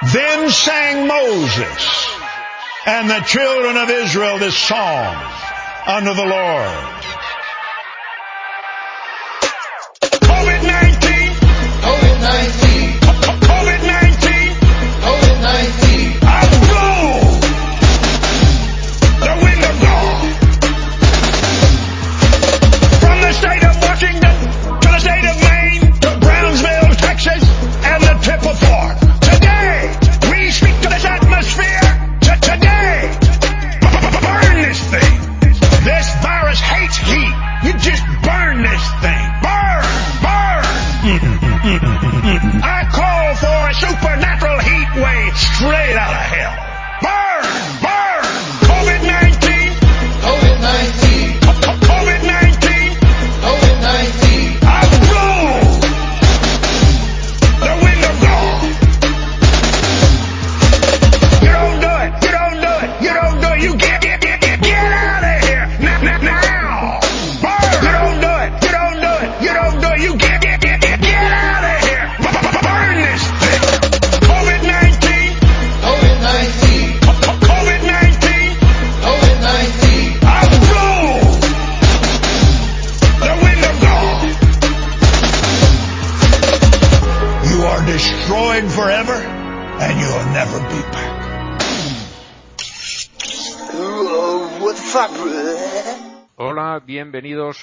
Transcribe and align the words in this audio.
Then 0.00 0.48
sang 0.50 1.08
Moses 1.08 2.08
and 2.86 3.10
the 3.10 3.20
children 3.26 3.76
of 3.76 3.90
Israel 3.90 4.38
this 4.38 4.56
song 4.56 5.16
unto 5.86 6.14
the 6.14 6.24
Lord. 6.24 6.97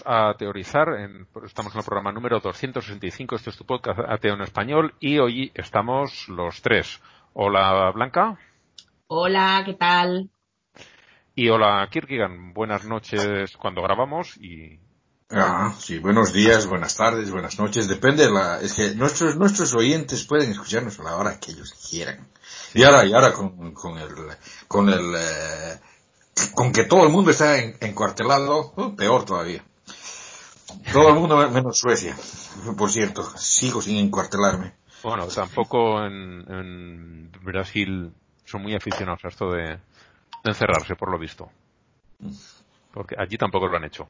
A 0.05 0.33
Teorizar. 0.37 0.87
En- 0.99 1.27
estamos 1.45 1.73
en 1.73 1.79
el 1.79 1.85
programa 1.85 2.11
número 2.11 2.39
265. 2.39 3.35
Este 3.35 3.49
es 3.49 3.57
tu 3.57 3.65
podcast 3.65 3.99
Ateo 4.07 4.33
en 4.35 4.41
Español. 4.41 4.93
Y 4.99 5.19
hoy 5.19 5.51
estamos 5.55 6.27
los 6.29 6.61
tres. 6.61 7.01
Hola, 7.33 7.91
Blanca. 7.93 8.37
Hola, 9.07 9.63
¿qué 9.65 9.73
tal? 9.73 10.29
Y 11.35 11.49
hola, 11.49 11.87
Kirkigan. 11.91 12.53
Buenas 12.53 12.85
noches 12.85 13.55
cuando 13.57 13.81
grabamos. 13.81 14.37
Y 14.37 14.79
Ah, 15.31 15.73
sí, 15.79 15.97
buenos 15.97 16.33
días, 16.33 16.67
buenas 16.67 16.95
tardes, 16.95 17.31
buenas 17.31 17.57
noches, 17.59 17.87
depende 17.87 18.25
de 18.27 18.31
la, 18.31 18.61
es 18.61 18.75
que 18.75 18.93
nuestros, 18.93 19.35
nuestros 19.35 19.73
oyentes 19.73 20.23
pueden 20.27 20.51
escucharnos 20.51 20.99
a 20.99 21.03
la 21.03 21.15
hora 21.17 21.39
que 21.39 21.51
ellos 21.51 21.73
quieran. 21.89 22.27
Y 22.75 22.83
ahora, 22.83 23.03
y 23.05 23.11
ahora 23.13 23.33
con, 23.33 23.73
con 23.73 23.97
el, 23.97 24.09
con 24.67 24.87
el, 24.87 25.15
eh, 25.17 25.79
con 26.53 26.71
que 26.71 26.83
todo 26.83 27.03
el 27.05 27.09
mundo 27.11 27.31
está 27.31 27.57
en- 27.57 27.75
encuartelado, 27.81 28.71
uh, 28.77 28.95
peor 28.95 29.25
todavía. 29.25 29.65
Todo 30.91 31.09
el 31.09 31.15
mundo 31.15 31.49
menos 31.49 31.77
Suecia. 31.77 32.15
Por 32.77 32.89
cierto, 32.89 33.23
sigo 33.37 33.81
sin 33.81 33.97
encuartelarme. 33.97 34.73
bueno, 35.03 35.27
tampoco 35.27 36.03
en, 36.05 36.45
en 36.49 37.31
Brasil 37.43 38.11
son 38.45 38.61
muy 38.61 38.75
aficionados 38.75 39.25
a 39.25 39.27
esto 39.27 39.51
de, 39.51 39.63
de 39.63 39.79
encerrarse, 40.45 40.95
por 40.95 41.11
lo 41.11 41.19
visto. 41.19 41.49
Porque 42.93 43.15
allí 43.17 43.37
tampoco 43.37 43.67
lo 43.67 43.77
han 43.77 43.83
hecho. 43.83 44.07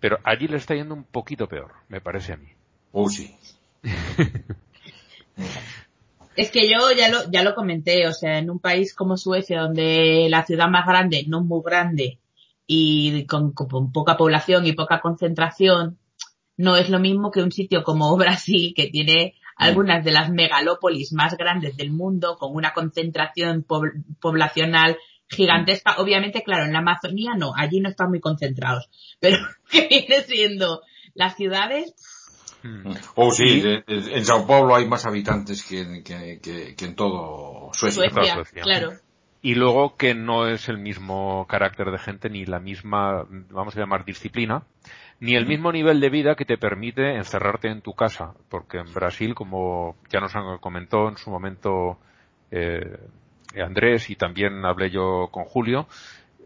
Pero 0.00 0.18
allí 0.24 0.48
le 0.48 0.56
está 0.56 0.74
yendo 0.74 0.94
un 0.94 1.04
poquito 1.04 1.46
peor, 1.48 1.72
me 1.88 2.00
parece 2.00 2.32
a 2.32 2.36
mí. 2.36 2.48
Oh, 2.92 3.08
sí. 3.08 3.36
Es 6.38 6.52
que 6.52 6.70
yo 6.70 6.92
ya 6.96 7.08
lo, 7.08 7.28
ya 7.32 7.42
lo 7.42 7.56
comenté, 7.56 8.06
o 8.06 8.12
sea, 8.12 8.38
en 8.38 8.48
un 8.48 8.60
país 8.60 8.94
como 8.94 9.16
Suecia, 9.16 9.60
donde 9.62 10.28
la 10.30 10.46
ciudad 10.46 10.68
más 10.68 10.86
grande, 10.86 11.24
no 11.26 11.42
muy 11.42 11.62
grande, 11.64 12.18
y 12.70 13.24
con, 13.26 13.52
con 13.52 13.90
poca 13.92 14.16
población 14.18 14.66
y 14.66 14.72
poca 14.74 15.00
concentración, 15.00 15.98
no 16.58 16.76
es 16.76 16.90
lo 16.90 17.00
mismo 17.00 17.30
que 17.30 17.42
un 17.42 17.50
sitio 17.50 17.82
como 17.82 18.14
Brasil, 18.18 18.74
que 18.76 18.86
tiene 18.88 19.34
algunas 19.56 20.04
de 20.04 20.12
las 20.12 20.30
megalópolis 20.30 21.12
más 21.12 21.36
grandes 21.36 21.76
del 21.76 21.90
mundo, 21.90 22.36
con 22.38 22.54
una 22.54 22.72
concentración 22.74 23.64
pobl- 23.66 24.04
poblacional 24.20 24.96
gigantesca. 25.28 25.96
Obviamente, 25.98 26.42
claro, 26.44 26.64
en 26.64 26.72
la 26.72 26.78
Amazonía 26.80 27.32
no, 27.36 27.52
allí 27.56 27.80
no 27.80 27.88
están 27.88 28.10
muy 28.10 28.20
concentrados, 28.20 28.88
pero 29.20 29.38
que 29.70 29.88
viene 29.88 30.22
siendo 30.22 30.82
las 31.14 31.34
ciudades, 31.36 31.94
Mm. 32.60 32.90
Oh, 33.14 33.30
sí, 33.30 33.62
en 33.86 34.24
Sao 34.24 34.44
Paulo 34.44 34.74
hay 34.74 34.84
más 34.88 35.06
habitantes 35.06 35.62
que, 35.64 35.80
en- 35.82 36.02
que, 36.02 36.40
que, 36.42 36.74
que 36.74 36.84
en 36.86 36.96
todo 36.96 37.70
Suecia. 37.72 38.10
Suecia, 38.10 38.34
Suecia. 38.34 38.62
claro. 38.64 38.92
Y 39.40 39.54
luego 39.54 39.96
que 39.96 40.14
no 40.14 40.48
es 40.48 40.68
el 40.68 40.78
mismo 40.78 41.46
carácter 41.48 41.90
de 41.92 41.98
gente 41.98 42.28
ni 42.28 42.44
la 42.44 42.58
misma, 42.58 43.24
vamos 43.50 43.76
a 43.76 43.80
llamar, 43.80 44.04
disciplina, 44.04 44.64
ni 45.20 45.36
el 45.36 45.46
mismo 45.46 45.70
nivel 45.70 46.00
de 46.00 46.10
vida 46.10 46.34
que 46.34 46.44
te 46.44 46.58
permite 46.58 47.14
encerrarte 47.16 47.68
en 47.68 47.80
tu 47.80 47.92
casa. 47.92 48.34
Porque 48.48 48.78
en 48.78 48.92
Brasil, 48.92 49.34
como 49.34 49.96
ya 50.10 50.20
nos 50.20 50.34
han- 50.34 50.58
comentó 50.58 51.08
en 51.08 51.16
su 51.16 51.30
momento 51.30 51.98
eh, 52.50 52.98
Andrés 53.62 54.10
y 54.10 54.16
también 54.16 54.64
hablé 54.64 54.90
yo 54.90 55.28
con 55.30 55.44
Julio, 55.44 55.86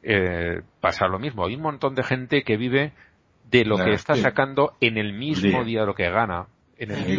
eh, 0.03 0.61
pasa 0.81 1.07
lo 1.09 1.19
mismo. 1.19 1.47
Hay 1.47 1.55
un 1.55 1.63
montón 1.63 1.95
de 1.95 2.03
gente 2.03 2.43
que 2.43 2.57
vive 2.57 2.93
de 3.51 3.65
lo 3.65 3.77
que 3.77 3.93
está 3.93 4.15
sí. 4.15 4.21
sacando 4.23 4.75
en 4.81 4.99
el 4.99 5.13
mismo 5.13 5.49
Día. 5.49 5.65
día 5.65 5.85
lo 5.85 5.95
que 5.95 6.11
gana. 6.11 6.47
En 6.79 6.91
el 6.91 7.05
día. 7.07 7.17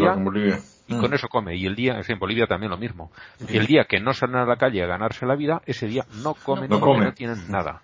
Y 0.94 0.98
Mm. 0.98 1.02
con 1.02 1.14
eso 1.14 1.28
come. 1.28 1.56
Y 1.56 1.66
el 1.66 1.76
día, 1.76 2.00
es 2.00 2.10
en 2.10 2.20
Bolivia 2.20 2.48
también 2.48 2.70
lo 2.72 2.78
mismo. 2.78 3.12
Y 3.50 3.58
el 3.58 3.66
día 3.68 3.86
que 3.86 4.00
no 4.00 4.14
salen 4.14 4.38
a 4.38 4.46
la 4.46 4.56
calle 4.58 4.84
a 4.84 4.88
ganarse 4.88 5.26
la 5.26 5.36
vida, 5.36 5.62
ese 5.66 5.88
día 5.88 6.06
no 6.24 6.34
comen 6.36 6.70
No 6.70 6.80
porque 6.80 6.94
comen. 6.94 7.06
no 7.10 7.14
tienen 7.14 7.52
nada. 7.52 7.82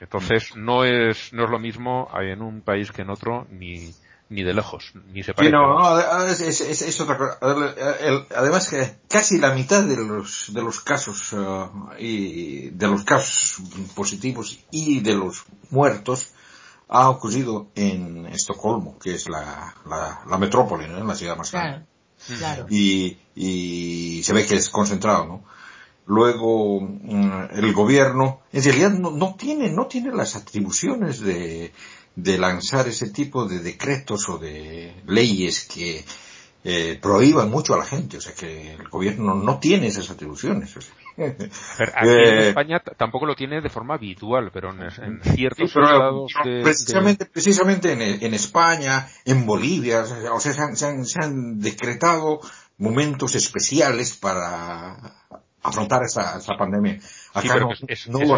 Entonces 0.00 0.56
no 0.56 0.84
es, 0.84 1.32
no 1.32 1.44
es 1.44 1.50
lo 1.50 1.58
mismo 1.58 2.08
en 2.20 2.40
un 2.42 2.62
país 2.62 2.90
que 2.90 3.02
en 3.02 3.10
otro, 3.10 3.46
ni, 3.50 3.92
ni 4.30 4.42
de 4.42 4.54
lejos, 4.54 4.92
ni 5.12 5.22
se 5.22 5.32
Sí, 5.32 5.36
parece. 5.36 5.52
no, 5.52 5.78
no, 5.78 5.84
ade- 5.84 6.30
es, 6.30 6.40
es- 6.40 6.60
es- 6.62 6.82
es 6.82 7.00
otra 7.02 7.18
cosa. 7.18 7.38
Además 8.34 8.68
que 8.70 8.94
casi 9.08 9.38
la 9.38 9.52
mitad 9.54 9.82
de 9.84 9.96
los, 9.96 10.52
de 10.54 10.62
los 10.62 10.80
casos, 10.80 11.34
eh, 11.34 11.66
y 11.98 12.70
de 12.70 12.86
los 12.88 13.04
casos 13.04 13.62
positivos 13.94 14.58
y 14.70 15.00
de 15.00 15.14
los 15.14 15.44
muertos 15.70 16.31
ha 16.94 17.08
ocurrido 17.08 17.70
en 17.74 18.26
Estocolmo, 18.26 18.98
que 18.98 19.14
es 19.14 19.26
la, 19.26 19.74
la, 19.88 20.22
la 20.28 20.38
metrópoli, 20.38 20.86
¿no? 20.86 21.02
La 21.04 21.14
ciudad 21.14 21.38
más 21.38 21.50
grande. 21.50 21.86
Claro, 22.26 22.38
claro. 22.38 22.66
y, 22.68 23.16
y 23.34 24.22
se 24.22 24.34
ve 24.34 24.44
que 24.46 24.56
es 24.56 24.68
concentrado, 24.68 25.24
¿no? 25.24 25.44
Luego, 26.04 26.82
mm, 26.82 27.48
el 27.52 27.72
gobierno, 27.72 28.42
en 28.52 28.62
realidad 28.62 28.90
no, 28.90 29.10
no 29.10 29.36
tiene, 29.36 29.70
no 29.70 29.86
tiene 29.86 30.12
las 30.12 30.36
atribuciones 30.36 31.20
de, 31.20 31.72
de 32.14 32.38
lanzar 32.38 32.86
ese 32.88 33.08
tipo 33.08 33.46
de 33.46 33.60
decretos 33.60 34.28
o 34.28 34.36
de 34.36 34.94
leyes 35.06 35.64
que 35.64 36.04
eh, 36.64 36.98
prohíban 37.02 37.50
mucho 37.50 37.74
a 37.74 37.78
la 37.78 37.84
gente, 37.84 38.18
o 38.18 38.20
sea 38.20 38.32
que 38.34 38.72
el 38.74 38.88
gobierno 38.88 39.34
no 39.34 39.58
tiene 39.58 39.88
esas 39.88 40.10
atribuciones. 40.10 40.76
o 40.76 40.80
sea. 40.80 40.92
Pero 41.16 41.92
aquí 41.94 42.08
en 42.08 42.10
Eh, 42.38 42.48
España 42.48 42.80
t- 42.80 42.92
tampoco 42.96 43.26
lo 43.26 43.34
tiene 43.34 43.60
de 43.60 43.68
forma 43.68 43.94
habitual, 43.94 44.50
pero 44.52 44.70
en, 44.70 44.82
en 44.82 45.20
Sí, 45.24 45.30
ciertos 45.34 45.70
pero 45.74 45.86
estados 45.86 46.32
de, 46.44 46.50
de- 46.50 46.62
precisamente, 46.62 47.26
precisamente 47.26 47.92
en, 47.92 48.00
en 48.24 48.34
España, 48.34 49.08
en 49.24 49.44
Bolivia, 49.44 50.02
o 50.02 50.40
sea, 50.40 50.54
se, 50.54 50.60
han, 50.62 50.76
se 50.76 50.86
han- 50.86 51.04
se 51.04 51.22
han 51.22 51.60
decretado 51.60 52.40
momentos 52.78 53.34
especiales 53.34 54.14
para 54.16 54.96
afrontar 55.62 56.02
esta, 56.04 56.38
esta 56.38 56.56
pandemia. 56.56 56.98
Acá 57.34 57.54
pero 57.54 57.68
no, 57.68 57.86
que 57.86 57.92
es- 57.92 58.08
no 58.08 58.18
eso 58.20 58.36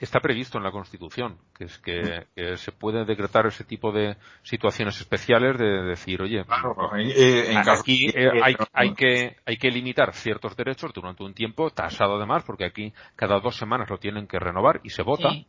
está- 0.00 0.20
previsto 0.20 0.58
en 0.58 0.64
la 0.64 0.70
Constitución, 0.70 1.38
que 1.56 1.64
es 1.64 1.78
que, 1.78 2.26
que 2.34 2.56
se 2.56 2.72
puede 2.72 3.04
decretar 3.04 3.46
ese 3.46 3.64
tipo 3.64 3.92
de 3.92 4.16
situaciones 4.42 5.00
especiales 5.00 5.58
de 5.58 5.82
decir, 5.82 6.20
oye, 6.22 6.44
Claro, 6.44 6.74
eh, 6.96 7.52
en 7.52 7.62
caso- 7.62 7.80
aquí 7.82 8.08
eh, 8.14 8.30
hay, 8.42 8.54
hay 8.72 8.94
que 8.94 9.36
hay 9.46 9.56
que 9.56 9.70
limitar 9.70 10.12
ciertos 10.14 10.56
derechos 10.56 10.92
durante 10.92 11.22
un 11.22 11.34
tiempo 11.34 11.70
tasado 11.70 12.16
además 12.16 12.42
porque 12.44 12.64
aquí 12.64 12.92
cada 13.16 13.38
dos 13.40 13.56
semanas 13.56 13.88
lo 13.90 13.98
tienen 13.98 14.26
que 14.26 14.38
renovar 14.38 14.80
y 14.84 14.90
se 14.90 15.02
vota 15.02 15.30
Sí. 15.30 15.46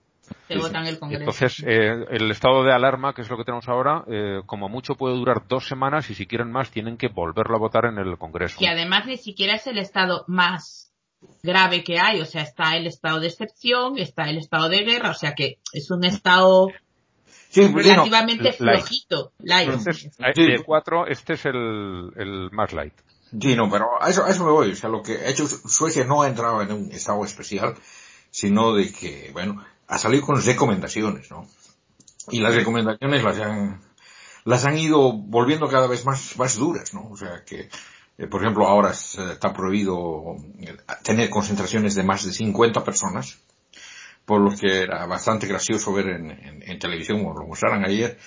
Se 0.48 0.54
Sí, 0.54 0.59
vota 0.62 0.77
en 0.80 0.86
sí. 0.86 0.92
el 0.94 1.00
Congreso. 1.00 1.21
Entonces, 1.24 1.63
eh, 1.68 2.06
el 2.12 2.31
estado 2.31 2.63
de 2.63 2.71
alarma, 2.71 3.13
que 3.13 3.21
es 3.21 3.30
lo 3.30 3.36
que 3.38 3.44
tenemos 3.44 3.68
ahora, 3.68 4.06
eh, 4.07 4.42
como 4.45 4.69
mucho 4.69 4.95
puede 4.95 5.15
durar 5.15 5.45
dos 5.47 5.68
semanas 5.68 6.09
y 6.09 6.13
si 6.15 6.25
quieren 6.25 6.50
más 6.51 6.71
tienen 6.71 6.95
que 6.95 7.09
volverlo 7.09 7.56
a 7.57 7.59
votar 7.59 7.86
en 7.86 7.97
el 7.97 8.18
Congreso. 8.18 8.57
que 8.57 8.69
además 8.69 9.06
ni 9.07 9.18
siquiera 9.18 9.56
es 9.56 9.68
el 9.68 9.77
estado 9.77 10.24
más 10.27 10.90
grave 11.44 11.83
que 11.83 12.00
hay, 12.00 12.21
o 12.21 12.25
sea, 12.25 12.44
está 12.44 12.75
el 12.77 12.88
estado 12.88 13.19
de 13.19 13.27
excepción, 13.27 13.97
está 13.97 14.29
el 14.29 14.38
estado 14.38 14.69
de 14.69 14.83
guerra, 14.83 15.12
o 15.12 15.15
sea 15.15 15.33
que 15.33 15.59
es 15.73 15.89
un 15.91 16.03
estado 16.03 16.69
Sí, 17.51 17.68
relativamente 17.68 18.56
light. 18.59 18.79
flojito, 18.85 19.33
light. 19.39 19.69
Entonces, 19.69 20.09
de 20.18 20.63
cuatro, 20.65 21.06
este 21.06 21.33
es 21.33 21.45
el, 21.45 22.12
el 22.15 22.50
más 22.51 22.71
light. 22.71 22.94
Sí, 23.39 23.56
no, 23.56 23.69
pero 23.69 24.01
a 24.01 24.09
eso, 24.09 24.23
a 24.23 24.29
eso 24.29 24.45
me 24.45 24.51
voy. 24.51 24.71
O 24.71 24.75
sea, 24.75 24.89
lo 24.89 25.01
que 25.01 25.18
ha 25.18 25.27
hecho 25.27 25.45
Suecia 25.47 26.06
no 26.06 26.21
ha 26.21 26.29
entrado 26.29 26.62
en 26.62 26.71
un 26.71 26.91
estado 26.94 27.25
especial, 27.25 27.75
sino 28.29 28.73
de 28.73 28.91
que, 28.94 29.31
bueno, 29.33 29.62
ha 29.88 29.97
salido 29.97 30.25
con 30.25 30.41
recomendaciones, 30.41 31.29
¿no? 31.29 31.45
Y 32.29 32.39
las 32.39 32.56
recomendaciones 32.56 33.21
las 33.21 33.38
han, 33.39 33.81
las 34.45 34.63
han 34.63 34.77
ido 34.77 35.12
volviendo 35.12 35.68
cada 35.68 35.88
vez 35.88 36.06
más, 36.06 36.38
más 36.38 36.56
duras, 36.56 36.94
¿no? 36.94 37.09
O 37.09 37.18
sea, 37.18 37.44
que, 37.45 37.69
por 38.27 38.41
ejemplo, 38.41 38.68
ahora 38.68 38.91
eh, 38.91 39.31
está 39.33 39.53
prohibido 39.53 40.35
eh, 40.59 40.75
tener 41.03 41.29
concentraciones 41.29 41.95
de 41.95 42.03
más 42.03 42.25
de 42.25 42.31
50 42.33 42.83
personas, 42.83 43.39
por 44.25 44.39
lo 44.41 44.56
que 44.56 44.81
era 44.83 45.06
bastante 45.06 45.47
gracioso 45.47 45.94
ver 45.94 46.07
en, 46.09 46.31
en- 46.31 46.63
en 46.69 46.79
televisión, 46.79 47.23
como 47.23 47.39
lo 47.39 47.47
mostraron 47.47 47.83
ayer, 47.85 48.18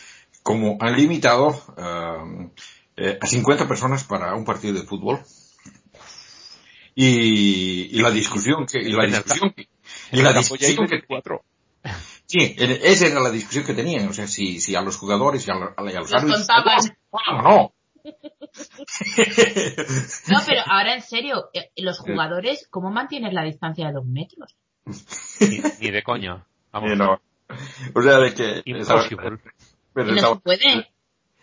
como 0.43 0.76
han 0.81 0.96
limitado 0.96 1.61
eh, 1.79 2.50
eh, 2.96 3.19
a 3.20 3.26
50 3.26 3.67
personas 3.69 4.05
para 4.05 4.35
un 4.35 4.44
partido 4.44 4.75
de 4.75 4.82
fútbol. 4.82 5.20
Y, 6.96 7.88
y 7.96 8.02
la 8.02 8.11
discusión 8.11 8.67
que, 8.67 8.79
y 8.79 8.93
la 8.93 9.06
discusión 9.06 9.52
que, 9.52 9.69
y 10.12 10.23
la 10.23 10.32
discusión 10.32 10.87
que, 10.87 10.96
24. 10.96 11.44
sí, 12.26 12.55
esa 12.58 13.06
era 13.06 13.20
la 13.20 13.31
discusión 13.31 13.64
que 13.64 13.75
tenían, 13.75 14.06
o 14.08 14.12
sea, 14.12 14.29
si, 14.29 14.61
si 14.61 14.76
a 14.76 14.81
los 14.81 14.96
jugadores 14.96 15.46
y 15.46 15.50
a, 15.50 15.55
a 15.55 15.82
los 15.82 16.12
árbitros, 16.14 16.46
contaban. 16.46 16.96
no, 17.12 17.43
no. 17.43 17.75
No, 20.29 20.39
pero 20.47 20.61
ahora 20.67 20.95
en 20.95 21.03
serio, 21.03 21.51
eh, 21.53 21.71
los 21.77 21.99
jugadores, 21.99 22.67
¿cómo 22.71 22.91
mantienen 22.91 23.35
la 23.35 23.43
distancia 23.45 23.87
de 23.87 23.93
dos 23.93 24.06
metros? 24.06 24.56
Ni, 25.41 25.59
ni 25.81 25.91
de. 25.91 26.03
Vamos. 26.73 26.91
Eh, 26.91 26.97
no. 26.97 27.21
O 27.95 28.03
sea, 28.03 28.19
de 28.19 28.35
que 28.35 28.62
Imposible. 28.65 29.39
pero 29.93 30.09
no 30.09 30.15
estaba, 30.17 30.35
se 30.35 30.41
puede. 30.41 30.89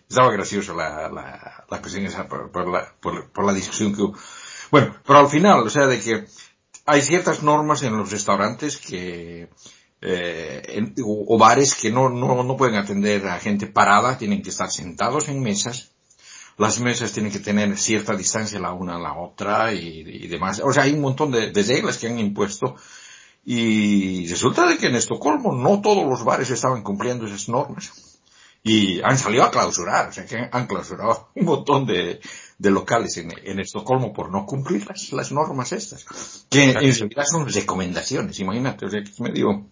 estaba 0.08 0.32
gracioso 0.32 0.76
la, 0.76 1.10
la, 1.10 1.66
la 1.70 1.80
cuestión 1.82 2.06
esa 2.06 2.28
por, 2.28 2.52
por 2.52 2.68
la, 2.68 2.94
por, 3.00 3.32
por 3.32 3.46
la 3.46 3.54
discusión 3.54 3.96
que 3.96 4.02
hubo. 4.02 4.18
Bueno, 4.72 4.96
pero 5.06 5.20
al 5.20 5.28
final, 5.30 5.60
o 5.60 5.70
sea, 5.70 5.88
de 5.88 6.02
que 6.02 6.26
hay 6.86 7.02
ciertas 7.02 7.44
normas 7.44 7.84
en 7.84 7.98
los 7.98 8.12
restaurantes 8.12 8.78
que, 8.78 9.50
eh, 10.02 10.62
en- 10.68 10.96
o, 11.04 11.36
o 11.36 11.38
bares 11.38 11.76
que 11.76 11.92
no, 11.92 12.10
no, 12.10 12.44
no 12.44 12.58
pueden 12.58 12.76
atender 12.76 13.26
a 13.28 13.40
gente 13.40 13.68
parada, 13.68 14.18
tienen 14.18 14.42
que 14.42 14.50
estar 14.50 14.70
sentados 14.70 15.30
en 15.30 15.42
mesas. 15.42 15.92
Las 16.62 16.80
mesas 16.80 17.12
tienen 17.12 17.32
que 17.32 17.40
tener 17.40 17.76
cierta 17.76 18.16
distancia 18.16 18.60
la 18.60 18.72
una 18.72 18.98
a 18.98 19.00
la 19.00 19.14
otra 19.16 19.74
y, 19.74 20.04
y 20.06 20.28
demás. 20.28 20.62
O 20.64 20.72
sea, 20.72 20.84
hay 20.84 20.94
un 20.94 21.02
montón 21.02 21.32
de, 21.32 21.52
de 21.52 21.64
reglas 21.64 21.98
que 21.98 22.08
han 22.08 22.20
impuesto 22.20 22.76
y 23.44 24.28
resulta 24.28 24.68
de 24.68 24.78
que 24.78 24.88
en 24.88 24.96
Estocolmo 24.96 25.54
no 25.54 25.82
todos 25.82 26.06
los 26.08 26.24
bares 26.24 26.52
estaban 26.52 26.84
cumpliendo 26.84 27.26
esas 27.26 27.50
normas. 27.50 27.92
Y 28.64 29.02
han 29.02 29.18
salido 29.18 29.44
a 29.44 29.50
clausurar, 29.50 30.10
o 30.10 30.12
sea 30.12 30.28
que 30.28 30.50
han 30.52 30.68
clausurado 30.68 31.32
un 31.36 31.46
montón 31.46 31.88
de, 31.88 32.22
de 32.60 32.72
locales 32.72 33.18
en, 33.18 33.32
en 33.44 33.60
Estocolmo 33.60 34.14
por 34.14 34.32
no 34.32 34.46
cumplir 34.46 34.86
las, 34.86 35.12
las 35.14 35.32
normas 35.32 35.72
estas. 35.72 36.46
Que 36.52 36.66
en 36.66 36.74
realidad 36.76 37.24
son 37.26 37.52
recomendaciones, 37.52 38.40
imagínate, 38.40 38.86
o 38.86 38.90
sea 38.90 39.02
que 39.02 39.10
es 39.10 39.20
medio... 39.20 39.66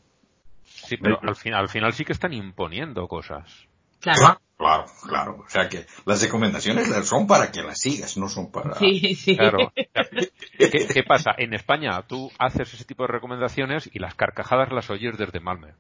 Sí, 0.88 0.98
pero 0.98 1.20
al, 1.22 1.36
fin, 1.36 1.54
al 1.54 1.70
final 1.70 1.94
sí 1.94 2.04
que 2.04 2.14
están 2.14 2.34
imponiendo 2.34 3.08
cosas. 3.08 3.69
Claro. 4.00 4.19
Claro, 4.19 4.40
claro, 4.60 4.86
claro. 5.07 5.44
O 5.46 5.50
sea 5.50 5.69
que 5.69 5.86
las 6.06 6.22
recomendaciones 6.22 6.90
son 7.07 7.28
para 7.28 7.50
que 7.50 7.62
las 7.62 7.80
sigas, 7.80 8.18
no 8.18 8.28
son 8.28 8.51
para... 8.51 8.75
Sí, 8.75 9.16
sí. 9.16 9.38
Claro. 9.38 9.72
¿Qué, 10.57 10.88
qué 10.94 11.04
pasa? 11.07 11.31
En 11.38 11.54
España 11.54 12.01
tú 12.06 12.30
haces 12.38 12.74
ese 12.74 12.84
tipo 12.84 13.04
de 13.04 13.13
recomendaciones 13.13 13.90
y 13.94 14.00
las 14.00 14.16
carcajadas 14.16 14.74
las 14.74 14.90
oyes 14.90 15.18
desde 15.18 15.40
Malme. 15.40 15.75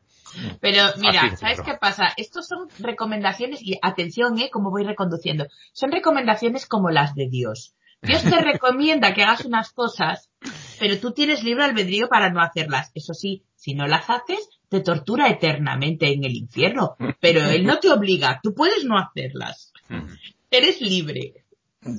Pero 0.61 0.83
mira, 0.97 1.23
Así 1.23 1.35
¿sabes 1.35 1.61
claro. 1.61 1.63
qué 1.65 1.77
pasa? 1.77 2.03
Estos 2.15 2.47
son 2.47 2.69
recomendaciones, 2.79 3.61
y 3.61 3.77
atención, 3.81 4.39
eh, 4.39 4.49
cómo 4.49 4.71
voy 4.71 4.83
reconduciendo. 4.83 5.47
Son 5.73 5.91
recomendaciones 5.91 6.65
como 6.65 6.89
las 6.89 7.15
de 7.15 7.27
Dios. 7.29 7.75
Dios 8.01 8.23
te 8.23 8.29
recomienda 8.41 9.13
que 9.13 9.23
hagas 9.23 9.45
unas 9.45 9.71
cosas, 9.71 10.29
pero 10.79 10.97
tú 10.99 11.11
tienes 11.11 11.43
libre 11.43 11.65
albedrío 11.65 12.07
para 12.07 12.29
no 12.29 12.41
hacerlas. 12.41 12.91
Eso 12.93 13.13
sí, 13.13 13.43
si 13.55 13.73
no 13.73 13.87
las 13.87 14.09
haces, 14.09 14.58
te 14.69 14.81
tortura 14.81 15.27
eternamente 15.29 16.11
en 16.13 16.23
el 16.23 16.35
infierno. 16.35 16.95
Pero 17.19 17.41
Él 17.49 17.65
no 17.65 17.79
te 17.79 17.89
obliga, 17.89 18.39
tú 18.41 18.53
puedes 18.53 18.85
no 18.85 18.97
hacerlas. 18.97 19.73
Eres 20.51 20.79
libre. 20.81 21.43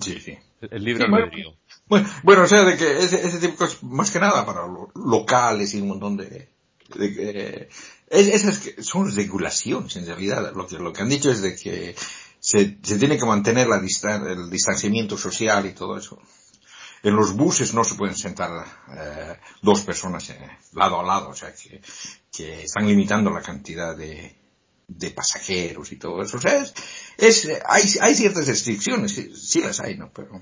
Sí, 0.01 0.21
sí. 0.21 0.39
El 0.71 0.85
libre 0.85 1.05
Sí, 1.05 1.11
bueno. 1.11 1.25
albedrío. 1.27 1.55
Bueno, 1.89 2.09
bueno, 2.23 2.43
o 2.43 2.47
sea, 2.47 2.65
de 2.65 2.77
que 2.77 2.99
ese, 2.99 3.27
ese 3.27 3.39
tipo 3.39 3.53
de 3.53 3.57
cosas, 3.57 3.83
más 3.83 4.11
que 4.11 4.21
nada 4.21 4.45
para 4.47 4.67
lo- 4.67 4.91
locales 4.95 5.75
y 5.75 5.81
un 5.81 5.89
montón 5.89 6.17
de... 6.17 6.49
de 6.95 7.15
que- 7.15 7.69
es- 8.11 8.29
esas 8.29 8.59
que 8.59 8.83
son 8.83 9.15
regulaciones, 9.15 9.97
en 9.97 10.07
realidad. 10.07 10.53
Lo 10.55 10.67
que, 10.67 10.77
lo 10.79 10.93
que 10.93 11.03
han 11.03 11.09
dicho 11.09 11.31
es 11.31 11.41
de 11.43 11.57
que 11.57 11.97
se, 12.39 12.79
se 12.83 12.99
tiene 12.99 13.19
que 13.19 13.25
mantener 13.27 13.67
la 13.69 13.81
distan- 13.81 14.27
el 14.29 14.51
distanciamiento 14.51 15.17
social 15.17 15.67
y 15.67 15.73
todo 15.73 15.97
eso. 15.97 16.21
En 17.03 17.17
los 17.17 17.33
buses 17.35 17.73
no 17.73 17.83
se 17.83 17.95
pueden 17.95 18.15
sentar 18.15 18.51
eh, 18.95 19.37
dos 19.63 19.81
personas 19.81 20.29
eh, 20.31 20.39
lado 20.75 21.01
a 21.01 21.03
lado, 21.05 21.31
o 21.31 21.35
sea, 21.35 21.55
que, 21.55 21.81
que 22.41 22.63
están 22.65 22.87
limitando 22.87 23.31
la 23.31 23.43
cantidad 23.43 23.97
de, 23.97 24.37
de 24.89 25.11
pasajeros 25.11 25.93
y 25.93 25.97
todo 25.97 26.23
eso. 26.23 26.37
O 26.39 26.41
sea, 26.41 26.57
es, 26.57 26.75
es, 27.19 27.49
hay, 27.67 27.83
hay 28.01 28.15
ciertas 28.15 28.47
restricciones, 28.47 29.13
sí, 29.13 29.33
sí 29.35 29.61
las 29.61 29.81
hay, 29.81 29.97
¿no? 29.97 30.11
Pero, 30.13 30.41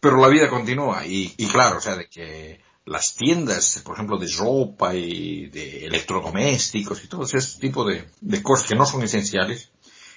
pero 0.00 0.16
la 0.16 0.28
vida 0.28 0.48
continúa 0.48 1.06
y, 1.06 1.34
y 1.36 1.46
claro, 1.46 1.78
o 1.78 1.80
sea, 1.80 1.96
de 1.96 2.08
que 2.08 2.60
las 2.86 3.14
tiendas, 3.14 3.82
por 3.84 3.94
ejemplo, 3.96 4.18
de 4.18 4.28
ropa 4.38 4.94
y 4.94 5.46
de 5.46 5.86
electrodomésticos 5.86 7.04
y 7.04 7.08
todo 7.08 7.24
ese 7.24 7.58
tipo 7.60 7.84
de, 7.84 8.08
de 8.20 8.42
cosas 8.42 8.66
que 8.66 8.74
no 8.74 8.86
son 8.86 9.02
esenciales, 9.02 9.70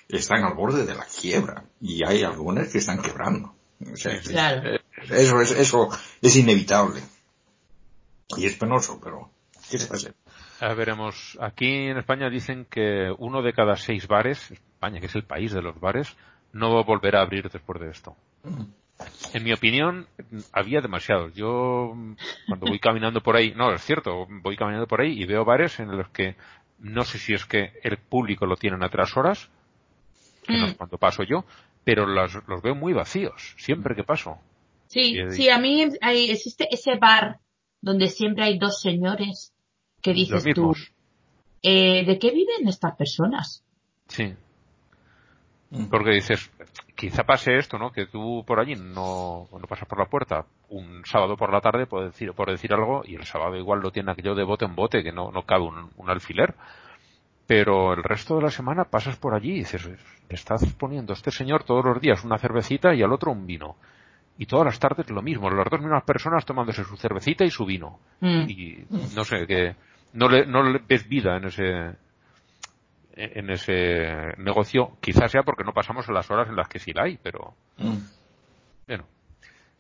están 0.07 0.44
al 0.44 0.54
borde 0.54 0.86
de 0.86 0.95
la 0.95 1.06
quiebra 1.06 1.65
y 1.81 2.06
hay 2.06 2.24
algunas 2.24 2.69
que 2.69 2.77
están 2.77 3.01
quebrando. 3.01 3.56
O 3.92 3.98
sea, 3.98 4.19
Claro. 4.21 4.80
eso 5.10 5.42
es, 5.42 5.51
eso 5.51 5.89
es 6.21 6.36
inevitable. 6.36 7.01
Y 8.38 8.45
es 8.45 8.56
penoso, 8.56 9.00
pero 9.04 9.30
Ya 10.62 10.74
veremos. 10.74 11.38
Aquí 11.42 11.88
en 11.88 11.98
España 11.98 12.30
dicen 12.30 12.66
que 12.70 13.14
uno 13.18 13.42
de 13.42 13.54
cada 13.54 13.75
seis 13.75 14.08
bares, 14.08 14.52
España 14.52 15.00
que 15.00 15.08
es 15.08 15.16
el 15.16 15.24
país 15.24 15.52
de 15.52 15.62
los 15.62 15.80
bares, 15.80 16.16
no 16.52 16.84
volverá 16.84 17.20
a 17.20 17.24
abrir 17.24 17.50
después 17.50 17.80
de 17.81 17.90
esto. 17.90 18.16
En 19.34 19.44
mi 19.44 19.52
opinión, 19.52 20.08
había 20.52 20.80
demasiados. 20.82 21.34
Yo, 21.34 21.94
cuando 22.48 22.68
voy 22.68 22.80
caminando 22.80 23.22
por 23.22 23.36
ahí, 23.36 23.53
no, 23.56 23.74
es 23.74 23.82
cierto, 23.84 24.27
voy 24.42 24.56
caminando 24.56 24.88
por 24.88 25.01
ahí 25.01 25.20
y 25.22 25.25
veo 25.25 25.44
bares 25.44 25.80
en 25.80 25.98
los 25.98 26.08
que 26.10 26.36
no 26.80 27.03
sé 27.03 27.18
si 27.18 27.34
es 27.34 27.46
que 27.46 27.72
el 27.84 27.98
público 27.98 28.46
lo 28.46 28.56
tienen 28.56 28.84
a 28.84 28.89
tres 28.89 29.15
horas, 29.18 29.50
que 30.44 30.53
no 30.53 30.65
es 30.68 30.74
Mm. 30.74 30.77
cuando 30.77 30.98
paso 30.98 31.24
yo, 31.24 31.46
pero 31.84 32.06
los, 32.06 32.36
los 32.48 32.62
veo 32.62 32.75
muy 32.75 32.94
vacíos, 32.94 33.56
siempre 33.58 33.96
que 33.96 34.03
paso. 34.03 34.38
Sí, 34.88 35.18
sí, 35.32 35.50
a 35.50 35.58
mí 35.58 35.88
hay- 36.01 36.30
existe 36.30 36.68
ese 36.72 36.96
bar 36.98 37.39
donde 37.82 38.08
siempre 38.10 38.44
hay 38.44 38.60
dos 38.60 38.80
señores 38.82 39.52
que 40.03 40.13
dices 40.13 40.43
tú, 40.53 40.75
eh, 41.63 42.05
¿de 42.05 42.19
qué 42.19 42.31
viven 42.31 42.67
estas 42.67 42.95
personas? 42.95 43.63
Sí. 44.07 44.36
Mm. 45.72 45.86
Porque 45.86 46.12
dices, 46.12 46.51
quizá 46.93 47.24
pase 47.24 47.57
esto, 47.57 47.79
¿no? 47.79 47.91
Que 47.91 48.05
tú 48.05 48.43
por 48.45 48.60
allí 48.60 48.75
no, 48.75 49.48
no 49.51 49.67
pasas 49.67 49.88
por 49.88 49.98
la 49.98 50.05
puerta 50.05 50.45
un 50.69 51.03
sábado 51.05 51.38
por 51.38 51.51
la 51.51 51.62
tarde 51.62 51.86
por 51.86 52.03
decir, 52.03 52.33
por 52.33 52.50
decir 52.51 52.74
algo 52.74 53.03
y 53.05 53.15
el 53.15 53.25
sábado 53.25 53.55
igual 53.55 53.79
lo 53.79 53.91
tiene 53.91 54.12
aquello 54.12 54.36
de 54.36 54.43
bote 54.43 54.65
en 54.65 54.75
bote 54.75 55.03
que 55.03 55.12
no, 55.12 55.31
no 55.31 55.43
cabe 55.43 55.63
un, 55.63 55.89
un 55.95 56.10
alfiler. 56.10 56.53
Pero 57.48 57.93
el 57.93 58.03
resto 58.03 58.36
de 58.36 58.43
la 58.43 58.51
semana 58.51 58.86
pasas 58.86 59.17
por 59.17 59.33
allí 59.33 59.51
y 59.51 59.60
dices, 59.60 59.86
le 59.86 59.98
estás 60.29 60.65
poniendo 60.74 61.13
a 61.13 61.15
este 61.15 61.31
señor 61.31 61.63
todos 61.63 61.83
los 61.86 62.01
días 62.01 62.24
una 62.24 62.38
cervecita 62.38 62.93
y 62.93 63.03
al 63.03 63.12
otro 63.13 63.31
un 63.31 63.45
vino. 63.45 63.75
Y 64.38 64.45
todas 64.45 64.65
las 64.65 64.79
tardes 64.79 65.10
lo 65.10 65.22
mismo, 65.22 65.50
las 65.50 65.69
dos 65.69 65.79
mismas 65.79 66.03
personas 66.03 66.45
tomándose 66.45 66.83
su 66.83 66.98
cervecita 66.98 67.45
y 67.45 67.51
su 67.51 67.65
vino. 67.65 68.00
Mm. 68.19 68.50
Y 68.50 68.86
no 69.15 69.24
sé, 69.24 69.45
que 69.45 69.75
no 70.13 70.29
le, 70.29 70.46
no 70.46 70.63
le 70.63 70.79
ves 70.88 71.08
vida 71.08 71.38
en 71.38 71.46
ese, 71.46 71.96
en 73.15 73.50
ese 73.50 74.34
negocio. 74.38 74.98
Quizás 75.01 75.32
sea 75.32 75.43
porque 75.43 75.63
no 75.63 75.74
pasamos 75.74 76.08
las 76.10 76.29
horas 76.32 76.48
en 76.50 76.55
las 76.55 76.67
que 76.67 76.79
sí 76.79 76.93
la 76.93 77.03
hay, 77.03 77.17
pero 77.22 77.55
Mm. 77.77 77.98
bueno, 78.88 79.05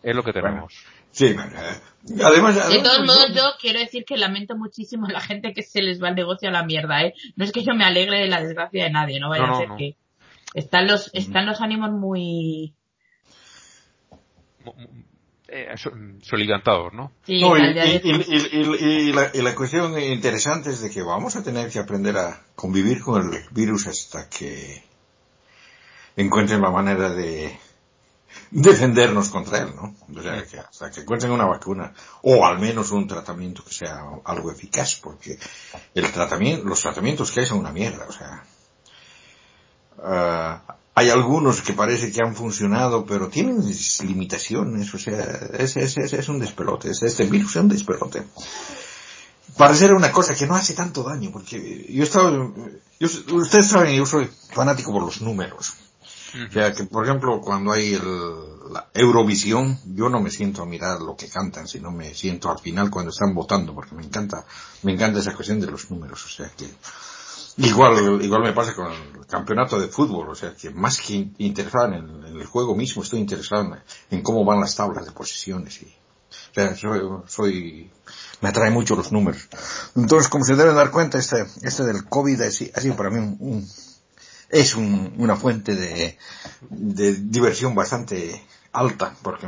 es 0.01 0.15
lo 0.15 0.23
que 0.23 0.33
tenemos. 0.33 0.73
Sí, 1.11 1.31
bueno, 1.33 1.51
eh, 1.51 2.21
además, 2.25 2.69
De 2.69 2.79
todos 2.81 3.01
modos, 3.05 3.33
yo 3.35 3.43
quiero 3.61 3.77
decir 3.79 4.03
que 4.03 4.17
lamento 4.17 4.55
muchísimo 4.57 5.05
a 5.05 5.11
la 5.11 5.21
gente 5.21 5.53
que 5.53 5.61
se 5.61 5.83
les 5.83 6.01
va 6.01 6.09
el 6.09 6.15
negocio 6.15 6.49
a 6.49 6.51
la 6.51 6.63
mierda, 6.65 7.03
¿eh? 7.03 7.13
No 7.35 7.45
es 7.45 7.51
que 7.51 7.63
yo 7.63 7.75
me 7.75 7.85
alegre 7.85 8.17
de 8.19 8.27
la 8.27 8.41
desgracia 8.41 8.83
de 8.85 8.89
nadie, 8.89 9.19
no 9.19 9.29
vaya 9.29 9.43
No, 9.43 9.49
no, 9.49 9.55
a 9.55 9.59
ser 9.59 9.69
no. 9.69 9.77
que 9.77 9.95
están 10.55 10.87
los, 10.87 11.11
están 11.13 11.45
los 11.45 11.61
ánimos 11.61 11.91
muy... 11.91 12.73
eh, 15.55 15.77
so- 15.77 15.91
soligantados, 16.21 16.91
¿no? 16.93 17.11
Sí, 17.25 17.39
No, 17.41 17.55
y, 17.57 17.61
y- 18.03 18.11
y- 18.11 18.57
y- 18.59 19.09
y 19.09 19.13
la, 19.13 19.29
y 19.33 19.41
la 19.41 19.53
cuestión 19.55 19.97
interesante 20.01 20.71
es 20.71 20.81
de 20.81 20.89
que 20.89 21.01
vamos 21.03 21.35
a 21.35 21.43
tener 21.43 21.69
que 21.69 21.79
aprender 21.79 22.17
a 22.17 22.41
convivir 22.55 23.01
con 23.01 23.21
el 23.33 23.39
virus 23.51 23.87
hasta 23.87 24.27
que 24.29 24.83
encuentren 26.15 26.61
la 26.61 26.69
manera 26.71 27.09
de 27.09 27.57
defendernos 28.51 29.29
contra 29.29 29.59
él, 29.59 29.75
¿no? 29.75 29.95
O 30.15 30.21
sea, 30.21 30.43
que 30.45 30.59
hasta 30.59 30.89
que 30.91 31.01
encuentren 31.01 31.31
una 31.31 31.45
vacuna 31.45 31.93
o 32.23 32.45
al 32.45 32.59
menos 32.59 32.91
un 32.91 33.07
tratamiento 33.07 33.63
que 33.63 33.73
sea 33.73 34.03
algo 34.25 34.51
eficaz, 34.51 34.95
porque 34.95 35.37
el 35.93 36.11
tratamiento, 36.11 36.65
los 36.65 36.81
tratamientos 36.81 37.31
que 37.31 37.41
hay 37.41 37.45
son 37.45 37.59
una 37.59 37.71
mierda, 37.71 38.05
o 38.07 38.11
sea, 38.11 38.43
ah, 40.03 40.61
hay 40.95 41.09
algunos 41.09 41.61
que 41.61 41.73
parece 41.73 42.11
que 42.11 42.21
han 42.23 42.35
funcionado, 42.35 43.05
pero 43.05 43.29
tienen 43.29 43.63
limitaciones, 44.03 44.93
o 44.93 44.97
sea, 44.99 45.21
es, 45.57 45.75
es, 45.77 45.97
es, 45.97 46.13
es 46.13 46.29
un 46.29 46.39
despelote, 46.39 46.91
es- 46.91 47.01
este 47.03 47.25
virus 47.25 47.55
es 47.55 47.61
un 47.63 47.69
despelote. 47.69 48.23
Para 49.57 49.73
hacer 49.73 49.93
una 49.93 50.11
cosa 50.11 50.33
que 50.35 50.47
no 50.47 50.55
hace 50.55 50.73
tanto 50.73 51.03
daño, 51.03 51.31
porque 51.31 51.85
yo 51.89 52.03
estaba, 52.03 52.31
yo, 52.31 53.07
ustedes 53.35 53.67
saben, 53.67 53.95
yo 53.95 54.05
soy 54.05 54.29
fanático 54.51 54.91
por 54.91 55.03
los 55.03 55.21
números. 55.21 55.73
O 56.49 56.51
sea, 56.51 56.73
que 56.73 56.85
por 56.85 57.05
ejemplo, 57.05 57.39
cuando 57.41 57.71
hay 57.71 57.93
el, 57.93 58.73
la 58.73 58.87
Eurovisión, 58.95 59.79
yo 59.85 60.09
no 60.09 60.19
me 60.19 60.31
siento 60.31 60.63
a 60.63 60.65
mirar 60.65 60.99
lo 61.01 61.15
que 61.15 61.27
cantan, 61.29 61.67
sino 61.67 61.91
me 61.91 62.15
siento 62.15 62.49
al 62.49 62.57
final 62.57 62.89
cuando 62.89 63.11
están 63.11 63.35
votando, 63.35 63.75
porque 63.75 63.93
me 63.93 64.03
encanta, 64.03 64.43
me 64.81 64.93
encanta 64.93 65.19
esa 65.19 65.35
cuestión 65.35 65.59
de 65.59 65.67
los 65.67 65.91
números, 65.91 66.25
o 66.25 66.29
sea 66.29 66.49
que, 66.57 66.65
igual, 67.57 68.21
igual 68.23 68.41
me 68.43 68.53
pasa 68.53 68.73
con 68.75 68.91
el 68.91 69.25
campeonato 69.27 69.79
de 69.79 69.87
fútbol, 69.87 70.29
o 70.29 70.35
sea 70.35 70.53
que 70.55 70.69
más 70.69 70.99
que 70.99 71.13
in- 71.13 71.35
interesado 71.39 71.85
en 71.93 72.23
el, 72.25 72.45
juego 72.45 72.75
mismo, 72.75 73.03
estoy 73.03 73.19
interesado 73.19 73.63
en, 73.63 73.79
en 74.11 74.21
cómo 74.23 74.43
van 74.45 74.59
las 74.59 74.75
tablas 74.75 75.05
de 75.05 75.11
posiciones 75.11 75.81
y, 75.81 75.85
o 75.85 76.53
sea, 76.53 76.75
soy, 76.75 77.01
soy, 77.27 77.91
me 78.41 78.49
atrae 78.49 78.69
mucho 78.71 78.95
los 78.95 79.11
números. 79.11 79.47
Entonces, 79.95 80.29
como 80.29 80.43
se 80.45 80.55
deben 80.55 80.75
dar 80.75 80.91
cuenta, 80.91 81.17
este, 81.17 81.45
este 81.61 81.83
del 81.83 82.05
COVID 82.05 82.41
ha 82.41 82.51
sido, 82.51 82.95
para 82.95 83.09
mí 83.09 83.17
un, 83.39 83.67
es 84.49 84.75
un- 84.75 85.13
una 85.17 85.35
fuente 85.35 85.75
de, 85.75 86.17
de 86.69 87.13
diversión 87.15 87.73
bastante 87.75 88.43
alta, 88.71 89.15
porque 89.21 89.47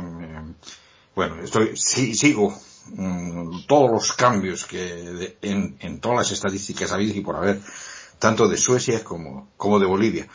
bueno, 1.14 1.40
estoy, 1.42 1.76
sí- 1.76 2.14
sigo 2.14 2.56
mm, 2.86 3.66
todos 3.66 3.90
los 3.90 4.12
cambios 4.12 4.64
que 4.66 4.78
de- 4.78 5.38
en, 5.42 5.76
en 5.80 6.00
todas 6.00 6.18
las 6.18 6.30
estadísticas 6.32 6.92
habidas 6.92 7.16
y 7.16 7.20
por 7.20 7.36
haber, 7.36 7.60
tanto 8.18 8.48
de 8.48 8.56
Suecia 8.56 9.04
como, 9.04 9.50
como 9.56 9.78
de 9.78 9.86
Bolivia. 9.86 10.28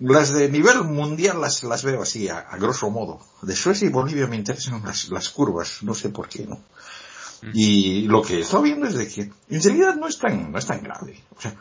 Las 0.00 0.32
de 0.32 0.48
nivel 0.48 0.82
mundial 0.84 1.40
las, 1.40 1.62
las 1.62 1.84
veo 1.84 2.02
así, 2.02 2.28
a, 2.28 2.38
a 2.38 2.56
grosso 2.56 2.90
modo. 2.90 3.20
De 3.42 3.54
Suecia 3.54 3.86
y 3.86 3.90
Bolivia 3.92 4.26
me 4.26 4.36
interesan 4.36 4.82
las, 4.84 5.08
las 5.08 5.28
curvas, 5.30 5.82
no 5.82 5.94
sé 5.94 6.08
por 6.08 6.28
qué, 6.28 6.46
¿no? 6.46 6.60
Y 7.52 8.02
lo 8.02 8.22
que 8.22 8.40
estoy 8.40 8.62
viendo 8.62 8.86
es 8.86 8.94
de 8.94 9.06
que 9.06 9.30
en 9.50 9.62
realidad 9.62 9.96
no 9.96 10.08
es 10.08 10.18
tan, 10.18 10.50
no 10.50 10.58
es 10.58 10.66
tan 10.66 10.82
grave. 10.82 11.22
O 11.36 11.40
sea, 11.40 11.54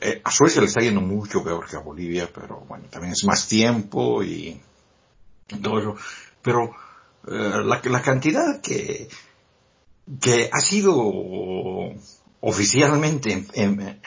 eh, 0.00 0.20
a 0.24 0.30
Suecia 0.30 0.60
le 0.60 0.66
está 0.66 0.80
yendo 0.80 1.00
mucho 1.00 1.44
peor 1.44 1.66
que 1.68 1.76
a 1.76 1.80
Bolivia, 1.80 2.28
pero 2.32 2.64
bueno, 2.68 2.86
también 2.90 3.12
es 3.12 3.24
más 3.24 3.46
tiempo 3.46 4.22
y 4.22 4.60
todo 5.62 5.78
eso. 5.78 5.96
Pero 6.42 6.72
eh, 7.28 7.62
la, 7.64 7.80
la 7.84 8.02
cantidad 8.02 8.60
que, 8.60 9.08
que 10.20 10.50
ha 10.52 10.60
sido 10.60 10.94
oficialmente 12.40 13.32
en, 13.32 13.46
en, 13.54 14.00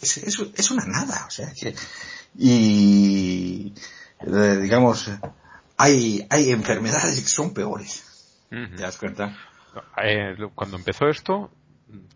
es, 0.00 0.16
es, 0.18 0.38
es 0.56 0.70
una 0.70 0.84
nada, 0.86 1.24
o 1.26 1.30
sea 1.30 1.52
que, 1.58 1.74
y 2.36 3.72
digamos, 4.22 5.10
hay, 5.76 6.26
hay 6.30 6.50
enfermedades 6.50 7.20
que 7.20 7.28
son 7.28 7.54
peores. 7.54 8.06
¿Te 8.48 8.82
das 8.82 8.98
cuenta? 8.98 9.36
Eh, 10.02 10.36
cuando 10.54 10.76
empezó 10.76 11.08
esto, 11.08 11.50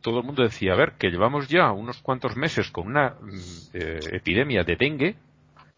todo 0.00 0.18
el 0.18 0.24
mundo 0.24 0.42
decía, 0.42 0.72
a 0.72 0.76
ver, 0.76 0.94
que 0.98 1.08
llevamos 1.08 1.48
ya 1.48 1.70
unos 1.70 1.98
cuantos 1.98 2.36
meses 2.36 2.70
con 2.70 2.88
una 2.88 3.10
mm, 3.20 3.40
eh, 3.74 4.00
epidemia 4.12 4.64
de 4.64 4.76
dengue 4.76 5.16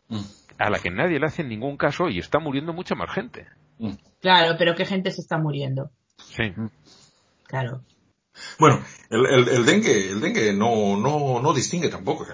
Mm, 0.09 0.21
a 0.59 0.71
la 0.71 0.79
que 0.79 0.91
nadie 0.91 1.19
le 1.19 1.27
hace 1.27 1.43
ningún 1.43 1.77
caso 1.77 2.09
y 2.09 2.19
está 2.19 2.39
muriendo 2.39 2.73
mucha 2.73 2.95
más 2.95 3.13
gente. 3.13 3.47
mm. 3.79 3.93
Claro, 4.21 4.57
pero 4.59 4.75
qué 4.75 4.85
gente 4.85 5.11
se 5.11 5.21
está 5.21 5.39
muriendo. 5.39 5.91
Sí. 6.17 6.53
Claro. 7.45 7.83
Bueno, 8.59 8.85
el, 9.11 9.27
el, 9.27 9.49
el 9.49 9.67
dengue, 9.67 10.11
el 10.11 10.21
dengue 10.21 10.53
no, 10.53 10.97
no, 10.97 11.41
no 11.41 11.53
distingue 11.53 11.89
tampoco, 11.89 12.27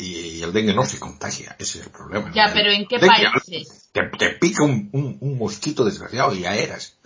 y, 0.00 0.38
y 0.38 0.42
el 0.42 0.52
dengue 0.52 0.74
no 0.74 0.84
se 0.84 0.98
contagia, 0.98 1.56
ese 1.58 1.80
es 1.80 1.86
el 1.86 1.92
problema. 1.92 2.32
Ya, 2.34 2.50
pero 2.52 2.70
¿en 2.70 2.86
qué 2.86 2.98
dengue, 2.98 3.30
países? 3.32 3.90
Te, 3.92 4.02
te 4.18 4.30
pica 4.30 4.62
un, 4.64 4.90
un, 4.92 5.18
un 5.20 5.38
mosquito 5.38 5.84
desgraciado 5.84 6.34
y 6.34 6.40
ya 6.40 6.54
eras. 6.56 6.98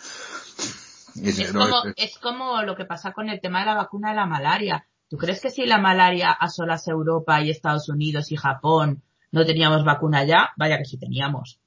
Ese, 1.23 1.43
Es 1.43 1.55
no, 1.55 1.61
como, 1.61 1.93
es 1.97 2.19
como 2.19 2.63
lo 2.63 2.75
que 2.75 2.85
pasa 2.85 3.13
con 3.13 3.29
el 3.29 3.41
tema 3.41 3.61
de 3.61 3.67
la 3.67 3.75
vacuna 3.75 4.11
de 4.11 4.17
la 4.17 4.27
malaria. 4.27 4.87
¿Tú 5.09 5.19
crees 5.19 5.41
que 5.43 5.51
si 5.51 5.67
la 5.67 5.79
malaria 5.79 6.31
asolase 6.31 6.91
Europa 6.91 7.43
y 7.43 7.51
Estados 7.51 7.89
Unidos 7.91 8.33
y 8.33 8.37
Japón 8.37 9.03
no 9.31 9.45
teníamos 9.45 9.85
vacuna 9.85 10.25
ya? 10.25 10.53
Vaya 10.57 10.79
que 10.79 10.87
sí 10.87 10.97
teníamos. 10.99 11.59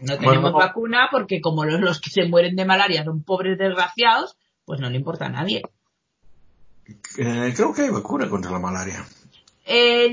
No 0.00 0.16
tenemos 0.16 0.52
Bueno, 0.52 0.52
vacuna 0.52 1.08
porque 1.10 1.40
como 1.40 1.64
los, 1.64 1.80
los 1.80 2.00
que 2.00 2.10
se 2.10 2.24
mueren 2.28 2.54
de 2.54 2.64
malaria 2.64 3.02
son 3.02 3.24
pobres 3.24 3.58
desgraciados, 3.58 4.36
pues 4.68 4.80
no 4.80 4.90
le 4.90 4.98
importa 4.98 5.24
a 5.24 5.30
nadie. 5.30 5.62
eh, 7.16 7.52
creo 7.56 7.72
que 7.72 7.82
hay 7.82 7.88
vacuna 7.88 8.28
contra 8.28 8.50
la 8.50 8.58
malaria. 8.58 9.02
Eh, 9.64 10.10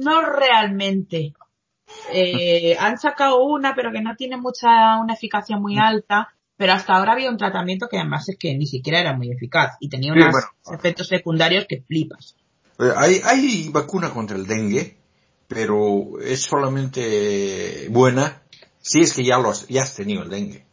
no 0.00 0.20
realmente. 0.30 1.34
Eh, 2.12 2.76
han 2.80 2.98
sacado 2.98 3.42
una, 3.44 3.74
pero 3.74 3.90
que 3.90 4.00
no 4.00 4.14
tiene 4.14 4.36
mucha, 4.36 4.96
una 5.00 5.14
eficacia 5.14 5.56
muy 5.56 5.76
alta. 5.76 6.28
Pero 6.56 6.72
hasta 6.72 6.94
ahora 6.94 7.14
había 7.14 7.30
un 7.30 7.36
tratamiento 7.36 7.88
que 7.90 7.98
además 7.98 8.28
es 8.28 8.36
que 8.38 8.54
ni 8.56 8.64
siquiera 8.66 9.00
era 9.00 9.12
muy 9.12 9.32
eficaz 9.32 9.72
y 9.80 9.88
tenía 9.88 10.12
Sí, 10.12 10.20
unos 10.20 10.30
bueno. 10.30 10.78
efectos 10.78 11.08
secundarios 11.08 11.66
que 11.68 11.82
flipas. 11.82 12.36
Eh, 12.78 12.92
hay, 12.96 13.20
hay 13.24 13.68
vacuna 13.72 14.10
contra 14.10 14.36
el 14.36 14.46
dengue, 14.46 14.96
pero 15.48 16.20
es 16.20 16.42
solamente 16.42 17.88
buena 17.90 18.40
si 18.78 19.00
es 19.00 19.14
que 19.14 19.24
ya, 19.24 19.38
lo 19.38 19.48
has, 19.50 19.66
ya 19.66 19.82
has 19.82 19.96
tenido 19.96 20.22
el 20.22 20.30
dengue. 20.30 20.63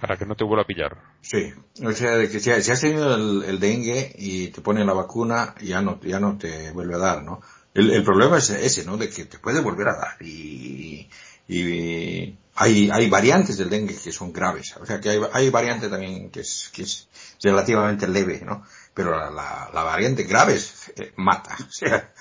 Para 0.00 0.16
que 0.16 0.26
no 0.26 0.36
te 0.36 0.44
vuelva 0.44 0.62
a 0.62 0.66
pillar. 0.66 0.96
Sí, 1.22 1.52
o 1.82 1.92
sea, 1.92 2.16
de 2.16 2.28
que 2.28 2.38
si, 2.40 2.50
has 2.50 2.80
tenido 2.80 3.14
el, 3.14 3.58
dengue 3.58 4.14
y 4.18 4.48
te 4.48 4.60
ponen 4.60 4.86
la 4.86 4.92
vacuna, 4.92 5.54
ya 5.62 5.80
no, 5.80 6.00
ya 6.02 6.20
no 6.20 6.36
te 6.36 6.70
vuelve 6.72 6.96
a 6.96 6.98
dar, 6.98 7.22
¿no? 7.22 7.40
El, 7.72 7.90
el 7.90 8.04
problema 8.04 8.38
es 8.38 8.50
ese, 8.50 8.84
¿no? 8.84 8.96
De 8.96 9.08
que 9.08 9.24
te 9.24 9.38
puede 9.38 9.60
volver 9.60 9.88
a 9.88 9.96
dar 9.96 10.22
y, 10.22 11.08
y 11.48 12.36
hay, 12.56 12.90
hay 12.90 13.08
variantes 13.08 13.58
del 13.58 13.70
dengue 13.70 13.94
que 13.96 14.12
son 14.12 14.32
graves. 14.32 14.74
O 14.80 14.86
sea, 14.86 15.00
que 15.00 15.10
hay, 15.10 15.20
hay 15.32 15.50
variante 15.50 15.88
también 15.88 16.30
que 16.30 16.40
es, 16.40 16.70
que 16.72 16.82
es 16.82 17.08
relativamente 17.42 18.08
leve, 18.08 18.40
¿no? 18.44 18.64
Pero 18.94 19.10
la, 19.10 19.30
la, 19.30 19.70
la 19.72 19.82
variante 19.82 20.24
grave 20.24 20.54
es, 20.54 20.92
eh, 20.96 21.12
mata. 21.16 21.56
O 21.68 21.70
sea, 21.70 22.12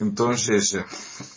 entonces, 0.00 0.74
eh, 0.74 0.84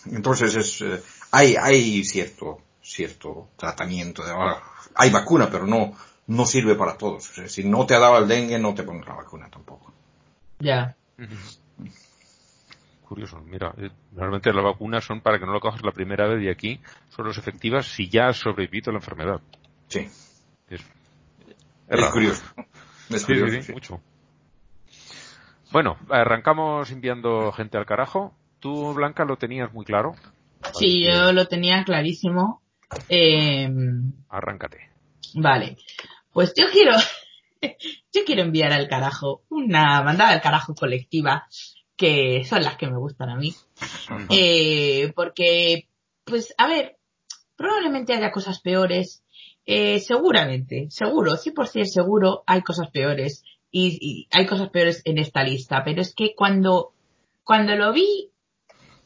entonces 0.05 0.55
es, 0.55 0.81
eh, 0.81 1.03
hay, 1.31 1.55
hay 1.55 2.03
cierto, 2.03 2.61
cierto 2.83 3.49
tratamiento 3.55 4.23
de, 4.23 4.31
ahora, 4.31 4.61
hay 4.95 5.09
vacuna, 5.09 5.49
pero 5.49 5.65
no, 5.65 5.93
no 6.27 6.45
sirve 6.45 6.75
para 6.75 6.97
todos. 6.97 7.29
O 7.29 7.33
sea, 7.33 7.47
si 7.49 7.63
no 7.63 7.85
te 7.85 7.95
ha 7.95 7.99
dado 7.99 8.17
el 8.19 8.27
dengue, 8.27 8.59
no 8.59 8.75
te 8.75 8.83
pones 8.83 9.05
la 9.07 9.15
vacuna 9.15 9.49
tampoco. 9.49 9.91
Ya. 10.59 10.95
Curioso, 13.07 13.39
mira, 13.41 13.73
eh, 13.77 13.89
normalmente 14.11 14.51
las 14.53 14.63
vacunas 14.63 15.03
son 15.03 15.21
para 15.21 15.39
que 15.39 15.45
no 15.45 15.53
lo 15.53 15.59
cojas 15.59 15.83
la 15.83 15.91
primera 15.91 16.27
vez 16.27 16.43
y 16.43 16.49
aquí 16.49 16.79
son 17.09 17.27
las 17.27 17.37
efectivas 17.37 17.85
si 17.87 18.09
ya 18.09 18.27
has 18.27 18.37
sobrevivido 18.37 18.89
a 18.89 18.93
la 18.93 18.99
enfermedad. 18.99 19.41
Sí, 19.87 20.09
Es, 20.69 20.81
es, 21.87 21.99
raro. 21.99 22.11
curioso. 22.11 22.43
Es 23.09 23.25
curioso, 23.25 23.51
sí, 23.51 23.57
sí, 23.57 23.63
sí. 23.67 23.73
mucho. 23.73 24.01
Bueno, 25.71 25.97
arrancamos 26.09 26.89
enviando 26.91 27.51
gente 27.51 27.77
al 27.77 27.85
carajo. 27.85 28.33
Tú, 28.59 28.93
Blanca, 28.93 29.25
lo 29.25 29.37
tenías 29.37 29.71
muy 29.73 29.85
claro. 29.85 30.15
Sí, 30.73 31.03
yo 31.03 31.33
lo 31.33 31.47
tenía 31.47 31.83
clarísimo. 31.83 32.62
Eh, 33.09 33.69
Arráncate. 34.29 34.89
vale. 35.35 35.77
Pues 36.31 36.53
yo 36.55 36.65
quiero, 36.71 36.93
yo 37.61 38.21
quiero 38.25 38.41
enviar 38.41 38.73
al 38.73 38.87
carajo 38.87 39.43
una 39.49 40.01
mandada 40.01 40.31
al 40.31 40.41
carajo 40.41 40.73
colectiva 40.73 41.47
que 41.95 42.43
son 42.45 42.63
las 42.63 42.75
que 42.77 42.87
me 42.87 42.97
gustan 42.97 43.29
a 43.29 43.35
mí. 43.35 43.53
Eh, 44.29 45.13
porque, 45.15 45.87
pues, 46.25 46.53
a 46.57 46.67
ver, 46.67 46.97
probablemente 47.55 48.13
haya 48.13 48.31
cosas 48.31 48.61
peores. 48.61 49.23
Eh, 49.65 49.99
seguramente, 49.99 50.87
seguro, 50.89 51.37
100% 51.37 51.85
seguro 51.85 52.43
hay 52.45 52.61
cosas 52.61 52.89
peores. 52.89 53.43
Y, 53.71 53.97
y 54.01 54.27
hay 54.31 54.45
cosas 54.45 54.69
peores 54.69 55.01
en 55.05 55.17
esta 55.17 55.43
lista. 55.43 55.83
Pero 55.83 56.01
es 56.01 56.13
que 56.13 56.33
cuando, 56.35 56.93
cuando 57.43 57.75
lo 57.75 57.93
vi, 57.93 58.31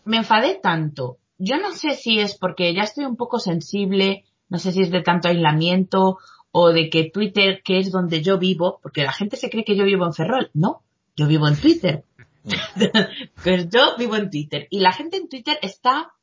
me 0.05 0.17
enfadé 0.17 0.55
tanto. 0.55 1.19
Yo 1.37 1.57
no 1.57 1.71
sé 1.73 1.93
si 1.93 2.19
es 2.19 2.35
porque 2.35 2.73
ya 2.73 2.83
estoy 2.83 3.05
un 3.05 3.15
poco 3.15 3.39
sensible, 3.39 4.25
no 4.49 4.57
sé 4.59 4.71
si 4.71 4.81
es 4.81 4.91
de 4.91 5.01
tanto 5.01 5.27
aislamiento 5.27 6.17
o 6.51 6.69
de 6.69 6.89
que 6.89 7.09
Twitter, 7.11 7.61
que 7.63 7.77
es 7.79 7.91
donde 7.91 8.21
yo 8.21 8.37
vivo, 8.37 8.79
porque 8.81 9.03
la 9.03 9.13
gente 9.13 9.37
se 9.37 9.49
cree 9.49 9.63
que 9.63 9.75
yo 9.75 9.83
vivo 9.85 10.05
en 10.05 10.13
Ferrol. 10.13 10.49
No, 10.53 10.81
yo 11.15 11.27
vivo 11.27 11.47
en 11.47 11.55
Twitter. 11.55 12.03
pues 13.43 13.69
yo 13.69 13.95
vivo 13.97 14.15
en 14.15 14.29
Twitter 14.29 14.67
y 14.69 14.79
la 14.79 14.93
gente 14.93 15.17
en 15.17 15.27
Twitter 15.27 15.59
está 15.61 16.13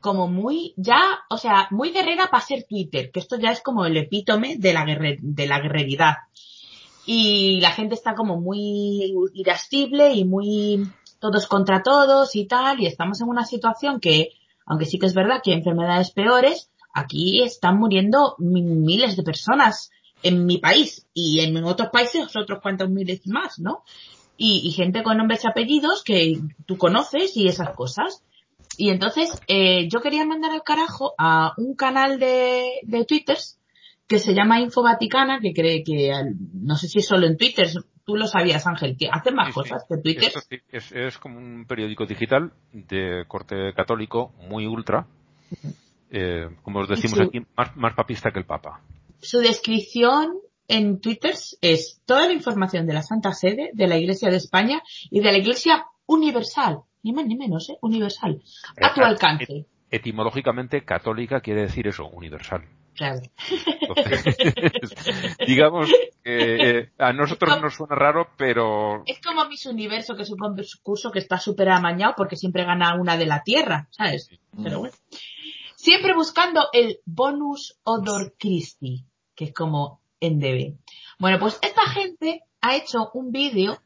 como 0.00 0.26
muy, 0.26 0.74
ya, 0.76 1.20
o 1.30 1.38
sea, 1.38 1.68
muy 1.70 1.90
guerrera 1.92 2.26
para 2.28 2.42
ser 2.44 2.64
Twitter, 2.68 3.12
que 3.12 3.20
esto 3.20 3.38
ya 3.38 3.50
es 3.52 3.62
como 3.62 3.86
el 3.86 3.96
epítome 3.96 4.56
de 4.58 4.72
la, 4.72 4.84
guerre- 4.84 5.18
de 5.22 5.46
la 5.46 5.60
guerreridad. 5.60 6.16
Y 7.06 7.60
la 7.60 7.70
gente 7.70 7.94
está 7.94 8.14
como 8.14 8.40
muy 8.40 9.14
irascible 9.34 10.12
y 10.12 10.24
muy 10.24 10.88
todos 11.20 11.46
contra 11.46 11.82
todos 11.84 12.34
y 12.34 12.46
tal, 12.46 12.80
y 12.80 12.86
estamos 12.86 13.20
en 13.20 13.28
una 13.28 13.44
situación 13.44 14.00
que, 14.00 14.30
aunque 14.66 14.86
sí 14.86 14.98
que 14.98 15.06
es 15.06 15.14
verdad 15.14 15.40
que 15.42 15.52
enfermedades 15.52 16.10
peores, 16.12 16.70
aquí 16.94 17.42
están 17.42 17.78
muriendo 17.78 18.34
mi- 18.38 18.62
miles 18.62 19.16
de 19.16 19.22
personas 19.22 19.90
en 20.22 20.46
mi 20.46 20.58
país 20.58 21.06
y 21.14 21.40
en 21.40 21.62
otros 21.64 21.88
países 21.90 22.34
otros 22.36 22.60
cuantos 22.62 22.88
miles 22.90 23.26
más, 23.26 23.58
¿no? 23.58 23.82
Y, 24.36 24.60
y 24.64 24.72
gente 24.72 25.02
con 25.02 25.16
nombres 25.18 25.44
y 25.44 25.48
apellidos 25.48 26.02
que 26.04 26.38
tú 26.66 26.76
conoces 26.76 27.36
y 27.36 27.48
esas 27.48 27.70
cosas. 27.74 28.22
Y 28.78 28.90
entonces 28.90 29.30
eh, 29.48 29.88
yo 29.88 30.00
quería 30.00 30.24
mandar 30.24 30.52
al 30.52 30.62
carajo 30.62 31.14
a 31.18 31.52
un 31.58 31.74
canal 31.74 32.18
de, 32.18 32.64
de 32.84 33.04
twitters 33.04 33.58
que 34.06 34.18
se 34.18 34.34
llama 34.34 34.60
Info 34.60 34.82
Vaticana, 34.82 35.40
que 35.40 35.52
cree 35.52 35.82
que, 35.84 36.12
no 36.54 36.76
sé 36.76 36.88
si 36.88 37.00
es 37.00 37.06
solo 37.06 37.26
en 37.26 37.36
Twitter, 37.36 37.68
tú 38.04 38.16
lo 38.16 38.26
sabías 38.26 38.66
Ángel, 38.66 38.96
que 38.96 39.08
hacen 39.10 39.34
más 39.34 39.46
Sí, 39.46 39.52
sí. 39.52 39.54
cosas 39.54 39.84
que 39.88 39.96
Twitter. 39.98 40.24
Esto 40.24 40.40
sí, 40.40 40.56
es, 40.70 40.92
es 40.92 41.18
como 41.18 41.38
un 41.38 41.64
periódico 41.66 42.06
digital 42.06 42.52
de 42.72 43.24
corte 43.28 43.72
católico 43.74 44.32
muy 44.48 44.66
ultra. 44.66 45.06
Eh, 46.10 46.48
como 46.62 46.80
os 46.80 46.88
decimos 46.88 47.18
su- 47.18 47.24
aquí, 47.24 47.40
más, 47.56 47.76
más 47.76 47.94
papista 47.94 48.30
que 48.30 48.38
el 48.38 48.44
Papa. 48.46 48.80
Su 49.20 49.38
descripción 49.38 50.34
en 50.68 51.00
Twitter 51.00 51.34
es 51.60 52.00
toda 52.04 52.26
la 52.26 52.32
información 52.32 52.86
de 52.86 52.94
la 52.94 53.02
Santa 53.02 53.32
Sede, 53.32 53.70
de 53.72 53.86
la 53.86 53.96
Iglesia 53.96 54.30
de 54.30 54.36
España 54.36 54.82
y 55.10 55.20
de 55.20 55.32
la 55.32 55.38
Iglesia 55.38 55.86
universal. 56.06 56.80
Ni 57.02 57.12
más 57.12 57.26
ni 57.26 57.36
menos, 57.36 57.68
¿eh? 57.70 57.76
Universal. 57.82 58.42
A 58.80 58.94
tu 58.94 59.00
Eh, 59.00 59.04
alcance. 59.04 59.66
Etimológicamente, 59.90 60.84
católica 60.84 61.40
quiere 61.40 61.62
decir 61.62 61.86
eso, 61.88 62.06
universal. 62.06 62.62
Claro. 62.94 63.20
Entonces, 63.80 64.24
digamos 65.46 65.90
que 66.22 66.78
eh, 66.78 66.90
a 66.98 67.12
nosotros 67.12 67.60
nos 67.60 67.74
suena 67.74 67.94
raro, 67.94 68.28
pero 68.36 69.02
Es 69.06 69.20
como 69.20 69.44
Miss 69.46 69.66
Universo, 69.66 70.14
que 70.14 70.22
es 70.22 70.30
un 70.30 70.38
concurso 70.38 71.10
que 71.10 71.18
está 71.18 71.38
súper 71.38 71.70
amañado 71.70 72.14
porque 72.16 72.36
siempre 72.36 72.64
gana 72.64 72.94
una 73.00 73.16
de 73.16 73.26
la 73.26 73.42
Tierra, 73.42 73.88
¿sabes? 73.90 74.30
Pero 74.62 74.80
bueno. 74.80 74.94
Siempre 75.76 76.14
buscando 76.14 76.68
el 76.72 77.00
bonus 77.04 77.78
odor 77.82 78.34
Christi, 78.38 79.04
que 79.34 79.46
es 79.46 79.52
como 79.52 80.00
en 80.20 80.38
DB. 80.38 80.76
Bueno, 81.18 81.38
pues 81.40 81.58
esta 81.62 81.82
gente 81.88 82.42
ha 82.60 82.76
hecho 82.76 83.10
un 83.14 83.32
vídeo 83.32 83.80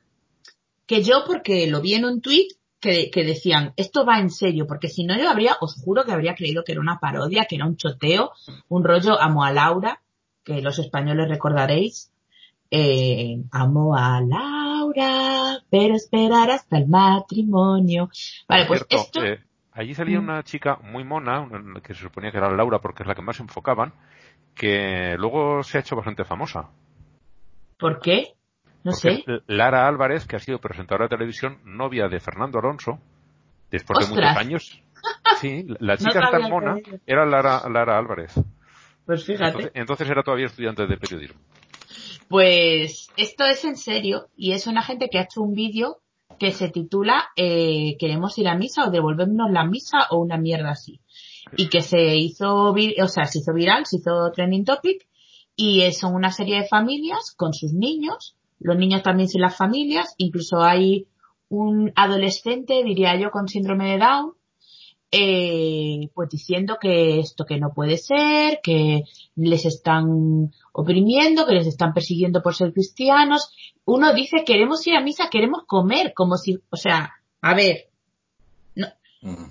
que 0.87 1.03
yo, 1.03 1.25
porque 1.27 1.67
lo 1.67 1.81
vi 1.81 1.95
en 1.95 2.05
un 2.05 2.21
tweet, 2.21 2.49
que, 2.81 3.11
que 3.11 3.25
decían, 3.25 3.73
esto 3.77 4.05
va 4.05 4.19
en 4.19 4.31
serio, 4.31 4.67
porque 4.67 4.89
si 4.89 5.05
no 5.05 5.17
yo 5.19 5.29
habría, 5.29 5.57
os 5.61 5.75
juro 5.75 6.05
que 6.05 6.13
habría 6.13 6.35
creído 6.35 6.65
que 6.65 6.73
era 6.73 6.81
una 6.81 6.99
parodia, 6.99 7.47
que 7.47 7.57
era 7.57 7.67
un 7.67 7.77
choteo, 7.77 8.33
un 8.69 8.85
rollo 8.85 9.21
amo 9.21 9.45
a 9.45 9.53
Laura, 9.53 10.01
que 10.45 10.61
los 10.61 10.79
españoles 10.79 11.29
recordaréis, 11.29 12.13
eh, 12.71 13.39
amo 13.51 13.97
a 13.97 14.21
Laura, 14.21 15.63
pero 15.71 15.95
esperar 15.95 16.51
hasta 16.51 16.79
el 16.79 16.87
matrimonio. 16.87 18.11
Vale, 18.49 18.67
pues 18.67 18.85
cierto, 18.89 19.21
esto, 19.21 19.25
eh, 19.25 19.41
allí 19.73 19.95
salía 19.95 20.21
Mm. 20.21 20.25
una 20.25 20.43
chica 20.43 20.79
muy 20.83 21.05
mona, 21.05 21.49
que 21.83 21.95
se 21.95 22.03
suponía 22.03 22.31
que 22.31 22.39
era 22.39 22.51
Laura 22.51 22.81
porque 22.81 23.03
es 23.03 23.09
la 23.09 23.15
que 23.15 23.23
más 23.23 23.41
enfocaban, 23.41 23.93
que 24.55 25.17
luego 25.19 25.63
se 25.63 25.79
ha 25.79 25.81
hecho 25.81 25.97
bastante 25.97 26.25
famosa. 26.25 26.69
¿por 27.79 28.01
qué? 28.01 28.36
No 28.87 28.93
sé. 28.93 29.25
Lara 29.49 29.89
Álvarez, 29.89 30.29
que 30.29 30.37
ha 30.37 30.39
sido 30.39 30.61
presentadora 30.61 31.07
de 31.07 31.17
televisión, 31.17 31.59
novia 31.65 32.07
de 32.07 32.21
Fernando 32.21 32.61
Alonso, 32.61 33.01
después 33.69 33.99
de 33.99 34.15
muchos 34.15 34.37
años. 34.37 34.83
Sí, 35.41 35.67
la 35.81 35.95
No 35.95 35.99
chica 35.99 36.13
sabía 36.13 36.31
tan 36.31 36.51
mona 36.51 36.77
era 37.07 37.27
Lara, 37.27 37.69
Lara 37.69 37.99
Álvarez. 37.99 38.33
Pues 39.05 39.25
fíjate. 39.25 39.45
Entonces, 39.45 39.71
entonces 39.75 40.09
era 40.09 40.23
todavía 40.23 40.47
estudiante 40.47 40.87
de 40.87 40.97
periodismo. 40.97 41.39
Pues 42.29 43.11
esto 43.17 43.45
es 43.45 43.65
en 43.67 43.77
serio 43.77 44.29
y 44.35 44.53
es 44.53 44.67
una 44.67 44.83
gente 44.83 45.09
que 45.11 45.19
ha 45.19 45.25
hecho 45.25 45.43
un 45.43 45.53
vídeo 45.53 45.99
que 46.41 46.53
se 46.53 46.71
titula 46.71 47.27
eh, 47.37 47.97
Queremos 47.99 48.37
ir 48.39 48.49
a 48.49 48.57
misa 48.57 48.87
o 48.87 48.91
devolvernos 48.91 49.51
la 49.51 49.67
misa 49.67 50.07
o 50.11 50.19
una 50.19 50.39
mierda 50.39 50.71
así. 50.71 51.01
Y 51.57 51.69
que 51.69 51.83
se 51.83 52.17
hizo, 52.17 52.73
o 52.73 53.09
sea, 53.09 53.27
se 53.27 53.41
hizo 53.41 53.53
viral, 53.53 53.85
se 53.85 53.99
hizo 53.99 54.33
trending 54.33 54.65
topic 54.65 55.07
y 55.55 55.93
son 55.93 56.15
una 56.15 56.33
serie 56.33 56.63
de 56.63 56.69
familias 56.69 57.35
con 57.37 57.53
sus 57.53 57.75
niños, 57.75 58.37
los 58.67 58.77
niños 58.77 59.03
también 59.03 59.29
sin 59.29 59.41
las 59.41 59.57
familias, 59.57 60.15
incluso 60.19 60.61
hay 60.61 61.07
un 61.49 61.93
adolescente, 61.95 62.83
diría 62.85 63.17
yo, 63.17 63.31
con 63.31 63.49
síndrome 63.49 63.93
de 63.93 63.99
Down, 63.99 64.33
eh, 65.13 66.11
pues 66.15 66.29
diciendo 66.29 66.79
que 66.81 67.21
esto 67.21 67.47
que 67.47 67.59
no 67.59 67.73
puede 67.73 67.97
ser, 67.97 68.61
que 68.63 69.05
les 69.37 69.65
están 69.65 70.53
oprimiendo, 70.73 71.47
que 71.47 71.55
les 71.55 71.67
están 71.67 71.95
persiguiendo 71.95 72.43
por 72.43 72.55
ser 72.55 72.73
cristianos. 72.73 73.51
Uno 73.85 74.13
dice 74.13 74.45
queremos 74.45 74.85
ir 74.87 74.97
a 74.97 75.01
misa, 75.01 75.31
queremos 75.31 75.63
comer, 75.67 76.13
como 76.13 76.37
si, 76.37 76.59
o 76.71 76.77
sea, 76.77 77.13
a 77.41 77.55
ver, 77.55 77.89
Mm. 79.27 79.51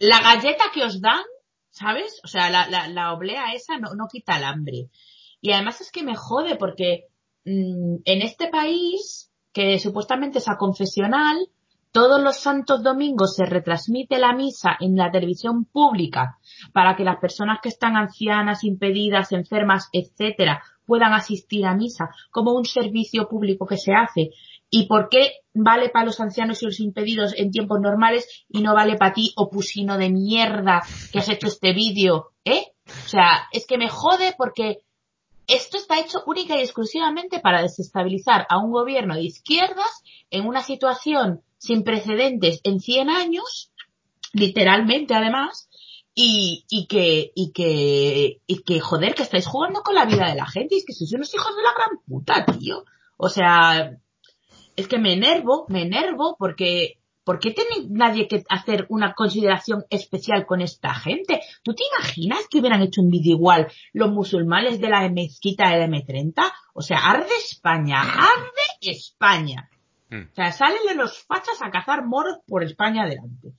la 0.00 0.20
galleta 0.20 0.64
que 0.74 0.82
os 0.82 1.00
dan, 1.00 1.22
¿sabes? 1.70 2.20
O 2.24 2.28
sea, 2.28 2.50
la, 2.50 2.68
la, 2.68 2.88
la 2.88 3.12
oblea 3.12 3.52
esa 3.54 3.78
no, 3.78 3.94
no 3.94 4.08
quita 4.08 4.36
el 4.36 4.44
hambre. 4.44 4.88
Y 5.40 5.52
además 5.52 5.80
es 5.80 5.92
que 5.92 6.02
me 6.02 6.16
jode 6.16 6.56
porque 6.56 7.08
mm, 7.44 7.96
en 8.04 8.22
este 8.22 8.48
país, 8.48 9.30
que 9.52 9.78
supuestamente 9.78 10.38
es 10.38 10.48
a 10.48 10.56
confesional, 10.56 11.48
todos 11.92 12.22
los 12.22 12.38
santos 12.38 12.82
domingos 12.82 13.36
se 13.36 13.44
retransmite 13.44 14.18
la 14.18 14.32
misa 14.32 14.76
en 14.80 14.96
la 14.96 15.10
televisión 15.10 15.66
pública 15.66 16.38
para 16.72 16.96
que 16.96 17.04
las 17.04 17.18
personas 17.18 17.58
que 17.62 17.68
están 17.68 17.96
ancianas, 17.96 18.64
impedidas, 18.64 19.30
enfermas, 19.32 19.90
etcétera, 19.92 20.62
puedan 20.86 21.12
asistir 21.12 21.66
a 21.66 21.74
misa 21.74 22.08
como 22.30 22.52
un 22.52 22.64
servicio 22.64 23.28
público 23.28 23.66
que 23.66 23.76
se 23.76 23.92
hace. 23.92 24.30
¿Y 24.70 24.86
por 24.86 25.10
qué 25.10 25.32
vale 25.52 25.90
para 25.90 26.06
los 26.06 26.18
ancianos 26.18 26.62
y 26.62 26.66
los 26.66 26.80
impedidos 26.80 27.34
en 27.36 27.50
tiempos 27.50 27.78
normales 27.78 28.46
y 28.48 28.62
no 28.62 28.74
vale 28.74 28.96
para 28.96 29.12
ti, 29.12 29.32
opusino 29.36 29.98
de 29.98 30.08
mierda, 30.08 30.82
que 31.12 31.18
has 31.18 31.28
hecho 31.28 31.48
este 31.48 31.74
vídeo? 31.74 32.30
¿Eh? 32.42 32.68
O 32.86 33.08
sea, 33.08 33.48
es 33.52 33.66
que 33.66 33.76
me 33.76 33.90
jode 33.90 34.34
porque 34.38 34.78
esto 35.54 35.76
está 35.76 36.00
hecho 36.00 36.22
única 36.26 36.56
y 36.56 36.60
exclusivamente 36.60 37.40
para 37.40 37.62
desestabilizar 37.62 38.46
a 38.48 38.58
un 38.58 38.72
gobierno 38.72 39.14
de 39.14 39.22
izquierdas 39.22 40.02
en 40.30 40.46
una 40.46 40.62
situación 40.62 41.42
sin 41.58 41.84
precedentes 41.84 42.60
en 42.64 42.80
100 42.80 43.10
años, 43.10 43.70
literalmente 44.32 45.14
además, 45.14 45.68
y, 46.14 46.64
y 46.68 46.86
que, 46.86 47.32
y 47.34 47.52
que, 47.52 48.40
y 48.46 48.62
que 48.62 48.80
joder, 48.80 49.14
que 49.14 49.22
estáis 49.22 49.46
jugando 49.46 49.82
con 49.82 49.94
la 49.94 50.04
vida 50.04 50.28
de 50.28 50.36
la 50.36 50.46
gente, 50.46 50.74
y 50.74 50.78
es 50.78 50.84
que 50.86 50.92
sois 50.92 51.12
unos 51.12 51.34
hijos 51.34 51.54
de 51.54 51.62
la 51.62 51.72
gran 51.74 51.98
puta, 52.06 52.46
tío. 52.58 52.84
O 53.16 53.28
sea, 53.28 53.96
es 54.74 54.88
que 54.88 54.98
me 54.98 55.12
enervo, 55.12 55.66
me 55.68 55.82
enervo 55.82 56.36
porque, 56.38 56.98
¿por 57.24 57.38
qué 57.38 57.52
tiene 57.52 57.86
nadie 57.88 58.28
que 58.28 58.44
hacer 58.48 58.86
una 58.88 59.14
consideración 59.14 59.84
especial 59.90 60.46
con 60.46 60.60
esta 60.60 60.94
gente? 60.94 61.40
¿Tú 61.62 61.74
te 61.74 61.84
imaginas 61.94 62.46
que 62.48 62.58
hubieran 62.58 62.82
hecho 62.82 63.00
un 63.00 63.10
vídeo 63.10 63.36
igual 63.36 63.72
los 63.92 64.10
musulmanes 64.10 64.80
de 64.80 64.90
la 64.90 65.08
mezquita 65.08 65.70
del 65.70 65.90
M30? 65.90 66.52
O 66.74 66.82
sea, 66.82 66.98
arde 66.98 67.34
España, 67.36 68.00
arde 68.02 68.62
España. 68.80 69.70
Mm. 70.10 70.22
O 70.30 70.34
sea, 70.34 70.52
salen 70.52 70.82
de 70.88 70.94
los 70.94 71.22
fachas 71.22 71.62
a 71.62 71.70
cazar 71.70 72.04
moros 72.04 72.38
por 72.46 72.62
España 72.62 73.04
adelante. 73.04 73.52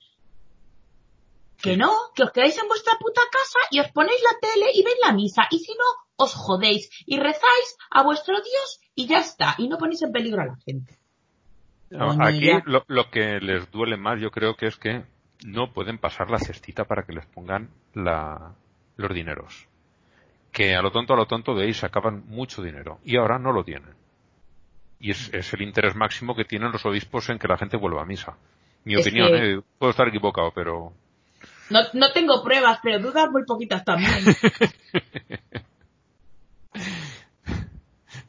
Que 1.60 1.76
no, 1.76 1.92
que 2.14 2.24
os 2.24 2.32
quedáis 2.32 2.58
en 2.58 2.68
vuestra 2.68 2.98
puta 2.98 3.22
casa 3.32 3.58
y 3.70 3.80
os 3.80 3.90
ponéis 3.92 4.20
la 4.22 4.38
tele 4.48 4.66
y 4.74 4.82
veis 4.82 4.96
la 5.02 5.12
misa. 5.12 5.46
Y 5.50 5.60
si 5.60 5.72
no, 5.72 5.84
os 6.16 6.34
jodéis 6.34 6.90
y 7.06 7.18
rezáis 7.18 7.76
a 7.90 8.02
vuestro 8.02 8.34
Dios 8.34 8.80
y 8.94 9.06
ya 9.06 9.20
está. 9.20 9.54
Y 9.56 9.68
no 9.68 9.78
ponéis 9.78 10.02
en 10.02 10.12
peligro 10.12 10.42
a 10.42 10.46
la 10.46 10.56
gente. 10.56 10.98
No, 11.98 12.10
aquí 12.24 12.50
lo, 12.66 12.84
lo 12.88 13.10
que 13.10 13.38
les 13.40 13.70
duele 13.70 13.96
más 13.96 14.20
yo 14.20 14.30
creo 14.30 14.56
que 14.56 14.66
es 14.66 14.76
que 14.76 15.02
no 15.46 15.72
pueden 15.72 15.98
pasar 15.98 16.30
la 16.30 16.38
cestita 16.38 16.84
para 16.84 17.04
que 17.04 17.12
les 17.12 17.26
pongan 17.26 17.68
la, 17.94 18.52
los 18.96 19.14
dineros. 19.14 19.66
Que 20.52 20.74
a 20.74 20.82
lo 20.82 20.90
tonto, 20.90 21.14
a 21.14 21.16
lo 21.16 21.26
tonto 21.26 21.54
de 21.54 21.64
ahí 21.64 21.74
sacaban 21.74 22.24
mucho 22.26 22.62
dinero 22.62 22.98
y 23.04 23.16
ahora 23.16 23.38
no 23.38 23.52
lo 23.52 23.64
tienen. 23.64 23.94
Y 25.00 25.10
es, 25.10 25.32
es 25.34 25.52
el 25.52 25.62
interés 25.62 25.94
máximo 25.94 26.34
que 26.34 26.44
tienen 26.44 26.72
los 26.72 26.84
obispos 26.86 27.28
en 27.28 27.38
que 27.38 27.48
la 27.48 27.58
gente 27.58 27.76
vuelva 27.76 28.02
a 28.02 28.06
misa. 28.06 28.36
Mi 28.84 28.94
Es 28.94 29.06
opinión, 29.06 29.32
que- 29.32 29.52
eh, 29.54 29.60
puedo 29.78 29.90
estar 29.90 30.08
equivocado, 30.08 30.52
pero 30.54 30.92
No, 31.70 31.80
no 31.92 32.12
tengo 32.12 32.42
pruebas, 32.42 32.78
pero 32.82 32.98
dudas 33.00 33.30
muy 33.30 33.44
poquitas 33.44 33.84
también. 33.84 34.12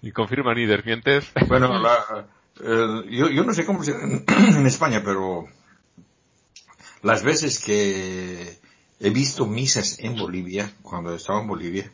ni 0.01 0.11
confirman 0.11 0.55
ni 0.55 0.65
desmientes. 0.65 1.31
Bueno, 1.47 1.79
la, 1.79 2.25
eh, 2.61 3.03
yo, 3.09 3.29
yo 3.29 3.43
no 3.43 3.53
sé 3.53 3.65
cómo 3.65 3.83
será 3.83 3.99
en, 4.03 4.65
España, 4.65 5.01
pero 5.03 5.47
las 7.01 7.23
veces 7.23 7.59
que 7.59 8.59
he 8.99 9.09
visto 9.09 9.45
misas 9.45 9.99
en 9.99 10.15
Bolivia, 10.15 10.71
cuando 10.81 11.13
estaba 11.13 11.41
en 11.41 11.47
Bolivia, 11.47 11.91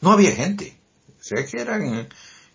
no 0.00 0.12
había 0.12 0.32
gente. 0.32 0.76
O 1.18 1.22
sea, 1.22 1.44
que 1.44 1.60
eran, 1.60 2.08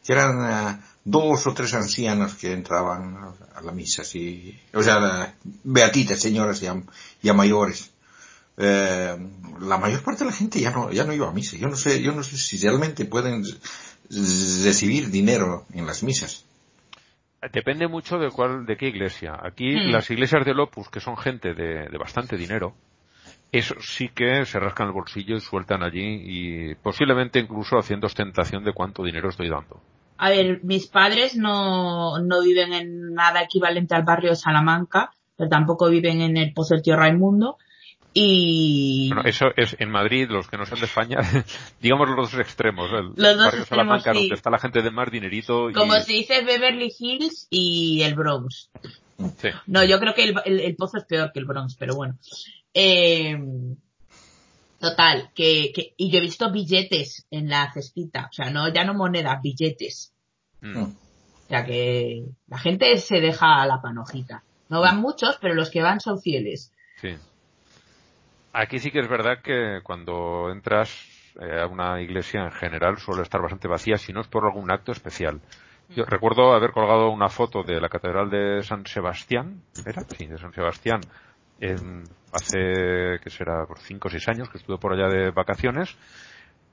que 0.04 0.14
eran 0.14 0.40
ah, 0.42 0.86
dos 1.04 1.48
o 1.48 1.54
tres 1.54 1.74
ancianos 1.74 2.36
que 2.36 2.54
entraban 2.54 3.18
a, 3.56 3.62
la 3.62 3.72
misa, 3.72 4.04
o 4.74 4.84
sea, 4.84 5.36
beatitas, 5.64 6.20
señoras 6.20 6.62
ya, 6.62 6.82
ya 7.22 7.34
mayores. 7.34 7.92
eh, 8.58 9.18
la 9.60 9.78
mayor 9.78 10.02
parte 10.04 10.24
de 10.24 10.30
la 10.32 10.36
gente 10.36 10.60
ya 10.60 10.72
no, 10.72 10.92
ya 10.92 11.04
no 11.04 11.14
iba 11.14 11.28
a 11.28 11.34
misa. 11.34 11.58
Yo 11.58 11.68
no 11.68 11.76
sé, 11.76 12.02
yo 12.02 12.12
no 12.12 12.24
sé 12.24 12.38
si 12.38 12.58
realmente 12.58 13.06
pueden 13.06 13.44
recibir 14.10 15.10
dinero 15.10 15.66
en 15.74 15.86
las 15.86 16.04
misas. 16.04 16.46
Depende 17.52 17.88
mucho 17.88 18.18
de 18.18 18.30
cuál, 18.30 18.66
de 18.66 18.78
qué 18.78 18.88
iglesia. 18.88 19.38
Aquí 19.42 19.74
Hmm. 19.74 19.92
las 19.92 20.10
iglesias 20.12 20.46
del 20.46 20.60
Opus, 20.60 20.90
que 20.90 21.00
son 21.00 21.18
gente 21.18 21.54
de, 21.54 21.88
de 21.90 21.98
bastante 21.98 22.38
dinero, 22.38 22.74
eso 23.52 23.76
sí 23.80 24.10
que 24.10 24.46
se 24.46 24.60
rascan 24.60 24.88
el 24.88 24.94
bolsillo 24.94 25.36
y 25.38 25.42
sueltan 25.42 25.84
allí 25.84 26.22
y 26.24 26.76
posiblemente 26.76 27.40
incluso 27.40 27.78
haciendo 27.78 28.08
ostentación 28.08 28.64
de 28.64 28.74
cuánto 28.74 29.04
dinero 29.04 29.30
estoy 29.30 29.50
dando. 29.50 29.80
A 30.18 30.30
ver, 30.30 30.64
mis 30.64 30.88
padres 30.88 31.36
no, 31.36 32.20
no 32.20 32.42
viven 32.42 32.74
en 32.74 33.14
nada 33.14 33.42
equivalente 33.44 33.96
al 33.96 34.04
barrio 34.04 34.32
de 34.32 34.36
Salamanca, 34.36 35.12
pero 35.38 35.50
tampoco 35.50 35.90
viven 35.90 36.22
en 36.22 36.38
el 36.38 36.54
Pozo 36.54 36.74
del 36.76 36.84
Tío 36.84 36.96
Raimundo. 36.96 37.58
Y 38.18 39.10
Bueno, 39.10 39.28
eso 39.30 39.48
es 39.58 39.76
en 39.78 39.92
Madrid, 39.92 40.28
los 40.30 40.48
que 40.48 40.58
no 40.58 40.66
son 40.66 40.80
de 40.80 40.86
España, 40.86 41.18
digamos 41.82 42.08
los 42.10 42.32
dos 42.32 42.40
extremos, 42.40 42.90
el 42.92 43.08
Los 43.08 43.16
dos 43.18 43.24
barrio 43.38 43.60
extremos, 43.60 43.68
Salamanca, 43.68 44.14
sí. 44.14 44.20
donde 44.20 44.36
está 44.36 44.50
la 44.50 44.58
gente 44.60 44.82
de 44.82 44.90
más 44.90 45.12
dinerito 45.12 45.70
y 45.70 45.74
como 45.74 45.94
se 45.96 46.14
dice 46.14 46.42
Beverly 46.46 46.94
Hills 46.98 47.48
y 47.50 48.02
el 48.04 48.16
Bronx. 48.16 48.70
sí. 49.38 49.50
No, 49.68 49.84
yo 49.84 50.00
creo 50.00 50.14
que 50.14 50.24
el, 50.24 50.36
el- 50.46 50.60
el 50.62 50.76
Pozo 50.78 50.98
es 50.98 51.04
peor 51.04 51.32
que 51.34 51.40
el 51.40 51.46
Bronx, 51.46 51.76
pero 51.76 51.96
bueno. 51.96 52.18
Eh, 52.74 53.38
total, 54.80 55.32
que, 55.34 55.72
que, 55.74 55.94
y 55.98 56.10
yo 56.10 56.20
he 56.20 56.22
visto 56.22 56.52
billetes 56.52 57.26
en 57.32 57.50
la 57.50 57.72
cestita, 57.74 58.28
o 58.30 58.34
sea, 58.34 58.50
no, 58.50 58.72
ya 58.74 58.84
no 58.86 58.94
monedas, 58.94 59.42
billetes. 59.42 60.14
Mm. 60.62 60.78
O 60.84 60.94
sea 61.50 61.66
que 61.66 62.24
la 62.48 62.58
gente 62.60 62.98
se 62.98 63.20
deja 63.20 63.66
la 63.66 63.82
panojita. 63.82 64.44
No 64.70 64.82
van 64.82 65.00
muchos, 65.00 65.38
pero 65.42 65.54
los 65.54 65.70
que 65.70 65.82
van 65.82 66.00
son 66.00 66.20
fieles. 66.22 66.72
Sí. 67.02 67.10
Aquí 68.62 68.80
sí 68.80 68.90
que 68.92 69.00
es 69.00 69.08
verdad 69.10 69.42
que 69.42 69.82
cuando 69.84 70.50
entras 70.50 70.90
eh, 71.42 71.60
a 71.62 71.68
una 71.68 72.02
iglesia 72.02 72.42
en 72.46 72.52
general 72.52 72.98
suele 72.98 73.22
estar 73.24 73.42
bastante 73.42 73.68
vacía 73.68 73.98
si 73.98 74.14
no 74.14 74.22
es 74.22 74.28
por 74.28 74.46
algún 74.46 74.72
acto 74.72 74.92
especial. 74.94 75.42
Yo 75.90 76.06
recuerdo 76.06 76.54
haber 76.54 76.72
colgado 76.72 77.10
una 77.10 77.30
foto 77.30 77.64
de 77.64 77.80
la 77.82 77.90
Catedral 77.90 78.30
de 78.30 78.64
San 78.64 78.86
Sebastián, 78.86 79.62
¿era? 79.84 80.06
Sí, 80.18 80.26
de 80.26 80.38
San 80.38 80.54
Sebastián, 80.54 81.08
en- 81.60 82.10
hace, 82.32 83.20
que 83.22 83.30
será, 83.30 83.66
por 83.66 83.80
cinco 83.80 84.08
o 84.08 84.12
seis 84.12 84.28
años 84.30 84.50
que 84.50 84.58
estuve 84.58 84.78
por 84.78 84.94
allá 84.94 85.08
de 85.10 85.32
vacaciones 85.32 85.96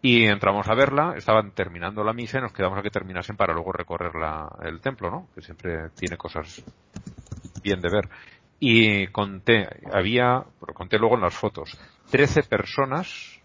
y 0.03 0.25
entramos 0.27 0.69
a 0.69 0.75
verla, 0.75 1.15
estaban 1.17 1.53
terminando 1.53 2.05
la 2.05 2.13
misa 2.15 2.39
y 2.39 2.43
nos 2.43 2.53
quedamos 2.53 2.79
a 2.79 2.83
que 2.83 2.91
terminasen 2.91 3.37
para 3.37 3.55
luego 3.55 3.73
recorrer 3.73 4.15
la, 4.17 4.49
el 4.63 4.81
templo, 4.81 5.11
¿no? 5.11 5.31
Que 5.35 5.43
siempre 5.43 5.91
tiene 5.97 6.17
cosas 6.17 6.65
bien 7.63 7.81
de 7.81 7.91
ver. 7.91 8.09
Y 8.65 9.09
conté, 9.09 9.67
había, 9.93 10.45
pero 10.61 10.73
conté 10.73 10.97
luego 10.97 11.17
en 11.17 11.23
las 11.23 11.35
fotos, 11.35 11.77
13 12.13 12.45
personas 12.45 13.41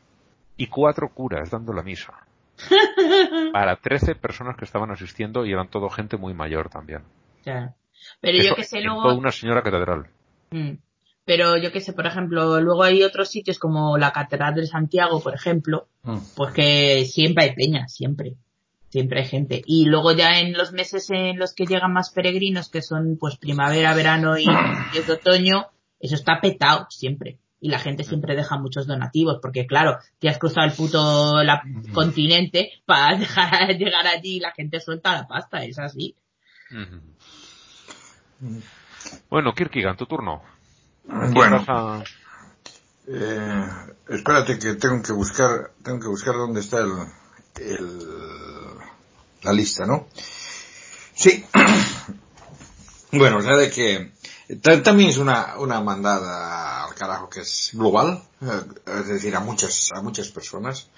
y 0.58 0.68
cuatro 0.68 1.10
curas 1.12 1.50
dando 1.50 1.74
la 1.74 1.82
misa. 1.82 2.14
Para 3.52 3.78
13 3.78 4.14
personas 4.14 4.56
que 4.58 4.66
estaban 4.66 4.92
asistiendo 4.92 5.44
y 5.44 5.52
eran 5.54 5.70
todo 5.70 5.90
gente 5.90 6.18
muy 6.18 6.36
mayor 6.36 6.70
también. 6.70 7.02
Pero 7.44 8.38
Eso 8.38 8.50
yo 8.50 8.56
que 8.56 8.64
sé 8.64 8.80
luego... 8.82 9.12
una 9.16 9.32
señora 9.32 9.64
catedral. 9.64 10.06
Mm. 10.52 10.74
Pero 11.26 11.58
yo 11.58 11.72
que 11.72 11.82
sé, 11.82 11.94
por 11.94 12.06
ejemplo, 12.06 12.62
luego 12.62 12.84
hay 12.84 13.02
otros 13.02 13.30
sitios 13.30 13.58
como 13.58 13.98
la 13.98 14.14
Catedral 14.14 14.54
de 14.54 14.68
Santiago, 14.68 15.20
por 15.22 15.34
ejemplo, 15.34 15.88
Mm. 16.04 16.18
pues 16.36 16.54
que 16.54 17.06
siempre 17.06 17.46
hay 17.46 17.56
peña, 17.56 17.88
siempre. 17.88 18.36
Siempre 18.90 19.22
hay 19.22 19.28
gente. 19.28 19.62
Y 19.66 19.86
luego 19.86 20.14
ya 20.14 20.40
en 20.40 20.54
los 20.54 20.72
meses 20.72 21.10
en 21.10 21.38
los 21.38 21.54
que 21.54 21.66
llegan 21.66 21.92
más 21.94 22.10
peregrinos, 22.12 22.70
que 22.70 22.82
son 22.82 23.18
pues 23.20 23.38
primavera, 23.38 23.94
verano 23.94 24.38
y, 24.38 24.46
y 24.46 24.98
es 24.98 25.10
otoño, 25.10 25.68
eso 26.00 26.16
está 26.16 26.40
petado 26.42 26.88
siempre. 26.90 27.38
Y 27.60 27.70
la 27.70 27.80
gente 27.80 28.04
siempre 28.04 28.36
deja 28.36 28.58
muchos 28.60 28.86
donativos, 28.88 29.40
porque 29.42 29.66
claro, 29.66 29.98
te 30.20 30.30
has 30.30 30.38
cruzado 30.38 30.68
el 30.68 30.74
puto 30.74 31.44
la- 31.44 31.64
continente 31.92 32.72
para 32.86 33.18
dejar, 33.20 33.76
llegar 33.78 34.06
allí 34.08 34.38
y 34.38 34.40
la 34.40 34.52
gente 34.52 34.80
suelta 34.80 35.14
la 35.14 35.28
pasta, 35.28 35.64
es 35.66 35.80
así. 35.80 36.16
Bueno, 39.30 39.54
Kirkigan, 39.54 39.98
tu 39.98 40.06
turno. 40.06 40.44
Bueno, 41.06 41.64
a- 41.68 42.04
eh, 43.08 43.66
espérate 44.10 44.60
que 44.60 44.76
tengo 44.76 45.02
que 45.02 45.14
buscar, 45.14 45.72
tengo 45.84 46.00
que 46.00 46.08
buscar 46.10 46.36
dónde 46.36 46.60
está 46.60 46.80
el, 46.82 46.92
el, 47.56 48.00
la 49.44 49.54
lista, 49.54 49.86
¿no? 49.86 50.08
Sí. 51.16 51.46
bueno, 53.12 53.40
la 53.40 53.58
de 53.58 53.70
que 53.70 54.12
ta- 54.62 54.82
también 54.84 55.10
es 55.10 55.18
una, 55.18 55.56
una 55.58 55.82
mandada 55.82 56.84
al 56.86 56.94
carajo 56.96 57.30
que 57.30 57.42
es 57.42 57.72
global, 57.74 58.24
eh, 58.42 58.62
es 59.00 59.08
decir, 59.08 59.36
a 59.36 59.40
muchas, 59.40 59.90
a 59.94 60.02
muchas 60.02 60.30
personas. 60.30 60.90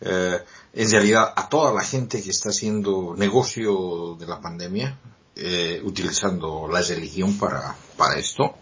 Eh, 0.00 0.40
en 0.74 0.90
realidad 0.90 1.32
a 1.34 1.48
toda 1.48 1.72
la 1.72 1.82
gente 1.82 2.22
que 2.22 2.30
está 2.30 2.50
haciendo 2.50 3.14
negocio 3.16 4.16
de 4.18 4.26
la 4.26 4.40
pandemia, 4.40 4.98
eh, 5.34 5.80
utilizando 5.84 6.68
la 6.68 6.82
religión 6.82 7.38
para, 7.38 7.74
para 7.96 8.16
esto. 8.18 8.56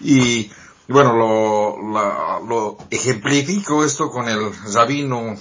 Y 0.00 0.50
bueno, 0.88 1.12
lo, 1.14 1.92
la- 1.92 2.40
lo 2.46 2.76
ejemplifico 2.90 3.84
esto 3.84 4.10
con 4.10 4.28
el 4.28 4.52
rabino 4.72 5.34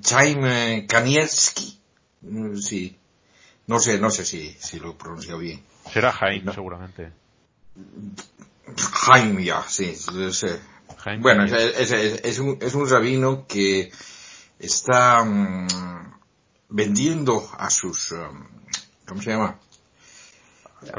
Chaim 0.00 0.86
Kanievski. 0.86 1.80
Mm, 2.22 2.56
Sí. 2.56 2.96
No 3.66 3.78
sé, 3.78 3.98
no 3.98 4.10
sé 4.10 4.24
si, 4.24 4.56
si 4.60 4.80
lo 4.80 4.96
pronuncio 4.98 5.38
bien. 5.38 5.62
será 5.92 6.12
Jaime, 6.12 6.52
seguramente. 6.52 7.12
Jaime, 8.92 9.44
ya, 9.44 9.62
sí. 9.68 9.94
Jaime 10.98 11.22
Bueno, 11.22 11.44
es, 11.44 11.52
es- 11.52 11.90
es- 11.92 12.20
es 12.24 12.38
un, 12.38 12.58
es 12.60 12.74
un 12.74 12.88
rabino 12.88 13.46
que 13.46 13.90
está 14.58 15.22
mm, 15.24 15.68
vendiendo 16.70 17.48
a 17.58 17.70
sus, 17.70 18.12
um, 18.12 18.46
¿cómo 19.06 19.22
se 19.22 19.30
llama? 19.30 19.58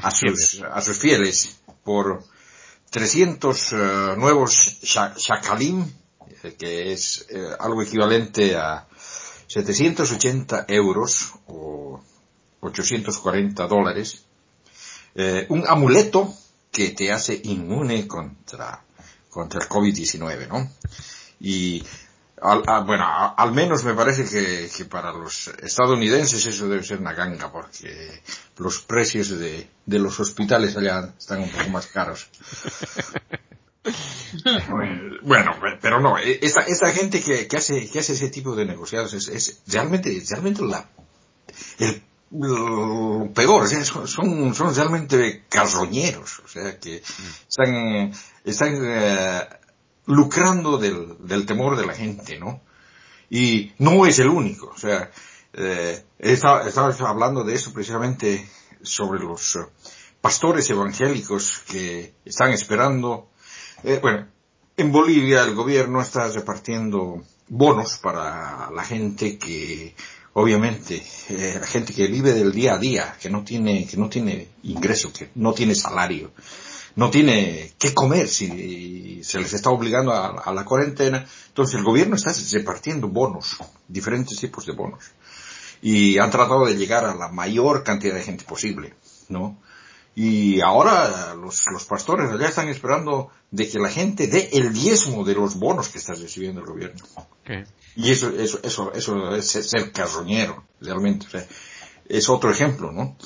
A 0.01 0.11
sus 0.11 0.61
a 0.61 0.81
sus 0.81 0.97
fieles 0.97 1.57
por 1.83 2.23
300 2.89 3.73
eh, 3.73 3.75
nuevos 4.17 4.53
sha- 4.81 5.13
shakalim, 5.17 5.85
eh, 6.43 6.55
que 6.57 6.93
es 6.93 7.25
eh, 7.29 7.49
algo 7.59 7.81
equivalente 7.81 8.55
a 8.55 8.87
780 9.53 10.65
euros 10.67 11.33
o 11.47 12.01
840 12.61 13.67
dólares, 13.67 14.25
eh, 15.15 15.45
un 15.49 15.63
amuleto 15.67 16.33
que 16.71 16.89
te 16.89 17.11
hace 17.11 17.39
inmune 17.43 18.07
contra, 18.07 18.83
contra 19.29 19.61
el 19.61 19.69
COVID-19, 19.69 20.47
¿no? 20.47 20.71
Y, 21.39 21.83
al, 22.41 22.63
a- 22.65 22.79
bueno, 22.79 23.05
al 23.37 23.51
menos 23.51 23.83
me 23.83 23.93
parece 23.93 24.25
que, 24.25 24.69
que 24.75 24.85
para 24.85 25.11
los 25.13 25.49
estadounidenses 25.61 26.45
eso 26.47 26.67
debe 26.67 26.83
ser 26.83 26.99
una 26.99 27.13
ganga, 27.13 27.51
porque 27.51 28.23
los 28.57 28.79
precios 28.81 29.29
de, 29.29 29.69
de 29.85 29.99
los 29.99 30.19
hospitales 30.19 30.75
allá 30.77 31.13
están 31.17 31.41
un 31.41 31.49
poco 31.51 31.69
más 31.69 31.87
caros. 31.87 32.27
Bueno, 35.23 35.55
pero 35.81 35.99
no, 35.99 36.17
eh, 36.17 36.39
esta, 36.41 36.61
esta 36.61 36.91
gente 36.91 37.21
que, 37.21 37.47
que 37.47 37.57
hace, 37.57 37.89
que 37.89 37.99
hace 37.99 38.13
ese 38.13 38.29
tipo 38.29 38.55
de 38.55 38.65
negociados 38.65 39.13
es, 39.13 39.27
es 39.27 39.61
realmente, 39.67 40.23
realmente 40.29 40.63
la, 40.63 40.89
el, 41.79 42.01
peor, 43.33 43.67
son, 43.67 44.07
son, 44.07 44.75
realmente 44.75 45.43
carroñeros, 45.49 46.39
o 46.39 46.47
sea, 46.47 46.79
que 46.79 47.03
están, 47.47 48.11
están 48.43 48.79
eh, 48.81 49.41
lucrando 50.07 50.77
del, 50.77 51.17
del 51.19 51.45
temor 51.45 51.77
de 51.77 51.85
la 51.85 51.93
gente, 51.93 52.39
¿no? 52.39 52.61
Y 53.29 53.73
no 53.79 54.05
es 54.05 54.19
el 54.19 54.29
único, 54.29 54.67
o 54.67 54.77
sea, 54.77 55.11
eh, 55.53 56.03
estaba, 56.17 56.67
estaba 56.67 57.09
hablando 57.09 57.43
de 57.43 57.55
eso 57.55 57.73
precisamente 57.73 58.49
sobre 58.81 59.19
los 59.19 59.55
eh, 59.55 59.59
pastores 60.21 60.69
evangélicos 60.69 61.61
que 61.67 62.15
están 62.25 62.51
esperando, 62.51 63.29
eh, 63.83 63.99
bueno, 64.01 64.27
en 64.77 64.91
Bolivia 64.91 65.43
el 65.43 65.55
gobierno 65.55 66.01
está 66.01 66.27
repartiendo 66.29 67.23
bonos 67.47 67.97
para 67.97 68.71
la 68.71 68.83
gente 68.83 69.37
que, 69.37 69.95
obviamente, 70.33 71.03
eh, 71.29 71.57
la 71.59 71.67
gente 71.67 71.93
que 71.93 72.07
vive 72.07 72.33
del 72.33 72.51
día 72.51 72.73
a 72.73 72.77
día, 72.79 73.15
que 73.21 73.29
no 73.29 73.43
tiene, 73.43 73.85
que 73.85 73.97
no 73.97 74.09
tiene 74.09 74.47
ingreso, 74.63 75.11
que 75.13 75.29
no 75.35 75.53
tiene 75.53 75.75
salario, 75.75 76.31
no 76.95 77.09
tiene 77.09 77.73
qué 77.77 77.93
comer 77.93 78.27
si 78.27 79.23
se 79.23 79.39
les 79.39 79.53
está 79.53 79.69
obligando 79.69 80.11
a, 80.11 80.41
a 80.41 80.53
la 80.53 80.65
cuarentena. 80.65 81.25
Entonces 81.47 81.75
el 81.75 81.83
gobierno 81.83 82.15
está 82.15 82.31
repartiendo 82.51 83.07
bonos, 83.07 83.57
diferentes 83.87 84.39
tipos 84.39 84.65
de 84.65 84.73
bonos. 84.73 85.03
Y 85.81 86.17
han 86.17 86.31
tratado 86.31 86.65
de 86.65 86.75
llegar 86.75 87.05
a 87.05 87.15
la 87.15 87.27
mayor 87.27 87.83
cantidad 87.83 88.15
de 88.15 88.23
gente 88.23 88.45
posible, 88.45 88.93
¿no? 89.27 89.57
Y 90.15 90.61
ahora 90.61 91.33
los, 91.33 91.65
los 91.71 91.85
pastores 91.85 92.29
allá 92.29 92.47
están 92.47 92.69
esperando 92.69 93.31
de 93.49 93.69
que 93.69 93.79
la 93.79 93.89
gente 93.89 94.27
dé 94.27 94.49
el 94.53 94.71
diezmo 94.71 95.23
de 95.23 95.33
los 95.33 95.55
bonos 95.55 95.89
que 95.89 95.97
está 95.97 96.13
recibiendo 96.13 96.61
el 96.61 96.67
gobierno. 96.67 97.03
Y 97.95 98.11
eso, 98.11 98.29
eso, 98.29 98.59
eso, 98.63 98.93
eso 98.93 99.35
es 99.35 99.47
ser 99.47 99.91
carroñero, 99.91 100.65
realmente. 100.81 101.27
O 101.27 101.29
sea, 101.29 101.45
es 102.07 102.29
otro 102.29 102.51
ejemplo, 102.51 102.91
¿no? 102.91 103.17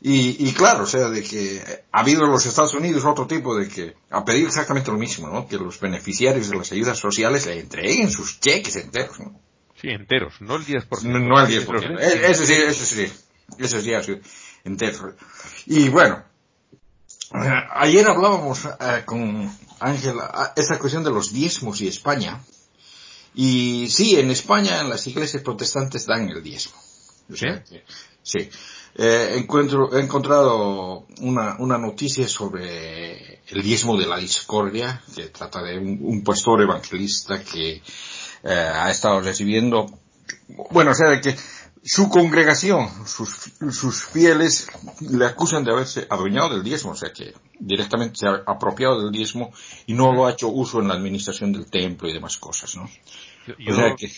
Y, 0.00 0.48
y 0.48 0.52
claro, 0.52 0.84
o 0.84 0.86
sea, 0.86 1.08
de 1.08 1.22
que 1.22 1.62
ha 1.90 2.00
habido 2.00 2.24
en 2.24 2.30
los 2.30 2.44
Estados 2.44 2.74
Unidos 2.74 3.04
otro 3.04 3.26
tipo 3.26 3.56
de 3.56 3.68
que 3.68 3.94
ha 4.10 4.24
pedido 4.24 4.48
exactamente 4.48 4.90
lo 4.90 4.98
mismo, 4.98 5.28
¿no? 5.28 5.48
Que 5.48 5.56
los 5.56 5.80
beneficiarios 5.80 6.50
de 6.50 6.56
las 6.58 6.70
ayudas 6.72 6.98
sociales 6.98 7.46
le 7.46 7.60
entreguen 7.60 8.10
sus 8.10 8.38
cheques 8.38 8.76
enteros, 8.76 9.18
¿no? 9.18 9.40
Sí, 9.80 9.88
enteros, 9.88 10.34
no 10.40 10.56
el 10.56 10.66
10%. 10.66 11.02
No, 11.04 11.18
no 11.20 11.40
el 11.40 11.66
10%. 11.66 11.98
Eh, 12.00 12.30
Eso 12.30 12.44
sí, 12.44 12.52
eso 12.52 12.84
sí. 12.84 13.10
Eso 13.58 13.80
sí, 13.80 13.92
entero. 14.64 15.14
Y 15.66 15.88
bueno, 15.88 16.24
ayer 17.74 18.06
hablábamos 18.06 18.64
eh, 18.64 19.02
con 19.04 19.50
Ángel 19.80 20.16
eh, 20.16 20.48
esa 20.56 20.78
cuestión 20.78 21.04
de 21.04 21.10
los 21.10 21.32
diezmos 21.32 21.80
y 21.80 21.88
España. 21.88 22.40
Y 23.34 23.88
sí, 23.90 24.16
en 24.16 24.30
España 24.30 24.80
en 24.80 24.88
las 24.88 25.06
iglesias 25.06 25.42
protestantes 25.42 26.06
dan 26.06 26.28
el 26.28 26.42
diezmo. 26.42 26.80
¿Sí? 27.32 27.46
sí. 28.22 28.50
Eh, 28.96 29.34
he 29.34 30.00
encontrado 30.00 31.06
una, 31.20 31.56
una 31.58 31.78
noticia 31.78 32.28
sobre 32.28 33.40
el 33.48 33.62
diezmo 33.62 33.98
de 33.98 34.06
la 34.06 34.18
discordia, 34.18 35.02
que 35.16 35.24
trata 35.24 35.62
de 35.62 35.78
un, 35.78 35.98
un 36.00 36.22
pastor 36.22 36.62
evangelista 36.62 37.42
que 37.42 37.82
eh, 38.44 38.50
ha 38.52 38.90
estado 38.90 39.20
recibiendo, 39.20 39.86
bueno, 40.70 40.92
o 40.92 40.94
sea, 40.94 41.20
que 41.20 41.34
su 41.84 42.08
congregación, 42.08 42.88
sus, 43.06 43.52
sus 43.70 44.06
fieles, 44.06 44.68
le 45.00 45.26
acusan 45.26 45.64
de 45.64 45.72
haberse 45.72 46.06
adueñado 46.08 46.48
del 46.54 46.64
diezmo, 46.64 46.92
o 46.92 46.94
sea 46.96 47.12
que 47.12 47.34
directamente 47.60 48.16
se 48.16 48.26
ha 48.26 48.42
apropiado 48.46 49.02
del 49.02 49.12
diezmo 49.12 49.52
y 49.86 49.92
no 49.92 50.12
lo 50.12 50.26
ha 50.26 50.32
hecho 50.32 50.48
uso 50.48 50.80
en 50.80 50.88
la 50.88 50.94
administración 50.94 51.52
del 51.52 51.70
templo 51.70 52.08
y 52.08 52.12
demás 52.14 52.38
cosas, 52.38 52.74
¿no? 52.76 52.88
Yo, 53.46 53.54
O 53.54 53.58
yo 53.58 53.74
sea 53.74 53.94
que, 53.96 54.08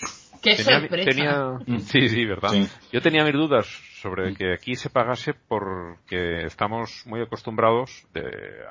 Qué 0.42 0.55
tenía, 0.55 0.81
sorpresa. 0.81 1.11
tenía- 1.11 1.81
sí, 1.81 2.09
sí, 2.09 2.24
verdad. 2.24 2.50
Sí. 2.52 2.68
Yo 2.92 3.02
tenía 3.02 3.24
mis 3.24 3.33
dudas 3.33 3.66
sobre 4.00 4.35
que 4.35 4.52
aquí 4.55 4.76
se 4.76 4.88
pagase 4.90 5.35
porque 5.35 6.44
estamos 6.44 7.02
muy 7.07 7.20
acostumbrados 7.20 8.07
de- 8.14 8.22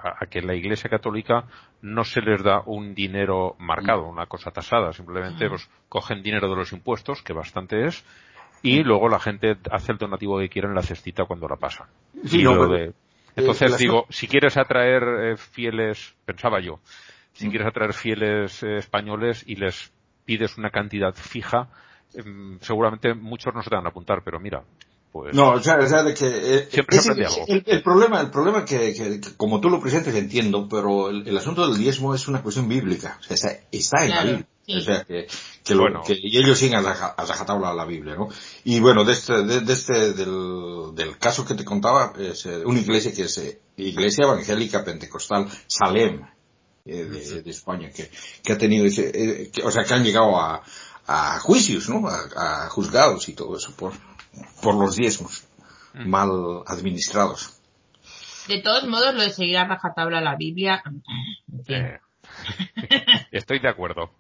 a, 0.02 0.24
a 0.24 0.28
que 0.30 0.40
en 0.40 0.48
la 0.48 0.56
Iglesia 0.56 0.90
Católica 0.90 1.46
no 1.82 2.06
se 2.06 2.22
les 2.22 2.42
da 2.44 2.62
un 2.66 2.96
dinero 2.96 3.56
marcado, 3.60 4.04
una 4.08 4.28
cosa 4.28 4.52
tasada, 4.52 4.94
simplemente 4.94 5.50
pues 5.50 5.68
cogen 5.90 6.24
dinero 6.24 6.48
de 6.50 6.56
los 6.56 6.72
impuestos, 6.72 7.22
que 7.22 7.34
bastante 7.34 7.86
es, 7.88 8.06
y 8.70 8.84
luego 8.84 9.10
la 9.10 9.20
gente 9.20 9.58
hace 9.72 9.92
el 9.92 9.98
donativo 9.98 10.40
que 10.40 10.50
quiera 10.50 10.68
en 10.68 10.76
la 10.76 10.82
cestita 10.82 11.26
cuando 11.26 11.48
la 11.48 11.56
pasan. 11.58 11.88
Sí, 12.26 12.40
Y 12.42 12.44
no, 12.44 12.68
de- 12.68 12.94
entonces 13.36 13.78
digo, 13.78 14.06
si 14.10 14.28
quieres 14.28 14.58
atraer 14.58 15.04
eh, 15.04 15.38
fieles, 15.38 16.14
pensaba 16.26 16.60
yo, 16.60 16.76
Mm. 16.76 17.38
si 17.38 17.50
quieres 17.50 17.68
atraer 17.68 17.94
fieles 17.94 18.64
eh, 18.64 18.78
españoles 18.78 19.44
y 19.46 19.56
les 19.56 19.92
pides 20.26 20.58
una 20.58 20.70
cantidad 20.70 21.14
fija, 21.14 21.68
em, 22.14 22.58
seguramente 22.62 23.14
muchos 23.14 23.54
no 23.54 23.62
se 23.62 23.70
te 23.70 23.76
van 23.76 23.86
a 23.86 23.90
apuntar, 23.90 24.22
pero 24.24 24.40
mira, 24.40 24.64
pues 25.12 25.36
No, 25.36 25.52
o 25.52 25.60
sea, 25.60 25.76
o 25.78 25.86
sea, 25.86 26.04
de 26.04 26.14
que... 26.14 26.26
eh, 26.26 26.68
Siempre 26.70 26.98
se 26.98 27.12
ese- 27.12 27.12
aprende 27.12 27.26
algo. 27.28 27.46
El, 27.48 27.64
el 27.66 27.84
problema, 27.84 28.22
el 28.22 28.32
problema 28.32 28.64
que, 28.66 28.94
que- 28.94 29.20
que 29.22 29.36
como 29.38 29.60
tú 29.62 29.70
lo 29.70 29.80
presentas 29.82 30.16
entiendo, 30.16 30.68
pero 30.70 31.10
el, 31.10 31.28
el 31.28 31.38
asunto 31.38 31.68
del 31.68 31.78
diezmo 31.78 32.16
es 32.16 32.28
una 32.30 32.42
cuestión 32.42 32.68
bíblica. 32.70 33.18
O 33.20 33.24
sea, 33.24 33.34
está, 33.36 33.50
está 33.72 34.04
en 34.06 34.12
Claro, 34.12 34.24
la 34.26 34.32
Biblia. 34.32 34.48
Sí. 34.66 34.78
O 34.78 34.82
sea, 34.82 35.04
que, 35.04 35.28
que, 35.64 35.76
lo- 35.76 35.82
Bueno. 35.84 36.02
que 36.06 36.14
y 36.20 36.38
ellos 36.38 36.58
siguen 36.58 36.78
a 36.78 36.82
la, 36.82 36.92
a 36.92 37.26
rajatabla 37.26 37.74
la 37.74 37.86
Biblia, 37.86 38.16
¿no? 38.16 38.30
Y 38.64 38.80
bueno, 38.80 39.04
de 39.04 39.14
este, 39.14 39.44
de, 39.44 39.62
de 39.62 39.74
este, 39.74 40.14
del, 40.14 40.94
del 40.96 41.18
caso 41.18 41.46
que 41.46 41.54
te 41.56 41.64
contaba, 41.66 42.14
es 42.18 42.46
eh, 42.46 42.64
una 42.66 42.80
iglesia 42.80 43.14
que 43.14 43.24
es 43.24 43.38
eh, 43.38 43.60
Iglesia 43.78 44.24
Evangélica 44.26 44.84
Pentecostal 44.84 45.48
Salem, 45.68 46.22
eh, 46.86 47.04
de, 47.06 47.42
de 47.42 47.50
España, 47.52 47.90
que, 47.92 48.10
que 48.44 48.54
ha 48.54 48.58
tenido 48.58 48.86
ese, 48.86 49.10
eh, 49.14 49.50
que- 49.52 49.64
o 49.64 49.72
sea, 49.72 49.84
que 49.84 49.94
han 49.94 50.04
llegado 50.04 50.40
a, 50.40 50.62
a 51.08 51.40
juicios, 51.40 51.90
¿no? 51.90 52.08
A, 52.08 52.66
a 52.66 52.70
juzgados 52.70 53.28
y 53.30 53.34
todo 53.34 53.58
eso 53.58 53.72
por, 53.76 53.94
por 54.62 54.76
los 54.76 54.96
diezmos 54.96 55.44
mal 55.94 56.30
administrados. 56.68 57.52
De 58.48 58.62
todos 58.62 58.86
modos, 58.88 59.16
lo 59.16 59.22
de 59.24 59.32
seguir 59.32 59.58
a 59.58 59.66
rajatabla 59.68 60.22
la 60.22 60.36
Biblia, 60.36 60.84
en 60.86 61.66
fin. 61.66 61.76
eh, 61.76 62.00
estoy 63.32 63.60
de 63.60 63.70
acuerdo. 63.70 64.12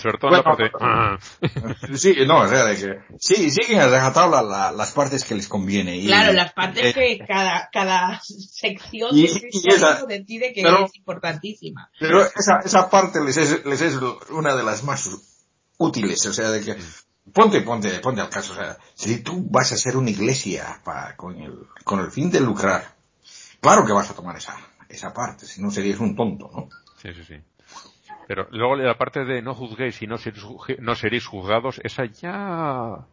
Sobre 0.00 0.18
todo 0.18 0.30
en 0.30 0.36
la 0.36 0.42
Bueno, 0.42 1.18
parte 1.50 1.96
Sí, 1.98 2.14
no, 2.26 2.38
o 2.40 2.48
sea, 2.48 2.64
de 2.64 2.76
que, 2.76 3.00
sí, 3.18 3.50
siguen 3.50 3.80
a 3.80 3.88
rajatabla 3.88 4.40
la- 4.42 4.72
las 4.72 4.92
partes 4.92 5.24
que 5.24 5.34
les 5.34 5.48
conviene. 5.48 5.96
Y, 5.96 6.06
Claro, 6.06 6.32
las 6.32 6.52
partes 6.52 6.84
eh, 6.86 6.92
que 6.94 7.24
cada, 7.26 7.68
cada 7.72 8.20
sección 8.22 9.10
Y- 9.16 9.26
del 9.26 9.36
y 9.36 9.40
cristianismo 9.40 9.88
esa- 9.88 10.06
decide 10.06 10.52
que 10.52 10.62
pero- 10.62 10.86
es 10.86 10.94
importantísima. 10.96 11.90
Pero 11.98 12.24
esa, 12.24 12.58
esa 12.64 12.88
parte 12.88 13.20
les 13.24 13.36
es, 13.36 13.64
les 13.64 13.80
es 13.80 13.96
una 14.30 14.54
de 14.54 14.62
las 14.62 14.84
más 14.84 15.10
útiles, 15.78 16.24
o 16.26 16.32
sea, 16.32 16.50
de 16.50 16.60
que, 16.62 16.76
ponte, 17.32 17.60
ponte, 17.62 17.90
ponte 18.00 18.20
al 18.20 18.30
caso, 18.30 18.52
o 18.52 18.56
sea, 18.56 18.76
si 18.94 19.18
tú 19.22 19.44
vas 19.50 19.72
a 19.72 19.74
hacer 19.74 19.96
una 19.96 20.10
iglesia 20.10 20.80
pa- 20.84 21.16
con 21.16 21.36
el, 21.40 21.58
con 21.84 22.00
el 22.00 22.10
fin 22.12 22.30
de 22.30 22.40
lucrar, 22.40 22.94
claro 23.60 23.84
que 23.84 23.92
vas 23.92 24.08
a 24.10 24.14
tomar 24.14 24.36
esa, 24.36 24.56
esa 24.88 25.12
parte, 25.12 25.46
si 25.46 25.60
no 25.60 25.70
serías 25.70 25.98
un 25.98 26.14
tonto, 26.14 26.50
¿no? 26.54 26.68
Sí, 27.02 27.08
sí, 27.14 27.24
sí. 27.26 27.34
Pero 28.28 28.46
luego 28.50 28.76
la 28.76 28.96
parte 28.96 29.24
de 29.24 29.42
no 29.42 29.54
juzguéis 29.54 30.00
y 30.02 30.06
no 30.06 30.16
seréis, 30.18 30.44
juzgue- 30.44 30.78
no 30.78 30.94
seréis 30.94 31.26
juzgados, 31.26 31.80
esa 31.84 32.04
ya... 32.06 33.06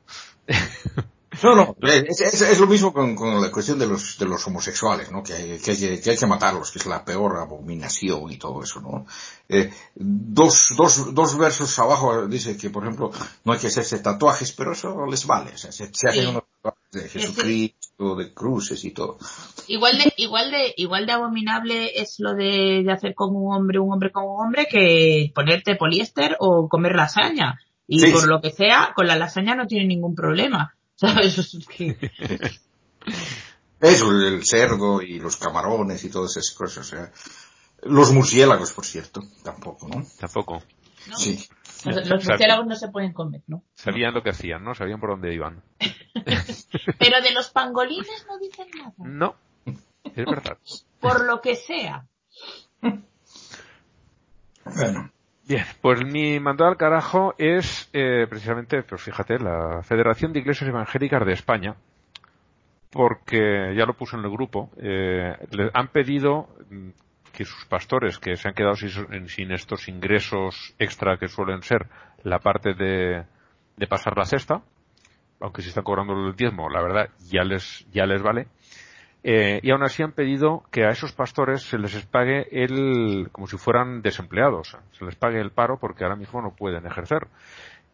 No, 1.43 1.56
no, 1.56 1.76
es, 1.84 2.19
es- 2.22 2.41
es 2.41 2.60
lo 2.60 2.65
mismo 2.67 2.91
con, 2.91 3.15
con 3.15 3.39
la 3.39 3.52
cuestión 3.52 3.78
de 3.80 3.86
los, 3.88 4.17
de 4.17 4.26
los 4.26 4.45
homosexuales, 4.48 5.12
¿no? 5.12 5.22
Que 5.24 5.34
hay 5.34 5.60
que, 5.60 5.72
hay 5.72 5.78
que- 5.80 6.02
que 6.02 6.10
hay 6.10 6.17
que 6.17 6.26
matarlos, 6.26 6.72
que 6.72 6.80
es 6.80 6.86
la 6.88 7.06
peor 7.06 7.38
abominación 7.38 8.30
y 8.32 8.38
todo 8.38 8.62
eso, 8.63 8.82
¿no? 8.82 9.06
Eh, 9.48 9.72
dos, 9.95 10.74
dos, 10.76 11.13
dos 11.13 11.38
versos 11.38 11.78
abajo 11.80 12.26
dice 12.28 12.58
que, 12.58 12.69
por 12.72 12.84
ejemplo, 12.84 13.12
no 13.45 13.54
hay 13.54 13.60
que 13.60 13.67
hacerse 13.67 14.00
tatuajes, 14.00 14.52
pero 14.54 14.74
eso 14.74 15.06
les 15.06 15.26
vale, 15.28 15.52
o 15.54 15.58
sea, 15.58 15.72
se, 15.72 15.93
se 15.93 16.10
hacen 16.10 16.24
Sí. 16.24 16.28
unos 16.30 16.43
tatuajes 16.62 16.91
de 16.91 17.10
Jesucristo, 17.10 17.88
de 18.00 18.34
cruces 18.34 18.84
y 18.86 18.92
todo. 18.92 19.18
Igual 19.68 19.98
de, 19.98 20.14
igual 20.18 20.52
de, 20.52 20.74
igual 20.78 21.06
de 21.06 21.12
abominable 21.12 21.92
es 22.02 22.16
lo 22.20 22.34
de, 22.34 22.82
de 22.84 22.92
hacer 22.92 23.14
con 23.14 23.36
un 23.36 23.54
hombre 23.54 23.78
un 23.80 23.92
hombre 23.92 24.12
con 24.12 24.24
un 24.24 24.46
hombre 24.46 24.68
que 24.72 25.32
ponerte 25.36 25.76
poliéster 25.76 26.38
o 26.40 26.70
comer 26.70 26.96
lasaña. 26.96 27.60
Y 27.88 28.00
Sí, 28.00 28.12
por 28.12 28.22
sí. 28.22 28.28
lo 28.28 28.40
que 28.40 28.52
sea, 28.52 28.94
con 28.96 29.08
la 29.08 29.16
lasaña 29.18 29.56
no 29.56 29.68
tiene 29.68 29.86
ningún 29.88 30.16
problema. 30.16 30.76
¿Sabes? 30.96 31.38
Es 31.38 31.68
que- 31.68 31.98
Eso, 33.82 34.12
el 34.12 34.46
cerdo 34.46 35.02
y 35.02 35.20
los 35.20 35.38
camarones 35.38 36.04
y 36.04 36.10
todas 36.10 36.36
esas 36.38 36.54
cosas, 36.56 36.86
o 36.88 36.90
sea, 36.90 37.12
los 37.84 38.12
murciélagos, 38.12 38.74
por 38.74 38.86
cierto, 38.86 39.22
tampoco, 39.44 39.88
¿no? 39.88 40.06
Tampoco. 40.20 40.62
¿no? 41.08 41.18
Sí. 41.18 41.40
Los, 41.86 42.08
los 42.10 42.26
murciélagos 42.26 42.68
no 42.68 42.76
se 42.76 42.90
pueden 42.90 43.14
comer, 43.14 43.42
¿no? 43.48 43.64
Sabían 43.76 44.14
lo 44.14 44.22
que 44.22 44.32
hacían, 44.32 44.64
¿no? 44.66 44.76
Sabían 44.76 45.00
por 45.00 45.12
dónde 45.12 45.34
iban. 45.34 45.64
Pero 46.98 47.22
de 47.22 47.34
los 47.34 47.50
pangolines 47.50 48.26
no 48.28 48.38
dicen 48.38 48.68
nada. 48.78 48.94
No, 48.98 49.36
es 49.66 50.26
verdad. 50.26 50.58
Por 51.00 51.26
lo 51.26 51.42
que 51.42 51.56
sea. 51.56 52.06
Bueno. 52.82 53.04
Bien, 55.48 55.66
pues 55.82 56.06
mi 56.06 56.40
mandado 56.40 56.70
al 56.70 56.78
carajo 56.78 57.34
es 57.40 57.90
eh, 57.92 58.28
precisamente, 58.30 58.84
pues 58.84 59.02
fíjate, 59.02 59.40
la 59.40 59.82
Federación 59.82 60.32
de 60.32 60.42
Iglesias 60.42 60.70
Evangélicas 60.70 61.26
de 61.26 61.34
España, 61.34 61.76
porque 62.92 63.74
ya 63.76 63.86
lo 63.86 63.96
puso 63.96 64.16
en 64.16 64.26
el 64.26 64.30
grupo, 64.30 64.70
eh, 64.78 65.36
le 65.50 65.72
han 65.74 65.88
pedido 65.88 66.50
mm, 66.70 66.90
que 67.34 67.46
sus 67.46 67.66
pastores 67.66 68.20
que 68.20 68.36
se 68.36 68.48
han 68.48 68.54
quedado 68.54 68.76
sin, 68.76 69.28
sin 69.28 69.52
estos 69.52 69.88
ingresos 69.88 70.76
extra 70.78 71.18
que 71.18 71.28
suelen 71.28 71.64
ser 71.64 71.88
la 72.24 72.38
parte 72.38 72.76
de, 72.76 73.26
de 73.76 73.88
pasar 73.88 74.18
la 74.18 74.26
cesta, 74.26 74.62
aunque 75.39 75.62
si 75.62 75.69
están 75.69 75.84
cobrando 75.84 76.13
el 76.13 76.36
diezmo, 76.36 76.69
la 76.69 76.82
verdad 76.82 77.10
ya 77.30 77.43
les 77.43 77.86
ya 77.91 78.06
les 78.06 78.21
vale. 78.21 78.47
Eh, 79.21 79.60
y 79.63 79.71
aún 79.71 79.84
así 79.84 80.02
han 80.02 80.13
pedido 80.13 80.63
que 80.71 80.86
a 80.86 80.91
esos 80.91 81.12
pastores 81.12 81.63
se 81.63 81.78
les 81.78 81.93
pague 82.06 82.47
el, 82.52 83.30
como 83.32 83.47
si 83.47 83.58
fueran 83.58 84.02
desempleados, 84.02 84.78
se 84.91 85.06
les 85.06 85.15
pague 85.15 85.41
el 85.41 85.52
paro 85.52 85.78
porque 85.78 86.06
ahora 86.06 86.15
mismo 86.15 86.41
no 86.41 86.56
pueden 86.56 86.86
ejercer. 86.86 87.28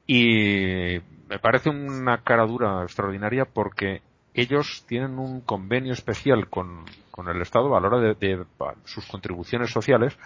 Y 0.08 1.00
me 1.28 1.40
parece 1.40 1.70
una 1.70 2.22
cara 2.22 2.46
dura 2.46 2.84
extraordinaria 2.84 3.46
porque 3.46 4.04
ellos 4.36 4.86
tienen 4.88 5.18
un 5.18 5.42
convenio 5.42 5.94
especial 5.94 6.48
con, 6.50 6.86
con 7.10 7.28
el 7.28 7.42
Estado 7.42 7.76
a 7.76 7.82
la 7.82 7.88
hora 7.88 8.14
de, 8.14 8.46
sus 8.84 9.08
contribuciones 9.08 9.72
sociales 9.72 10.18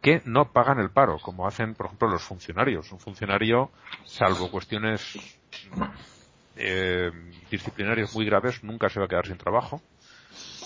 que 0.00 0.22
no 0.24 0.52
pagan 0.52 0.78
el 0.78 0.90
paro, 0.90 1.18
como 1.18 1.46
hacen, 1.46 1.74
por 1.74 1.86
ejemplo, 1.86 2.08
los 2.08 2.22
funcionarios. 2.22 2.92
Un 2.92 3.00
funcionario, 3.00 3.70
salvo 4.04 4.50
cuestiones 4.50 5.18
eh, 6.56 7.10
disciplinarias 7.50 8.14
muy 8.14 8.24
graves, 8.26 8.62
nunca 8.64 8.88
se 8.88 8.98
va 8.98 9.06
a 9.06 9.08
quedar 9.08 9.26
sin 9.26 9.36
trabajo 9.38 9.80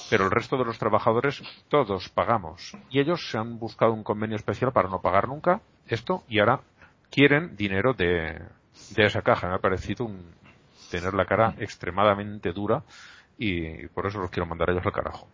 pero 0.09 0.24
el 0.24 0.33
resto 0.33 0.57
de 0.59 0.64
los 0.64 0.76
trabajadores 0.76 1.40
todos 1.68 2.09
pagamos. 2.09 2.76
Y 2.90 2.98
ellos 2.98 3.31
se 3.31 3.38
han 3.38 3.61
buscado 3.61 3.92
un 3.92 4.03
convenio 4.03 4.35
especial 4.35 4.72
para 4.72 4.88
no 4.88 5.00
pagar 5.00 5.29
nunca 5.29 5.61
esto 5.87 6.24
y 6.29 6.40
ahora 6.40 6.62
quieren 7.12 7.55
dinero 7.55 7.94
de, 7.94 8.40
de 8.96 9.07
esa 9.07 9.22
caja. 9.22 9.46
Me 9.48 9.55
ha 9.55 9.59
parecido 9.59 10.07
un, 10.07 10.35
tener 10.90 11.14
la 11.14 11.26
cara 11.26 11.55
extremadamente 11.61 12.50
dura 12.50 12.83
y 13.38 13.87
por 13.87 14.05
eso 14.09 14.18
los 14.18 14.31
quiero 14.33 14.46
mandar 14.46 14.70
a 14.70 14.72
ellos 14.72 14.85
al 14.85 14.92
carajo. 14.92 15.29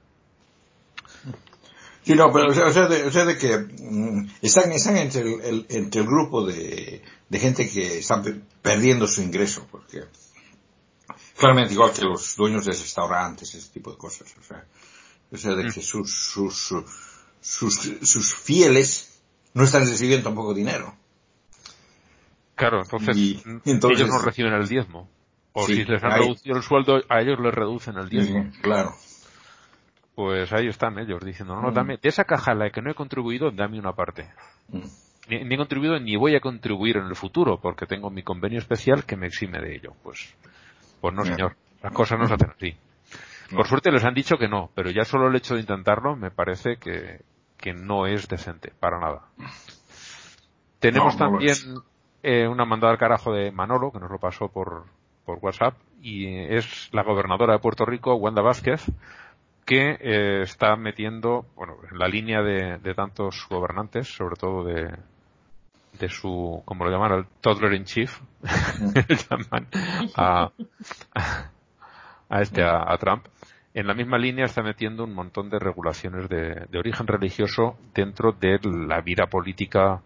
Sí, 2.03 2.15
no, 2.15 2.31
pero 2.31 2.51
o 2.51 2.53
sea, 2.53 2.67
o 2.67 2.73
sea, 2.73 2.87
de, 2.87 3.03
o 3.05 3.11
sea, 3.11 3.25
de 3.25 3.37
que 3.39 3.57
mm, 3.59 4.29
están, 4.43 4.71
están 4.73 4.97
entre 4.99 5.23
el, 5.23 5.67
entre 5.71 6.03
el 6.03 6.07
grupo 6.07 6.45
de, 6.47 7.03
de 7.31 7.39
gente 7.39 7.69
que 7.69 7.99
están 7.99 8.23
pe- 8.23 8.41
perdiendo 8.63 9.09
su 9.09 9.23
ingreso, 9.23 9.67
porque 9.71 10.03
Claramente 11.39 11.75
igual 11.75 11.93
que 11.93 12.03
los 12.03 12.37
dueños 12.37 12.65
de 12.65 12.73
restaurantes, 12.73 13.55
ese 13.55 13.71
tipo 13.73 13.91
de 13.91 13.99
cosas. 13.99 14.35
O 14.39 14.43
sea, 14.43 14.65
o 15.33 15.37
sea 15.37 15.55
de 15.55 15.65
Mm. 15.65 15.73
que 15.73 15.83
sus, 15.83 16.13
sus, 16.15 16.73
sus, 17.41 17.75
sus 18.03 18.35
fieles 18.35 19.21
no 19.55 19.65
están 19.65 19.83
recibiendo 19.87 20.25
tampoco 20.25 20.55
dinero. 20.55 20.95
Claro, 22.55 22.81
entonces, 22.83 23.17
Y- 23.17 23.43
mm, 23.45 23.61
entonces- 23.67 24.01
ellos 24.01 24.11
no 24.15 24.23
reciben 24.23 24.53
el 24.55 24.67
diezmo. 24.67 25.09
O 25.53 25.67
Sí, 25.67 25.75
si 25.77 25.85
les 25.85 26.03
han 26.03 26.13
hay- 26.13 26.21
reducido 26.21 26.57
el 26.57 26.63
sueldo, 26.63 27.01
a 27.09 27.21
ellos 27.21 27.39
les 27.41 27.55
reducen 27.55 27.97
el 27.97 28.09
diezmo. 28.09 28.51
Claro. 28.63 28.95
Pues 30.15 30.51
ahí 30.53 30.69
están 30.69 30.99
ellos 30.99 31.23
diciendo, 31.25 31.55
no, 31.61 31.71
Mm. 31.71 31.75
dame, 31.75 31.97
de 31.99 32.09
esa 32.09 32.25
caja 32.25 32.53
a 32.53 32.55
la 32.55 32.71
que 32.71 32.81
no 32.81 32.91
he 32.91 32.95
contribuido, 32.95 33.51
dame 33.51 33.79
una 33.79 33.93
parte. 33.95 34.31
Ni, 35.29 35.45
ni 35.45 35.55
he 35.55 35.59
contribuido 35.59 35.99
ni 35.99 36.17
voy 36.17 36.35
a 36.37 36.41
contribuir 36.41 36.97
en 36.99 37.07
el 37.07 37.17
futuro 37.17 37.61
porque 37.61 37.85
tengo 37.87 38.11
mi 38.11 38.23
convenio 38.23 38.59
especial 38.59 39.05
que 39.05 39.17
me 39.17 39.27
exime 39.27 39.59
de 39.61 39.77
ello. 39.77 39.93
Pues, 40.03 40.35
pues 41.01 41.15
no 41.15 41.25
señor, 41.25 41.57
las 41.83 41.93
cosas 41.93 42.19
no 42.19 42.27
se 42.27 42.35
hacen 42.35 42.51
así. 42.51 42.77
Por 43.55 43.67
suerte 43.67 43.93
les 43.93 44.05
han 44.05 44.15
dicho 44.15 44.39
que 44.39 44.49
no, 44.49 44.71
pero 44.75 44.91
ya 44.91 45.05
solo 45.05 45.29
el 45.29 45.37
hecho 45.37 45.55
de 45.55 45.61
intentarlo 45.61 46.17
me 46.17 46.31
parece 46.31 46.77
que, 46.77 47.21
que 47.57 47.73
no 47.73 48.07
es 48.07 48.29
decente, 48.29 48.73
para 48.81 48.99
nada. 48.99 49.23
Tenemos 50.79 51.17
No, 51.19 51.27
no 51.27 51.33
lo 51.33 51.39
también 51.39 51.57
eh, 52.23 52.49
una 52.49 52.65
mandada 52.65 52.93
al 52.93 52.99
carajo 52.99 53.33
de 53.33 53.53
Manolo, 53.53 53.93
que 53.93 54.01
nos 54.01 54.11
lo 54.11 54.19
pasó 54.19 54.49
por, 54.49 54.85
por 55.25 55.39
WhatsApp, 55.41 55.75
y 56.03 56.27
es 56.27 56.89
la 56.93 57.03
gobernadora 57.03 57.55
de 57.55 57.61
Puerto 57.61 57.85
Rico, 57.85 58.15
Wanda 58.17 58.43
Vázquez, 58.43 58.85
que 59.65 59.97
eh, 60.01 60.43
está 60.43 60.77
metiendo, 60.77 61.47
bueno, 61.55 61.77
en 61.91 61.99
la 61.99 62.09
línea 62.09 62.43
de, 62.43 62.79
de 62.79 62.95
tantos 62.95 63.47
gobernantes, 63.49 64.09
sobre 64.09 64.37
todo 64.37 64.65
de, 64.65 64.93
de 65.99 66.09
su, 66.09 66.63
como 66.65 66.85
lo 66.85 66.91
llaman, 66.91 67.13
el 67.13 67.27
toddler 67.41 67.73
in 67.75 67.85
chief, 67.85 68.19
llaman 69.31 69.67
a, 70.17 70.51
a 72.29 72.41
este, 72.43 72.63
a, 72.63 72.85
a 72.93 72.97
Trump, 72.99 73.27
en 73.75 73.87
la 73.87 73.95
misma 73.95 74.19
línea 74.19 74.47
está 74.47 74.63
metiendo 74.63 75.05
un 75.05 75.15
montón 75.15 75.51
de 75.51 75.59
regulaciones 75.59 76.29
de, 76.29 76.67
de 76.71 76.79
origen 76.79 77.07
religioso 77.07 77.77
dentro 77.95 78.33
de 78.33 78.59
la 78.63 79.01
vida 79.01 79.27
política 79.27 80.01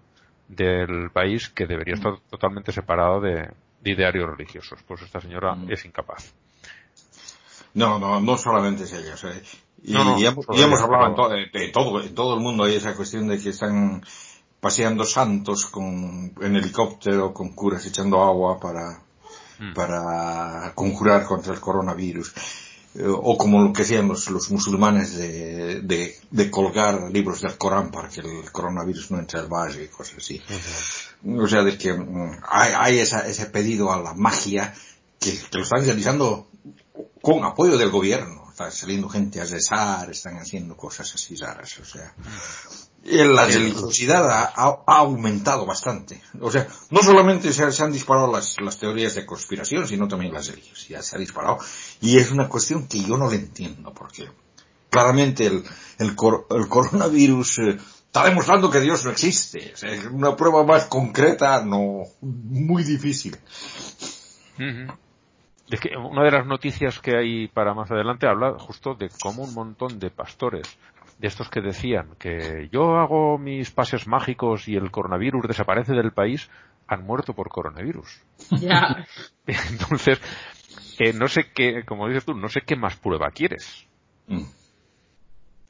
del 0.48 1.10
país 1.12 1.48
que 1.50 1.66
debería 1.66 1.94
estar 1.94 2.18
totalmente 2.28 2.72
separado 2.72 3.20
de, 3.20 3.48
de 3.80 3.90
idearios 3.92 4.28
religiosos. 4.28 4.82
Pues 4.86 5.02
esta 5.02 5.20
señora 5.20 5.54
Mm. 5.54 5.70
es 5.70 5.84
incapaz. 5.84 6.34
No, 7.74 8.00
no, 8.00 8.20
no 8.20 8.36
solamente 8.36 8.82
es 8.84 8.92
ella. 8.92 9.14
o 9.14 9.16
sea, 9.16 9.30
y, 9.84 9.92
No, 9.92 10.02
no, 10.04 10.18
y 10.18 10.26
hemos, 10.26 10.44
y 10.50 10.60
hemos 10.60 10.80
hablado 10.80 11.06
en, 11.06 11.14
to- 11.14 11.28
de, 11.28 11.68
todo, 11.68 12.02
en 12.02 12.14
todo 12.14 12.34
el 12.34 12.40
mundo 12.40 12.64
hay 12.64 12.74
esa 12.74 12.96
cuestión 12.96 13.28
de 13.28 13.38
que 13.40 13.50
están 13.50 14.02
paseando 14.60 15.04
santos 15.04 15.66
con, 15.66 16.34
en 16.40 16.56
helicóptero 16.56 17.32
con 17.32 17.50
curas 17.50 17.86
echando 17.86 18.22
agua 18.22 18.58
para, 18.60 19.02
Mm. 19.60 19.74
para 19.74 20.72
conjurar 20.74 21.26
contra 21.26 21.52
el 21.52 21.60
coronavirus. 21.60 22.32
Eh, 22.94 23.04
o 23.06 23.36
como 23.36 23.62
lo 23.62 23.72
que 23.72 23.82
hacían 23.82 24.08
los, 24.08 24.28
los 24.30 24.50
musulmanes 24.50 25.14
de, 25.14 25.82
de, 25.82 26.16
de 26.30 26.50
colgar 26.50 27.10
libros 27.12 27.42
del 27.42 27.56
Corán 27.58 27.90
para 27.90 28.08
que 28.08 28.20
el 28.20 28.50
coronavirus 28.50 29.10
no 29.12 29.18
entre 29.18 29.38
al 29.38 29.48
valle 29.48 29.84
y 29.84 29.88
cosas 29.88 30.16
así. 30.18 30.40
O 31.24 31.46
sea, 31.46 31.62
de 31.62 31.76
que 31.76 31.92
mm, 31.92 32.40
hay, 32.48 32.72
hay 32.74 32.98
esa, 32.98 33.28
ese 33.28 33.46
pedido 33.46 33.92
a 33.92 34.00
la 34.00 34.14
magia 34.14 34.74
que, 35.20 35.38
que 35.38 35.58
lo 35.58 35.62
están 35.62 35.84
realizando 35.84 36.48
con 37.20 37.44
apoyo 37.44 37.76
del 37.76 37.90
gobierno. 37.90 38.46
Está 38.50 38.70
saliendo 38.70 39.08
gente 39.08 39.40
a 39.40 39.44
rezar, 39.44 40.10
están 40.10 40.38
haciendo 40.38 40.74
cosas 40.76 41.14
así 41.14 41.36
raras. 41.36 41.78
O 41.78 41.84
sea, 41.84 42.14
la 43.04 43.46
religiosidad 43.46 44.28
ha, 44.28 44.82
aumentado 44.86 45.64
bastante. 45.66 46.20
O 46.40 46.50
sea, 46.50 46.66
no 46.90 47.02
solamente 47.02 47.52
se, 47.52 47.70
se 47.72 47.82
han 47.82 47.92
disparado 47.92 48.30
las, 48.30 48.60
las 48.60 48.78
teorías 48.78 49.14
de 49.14 49.24
conspiración, 49.26 49.86
sino 49.86 50.06
también 50.06 50.32
la 50.34 50.40
religiosidad 50.42 51.00
se 51.00 51.16
ha 51.16 51.18
disparado. 51.18 51.58
Y 52.00 52.18
es 52.18 52.30
una 52.30 52.48
cuestión 52.48 52.86
que 52.86 53.02
yo 53.02 53.16
no 53.16 53.30
le 53.30 53.36
entiendo, 53.36 53.92
porque 53.94 54.28
claramente 54.90 55.46
el, 55.46 55.64
el, 55.98 56.14
cor- 56.14 56.46
el 56.50 56.68
coronavirus 56.68 57.58
eh, 57.60 57.78
está 58.06 58.24
demostrando 58.24 58.70
que 58.70 58.80
Dios 58.80 59.04
no 59.04 59.10
existe. 59.10 59.72
O 59.72 59.76
sea, 59.76 59.90
es 59.92 60.04
una 60.04 60.36
prueba 60.36 60.64
más 60.64 60.84
concreta, 60.86 61.64
no, 61.64 62.02
muy 62.20 62.84
difícil. 62.84 63.36
Es 65.70 65.80
que 65.80 65.90
una 65.96 66.24
de 66.24 66.32
las 66.32 66.46
noticias 66.46 66.98
que 66.98 67.16
hay 67.16 67.48
para 67.48 67.72
más 67.74 67.90
adelante 67.90 68.26
habla 68.26 68.58
justo 68.58 68.94
de 68.94 69.08
cómo 69.22 69.44
un 69.44 69.54
montón 69.54 69.98
de 70.00 70.10
pastores, 70.10 70.66
de 71.20 71.28
estos 71.28 71.50
que 71.50 71.60
decían 71.60 72.14
que 72.18 72.68
yo 72.72 72.96
hago 72.96 73.36
mis 73.36 73.70
pases 73.70 74.06
mágicos 74.06 74.66
y 74.68 74.76
el 74.76 74.90
coronavirus 74.90 75.46
desaparece 75.48 75.92
del 75.92 76.12
país, 76.12 76.48
han 76.88 77.04
muerto 77.04 77.34
por 77.34 77.48
coronavirus. 77.50 78.08
Ya. 78.60 79.06
Entonces, 79.46 80.18
eh, 80.98 81.12
no 81.12 81.28
sé 81.28 81.52
qué, 81.54 81.84
como 81.84 82.08
dices 82.08 82.24
tú, 82.24 82.34
no 82.34 82.48
sé 82.48 82.62
qué 82.66 82.74
más 82.76 82.96
prueba 82.96 83.30
quieres. 83.34 83.86
Mm. 84.28 84.44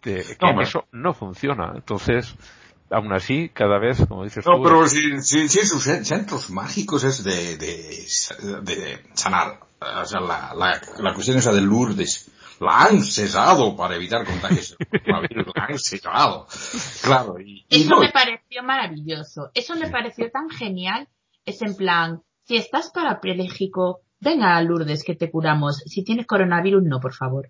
De 0.03 0.25
que 0.39 0.53
No, 0.53 0.63
eso 0.63 0.87
no 0.93 1.13
funciona. 1.15 1.73
Entonces, 1.75 2.35
aún 2.91 3.13
así, 3.13 3.51
cada 3.53 3.79
vez, 3.79 4.05
como 4.09 4.25
dices 4.25 4.47
No, 4.47 4.57
tú, 4.57 4.63
pero 4.63 4.87
si, 4.87 5.21
si, 5.23 5.47
cen- 5.49 6.05
centros 6.05 6.51
mágicos 6.51 7.05
es 7.05 7.25
de, 7.25 7.57
de, 7.57 8.07
de 8.63 9.03
sanar. 9.15 9.61
O 9.81 10.05
sea, 10.05 10.21
la, 10.21 10.55
la, 10.55 10.81
la 10.99 11.15
cuestión 11.15 11.39
esa 11.39 11.53
de 11.53 11.61
Lourdes. 11.61 12.31
La 12.61 12.83
han 12.85 13.03
cesado 13.03 13.75
para 13.77 13.97
evitar 13.97 14.25
contagios. 14.27 14.77
del 14.79 15.01
coronavirus, 15.03 15.47
la 15.57 15.65
han 15.65 15.79
cesado. 15.79 16.47
Claro. 17.03 17.41
Y, 17.41 17.65
y 17.69 17.81
Eso 17.83 17.91
no, 17.91 18.01
me 18.01 18.11
pareció 18.11 18.63
maravilloso. 18.63 19.51
Eso 19.55 19.75
me 19.77 19.89
pareció 19.91 20.31
tan 20.31 20.49
genial. 20.51 21.09
Es 21.47 21.63
en 21.63 21.75
plan, 21.75 22.23
si 22.45 22.57
estás 22.57 22.91
parapléjico, 22.91 24.03
venga 24.21 24.57
a 24.57 24.63
Lourdes 24.63 25.03
que 25.05 25.17
te 25.17 25.31
curamos. 25.31 25.79
Si 25.87 26.05
tienes 26.05 26.27
coronavirus, 26.27 26.83
no, 26.85 27.01
por 27.01 27.15
favor. 27.15 27.49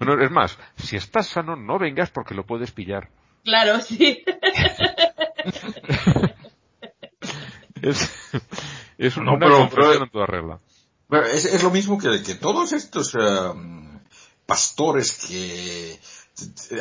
Bueno, 0.00 0.22
es 0.22 0.30
más, 0.30 0.58
si 0.76 0.96
estás 0.96 1.26
sano, 1.26 1.56
no 1.56 1.78
vengas 1.78 2.10
porque 2.10 2.34
lo 2.34 2.46
puedes 2.46 2.70
pillar. 2.72 3.08
Claro, 3.44 3.80
sí. 3.80 4.22
Es, 7.80 8.10
es 8.98 9.16
No, 9.16 9.34
una 9.34 9.38
pero- 9.46 9.58
conversión 9.58 9.92
pero- 9.92 10.04
en 10.04 10.10
toda 10.10 10.26
regla. 10.26 10.58
Es, 11.10 11.46
es 11.46 11.62
lo 11.62 11.70
mismo 11.70 11.98
que, 11.98 12.22
que 12.22 12.34
todos 12.34 12.72
estos 12.72 13.14
eh, 13.14 13.52
pastores 14.46 15.12
que 15.12 15.98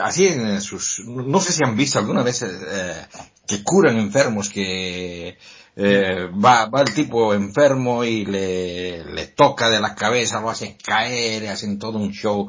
así 0.02 0.28
en 0.28 0.62
sus 0.62 1.02
no 1.06 1.40
sé 1.40 1.54
si 1.54 1.64
han 1.64 1.76
visto 1.76 1.98
alguna 1.98 2.24
vez 2.24 2.44
eh, 2.44 3.08
que 3.48 3.64
curan 3.64 3.98
enfermos 3.98 4.50
que 4.50 5.38
eh, 5.80 6.30
va, 6.44 6.66
va 6.66 6.82
el 6.82 6.94
tipo 6.94 7.34
enfermo 7.34 8.04
y 8.04 8.26
le, 8.26 9.06
le 9.06 9.28
toca 9.28 9.70
de 9.70 9.80
la 9.80 9.94
cabeza, 9.94 10.42
lo 10.42 10.50
hacen 10.50 10.76
caer, 10.84 11.48
hacen 11.48 11.78
todo 11.78 12.00
un 12.00 12.12
show 12.12 12.48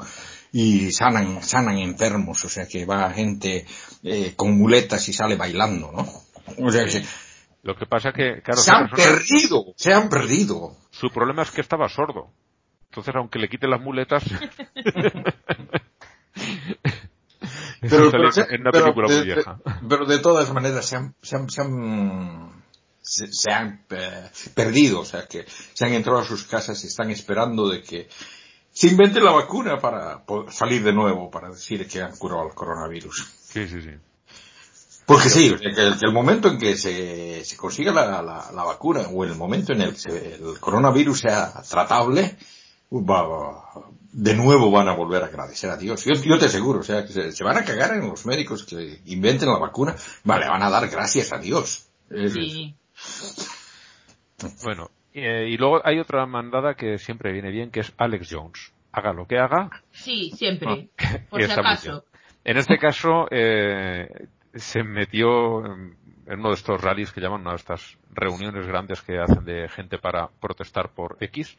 y 0.50 0.90
sanan, 0.92 1.42
sanan 1.42 1.78
enfermos, 1.78 2.42
o 2.44 2.48
sea 2.48 2.66
que 2.66 2.86
va 2.86 3.10
gente 3.10 3.66
eh, 4.02 4.32
con 4.34 4.56
muletas 4.56 5.06
y 5.08 5.12
sale 5.12 5.36
bailando, 5.36 5.92
¿no? 5.92 6.08
O 6.66 6.72
sea 6.72 6.86
que 6.86 7.04
Lo 7.62 7.74
que 7.76 7.86
pasa 7.86 8.12
que, 8.12 8.40
claro, 8.42 8.60
se 8.60 8.70
han 8.70 8.88
persona- 8.88 9.16
perdido, 9.18 9.64
se 9.76 9.92
han 9.92 10.08
perdido. 10.08 10.76
su 10.90 11.10
problema 11.10 11.42
es 11.42 11.50
que 11.50 11.60
estaba 11.60 11.88
sordo. 11.88 12.30
Entonces, 12.90 13.14
aunque 13.16 13.38
le 13.38 13.48
quite 13.48 13.66
las 13.68 13.80
muletas, 13.80 14.24
pero, 17.80 18.10
en 18.50 18.60
una 18.60 18.70
película 18.72 19.08
de, 19.08 19.16
muy 19.16 19.24
vieja. 19.26 19.58
de- 19.64 19.88
pero 19.88 20.06
de 20.06 20.18
todas 20.18 20.52
maneras 20.52 20.86
se 20.86 20.96
han, 20.96 21.14
se 21.22 21.36
han, 21.36 21.48
se 21.50 21.60
han, 21.62 22.62
se- 23.02 23.32
se 23.32 23.50
han, 23.52 23.84
eh, 23.90 24.30
perdido, 24.54 25.00
o 25.00 25.04
sea 25.04 25.26
que 25.26 25.44
se 25.46 25.84
han 25.84 25.92
entrado 25.92 26.18
a 26.20 26.24
sus 26.24 26.44
casas 26.44 26.82
y 26.84 26.86
están 26.86 27.10
esperando 27.10 27.68
de 27.68 27.82
que 27.82 28.08
se 28.70 28.88
invente 28.88 29.20
la 29.20 29.32
vacuna 29.32 29.78
para 29.78 30.22
salir 30.50 30.82
de 30.84 30.92
nuevo, 30.92 31.30
para 31.30 31.48
decir 31.50 31.86
que 31.88 32.00
han 32.02 32.16
curado 32.16 32.46
el 32.48 32.54
coronavirus. 32.54 33.26
Sí, 33.42 33.66
sí, 33.68 33.80
sí. 33.82 33.90
Porque 35.08 35.28
sí, 35.30 35.50
o 35.50 35.58
sea, 35.58 35.72
que, 35.74 35.80
el, 35.80 35.98
que 35.98 36.04
el 36.06 36.12
momento 36.12 36.48
en 36.48 36.58
que 36.58 36.76
se, 36.76 37.42
se 37.44 37.56
consiga 37.56 37.92
la, 37.92 38.20
la, 38.22 38.50
la 38.54 38.62
vacuna 38.64 39.08
o 39.10 39.24
el 39.24 39.34
momento 39.34 39.72
en 39.72 39.80
el 39.80 39.92
que 39.94 39.98
se- 39.98 40.34
el 40.34 40.60
coronavirus 40.60 41.18
sea 41.20 41.50
tratable, 41.68 42.36
va- 42.92 43.22
va- 43.26 43.64
de 44.12 44.34
nuevo 44.34 44.70
van 44.70 44.88
a 44.88 44.94
volver 44.94 45.22
a 45.22 45.26
agradecer 45.26 45.70
a 45.70 45.76
Dios. 45.78 46.04
Yo, 46.04 46.12
yo 46.14 46.38
te 46.38 46.44
aseguro, 46.46 46.80
o 46.80 46.82
sea, 46.82 47.04
que 47.06 47.12
se, 47.12 47.32
se 47.32 47.42
van 47.44 47.56
a 47.56 47.64
cagar 47.64 47.94
en 47.94 48.06
los 48.06 48.26
médicos 48.26 48.64
que 48.64 49.00
inventen 49.06 49.48
la 49.48 49.58
vacuna, 49.58 49.96
vale, 50.24 50.46
van 50.46 50.62
a 50.62 50.70
dar 50.70 50.86
gracias 50.88 51.32
a 51.32 51.38
Dios. 51.38 51.88
Sí. 52.10 52.74
Bueno, 54.62 54.90
eh, 55.14 55.48
y 55.50 55.56
luego 55.56 55.80
hay 55.84 55.98
otra 55.98 56.26
mandada 56.26 56.74
que 56.74 56.98
siempre 56.98 57.32
viene 57.32 57.50
bien, 57.50 57.70
que 57.70 57.80
es 57.80 57.92
Alex 57.96 58.28
Jones. 58.30 58.72
Haga 58.92 59.12
lo 59.12 59.26
que 59.26 59.38
haga, 59.38 59.70
Sí, 59.92 60.32
siempre. 60.36 60.90
Ah, 60.98 61.18
Por 61.30 61.42
si 61.44 61.50
acaso. 61.50 62.04
En 62.44 62.56
este 62.56 62.78
caso, 62.78 63.26
eh, 63.30 64.08
se 64.54 64.82
metió 64.82 65.64
en 65.66 66.40
uno 66.40 66.48
de 66.48 66.54
estos 66.54 66.80
rallies 66.80 67.12
que 67.12 67.20
llaman, 67.20 67.40
una 67.40 67.50
de 67.50 67.56
estas 67.56 67.98
reuniones 68.12 68.66
grandes 68.66 69.00
que 69.02 69.18
hacen 69.18 69.44
de 69.44 69.68
gente 69.68 69.98
para 69.98 70.28
protestar 70.40 70.90
por 70.90 71.16
X, 71.20 71.58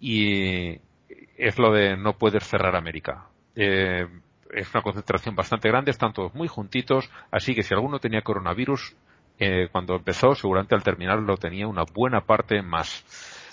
y 0.00 0.80
es 1.36 1.58
lo 1.58 1.72
de 1.72 1.96
no 1.96 2.16
puedes 2.18 2.44
cerrar 2.44 2.76
América. 2.76 3.26
Eh, 3.54 4.06
es 4.52 4.72
una 4.74 4.82
concentración 4.82 5.34
bastante 5.34 5.68
grande, 5.68 5.90
están 5.90 6.12
todos 6.12 6.34
muy 6.34 6.48
juntitos, 6.48 7.10
así 7.30 7.54
que 7.54 7.62
si 7.62 7.74
alguno 7.74 7.98
tenía 7.98 8.22
coronavirus, 8.22 8.96
eh, 9.38 9.68
cuando 9.70 9.96
empezó, 9.96 10.34
seguramente 10.34 10.74
al 10.74 10.82
terminar 10.82 11.18
lo 11.20 11.36
tenía 11.36 11.66
una 11.66 11.82
buena 11.82 12.20
parte 12.20 12.62
más. 12.62 13.04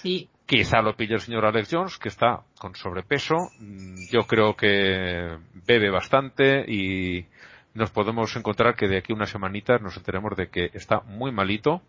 Sí. 0.02 0.30
Quizá 0.46 0.82
lo 0.82 0.96
pille 0.96 1.16
el 1.16 1.22
señor 1.22 1.46
Alex 1.46 1.70
Jones, 1.72 1.98
que 1.98 2.10
está 2.10 2.42
con 2.60 2.76
sobrepeso. 2.76 3.36
Mm, 3.60 4.10
Yo 4.12 4.28
creo 4.28 4.56
que 4.56 5.38
bebe 5.66 5.90
bastante 5.90 6.66
y 6.68 7.26
nos 7.74 7.90
podemos 7.92 8.36
encontrar 8.36 8.76
que 8.76 8.88
de 8.88 8.98
aquí 8.98 9.14
a 9.14 9.16
unas 9.16 9.30
semanitas 9.30 9.82
nos 9.82 9.96
enteremos 9.98 10.36
de 10.36 10.50
que 10.50 10.70
está 10.74 11.02
muy 11.02 11.32
malito 11.32 11.82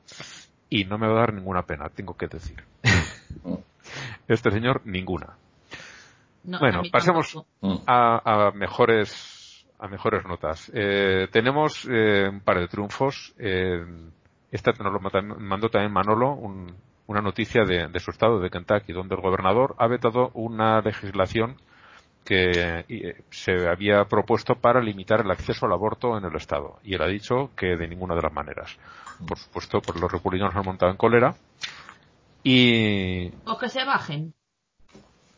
y 0.70 0.84
no 0.84 0.96
me 0.98 1.06
va 1.06 1.14
a 1.14 1.20
dar 1.20 1.34
ninguna 1.34 1.62
pena, 1.62 1.88
tengo 1.88 2.16
que 2.16 2.26
decir. 2.28 2.62
Este 4.28 4.50
señor, 4.50 4.80
ninguna. 4.84 5.36
No, 6.44 6.58
Bueno, 6.60 6.80
a 6.80 6.82
pasemos 6.90 7.36
a, 7.86 8.48
a 8.48 8.50
mejores 8.52 9.66
a 9.78 9.88
mejores 9.88 10.24
notas. 10.24 10.70
Eh, 10.72 11.26
tenemos 11.32 11.86
eh, 11.90 12.28
un 12.30 12.40
par 12.40 12.60
de 12.60 12.68
triunfos. 12.68 13.34
Eh, 13.38 13.84
esta 14.52 14.70
nos 14.72 14.92
lo 14.92 15.00
mandó 15.40 15.68
también 15.68 15.92
Manolo, 15.92 16.32
un- 16.34 16.74
una 17.08 17.20
noticia 17.20 17.64
de, 17.64 17.88
de 17.88 18.00
su 18.00 18.12
estado, 18.12 18.38
de 18.38 18.48
Kentucky, 18.48 18.92
donde 18.92 19.16
el 19.16 19.20
gobernador 19.20 19.74
ha 19.78 19.88
vetado 19.88 20.30
una 20.34 20.80
legislación 20.80 21.56
que 22.24 22.84
eh, 22.88 23.22
se 23.30 23.68
había 23.68 24.04
propuesto 24.04 24.54
para 24.54 24.80
limitar 24.80 25.20
el 25.20 25.30
acceso 25.30 25.66
al 25.66 25.72
aborto 25.72 26.16
en 26.16 26.24
el 26.24 26.36
estado. 26.36 26.78
Y 26.84 26.94
él 26.94 27.02
ha 27.02 27.08
dicho 27.08 27.50
que 27.56 27.76
de 27.76 27.88
ninguna 27.88 28.14
de 28.14 28.22
las 28.22 28.32
maneras. 28.32 28.76
Por 29.26 29.38
supuesto, 29.38 29.80
pues 29.80 30.00
los 30.00 30.10
republicanos 30.10 30.54
han 30.54 30.64
montado 30.64 30.90
en 30.90 30.96
cólera. 30.96 31.34
Y 32.44 33.28
O 33.46 33.58
que 33.58 33.68
se 33.68 33.84
bajen. 33.84 34.34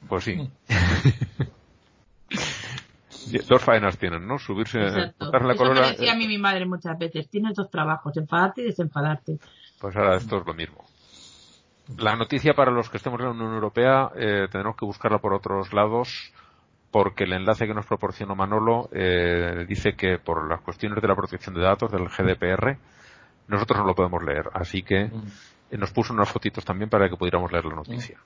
pues 0.09 0.25
sí. 0.25 0.51
Dos 3.49 3.63
faenas 3.63 3.97
tienen, 3.99 4.27
¿no? 4.27 4.39
Subirse, 4.39 4.81
Exacto. 4.83 5.25
montar 5.25 5.41
en 5.41 5.49
la 5.49 5.55
Eso 5.55 5.65
me 5.65 5.81
decía 5.81 6.13
a 6.13 6.17
mí 6.17 6.29
mi 6.29 6.39
madre 6.39 6.67
muchas 6.67 6.99
veces. 6.99 7.29
Tienes 7.31 7.57
dos 7.57 7.71
trabajos, 7.71 8.17
enfadarte 8.17 8.61
y 8.61 8.65
desenfadarte. 8.65 9.39
Pues 9.81 9.97
ahora 9.97 10.17
esto 10.17 10.39
es 10.39 10.47
lo 10.47 10.55
mismo. 10.55 10.85
La 11.99 12.17
noticia 12.17 12.55
para 12.55 12.71
los 12.71 12.89
que 12.91 12.99
estemos 12.99 13.19
en 13.21 13.27
la 13.27 13.33
Unión 13.33 13.55
Europea 13.55 14.11
eh, 14.15 14.47
tendremos 14.51 14.77
que 14.77 14.85
buscarla 14.87 15.19
por 15.19 15.35
otros 15.35 15.73
lados 15.73 16.33
porque 16.95 17.25
el 17.25 17.33
enlace 17.33 17.67
que 17.67 17.75
nos 17.75 17.87
proporcionó 17.87 18.37
Manolo 18.37 18.89
eh, 18.93 19.65
dice 19.67 19.95
que 19.95 20.19
por 20.19 20.49
las 20.49 20.61
cuestiones 20.61 21.03
de 21.03 21.09
la 21.09 21.17
protección 21.17 21.53
de 21.53 21.61
datos 21.61 21.91
del 21.91 22.07
GDPR 22.07 22.79
nosotros 23.49 23.81
no 23.81 23.85
lo 23.85 23.97
podemos 23.97 24.23
leer. 24.23 24.49
Así 24.53 24.85
que 24.85 25.01
eh, 25.01 25.77
nos 25.77 25.91
puso 25.91 26.13
unas 26.13 26.31
fotitos 26.31 26.65
también 26.65 26.89
para 26.89 27.09
que 27.09 27.17
pudiéramos 27.17 27.51
leer 27.51 27.65
la 27.65 27.75
noticia. 27.75 28.21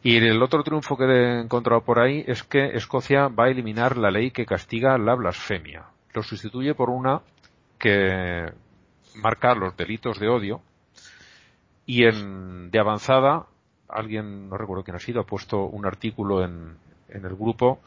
Y 0.00 0.16
el 0.16 0.40
otro 0.40 0.62
triunfo 0.62 0.96
que 0.96 1.06
he 1.06 1.40
encontrado 1.40 1.80
por 1.80 1.98
ahí 1.98 2.22
es 2.24 2.44
que 2.44 2.66
Escocia 2.66 3.26
va 3.26 3.46
a 3.46 3.50
eliminar 3.50 3.96
la 3.96 4.12
ley 4.12 4.30
que 4.30 4.46
castiga 4.46 4.96
la 4.96 5.16
blasfemia. 5.16 5.86
Lo 6.14 6.22
sustituye 6.22 6.76
por 6.76 6.88
una 6.88 7.22
que 7.80 8.46
marca 9.16 9.56
los 9.56 9.76
delitos 9.76 10.20
de 10.20 10.28
odio 10.28 10.60
y 11.84 12.04
en 12.04 12.70
de 12.70 12.78
avanzada 12.78 13.46
alguien 13.88 14.48
no 14.48 14.56
recuerdo 14.56 14.84
quién 14.84 14.94
ha 14.94 15.00
sido 15.00 15.22
ha 15.22 15.26
puesto 15.26 15.64
un 15.64 15.84
artículo 15.84 16.44
en, 16.44 16.76
en 17.12 17.24
el 17.24 17.34
grupo 17.34 17.80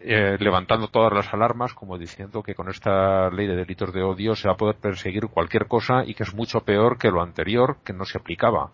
eh, 0.00 0.36
levantando 0.38 0.86
todas 0.86 1.12
las 1.12 1.34
alarmas 1.34 1.74
como 1.74 1.98
diciendo 1.98 2.40
que 2.40 2.54
con 2.54 2.68
esta 2.68 3.30
ley 3.30 3.48
de 3.48 3.56
delitos 3.56 3.92
de 3.92 4.04
odio 4.04 4.36
se 4.36 4.46
va 4.46 4.54
a 4.54 4.56
poder 4.56 4.76
perseguir 4.76 5.26
cualquier 5.26 5.66
cosa 5.66 6.04
y 6.06 6.14
que 6.14 6.22
es 6.22 6.32
mucho 6.34 6.60
peor 6.60 6.98
que 6.98 7.10
lo 7.10 7.20
anterior 7.20 7.78
que 7.84 7.92
no 7.92 8.04
se 8.04 8.16
aplicaba. 8.16 8.70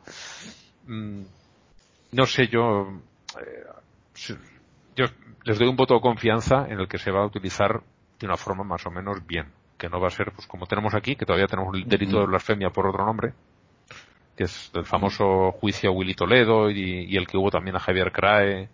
Mm, 0.86 1.22
no 2.12 2.26
sé 2.26 2.48
yo 2.48 3.00
eh, 3.40 4.36
yo 4.94 5.06
les 5.44 5.58
doy 5.58 5.66
un 5.66 5.76
voto 5.76 5.94
de 5.94 6.02
confianza 6.02 6.66
en 6.68 6.78
el 6.78 6.88
que 6.88 6.98
se 6.98 7.10
va 7.10 7.22
a 7.22 7.26
utilizar 7.26 7.80
de 8.20 8.26
una 8.26 8.36
forma 8.36 8.62
más 8.62 8.84
o 8.84 8.90
menos 8.90 9.26
bien 9.26 9.46
que 9.78 9.88
no 9.88 10.00
va 10.00 10.08
a 10.08 10.10
ser 10.10 10.30
pues 10.32 10.46
como 10.46 10.66
tenemos 10.66 10.92
aquí 10.92 11.16
que 11.16 11.24
todavía 11.24 11.46
tenemos 11.46 11.74
el 11.74 11.88
delito 11.88 12.20
de 12.20 12.26
blasfemia 12.26 12.68
por 12.68 12.86
otro 12.86 13.06
nombre 13.06 13.32
que 14.36 14.44
es 14.44 14.70
el 14.74 14.84
famoso 14.84 15.52
juicio 15.52 15.88
a 15.88 15.92
Willy 15.94 16.14
Toledo 16.14 16.70
y, 16.70 17.06
y 17.08 17.16
el 17.16 17.26
que 17.26 17.38
hubo 17.38 17.50
también 17.50 17.76
a 17.76 17.80
Javier 17.80 18.12
Crae 18.12 18.68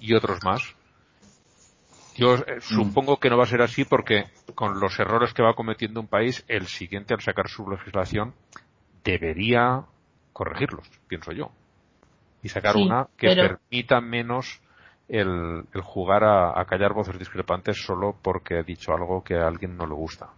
y 0.00 0.14
otros 0.14 0.42
más. 0.44 0.62
Yo 2.16 2.34
eh, 2.34 2.60
supongo 2.60 3.18
que 3.18 3.30
no 3.30 3.36
va 3.36 3.44
a 3.44 3.46
ser 3.48 3.62
así 3.62 3.84
porque 3.84 4.24
con 4.54 4.80
los 4.80 4.98
errores 4.98 5.32
que 5.32 5.42
va 5.42 5.54
cometiendo 5.54 6.00
un 6.00 6.08
país, 6.08 6.44
el 6.48 6.66
siguiente 6.66 7.14
al 7.14 7.20
sacar 7.20 7.48
su 7.48 7.68
legislación 7.70 8.34
debería 9.04 9.84
corregirlos, 10.32 10.88
pienso 11.06 11.32
yo. 11.32 11.50
Y 12.42 12.48
sacar 12.48 12.74
Sí, 12.74 12.82
una 12.82 13.06
que 13.16 13.28
pero- 13.28 13.58
permita 13.70 14.00
menos 14.00 14.60
el, 15.08 15.64
el 15.72 15.80
jugar 15.80 16.24
a, 16.24 16.60
a 16.60 16.64
callar 16.66 16.92
voces 16.92 17.18
discrepantes 17.18 17.82
solo 17.82 18.16
porque 18.22 18.58
ha 18.58 18.62
dicho 18.62 18.92
algo 18.92 19.22
que 19.22 19.34
a 19.36 19.46
alguien 19.46 19.76
no 19.76 19.86
le 19.86 19.94
gusta. 19.94 20.28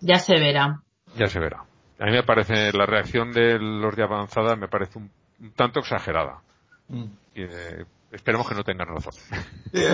Ya 0.00 0.18
se 0.18 0.34
verá. 0.38 0.80
Ya 1.16 1.26
se 1.26 1.38
verá. 1.38 1.64
A 1.98 2.06
mí 2.06 2.12
me 2.12 2.22
parece, 2.24 2.72
la 2.72 2.84
reacción 2.86 3.32
de 3.32 3.58
los 3.58 3.94
de 3.94 4.02
avanzada 4.02 4.56
me 4.56 4.66
parece 4.68 4.98
un, 4.98 5.10
un 5.40 5.52
tanto 5.52 5.80
exagerada. 5.80 6.40
Mm. 6.88 7.04
Eh, 7.36 7.84
esperemos 8.12 8.48
que 8.48 8.54
no 8.54 8.64
tengan 8.64 8.88
razón. 8.88 9.12
Eh, 9.74 9.88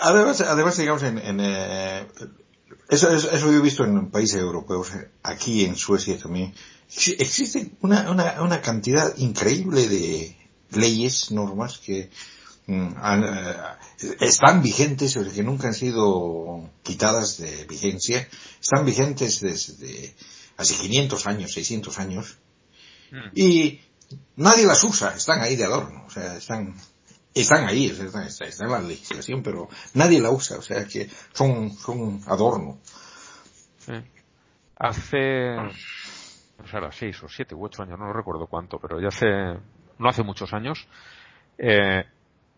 además, 0.00 0.40
además, 0.40 0.76
digamos, 0.78 1.02
en, 1.02 1.18
en, 1.18 1.38
eh, 1.40 2.06
eso, 2.88 3.10
eso, 3.10 3.30
eso 3.30 3.52
yo 3.52 3.58
he 3.58 3.60
visto 3.60 3.84
en 3.84 4.10
países 4.10 4.40
europeos, 4.40 4.90
aquí 5.22 5.64
en 5.66 5.76
Suecia 5.76 6.18
también. 6.18 6.54
Exi- 6.90 7.16
Existe 7.18 7.72
una, 7.82 8.10
una, 8.10 8.40
una 8.40 8.62
cantidad 8.62 9.14
increíble 9.18 9.86
de 9.86 10.34
leyes, 10.70 11.30
normas 11.30 11.76
que 11.78 12.08
mm, 12.66 12.88
han, 12.96 13.24
eh, 13.24 13.54
están 14.20 14.62
vigentes, 14.62 15.14
o 15.18 15.30
que 15.30 15.42
nunca 15.42 15.68
han 15.68 15.74
sido 15.74 16.70
quitadas 16.82 17.36
de 17.36 17.64
vigencia, 17.66 18.26
están 18.58 18.86
vigentes 18.86 19.40
desde 19.40 20.14
hace 20.56 20.74
500 20.74 21.26
años, 21.26 21.52
600 21.52 21.98
años, 21.98 22.38
y 23.34 23.80
nadie 24.36 24.64
las 24.66 24.82
usa, 24.84 25.14
están 25.14 25.40
ahí 25.42 25.54
de 25.56 25.64
adorno, 25.64 26.04
o 26.06 26.10
sea, 26.10 26.36
están, 26.36 26.74
están 27.42 27.66
ahí, 27.66 27.90
o 27.90 27.94
sea, 27.94 28.06
están, 28.06 28.22
está, 28.26 28.44
está 28.46 28.64
en 28.64 28.70
la 28.72 28.80
legislación, 28.80 29.42
pero 29.42 29.68
nadie 29.94 30.20
la 30.20 30.30
usa, 30.30 30.58
o 30.58 30.62
sea, 30.62 30.86
que 30.86 31.08
son, 31.32 31.70
son 31.70 32.20
adorno. 32.26 32.78
Sí. 33.78 33.92
Hace, 34.76 35.56
no 35.56 36.66
sé, 36.68 36.76
ahora 36.76 36.92
seis 36.92 37.20
o 37.22 37.28
siete 37.28 37.54
u 37.54 37.64
ocho 37.64 37.82
años, 37.82 37.98
no 37.98 38.12
recuerdo 38.12 38.46
cuánto, 38.46 38.78
pero 38.78 39.00
ya 39.00 39.08
hace, 39.08 39.26
no 39.98 40.08
hace 40.08 40.22
muchos 40.22 40.52
años, 40.52 40.86
eh, 41.58 42.04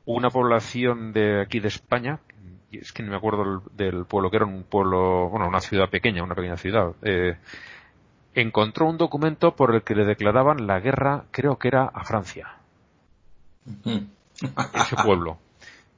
una 0.07 0.29
población 0.31 1.13
de 1.13 1.41
aquí 1.43 1.61
de 1.61 1.69
España, 1.69 2.19
es 2.73 2.93
que 2.93 3.03
no 3.03 3.11
me 3.11 3.17
acuerdo 3.17 3.43
el- 3.43 3.77
del 3.77 4.05
pueblo, 4.05 4.31
que 4.31 4.37
era 4.37 4.47
un 4.47 4.65
pueblo, 4.65 5.29
bueno, 5.31 5.49
una 5.49 5.61
ciudad 5.61 5.89
pequeña, 5.89 6.23
una 6.23 6.35
pequeña 6.35 6.57
ciudad, 6.57 6.93
eh, 7.03 7.37
encontró 8.35 8.87
un 8.87 8.97
documento 8.99 9.57
por 9.57 9.75
el 9.75 9.83
que 9.83 9.95
le 9.95 10.05
declaraban 10.05 10.67
la 10.67 10.79
guerra, 10.81 11.25
creo 11.31 11.59
que 11.59 11.69
era 11.69 11.85
a 11.85 12.05
Francia. 12.05 12.49
Ese 14.75 14.97
pueblo. 15.05 15.39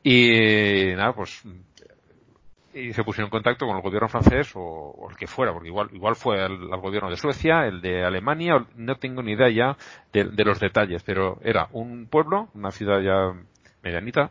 Y 0.03 0.95
nada, 0.97 1.13
pues 1.15 1.43
y 2.75 2.93
se 2.93 3.05
pusieron 3.05 3.27
en 3.27 3.31
contacto 3.31 3.67
con 3.67 3.77
el 3.77 3.83
gobierno 3.83 4.09
francés 4.09 4.53
o, 4.55 5.09
el 5.11 5.17
que 5.17 5.27
fuera, 5.27 5.53
porque 5.53 5.69
igual 5.69 5.89
igual 5.93 6.17
fue 6.17 6.43
el, 6.45 6.69
gobierno 6.69 7.11
de 7.11 7.17
Suecia, 7.17 7.67
el 7.67 7.81
de 7.81 8.05
Alemania, 8.05 8.67
no 8.77 8.97
tengo 8.97 9.23
ni 9.23 9.33
idea 9.33 9.51
ya 9.51 9.77
de, 10.13 10.25
de 10.25 10.45
los 10.45 10.59
detalles, 10.59 11.03
pero 11.03 11.39
era 11.43 11.69
un 11.73 12.07
pueblo, 12.07 12.49
una 12.55 12.71
ciudad 12.71 13.01
ya 13.01 13.39
medianita, 13.83 14.31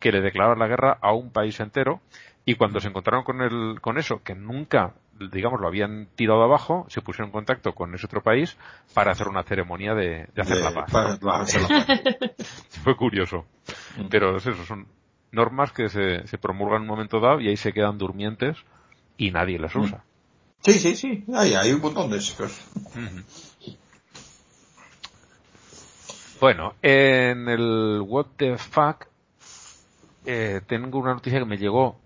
que 0.00 0.10
le 0.10 0.20
declaraba 0.20 0.56
la 0.56 0.66
guerra 0.66 0.98
a 1.00 1.12
un 1.12 1.30
país 1.30 1.60
entero 1.60 2.00
y 2.44 2.54
cuando 2.54 2.80
se 2.80 2.88
encontraron 2.88 3.24
con 3.24 3.40
el, 3.42 3.80
con 3.80 3.98
eso, 3.98 4.22
que 4.22 4.34
nunca, 4.34 4.94
digamos, 5.32 5.60
lo 5.60 5.66
habían 5.68 6.08
tirado 6.14 6.42
abajo, 6.42 6.86
se 6.88 7.00
pusieron 7.02 7.28
en 7.28 7.32
contacto 7.32 7.74
con 7.74 7.94
ese 7.94 8.06
otro 8.06 8.22
país 8.22 8.56
para 8.94 9.12
hacer 9.12 9.28
una 9.28 9.42
ceremonia 9.42 9.94
de, 9.94 10.26
de 10.34 10.42
hacer 10.42 10.56
De- 10.58 10.62
la 10.64 10.74
paz. 10.74 10.90
para- 10.90 11.16
para 11.16 11.42
hacer 11.42 11.62
la 11.62 11.68
paz. 11.68 11.86
Fue 12.84 12.96
curioso. 12.96 13.44
Pero 14.10 14.36
es 14.36 14.46
eso, 14.46 14.64
son 14.64 14.86
normas 15.32 15.72
que 15.72 15.88
se, 15.88 16.26
se 16.26 16.38
promulgan 16.38 16.76
en 16.76 16.82
un 16.82 16.88
momento 16.88 17.20
dado 17.20 17.40
y 17.40 17.48
ahí 17.48 17.56
se 17.56 17.72
quedan 17.72 17.98
durmientes 17.98 18.56
y 19.16 19.30
nadie 19.30 19.58
las 19.58 19.74
usa. 19.74 20.04
Sí, 20.60 20.72
sí, 20.74 20.94
sí, 20.96 21.24
hay, 21.34 21.54
hay 21.54 21.72
un 21.72 21.80
montón 21.80 22.10
de. 22.10 22.16
Ujú. 22.18 23.22
Bueno, 26.40 26.74
en 26.82 27.48
el 27.48 28.02
What 28.06 28.26
the 28.36 28.58
Fuck 28.58 29.06
eh, 30.24 30.60
tengo 30.66 30.98
una 30.98 31.14
noticia 31.14 31.38
que 31.38 31.44
me 31.44 31.56
llegó 31.56 31.98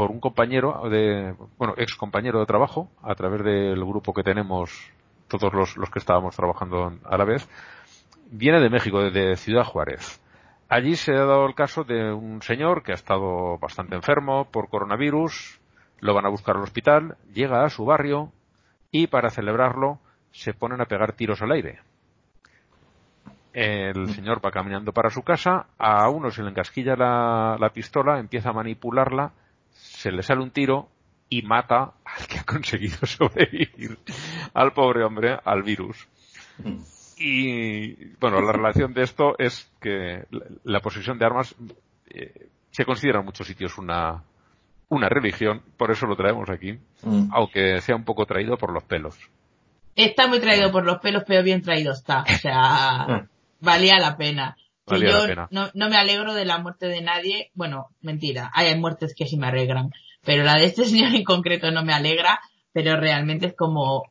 por 0.00 0.12
un 0.12 0.18
compañero 0.18 0.88
de, 0.88 1.34
bueno, 1.58 1.74
ex 1.76 1.94
compañero 1.94 2.40
de 2.40 2.46
trabajo, 2.46 2.88
a 3.02 3.14
través 3.14 3.44
del 3.44 3.84
grupo 3.84 4.14
que 4.14 4.22
tenemos 4.22 4.90
todos 5.28 5.52
los, 5.52 5.90
que 5.90 5.98
estábamos 5.98 6.34
trabajando 6.34 6.94
a 7.04 7.18
la 7.18 7.26
vez, 7.26 7.46
viene 8.30 8.60
de 8.60 8.70
México, 8.70 9.02
de 9.02 9.36
Ciudad 9.36 9.64
Juárez. 9.64 10.18
Allí 10.70 10.96
se 10.96 11.12
ha 11.12 11.26
dado 11.26 11.44
el 11.44 11.54
caso 11.54 11.84
de 11.84 12.14
un 12.14 12.40
señor 12.40 12.82
que 12.82 12.92
ha 12.92 12.94
estado 12.94 13.58
bastante 13.58 13.94
enfermo 13.94 14.46
por 14.50 14.70
coronavirus, 14.70 15.60
lo 15.98 16.14
van 16.14 16.24
a 16.24 16.30
buscar 16.30 16.56
al 16.56 16.62
hospital, 16.62 17.18
llega 17.34 17.62
a 17.62 17.68
su 17.68 17.84
barrio 17.84 18.32
y 18.90 19.06
para 19.06 19.28
celebrarlo 19.28 19.98
se 20.30 20.54
ponen 20.54 20.80
a 20.80 20.86
pegar 20.86 21.12
tiros 21.12 21.42
al 21.42 21.52
aire. 21.52 21.80
El 23.52 24.08
señor 24.14 24.40
va 24.42 24.50
caminando 24.50 24.94
para 24.94 25.10
su 25.10 25.22
casa, 25.22 25.66
a 25.76 26.08
uno 26.08 26.30
se 26.30 26.42
le 26.42 26.48
encasquilla 26.48 26.96
la, 26.96 27.58
la 27.60 27.68
pistola, 27.68 28.18
empieza 28.18 28.48
a 28.48 28.54
manipularla, 28.54 29.32
se 30.00 30.10
le 30.10 30.22
sale 30.22 30.40
un 30.42 30.50
tiro 30.50 30.88
y 31.28 31.42
mata 31.42 31.92
al 32.04 32.26
que 32.26 32.38
ha 32.38 32.44
conseguido 32.44 32.98
sobrevivir, 33.06 33.98
al 34.54 34.72
pobre 34.72 35.04
hombre, 35.04 35.38
al 35.44 35.62
virus. 35.62 36.08
Y 37.18 38.14
bueno, 38.18 38.40
la 38.40 38.52
relación 38.52 38.94
de 38.94 39.02
esto 39.02 39.34
es 39.38 39.70
que 39.80 40.24
la- 40.30 40.46
la 40.64 40.80
posesión 40.80 41.18
de 41.18 41.26
armas 41.26 41.54
eh, 42.08 42.48
se 42.70 42.84
considera 42.84 43.20
en 43.20 43.26
muchos 43.26 43.46
sitios 43.46 43.76
una, 43.78 44.22
una 44.88 45.08
religión, 45.08 45.62
por 45.76 45.90
eso 45.90 46.06
lo 46.06 46.16
traemos 46.16 46.48
aquí, 46.50 46.78
Mm. 47.02 47.28
aunque 47.32 47.80
sea 47.82 47.94
un 47.96 48.04
poco 48.04 48.24
traído 48.26 48.56
por 48.56 48.72
los 48.72 48.84
pelos. 48.84 49.16
Está 49.96 50.26
muy 50.28 50.40
traído 50.40 50.70
por 50.72 50.84
los 50.84 50.98
pelos, 50.98 51.24
pero 51.26 51.42
bien 51.42 51.62
traído 51.62 51.92
está. 51.92 52.22
O 52.22 52.38
sea, 52.38 53.28
valía 53.60 53.98
la 53.98 54.16
pena. 54.16 54.56
Que 54.98 55.06
yo 55.06 55.20
la 55.20 55.26
pena. 55.26 55.48
No, 55.50 55.70
no 55.74 55.88
me 55.88 55.96
alegro 55.96 56.34
de 56.34 56.44
la 56.44 56.58
muerte 56.58 56.86
de 56.86 57.00
nadie. 57.02 57.50
Bueno, 57.54 57.88
mentira. 58.00 58.50
Hay 58.54 58.76
muertes 58.78 59.14
que 59.16 59.26
sí 59.26 59.36
me 59.36 59.46
alegran. 59.48 59.90
Pero 60.24 60.42
la 60.44 60.54
de 60.56 60.64
este 60.64 60.84
señor 60.86 61.14
en 61.14 61.24
concreto 61.24 61.70
no 61.70 61.84
me 61.84 61.92
alegra. 61.92 62.40
Pero 62.72 62.96
realmente 62.98 63.46
es 63.46 63.54
como... 63.56 64.10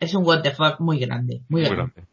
Es 0.00 0.14
un 0.14 0.26
what 0.26 0.42
the 0.42 0.50
fuck 0.52 0.80
muy 0.80 0.98
grande. 0.98 1.42
Muy, 1.48 1.60
Muy 1.62 1.70
grande. 1.70 1.92
grande. 1.94 2.10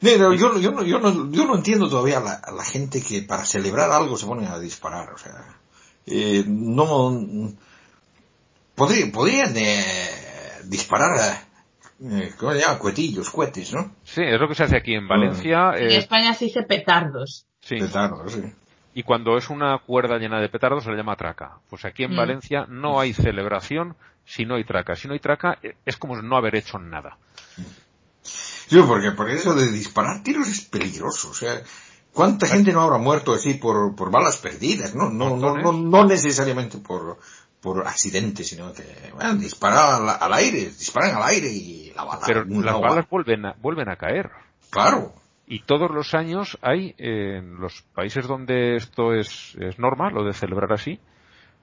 Mira, 0.00 0.16
yo, 0.36 0.52
no- 0.52 0.58
yo, 0.60 0.70
no, 0.70 0.84
yo, 0.84 0.98
no, 1.00 1.30
yo 1.32 1.44
no 1.44 1.56
entiendo 1.56 1.88
todavía 1.88 2.18
a 2.18 2.22
la, 2.22 2.32
a 2.34 2.52
la 2.52 2.64
gente 2.64 3.02
que 3.02 3.22
para 3.22 3.44
celebrar 3.44 3.90
algo 3.90 4.16
se 4.16 4.26
ponen 4.26 4.46
a 4.46 4.58
disparar, 4.60 5.12
o 5.12 5.18
sea, 5.18 5.32
eh, 6.06 6.44
no, 6.46 7.52
podría- 8.76 9.10
podrían 9.12 9.54
eh, 9.56 10.08
disparar 10.64 11.18
a, 11.18 11.32
eh, 11.32 11.40
¿cómo 12.38 12.52
se 12.52 12.60
llama? 12.60 12.78
Cuetillos, 12.78 13.30
cohetes, 13.30 13.72
¿no? 13.74 13.94
Sí, 14.04 14.22
es 14.22 14.40
lo 14.40 14.48
que 14.48 14.54
se 14.54 14.64
hace 14.64 14.76
aquí 14.76 14.94
en 14.94 15.08
Valencia. 15.08 15.72
En 15.76 15.90
eh, 15.90 15.96
España 15.96 16.32
se 16.34 16.46
dice 16.46 16.62
petardos. 16.62 17.46
sí. 17.60 17.78
Petardos, 17.78 18.32
sí. 18.32 18.42
Y 18.94 19.02
cuando 19.04 19.36
es 19.36 19.48
una 19.48 19.78
cuerda 19.78 20.18
llena 20.18 20.40
de 20.40 20.48
petardos 20.48 20.82
se 20.82 20.90
le 20.90 20.96
llama 20.96 21.14
traca. 21.14 21.58
Pues 21.70 21.84
aquí 21.84 22.02
en 22.04 22.14
Mm. 22.14 22.16
Valencia 22.16 22.66
no 22.68 22.98
hay 22.98 23.12
celebración 23.12 23.94
si 24.24 24.44
no 24.44 24.56
hay 24.56 24.64
traca. 24.64 24.96
Si 24.96 25.06
no 25.06 25.14
hay 25.14 25.20
traca 25.20 25.58
eh, 25.62 25.76
es 25.86 25.96
como 25.96 26.20
no 26.20 26.36
haber 26.36 26.56
hecho 26.56 26.78
nada. 26.80 27.16
Sí, 28.22 28.80
porque, 28.86 29.12
porque 29.12 29.34
eso 29.34 29.54
de 29.54 29.70
disparar 29.70 30.22
tiros 30.22 30.48
es 30.48 30.62
peligroso, 30.62 31.30
o 31.30 31.34
sea, 31.34 31.62
¿cuánta 32.12 32.46
gente 32.48 32.72
no 32.72 32.82
habrá 32.82 32.98
muerto 32.98 33.32
así 33.32 33.54
por, 33.54 33.94
por 33.94 34.10
balas 34.10 34.36
perdidas? 34.38 34.94
No, 34.94 35.08
no, 35.10 35.36
no, 35.36 35.56
no, 35.56 35.72
no 35.72 36.04
necesariamente 36.04 36.78
por, 36.78 37.18
por 37.60 37.86
accidentes, 37.86 38.48
sino 38.48 38.72
que, 38.72 38.84
bueno, 39.12 39.34
disparan 39.34 40.08
al, 40.08 40.16
al 40.20 40.32
aire, 40.34 40.66
disparan 40.66 41.16
al 41.16 41.24
aire 41.24 41.48
y 41.48 41.92
la 41.94 42.04
bala. 42.04 42.22
Pero 42.26 42.44
las 42.44 42.80
balas 42.80 43.08
vuelven 43.08 43.46
a, 43.46 43.54
vuelven 43.60 43.88
a 43.88 43.96
caer. 43.96 44.30
Claro. 44.70 45.12
Y 45.46 45.60
todos 45.62 45.90
los 45.90 46.14
años 46.14 46.58
hay, 46.62 46.94
eh, 46.98 47.38
en 47.38 47.58
los 47.60 47.82
países 47.94 48.26
donde 48.26 48.76
esto 48.76 49.14
es, 49.14 49.56
es 49.58 49.78
normal, 49.78 50.12
lo 50.14 50.24
de 50.24 50.34
celebrar 50.34 50.72
así, 50.72 51.00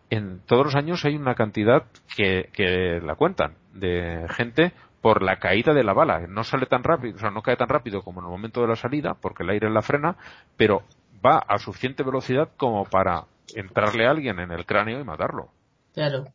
en 0.09 0.39
todos 0.45 0.65
los 0.65 0.75
años 0.75 1.05
hay 1.05 1.15
una 1.15 1.35
cantidad 1.35 1.83
que, 2.15 2.49
que 2.53 2.99
la 3.01 3.15
cuentan 3.15 3.55
de 3.73 4.25
gente 4.29 4.73
por 5.01 5.21
la 5.21 5.37
caída 5.37 5.73
de 5.73 5.83
la 5.83 5.93
bala. 5.93 6.25
No 6.27 6.43
sale 6.43 6.65
tan 6.65 6.83
rápido, 6.83 7.15
o 7.15 7.19
sea, 7.19 7.29
no 7.29 7.43
cae 7.43 7.57
tan 7.57 7.69
rápido 7.69 8.01
como 8.01 8.21
en 8.21 8.25
el 8.25 8.31
momento 8.31 8.61
de 8.61 8.67
la 8.67 8.75
salida, 8.75 9.13
porque 9.13 9.43
el 9.43 9.51
aire 9.51 9.69
la 9.69 9.83
frena, 9.83 10.17
pero 10.57 10.81
va 11.23 11.37
a 11.47 11.59
suficiente 11.59 12.03
velocidad 12.03 12.49
como 12.57 12.85
para 12.85 13.25
entrarle 13.55 14.07
a 14.07 14.11
alguien 14.11 14.39
en 14.39 14.51
el 14.51 14.65
cráneo 14.65 14.99
y 14.99 15.03
matarlo. 15.03 15.49
Claro. 15.95 16.25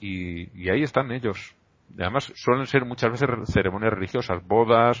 y, 0.00 0.64
y 0.64 0.68
ahí 0.70 0.82
están 0.82 1.12
ellos. 1.12 1.54
Y 1.96 2.00
además 2.02 2.32
suelen 2.34 2.66
ser 2.66 2.84
muchas 2.84 3.12
veces 3.12 3.28
ceremonias 3.52 3.92
religiosas, 3.92 4.44
bodas, 4.46 5.00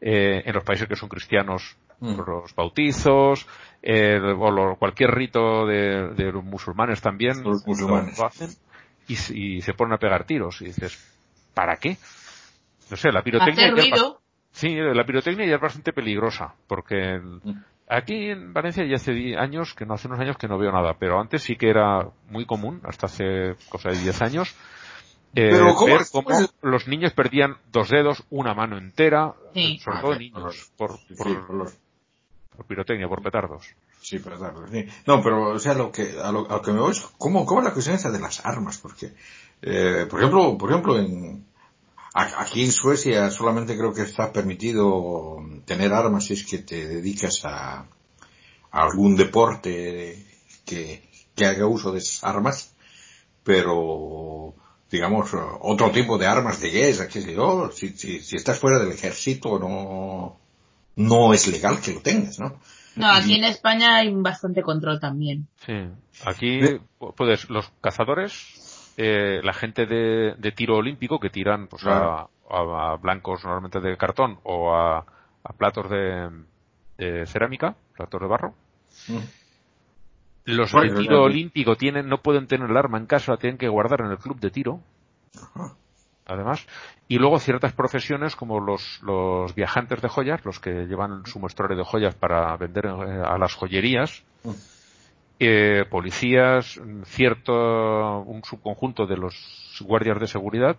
eh, 0.00 0.42
en 0.44 0.54
los 0.54 0.64
países 0.64 0.88
que 0.88 0.96
son 0.96 1.08
cristianos, 1.08 1.76
Mm. 2.00 2.16
los 2.26 2.54
bautizos, 2.54 3.46
eh, 3.82 4.18
o 4.18 4.50
lo- 4.50 4.76
cualquier 4.76 5.10
rito 5.10 5.66
de, 5.66 6.14
de 6.14 6.32
los 6.32 6.42
musulmanes 6.42 7.02
también 7.02 7.42
Los 7.44 7.66
musulmanes. 7.66 8.16
Lo, 8.16 8.22
lo 8.22 8.26
hacen 8.26 8.48
y, 9.06 9.16
se- 9.16 9.36
y 9.36 9.60
se 9.60 9.74
ponen 9.74 9.92
a 9.92 9.98
pegar 9.98 10.24
tiros 10.24 10.62
y 10.62 10.64
dices, 10.66 10.98
¿para 11.54 11.76
qué? 11.76 11.98
No 12.90 12.96
sé, 12.96 13.12
la 13.12 13.22
pirotecnia 13.22 13.66
Hacer 13.66 13.76
ruido. 13.90 14.20
Sí, 14.50 14.74
la 14.74 15.04
pirotecnia 15.04 15.46
ya 15.46 15.56
es 15.56 15.60
bastante 15.60 15.92
peligrosa, 15.92 16.54
porque 16.66 17.20
Mm. 17.20 17.50
Aquí 17.90 18.30
en 18.30 18.52
Valencia 18.52 18.84
ya 18.86 18.96
hace 18.96 19.36
años, 19.36 19.74
que 19.74 19.84
no 19.84 19.94
hace 19.94 20.08
unos 20.08 20.20
años 20.20 20.36
que 20.38 20.48
no 20.48 20.56
veo 20.58 20.72
nada, 20.72 20.94
pero 20.98 21.20
antes 21.20 21.42
sí 21.42 21.56
que 21.56 21.68
era 21.70 22.08
muy 22.28 22.46
común, 22.46 22.80
hasta 22.84 23.06
hace 23.06 23.56
cosa 23.68 23.90
de 23.90 23.98
10 23.98 24.22
años, 24.22 24.54
eh, 25.34 25.48
Pero 25.50 25.74
¿cómo- 25.74 25.86
ver 25.86 26.02
cómo 26.10 26.30
los 26.62 26.88
niños 26.88 27.12
perdían 27.12 27.56
dos 27.70 27.88
dedos, 27.90 28.24
una 28.30 28.54
mano 28.54 28.78
entera, 28.78 29.34
Sí. 29.54 29.78
sobre 29.82 29.98
Ah, 29.98 30.00
todo 30.00 30.12
sí, 30.14 30.18
niños, 30.18 30.72
por, 30.76 30.98
Sí, 30.98 31.14
por, 31.16 31.46
por 31.46 31.56
los- 31.56 31.78
por 32.56 32.66
pirotecnia, 32.66 33.08
por 33.08 33.22
petardos. 33.22 33.74
Sí, 34.00 34.18
claro, 34.18 34.66
sí. 34.70 34.86
No, 35.06 35.22
pero, 35.22 35.50
o 35.50 35.58
sea, 35.58 35.74
lo 35.74 35.92
que, 35.92 36.18
a 36.22 36.32
lo, 36.32 36.50
a 36.50 36.54
lo 36.56 36.62
que 36.62 36.72
me 36.72 36.80
voy 36.80 36.92
es, 36.92 37.00
¿cómo, 37.18 37.44
cómo 37.44 37.60
es 37.60 37.66
la 37.66 37.72
cuestión 37.72 37.96
esa 37.96 38.10
de 38.10 38.18
las 38.18 38.44
armas? 38.44 38.78
Porque, 38.78 39.12
eh, 39.62 40.06
por 40.08 40.20
ejemplo, 40.20 40.56
por 40.56 40.70
ejemplo, 40.70 40.98
en, 40.98 41.44
aquí 42.14 42.64
en 42.64 42.72
Suecia 42.72 43.30
solamente 43.30 43.76
creo 43.76 43.92
que 43.92 44.02
está 44.02 44.32
permitido 44.32 45.38
tener 45.64 45.92
armas 45.92 46.24
si 46.24 46.34
es 46.34 46.44
que 46.44 46.58
te 46.58 46.86
dedicas 46.86 47.44
a, 47.44 47.80
a 47.80 47.86
algún 48.70 49.16
deporte 49.16 50.26
que, 50.64 51.08
que 51.34 51.46
haga 51.46 51.66
uso 51.66 51.92
de 51.92 51.98
esas 51.98 52.24
armas, 52.24 52.74
pero, 53.44 54.54
digamos, 54.90 55.30
otro 55.60 55.90
tipo 55.90 56.18
de 56.18 56.26
armas 56.26 56.60
de 56.60 56.70
guerra, 56.70 57.08
qué 57.08 57.20
sé 57.20 57.34
yo, 57.34 57.70
si, 57.72 57.90
si, 57.90 58.20
si 58.20 58.36
estás 58.36 58.58
fuera 58.58 58.78
del 58.78 58.92
ejército 58.92 59.58
no, 59.58 60.38
no 60.96 61.34
es 61.34 61.46
legal 61.48 61.80
que 61.80 61.94
lo 61.94 62.00
tengas, 62.00 62.38
¿no? 62.38 62.60
No, 62.96 63.10
aquí 63.10 63.34
en 63.36 63.44
España 63.44 63.96
hay 63.96 64.12
bastante 64.12 64.62
control 64.62 65.00
también. 65.00 65.46
Sí. 65.64 65.72
Aquí, 66.26 66.60
puedes, 67.16 67.48
los 67.48 67.70
cazadores, 67.80 68.59
eh, 69.02 69.40
la 69.42 69.54
gente 69.54 69.86
de, 69.86 70.34
de 70.36 70.52
tiro 70.52 70.76
olímpico 70.76 71.18
que 71.18 71.30
tiran 71.30 71.68
pues, 71.68 71.82
a, 71.86 72.26
a 72.50 72.96
blancos 73.00 73.42
normalmente 73.44 73.80
de 73.80 73.96
cartón 73.96 74.38
o 74.42 74.74
a, 74.74 74.98
a 74.98 75.52
platos 75.56 75.88
de, 75.88 76.28
de 76.98 77.24
cerámica, 77.26 77.76
platos 77.96 78.20
de 78.20 78.26
barro, 78.26 78.54
Mm. 79.08 79.18
Los 80.46 80.72
de 80.72 80.80
tiro 80.88 81.02
claro. 81.02 81.22
olímpico 81.22 81.76
tienen, 81.76 82.08
no 82.08 82.18
pueden 82.18 82.46
tener 82.46 82.68
el 82.68 82.76
arma 82.76 82.98
en 82.98 83.06
casa, 83.06 83.32
la 83.32 83.38
tienen 83.38 83.56
que 83.56 83.68
guardar 83.68 84.00
en 84.00 84.10
el 84.10 84.18
club 84.18 84.38
de 84.40 84.50
tiro, 84.50 84.80
Ajá. 85.40 85.74
además. 86.26 86.66
Y 87.08 87.18
luego 87.18 87.38
ciertas 87.38 87.72
profesiones 87.72 88.34
como 88.36 88.58
los, 88.58 89.00
los 89.02 89.54
viajantes 89.54 90.02
de 90.02 90.08
joyas, 90.08 90.44
los 90.44 90.58
que 90.58 90.86
llevan 90.86 91.24
su 91.26 91.38
muestrario 91.38 91.76
de 91.76 91.84
joyas 91.84 92.14
para 92.16 92.56
vender 92.56 92.86
eh, 92.86 93.22
a 93.24 93.38
las 93.38 93.54
joyerías, 93.54 94.22
Mm. 94.42 94.50
Eh, 95.40 95.84
policías, 95.90 96.78
cierto, 97.06 97.52
un 98.20 98.42
subconjunto 98.44 99.06
de 99.06 99.16
los 99.16 99.34
guardias 99.80 100.20
de 100.20 100.26
seguridad 100.28 100.76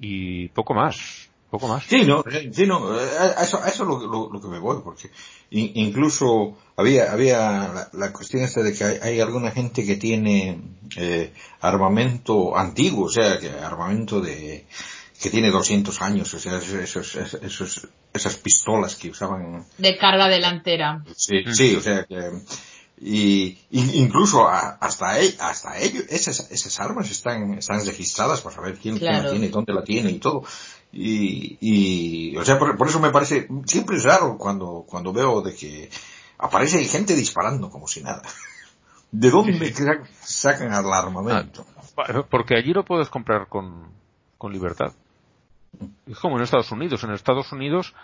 y 0.00 0.48
poco 0.48 0.74
más, 0.74 1.28
poco 1.50 1.68
más. 1.68 1.84
Sí, 1.84 2.04
no, 2.04 2.24
sí, 2.52 2.66
no, 2.66 2.88
a 2.88 3.42
eso, 3.42 3.62
a 3.62 3.68
eso 3.68 3.84
lo, 3.84 3.98
lo, 4.06 4.30
lo 4.32 4.40
que 4.40 4.48
me 4.48 4.58
voy, 4.58 4.78
porque 4.82 5.10
in- 5.50 5.72
incluso 5.74 6.56
había, 6.76 7.12
había 7.12 7.38
la, 7.68 7.88
la 7.92 8.12
cuestión 8.12 8.42
esta 8.42 8.62
de 8.62 8.72
que 8.72 8.84
hay, 8.84 8.98
hay 9.02 9.20
alguna 9.20 9.50
gente 9.50 9.84
que 9.84 9.96
tiene 9.96 10.60
eh, 10.96 11.32
armamento 11.60 12.56
antiguo, 12.56 13.06
o 13.06 13.10
sea, 13.10 13.38
que 13.38 13.50
armamento 13.50 14.20
de 14.20 14.66
que 15.20 15.30
tiene 15.30 15.50
200 15.50 16.00
años, 16.00 16.32
o 16.32 16.38
sea, 16.38 16.58
esos, 16.58 17.14
esos, 17.14 17.34
esos- 17.42 17.88
esas 18.14 18.36
pistolas 18.36 18.94
que 18.96 19.10
usaban 19.10 19.64
De 19.76 19.96
carga 19.98 20.28
delantera. 20.28 21.02
Sí, 21.16 21.42
sí, 21.52 21.74
o 21.74 21.80
sea 21.80 22.04
que 22.04 22.30
y, 23.00 23.58
y- 23.70 23.98
incluso 24.02 24.48
a- 24.48 24.76
hasta 24.80 25.20
e- 25.20 25.36
hasta 25.40 25.78
ellos 25.78 26.04
esas 26.08 26.50
esas 26.50 26.80
armas 26.80 27.10
están 27.10 27.54
están 27.58 27.84
registradas 27.86 28.40
para 28.40 28.56
saber 28.56 28.78
quién, 28.78 28.98
quién 28.98 29.12
la 29.12 29.30
tiene, 29.30 29.48
dónde 29.48 29.72
la 29.72 29.82
tiene 29.84 30.10
y 30.10 30.18
todo. 30.18 30.42
Y, 30.92 31.58
y 31.60 32.36
o 32.36 32.44
sea, 32.44 32.58
por, 32.58 32.76
por 32.76 32.88
eso 32.88 32.98
me 33.00 33.10
parece 33.10 33.46
siempre 33.66 33.96
es 33.98 34.04
raro 34.04 34.36
cuando 34.38 34.84
cuando 34.88 35.12
veo 35.12 35.42
de 35.42 35.54
que 35.54 35.90
aparece 36.38 36.82
gente 36.84 37.14
disparando 37.14 37.70
como 37.70 37.86
si 37.88 38.02
nada. 38.02 38.22
¿De 39.12 39.30
dónde 39.30 39.52
cra- 39.74 40.06
sacan 40.20 40.68
el 40.72 40.92
armamento? 40.92 41.66
Ah, 41.96 42.22
Porque 42.30 42.56
allí 42.56 42.72
lo 42.72 42.84
puedes 42.84 43.08
comprar 43.08 43.48
con, 43.48 43.88
con 44.38 44.52
libertad. 44.52 44.92
Es 46.06 46.18
como 46.18 46.36
en 46.36 46.42
Estados 46.44 46.70
Unidos. 46.72 47.02
En 47.04 47.10
Estados 47.12 47.50
Unidos, 47.52 47.94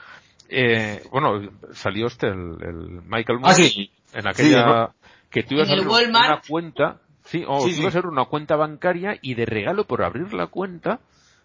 eh, 0.49 1.03
bueno, 1.12 1.40
salió 1.74 2.07
este, 2.07 2.26
el, 2.28 2.57
el 2.61 3.03
Michael 3.07 3.38
Moore, 3.40 3.53
Ah, 3.53 3.55
sí. 3.55 3.90
En 4.14 4.26
aquella, 4.26 4.94
que 5.30 5.42
tú 5.42 5.54
ibas 5.54 5.68
a 5.68 5.72
abrir 5.72 5.88
Walmart. 5.88 6.26
una 6.28 6.42
cuenta, 6.48 7.00
sí, 7.24 7.44
o 7.46 7.60
Sí, 7.60 7.70
tú 7.70 7.74
sí. 7.76 7.80
ibas 7.82 7.94
a 7.94 7.98
abrir 7.98 8.12
una 8.12 8.24
cuenta 8.26 8.56
bancaria 8.56 9.18
y 9.20 9.34
de 9.34 9.46
regalo 9.46 9.86
por 9.86 10.02
abrir 10.02 10.32
la 10.32 10.46
cuenta, 10.46 11.00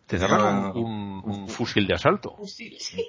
te 0.07 0.17
daban 0.17 0.71
un, 0.75 0.83
un- 0.85 1.21
un 1.25 1.47
fusil 1.49 1.85
de 1.87 1.93
asalto. 1.95 2.35
Sí, 2.45 2.75
sí. 2.79 3.05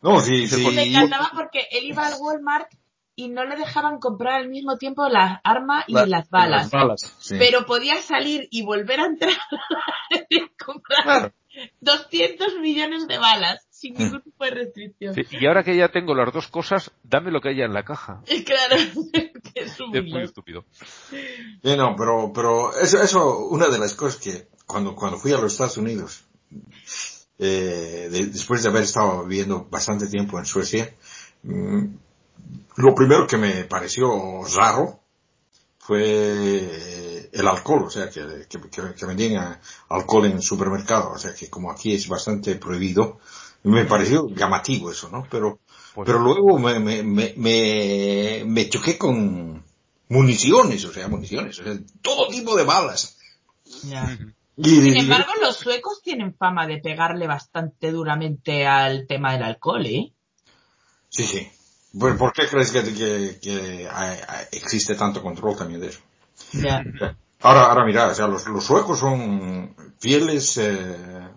No, 0.00 0.20
sí, 0.20 0.48
sí. 0.48 0.64
Me 0.74 0.82
encantaba 0.84 1.30
porque 1.34 1.66
él 1.70 1.84
iba 1.84 2.06
al 2.06 2.14
Walmart 2.20 2.68
y 3.14 3.28
no 3.28 3.44
le 3.44 3.56
dejaban 3.56 3.98
comprar 4.00 4.34
al 4.40 4.48
mismo 4.48 4.76
tiempo 4.78 5.06
la 5.08 5.40
arma 5.44 5.84
y 5.86 5.92
La- 5.92 6.06
las 6.06 6.30
balas. 6.30 6.62
Las 6.62 6.70
balas, 6.72 7.16
sí. 7.20 7.36
Pero 7.38 7.64
podía 7.66 7.96
salir 7.98 8.48
y 8.50 8.62
volver 8.64 9.00
a 9.00 9.06
entrar 9.06 9.32
y 10.28 10.40
comprar 10.64 11.02
Claro. 11.04 11.32
200 11.80 12.54
millones 12.60 13.06
de 13.06 13.18
balas 13.18 13.64
sin 13.82 13.94
ningún 13.94 14.22
tipo 14.22 14.44
de 14.44 14.50
restricción. 14.52 15.14
Sí, 15.14 15.22
y 15.32 15.46
ahora 15.46 15.64
que 15.64 15.76
ya 15.76 15.88
tengo 15.90 16.14
las 16.14 16.32
dos 16.32 16.46
cosas, 16.48 16.92
dame 17.02 17.30
lo 17.32 17.40
que 17.40 17.48
haya 17.50 17.64
en 17.64 17.72
la 17.74 17.84
caja. 17.84 18.22
Y 18.28 18.44
claro, 18.50 18.76
que 19.54 19.60
es 19.60 19.80
un 19.80 19.94
Es 19.96 20.04
muy 20.04 20.22
estúpido. 20.22 20.64
Sí, 21.10 21.76
no, 21.76 21.94
pero, 21.96 22.32
pero 22.32 22.76
eso, 22.78 23.02
eso, 23.02 23.38
una 23.48 23.66
de 23.68 23.78
las 23.78 23.94
cosas 23.94 24.20
que 24.22 24.46
cuando, 24.66 24.94
cuando 24.94 25.18
fui 25.18 25.32
a 25.32 25.38
los 25.38 25.52
Estados 25.52 25.76
Unidos, 25.76 26.24
eh, 27.38 28.08
de- 28.10 28.26
después 28.26 28.62
de 28.62 28.68
haber 28.68 28.84
estado 28.84 29.24
viviendo 29.26 29.66
bastante 29.70 30.06
tiempo 30.06 30.38
en 30.38 30.46
Suecia, 30.46 30.94
mm, 31.42 31.84
lo 32.76 32.94
primero 32.94 33.26
que 33.26 33.36
me 33.36 33.64
pareció 33.64 34.42
raro 34.56 35.00
fue 35.78 36.00
eh, 36.04 37.30
el 37.32 37.48
alcohol, 37.48 37.84
o 37.86 37.90
sea, 37.90 38.08
que, 38.08 38.46
que, 38.48 38.60
que- 38.70 39.06
vendían 39.06 39.58
alcohol 39.88 40.26
en 40.26 40.40
supermercados, 40.40 41.16
o 41.16 41.18
sea, 41.18 41.34
que 41.34 41.50
como 41.50 41.70
aquí 41.72 41.92
es 41.94 42.06
bastante 42.06 42.54
prohibido, 42.56 43.18
me 43.64 43.84
pareció 43.84 44.28
llamativo 44.28 44.90
eso, 44.90 45.08
¿no? 45.10 45.26
Pero, 45.30 45.60
Pues- 45.94 46.06
pero 46.06 46.18
luego 46.18 46.58
me, 46.58 46.78
me, 46.80 47.02
me, 47.02 47.34
me, 47.36 48.42
me 48.46 48.68
choqué 48.68 48.98
con 48.98 49.62
municiones, 50.08 50.84
o 50.84 50.92
sea, 50.92 51.08
municiones, 51.08 51.58
o 51.60 51.64
sea, 51.64 51.74
todo 52.02 52.28
tipo 52.28 52.56
de 52.56 52.64
balas. 52.64 53.16
Ya. 53.84 54.18
Y, 54.56 54.68
Sin 54.68 54.96
embargo, 54.96 55.32
los 55.40 55.56
suecos 55.56 56.02
tienen 56.02 56.34
fama 56.34 56.66
de 56.66 56.78
pegarle 56.78 57.26
bastante 57.26 57.90
duramente 57.90 58.66
al 58.66 59.06
tema 59.06 59.32
del 59.32 59.42
alcohol, 59.44 59.84
¿eh? 59.86 60.12
sí, 61.08 61.24
sí. 61.24 61.48
Bueno, 61.94 62.16
¿Por 62.16 62.32
qué 62.32 62.46
crees 62.48 62.70
que, 62.70 62.82
que, 62.82 63.38
que 63.40 63.88
hay- 63.90 64.18
hay- 64.28 64.46
existe 64.52 64.94
tanto 64.94 65.22
control 65.22 65.56
también 65.56 65.80
de 65.80 65.88
eso? 65.88 66.00
Ya. 66.52 66.82
Ahora, 67.40 67.66
ahora 67.66 67.84
mira, 67.84 68.08
o 68.08 68.14
sea, 68.14 68.26
los, 68.28 68.46
los 68.46 68.64
suecos 68.64 68.98
son 68.98 69.74
fieles 69.98 70.56
eh, 70.58 71.28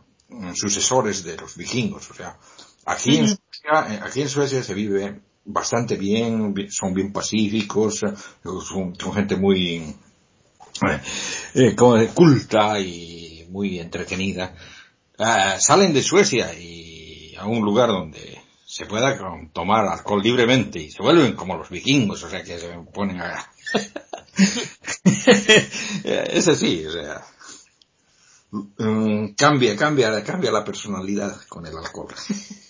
sucesores 0.56 1.24
de 1.24 1.38
los 1.38 1.56
vikingos, 1.56 2.10
o 2.12 2.14
sea, 2.14 2.38
aquí 2.86 3.18
en. 3.18 3.28
Suecia, 3.28 3.94
eh, 3.96 4.00
aquí 4.04 4.22
en 4.22 4.30
Suecia 4.30 4.64
se 4.64 4.74
vive 4.74 5.22
bastante 5.46 5.96
bien, 5.96 6.54
bi- 6.54 6.70
son 6.72 6.94
bien 6.94 7.12
pacíficos, 7.14 8.04
eh, 8.04 8.14
son, 8.44 8.96
son 9.00 9.14
gente 9.14 9.36
muy 9.36 9.96
eh, 11.54 11.76
como 11.76 11.96
de 11.96 12.08
culta 12.10 12.80
y 12.80 13.48
muy 13.50 13.80
entretenida. 13.80 14.56
Ah, 15.18 15.58
salen 15.60 15.94
de 15.94 16.04
Suecia 16.04 16.54
y 16.54 17.36
a 17.38 17.46
un 17.46 17.64
lugar 17.64 17.90
donde 17.90 18.42
se 18.66 18.86
pueda 18.86 19.18
tomar 19.54 19.86
alcohol 19.88 20.22
libremente 20.22 20.80
y 20.80 20.92
se 20.92 21.02
vuelven 21.02 21.34
como 21.36 21.56
los 21.56 21.70
vikingos, 21.70 22.24
o 22.24 22.30
sea 22.30 22.44
que 22.44 22.60
se 22.60 22.70
ponen 22.94 23.22
a... 23.22 23.50
es 26.04 26.48
así, 26.48 26.86
o 26.86 26.92
sea... 26.92 27.22
mm, 28.78 29.34
cambia, 29.38 29.76
cambia, 29.76 30.24
cambia 30.24 30.52
la 30.52 30.64
personalidad 30.64 31.36
con 31.48 31.66
el 31.66 31.78
alcohol. 31.78 32.14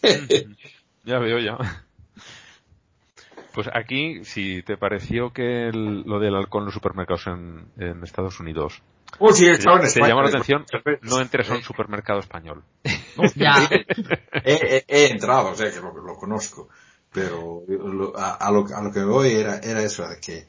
Ya 1.07 1.19
veo, 1.19 1.37
ya. 1.37 1.85
Pues 3.53 3.69
aquí, 3.71 4.25
si 4.25 4.63
te 4.63 4.75
pareció 4.75 5.31
que 5.31 5.67
el- 5.67 6.01
lo 6.01 6.19
del 6.19 6.33
alcohol 6.35 6.63
en 6.63 6.65
los 6.65 6.73
supermercados 6.73 7.27
en, 7.27 7.67
en 7.77 8.03
Estados 8.03 8.39
Unidos 8.39 8.81
Oh, 9.19 9.31
sí, 9.31 9.45
te, 9.45 9.51
en 9.51 9.59
te 9.93 9.99
llamó 10.01 10.23
la 10.23 10.29
atención, 10.29 10.65
no 11.03 11.21
entres 11.21 11.49
a 11.49 11.53
un 11.55 11.61
supermercado 11.61 12.19
español. 12.19 12.63
Ya. 13.35 13.69
he, 14.43 14.53
he- 14.53 14.85
he 14.87 15.11
entrado, 15.11 15.51
o 15.51 15.55
sea 15.55 15.71
que 15.71 15.79
lo, 15.79 15.93
lo 15.95 16.15
conozco, 16.15 16.69
pero 17.13 17.61
lo- 17.67 18.17
a, 18.17 18.33
a 18.33 18.51
lo, 18.51 18.65
a 18.75 18.81
lo 18.81 18.91
que 18.91 19.03
voy 19.03 19.31
era, 19.31 19.59
era 19.59 19.81
eso, 19.81 20.07
de 20.09 20.19
que 20.19 20.47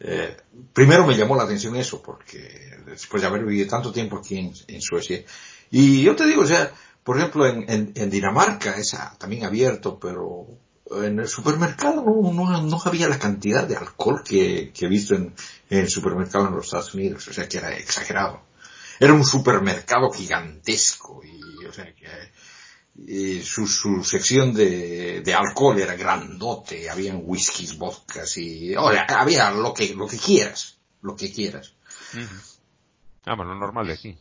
eh, 0.00 0.36
primero 0.72 1.06
me 1.06 1.16
llamó 1.16 1.36
la 1.36 1.44
atención 1.44 1.76
eso, 1.76 2.00
porque 2.02 2.76
después 2.86 3.20
de 3.20 3.28
haber 3.28 3.44
vivido 3.44 3.68
tanto 3.68 3.92
tiempo 3.92 4.18
aquí 4.18 4.38
en, 4.38 4.52
en 4.68 4.80
Suecia, 4.80 5.24
y 5.70 6.02
yo 6.02 6.14
te 6.16 6.26
digo, 6.26 6.42
o 6.42 6.46
sea, 6.46 6.72
por 7.02 7.18
ejemplo, 7.18 7.46
en, 7.46 7.92
en, 7.94 8.10
Dinamarca 8.10 8.76
es 8.76 8.94
ah, 8.94 9.14
también 9.18 9.44
abierto, 9.44 9.98
pero 9.98 10.46
en 11.04 11.18
el 11.18 11.28
supermercado 11.28 12.02
no, 12.02 12.32
no, 12.32 12.62
no 12.62 12.82
había 12.84 13.08
la 13.08 13.18
cantidad 13.18 13.66
de 13.66 13.76
alcohol 13.76 14.22
que, 14.24 14.72
que 14.72 14.86
he 14.86 14.88
visto 14.88 15.14
en, 15.14 15.34
en 15.70 15.78
el 15.78 15.88
supermercado 15.88 16.48
en 16.48 16.54
los 16.54 16.66
Estados 16.66 16.94
Unidos, 16.94 17.26
o 17.28 17.32
sea 17.32 17.48
que 17.48 17.58
era 17.58 17.76
exagerado. 17.76 18.42
Era 19.00 19.12
un 19.12 19.24
supermercado 19.24 20.10
gigantesco 20.10 21.22
y, 21.24 21.64
o 21.66 21.72
sea 21.72 21.94
que 21.94 22.06
y 23.06 23.40
su, 23.40 23.66
su 23.66 24.02
sección 24.02 24.52
de, 24.52 25.20
de 25.22 25.34
alcohol 25.34 25.78
era 25.78 25.94
grandote, 25.96 26.90
habían 26.90 27.20
whiskies, 27.22 27.78
vodkas 27.78 28.36
y, 28.36 28.74
o 28.76 28.90
sea, 28.90 29.04
había 29.04 29.50
lo 29.50 29.72
que, 29.72 29.94
lo 29.94 30.06
que 30.06 30.18
quieras, 30.18 30.78
lo 31.02 31.14
que 31.14 31.32
quieras. 31.32 31.74
Ah, 33.24 33.34
bueno, 33.36 33.54
lo 33.54 33.60
normal 33.60 33.86
de 33.86 33.92
aquí. 33.94 34.16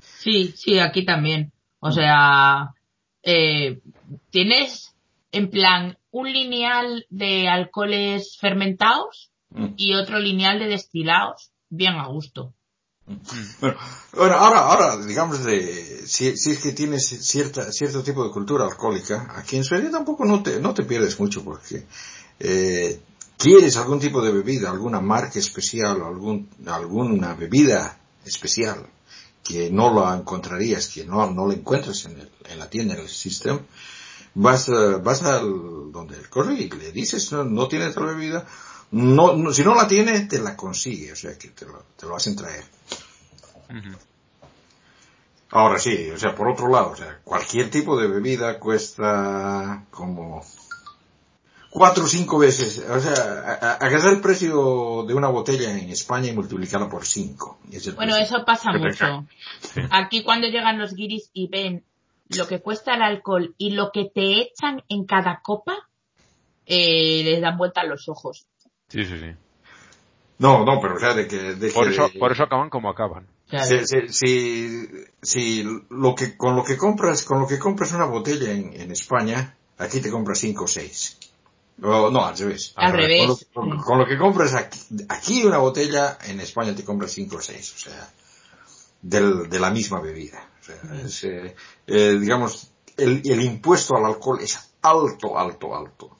Sí, 0.00 0.52
sí, 0.56 0.78
aquí 0.78 1.04
también. 1.04 1.52
O 1.80 1.90
sea, 1.90 2.74
eh, 3.22 3.80
tienes 4.30 4.94
en 5.32 5.50
plan 5.50 5.98
un 6.10 6.32
lineal 6.32 7.06
de 7.10 7.48
alcoholes 7.48 8.36
fermentados 8.38 9.30
Mm. 9.50 9.74
y 9.76 9.94
otro 9.94 10.18
lineal 10.18 10.58
de 10.58 10.66
destilados, 10.66 11.52
bien 11.70 11.94
a 11.94 12.06
gusto. 12.06 12.52
Bueno, 13.60 13.76
bueno, 14.12 14.34
ahora, 14.34 14.58
ahora, 14.60 15.04
digamos 15.04 15.42
de, 15.44 16.02
si, 16.06 16.36
si 16.36 16.50
es 16.52 16.58
que 16.60 16.72
tienes 16.72 17.06
cierta, 17.06 17.72
cierto 17.72 18.02
tipo 18.02 18.24
de 18.24 18.30
cultura 18.30 18.64
alcohólica, 18.64 19.32
aquí 19.36 19.56
en 19.56 19.64
Suecia 19.64 19.90
tampoco 19.90 20.24
no 20.24 20.42
te, 20.42 20.60
no 20.60 20.74
te 20.74 20.82
pierdes 20.84 21.18
mucho 21.18 21.42
porque, 21.44 21.86
eh, 22.40 23.00
quieres 23.36 23.76
algún 23.76 23.98
tipo 24.00 24.20
de 24.22 24.32
bebida, 24.32 24.70
alguna 24.70 25.00
marca 25.00 25.38
especial, 25.38 26.02
algún, 26.02 26.48
alguna 26.66 27.34
bebida 27.34 27.98
especial 28.24 28.86
que 29.42 29.70
no 29.70 29.94
la 29.94 30.14
encontrarías, 30.16 30.88
que 30.88 31.04
no, 31.06 31.30
no 31.30 31.46
la 31.46 31.54
encuentras 31.54 32.04
en, 32.04 32.20
el- 32.20 32.30
en 32.50 32.58
la 32.58 32.68
tienda, 32.68 32.94
en 32.94 33.00
el 33.00 33.08
sistema, 33.08 33.60
vas, 34.34 34.68
eh, 34.68 34.72
vas 35.02 35.22
al, 35.22 35.90
donde 35.92 36.16
el 36.18 36.28
correo 36.28 36.56
y 36.56 36.68
le 36.68 36.92
dices, 36.92 37.32
no, 37.32 37.44
no 37.44 37.68
tiene 37.68 37.90
tal 37.90 38.06
bebida, 38.06 38.46
no, 38.92 39.34
no- 39.36 39.52
si 39.52 39.62
no 39.62 39.74
la 39.74 39.86
tiene, 39.88 40.20
te 40.26 40.38
la 40.40 40.56
consigue, 40.56 41.12
o 41.12 41.16
sea 41.16 41.36
que 41.38 41.48
te 41.48 41.64
lo, 41.66 41.82
te 41.96 42.06
lo 42.06 42.16
hacen 42.16 42.36
traer. 42.36 42.64
Ahora 45.50 45.78
sí, 45.78 46.10
o 46.10 46.18
sea, 46.18 46.34
por 46.34 46.48
otro 46.48 46.68
lado, 46.70 46.90
o 46.90 46.96
sea, 46.96 47.20
cualquier 47.24 47.70
tipo 47.70 47.98
de 47.98 48.06
bebida 48.06 48.58
cuesta 48.58 49.84
como 49.90 50.44
cuatro 51.70 52.04
o 52.04 52.06
cinco 52.06 52.38
veces, 52.38 52.78
o 52.86 53.00
sea, 53.00 53.76
agarrar 53.80 54.12
el 54.12 54.20
precio 54.20 55.04
de 55.06 55.14
una 55.14 55.28
botella 55.28 55.70
en 55.78 55.88
España 55.88 56.28
y 56.28 56.34
multiplicarla 56.34 56.90
por 56.90 57.06
cinco. 57.06 57.58
Es 57.72 57.94
Bueno, 57.94 58.14
precio. 58.16 58.36
eso 58.36 58.44
pasa 58.44 58.72
mucho. 58.72 59.26
Sí. 59.60 59.80
Aquí 59.90 60.22
cuando 60.22 60.48
llegan 60.48 60.78
los 60.78 60.92
guiris 60.94 61.30
y 61.32 61.48
ven 61.48 61.82
lo 62.28 62.46
que 62.46 62.60
cuesta 62.60 62.94
el 62.94 63.02
alcohol 63.02 63.54
y 63.56 63.70
lo 63.70 63.90
que 63.90 64.04
te 64.14 64.42
echan 64.42 64.82
en 64.90 65.06
cada 65.06 65.40
copa, 65.42 65.74
eh, 66.66 67.22
les 67.24 67.40
dan 67.40 67.56
vuelta 67.56 67.84
los 67.84 68.06
ojos. 68.10 68.44
Sí, 68.88 69.04
sí, 69.04 69.18
sí. 69.18 69.34
No, 70.38 70.64
no, 70.64 70.80
pero 70.80 70.96
o 70.96 70.98
sea, 70.98 71.14
de 71.14 71.26
que... 71.26 71.54
De 71.54 71.70
Por 71.70 71.86
que- 71.86 71.92
eso, 71.92 72.08
por 72.18 72.32
eso 72.32 72.44
acaban 72.44 72.70
como 72.70 72.88
acaban. 72.88 73.26
Si, 73.50 73.86
si, 73.86 74.08
si, 74.12 74.88
si 75.22 75.64
lo 75.90 76.14
que, 76.14 76.36
con 76.36 76.54
lo 76.54 76.62
que 76.64 76.76
compras, 76.76 77.22
con 77.22 77.40
lo 77.40 77.46
que 77.46 77.58
compras 77.58 77.92
una 77.92 78.04
botella 78.04 78.52
en, 78.52 78.78
en 78.78 78.90
España, 78.92 79.56
aquí 79.78 80.00
te 80.00 80.10
compras 80.10 80.38
cinco 80.38 80.64
o 80.64 80.68
seis. 80.68 81.18
O, 81.82 82.10
no, 82.10 82.24
al 82.26 82.36
revés. 82.36 82.72
Al 82.76 82.92
revés. 82.92 83.46
Con 83.54 83.70
lo, 83.70 83.82
con- 83.82 83.98
lo 83.98 84.06
que 84.06 84.18
compras 84.18 84.52
aquí, 84.54 84.78
aquí 85.08 85.44
una 85.44 85.58
botella, 85.58 86.18
en 86.26 86.40
España 86.40 86.74
te 86.74 86.84
compras 86.84 87.12
cinco 87.12 87.36
o 87.36 87.40
seis, 87.40 87.74
o 87.74 87.78
sea, 87.78 88.10
del, 89.00 89.48
de 89.48 89.58
la 89.58 89.70
misma 89.70 90.00
bebida. 90.00 90.46
O 90.60 90.64
sea, 90.64 90.76
es, 91.04 91.24
eh, 91.24 91.54
eh, 91.86 92.18
digamos, 92.20 92.70
el, 92.98 93.22
el 93.24 93.42
impuesto 93.42 93.96
al 93.96 94.04
alcohol 94.04 94.40
es 94.42 94.72
alto, 94.82 95.38
alto, 95.38 95.74
alto. 95.74 96.16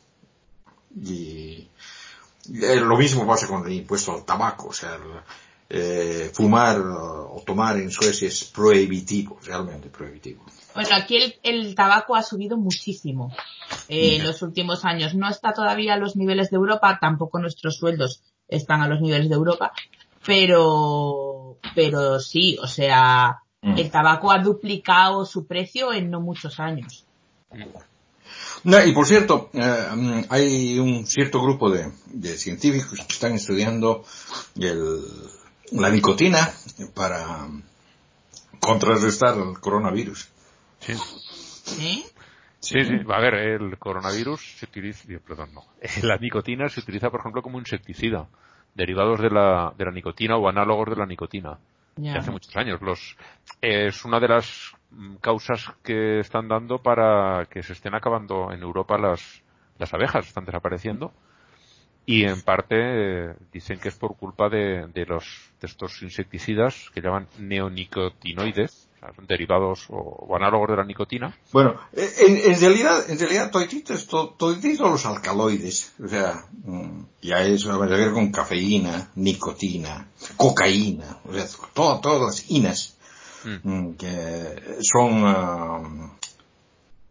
Y 1.04 1.68
eh, 2.48 2.80
lo 2.80 2.96
mismo 2.96 3.26
pasa 3.26 3.46
con 3.46 3.66
el 3.66 3.72
impuesto 3.72 4.12
al 4.12 4.24
tabaco, 4.24 4.68
o 4.68 4.72
sea, 4.72 4.94
el, 4.94 5.02
eh, 5.70 6.30
fumar 6.32 6.80
o 6.80 7.42
tomar 7.46 7.76
en 7.76 7.90
Suecia 7.90 8.28
es 8.28 8.44
prohibitivo, 8.44 9.38
realmente 9.44 9.88
prohibitivo. 9.88 10.44
Bueno, 10.74 10.90
aquí 10.94 11.16
el, 11.16 11.34
el 11.42 11.74
tabaco 11.74 12.16
ha 12.16 12.22
subido 12.22 12.56
muchísimo 12.56 13.34
eh, 13.88 14.16
en 14.16 14.24
los 14.24 14.40
últimos 14.42 14.84
años. 14.84 15.14
No 15.14 15.28
está 15.28 15.52
todavía 15.52 15.94
a 15.94 15.98
los 15.98 16.16
niveles 16.16 16.50
de 16.50 16.56
Europa, 16.56 16.98
tampoco 17.00 17.38
nuestros 17.38 17.76
sueldos 17.76 18.22
están 18.48 18.80
a 18.80 18.88
los 18.88 19.00
niveles 19.00 19.28
de 19.28 19.34
Europa, 19.34 19.72
pero, 20.24 21.58
pero 21.74 22.18
sí, 22.18 22.56
o 22.62 22.66
sea, 22.66 23.42
Mm. 23.62 23.78
el 23.78 23.90
tabaco 23.90 24.30
ha 24.30 24.38
duplicado 24.38 25.24
su 25.24 25.46
precio 25.46 25.92
en 25.92 26.10
no 26.10 26.20
muchos 26.20 26.60
años. 26.60 27.04
No, 28.64 28.84
y 28.84 28.92
por 28.92 29.06
cierto, 29.06 29.50
eh, 29.52 29.88
mm, 29.94 30.20
hay 30.30 30.78
un 30.78 31.06
cierto 31.06 31.40
grupo 31.40 31.70
de, 31.70 31.90
de 32.06 32.36
científicos 32.36 32.98
que 33.06 33.12
están 33.12 33.32
estudiando 33.32 34.04
el, 34.56 35.00
la 35.72 35.90
nicotina 35.90 36.50
para 36.94 37.46
contrarrestar 38.60 39.36
el 39.38 39.58
coronavirus. 39.60 40.28
Sí. 40.80 40.94
¿Sí? 40.94 42.04
Sí, 42.60 42.84
sí. 42.84 42.94
A 43.08 43.20
ver, 43.20 43.34
el 43.34 43.78
coronavirus 43.78 44.58
se 44.58 44.66
utiliza, 44.66 45.04
digo, 45.06 45.20
perdón, 45.26 45.50
no. 45.54 45.64
La 46.02 46.16
nicotina 46.16 46.68
se 46.68 46.80
utiliza, 46.80 47.10
por 47.10 47.20
ejemplo, 47.20 47.42
como 47.42 47.58
insecticida. 47.58 48.26
Derivados 48.74 49.20
de 49.20 49.30
la, 49.30 49.72
de 49.76 49.84
la 49.84 49.90
nicotina 49.90 50.36
o 50.36 50.48
análogos 50.48 50.90
de 50.90 50.96
la 50.96 51.06
nicotina. 51.06 51.58
Ya. 51.96 52.12
de 52.12 52.18
hace 52.18 52.30
muchos 52.30 52.56
años. 52.56 52.80
Los, 52.80 53.16
es 53.60 54.04
una 54.04 54.20
de 54.20 54.28
las 54.28 54.72
causas 55.20 55.64
que 55.82 56.20
están 56.20 56.48
dando 56.48 56.78
para 56.78 57.46
que 57.50 57.62
se 57.62 57.72
estén 57.74 57.94
acabando 57.94 58.52
en 58.52 58.62
Europa 58.62 58.96
las, 58.98 59.42
las 59.78 59.92
abejas, 59.94 60.26
están 60.26 60.44
desapareciendo. 60.44 61.12
Y 62.06 62.24
en 62.24 62.40
parte 62.40 62.74
eh, 62.78 63.34
dicen 63.52 63.78
que 63.78 63.88
es 63.90 63.94
por 63.94 64.16
culpa 64.16 64.48
de, 64.48 64.86
de 64.94 65.04
los, 65.04 65.50
de 65.60 65.66
estos 65.66 66.00
insecticidas 66.02 66.88
que 66.94 67.02
llaman 67.02 67.28
neonicotinoides, 67.38 68.88
O 68.96 68.98
sea, 68.98 69.14
son 69.14 69.26
derivados 69.26 69.86
o, 69.90 69.96
o 69.96 70.34
análogos 70.36 70.70
de 70.70 70.76
la 70.76 70.84
nicotina. 70.84 71.36
Bueno, 71.52 71.74
en, 71.92 72.52
en 72.52 72.60
realidad, 72.60 73.10
en 73.10 73.18
realidad, 73.18 73.50
todititos, 73.50 74.06
to- 74.06 74.34
todititos 74.38 74.90
los 74.90 75.04
alcaloides, 75.06 75.94
o 76.02 76.08
sea, 76.08 76.44
mm, 76.64 77.02
ya 77.22 77.42
eso 77.42 77.78
va 77.78 77.84
a 77.84 77.88
ver 77.88 78.12
con 78.12 78.32
cafeína, 78.32 79.10
nicotina, 79.16 80.08
cocaína, 80.36 81.18
o 81.28 81.32
sea, 81.34 81.44
todo- 81.74 82.00
todas 82.00 82.22
las 82.22 82.50
inas, 82.50 82.97
Mm. 83.44 83.68
mm, 83.70 83.96
que 83.96 84.78
son, 84.82 85.22
ah, 85.26 86.10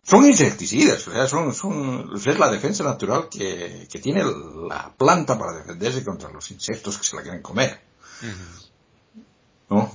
son 0.04 0.26
insecticidas, 0.26 1.08
o 1.08 1.12
sea, 1.12 1.28
son, 1.28 1.54
son, 1.54 2.12
es 2.16 2.40
la 2.40 2.50
defensa 2.50 2.84
natural 2.84 3.28
que, 3.30 3.88
que 3.92 4.00
tiene 4.00 4.24
la 4.70 4.94
planta 4.98 5.38
para 5.38 5.58
defenderse 5.58 6.04
contra 6.04 6.30
los 6.32 6.50
insectos 6.52 6.98
que 6.98 7.04
se 7.04 7.16
la 7.16 7.22
quieren 7.24 7.42
comer. 7.42 7.80
¿no? 9.70 9.92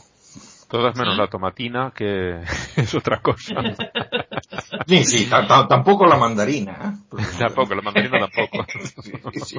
Todas 0.68 0.96
menos 0.96 1.18
la 1.18 1.28
tomatina, 1.28 1.92
que 1.94 2.42
es 2.76 2.94
otra 2.94 3.20
cosa. 3.20 3.56
Sí, 4.86 5.04
sí, 5.04 5.26
ta- 5.28 5.46
ta- 5.46 5.68
tampoco 5.68 6.06
la 6.06 6.16
mandarina, 6.16 6.98
¿eh? 7.12 7.22
Tampoco, 7.38 7.74
la 7.74 7.82
mandarina 7.82 8.18
tampoco. 8.18 8.64
Sí, 9.02 9.12
sí. 9.44 9.58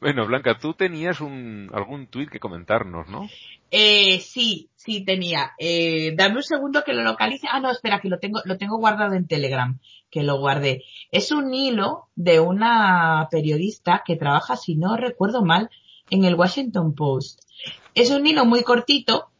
Bueno, 0.00 0.26
Blanca, 0.26 0.58
tú 0.58 0.74
tenías 0.74 1.20
un, 1.20 1.70
algún 1.72 2.06
tuit 2.06 2.30
que 2.30 2.40
comentarnos, 2.40 3.08
¿no? 3.08 3.28
Eh, 3.70 4.20
sí, 4.20 4.70
sí 4.76 5.04
tenía. 5.04 5.52
Eh, 5.58 6.14
dame 6.16 6.36
un 6.36 6.42
segundo 6.42 6.82
que 6.84 6.92
lo 6.92 7.02
localice. 7.02 7.48
Ah, 7.50 7.60
no, 7.60 7.70
espera, 7.70 8.00
que 8.00 8.08
lo 8.08 8.18
tengo, 8.18 8.40
lo 8.44 8.56
tengo 8.56 8.78
guardado 8.78 9.14
en 9.14 9.26
Telegram, 9.26 9.78
que 10.10 10.22
lo 10.22 10.38
guardé. 10.38 10.84
Es 11.10 11.32
un 11.32 11.52
hilo 11.52 12.08
de 12.14 12.40
una 12.40 13.28
periodista 13.30 14.02
que 14.06 14.16
trabaja, 14.16 14.56
si 14.56 14.76
no 14.76 14.96
recuerdo 14.96 15.44
mal, 15.44 15.70
en 16.10 16.24
el 16.24 16.34
Washington 16.34 16.94
Post. 16.94 17.40
Es 17.94 18.10
un 18.10 18.26
hilo 18.26 18.44
muy 18.44 18.62
cortito 18.62 19.30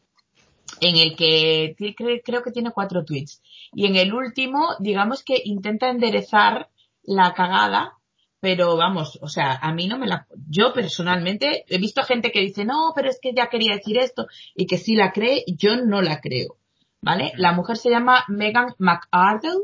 en 0.80 0.96
el 0.96 1.16
que 1.16 1.76
creo 2.24 2.42
que 2.42 2.50
tiene 2.50 2.72
cuatro 2.72 3.04
tweets. 3.04 3.42
Y 3.72 3.86
en 3.86 3.96
el 3.96 4.12
último, 4.12 4.70
digamos 4.80 5.22
que 5.22 5.40
intenta 5.44 5.90
enderezar 5.90 6.68
la 7.02 7.32
cagada, 7.34 7.94
pero 8.40 8.76
vamos, 8.76 9.18
o 9.22 9.28
sea, 9.28 9.54
a 9.54 9.72
mí 9.72 9.86
no 9.86 9.98
me 9.98 10.06
la, 10.06 10.26
yo 10.48 10.72
personalmente 10.72 11.64
he 11.68 11.78
visto 11.78 12.02
gente 12.02 12.30
que 12.30 12.40
dice, 12.40 12.64
no, 12.64 12.92
pero 12.94 13.08
es 13.08 13.18
que 13.20 13.32
ya 13.34 13.48
quería 13.48 13.74
decir 13.74 13.98
esto 13.98 14.26
y 14.54 14.66
que 14.66 14.78
sí 14.78 14.94
la 14.94 15.12
cree, 15.12 15.44
yo 15.46 15.76
no 15.76 16.02
la 16.02 16.20
creo, 16.20 16.56
¿vale? 17.00 17.32
La 17.36 17.52
mujer 17.52 17.76
se 17.76 17.90
llama 17.90 18.24
Megan 18.28 18.74
McArdle 18.78 19.62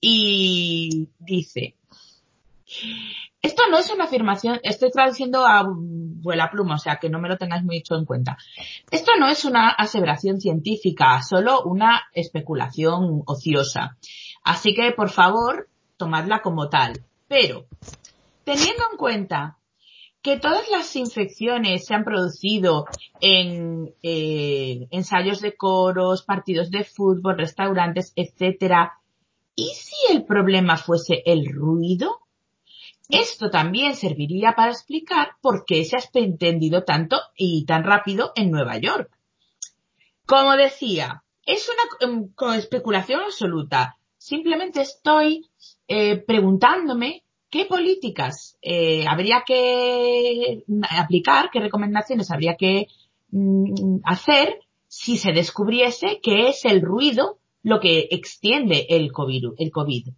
y 0.00 1.08
dice, 1.18 1.76
esto 3.40 3.62
no 3.70 3.78
es 3.78 3.90
una 3.90 4.04
afirmación, 4.04 4.58
estoy 4.62 4.90
traduciendo 4.90 5.46
a 5.46 5.64
vuela 5.68 6.50
pluma, 6.50 6.74
o 6.74 6.78
sea 6.78 6.96
que 6.96 7.08
no 7.08 7.20
me 7.20 7.28
lo 7.28 7.36
tengáis 7.36 7.62
mucho 7.62 7.96
en 7.96 8.04
cuenta. 8.04 8.36
Esto 8.90 9.12
no 9.18 9.28
es 9.28 9.44
una 9.44 9.70
aseveración 9.70 10.40
científica, 10.40 11.22
solo 11.22 11.62
una 11.62 12.02
especulación 12.12 13.22
ociosa. 13.26 13.96
Así 14.42 14.74
que, 14.74 14.92
por 14.92 15.10
favor, 15.10 15.68
tomadla 15.96 16.42
como 16.42 16.68
tal. 16.68 17.04
Pero, 17.28 17.66
teniendo 18.44 18.82
en 18.90 18.96
cuenta 18.96 19.58
que 20.22 20.38
todas 20.38 20.68
las 20.70 20.96
infecciones 20.96 21.86
se 21.86 21.94
han 21.94 22.04
producido 22.04 22.86
en 23.20 23.94
eh, 24.02 24.88
ensayos 24.90 25.40
de 25.40 25.56
coros, 25.56 26.22
partidos 26.22 26.70
de 26.70 26.84
fútbol, 26.84 27.38
restaurantes, 27.38 28.12
etcétera, 28.16 28.94
¿y 29.54 29.68
si 29.74 29.94
el 30.12 30.24
problema 30.24 30.76
fuese 30.76 31.22
el 31.24 31.46
ruido? 31.52 32.18
Esto 33.08 33.48
también 33.50 33.94
serviría 33.94 34.52
para 34.54 34.72
explicar 34.72 35.30
por 35.40 35.64
qué 35.64 35.84
se 35.84 35.96
ha 35.96 36.00
extendido 36.00 36.84
tanto 36.84 37.18
y 37.36 37.64
tan 37.64 37.84
rápido 37.84 38.32
en 38.34 38.50
Nueva 38.50 38.76
York. 38.78 39.10
Como 40.26 40.56
decía, 40.56 41.22
es 41.46 41.68
una 41.70 42.28
co- 42.34 42.52
especulación 42.52 43.20
absoluta. 43.22 43.96
Simplemente 44.18 44.82
estoy 44.82 45.48
eh, 45.88 46.18
preguntándome 46.18 47.24
qué 47.50 47.64
políticas 47.64 48.58
eh, 48.62 49.06
habría 49.08 49.42
que 49.46 50.64
aplicar, 50.90 51.50
qué 51.50 51.60
recomendaciones 51.60 52.30
habría 52.30 52.56
que 52.56 52.86
mm, 53.30 54.00
hacer 54.04 54.60
si 54.86 55.16
se 55.18 55.32
descubriese 55.32 56.20
que 56.22 56.48
es 56.48 56.64
el 56.64 56.82
ruido 56.82 57.38
lo 57.62 57.80
que 57.80 58.08
extiende 58.10 58.86
el 58.90 59.12
COVID. 59.12 59.54
El 59.58 59.70
COVID. 59.70 60.08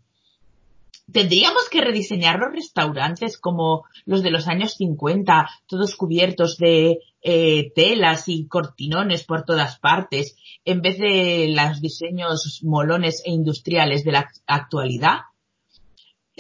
Tendríamos 1.13 1.69
que 1.69 1.81
rediseñar 1.81 2.39
los 2.39 2.53
restaurantes 2.53 3.37
como 3.37 3.85
los 4.05 4.23
de 4.23 4.31
los 4.31 4.47
años 4.47 4.75
50, 4.75 5.49
todos 5.67 5.97
cubiertos 5.97 6.57
de 6.57 7.01
eh, 7.23 7.73
telas 7.75 8.29
y 8.29 8.47
cortinones 8.47 9.25
por 9.25 9.45
todas 9.45 9.79
partes, 9.81 10.37
en 10.65 10.83
vez 10.83 10.99
de 10.99 11.49
los 11.49 11.81
diseños 11.81 12.61
molones 12.63 13.23
e 13.25 13.31
industriales 13.33 14.05
de 14.05 14.13
la 14.13 14.31
actualidad. 14.47 15.21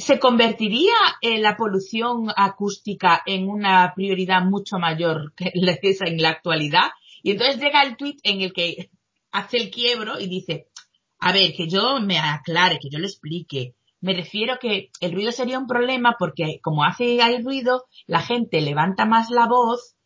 ¿Se 0.00 0.18
convertiría 0.18 0.94
eh, 1.20 1.38
la 1.38 1.56
polución 1.56 2.32
acústica 2.34 3.22
en 3.26 3.48
una 3.48 3.92
prioridad 3.94 4.42
mucho 4.42 4.78
mayor 4.78 5.34
que 5.34 5.52
la 5.54 5.76
que 5.76 5.90
es 5.90 6.00
en 6.00 6.20
la 6.20 6.30
actualidad? 6.30 6.90
Y 7.22 7.32
entonces 7.32 7.60
llega 7.60 7.82
el 7.82 7.96
tuit 7.96 8.18
en 8.22 8.40
el 8.40 8.52
que 8.52 8.90
hace 9.30 9.58
el 9.58 9.70
quiebro 9.70 10.18
y 10.18 10.26
dice, 10.26 10.68
a 11.18 11.32
ver, 11.32 11.52
que 11.54 11.68
yo 11.68 12.00
me 12.00 12.18
aclare, 12.18 12.78
que 12.80 12.88
yo 12.88 12.98
lo 12.98 13.06
explique. 13.06 13.74
Me 14.00 14.14
refiero 14.14 14.58
que 14.58 14.90
el 15.00 15.12
ruido 15.12 15.32
sería 15.32 15.58
un 15.58 15.66
problema 15.66 16.16
porque 16.18 16.60
como 16.62 16.84
hace 16.84 17.20
hay 17.20 17.42
ruido, 17.42 17.84
la 18.06 18.22
gente 18.22 18.62
levanta 18.62 19.04
más 19.04 19.28
la 19.28 19.46
voz 19.46 19.96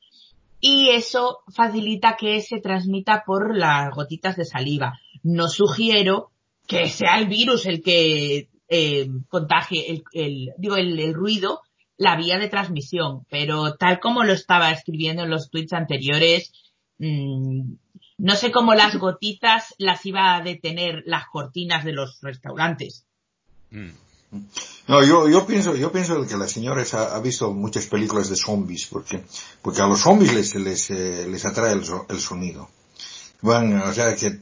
y 0.59 0.91
eso 0.91 1.39
facilita 1.55 2.17
que 2.17 2.41
se 2.41 2.59
transmita 2.59 3.23
por 3.25 3.57
las 3.57 3.95
gotitas 3.95 4.37
de 4.37 4.45
saliva. 4.45 4.99
No 5.23 5.49
sugiero 5.49 6.33
que 6.67 6.89
sea 6.89 7.19
el 7.19 7.29
virus 7.29 7.67
el 7.67 7.83
que 7.83 8.49
eh, 8.69 9.09
contagie 9.29 9.91
el, 9.91 10.05
el 10.13 10.51
digo 10.59 10.77
el, 10.77 10.99
el 10.99 11.15
ruido, 11.15 11.61
la 11.97 12.17
vía 12.17 12.39
de 12.39 12.49
transmisión, 12.49 13.25
pero 13.31 13.75
tal 13.77 14.01
como 14.01 14.25
lo 14.25 14.33
estaba 14.33 14.71
escribiendo 14.73 15.23
en 15.23 15.31
los 15.31 15.51
tweets 15.51 15.73
anteriores, 15.73 16.53
mmm, 16.99 17.75
no 18.19 18.37
sé 18.37 18.51
cómo 18.53 18.75
las 18.75 18.97
gotitas 18.97 19.75
las 19.79 20.05
iba 20.07 20.37
a 20.37 20.41
detener 20.41 21.03
las 21.07 21.27
cortinas 21.27 21.85
de 21.85 21.93
los 21.93 22.21
restaurantes. 22.21 23.05
Mm. 23.71 23.91
No, 24.89 25.05
yo, 25.05 25.29
yo 25.29 25.47
pienso, 25.47 25.77
yo 25.77 25.93
pienso 25.93 26.27
que 26.27 26.37
la 26.37 26.49
señora 26.49 26.85
ha, 26.93 27.15
ha 27.15 27.21
visto 27.21 27.53
muchas 27.53 27.87
películas 27.87 28.29
de 28.29 28.37
zombies, 28.37 28.87
porque, 28.87 29.25
porque 29.63 29.81
a 29.81 29.87
los 29.87 30.01
zombies 30.01 30.35
les, 30.35 30.55
les, 30.57 30.91
eh, 30.91 31.27
les 31.29 31.45
atrae 31.45 31.73
el, 31.73 31.85
so- 31.85 32.07
el 32.09 32.19
sonido. 32.19 32.69
Bueno, 33.45 33.85
o 33.87 33.93
sea 33.93 34.17
que 34.17 34.39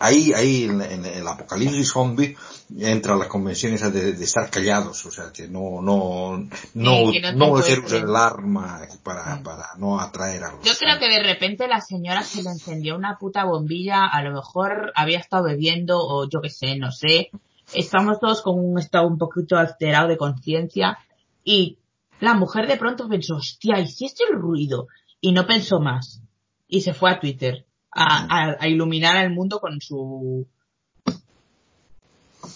ahí, 0.00 0.32
ahí 0.32 0.64
en, 0.64 0.80
en 0.82 1.06
el 1.06 1.28
apocalipsis 1.28 1.92
zombie 1.92 2.36
entra 2.80 3.14
la 3.16 3.28
convención 3.28 3.74
esa 3.74 3.90
de, 3.90 4.14
de 4.14 4.24
estar 4.24 4.50
callados, 4.50 5.06
o 5.06 5.10
sea 5.12 5.30
que 5.32 5.46
no, 5.46 5.80
no, 5.80 6.36
no, 6.74 7.12
que 7.12 7.20
no 7.20 7.32
no 7.32 7.56
hacer 7.58 7.78
usar 7.78 8.02
el 8.02 8.16
arma 8.16 8.80
para, 9.04 9.36
Mm. 9.36 9.42
para 9.44 9.66
no 9.78 10.00
atraer 10.00 10.42
a 10.42 10.50
los. 10.50 10.64
Yo 10.64 10.72
creo 10.80 10.98
que 10.98 11.08
de 11.08 11.22
repente 11.22 11.68
la 11.68 11.80
señora 11.80 12.24
se 12.24 12.42
le 12.42 12.50
encendió 12.50 12.96
una 12.96 13.18
puta 13.20 13.44
bombilla, 13.44 14.08
a 14.08 14.20
lo 14.24 14.32
mejor 14.32 14.90
había 14.96 15.20
estado 15.20 15.44
bebiendo 15.44 16.00
o 16.00 16.28
yo 16.28 16.40
qué 16.40 16.50
sé, 16.50 16.76
no 16.76 16.90
sé. 16.90 17.30
Estamos 17.72 18.18
todos 18.18 18.42
con 18.42 18.58
un 18.58 18.80
estado 18.80 19.06
un 19.06 19.16
poquito 19.16 19.58
alterado 19.58 20.08
de 20.08 20.16
conciencia 20.16 20.98
y 21.44 21.78
la 22.18 22.34
mujer 22.34 22.66
de 22.66 22.78
pronto 22.78 23.08
pensó, 23.08 23.36
hostia, 23.36 23.78
¿y 23.78 23.86
si 23.86 24.06
es 24.06 24.14
el 24.28 24.36
ruido? 24.40 24.88
Y 25.20 25.30
no 25.30 25.46
pensó 25.46 25.78
más. 25.78 26.20
Y 26.66 26.80
se 26.80 26.94
fue 26.94 27.12
a 27.12 27.20
Twitter 27.20 27.64
a, 27.92 28.26
a- 28.50 28.56
a 28.60 28.68
iluminar 28.68 29.16
al 29.16 29.30
mundo 29.30 29.58
con 29.60 29.80
su 29.80 30.46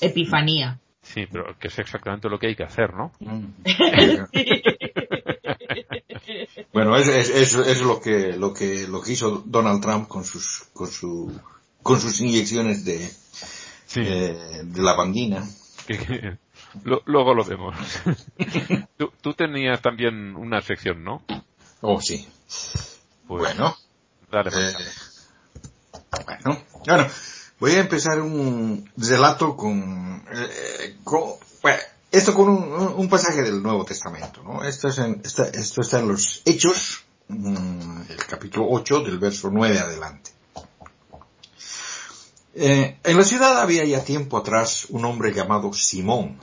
epifanía. 0.00 0.78
Sí, 1.02 1.26
pero 1.30 1.58
que 1.58 1.68
es 1.68 1.78
exactamente 1.78 2.28
lo 2.30 2.38
que 2.38 2.46
hay 2.48 2.56
que 2.56 2.64
hacer, 2.64 2.94
¿no? 2.94 3.12
Mm. 3.20 3.44
Bueno, 6.72 6.96
es, 6.96 7.06
es, 7.08 7.30
es, 7.30 7.54
es 7.54 7.80
lo 7.82 8.00
que, 8.00 8.32
lo 8.36 8.52
que, 8.52 8.88
lo 8.88 9.00
que 9.02 9.12
hizo 9.12 9.42
Donald 9.46 9.80
Trump 9.82 10.08
con 10.08 10.24
sus, 10.24 10.64
con 10.72 10.88
su, 10.88 11.38
con 11.82 12.00
sus 12.00 12.20
inyecciones 12.20 12.84
de, 12.84 12.98
Sí. 13.86 14.00
eh, 14.04 14.62
de 14.64 14.82
la 14.82 14.94
bandina. 14.94 15.46
Que- 15.86 15.98
que- 15.98 16.38
lo- 16.84 17.02
luego 17.04 17.34
lo 17.34 17.44
vemos. 17.44 17.76
tú, 18.96 19.12
tú 19.20 19.34
tenías 19.34 19.82
también 19.82 20.34
una 20.34 20.62
sección, 20.62 21.04
¿no? 21.04 21.22
Oh, 21.82 22.00
sí. 22.00 22.26
Pues, 23.28 23.42
Bueno, 23.54 23.76
Dale, 24.32 24.48
eh. 24.50 24.72
Bueno, 26.24 26.62
bueno, 26.86 27.06
voy 27.58 27.72
a 27.72 27.80
empezar 27.80 28.20
un 28.20 28.90
relato 28.96 29.56
con, 29.56 30.24
eh, 30.32 30.96
bueno, 31.62 31.78
esto 32.10 32.34
con 32.34 32.48
un, 32.48 32.94
un 32.96 33.08
pasaje 33.08 33.42
del 33.42 33.62
Nuevo 33.62 33.84
Testamento, 33.84 34.42
¿no? 34.42 34.62
Esto, 34.62 34.88
es 34.88 34.98
en, 34.98 35.20
esto 35.24 35.98
en 35.98 36.08
los 36.08 36.42
Hechos, 36.44 37.04
mm, 37.28 38.02
el 38.08 38.26
capítulo 38.26 38.66
8, 38.70 39.00
del 39.00 39.18
verso 39.18 39.50
9 39.50 39.78
adelante. 39.78 40.30
Eh, 42.56 42.98
en 43.02 43.16
la 43.16 43.24
ciudad 43.24 43.60
había 43.60 43.84
ya 43.84 44.04
tiempo 44.04 44.36
atrás 44.36 44.86
un 44.90 45.04
hombre 45.04 45.32
llamado 45.34 45.72
Simón, 45.72 46.38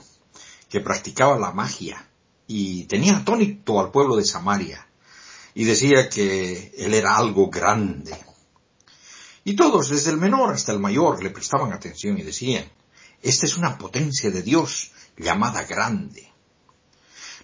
que 0.68 0.80
practicaba 0.80 1.38
la 1.38 1.52
magia 1.52 2.06
y 2.46 2.84
tenía 2.84 3.16
atónito 3.16 3.80
al 3.80 3.90
pueblo 3.90 4.16
de 4.16 4.24
Samaria 4.24 4.86
y 5.54 5.64
decía 5.64 6.08
que 6.10 6.74
él 6.76 6.94
era 6.94 7.16
algo 7.16 7.48
grande. 7.48 8.14
Y 9.44 9.54
todos, 9.56 9.88
desde 9.88 10.10
el 10.10 10.18
menor 10.18 10.54
hasta 10.54 10.72
el 10.72 10.78
mayor, 10.78 11.22
le 11.22 11.30
prestaban 11.30 11.72
atención 11.72 12.16
y 12.18 12.22
decían, 12.22 12.70
esta 13.22 13.46
es 13.46 13.56
una 13.56 13.78
potencia 13.78 14.30
de 14.30 14.42
Dios 14.42 14.92
llamada 15.16 15.64
grande. 15.64 16.32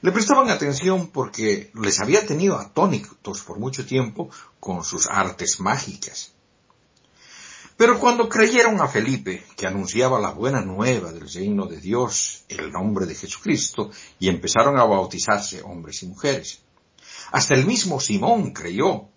Le 0.01 0.13
prestaban 0.13 0.49
atención 0.49 1.09
porque 1.09 1.73
les 1.75 2.01
había 2.01 2.25
tenido 2.25 2.57
atónitos 2.57 3.43
por 3.43 3.59
mucho 3.59 3.85
tiempo 3.85 4.31
con 4.61 4.85
sus 4.85 5.09
artes 5.09 5.59
mágicas. 5.59 6.33
Pero 7.77 7.99
cuando 8.01 8.29
creyeron 8.29 8.81
a 8.81 8.89
Felipe, 8.89 9.45
que 9.57 9.67
anunciaba 9.67 10.21
la 10.21 10.31
buena 10.31 10.61
nueva 10.63 11.13
del 11.13 11.33
reino 11.33 11.67
de 11.67 11.81
Dios, 11.81 12.45
el 12.49 12.73
nombre 12.73 13.07
de 13.07 13.15
Jesucristo, 13.15 13.91
y 14.19 14.29
empezaron 14.29 14.77
a 14.79 14.85
bautizarse 14.85 15.63
hombres 15.63 16.03
y 16.03 16.07
mujeres. 16.07 16.61
Hasta 17.31 17.55
el 17.55 17.67
mismo 17.67 18.01
Simón 18.01 18.53
creyó, 18.53 19.11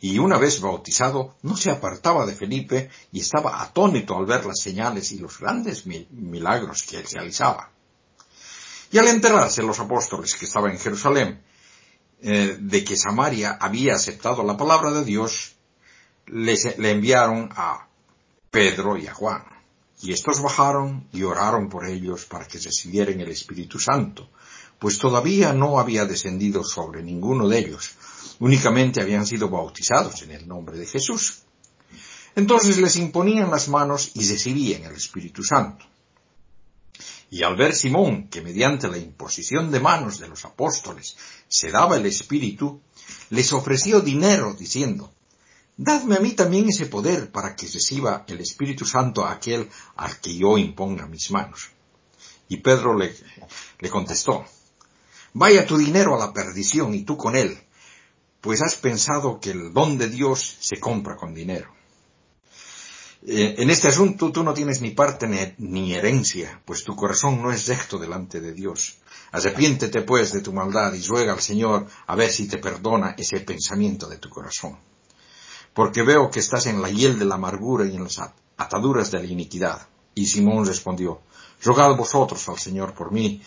y 0.00 0.18
una 0.18 0.38
vez 0.38 0.60
bautizado 0.60 1.36
no 1.42 1.56
se 1.56 1.70
apartaba 1.70 2.24
de 2.24 2.34
Felipe 2.34 2.90
y 3.12 3.20
estaba 3.20 3.62
atónito 3.62 4.16
al 4.16 4.26
ver 4.26 4.46
las 4.46 4.60
señales 4.60 5.12
y 5.12 5.18
los 5.18 5.38
grandes 5.38 5.84
milagros 5.86 6.84
que 6.84 6.98
él 6.98 7.06
realizaba. 7.12 7.70
Y 8.90 8.98
al 8.98 9.08
enterarse 9.08 9.62
los 9.62 9.78
apóstoles 9.78 10.34
que 10.34 10.46
estaban 10.46 10.72
en 10.72 10.78
Jerusalén 10.78 11.42
eh, 12.22 12.56
de 12.58 12.84
que 12.84 12.96
Samaria 12.96 13.58
había 13.60 13.94
aceptado 13.94 14.42
la 14.42 14.56
palabra 14.56 14.90
de 14.90 15.04
Dios, 15.04 15.54
le 16.26 16.90
enviaron 16.90 17.50
a 17.54 17.86
Pedro 18.50 18.96
y 18.96 19.06
a 19.06 19.14
Juan. 19.14 19.44
Y 20.02 20.12
estos 20.12 20.40
bajaron 20.40 21.08
y 21.12 21.22
oraron 21.22 21.68
por 21.68 21.86
ellos 21.86 22.24
para 22.24 22.46
que 22.46 22.58
recibieran 22.58 23.20
el 23.20 23.30
Espíritu 23.30 23.78
Santo, 23.78 24.28
pues 24.78 24.98
todavía 24.98 25.52
no 25.52 25.78
había 25.78 26.06
descendido 26.06 26.64
sobre 26.64 27.02
ninguno 27.02 27.46
de 27.48 27.58
ellos, 27.58 27.92
únicamente 28.40 29.00
habían 29.00 29.26
sido 29.26 29.48
bautizados 29.48 30.22
en 30.22 30.32
el 30.32 30.48
nombre 30.48 30.76
de 30.78 30.86
Jesús. 30.86 31.42
Entonces 32.34 32.78
les 32.78 32.96
imponían 32.96 33.50
las 33.50 33.68
manos 33.68 34.12
y 34.14 34.28
recibían 34.28 34.84
el 34.84 34.94
Espíritu 34.94 35.42
Santo. 35.42 35.84
Y 37.30 37.44
al 37.44 37.56
ver 37.56 37.74
Simón 37.74 38.28
que 38.28 38.40
mediante 38.40 38.88
la 38.88 38.98
imposición 38.98 39.70
de 39.70 39.78
manos 39.78 40.18
de 40.18 40.28
los 40.28 40.44
apóstoles 40.44 41.16
se 41.48 41.70
daba 41.70 41.96
el 41.96 42.06
Espíritu, 42.06 42.80
les 43.30 43.52
ofreció 43.52 44.00
dinero 44.00 44.54
diciendo, 44.54 45.12
Dadme 45.76 46.16
a 46.16 46.20
mí 46.20 46.32
también 46.32 46.68
ese 46.68 46.86
poder 46.86 47.30
para 47.30 47.56
que 47.56 47.66
reciba 47.66 48.24
el 48.26 48.40
Espíritu 48.40 48.84
Santo 48.84 49.24
a 49.24 49.32
aquel 49.32 49.68
al 49.96 50.20
que 50.20 50.36
yo 50.36 50.58
imponga 50.58 51.06
mis 51.06 51.30
manos. 51.30 51.70
Y 52.48 52.58
Pedro 52.58 52.96
le, 52.96 53.14
le 53.78 53.88
contestó, 53.88 54.44
Vaya 55.32 55.66
tu 55.66 55.78
dinero 55.78 56.16
a 56.16 56.26
la 56.26 56.32
perdición 56.32 56.94
y 56.94 57.04
tú 57.04 57.16
con 57.16 57.36
él, 57.36 57.56
pues 58.40 58.62
has 58.62 58.76
pensado 58.76 59.40
que 59.40 59.50
el 59.50 59.72
don 59.72 59.98
de 59.98 60.08
Dios 60.08 60.56
se 60.60 60.80
compra 60.80 61.16
con 61.16 61.34
dinero. 61.34 61.72
Eh, 63.26 63.56
en 63.58 63.68
este 63.68 63.88
asunto 63.88 64.32
tú 64.32 64.42
no 64.42 64.54
tienes 64.54 64.80
ni 64.80 64.92
parte 64.92 65.26
ni, 65.58 65.94
herencia, 65.94 66.62
pues 66.64 66.84
tu 66.84 66.96
corazón 66.96 67.42
no 67.42 67.52
es 67.52 67.66
recto 67.66 67.98
delante 67.98 68.40
de 68.40 68.52
Dios. 68.52 68.98
Arrepiéntete 69.32 70.02
pues 70.02 70.32
de 70.32 70.40
tu 70.40 70.52
maldad 70.52 70.94
y 70.94 71.02
ruega 71.02 71.34
al 71.34 71.40
Señor 71.40 71.86
a 72.06 72.16
ver 72.16 72.30
si 72.30 72.48
te 72.48 72.58
perdona 72.58 73.14
ese 73.18 73.40
pensamiento 73.40 74.08
de 74.08 74.16
tu 74.16 74.30
corazón. 74.30 74.78
Porque 75.74 76.02
veo 76.02 76.30
que 76.30 76.40
estás 76.40 76.66
en 76.66 76.80
la 76.80 76.88
hiel 76.88 77.18
de 77.18 77.26
la 77.26 77.34
amargura 77.34 77.84
y 77.84 77.94
en 77.94 78.04
las 78.04 78.20
ataduras 78.56 79.10
de 79.10 79.18
la 79.18 79.26
iniquidad. 79.26 79.86
Y 80.14 80.26
Simón 80.26 80.66
respondió, 80.66 81.20
rogad 81.62 81.94
vosotros 81.96 82.48
al 82.48 82.58
Señor 82.58 82.94
por 82.94 83.12
mí, 83.12 83.42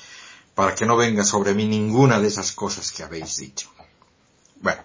para 0.56 0.76
que 0.76 0.86
no 0.86 0.96
venga 0.96 1.26
sobre 1.26 1.54
mí 1.54 1.66
ninguna 1.66 2.20
de 2.20 2.28
esas 2.28 2.52
cosas 2.52 2.92
que 2.92 3.04
habéis 3.04 3.38
dicho. 3.38 3.73
Bueno. 4.62 4.82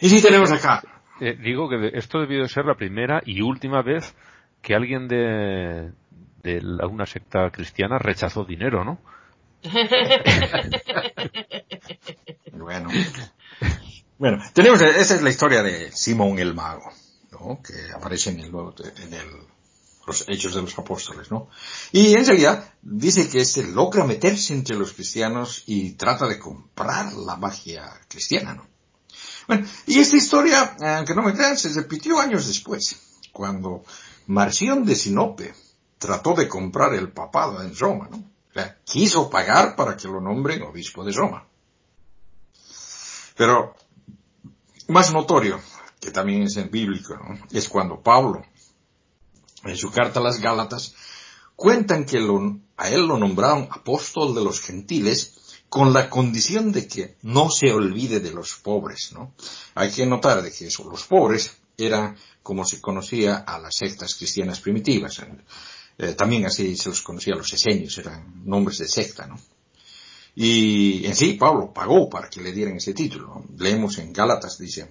Y 0.00 0.08
si 0.08 0.22
tenemos 0.22 0.52
acá 0.52 0.82
eh, 1.20 1.36
digo 1.40 1.68
que 1.68 1.90
esto 1.94 2.20
debió 2.20 2.42
de 2.42 2.48
ser 2.48 2.64
la 2.64 2.76
primera 2.76 3.22
y 3.24 3.40
última 3.40 3.82
vez 3.82 4.14
que 4.62 4.74
alguien 4.74 5.08
de, 5.08 5.92
de 6.42 6.60
una 6.88 7.06
secta 7.06 7.50
cristiana 7.50 7.98
rechazó 7.98 8.44
dinero, 8.44 8.84
¿no? 8.84 9.00
bueno. 12.52 12.88
Bueno, 14.16 14.38
tenemos, 14.52 14.80
esa 14.80 15.14
es 15.14 15.22
la 15.22 15.30
historia 15.30 15.62
de 15.62 15.90
Simón 15.90 16.38
el 16.38 16.54
Mago, 16.54 16.92
¿no? 17.32 17.60
Que 17.62 17.74
aparece 17.94 18.30
en 18.30 18.40
el, 18.40 18.48
en 18.48 19.14
el, 19.14 19.26
los 20.08 20.24
Hechos 20.26 20.54
de 20.54 20.62
los 20.62 20.76
Apóstoles, 20.78 21.30
¿no? 21.30 21.48
Y 21.92 22.14
en 22.14 22.26
realidad 22.26 22.72
dice 22.82 23.28
que 23.28 23.40
este 23.40 23.62
logra 23.62 24.04
meterse 24.04 24.54
entre 24.54 24.76
los 24.76 24.92
cristianos 24.94 25.62
y 25.66 25.92
trata 25.92 26.26
de 26.26 26.38
comprar 26.38 27.12
la 27.12 27.36
magia 27.36 28.00
cristiana, 28.08 28.54
¿no? 28.54 28.66
Bueno, 29.46 29.66
y 29.86 29.98
esta 29.98 30.16
historia, 30.16 30.76
aunque 30.96 31.14
no 31.14 31.22
me 31.22 31.32
crean, 31.32 31.56
se 31.56 31.72
repitió 31.72 32.18
años 32.18 32.46
después, 32.46 32.96
cuando 33.32 33.84
Marción 34.26 34.84
de 34.84 34.94
Sinope 34.94 35.54
trató 35.98 36.34
de 36.34 36.48
comprar 36.48 36.94
el 36.94 37.12
papado 37.12 37.62
en 37.62 37.76
Roma, 37.76 38.08
¿no? 38.10 38.18
O 38.18 38.52
sea, 38.52 38.78
quiso 38.84 39.30
pagar 39.30 39.76
para 39.76 39.96
que 39.96 40.08
lo 40.08 40.20
nombren 40.20 40.62
obispo 40.62 41.04
de 41.04 41.12
Roma. 41.12 41.46
Pero 43.36 43.74
más 44.88 45.12
notorio, 45.12 45.60
que 46.00 46.10
también 46.10 46.42
es 46.42 46.56
en 46.56 46.70
bíblico, 46.70 47.14
¿no? 47.16 47.38
es 47.50 47.68
cuando 47.68 48.00
Pablo, 48.02 48.42
en 49.68 49.76
su 49.76 49.90
carta 49.90 50.20
a 50.20 50.22
las 50.22 50.40
Gálatas, 50.40 50.94
cuentan 51.56 52.04
que 52.04 52.18
a 52.76 52.88
él 52.90 53.06
lo 53.06 53.18
nombraron 53.18 53.68
apóstol 53.70 54.34
de 54.34 54.44
los 54.44 54.60
gentiles 54.60 55.34
con 55.68 55.92
la 55.92 56.08
condición 56.08 56.72
de 56.72 56.86
que 56.86 57.16
no 57.22 57.50
se 57.50 57.72
olvide 57.72 58.20
de 58.20 58.30
los 58.30 58.54
pobres, 58.54 59.10
¿no? 59.12 59.34
Hay 59.74 59.90
que 59.90 60.06
notar 60.06 60.42
de 60.42 60.50
que 60.50 60.66
eso, 60.66 60.88
los 60.88 61.04
pobres 61.04 61.58
eran 61.76 62.16
como 62.42 62.64
se 62.64 62.80
conocía 62.80 63.36
a 63.36 63.58
las 63.58 63.76
sectas 63.76 64.14
cristianas 64.14 64.60
primitivas. 64.60 65.20
Eh, 65.98 66.14
también 66.14 66.46
así 66.46 66.76
se 66.76 66.88
los 66.88 67.02
conocía 67.02 67.34
a 67.34 67.38
los 67.38 67.52
esenios, 67.52 67.98
eran 67.98 68.44
nombres 68.46 68.78
de 68.78 68.88
secta, 68.88 69.26
¿no? 69.26 69.38
Y 70.34 71.04
en 71.04 71.16
sí, 71.16 71.32
Pablo 71.32 71.72
pagó 71.74 72.08
para 72.08 72.30
que 72.30 72.40
le 72.40 72.52
dieran 72.52 72.76
ese 72.76 72.94
título. 72.94 73.44
Leemos 73.58 73.98
en 73.98 74.12
Gálatas, 74.12 74.56
dice, 74.56 74.88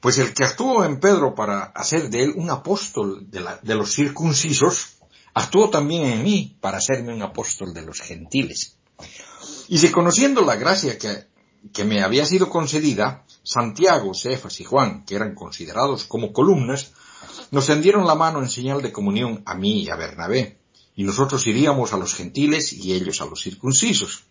pues 0.00 0.18
el 0.18 0.34
que 0.34 0.44
actuó 0.44 0.84
en 0.84 1.00
Pedro 1.00 1.34
para 1.34 1.64
hacer 1.64 2.10
de 2.10 2.24
él 2.24 2.34
un 2.36 2.50
apóstol 2.50 3.26
de, 3.30 3.74
los 3.74 3.94
circuncisos, 3.94 4.98
actuó 5.34 5.70
también 5.70 6.04
en 6.04 6.22
mí 6.22 6.56
para 6.60 6.78
hacerme 6.78 7.14
un 7.14 7.22
apóstol 7.22 7.72
de 7.72 7.82
los 7.82 8.00
gentiles. 8.00 8.76
Y 9.68 9.78
si 9.78 9.90
conociendo 9.90 10.42
la 10.42 10.56
gracia 10.56 10.98
que, 10.98 11.26
que 11.72 11.84
me 11.84 12.02
había 12.02 12.24
sido 12.24 12.48
concedida, 12.48 13.24
Santiago, 13.42 14.14
Cefas 14.14 14.60
y 14.60 14.64
Juan, 14.64 15.04
que 15.04 15.14
eran 15.14 15.34
considerados 15.34 16.04
como 16.04 16.32
columnas, 16.32 16.92
nos 17.50 17.66
tendieron 17.66 18.06
la 18.06 18.14
mano 18.14 18.40
en 18.40 18.48
señal 18.48 18.82
de 18.82 18.92
comunión 18.92 19.42
a 19.46 19.54
mí 19.54 19.82
y 19.82 19.90
a 19.90 19.96
Bernabé, 19.96 20.58
y 20.94 21.04
nosotros 21.04 21.46
iríamos 21.46 21.92
a 21.92 21.98
los 21.98 22.14
gentiles 22.14 22.72
y 22.72 22.92
ellos 22.92 23.20
a 23.20 23.26
los 23.26 23.42
circuncisos. 23.42 24.24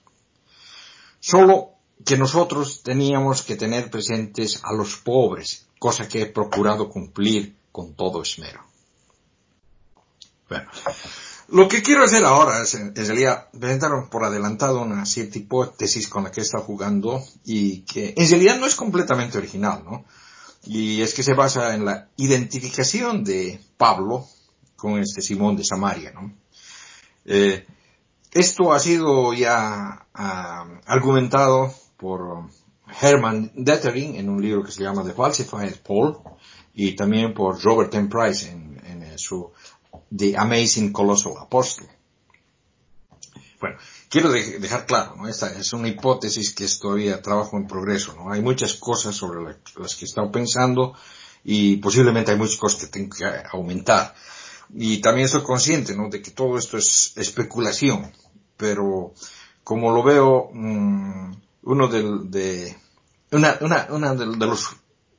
Solo 1.19 1.74
que 2.03 2.17
nosotros 2.17 2.81
teníamos 2.83 3.43
que 3.43 3.55
tener 3.55 3.89
presentes 3.89 4.61
a 4.63 4.73
los 4.73 4.97
pobres, 4.97 5.67
cosa 5.79 6.07
que 6.07 6.23
he 6.23 6.25
procurado 6.25 6.89
cumplir 6.89 7.55
con 7.71 7.93
todo 7.93 8.21
esmero. 8.21 8.61
Bueno, 10.49 10.69
lo 11.49 11.67
que 11.67 11.81
quiero 11.81 12.03
hacer 12.03 12.25
ahora 12.25 12.61
es, 12.63 12.73
en 12.75 12.95
realidad, 12.95 13.49
presentar 13.51 13.91
por 14.09 14.23
adelantado 14.23 14.81
una 14.81 15.05
cierta 15.05 15.37
hipótesis 15.37 16.07
con 16.07 16.23
la 16.23 16.31
que 16.31 16.41
he 16.41 16.43
estado 16.43 16.63
jugando 16.63 17.23
y 17.43 17.81
que 17.81 18.13
en 18.17 18.29
realidad 18.29 18.57
no 18.57 18.65
es 18.65 18.75
completamente 18.75 19.37
original, 19.37 19.83
¿no? 19.85 20.05
Y 20.63 21.01
es 21.01 21.13
que 21.13 21.23
se 21.23 21.35
basa 21.35 21.75
en 21.75 21.85
la 21.85 22.09
identificación 22.17 23.23
de 23.23 23.59
Pablo 23.77 24.27
con 24.75 24.99
este 24.99 25.21
Simón 25.21 25.55
de 25.55 25.63
Samaria, 25.63 26.11
¿no? 26.11 26.33
Eh, 27.25 27.65
esto 28.31 28.73
ha 28.73 28.79
sido 28.79 29.33
ya 29.33 30.07
ah, 30.13 30.67
argumentado 30.85 31.73
por 32.05 32.51
Herman 33.01 33.51
Dettering 33.55 34.17
en 34.17 34.29
un 34.29 34.39
libro 34.39 34.63
que 34.63 34.71
se 34.71 34.83
llama 34.83 35.03
The 35.03 35.13
Falsified 35.13 35.77
Paul 35.83 36.19
y 36.75 36.95
también 36.95 37.33
por 37.33 37.59
Robert 37.63 37.91
M. 37.95 38.07
Price 38.09 38.47
en, 38.47 38.79
en 38.85 39.17
su 39.17 39.51
The 40.15 40.37
Amazing 40.37 40.91
Colossal 40.91 41.33
Apostle. 41.41 41.87
Bueno, 43.59 43.77
quiero 44.07 44.31
dejar 44.31 44.85
claro, 44.85 45.15
¿no? 45.15 45.27
Esta 45.27 45.51
es 45.57 45.73
una 45.73 45.87
hipótesis 45.87 46.53
que 46.53 46.65
es 46.65 46.77
todavía 46.77 47.23
trabajo 47.23 47.57
en 47.57 47.65
progreso, 47.65 48.13
¿no? 48.13 48.31
Hay 48.31 48.43
muchas 48.43 48.75
cosas 48.75 49.15
sobre 49.15 49.55
las 49.77 49.95
que 49.95 50.05
he 50.05 50.07
estado 50.07 50.31
pensando 50.31 50.93
y 51.43 51.77
posiblemente 51.77 52.33
hay 52.33 52.37
muchas 52.37 52.57
cosas 52.57 52.81
que 52.81 52.87
tengo 52.87 53.15
que 53.15 53.25
aumentar. 53.51 54.13
Y 54.75 54.99
también 54.99 55.27
soy 55.27 55.41
consciente, 55.41 55.95
¿no? 55.95 56.09
De 56.09 56.21
que 56.21 56.29
todo 56.29 56.59
esto 56.59 56.77
es 56.77 57.13
especulación, 57.15 58.11
pero 58.57 59.11
como 59.63 59.91
lo 59.91 60.03
veo, 60.03 60.51
mm, 60.53 61.45
uno 61.65 61.87
de, 61.87 62.75
una, 63.31 63.57
una, 63.61 63.87
una 63.89 64.15
de, 64.15 64.25
de 64.25 64.45
los 64.45 64.69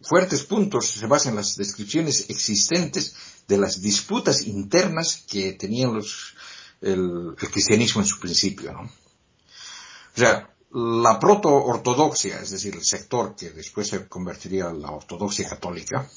fuertes 0.00 0.44
puntos 0.44 0.88
se 0.88 1.06
basa 1.06 1.30
en 1.30 1.36
las 1.36 1.56
descripciones 1.56 2.30
existentes 2.30 3.14
de 3.46 3.58
las 3.58 3.80
disputas 3.80 4.42
internas 4.46 5.24
que 5.28 5.52
tenían 5.52 5.94
los, 5.94 6.34
el, 6.80 7.34
cristianismo 7.36 8.02
en 8.02 8.06
su 8.06 8.18
principio, 8.18 8.72
¿no? 8.72 8.82
O 8.82 10.18
sea, 10.18 10.50
la 10.72 11.18
proto-ortodoxia, 11.18 12.40
es 12.40 12.50
decir, 12.50 12.74
el 12.74 12.84
sector 12.84 13.34
que 13.36 13.50
después 13.50 13.88
se 13.88 14.08
convertiría 14.08 14.68
en 14.70 14.82
la 14.82 14.90
ortodoxia 14.90 15.48
católica, 15.48 16.08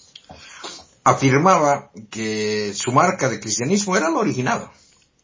afirmaba 1.03 1.91
que 2.09 2.73
su 2.75 2.91
marca 2.91 3.29
de 3.29 3.39
cristianismo 3.39 3.97
era 3.97 4.09
lo 4.09 4.19
original 4.19 4.69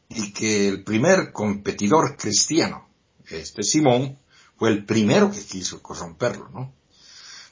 y 0.09 0.33
que 0.33 0.67
el 0.67 0.83
primer 0.83 1.31
competidor 1.31 2.17
cristiano, 2.17 2.87
este 3.27 3.63
Simón, 3.63 4.19
fue 4.57 4.69
el 4.69 4.85
primero 4.85 5.31
que 5.31 5.43
quiso 5.43 5.81
corromperlo, 5.81 6.49
¿no? 6.49 6.73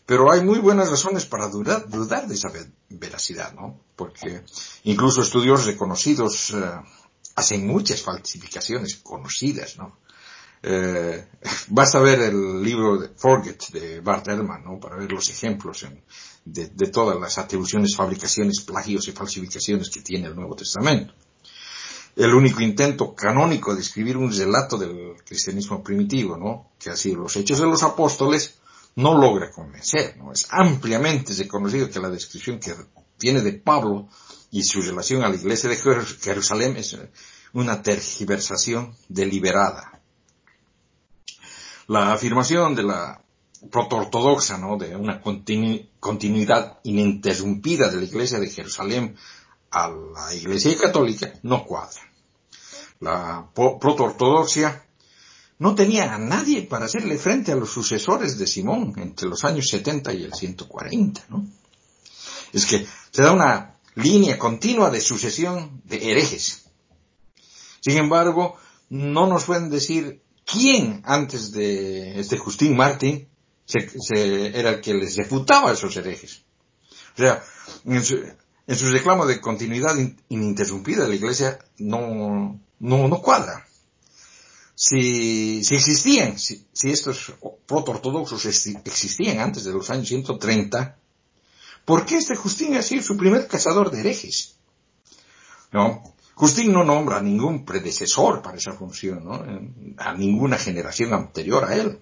Pero 0.06 0.32
hay 0.32 0.42
muy 0.42 0.60
buenas 0.60 0.90
razones 0.90 1.26
para 1.26 1.48
dudar, 1.48 2.28
de 2.28 2.34
esa 2.34 2.52
veracidad, 2.90 3.54
¿no? 3.54 3.80
Porque 3.96 4.44
incluso 4.84 5.22
estudios 5.22 5.66
reconocidos 5.66 6.52
eh, 6.52 6.62
hacen 7.36 7.66
muchas 7.68 8.02
falsificaciones 8.02 8.98
conocidas, 8.98 9.78
¿no? 9.78 9.98
Eh, 10.62 11.28
basta 11.68 12.00
ver 12.00 12.22
el 12.22 12.62
libro 12.62 12.98
de 12.98 13.10
Forget 13.10 13.70
de 13.72 14.02
Bart 14.02 14.28
Ehrman, 14.28 14.64
¿no? 14.64 14.80
Para 14.80 14.98
ver 14.98 15.12
los 15.12 15.30
ejemplos 15.30 15.86
de, 16.46 16.88
todas 16.88 17.20
las 17.20 17.38
atribuciones, 17.38 17.96
fabricaciones, 17.96 18.62
plagios 18.62 19.08
y 19.08 19.14
falsificaciones 19.14 19.90
que 19.90 20.02
tiene 20.02 20.28
el 20.28 20.36
Nuevo 20.36 20.56
Testamento. 20.56 21.14
El 22.16 22.34
único 22.34 22.62
intento 22.62 23.16
canónico 23.16 23.74
de 23.74 23.82
escribir 23.82 24.18
un 24.18 24.32
relato 24.32 24.78
del 24.78 25.16
cristianismo 25.26 25.84
primitivo, 25.84 26.38
¿no? 26.38 26.72
Que 26.78 26.92
ha 26.92 26.96
sido 26.96 27.22
los 27.22 27.36
Hechos 27.36 27.60
de 27.60 27.66
los 27.66 27.82
Apóstoles, 27.82 28.60
no 28.96 29.18
logra 29.18 29.52
convencer. 29.52 30.16
Es 30.32 30.48
ampliamente 30.52 31.34
reconocido 31.34 31.90
que 31.90 32.00
la 32.00 32.10
descripción 32.10 32.60
que 32.60 32.76
tiene 33.18 33.42
de 33.42 33.54
Pablo 33.54 34.08
y 34.52 34.64
su 34.64 34.82
relación 34.82 35.24
a 35.24 35.30
la 35.30 35.36
iglesia 35.36 35.70
de 35.70 35.78
Jerusalén 36.22 36.78
es 36.78 36.96
una 37.54 37.82
tergiversación 37.82 38.96
deliberada. 39.10 40.00
La 41.88 42.14
afirmación 42.14 42.76
de 42.76 42.84
la 42.84 43.24
protoortodoxa, 43.72 44.58
¿no? 44.58 44.78
De 44.78 44.96
una 44.96 45.22
continuidad 46.00 46.80
ininterrumpida 46.84 47.90
de 47.90 47.98
la 47.98 48.04
iglesia 48.04 48.40
de 48.40 48.50
Jerusalén 48.50 49.16
a 49.74 49.90
la 49.90 50.34
iglesia 50.36 50.78
católica 50.78 51.34
no 51.42 51.66
cuadra. 51.66 52.02
La 53.00 53.50
protoortodoxia 53.54 54.86
no 55.60 55.74
tenía 55.74 56.14
a 56.14 56.20
nadie 56.20 56.64
para 56.64 56.86
hacerle 56.86 57.18
frente 57.18 57.52
a 57.52 57.56
los 57.56 57.72
sucesores 57.72 58.38
de 58.38 58.48
Simón 58.48 58.94
entre 58.98 59.28
los 59.28 59.44
años 59.44 59.68
70 59.70 60.14
y 60.14 60.24
el 60.24 60.34
140, 60.34 61.26
¿no? 61.30 61.48
Es 62.54 62.66
que 62.68 62.86
se 63.12 63.24
da 63.24 63.32
una 63.32 63.80
línea 63.96 64.38
continua 64.38 64.92
de 64.92 65.02
sucesión 65.02 65.82
de 65.86 66.12
herejes. 66.12 66.66
Sin 67.82 67.98
embargo, 67.98 68.58
no 68.90 69.26
nos 69.26 69.46
pueden 69.46 69.70
decir 69.70 70.22
quién 70.46 71.02
antes 71.04 71.52
de 71.52 72.20
este 72.20 72.38
Justín 72.38 72.78
Martín 72.78 73.28
era 74.14 74.70
el 74.70 74.82
que 74.82 74.94
les 74.94 75.16
refutaba 75.18 75.72
a 75.72 75.74
esos 75.74 75.96
herejes. 75.98 76.44
O 77.16 77.18
sea, 77.18 77.44
en 78.66 78.76
su, 78.76 78.90
reclamo 78.90 79.26
de 79.26 79.42
continuidad 79.42 79.96
ininterrumpida 80.30 81.08
la 81.08 81.16
iglesia 81.16 81.60
no, 81.78 82.60
no, 82.80 83.08
no 83.08 83.22
cuadra 83.22 83.66
si, 84.76 85.64
si 85.64 85.76
existían, 85.76 86.40
si, 86.40 86.66
si 86.74 86.90
estos 86.90 87.34
proto-ortodoxos 87.66 88.46
existían 88.46 89.40
antes 89.40 89.64
de 89.64 89.72
los 89.72 89.90
años 89.90 90.08
130, 90.08 90.98
¿por 91.86 92.06
qué 92.06 92.18
este 92.18 92.36
Justín 92.36 92.76
ha 92.76 92.82
sido 92.82 93.04
su 93.04 93.16
primer 93.16 93.48
cazador 93.48 93.92
de 93.92 94.00
herejes? 94.00 94.58
No, 95.72 96.16
Justín 96.34 96.74
no 96.74 96.84
nombra 96.84 97.18
a 97.18 97.22
ningún 97.22 97.66
predecesor 97.66 98.42
para 98.42 98.58
esa 98.58 98.74
función, 98.74 99.24
¿no? 99.24 99.44
a 99.98 100.14
ninguna 100.14 100.58
generación 100.58 101.14
anterior 101.14 101.66
a 101.66 101.76
él. 101.76 102.00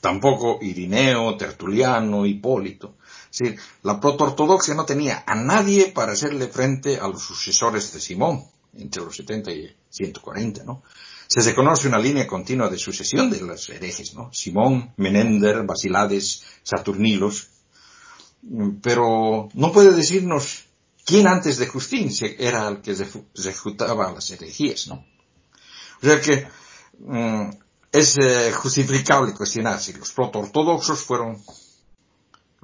Tampoco 0.00 0.58
Irineo, 0.60 1.36
Tertuliano, 1.36 2.26
Hipólito. 2.26 2.96
Decir, 3.36 3.58
la 3.82 3.98
proto-ortodoxia 3.98 4.74
no 4.74 4.84
tenía 4.84 5.24
a 5.26 5.34
nadie 5.34 5.86
para 5.86 6.12
hacerle 6.12 6.48
frente 6.48 6.98
a 6.98 7.08
los 7.08 7.22
sucesores 7.22 7.92
de 7.92 8.00
Simón, 8.00 8.44
entre 8.76 9.02
los 9.02 9.16
70 9.16 9.50
y 9.50 9.76
140, 9.90 10.62
¿no? 10.64 10.82
se 11.26 11.40
reconoce 11.40 11.88
una 11.88 11.98
línea 11.98 12.26
continua 12.26 12.68
de 12.68 12.78
sucesión 12.78 13.30
de 13.30 13.40
los 13.40 13.68
herejes, 13.68 14.14
¿no? 14.14 14.32
Simón, 14.32 14.92
Menender, 14.96 15.64
Basilades, 15.64 16.44
Saturnilos, 16.62 17.48
pero 18.82 19.48
no 19.54 19.72
puede 19.72 19.92
decirnos 19.92 20.64
quién 21.04 21.26
antes 21.26 21.58
de 21.58 21.66
Justín 21.66 22.10
era 22.38 22.68
el 22.68 22.82
que 22.82 22.92
ejecutaba 22.92 24.12
las 24.12 24.30
herejías, 24.30 24.88
¿no? 24.88 25.04
O 26.02 26.06
sea 26.06 26.20
que 26.20 26.46
mm, 26.98 27.50
es 27.90 28.16
eh, 28.18 28.52
justificable 28.52 29.32
cuestionar 29.32 29.80
si 29.80 29.92
los 29.94 30.12
proto-ortodoxos 30.12 31.02
fueron 31.02 31.42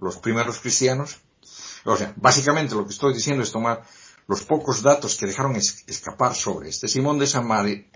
los 0.01 0.19
primeros 0.19 0.59
cristianos. 0.59 1.19
O 1.85 1.97
sea, 1.97 2.13
básicamente 2.17 2.75
lo 2.75 2.85
que 2.85 2.93
estoy 2.93 3.15
diciendo 3.15 3.43
es 3.43 3.53
tomar 3.53 3.83
los 4.27 4.45
pocos 4.45 4.83
datos 4.83 5.17
que 5.17 5.27
dejaron 5.27 5.57
escapar 5.57 6.35
sobre 6.35 6.69
este 6.69 6.89
Simón 6.89 7.19
de 7.19 7.27
Samaria 7.27 7.87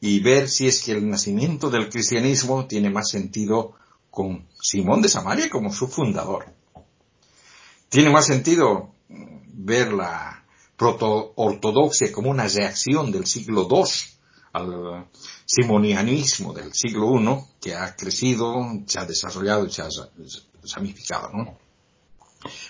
y 0.00 0.20
ver 0.20 0.48
si 0.48 0.66
es 0.66 0.82
que 0.82 0.92
el 0.92 1.08
nacimiento 1.08 1.70
del 1.70 1.88
cristianismo 1.88 2.66
tiene 2.66 2.90
más 2.90 3.10
sentido 3.10 3.74
con 4.10 4.46
Simón 4.60 5.02
de 5.02 5.08
Samaria 5.08 5.48
como 5.48 5.72
su 5.72 5.88
fundador. 5.88 6.46
Tiene 7.88 8.10
más 8.10 8.26
sentido 8.26 8.94
ver 9.08 9.92
la 9.92 10.44
proto-ortodoxia 10.76 12.12
como 12.12 12.30
una 12.30 12.48
reacción 12.48 13.12
del 13.12 13.26
siglo 13.26 13.68
II 13.70 14.19
al 14.52 15.06
simonianismo 15.44 16.52
del 16.52 16.72
siglo 16.74 17.20
I 17.20 17.44
que 17.60 17.74
ha 17.74 17.94
crecido, 17.94 18.54
se 18.86 18.98
ha 18.98 19.04
desarrollado 19.04 19.66
y 19.66 19.70
se 19.70 19.82
ha 19.82 19.88
ramificado, 20.74 21.30
¿no? 21.32 21.58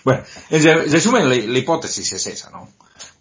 Bueno, 0.03 0.23
en 0.49 0.91
resumen, 0.91 1.29
la, 1.29 1.35
hipótesis 1.35 2.11
es 2.11 2.27
esa, 2.27 2.49
¿no? 2.49 2.67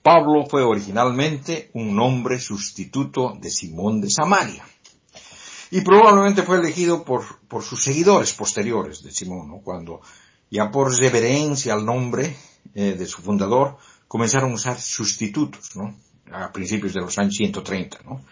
Pablo 0.02 0.46
fue 0.46 0.62
originalmente 0.62 1.70
un 1.74 1.94
nombre 1.94 2.40
sustituto 2.40 3.36
de 3.40 3.50
Simón 3.50 4.00
de 4.00 4.10
Samaria. 4.10 4.66
Y 5.70 5.82
probablemente 5.82 6.42
fue 6.42 6.58
elegido 6.58 7.04
por, 7.04 7.38
por 7.46 7.62
sus 7.62 7.82
seguidores 7.84 8.32
posteriores 8.32 9.02
de 9.02 9.12
Simón, 9.12 9.48
¿no? 9.48 9.58
Cuando, 9.58 10.00
ya 10.50 10.70
por 10.70 10.92
reverencia 10.98 11.74
al 11.74 11.84
nombre 11.84 12.36
eh, 12.74 12.96
de 12.98 13.06
su 13.06 13.22
fundador, 13.22 13.76
comenzaron 14.08 14.50
a 14.50 14.54
usar 14.54 14.80
sustitutos, 14.80 15.76
¿no? 15.76 15.94
A 16.32 16.52
principios 16.52 16.94
de 16.94 17.00
los 17.00 17.18
años 17.18 17.34
130, 17.34 17.98
¿no? 18.04 18.24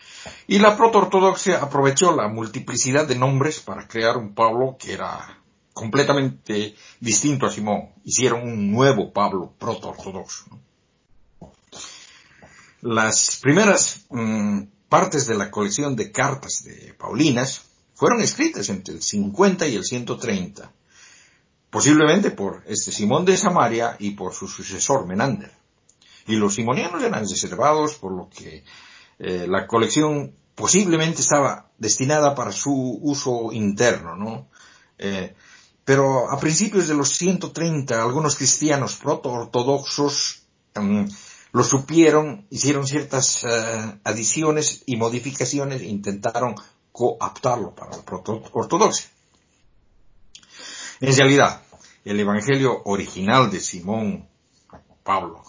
Y 0.47 0.59
la 0.59 0.77
proto-ortodoxia 0.77 1.59
aprovechó 1.59 2.15
la 2.15 2.29
multiplicidad 2.29 3.07
de 3.07 3.17
nombres 3.17 3.61
para 3.61 3.89
crear 3.89 4.17
un 4.17 4.35
Pablo 4.35 4.77
que 4.79 4.93
era 4.93 5.39
completamente 5.73 6.75
distinto 7.01 7.47
a 7.47 7.51
Simón. 7.51 7.91
Hicieron 8.05 8.43
un 8.43 8.71
nuevo 8.71 9.13
Pablo 9.13 9.55
proto-ortodoxo. 9.59 10.47
Las 12.83 13.39
primeras 13.43 14.07
mm, 14.11 14.63
partes 14.89 15.27
de 15.27 15.37
la 15.37 15.51
colección 15.51 15.97
de 15.97 16.13
cartas 16.13 16.63
de 16.65 16.95
Paulinas 16.95 17.63
fueron 17.95 18.21
escritas 18.21 18.69
entre 18.69 18.95
el 18.95 19.03
50 19.03 19.67
y 19.67 19.75
el 19.75 19.85
130, 19.85 20.73
posiblemente 21.71 22.31
por 22.31 22.63
este 22.67 22.93
Simón 22.93 23.25
de 23.25 23.37
Samaria 23.37 23.97
y 23.99 24.13
por 24.13 24.33
su 24.33 24.47
sucesor 24.47 25.07
Menander. 25.07 25.53
Y 26.29 26.37
los 26.37 26.55
simonianos 26.55 27.03
eran 27.03 27.27
reservados 27.27 27.95
por 27.95 28.13
lo 28.13 28.29
que 28.29 28.63
eh, 29.19 29.47
la 29.49 29.67
colección 29.67 30.35
posiblemente 30.55 31.23
estaba 31.23 31.71
destinada 31.79 32.35
para 32.35 32.53
su 32.53 32.99
uso 33.03 33.51
interno, 33.53 34.15
¿no? 34.15 34.49
Eh, 34.99 35.35
pero 35.85 36.31
a 36.31 36.39
principios 36.39 36.87
de 36.87 36.95
los 36.95 37.17
130, 37.17 38.03
algunos 38.03 38.37
cristianos 38.37 38.97
proto-ortodoxos 38.97 40.43
em, 40.75 41.09
lo 41.53 41.65
supieron, 41.65 42.47
hicieron 42.51 42.87
ciertas 42.87 43.43
eh, 43.45 43.99
adiciones 44.05 44.83
y 44.85 44.97
modificaciones 44.97 45.81
e 45.81 45.87
intentaron 45.87 46.57
coaptarlo 46.93 47.75
para 47.75 47.97
la 47.97 48.03
proto-ortodoxia. 48.03 49.09
En 51.01 51.17
realidad, 51.17 51.63
el 52.05 52.21
evangelio 52.21 52.83
original 52.85 53.51
de 53.51 53.61
Simón 53.61 54.29
Pablo 55.03 55.43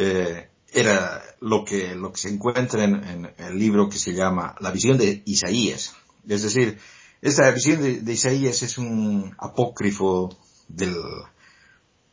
eh, 0.00 0.48
era 0.72 1.24
lo 1.40 1.64
que, 1.64 1.96
lo 1.96 2.12
que 2.12 2.20
se 2.20 2.28
encuentra 2.28 2.84
en, 2.84 3.34
el 3.36 3.58
libro 3.58 3.88
que 3.88 3.98
se 3.98 4.12
llama 4.12 4.54
La 4.60 4.70
visión 4.70 4.96
de 4.96 5.22
Isaías. 5.26 5.92
Es 6.28 6.42
decir, 6.42 6.78
esta 7.20 7.50
visión 7.50 7.82
de, 7.82 8.12
Isaías 8.12 8.62
es 8.62 8.78
un 8.78 9.34
apócrifo 9.38 10.38
del 10.68 10.94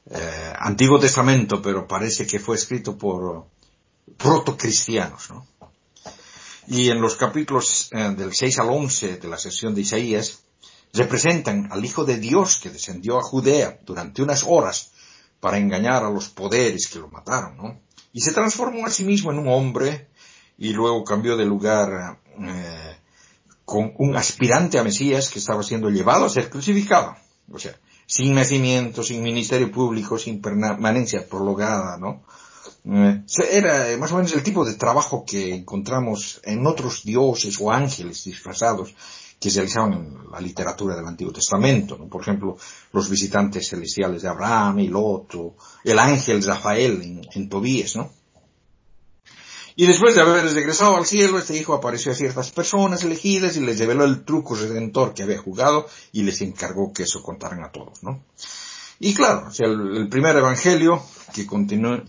eh, 0.09 0.53
Antiguo 0.57 0.99
Testamento, 0.99 1.61
pero 1.61 1.87
parece 1.87 2.25
que 2.25 2.39
fue 2.39 2.55
escrito 2.55 2.97
por 2.97 3.45
protocristianos, 4.17 5.29
¿no? 5.29 5.47
Y 6.67 6.89
en 6.89 6.99
los 7.01 7.17
capítulos 7.17 7.89
eh, 7.91 8.15
del 8.17 8.33
6 8.33 8.59
al 8.59 8.69
11 8.69 9.17
de 9.17 9.27
la 9.27 9.37
sesión 9.37 9.75
de 9.75 9.81
Isaías, 9.81 10.39
representan 10.91 11.71
al 11.71 11.85
Hijo 11.85 12.03
de 12.03 12.17
Dios 12.17 12.57
que 12.57 12.71
descendió 12.71 13.19
a 13.19 13.21
Judea 13.21 13.79
durante 13.85 14.23
unas 14.23 14.43
horas 14.47 14.91
para 15.45 15.59
engañar 15.59 16.03
a 16.03 16.09
los 16.09 16.29
poderes 16.29 16.87
que 16.87 16.97
lo 16.97 17.07
mataron, 17.07 17.55
¿no? 17.55 17.79
Y 18.13 18.21
se 18.21 18.31
transformó 18.31 18.87
a 18.87 18.89
sí 18.89 19.03
mismo 19.03 19.31
en 19.31 19.37
un 19.37 19.47
hombre 19.47 20.07
y 20.57 20.73
luego 20.73 21.03
cambió 21.03 21.37
de 21.37 21.45
lugar 21.45 22.17
eh, 22.41 22.97
con 23.63 23.93
un 23.99 24.17
aspirante 24.17 24.79
a 24.79 24.83
Mesías 24.83 25.29
que 25.29 25.37
estaba 25.37 25.61
siendo 25.61 25.91
llevado 25.91 26.25
a 26.25 26.29
ser 26.29 26.49
crucificado. 26.49 27.15
O 27.51 27.59
sea, 27.59 27.77
sin 28.07 28.33
nacimiento, 28.33 29.03
sin 29.03 29.21
ministerio 29.21 29.71
público, 29.71 30.17
sin 30.17 30.41
permanencia 30.41 31.29
prolongada, 31.29 31.99
¿no? 31.99 32.23
Eh, 32.83 33.21
era 33.51 33.91
eh, 33.91 33.97
más 33.97 34.11
o 34.13 34.15
menos 34.15 34.33
el 34.33 34.41
tipo 34.41 34.65
de 34.65 34.73
trabajo 34.73 35.25
que 35.27 35.53
encontramos 35.53 36.41
en 36.43 36.65
otros 36.65 37.03
dioses 37.03 37.55
o 37.61 37.71
ángeles 37.71 38.23
disfrazados 38.23 38.95
que 39.45 39.51
se 39.51 39.59
realizaban 39.59 39.93
en 39.93 40.31
la 40.31 40.41
literatura 40.41 40.95
del 40.95 41.05
Antiguo 41.05 41.31
Testamento, 41.31 41.95
¿no? 41.99 42.07
por 42.07 42.23
ejemplo, 42.23 42.57
los 42.93 43.07
visitantes 43.07 43.69
celestiales 43.69 44.23
de 44.23 44.27
Abraham 44.27 44.79
y 44.79 44.87
Lot, 44.87 45.35
o 45.35 45.55
el 45.83 45.99
ángel 45.99 46.43
Rafael 46.43 46.99
en, 47.03 47.21
en 47.31 47.47
Tobías, 47.47 47.95
¿no? 47.95 48.11
Y 49.75 49.85
después 49.85 50.15
de 50.15 50.21
haber 50.21 50.51
regresado 50.51 50.97
al 50.97 51.05
cielo, 51.05 51.37
este 51.37 51.55
hijo 51.55 51.75
apareció 51.75 52.11
a 52.11 52.15
ciertas 52.15 52.49
personas 52.49 53.03
elegidas 53.03 53.55
y 53.55 53.59
les 53.59 53.77
reveló 53.77 54.05
el 54.05 54.25
truco 54.25 54.55
redentor 54.55 55.13
que 55.13 55.21
había 55.21 55.37
jugado 55.37 55.85
y 56.11 56.23
les 56.23 56.41
encargó 56.41 56.91
que 56.91 57.03
eso 57.03 57.21
contaran 57.21 57.63
a 57.63 57.71
todos, 57.71 58.01
¿no? 58.01 58.23
Y 58.99 59.13
claro, 59.13 59.49
o 59.49 59.51
sea, 59.51 59.67
el, 59.67 60.07
primer 60.09 60.35
evangelio 60.37 61.03
que, 61.35 61.45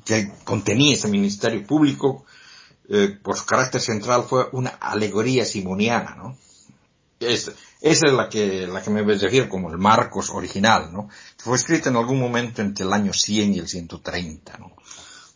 que 0.07 0.33
contenía 0.45 0.95
ese 0.95 1.09
ministerio 1.09 1.67
público, 1.67 2.25
eh, 2.89 3.19
por 3.23 3.37
su 3.37 3.45
carácter 3.45 3.83
central, 3.83 4.25
fue 4.27 4.49
una 4.53 4.71
alegoría 4.71 5.45
simoniana, 5.45 6.15
¿no? 6.15 6.39
Esa 7.19 7.53
es 7.81 8.03
la 8.03 8.29
que, 8.29 8.67
la 8.67 8.83
que 8.83 8.91
me 8.91 9.03
refiero 9.03 9.49
como 9.49 9.71
el 9.71 9.79
Marcos 9.79 10.31
original, 10.31 10.93
¿no? 10.93 11.09
Fue 11.39 11.57
escrita 11.57 11.89
en 11.89 11.97
algún 11.97 12.21
momento 12.21 12.63
entre 12.63 12.85
el 12.85 12.93
año 12.93 13.13
100 13.13 13.55
y 13.55 13.59
el 13.59 13.69
130, 13.69 14.59
¿no? 14.59 14.73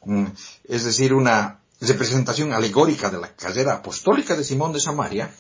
Mm, 0.05 0.27
es 0.65 0.85
decir, 0.85 1.15
una 1.15 1.61
representación 1.81 2.53
alegórica 2.53 3.11
de 3.11 3.19
la 3.19 3.35
carrera 3.35 3.75
apostólica 3.75 4.37
de 4.37 4.45
Simón 4.45 4.73
de 4.73 4.81
Samaria, 4.81 5.35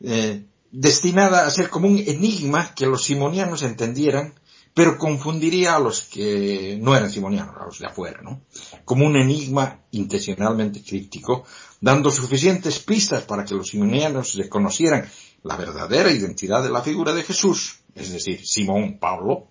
eh, 0.00 0.44
destinada 0.72 1.46
a 1.46 1.50
ser 1.50 1.68
como 1.68 1.86
un 1.86 1.98
enigma 1.98 2.74
que 2.74 2.86
los 2.86 3.04
simonianos 3.04 3.62
entendieran, 3.62 4.34
pero 4.74 4.96
confundiría 4.96 5.76
a 5.76 5.78
los 5.78 6.02
que 6.02 6.78
no 6.80 6.96
eran 6.96 7.10
simonianos, 7.10 7.56
a 7.60 7.66
los 7.66 7.78
de 7.78 7.86
afuera, 7.86 8.20
¿no? 8.22 8.42
Como 8.84 9.06
un 9.06 9.16
enigma 9.16 9.80
intencionalmente 9.90 10.82
críptico, 10.82 11.44
dando 11.80 12.10
suficientes 12.10 12.78
pistas 12.78 13.24
para 13.24 13.44
que 13.44 13.54
los 13.54 13.68
simonianos 13.68 14.34
reconocieran 14.34 15.06
la 15.42 15.56
verdadera 15.56 16.10
identidad 16.10 16.62
de 16.62 16.70
la 16.70 16.82
figura 16.82 17.12
de 17.12 17.22
Jesús, 17.22 17.80
es 17.94 18.12
decir, 18.12 18.46
Simón 18.46 18.98
Pablo, 18.98 19.48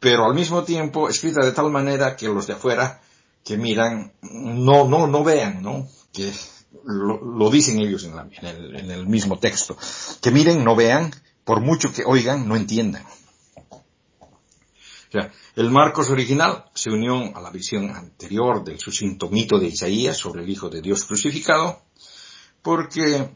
pero 0.00 0.24
al 0.24 0.34
mismo 0.34 0.64
tiempo 0.64 1.08
escrita 1.08 1.44
de 1.44 1.52
tal 1.52 1.70
manera 1.70 2.16
que 2.16 2.28
los 2.28 2.46
de 2.46 2.54
afuera 2.54 3.00
que 3.44 3.56
miran, 3.56 4.12
no, 4.22 4.88
no, 4.88 5.06
no 5.06 5.22
vean, 5.22 5.62
¿no? 5.62 5.86
Que 6.12 6.32
lo, 6.84 7.50
dicen 7.50 7.78
ellos 7.78 8.04
en, 8.04 8.46
el, 8.46 8.76
en 8.76 8.90
el 8.90 9.06
mismo 9.06 9.38
texto, 9.38 9.76
que 10.20 10.30
miren, 10.30 10.64
no 10.64 10.74
vean, 10.74 11.12
por 11.44 11.60
mucho 11.60 11.92
que 11.92 12.04
oigan, 12.04 12.48
no 12.48 12.56
entiendan. 12.56 13.04
O 15.14 15.20
sea, 15.20 15.32
el 15.54 15.70
Marcos 15.70 16.10
original 16.10 16.64
se 16.74 16.90
unió 16.90 17.36
a 17.36 17.40
la 17.40 17.50
visión 17.50 17.88
anterior 17.90 18.64
del 18.64 18.80
sucinto 18.80 19.28
mito 19.28 19.60
de 19.60 19.68
Isaías 19.68 20.16
sobre 20.16 20.42
el 20.42 20.50
Hijo 20.50 20.68
de 20.68 20.82
Dios 20.82 21.04
crucificado, 21.04 21.82
porque 22.62 23.30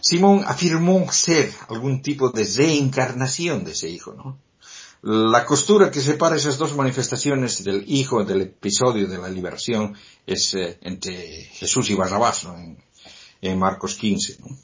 Simón 0.00 0.42
afirmó 0.46 1.12
ser 1.12 1.52
algún 1.68 2.00
tipo 2.00 2.30
de 2.30 2.46
reencarnación 2.56 3.62
de 3.62 3.72
ese 3.72 3.90
Hijo, 3.90 4.14
¿no? 4.14 4.38
La 5.02 5.44
costura 5.44 5.90
que 5.90 6.00
separa 6.00 6.36
esas 6.36 6.56
dos 6.56 6.74
manifestaciones 6.76 7.62
del 7.62 7.84
Hijo 7.88 8.24
del 8.24 8.40
episodio 8.40 9.06
de 9.06 9.18
la 9.18 9.28
liberación 9.28 9.94
es 10.26 10.54
eh, 10.54 10.78
entre 10.80 11.44
Jesús 11.52 11.90
y 11.90 11.94
Barrabás, 11.94 12.44
¿no? 12.44 12.56
en, 13.42 13.58
Marcos 13.58 13.96
15. 13.96 14.38
¿no? 14.40 14.56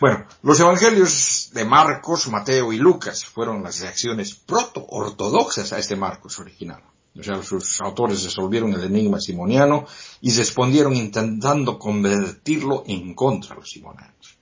Bueno, 0.00 0.26
los 0.42 0.58
evangelios 0.60 1.50
de 1.52 1.64
Marcos, 1.64 2.28
Mateo 2.28 2.72
y 2.72 2.78
Lucas 2.78 3.24
fueron 3.24 3.62
las 3.62 3.80
reacciones 3.80 4.34
proto-ortodoxas 4.34 5.72
a 5.72 5.78
este 5.78 5.96
Marcos 5.96 6.38
original. 6.38 6.82
O 7.18 7.22
sea, 7.22 7.42
sus 7.42 7.80
autores 7.80 8.24
resolvieron 8.24 8.72
el 8.72 8.84
enigma 8.84 9.20
simoniano 9.20 9.86
y 10.22 10.32
respondieron 10.32 10.94
intentando 10.94 11.78
convertirlo 11.78 12.84
en 12.86 13.14
contra 13.14 13.54
de 13.54 13.60
los 13.60 13.70
simonianos. 13.70 14.38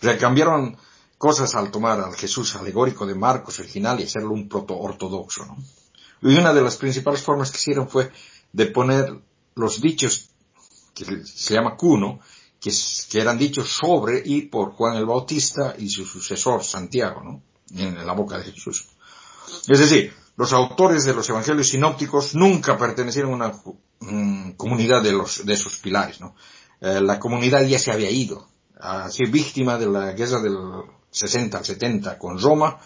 O 0.00 0.04
sea, 0.04 0.18
cambiaron 0.18 0.76
cosas 1.18 1.54
al 1.54 1.70
tomar 1.70 2.00
al 2.00 2.14
Jesús 2.14 2.56
alegórico 2.56 3.06
de 3.06 3.14
Marcos 3.14 3.58
original 3.58 4.00
y 4.00 4.04
hacerlo 4.04 4.32
un 4.32 4.48
proto-ortodoxo, 4.48 5.46
¿no? 5.46 5.56
Y 6.22 6.36
una 6.38 6.54
de 6.54 6.62
las 6.62 6.76
principales 6.76 7.22
formas 7.22 7.50
que 7.50 7.58
hicieron 7.58 7.88
fue 7.88 8.10
de 8.52 8.66
poner 8.66 9.20
los 9.54 9.80
dichos 9.80 10.30
que 10.94 11.04
se 11.24 11.54
llama 11.54 11.76
cuno, 11.76 12.20
que, 12.64 12.72
que 13.10 13.20
eran 13.20 13.36
dichos 13.36 13.68
sobre 13.68 14.22
y 14.24 14.42
por 14.42 14.72
Juan 14.72 14.96
el 14.96 15.04
Bautista 15.04 15.74
y 15.78 15.90
su 15.90 16.06
sucesor 16.06 16.64
Santiago, 16.64 17.22
¿no? 17.22 17.42
En 17.78 18.06
la 18.06 18.14
boca 18.14 18.38
de 18.38 18.44
Jesús. 18.44 18.86
Es 19.68 19.78
decir, 19.78 20.14
los 20.36 20.54
autores 20.54 21.04
de 21.04 21.12
los 21.12 21.28
evangelios 21.28 21.68
sinópticos 21.68 22.34
nunca 22.34 22.78
pertenecieron 22.78 23.32
a 23.32 23.34
una 23.34 23.52
mm, 24.00 24.52
comunidad 24.52 25.02
de, 25.02 25.12
los, 25.12 25.44
de 25.44 25.52
esos 25.52 25.76
pilares, 25.76 26.22
¿no? 26.22 26.34
Eh, 26.80 27.02
la 27.02 27.20
comunidad 27.20 27.62
ya 27.66 27.78
se 27.78 27.92
había 27.92 28.10
ido, 28.10 28.48
a 28.80 29.10
ser 29.10 29.28
víctima 29.28 29.76
de 29.76 29.86
la 29.86 30.12
guerra 30.12 30.40
del 30.40 30.56
60 31.10 31.58
al 31.58 31.64
70 31.66 32.18
con 32.18 32.40
Roma. 32.40 32.80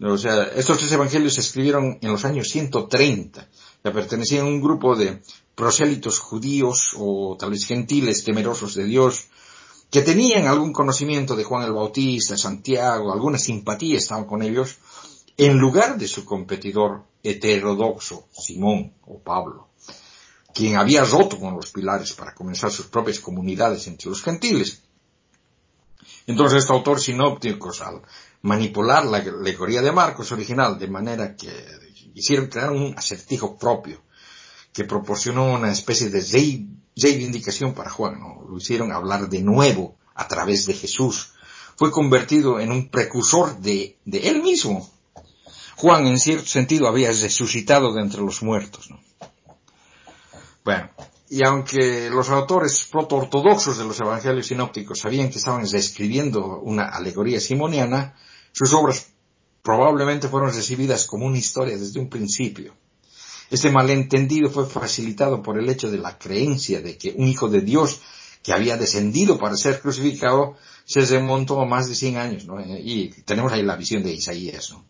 O 0.00 0.18
sea, 0.18 0.44
estos 0.54 0.78
tres 0.78 0.92
evangelios 0.92 1.34
se 1.34 1.40
escribieron 1.40 1.98
en 2.00 2.12
los 2.12 2.24
años 2.24 2.48
130. 2.48 3.48
Ya 3.86 3.92
pertenecían 3.92 4.46
a 4.46 4.48
un 4.48 4.60
grupo 4.60 4.96
de 4.96 5.22
prosélitos 5.54 6.18
judíos 6.18 6.92
o 6.98 7.36
tal 7.38 7.50
vez 7.50 7.64
gentiles 7.64 8.24
temerosos 8.24 8.74
de 8.74 8.82
Dios 8.82 9.28
que 9.92 10.02
tenían 10.02 10.48
algún 10.48 10.72
conocimiento 10.72 11.36
de 11.36 11.44
Juan 11.44 11.62
el 11.62 11.72
Bautista, 11.72 12.36
Santiago, 12.36 13.12
alguna 13.12 13.38
simpatía 13.38 13.98
estaban 13.98 14.24
con 14.24 14.42
ellos, 14.42 14.78
en 15.36 15.56
lugar 15.58 15.98
de 15.98 16.08
su 16.08 16.24
competidor 16.24 17.04
heterodoxo, 17.22 18.26
Simón 18.32 18.92
o 19.06 19.20
Pablo, 19.20 19.68
quien 20.52 20.74
había 20.78 21.04
roto 21.04 21.38
con 21.38 21.54
los 21.54 21.70
pilares 21.70 22.12
para 22.14 22.34
comenzar 22.34 22.72
sus 22.72 22.86
propias 22.86 23.20
comunidades 23.20 23.86
entre 23.86 24.10
los 24.10 24.20
gentiles. 24.20 24.82
Entonces 26.26 26.58
este 26.58 26.72
autor 26.72 26.98
sinóptico, 26.98 27.70
al 27.84 28.02
manipular 28.42 29.06
la 29.06 29.18
alegoría 29.18 29.80
de 29.80 29.92
Marcos 29.92 30.32
original 30.32 30.76
de 30.76 30.88
manera 30.88 31.36
que 31.36 31.85
hicieron 32.16 32.46
crear 32.46 32.72
un 32.72 32.94
acertijo 32.96 33.58
propio 33.58 34.00
que 34.72 34.84
proporcionó 34.84 35.52
una 35.52 35.70
especie 35.70 36.08
de 36.08 36.22
reivindicación 36.96 37.74
para 37.74 37.90
Juan, 37.90 38.18
lo 38.48 38.56
hicieron 38.56 38.90
hablar 38.90 39.28
de 39.28 39.42
nuevo 39.42 39.96
a 40.14 40.26
través 40.26 40.66
de 40.66 40.74
Jesús, 40.74 41.32
fue 41.76 41.90
convertido 41.90 42.58
en 42.58 42.72
un 42.72 42.88
precursor 42.88 43.58
de, 43.58 43.98
de 44.06 44.28
él 44.28 44.42
mismo. 44.42 44.90
Juan 45.76 46.06
en 46.06 46.18
cierto 46.18 46.46
sentido 46.46 46.88
había 46.88 47.08
resucitado 47.08 47.92
de 47.92 48.00
entre 48.00 48.22
los 48.22 48.42
muertos. 48.42 48.90
¿no? 48.90 48.98
Bueno, 50.64 50.88
y 51.28 51.44
aunque 51.44 52.08
los 52.08 52.30
autores 52.30 52.88
proto-ortodoxos 52.90 53.76
de 53.76 53.84
los 53.84 54.00
evangelios 54.00 54.46
sinópticos 54.46 55.00
sabían 55.00 55.28
que 55.28 55.38
estaban 55.38 55.64
describiendo 55.64 56.60
una 56.60 56.88
alegoría 56.88 57.40
simoniana, 57.40 58.14
sus 58.52 58.72
obras 58.72 59.08
probablemente 59.66 60.28
fueron 60.28 60.54
recibidas 60.54 61.06
como 61.06 61.26
una 61.26 61.38
historia 61.38 61.76
desde 61.76 61.98
un 61.98 62.08
principio. 62.08 62.72
Este 63.50 63.68
malentendido 63.68 64.48
fue 64.48 64.64
facilitado 64.64 65.42
por 65.42 65.58
el 65.58 65.68
hecho 65.68 65.90
de 65.90 65.98
la 65.98 66.16
creencia 66.16 66.80
de 66.80 66.96
que 66.96 67.12
un 67.16 67.26
hijo 67.26 67.48
de 67.48 67.62
Dios 67.62 68.00
que 68.44 68.52
había 68.52 68.76
descendido 68.76 69.38
para 69.38 69.56
ser 69.56 69.80
crucificado 69.80 70.54
se 70.84 71.04
remontó 71.04 71.60
a 71.60 71.66
más 71.66 71.88
de 71.88 71.96
100 71.96 72.16
años, 72.16 72.46
¿no? 72.46 72.60
Y 72.60 73.08
tenemos 73.24 73.52
ahí 73.52 73.64
la 73.64 73.74
visión 73.74 74.04
de 74.04 74.12
Isaías, 74.12 74.70
¿no? 74.70 74.84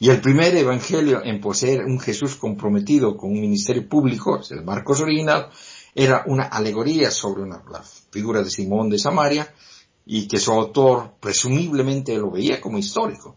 Y 0.00 0.10
el 0.10 0.20
primer 0.20 0.56
evangelio 0.56 1.22
en 1.24 1.40
poseer 1.40 1.84
un 1.84 2.00
Jesús 2.00 2.34
comprometido 2.34 3.16
con 3.16 3.30
un 3.30 3.40
ministerio 3.40 3.88
público, 3.88 4.40
el 4.50 4.64
Marcos 4.64 5.00
original, 5.00 5.48
era 5.94 6.24
una 6.26 6.42
alegoría 6.42 7.12
sobre 7.12 7.48
la 7.48 7.84
figura 8.10 8.42
de 8.42 8.50
Simón 8.50 8.90
de 8.90 8.98
Samaria 8.98 9.54
y 10.04 10.26
que 10.26 10.40
su 10.40 10.50
autor 10.50 11.12
presumiblemente 11.20 12.18
lo 12.18 12.32
veía 12.32 12.60
como 12.60 12.78
histórico. 12.78 13.36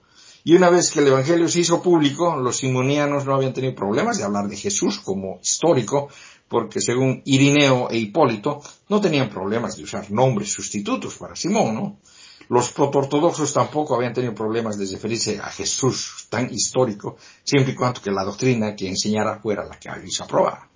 Y 0.50 0.56
una 0.56 0.72
vez 0.72 0.90
que 0.90 1.02
el 1.02 1.06
Evangelio 1.06 1.48
se 1.48 1.60
hizo 1.60 1.80
público, 1.80 2.36
los 2.36 2.58
simonianos 2.58 3.24
no 3.24 3.36
habían 3.36 3.54
tenido 3.54 3.76
problemas 3.76 4.18
de 4.18 4.24
hablar 4.24 4.48
de 4.48 4.58
Jesús 4.58 4.98
como 4.98 5.40
histórico, 5.44 6.10
porque 6.48 6.82
según 6.82 7.22
Irineo 7.24 7.88
e 7.92 7.98
Hipólito, 7.98 8.60
no 8.88 9.00
tenían 9.00 9.30
problemas 9.30 9.78
de 9.78 9.84
usar 9.84 10.10
nombres 10.10 10.52
sustitutos 10.52 11.18
para 11.18 11.36
Simón, 11.36 11.76
¿no? 11.76 12.00
Los 12.48 12.72
protoortodoxos 12.72 13.54
tampoco 13.54 13.96
habían 13.96 14.16
tenido 14.16 14.34
problemas 14.34 14.80
de 14.80 14.88
referirse 14.88 15.38
a 15.38 15.52
Jesús 15.52 16.26
tan 16.32 16.52
histórico, 16.52 17.18
siempre 17.44 17.74
y 17.74 17.76
cuando 17.76 18.02
que 18.02 18.10
la 18.10 18.24
doctrina 18.24 18.76
que 18.76 18.88
enseñara 18.88 19.40
fuera 19.40 19.64
la 19.66 19.78
que 19.78 19.88
ellos 19.88 20.20
aprobaban. 20.20 20.68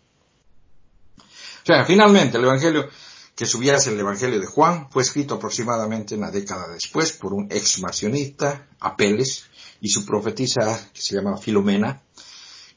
O 1.18 1.66
sea, 1.66 1.84
finalmente 1.84 2.38
el 2.38 2.44
Evangelio 2.44 2.90
que 3.36 3.48
subiese 3.48 3.92
el 3.92 4.00
Evangelio 4.00 4.40
de 4.40 4.46
Juan 4.46 4.88
fue 4.92 5.02
escrito 5.02 5.34
aproximadamente 5.34 6.14
una 6.14 6.30
década 6.30 6.68
después 6.72 7.14
por 7.14 7.34
un 7.34 7.48
ex 7.50 7.80
marcionista, 7.80 8.68
Apeles, 8.80 9.50
y 9.84 9.90
su 9.90 10.06
profetisa 10.06 10.90
que 10.94 11.02
se 11.02 11.14
llama 11.14 11.38
Filomena, 11.38 12.02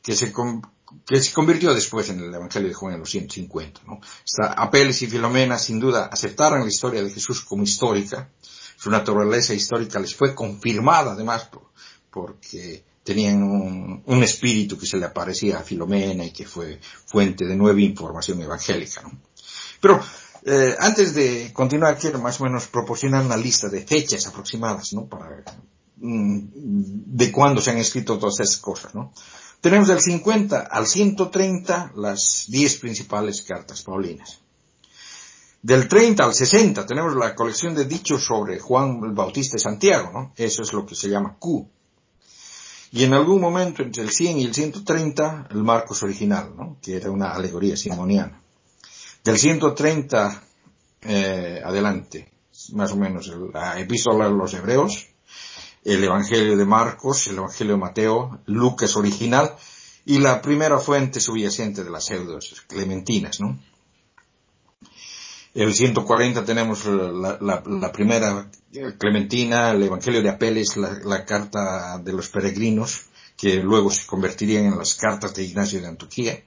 que 0.03 0.17
se, 0.17 0.35
que 1.07 1.23
se 1.23 1.33
convirtió 1.33 1.73
después 1.73 2.11
en 2.11 2.19
el 2.19 2.35
Evangelio 2.35 2.69
de 2.69 2.75
Juan 2.75 2.95
en 2.95 3.01
los 3.01 3.11
150. 3.11 3.83
¿no? 3.87 4.01
Apeles 4.57 5.01
y 5.03 5.07
Filomena 5.07 5.57
sin 5.57 5.79
duda 5.79 6.07
aceptaron 6.07 6.63
la 6.63 6.69
historia 6.69 7.05
de 7.05 7.11
Jesús 7.11 7.43
como 7.43 7.63
histórica, 7.63 8.29
su 8.77 8.91
naturaleza 8.91 9.55
histórica 9.55 10.01
les 10.01 10.17
fue 10.17 10.35
confirmada 10.35 11.13
además 11.13 11.45
por, 11.45 11.71
porque 12.11 12.85
tenían 13.05 13.41
un, 13.41 14.03
un, 14.05 14.23
espíritu 14.25 14.77
que 14.77 14.87
se 14.87 14.97
le 14.97 15.07
aparecía 15.07 15.61
a 15.61 15.63
Filomena 15.63 16.25
y 16.25 16.33
que 16.33 16.45
fue 16.45 16.81
fuente 17.07 17.47
de 17.47 17.55
nueva 17.55 17.81
información 17.81 18.43
evangélica. 18.43 19.03
¿no? 19.03 19.13
Pero 19.81 20.03
eh, 20.45 20.75
antes 20.81 21.15
de 21.15 21.53
continuar, 21.53 21.99
quiero 21.99 22.19
más 22.19 22.41
o 22.41 22.45
menos 22.45 22.67
proporcionar 22.67 23.25
una 23.25 23.37
lista 23.37 23.69
de 23.69 23.87
fechas 23.87 24.27
aproximadas, 24.27 24.93
¿no? 24.93 25.07
Para, 25.07 25.45
de 25.99 27.33
cuándo 27.33 27.61
se 27.61 27.71
han 27.71 27.79
escrito 27.79 28.19
todas 28.19 28.41
esas 28.41 28.59
cosas, 28.59 28.95
¿no? 28.95 29.13
Tenemos 29.61 29.89
del 29.89 30.01
50 30.01 30.61
al 30.61 30.87
130 30.87 31.93
las 31.97 32.45
10 32.49 32.77
principales 32.77 33.43
cartas 33.43 33.83
paulinas. 33.83 34.41
Del 35.63 35.89
30 35.89 36.23
al 36.23 36.35
60 36.35 36.87
tenemos 36.87 37.17
la 37.17 37.35
colección 37.35 37.75
de 37.75 37.87
dichos 37.87 38.25
sobre 38.25 38.61
Juan 38.61 39.01
el 39.03 39.13
Bautista 39.13 39.57
y 39.57 39.61
Santiago, 39.61 40.11
¿no? 40.13 40.33
Eso 40.37 40.63
es 40.63 40.73
lo 40.73 40.87
que 40.87 40.95
se 40.95 41.09
llama 41.09 41.37
Q. 41.39 41.69
Y 42.93 43.05
en 43.05 43.15
algún 43.15 43.41
momento 43.41 43.83
entre 43.83 44.03
el 44.03 44.11
100 44.11 44.39
y 44.39 44.45
el 44.45 44.55
130 44.55 45.49
el 45.51 45.65
Marcos 45.65 46.03
original, 46.03 46.55
¿no? 46.57 46.77
Que 46.81 46.97
era 46.97 47.11
una 47.11 47.33
alegoría 47.33 47.77
simoniana. 47.77 48.41
Del 49.25 49.39
130 49.39 50.43
eh, 51.03 51.61
adelante, 51.65 52.33
más 52.73 52.93
o 52.93 52.97
menos, 52.97 53.33
la 53.53 53.81
epístola 53.81 54.29
de 54.29 54.35
los 54.35 54.55
hebreos, 54.55 55.09
el 55.87 56.03
Evangelio 56.03 56.57
de 56.57 56.65
Marcos, 56.65 57.29
el 57.29 57.37
Evangelio 57.37 57.75
de 57.75 57.81
Mateo, 57.81 58.41
Lucas 58.47 58.97
original, 58.97 59.55
y 60.05 60.19
la 60.19 60.43
primera 60.43 60.79
fuente 60.79 61.21
subyacente 61.21 61.85
de 61.85 61.91
las 61.91 62.07
pseudos 62.07 62.65
clementinas, 62.67 63.41
¿no? 63.41 63.57
El 65.55 65.73
140 65.73 66.45
tenemos 66.45 66.85
la, 66.85 67.93
primera 67.93 68.51
Clementina, 68.99 69.71
el 69.71 69.85
Evangelio 69.85 70.23
de 70.23 70.29
Apeles, 70.29 70.77
la, 70.77 70.99
la, 71.05 71.25
carta 71.25 71.99
de 71.99 72.13
los 72.13 72.29
peregrinos, 72.29 73.07
que 73.37 73.63
luego 73.63 73.91
se 73.91 74.07
convertirían 74.07 74.67
en 74.67 74.77
las 74.77 74.97
cartas 74.97 75.35
de 75.35 75.45
Ignacio 75.45 75.81
de 75.81 75.87
Antioquía. 75.87 76.43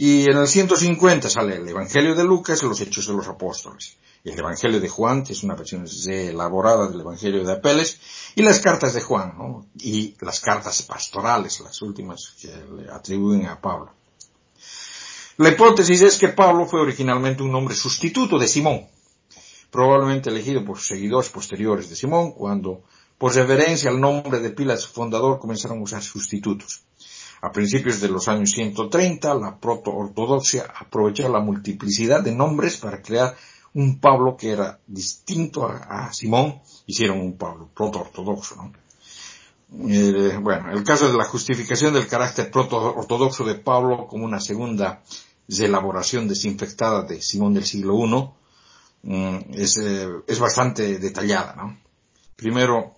Y 0.00 0.30
en 0.30 0.36
el 0.36 0.46
150 0.46 1.28
sale 1.28 1.56
el 1.56 1.68
Evangelio 1.68 2.14
de 2.14 2.22
Lucas, 2.22 2.62
los 2.62 2.80
Hechos 2.80 3.08
de 3.08 3.14
los 3.14 3.26
Apóstoles. 3.26 3.96
El 4.22 4.38
Evangelio 4.38 4.78
de 4.78 4.88
Juan, 4.88 5.24
que 5.24 5.32
es 5.32 5.42
una 5.42 5.56
versión 5.56 5.86
elaborada 6.06 6.86
del 6.86 7.00
Evangelio 7.00 7.44
de 7.44 7.54
Apeles, 7.54 7.98
y 8.36 8.42
las 8.42 8.60
cartas 8.60 8.94
de 8.94 9.00
Juan, 9.00 9.34
¿no? 9.36 9.66
y 9.76 10.14
las 10.20 10.38
cartas 10.38 10.82
pastorales, 10.82 11.58
las 11.58 11.82
últimas 11.82 12.36
que 12.40 12.46
le 12.46 12.88
atribuyen 12.88 13.46
a 13.46 13.60
Pablo. 13.60 13.90
La 15.38 15.48
hipótesis 15.48 16.00
es 16.02 16.16
que 16.16 16.28
Pablo 16.28 16.64
fue 16.66 16.80
originalmente 16.80 17.42
un 17.42 17.50
nombre 17.50 17.74
sustituto 17.74 18.38
de 18.38 18.46
Simón, 18.46 18.86
probablemente 19.72 20.30
elegido 20.30 20.64
por 20.64 20.78
seguidores 20.78 21.28
posteriores 21.28 21.90
de 21.90 21.96
Simón, 21.96 22.30
cuando, 22.34 22.84
por 23.18 23.34
reverencia 23.34 23.90
al 23.90 24.00
nombre 24.00 24.38
de 24.38 24.50
Pilas 24.50 24.86
fundador, 24.86 25.40
comenzaron 25.40 25.78
a 25.78 25.82
usar 25.82 26.04
sustitutos. 26.04 26.82
A 27.40 27.52
principios 27.52 28.00
de 28.00 28.08
los 28.08 28.28
años 28.28 28.50
130, 28.50 29.34
la 29.34 29.58
proto-ortodoxia 29.58 30.66
aprovechó 30.80 31.28
la 31.28 31.40
multiplicidad 31.40 32.22
de 32.22 32.32
nombres 32.34 32.78
para 32.78 33.00
crear 33.00 33.36
un 33.74 34.00
Pablo 34.00 34.36
que 34.36 34.50
era 34.50 34.80
distinto 34.86 35.66
a, 35.66 36.12
Simón, 36.12 36.60
hicieron 36.86 37.20
un 37.20 37.36
Pablo 37.36 37.68
proto-ortodoxo, 37.74 38.56
¿no? 38.56 38.72
Eh, 39.70 40.38
bueno, 40.40 40.72
el 40.72 40.82
caso 40.82 41.12
de 41.12 41.18
la 41.18 41.24
justificación 41.24 41.92
del 41.92 42.08
carácter 42.08 42.50
proto-ortodoxo 42.50 43.44
de 43.44 43.56
Pablo 43.56 44.06
como 44.06 44.24
una 44.24 44.40
segunda 44.40 45.02
elaboración 45.46 46.26
desinfectada 46.26 47.02
de 47.02 47.20
Simón 47.20 47.54
del 47.54 47.64
siglo 47.64 47.94
I 48.04 48.32
mm, 49.02 49.38
es, 49.54 49.76
eh, 49.76 50.08
es, 50.26 50.38
bastante 50.38 50.98
detallada, 50.98 51.54
¿no? 51.54 51.78
Primero, 52.34 52.97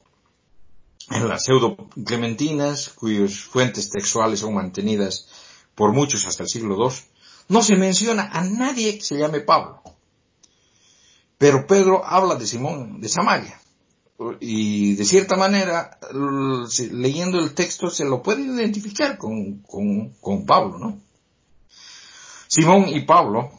en 1.11 1.28
las 1.28 1.45
pseudo 1.45 1.77
clementinas, 2.05 2.91
cuyas 2.91 3.41
fuentes 3.41 3.91
textuales 3.91 4.41
son 4.41 4.55
mantenidas 4.55 5.27
por 5.74 5.93
muchos 5.93 6.27
hasta 6.27 6.45
el 6.45 6.49
siglo 6.49 6.77
II, 6.77 6.97
no 7.49 7.62
se 7.62 7.77
menciona 7.77 8.31
a 8.32 8.45
nadie 8.45 8.97
que 8.99 9.05
se 9.05 9.19
llame 9.19 9.41
Pablo. 9.41 9.82
Pero 11.37 11.66
Pedro 11.66 12.05
habla 12.05 12.37
de 12.37 12.47
Simón 12.47 13.01
de 13.01 13.09
Samaria. 13.09 13.61
Y 14.41 14.95
de 14.97 15.05
cierta 15.07 15.37
manera, 15.37 15.99
leyendo 16.93 17.41
el 17.41 17.55
texto, 17.55 17.91
se 17.91 18.05
lo 18.05 18.23
puede 18.23 18.43
identificar 18.43 19.16
con, 19.16 19.62
con, 19.62 20.11
con 20.20 20.45
Pablo, 20.45 20.78
¿no? 20.78 21.01
Simón 22.47 22.89
y 22.89 23.01
Pablo 23.03 23.51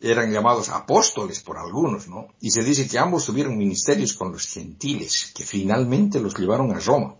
eran 0.00 0.32
llamados 0.32 0.68
apóstoles 0.68 1.40
por 1.40 1.58
algunos, 1.58 2.08
¿no? 2.08 2.28
Y 2.40 2.50
se 2.50 2.62
dice 2.62 2.88
que 2.88 2.98
ambos 2.98 3.26
tuvieron 3.26 3.56
ministerios 3.56 4.12
con 4.12 4.32
los 4.32 4.46
gentiles, 4.46 5.32
que 5.34 5.44
finalmente 5.44 6.20
los 6.20 6.36
llevaron 6.36 6.72
a 6.72 6.78
Roma. 6.78 7.16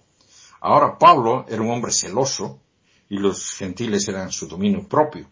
Ahora 0.61 0.99
Pablo 0.99 1.45
era 1.49 1.63
un 1.63 1.71
hombre 1.71 1.93
celoso 1.93 2.61
y 3.09 3.19
los 3.19 3.55
gentiles 3.55 4.07
eran 4.09 4.31
su 4.31 4.47
dominio 4.47 4.87
propio. 4.89 5.29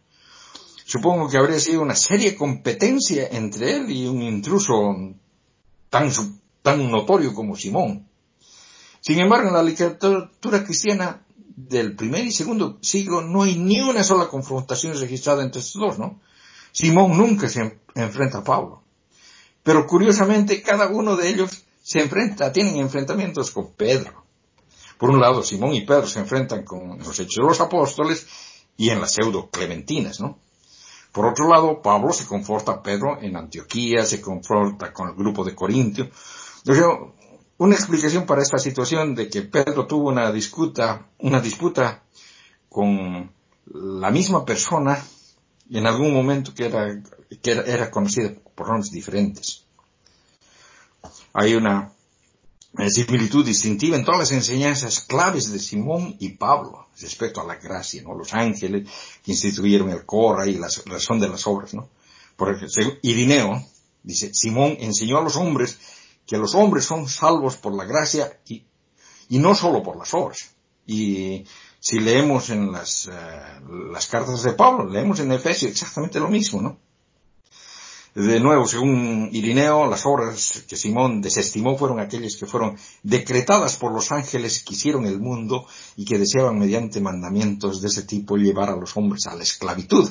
Supongo 0.84 1.28
que 1.28 1.38
habría 1.38 1.58
sido 1.58 1.82
una 1.82 1.96
seria 1.96 2.36
competencia 2.36 3.28
entre 3.30 3.76
él 3.76 3.90
y 3.90 4.06
un 4.06 4.22
intruso 4.22 4.94
tan, 5.90 6.10
tan 6.62 6.90
notorio 6.90 7.34
como 7.34 7.56
Simón. 7.56 8.08
Sin 9.00 9.20
embargo, 9.20 9.48
en 9.48 9.54
la 9.54 9.62
literatura 9.62 10.64
cristiana 10.64 11.24
del 11.56 11.96
primer 11.96 12.24
y 12.24 12.32
segundo 12.32 12.78
siglo 12.82 13.22
no 13.22 13.42
hay 13.42 13.58
ni 13.58 13.80
una 13.80 14.04
sola 14.04 14.28
confrontación 14.28 14.98
registrada 14.98 15.42
entre 15.42 15.60
estos 15.60 15.80
dos, 15.80 15.98
¿no? 15.98 16.20
Simón 16.76 17.16
nunca 17.16 17.48
se 17.48 17.80
enfrenta 17.94 18.38
a 18.38 18.44
Pablo. 18.44 18.82
Pero 19.62 19.86
curiosamente 19.86 20.60
cada 20.60 20.88
uno 20.88 21.16
de 21.16 21.30
ellos 21.30 21.64
se 21.82 22.00
enfrenta, 22.02 22.52
tienen 22.52 22.76
enfrentamientos 22.76 23.50
con 23.50 23.72
Pedro. 23.72 24.26
Por 24.98 25.08
un 25.08 25.18
lado, 25.18 25.42
Simón 25.42 25.72
y 25.72 25.86
Pedro 25.86 26.06
se 26.06 26.18
enfrentan 26.18 26.64
con 26.64 26.98
los 26.98 27.18
hechos 27.18 27.36
de 27.36 27.48
los 27.48 27.60
apóstoles 27.62 28.26
y 28.76 28.90
en 28.90 29.00
las 29.00 29.14
pseudo 29.14 29.48
clementinas, 29.48 30.20
¿no? 30.20 30.38
Por 31.12 31.24
otro 31.24 31.48
lado, 31.48 31.80
Pablo 31.80 32.12
se 32.12 32.26
confronta 32.26 32.72
a 32.72 32.82
Pedro 32.82 33.22
en 33.22 33.36
Antioquía, 33.36 34.04
se 34.04 34.20
confronta 34.20 34.92
con 34.92 35.08
el 35.08 35.14
grupo 35.14 35.44
de 35.44 35.54
Corintio. 35.54 36.10
una 37.56 37.74
explicación 37.74 38.26
para 38.26 38.42
esta 38.42 38.58
situación 38.58 39.14
de 39.14 39.30
que 39.30 39.40
Pedro 39.40 39.86
tuvo 39.86 40.10
una 40.10 40.30
disputa, 40.30 41.06
una 41.20 41.40
disputa 41.40 42.02
con 42.68 43.32
la 43.64 44.10
misma 44.10 44.44
persona 44.44 45.02
en 45.70 45.86
algún 45.86 46.12
momento 46.12 46.54
que 46.54 46.66
era, 46.66 47.02
que 47.42 47.50
era, 47.50 47.90
conocida 47.90 48.32
por 48.54 48.68
nombres 48.68 48.90
diferentes. 48.90 49.64
Hay 51.32 51.54
una 51.54 51.92
similitud 52.88 53.44
distintiva 53.44 53.96
en 53.96 54.04
todas 54.04 54.20
las 54.20 54.32
enseñanzas 54.32 55.00
claves 55.00 55.50
de 55.50 55.58
Simón 55.58 56.16
y 56.18 56.30
Pablo 56.30 56.88
respecto 57.00 57.40
a 57.40 57.46
la 57.46 57.56
gracia, 57.56 58.02
¿no? 58.02 58.14
Los 58.14 58.32
ángeles 58.34 58.88
que 59.22 59.32
instituyeron 59.32 59.90
el 59.90 60.04
Cora 60.04 60.46
y 60.46 60.54
la 60.54 60.68
razón 60.86 61.20
de 61.20 61.28
las 61.28 61.46
obras, 61.46 61.74
¿no? 61.74 61.88
Por 62.36 62.54
ejemplo, 62.54 62.98
Irineo 63.02 63.64
dice, 64.02 64.32
Simón 64.34 64.76
enseñó 64.78 65.18
a 65.18 65.22
los 65.22 65.36
hombres 65.36 65.78
que 66.26 66.38
los 66.38 66.54
hombres 66.54 66.84
son 66.84 67.08
salvos 67.08 67.56
por 67.56 67.74
la 67.74 67.84
gracia 67.84 68.40
y, 68.46 68.64
y 69.28 69.38
no 69.38 69.54
solo 69.54 69.82
por 69.82 69.96
las 69.96 70.12
obras. 70.12 70.50
Si 71.80 72.00
leemos 72.00 72.50
en 72.50 72.72
las, 72.72 73.06
uh, 73.06 73.92
las 73.92 74.06
cartas 74.08 74.42
de 74.42 74.52
Pablo, 74.52 74.88
leemos 74.88 75.20
en 75.20 75.32
Efesios 75.32 75.72
exactamente 75.72 76.20
lo 76.20 76.28
mismo, 76.28 76.60
¿no? 76.60 76.78
De 78.16 78.40
nuevo, 78.40 78.66
según 78.66 79.28
Irineo, 79.30 79.86
las 79.90 80.06
obras 80.06 80.64
que 80.66 80.74
Simón 80.74 81.20
desestimó 81.20 81.76
fueron 81.76 82.00
aquellas 82.00 82.36
que 82.36 82.46
fueron 82.46 82.78
decretadas 83.02 83.76
por 83.76 83.92
los 83.92 84.10
ángeles 84.10 84.64
que 84.64 84.72
hicieron 84.72 85.04
el 85.04 85.20
mundo 85.20 85.66
y 85.96 86.06
que 86.06 86.18
deseaban 86.18 86.58
mediante 86.58 87.02
mandamientos 87.02 87.82
de 87.82 87.88
ese 87.88 88.04
tipo 88.04 88.38
llevar 88.38 88.70
a 88.70 88.76
los 88.76 88.96
hombres 88.96 89.26
a 89.26 89.34
la 89.34 89.42
esclavitud. 89.42 90.08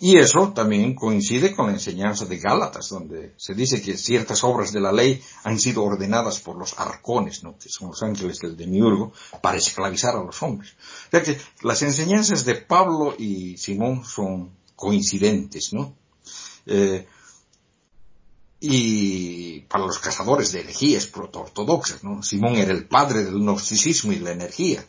Y 0.00 0.18
eso 0.18 0.52
también 0.52 0.94
coincide 0.94 1.54
con 1.54 1.66
la 1.66 1.72
enseñanza 1.72 2.24
de 2.26 2.38
Gálatas, 2.38 2.88
donde 2.88 3.34
se 3.36 3.54
dice 3.54 3.80
que 3.80 3.96
ciertas 3.96 4.42
obras 4.42 4.72
de 4.72 4.80
la 4.80 4.92
ley 4.92 5.22
han 5.44 5.58
sido 5.58 5.84
ordenadas 5.84 6.40
por 6.40 6.56
los 6.56 6.78
arcones, 6.78 7.44
¿no? 7.44 7.56
que 7.56 7.68
son 7.68 7.88
los 7.88 8.02
ángeles 8.02 8.38
del 8.40 8.56
demiurgo, 8.56 9.12
para 9.40 9.56
esclavizar 9.56 10.16
a 10.16 10.24
los 10.24 10.42
hombres. 10.42 10.72
O 11.06 11.10
sea 11.10 11.22
que 11.22 11.38
las 11.62 11.80
enseñanzas 11.82 12.44
de 12.44 12.56
Pablo 12.56 13.14
y 13.16 13.56
Simón 13.56 14.04
son 14.04 14.50
coincidentes, 14.74 15.72
¿no? 15.72 15.94
Eh, 16.66 17.06
y 18.60 19.60
para 19.62 19.84
los 19.84 19.98
cazadores 19.98 20.52
de 20.52 20.60
herejías 20.60 21.06
proto-ortodoxas, 21.06 22.02
¿no? 22.02 22.22
Simón 22.22 22.56
era 22.56 22.72
el 22.72 22.86
padre 22.88 23.22
del 23.22 23.40
gnosticismo 23.40 24.12
y 24.12 24.20
la 24.20 24.32
energía. 24.32 24.86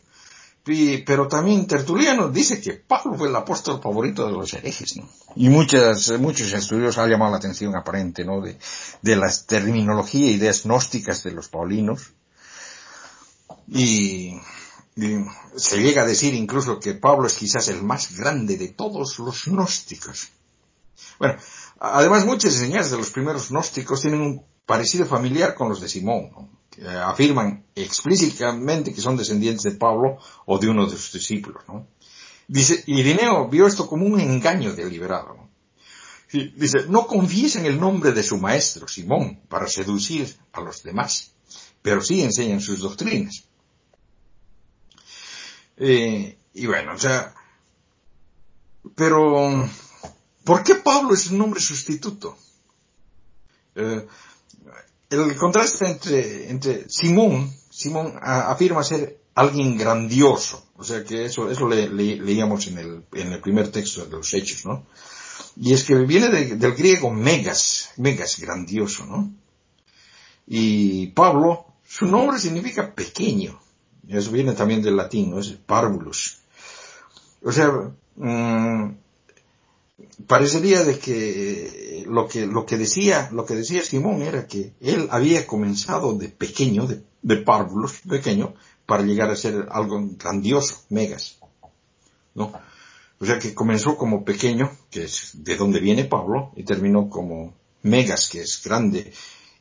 Pero 0.66 1.28
también 1.28 1.68
Tertuliano 1.68 2.30
dice 2.30 2.60
que 2.60 2.74
Pablo 2.74 3.14
fue 3.16 3.28
el 3.28 3.36
apóstol 3.36 3.80
favorito 3.80 4.26
de 4.26 4.32
los 4.32 4.52
herejes, 4.52 4.98
¿no? 4.98 5.08
Y 5.36 5.50
muchas, 5.50 6.10
muchos 6.20 6.52
estudios 6.54 6.98
han 6.98 7.08
llamado 7.08 7.32
la 7.32 7.38
atención 7.38 7.76
aparente, 7.76 8.26
¿no? 8.26 8.42
De, 8.42 8.58
de 9.04 9.16
la 9.16 9.32
terminología 9.46 10.32
ideas 10.32 10.64
gnósticas 10.64 11.22
de 11.22 11.34
los 11.34 11.50
paulinos. 11.50 12.14
Y, 13.68 14.38
y, 14.96 15.18
se 15.56 15.84
llega 15.84 16.02
a 16.02 16.08
decir 16.08 16.34
incluso 16.34 16.80
que 16.80 16.96
Pablo 16.96 17.28
es 17.28 17.36
quizás 17.36 17.68
el 17.68 17.84
más 17.84 18.18
grande 18.18 18.58
de 18.58 18.70
todos 18.70 19.20
los 19.20 19.46
gnósticos. 19.46 20.30
Bueno, 21.20 21.38
además 21.80 22.26
muchas 22.26 22.56
enseñanzas 22.56 22.92
de 22.92 22.98
los 22.98 23.12
primeros 23.12 23.50
gnósticos 23.50 24.02
tienen 24.02 24.22
un 24.22 24.44
parecido 24.66 25.06
familiar 25.06 25.54
con 25.54 25.70
los 25.70 25.80
de 25.80 25.90
Simón, 25.90 26.32
¿no? 26.32 26.50
Eh, 26.78 26.88
afirman 26.88 27.66
explícitamente 27.76 28.94
que 28.94 29.02
son 29.02 29.18
descendientes 29.18 29.64
de 29.64 29.72
Pablo 29.72 30.18
o 30.46 30.60
de 30.60 30.70
uno 30.70 30.86
de 30.86 30.98
sus 30.98 31.14
discípulos, 31.14 31.64
¿no? 31.68 31.88
Dice, 32.48 32.84
Irineo 32.88 33.50
vio 33.50 33.66
esto 33.66 33.88
como 33.88 34.06
un 34.06 34.20
engaño 34.20 34.74
deliberado. 34.74 35.50
Dice, 36.32 36.86
no 36.90 37.08
confiesen 37.08 37.66
el 37.66 37.80
nombre 37.80 38.12
de 38.12 38.24
su 38.24 38.38
maestro, 38.38 38.88
Simón, 38.88 39.40
para 39.48 39.68
seducir 39.68 40.36
a 40.52 40.62
los 40.62 40.84
demás, 40.84 41.32
pero 41.82 42.02
sí 42.02 42.22
enseñan 42.22 42.62
sus 42.62 42.80
doctrinas. 42.80 43.46
Eh, 45.78 46.38
y 46.54 46.66
bueno, 46.68 46.94
o 46.94 46.98
sea, 46.98 47.34
pero, 48.96 49.70
¿por 50.44 50.64
qué 50.64 50.76
Pablo 50.76 51.14
es 51.14 51.28
un 51.32 51.38
nombre 51.38 51.60
sustituto? 51.60 52.38
Eh, 53.76 54.08
el 55.10 55.36
contraste 55.38 55.88
entre, 55.90 56.50
entre 56.50 56.90
Simón, 56.90 57.52
Simón 57.70 58.14
afirma 58.22 58.84
ser 58.84 59.20
alguien 59.36 59.78
grandioso, 59.78 60.66
o 60.78 60.84
sea 60.84 61.04
que 61.04 61.26
eso, 61.26 61.50
eso 61.52 61.68
le, 61.68 61.90
le- 61.90 62.16
leíamos 62.22 62.68
en 62.68 62.78
el, 62.78 63.04
en 63.14 63.34
el 63.34 63.42
primer 63.42 63.70
texto 63.72 64.06
de 64.06 64.12
los 64.12 64.34
Hechos, 64.34 64.66
¿no? 64.66 64.86
Y 65.58 65.74
es 65.74 65.84
que 65.84 65.96
viene 65.96 66.30
de- 66.30 66.56
del 66.56 66.74
griego 66.74 67.10
megas, 67.12 67.90
megas, 67.98 68.40
grandioso, 68.40 69.06
¿no? 69.06 69.32
Y 70.48 71.08
Pablo, 71.08 71.66
su 71.88 72.06
nombre 72.06 72.40
significa 72.40 72.94
pequeño, 72.94 73.60
eso 74.08 74.32
viene 74.32 74.54
también 74.54 74.82
del 74.82 74.96
latín, 74.96 75.32
¿no? 75.32 75.40
Es 75.40 75.50
parvulus. 75.66 76.40
O 77.44 77.52
sea, 77.52 77.72
mm, 78.16 78.90
parecería 80.28 80.84
de 80.84 81.00
que 81.00 82.04
lo 82.08 82.28
que 82.28 82.46
lo 82.46 82.66
que 82.66 82.78
decía 82.78 83.30
lo 83.32 83.46
que 83.46 83.56
decía 83.56 83.84
Simón 83.84 84.22
era 84.22 84.48
que 84.48 84.74
él 84.82 85.08
había 85.10 85.48
comenzado 85.48 86.14
de 86.14 86.30
pequeño 86.30 86.86
de, 86.88 87.02
de 87.22 87.38
párvulos 87.38 88.02
pequeño 88.08 88.56
para 88.86 89.04
llegar 89.04 89.30
a 89.30 89.36
ser 89.36 89.68
algo 89.72 90.02
grandioso 90.18 90.82
megas 90.90 91.38
no 92.34 92.52
o 93.20 93.26
sea 93.26 93.40
que 93.40 93.54
comenzó 93.54 93.98
como 93.98 94.26
pequeño 94.26 94.70
que 94.90 95.06
es 95.06 95.32
de 95.36 95.56
donde 95.56 95.80
viene 95.80 96.04
Pablo 96.04 96.52
y 96.56 96.64
terminó 96.64 97.10
como 97.10 97.54
megas 97.86 98.30
que 98.30 98.42
es 98.42 98.62
grande. 98.64 99.14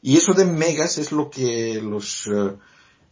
Y 0.02 0.16
eso 0.16 0.35
de 0.35 0.44
megas 0.44 0.98
es 0.98 1.12
lo 1.12 1.31
que 1.31 1.81
los 1.81 2.27
eh, 2.27 2.56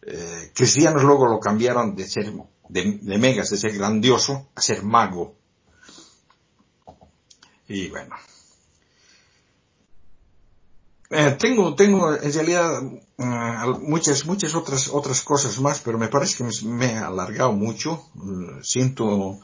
eh, 0.02 0.50
cristianos 0.54 1.04
luego 1.04 1.26
lo 1.26 1.38
cambiaron 1.38 1.94
de 1.94 2.06
ser 2.06 2.32
de 2.68 3.18
megas 3.18 3.50
de 3.50 3.58
ser 3.58 3.72
grandioso 3.76 4.48
a 4.54 4.60
ser 4.60 4.82
mago 4.82 5.34
y 7.68 7.88
bueno. 7.88 8.16
Eh, 11.10 11.36
tengo, 11.38 11.74
tengo 11.74 12.14
en 12.14 12.32
realidad 12.32 12.82
eh, 13.18 13.78
muchas, 13.82 14.24
muchas 14.24 14.54
otras, 14.54 14.88
otras 14.88 15.22
cosas 15.22 15.60
más, 15.60 15.80
pero 15.80 15.98
me 15.98 16.08
parece 16.08 16.38
que 16.38 16.44
me, 16.44 16.74
me 16.74 16.92
he 16.92 16.96
alargado 16.96 17.52
mucho. 17.52 18.06
Mm, 18.14 18.62
Siento, 18.62 19.38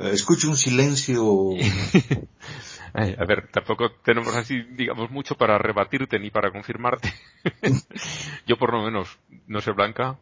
eh, 0.00 0.10
escucho 0.12 0.48
un 0.48 0.56
silencio. 0.56 1.50
Ay, 2.94 3.14
a 3.18 3.24
ver, 3.26 3.48
tampoco 3.50 3.90
tenemos 4.04 4.34
así, 4.36 4.62
digamos, 4.76 5.10
mucho 5.10 5.34
para 5.34 5.58
rebatirte 5.58 6.18
ni 6.18 6.30
para 6.30 6.52
confirmarte. 6.52 7.12
Yo 8.46 8.56
por 8.56 8.72
lo 8.72 8.82
menos, 8.82 9.18
no 9.46 9.60
sé, 9.60 9.72
Blanca. 9.72 10.16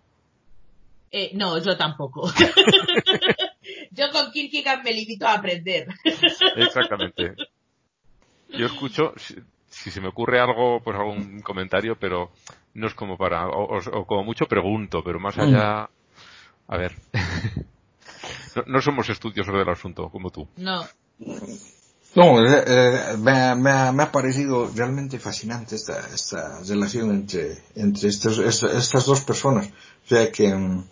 Eh, 1.15 1.31
no, 1.35 1.59
yo 1.59 1.77
tampoco. 1.77 2.33
Kierkegaard 4.33 4.83
me 4.83 4.93
limito 4.93 5.27
a 5.27 5.35
aprender. 5.35 5.87
Exactamente. 6.57 7.35
Yo 8.49 8.67
escucho, 8.67 9.13
si, 9.17 9.37
si 9.71 9.91
se 9.91 10.01
me 10.01 10.09
ocurre 10.09 10.41
algo, 10.41 10.81
pues 10.83 10.97
algún 10.97 11.41
comentario, 11.43 11.97
pero 11.99 12.31
no 12.75 12.87
es 12.87 12.95
como 12.95 13.17
para, 13.17 13.49
o, 13.49 13.77
o- 13.79 13.99
o 14.01 14.07
como 14.07 14.25
mucho 14.25 14.47
pregunto, 14.47 15.03
pero 15.05 15.19
más 15.21 15.37
allá, 15.39 15.89
a 16.69 16.77
ver. 16.77 16.95
No, 18.57 18.63
no 18.67 18.83
somos 18.83 19.09
estudiosos 19.09 19.55
del 19.55 19.69
asunto, 19.69 20.09
como 20.11 20.31
tú. 20.31 20.47
No. 20.57 20.87
No, 22.15 22.45
eh, 22.45 22.65
eh, 22.67 23.17
me, 23.19 23.31
ha- 23.31 23.55
me 23.55 23.71
ha, 23.71 23.91
me 23.93 24.03
ha 24.03 24.13
parecido 24.13 24.71
realmente 24.77 25.19
fascinante 25.19 25.77
esta, 25.77 25.99
esta 26.15 26.61
relación 26.69 27.11
entre, 27.11 27.57
entre 27.75 28.09
estos, 28.11 28.37
esta- 28.39 28.71
estas 28.77 29.07
dos 29.07 29.23
personas. 29.23 29.69
O 30.05 30.09
sea 30.09 30.31
que 30.31 30.53
mm, 30.55 30.85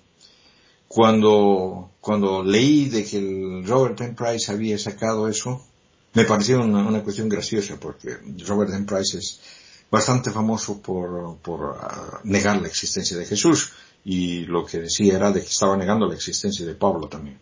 cuando, 0.93 1.93
cuando 2.01 2.43
leí 2.43 2.89
de 2.89 3.05
que 3.05 3.19
el 3.19 3.65
Robert 3.65 4.01
M. 4.01 4.15
Price 4.15 4.51
había 4.51 4.77
sacado 4.77 5.29
eso, 5.29 5.65
me 6.15 6.25
pareció 6.25 6.61
una, 6.61 6.85
una 6.87 7.05
cuestión 7.05 7.29
graciosa 7.29 7.79
porque 7.79 8.19
Robert 8.45 8.73
M. 8.75 8.87
Price 8.87 9.17
es 9.17 9.41
bastante 9.89 10.33
famoso 10.33 10.83
por, 10.83 11.37
por 11.39 11.79
ah, 11.81 12.21
negar 12.25 12.61
la 12.61 12.67
existencia 12.67 13.17
de 13.17 13.25
Jesús 13.25 13.73
y 14.05 14.47
lo 14.47 14.67
que 14.67 14.81
decía 14.81 15.15
era 15.15 15.31
de 15.31 15.43
que 15.43 15.49
estaba 15.49 15.77
negando 15.77 16.07
la 16.09 16.15
existencia 16.15 16.67
de 16.67 16.75
Pablo 16.75 17.07
también 17.07 17.39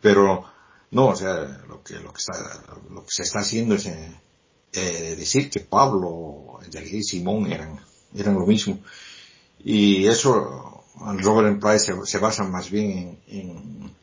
pero 0.00 0.44
no, 0.90 1.06
o 1.06 1.16
sea, 1.16 1.62
lo 1.68 1.82
que, 1.82 1.94
lo 1.94 2.12
que 2.12 2.18
está, 2.18 2.34
lo 2.90 3.02
que 3.04 3.10
se 3.10 3.22
está 3.22 3.38
haciendo 3.38 3.74
es 3.74 3.86
eh, 3.86 4.20
eh, 4.74 5.16
decir 5.16 5.48
que 5.48 5.60
Pablo 5.60 6.58
realidad 6.70 6.98
y 6.98 7.02
Simón 7.02 7.50
eran, 7.50 7.80
eran 8.14 8.34
lo 8.34 8.46
mismo. 8.46 8.78
Y 9.64 10.06
eso, 10.06 10.71
Robert 10.94 11.48
and 11.48 11.60
Price 11.60 11.86
se, 11.86 11.94
se 12.04 12.18
basa 12.18 12.44
más 12.44 12.70
bien 12.70 13.18
en, 13.26 13.38
en, 13.38 13.94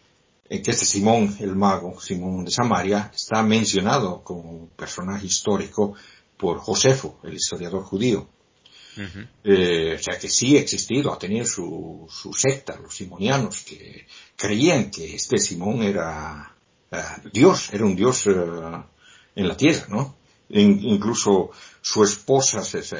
en 0.49 0.63
que 0.63 0.71
este 0.71 0.85
Simón, 0.85 1.35
el 1.39 1.55
mago, 1.55 1.99
Simón 2.01 2.45
de 2.45 2.51
Samaria, 2.51 3.11
está 3.13 3.43
mencionado 3.43 4.23
como 4.23 4.67
personaje 4.75 5.25
histórico 5.27 5.93
por 6.37 6.57
Josefo, 6.59 7.19
el 7.23 7.33
historiador 7.33 7.83
judío. 7.83 8.27
Ujú. 8.97 9.19
Eh, 9.43 9.95
o 9.99 10.03
sea 10.03 10.17
que 10.19 10.27
sí 10.29 10.57
ha 10.57 10.61
existido, 10.61 11.13
ha 11.13 11.19
tenido 11.19 11.45
su, 11.45 12.07
su 12.09 12.33
secta, 12.33 12.77
los 12.77 12.95
simonianos, 12.95 13.61
que 13.61 14.05
creían 14.35 14.89
que 14.89 15.15
este 15.15 15.37
Simón 15.37 15.83
era 15.83 16.55
eh, 16.91 16.97
Dios, 17.31 17.69
era 17.71 17.85
un 17.85 17.95
Dios 17.95 18.25
eh, 18.25 18.31
en 19.35 19.47
la 19.47 19.55
tierra, 19.55 19.85
¿no? 19.89 20.15
In- 20.49 20.79
incluso 20.83 21.51
su 21.81 22.03
esposa 22.03 22.63
se, 22.63 22.81
se, 22.81 22.97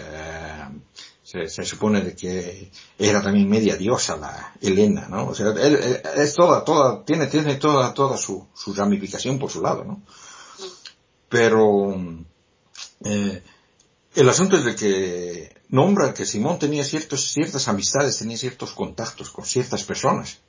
se- 1.32 1.48
se 1.48 1.64
supone 1.64 2.16
que 2.16 2.72
era 2.98 3.22
también 3.22 3.48
media 3.48 3.76
diosa, 3.78 4.18
la 4.18 4.54
Helena, 4.62 5.08
¿no? 5.10 5.28
O 5.28 5.36
sea, 5.36 5.50
él- 5.52 6.02
es 6.16 6.34
toda, 6.34 6.64
toda, 6.64 7.04
tiene, 7.06 7.28
tiene 7.28 7.56
toda, 7.56 7.94
toda 7.94 8.18
su, 8.18 8.48
su 8.56 8.74
ramificación 8.74 9.38
por 9.38 9.52
su 9.52 9.62
lado, 9.62 9.84
¿no? 9.84 10.02
Pero, 11.30 11.96
eh, 13.06 13.44
el 14.16 14.30
asunto 14.30 14.58
es 14.58 14.66
de 14.66 14.76
que 14.76 15.56
nombra 15.70 16.14
que 16.14 16.26
Simón 16.26 16.58
tenía 16.58 16.84
ciertos, 16.84 17.32
ciertas 17.32 17.68
amistades, 17.68 18.18
tenía 18.18 18.38
ciertos 18.38 18.72
contactos 18.74 19.30
con 19.30 19.46
ciertas 19.46 19.84
personas. 19.84 20.40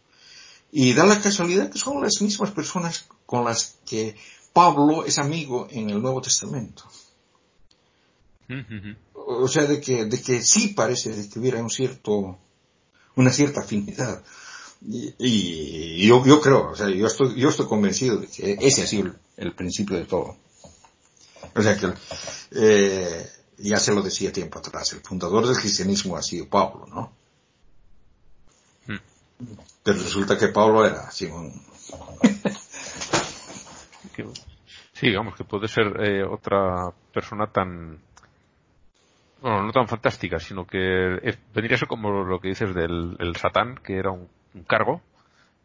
Y 0.73 0.95
da 0.95 1.05
la 1.05 1.21
casualidad 1.21 1.69
que 1.71 1.79
son 1.79 2.01
las 2.03 2.23
mismas 2.23 2.53
personas 2.53 3.07
con 3.27 3.45
las 3.45 3.77
que 3.85 4.17
Pablo 4.55 5.05
es 5.05 5.19
amigo 5.19 5.67
en 5.71 5.91
el 5.91 6.01
Nuevo 6.01 6.23
Testamento. 6.23 6.85
O 9.15 9.49
sea, 9.49 9.65
de 9.65 9.81
que, 9.81 10.05
de 10.07 10.21
que 10.21 10.43
sí 10.43 10.69
parece 10.69 11.11
de 11.11 11.29
que 11.29 11.39
hubiera 11.39 11.63
un 11.63 11.71
cierto, 11.71 12.39
una 13.17 13.31
cierta 13.31 13.61
afinidad. 13.61 14.23
Y, 14.87 15.15
y 15.19 16.07
yo, 16.07 16.25
yo 16.25 16.41
creo, 16.41 16.71
o 16.71 16.77
sea, 16.77 16.89
yo 16.89 17.07
estoy, 17.07 17.39
yo 17.39 17.51
estoy 17.51 17.67
convencido 17.67 18.17
de 18.17 18.27
que 18.27 18.57
ese 18.61 18.83
ha 18.83 18.87
sido 18.87 19.09
el, 19.09 19.19
el 19.37 19.55
principio 19.55 19.97
de 19.97 20.05
todo. 20.05 20.37
O 21.55 21.63
sea 21.63 21.77
que, 21.77 21.93
eh, 22.53 23.31
ya 23.59 23.79
se 23.79 23.95
lo 23.95 24.03
decía 24.03 24.33
tiempo 24.33 24.59
atrás, 24.59 24.93
el 24.93 25.01
fundador 25.01 25.47
del 25.47 25.57
cristianismo 25.57 26.17
ha 26.17 26.23
sido 26.23 26.49
Pablo, 26.49 26.87
¿no? 26.87 27.13
Mm. 28.87 28.99
Pero 29.83 30.03
resulta 30.03 30.39
que 30.39 30.49
Pablo 30.49 30.87
era 30.87 31.09
así 31.09 31.27
un, 31.27 31.53
Sí, 34.93 35.07
digamos 35.07 35.35
que 35.35 35.45
puede 35.45 35.67
ser 35.67 35.99
eh, 36.05 36.23
otra 36.25 36.93
persona 37.13 37.47
tan, 37.47 37.99
bueno, 39.43 39.63
no 39.65 39.73
tan 39.73 39.89
fantástica, 39.89 40.39
sino 40.39 40.67
que 40.67 41.17
es- 41.23 41.39
vendría 41.55 41.77
a 41.77 41.79
ser 41.79 41.89
como 41.89 42.11
lo 42.25 42.41
que 42.41 42.49
dices 42.49 42.75
del 42.75 43.17
el 43.19 43.37
Satán, 43.37 43.79
que 43.83 43.97
era 43.99 44.11
un, 44.11 44.29
un 44.55 44.63
cargo, 44.65 45.01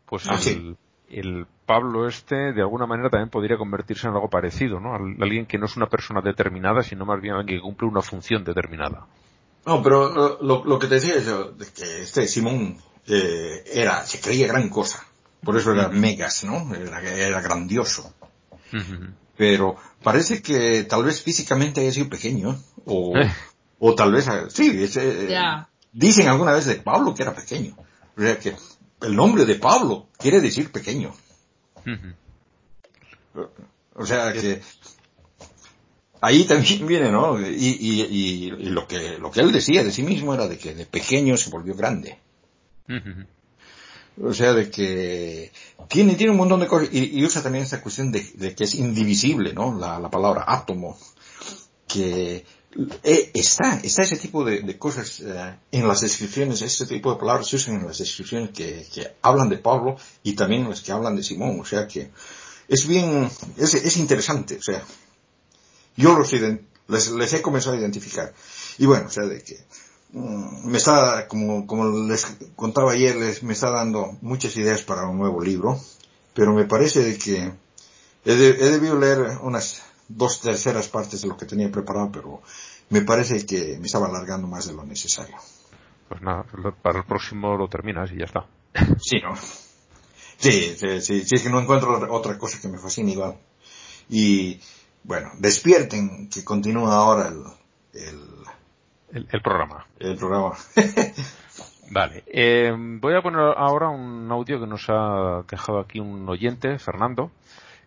pues 0.05 0.23
Ah, 0.27 0.33
el, 0.35 0.39
sí. 0.39 0.75
el 1.09 1.45
Pablo 1.65 2.07
este 2.07 2.53
de 2.53 2.61
alguna 2.61 2.85
manera 2.85 3.09
también 3.09 3.29
podría 3.29 3.57
convertirse 3.57 4.07
en 4.07 4.13
algo 4.13 4.29
parecido, 4.29 4.79
¿no? 4.79 4.93
Al- 4.93 5.17
alguien 5.21 5.45
que 5.45 5.57
no 5.57 5.65
es 5.65 5.75
una 5.77 5.87
persona 5.87 6.21
determinada, 6.21 6.83
sino 6.83 7.05
más 7.05 7.19
bien 7.21 7.33
alguien 7.35 7.57
que 7.59 7.63
cumple 7.63 7.87
una 7.87 8.01
función 8.01 8.43
determinada. 8.43 9.07
No, 9.65 9.81
pero 9.81 10.09
lo, 10.13 10.41
lo- 10.43 10.63
lo 10.65 10.77
que 10.79 10.87
te 10.87 10.95
decía 10.95 11.19
yo, 11.19 11.51
de 11.51 11.65
que 11.65 12.01
este 12.03 12.27
Simón 12.27 12.77
eh, 13.07 13.63
era, 13.73 14.05
se 14.05 14.19
creía 14.21 14.47
gran 14.47 14.69
cosa. 14.69 15.03
Por 15.43 15.57
eso 15.57 15.73
era 15.73 15.89
megas, 15.89 16.43
¿no? 16.43 16.73
Era, 16.75 17.01
era 17.01 17.41
grandioso. 17.41 18.13
Pero 19.37 19.75
parece 20.03 20.41
que 20.41 20.83
tal 20.83 21.03
vez 21.03 21.21
físicamente 21.23 21.81
haya 21.81 21.91
sido 21.91 22.09
pequeño. 22.09 22.51
¿eh? 22.51 22.57
O, 22.85 23.17
Eh. 23.17 23.31
O 23.79 23.95
tal 23.95 24.13
vez, 24.13 24.27
eh, 24.27 24.45
sí, 24.49 24.71
eh, 24.97 25.39
dicen 25.91 26.27
alguna 26.27 26.53
vez 26.53 26.65
de 26.65 26.75
Pablo 26.75 27.13
que 27.13 27.23
era 27.23 27.35
pequeño. 27.35 27.75
O 28.17 28.21
sea 28.21 28.39
que 28.39 28.55
el 29.01 29.15
nombre 29.15 29.45
de 29.45 29.55
Pablo 29.55 30.07
quiere 30.17 30.41
decir 30.41 30.71
pequeño. 30.71 31.13
O 33.95 34.05
sea 34.05 34.31
que 34.33 34.61
ahí 36.21 36.45
también 36.45 36.87
viene, 36.87 37.11
¿no? 37.11 37.39
Y, 37.39 37.53
y, 37.53 38.01
y, 38.01 38.45
y 38.47 38.69
lo 38.69 38.87
que 38.87 39.17
lo 39.17 39.31
que 39.31 39.41
él 39.41 39.51
decía 39.51 39.83
de 39.83 39.91
sí 39.91 40.03
mismo 40.03 40.33
era 40.33 40.47
de 40.47 40.57
que 40.57 40.73
de 40.73 40.85
pequeño 40.85 41.37
se 41.37 41.49
volvió 41.49 41.75
grande. 41.75 42.17
O 44.21 44.33
sea, 44.33 44.53
de 44.53 44.69
que 44.69 45.51
tiene, 45.89 46.15
tiene 46.15 46.31
un 46.31 46.37
montón 46.37 46.61
de 46.61 46.67
cosas, 46.67 46.89
y, 46.91 47.19
y 47.19 47.25
usa 47.25 47.43
también 47.43 47.65
esta 47.65 47.81
cuestión 47.81 48.11
de, 48.11 48.23
de, 48.35 48.55
que 48.55 48.63
es 48.63 48.75
indivisible, 48.75 49.53
¿no? 49.53 49.77
La, 49.77 49.99
la 49.99 50.09
palabra 50.09 50.45
átomo, 50.47 50.97
que 51.85 52.45
eh, 53.03 53.31
está, 53.33 53.79
está 53.83 54.03
ese 54.03 54.17
tipo 54.17 54.43
de, 54.43 54.77
cosas 54.77 55.21
eh, 55.21 55.55
en 55.71 55.87
las 55.87 56.01
descripciones, 56.01 56.61
ese 56.61 56.85
tipo 56.85 57.13
de 57.13 57.19
palabras 57.19 57.47
se 57.47 57.55
usan 57.55 57.75
en 57.75 57.87
las 57.87 57.99
descripciones 57.99 58.49
que, 58.51 59.15
hablan 59.21 59.49
de 59.49 59.57
Pablo 59.57 59.95
y 60.23 60.33
también 60.33 60.69
las 60.69 60.81
que 60.81 60.91
hablan 60.91 61.15
de 61.15 61.23
Simón, 61.23 61.59
o 61.59 61.65
sea 61.65 61.87
que 61.87 62.11
es 62.67 62.85
bien, 62.85 63.29
es, 63.57 63.73
es 63.75 63.97
interesante, 63.97 64.57
o 64.57 64.61
sea, 64.61 64.83
yo 65.95 66.17
los 66.17 66.31
les, 66.87 67.11
les 67.11 67.33
he 67.33 67.41
comenzado 67.41 67.75
a 67.75 67.79
identificar. 67.79 68.33
Y 68.77 68.85
bueno, 68.85 69.07
o 69.07 69.09
sea, 69.09 69.23
de 69.23 69.41
que 69.41 69.57
mm, 70.11 70.67
me 70.67 70.77
está, 70.77 71.27
como, 71.27 71.65
como 71.65 72.07
les 72.07 72.27
contaba 72.55 72.91
ayer, 72.91 73.15
les, 73.15 73.43
me 73.43 73.53
está 73.53 73.71
dando 73.71 74.17
muchas 74.21 74.55
ideas 74.57 74.81
para 74.81 75.07
un 75.07 75.17
nuevo 75.17 75.41
libro, 75.41 75.79
pero 76.33 76.53
me 76.53 76.65
parece 76.65 77.03
de 77.03 77.17
que 77.17 77.53
he, 78.25 78.35
de, 78.35 78.49
he 78.49 78.69
debido 78.71 78.99
leer 78.99 79.39
unas 79.41 79.81
dos 80.07 80.41
terceras 80.41 80.87
partes 80.87 81.21
de 81.21 81.27
lo 81.27 81.37
que 81.37 81.45
tenía 81.45 81.71
preparado, 81.71 82.11
pero 82.11 82.41
me 82.89 83.01
parece 83.01 83.45
que 83.45 83.77
me 83.79 83.85
estaba 83.85 84.07
alargando 84.07 84.47
más 84.47 84.67
de 84.67 84.73
lo 84.73 84.83
necesario. 84.83 85.35
Pues 86.07 86.21
nada, 86.21 86.45
para 86.81 86.99
el 86.99 87.05
próximo 87.05 87.55
lo 87.55 87.67
terminas 87.67 88.11
y 88.11 88.17
ya 88.17 88.25
está. 88.25 88.45
Sí, 88.99 89.17
¿no? 89.21 89.35
Sí, 90.37 90.75
sí, 90.77 91.01
sí, 91.01 91.21
sí, 91.21 91.35
es 91.35 91.41
que 91.41 91.49
no 91.49 91.61
encuentro 91.61 92.13
otra 92.13 92.37
cosa 92.37 92.59
que 92.61 92.67
me 92.67 92.77
fascine 92.77 93.13
igual. 93.13 93.37
Y, 94.09 94.59
bueno, 95.03 95.31
despierten, 95.39 96.29
que 96.29 96.43
continúa 96.43 96.93
ahora 96.93 97.29
el, 97.29 97.43
el, 97.93 98.19
el, 99.13 99.27
el 99.31 99.41
programa. 99.41 99.87
El 99.97 100.17
programa. 100.17 100.55
vale, 101.91 102.23
eh, 102.27 102.73
voy 102.77 103.15
a 103.15 103.21
poner 103.21 103.39
ahora 103.57 103.89
un 103.89 104.29
audio 104.29 104.59
que 104.59 104.67
nos 104.67 104.85
ha 104.89 105.43
dejado 105.49 105.79
aquí 105.79 105.99
un 105.99 106.27
oyente, 106.27 106.77
Fernando, 106.79 107.31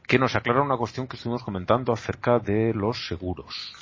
que 0.09 0.19
nos 0.19 0.35
aclara 0.35 0.63
una 0.63 0.79
cuestión 0.79 1.07
que 1.07 1.17
estuvimos 1.17 1.45
comentando 1.45 1.93
acerca 1.93 2.39
de 2.39 2.73
los 2.73 3.07
seguros. 3.07 3.75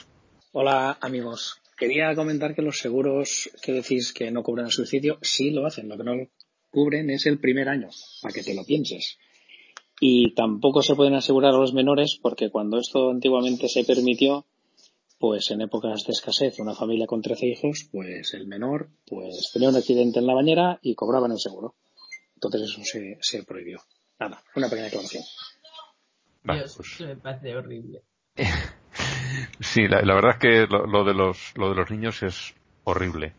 Hola 0.50 0.98
amigos, 1.00 1.62
quería 1.78 2.12
comentar 2.16 2.56
que 2.56 2.62
los 2.62 2.78
seguros 2.78 3.48
que 3.62 3.72
decís 3.72 4.12
que 4.12 4.32
no 4.32 4.42
cubren 4.42 4.66
el 4.66 4.72
suicidio, 4.72 5.18
sí 5.22 5.50
lo 5.50 5.66
hacen, 5.66 5.88
lo 5.88 5.96
que 5.96 6.02
no 6.02 6.14
cubren 6.72 7.10
es 7.10 7.26
el 7.26 7.38
primer 7.38 7.68
año, 7.68 7.90
para 8.20 8.34
que 8.34 8.42
te 8.42 8.54
lo 8.54 8.64
pienses. 8.64 9.18
Y 10.00 10.34
tampoco 10.34 10.82
se 10.82 10.96
pueden 10.96 11.14
asegurar 11.14 11.54
a 11.54 11.58
los 11.58 11.72
menores 11.72 12.18
porque 12.20 12.50
cuando 12.50 12.80
esto 12.80 13.10
antiguamente 13.10 13.68
se 13.68 13.84
permitió, 13.84 14.46
pues 15.20 15.52
en 15.52 15.60
épocas 15.60 16.04
de 16.04 16.12
escasez, 16.12 16.58
una 16.58 16.74
familia 16.74 17.06
con 17.06 17.22
13 17.22 17.46
hijos, 17.46 17.88
pues 17.92 18.34
el 18.34 18.48
menor 18.48 18.90
pues 19.06 19.50
tenía 19.52 19.68
un 19.68 19.76
accidente 19.76 20.18
en 20.18 20.26
la 20.26 20.34
bañera 20.34 20.80
y 20.82 20.96
cobraban 20.96 21.30
el 21.30 21.38
seguro. 21.38 21.76
Entonces 22.34 22.62
eso 22.62 22.80
se, 22.82 23.16
se 23.20 23.44
prohibió. 23.44 23.80
Nada, 24.18 24.42
una 24.56 24.68
pequeña 24.68 24.88
aclaración. 24.88 25.22
Dios, 26.54 26.74
pues... 26.76 27.00
me 27.00 27.16
parece 27.16 27.56
horrible. 27.56 28.02
sí, 29.60 29.88
la, 29.88 30.02
la, 30.02 30.14
verdad 30.14 30.32
es 30.32 30.38
que 30.38 30.66
lo, 30.66 30.86
lo, 30.86 31.04
de 31.04 31.14
los, 31.14 31.52
lo 31.56 31.70
de 31.70 31.76
los 31.76 31.90
niños 31.90 32.22
es 32.22 32.54
horrible. 32.84 33.34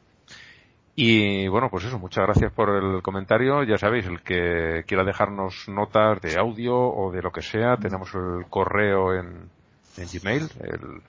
Y 0.95 1.47
bueno, 1.47 1.69
pues 1.69 1.85
eso, 1.85 1.99
muchas 1.99 2.25
gracias 2.25 2.51
por 2.51 2.69
el 2.69 3.03
comentario. 3.03 3.63
Ya 3.63 3.77
sabéis, 3.77 4.07
el 4.07 4.21
que 4.23 4.83
quiera 4.87 5.03
dejarnos 5.03 5.67
notas 5.67 6.19
de 6.21 6.39
audio 6.39 6.75
o 6.75 7.11
de 7.11 7.21
lo 7.21 7.31
que 7.31 7.43
sea, 7.43 7.77
tenemos 7.77 8.13
el 8.15 8.45
correo 8.49 9.13
en, 9.13 9.49
en 9.97 10.07
Gmail, 10.11 10.49
el 10.61 11.01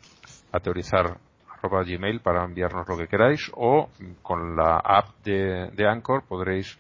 a 0.52 0.60
teorizar 0.60 1.18
arroba 1.50 1.84
gmail 1.84 2.20
para 2.20 2.44
enviarnos 2.44 2.88
lo 2.88 2.96
que 2.96 3.08
queráis 3.08 3.50
o 3.54 3.90
con 4.22 4.56
la 4.56 4.76
app 4.78 5.24
de, 5.24 5.70
de 5.72 5.88
Anchor 5.88 6.22
podréis 6.22 6.78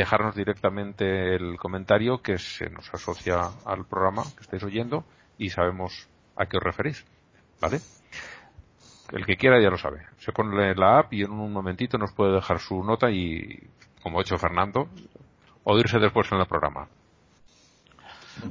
dejarnos 0.00 0.34
directamente 0.34 1.34
el 1.34 1.56
comentario 1.56 2.22
que 2.22 2.38
se 2.38 2.68
nos 2.70 2.92
asocia 2.92 3.40
al 3.64 3.86
programa 3.86 4.22
que 4.36 4.42
estáis 4.42 4.62
oyendo 4.62 5.04
y 5.38 5.50
sabemos 5.50 6.08
a 6.36 6.46
qué 6.46 6.56
os 6.56 6.62
referís. 6.62 7.04
¿Vale? 7.60 7.80
el 9.12 9.26
que 9.26 9.36
quiera 9.36 9.60
ya 9.60 9.70
lo 9.70 9.78
sabe. 9.78 10.06
Se 10.18 10.32
pone 10.32 10.74
la 10.74 10.98
app 10.98 11.12
y 11.12 11.22
en 11.22 11.30
un 11.32 11.52
momentito 11.52 11.98
nos 11.98 12.12
puede 12.12 12.34
dejar 12.34 12.60
su 12.60 12.82
nota 12.82 13.10
y, 13.10 13.68
como 14.02 14.18
ha 14.18 14.22
hecho 14.22 14.38
Fernando, 14.38 14.88
oírse 15.64 15.98
después 15.98 16.30
en 16.32 16.38
el 16.38 16.46
programa. 16.46 16.88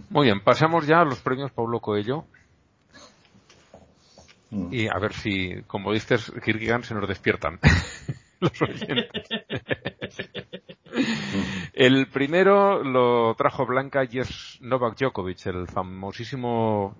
Muy 0.09 0.25
bien, 0.25 0.41
pasemos 0.41 0.85
ya 0.85 1.01
a 1.01 1.05
los 1.05 1.19
premios 1.19 1.51
Pablo 1.51 1.79
Coelho. 1.79 2.25
Mm. 4.51 4.73
Y 4.73 4.87
a 4.87 4.97
ver 4.99 5.13
si, 5.13 5.61
como 5.67 5.93
dices, 5.93 6.31
Kirkigan 6.43 6.83
se 6.83 6.95
nos 6.95 7.07
despiertan 7.07 7.59
los 8.39 8.61
oyentes. 8.61 9.39
el 11.73 12.07
primero 12.07 12.83
lo 12.83 13.35
trajo 13.35 13.65
Blanca 13.65 14.05
Jers 14.05 14.59
Novak 14.61 14.97
Djokovic, 14.97 15.45
el 15.47 15.67
famosísimo 15.67 16.95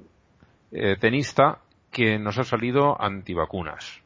eh, 0.72 0.96
tenista 1.00 1.60
que 1.92 2.20
nos 2.20 2.38
ha 2.38 2.44
salido 2.44 3.00
antivacunas. 3.02 4.02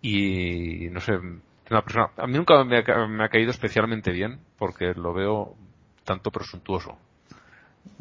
Y 0.00 0.88
no 0.90 1.00
sé, 1.00 1.14
una 1.16 1.82
persona, 1.82 2.10
a 2.16 2.26
mí 2.26 2.34
nunca 2.34 2.62
me 2.64 2.78
ha, 2.78 3.06
me 3.06 3.24
ha 3.24 3.28
caído 3.28 3.50
especialmente 3.50 4.12
bien 4.12 4.40
porque 4.58 4.92
lo 4.94 5.12
veo 5.12 5.54
tanto 6.04 6.30
presuntuoso. 6.30 6.98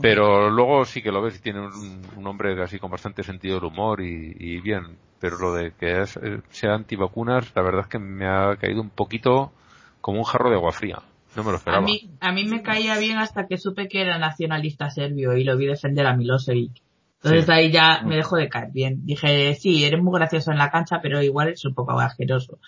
Pero 0.02 0.50
luego 0.50 0.86
sí 0.86 1.02
que 1.02 1.12
lo 1.12 1.22
ves 1.22 1.38
y 1.38 1.42
tiene 1.42 1.60
un, 1.62 2.02
un 2.16 2.28
hombre 2.28 2.62
así 2.62 2.80
con 2.80 2.90
bastante 2.90 3.24
sentido 3.24 3.56
del 3.56 3.66
humor 3.66 4.02
y, 4.02 4.36
y 4.40 4.60
bien. 4.60 4.98
Pero 5.20 5.38
lo 5.38 5.54
de 5.54 5.72
que 5.72 6.02
es, 6.02 6.20
sea 6.50 6.74
antivacunas, 6.74 7.52
la 7.56 7.62
verdad 7.62 7.82
es 7.82 7.88
que 7.88 8.00
me 8.00 8.28
ha 8.28 8.56
caído 8.58 8.82
un 8.82 8.90
poquito 8.90 9.54
como 10.02 10.18
un 10.18 10.26
jarro 10.26 10.50
de 10.50 10.56
agua 10.56 10.72
fría. 10.72 11.00
No 11.36 11.44
me 11.44 11.52
lo 11.52 11.58
esperaba. 11.58 11.82
A 11.82 11.86
mí, 11.86 12.12
a 12.20 12.32
mí 12.32 12.46
me 12.46 12.62
caía 12.62 12.98
bien 12.98 13.18
hasta 13.18 13.48
que 13.48 13.58
supe 13.58 13.88
que 13.88 14.02
era 14.02 14.18
nacionalista 14.18 14.90
serbio 14.90 15.36
y 15.36 15.44
lo 15.44 15.58
vi 15.58 15.68
defender 15.68 16.06
a 16.06 16.16
Milosevic. 16.16 16.82
Entonces 17.24 17.46
sí. 17.46 17.52
ahí 17.52 17.72
ya 17.72 18.02
me 18.04 18.18
dejó 18.18 18.36
de 18.36 18.50
caer 18.50 18.72
bien. 18.72 19.06
Dije, 19.06 19.56
sí, 19.56 19.86
eres 19.86 20.02
muy 20.04 20.20
gracioso 20.20 20.52
en 20.52 20.58
la 20.58 20.70
cancha, 20.70 21.00
pero 21.02 21.22
igual 21.24 21.50
es 21.50 21.64
un 21.64 21.74
poco 21.74 21.98
asqueroso. 21.98 22.60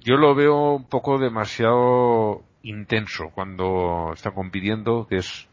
Yo 0.00 0.16
lo 0.16 0.34
veo 0.34 0.74
un 0.74 0.84
poco 0.84 1.18
demasiado 1.18 2.42
intenso 2.62 3.30
cuando 3.34 4.10
está 4.14 4.32
compitiendo, 4.32 5.06
que 5.06 5.18
es 5.18 5.48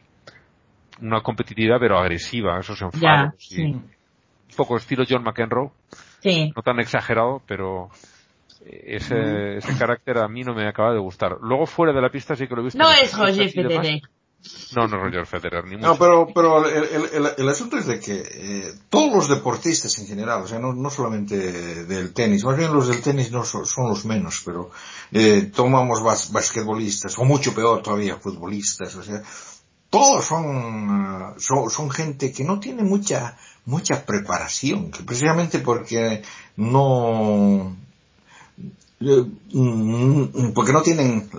una 1.02 1.22
competitividad 1.22 1.78
pero 1.80 1.98
agresiva, 1.98 2.60
esos 2.60 2.82
enfados. 2.82 3.02
Ya, 3.02 3.34
sí. 3.38 3.64
Un 3.64 4.56
poco 4.56 4.78
estilo 4.78 5.04
John 5.08 5.24
McEnroe. 5.24 5.72
Sí. 6.22 6.52
No 6.56 6.62
tan 6.62 6.80
exagerado, 6.80 7.42
pero 7.46 7.90
ese, 8.66 9.58
ese 9.58 9.78
carácter 9.78 10.18
a 10.20 10.28
mí 10.28 10.44
no 10.44 10.54
me 10.54 10.68
acaba 10.68 10.94
de 10.94 11.00
gustar. 11.00 11.38
Luego 11.42 11.66
fuera 11.66 11.94
de 11.94 12.02
la 12.02 12.10
pista 12.10 12.36
sí 12.36 12.48
que 12.48 12.56
lo 12.56 12.62
he 12.62 12.66
visto. 12.66 12.80
No 12.80 12.92
es 12.92 13.18
Roger 13.18 13.50
Federer. 13.50 14.02
No, 14.76 14.88
no 14.88 14.98
Roger 14.98 15.26
Federer, 15.26 15.64
ni 15.66 15.78
mucho. 15.78 15.88
No, 15.88 15.98
pero, 15.98 16.28
pero 16.34 16.68
el, 16.68 16.84
el, 17.14 17.30
el, 17.38 17.50
asunto 17.50 17.78
es 17.78 17.88
de 17.88 18.00
que 18.00 18.24
eh, 18.26 18.74
todos 18.90 19.14
los 19.14 19.30
deportistas 19.30 19.98
en 20.00 20.08
general, 20.08 20.42
o 20.42 20.48
sea, 20.48 20.60
no, 20.60 20.74
no 20.74 20.90
solamente 20.90 21.86
del 21.86 22.14
tenis, 22.14 22.44
más 22.44 22.58
bien 22.58 22.74
los 22.74 22.90
del 22.90 23.02
tenis 23.02 23.32
no 23.32 23.46
son, 23.46 23.66
son 23.66 23.88
los 23.88 24.04
menos, 24.04 24.42
pero 24.46 24.70
eh, 25.14 25.50
tomamos 25.56 26.04
bas, 26.04 26.34
basquetbolistas, 26.34 27.18
o 27.20 27.24
mucho 27.24 27.54
peor 27.54 27.82
todavía, 27.82 28.18
futbolistas, 28.18 28.94
o 28.96 29.04
sea, 29.04 29.24
todos 29.94 30.26
son, 30.26 31.36
son, 31.38 31.70
son 31.70 31.92
gente 31.92 32.32
que 32.32 32.44
no 32.44 32.60
tiene 32.60 32.82
mucha, 32.82 33.38
mucha 33.66 34.04
preparación, 34.08 34.90
que 34.90 35.04
precisamente 35.04 35.60
porque 35.60 36.24
no, 36.56 37.78
porque 40.56 40.74
no 40.74 40.82
tienen 40.82 41.30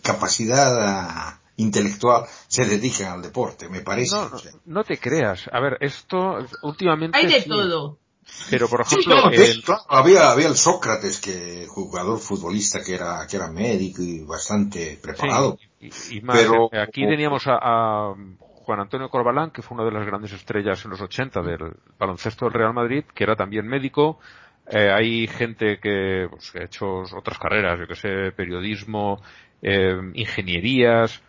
capacidad 0.00 1.40
intelectual 1.56 2.26
se 2.46 2.66
dedican 2.66 3.14
al 3.14 3.22
deporte, 3.22 3.68
me 3.68 3.80
parece. 3.80 4.14
No, 4.14 4.28
no, 4.28 4.38
no 4.66 4.84
te 4.84 4.98
creas. 4.98 5.50
A 5.50 5.58
ver, 5.58 5.76
esto 5.80 6.38
últimamente... 6.62 7.18
Hay 7.18 7.26
de 7.26 7.42
sí. 7.42 7.48
todo. 7.48 7.98
Pero 8.50 8.68
por 8.68 8.80
ejemplo, 8.80 9.14
sí, 9.16 9.22
no, 9.22 9.30
el... 9.30 9.62
claro, 9.62 9.82
había, 9.88 10.30
había 10.30 10.48
el 10.48 10.56
Sócrates, 10.56 11.20
que 11.20 11.66
jugador 11.68 12.18
futbolista 12.18 12.80
que 12.84 12.94
era, 12.94 13.26
que 13.28 13.36
era 13.36 13.50
médico 13.50 14.02
y 14.02 14.24
bastante 14.24 14.98
preparado. 15.02 15.58
Sí, 15.90 15.90
y, 16.10 16.18
y, 16.18 16.20
más, 16.22 16.38
pero... 16.38 16.70
aquí 16.72 17.06
teníamos 17.06 17.46
a, 17.46 17.58
a, 17.60 18.14
Juan 18.68 18.80
Antonio 18.80 19.08
Corbalán, 19.08 19.50
que 19.50 19.62
fue 19.62 19.76
una 19.76 19.84
de 19.84 19.92
las 19.92 20.06
grandes 20.06 20.32
estrellas 20.32 20.84
en 20.84 20.90
los 20.90 21.00
80 21.00 21.40
del 21.40 21.72
baloncesto 21.98 22.44
del 22.44 22.54
Real 22.54 22.74
Madrid, 22.74 23.04
que 23.14 23.24
era 23.24 23.34
también 23.34 23.66
médico. 23.66 24.18
Eh, 24.70 24.90
hay 24.90 25.26
gente 25.26 25.78
que, 25.80 26.26
pues, 26.30 26.50
que 26.50 26.60
ha 26.60 26.64
hecho 26.64 27.02
otras 27.16 27.38
carreras, 27.38 27.78
yo 27.78 27.86
que 27.86 27.94
sé, 27.94 28.32
periodismo, 28.36 29.22
eh, 29.62 29.96
ingenierías, 30.12 31.22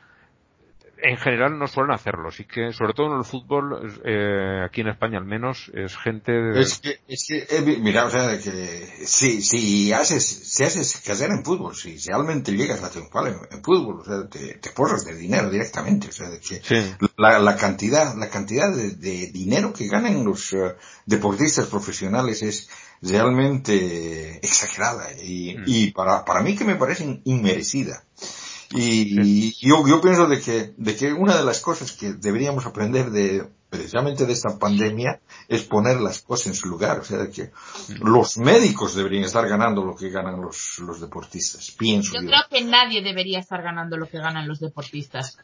en 1.01 1.17
general 1.17 1.57
no 1.57 1.67
suelen 1.67 1.93
hacerlo, 1.93 2.29
así 2.29 2.45
que 2.45 2.71
sobre 2.73 2.93
todo 2.93 3.13
en 3.13 3.19
el 3.19 3.25
fútbol, 3.25 3.99
eh, 4.05 4.63
aquí 4.65 4.81
en 4.81 4.89
España 4.89 5.17
al 5.17 5.25
menos, 5.25 5.71
es 5.73 5.95
gente 5.97 6.31
de... 6.31 6.59
Es 6.61 6.79
que, 6.79 6.99
es 7.07 7.25
que 7.27 7.47
eh, 7.49 7.77
mira, 7.79 8.05
o 8.05 8.09
sea, 8.09 8.37
que 8.37 9.05
si, 9.05 9.41
si 9.41 9.93
haces, 9.93 10.25
si 10.25 10.63
haces 10.63 11.01
carrera 11.05 11.33
en 11.35 11.43
fútbol, 11.43 11.75
si 11.75 11.97
realmente 12.07 12.51
llegas 12.51 12.83
a 12.83 12.89
triunfar 12.89 13.27
en, 13.27 13.35
en 13.51 13.63
fútbol, 13.63 14.01
o 14.01 14.03
sea, 14.05 14.27
te, 14.29 14.55
te 14.55 14.69
forras 14.71 15.05
de 15.05 15.15
dinero 15.15 15.49
directamente, 15.49 16.07
o 16.09 16.11
sea, 16.11 16.29
de 16.29 16.39
que 16.39 16.61
Sí. 16.61 16.93
la, 17.17 17.39
la 17.39 17.55
cantidad, 17.55 18.15
la 18.15 18.29
cantidad 18.29 18.75
de, 18.75 18.91
de 18.95 19.27
dinero 19.31 19.73
que 19.73 19.87
ganan 19.87 20.23
los 20.25 20.53
eh, 20.53 20.75
deportistas 21.05 21.67
profesionales 21.67 22.41
es 22.43 22.69
realmente 23.01 24.37
exagerada 24.45 25.07
y, 25.23 25.55
Mm. 25.57 25.63
y 25.65 25.91
para, 25.91 26.25
para 26.25 26.41
mí 26.41 26.55
que 26.55 26.65
me 26.65 26.75
parece 26.75 27.21
inmerecida. 27.23 28.03
Y, 28.71 29.19
y 29.19 29.67
yo, 29.67 29.87
yo 29.87 29.99
pienso 30.01 30.27
de 30.27 30.39
que, 30.39 30.73
de 30.77 30.95
que 30.95 31.11
una 31.13 31.35
de 31.35 31.43
las 31.43 31.59
cosas 31.59 31.91
que 31.93 32.13
deberíamos 32.13 32.65
aprender 32.65 33.09
de, 33.09 33.47
precisamente 33.69 34.25
de 34.25 34.33
esta 34.33 34.57
pandemia, 34.57 35.19
es 35.47 35.63
poner 35.63 36.01
las 36.01 36.21
cosas 36.21 36.47
en 36.47 36.53
su 36.55 36.67
lugar. 36.67 36.99
O 36.99 37.03
sea, 37.03 37.19
de 37.19 37.31
que 37.31 37.51
los 38.01 38.37
médicos 38.37 38.95
deberían 38.95 39.23
estar 39.23 39.47
ganando 39.47 39.83
lo 39.85 39.95
que 39.95 40.09
ganan 40.09 40.41
los, 40.41 40.79
los 40.79 40.99
deportistas, 40.99 41.71
pienso 41.71 42.13
Yo 42.13 42.21
yo. 42.21 42.27
creo 42.27 42.41
que 42.49 42.63
nadie 42.63 43.01
debería 43.01 43.39
estar 43.39 43.61
ganando 43.61 43.97
lo 43.97 44.07
que 44.07 44.17
ganan 44.17 44.47
los 44.47 44.59
deportistas. 44.59 45.37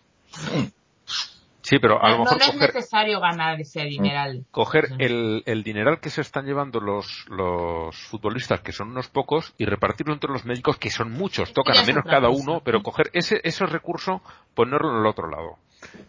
Sí, 1.66 1.80
pero 1.80 2.00
a 2.02 2.10
lo 2.12 2.18
No, 2.18 2.24
mejor 2.26 2.38
no 2.38 2.44
es 2.46 2.52
coger, 2.52 2.76
necesario 2.76 3.20
ganar 3.20 3.60
ese 3.60 3.82
dineral. 3.86 4.46
coger 4.52 4.86
Ujú. 4.86 4.96
el, 5.00 5.44
el 5.48 5.64
dineral 5.64 6.00
que 6.00 6.10
se 6.12 6.22
están 6.22 6.46
llevando 6.46 6.80
los, 6.80 7.26
los 7.28 7.96
futbolistas, 7.96 8.62
que 8.62 8.72
son 8.72 8.92
unos 8.92 9.08
pocos, 9.08 9.54
y 9.58 9.66
repartirlo 9.66 10.14
entre 10.14 10.32
los 10.32 10.46
médicos, 10.46 10.78
que 10.78 10.92
son 10.92 11.12
muchos, 11.12 11.54
tocan 11.54 11.78
a 11.78 11.82
es 11.82 11.88
menos 11.88 12.04
cada 12.06 12.28
cosa. 12.28 12.42
uno, 12.44 12.62
pero 12.64 12.84
coger 12.84 13.10
ese, 13.14 13.42
ese 13.44 13.66
recurso, 13.66 14.22
ponerlo 14.54 14.92
en 14.94 15.00
el 15.00 15.06
otro 15.08 15.28
lado. 15.30 15.58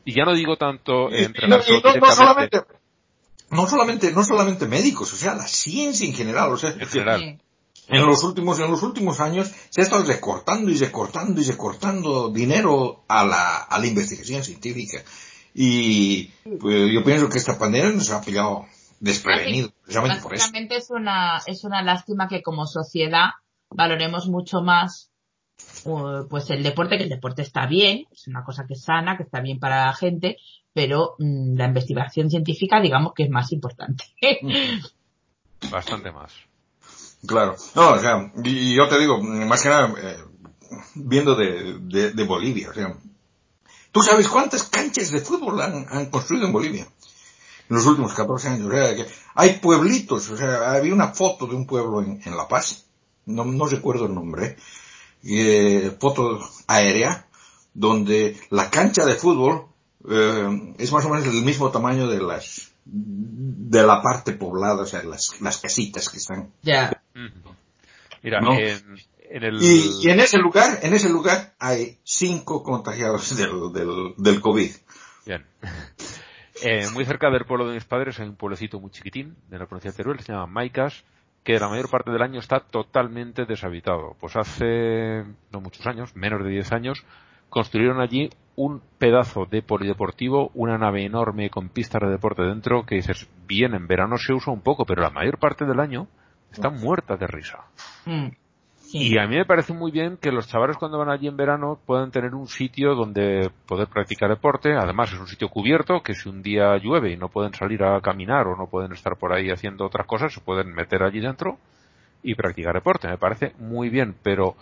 Y 0.04 0.14
ya 0.14 0.24
no 0.24 0.34
digo 0.34 0.56
tanto 0.56 1.08
Y- 1.10 1.14
y 1.20 1.24
entrenar 1.24 1.60
no, 1.60 1.74
no- 2.00 2.10
solamente, 2.14 2.60
no 3.50 3.66
solamente, 3.66 4.12
no 4.12 4.24
solamente 4.24 4.66
médicos, 4.66 5.12
o 5.12 5.16
sea, 5.16 5.34
la 5.34 5.46
ciencia 5.46 6.06
en 6.06 6.14
general, 6.14 6.52
o 6.52 6.56
sea, 6.58 6.70
en 6.70 6.86
general. 6.86 7.20
Sí. 7.20 7.38
en 7.88 8.04
los 8.04 8.24
últimos, 8.24 8.58
en 8.58 8.68
los 8.70 8.82
últimos 8.82 9.20
años 9.20 9.48
se 9.70 9.80
ha 9.80 9.84
estado 9.84 10.02
recortando 10.04 10.70
y 10.72 10.76
recortando 10.76 11.40
y 11.40 11.44
recortando 11.44 12.30
dinero 12.30 13.04
a 13.06 13.24
la, 13.24 13.58
a 13.58 13.78
la 13.78 13.86
investigación 13.86 14.42
científica. 14.42 14.98
Y 15.58 16.26
pues, 16.60 16.92
yo 16.92 17.02
pienso 17.02 17.30
que 17.30 17.38
esta 17.38 17.58
pandemia 17.58 17.90
nos 17.92 18.10
ha 18.10 18.20
pillado 18.20 18.66
desprevenido, 19.00 19.70
precisamente 19.82 20.20
por 20.20 20.34
eso. 20.34 20.42
Básicamente 20.42 20.76
es 20.76 20.90
una, 20.90 21.40
es 21.46 21.64
una 21.64 21.82
lástima 21.82 22.28
que 22.28 22.42
como 22.42 22.66
sociedad 22.66 23.30
valoremos 23.70 24.28
mucho 24.28 24.60
más 24.60 25.10
uh, 25.84 26.28
pues 26.28 26.50
el 26.50 26.62
deporte, 26.62 26.98
que 26.98 27.04
el 27.04 27.08
deporte 27.08 27.40
está 27.40 27.66
bien, 27.66 28.04
es 28.12 28.28
una 28.28 28.44
cosa 28.44 28.66
que 28.66 28.74
es 28.74 28.82
sana, 28.82 29.16
que 29.16 29.22
está 29.22 29.40
bien 29.40 29.58
para 29.58 29.86
la 29.86 29.94
gente, 29.94 30.36
pero 30.74 31.14
mm, 31.18 31.56
la 31.56 31.68
investigación 31.68 32.28
científica 32.28 32.78
digamos 32.82 33.14
que 33.14 33.22
es 33.22 33.30
más 33.30 33.50
importante. 33.50 34.04
Bastante 35.70 36.12
más. 36.12 36.34
Claro. 37.26 37.56
No, 37.74 37.92
o 37.92 37.98
sea, 37.98 38.30
y 38.44 38.76
yo 38.76 38.88
te 38.88 38.98
digo, 38.98 39.22
más 39.22 39.62
que 39.62 39.70
nada, 39.70 39.94
eh, 40.02 40.18
viendo 40.96 41.34
de, 41.34 41.78
de, 41.80 42.12
de 42.12 42.24
Bolivia, 42.24 42.68
o 42.68 42.74
sea, 42.74 42.94
¿tú 43.96 44.02
sabes 44.02 44.28
cuántas 44.28 44.64
canchas 44.64 45.10
de 45.10 45.20
fútbol 45.20 45.58
han, 45.62 45.86
han 45.88 46.10
construido 46.10 46.44
en 46.46 46.52
Bolivia? 46.52 46.86
En 47.70 47.76
los 47.76 47.86
últimos 47.86 48.12
14 48.12 48.48
años, 48.48 48.66
o 48.66 48.70
sea, 48.70 48.94
que 48.94 49.06
hay 49.34 49.54
pueblitos, 49.54 50.28
o 50.28 50.36
sea, 50.36 50.72
había 50.72 50.92
una 50.92 51.14
foto 51.14 51.46
de 51.46 51.54
un 51.54 51.66
pueblo 51.66 52.02
en, 52.02 52.20
en 52.22 52.36
La 52.36 52.46
Paz, 52.46 52.84
no, 53.24 53.46
no 53.46 53.64
recuerdo 53.64 54.04
el 54.04 54.14
nombre, 54.14 54.56
eh, 55.24 55.96
foto 55.98 56.46
aérea, 56.66 57.26
donde 57.72 58.38
la 58.50 58.68
cancha 58.68 59.06
de 59.06 59.14
fútbol 59.14 59.64
eh, 60.10 60.74
es 60.76 60.92
más 60.92 61.06
o 61.06 61.08
menos 61.08 61.26
el 61.26 61.42
mismo 61.42 61.70
tamaño 61.70 62.06
de 62.06 62.20
las 62.20 62.72
de 62.84 63.82
la 63.82 64.02
parte 64.02 64.32
poblada, 64.32 64.82
o 64.82 64.86
sea, 64.86 65.02
las, 65.04 65.40
las 65.40 65.56
casitas 65.56 66.10
que 66.10 66.18
están 66.18 66.52
ya. 66.62 67.02
Ujú. 67.14 67.54
Mira, 68.22 68.42
No. 68.42 68.52
en, 68.58 68.98
en 69.30 69.44
el... 69.44 69.62
Y, 69.62 70.06
y 70.06 70.10
en 70.10 70.20
ese 70.20 70.38
lugar, 70.38 70.78
en 70.82 70.94
ese 70.94 71.08
lugar 71.08 71.54
hay 71.58 71.98
cinco 72.04 72.62
contagiados 72.62 73.36
del, 73.36 73.72
del, 73.72 74.14
del 74.16 74.40
COVID. 74.40 74.70
Bien. 75.26 75.44
Eh, 76.62 76.86
muy 76.94 77.04
cerca 77.04 77.30
del 77.30 77.44
pueblo 77.44 77.68
de 77.68 77.74
mis 77.74 77.84
padres 77.84 78.18
hay 78.18 78.28
un 78.28 78.36
pueblecito 78.36 78.80
muy 78.80 78.90
chiquitín 78.90 79.36
de 79.48 79.58
la 79.58 79.66
provincia 79.66 79.90
de 79.90 79.96
Teruel, 79.98 80.20
se 80.20 80.32
llama 80.32 80.46
Maicas, 80.46 81.04
que 81.44 81.58
la 81.58 81.68
mayor 81.68 81.90
parte 81.90 82.10
del 82.10 82.22
año 82.22 82.40
está 82.40 82.60
totalmente 82.60 83.44
deshabitado. 83.44 84.16
Pues 84.18 84.36
hace 84.36 85.24
no 85.52 85.60
muchos 85.60 85.86
años, 85.86 86.16
menos 86.16 86.42
de 86.42 86.50
10 86.50 86.72
años, 86.72 87.04
construyeron 87.50 88.00
allí 88.00 88.30
un 88.56 88.80
pedazo 88.98 89.44
de 89.44 89.62
polideportivo, 89.62 90.50
una 90.54 90.78
nave 90.78 91.04
enorme 91.04 91.50
con 91.50 91.68
pistas 91.68 92.00
de 92.02 92.08
deporte 92.08 92.42
dentro, 92.42 92.86
que 92.86 92.96
dices, 92.96 93.28
bien, 93.46 93.74
en 93.74 93.86
verano 93.86 94.16
se 94.16 94.32
usa 94.32 94.52
un 94.52 94.62
poco, 94.62 94.86
pero 94.86 95.02
la 95.02 95.10
mayor 95.10 95.38
parte 95.38 95.66
del 95.66 95.78
año 95.78 96.08
está 96.50 96.70
muerta 96.70 97.16
de 97.16 97.26
risa. 97.26 97.66
Mm. 98.06 98.28
Y 98.98 99.18
a 99.18 99.26
mí 99.26 99.36
me 99.36 99.44
parece 99.44 99.72
muy 99.72 99.90
bien 99.90 100.16
que 100.16 100.32
los 100.32 100.48
chavales 100.48 100.76
cuando 100.76 100.98
van 100.98 101.10
allí 101.10 101.28
en 101.28 101.36
verano 101.36 101.78
puedan 101.84 102.10
tener 102.10 102.34
un 102.34 102.48
sitio 102.48 102.94
donde 102.94 103.50
poder 103.66 103.88
practicar 103.88 104.30
deporte. 104.30 104.74
Además 104.74 105.12
es 105.12 105.18
un 105.18 105.26
sitio 105.26 105.48
cubierto 105.48 106.02
que 106.02 106.14
si 106.14 106.28
un 106.28 106.42
día 106.42 106.76
llueve 106.78 107.12
y 107.12 107.16
no 107.16 107.28
pueden 107.28 107.52
salir 107.52 107.82
a 107.84 108.00
caminar 108.00 108.46
o 108.46 108.56
no 108.56 108.68
pueden 108.68 108.92
estar 108.92 109.16
por 109.16 109.32
ahí 109.32 109.50
haciendo 109.50 109.84
otras 109.84 110.06
cosas, 110.06 110.32
se 110.32 110.40
pueden 110.40 110.72
meter 110.74 111.02
allí 111.02 111.20
dentro 111.20 111.58
y 112.22 112.34
practicar 112.34 112.74
deporte. 112.74 113.08
Me 113.08 113.18
parece 113.18 113.52
muy 113.58 113.90
bien, 113.90 114.14
pero 114.22 114.56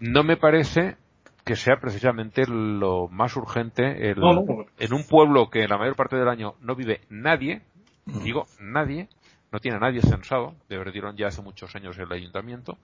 no 0.00 0.22
me 0.24 0.36
parece 0.36 0.96
que 1.44 1.56
sea 1.56 1.76
precisamente 1.76 2.46
lo 2.46 3.08
más 3.08 3.36
urgente 3.36 4.10
el- 4.10 4.20
No, 4.20 4.34
no. 4.34 4.42
en 4.78 4.92
un 4.92 5.04
pueblo 5.06 5.48
que 5.48 5.66
la 5.68 5.78
mayor 5.78 5.96
parte 5.96 6.16
del 6.16 6.28
año 6.28 6.54
no 6.60 6.74
vive 6.74 7.00
nadie, 7.08 7.62
digo 8.04 8.46
nadie, 8.60 9.08
no 9.52 9.58
tiene 9.58 9.78
nadie 9.78 10.02
censado, 10.02 10.54
dieron 10.68 11.16
ya 11.16 11.28
hace 11.28 11.42
muchos 11.42 11.74
años 11.74 11.98
el 11.98 12.12
ayuntamiento, 12.12 12.76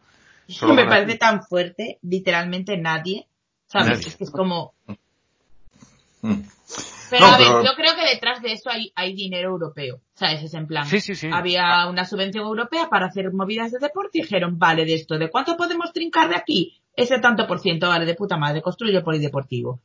Solo 0.53 0.75
me 0.75 0.85
parece 0.85 1.13
aquí. 1.13 1.19
tan 1.19 1.43
fuerte, 1.43 1.99
literalmente 2.03 2.77
nadie, 2.77 3.27
¿sabes? 3.67 3.89
Nadie. 3.89 4.07
Es 4.09 4.17
que 4.17 4.25
es 4.25 4.31
como... 4.31 4.75
Mm. 6.23 6.35
Pero 7.09 7.25
No, 7.27 7.33
a 7.35 7.39
ver, 7.39 7.47
pero- 7.47 7.65
yo 7.65 7.71
creo 7.77 7.95
que 7.95 8.05
detrás 8.15 8.43
de 8.43 8.53
eso 8.53 8.69
hay, 8.69 8.91
hay 8.97 9.15
dinero 9.15 9.51
europeo, 9.51 10.01
¿sabes? 10.15 10.43
Es 10.43 10.55
en 10.55 10.67
plan... 10.67 10.87
Sí, 10.87 11.01
sí, 11.01 11.15
sí. 11.15 11.29
Había 11.33 11.87
una 11.89 12.05
subvención 12.05 12.45
europea 12.45 12.89
para 12.89 13.07
hacer 13.07 13.33
movidas 13.33 13.71
de 13.71 13.79
deporte 13.79 14.19
y 14.19 14.23
dijeron, 14.23 14.59
vale, 14.59 14.85
de 14.85 14.95
esto, 14.95 15.17
¿de 15.17 15.31
cuánto 15.31 15.57
podemos 15.57 15.93
trincar 15.93 16.29
de 16.29 16.35
aquí? 16.37 16.81
Ese 16.97 17.19
tanto 17.21 17.47
por 17.47 17.61
ciento, 17.61 17.89
vale, 17.89 18.07
de 18.07 18.15
puta 18.17 18.37
madre, 18.37 18.61
construye 18.63 19.03
polideportivo. 19.03 19.81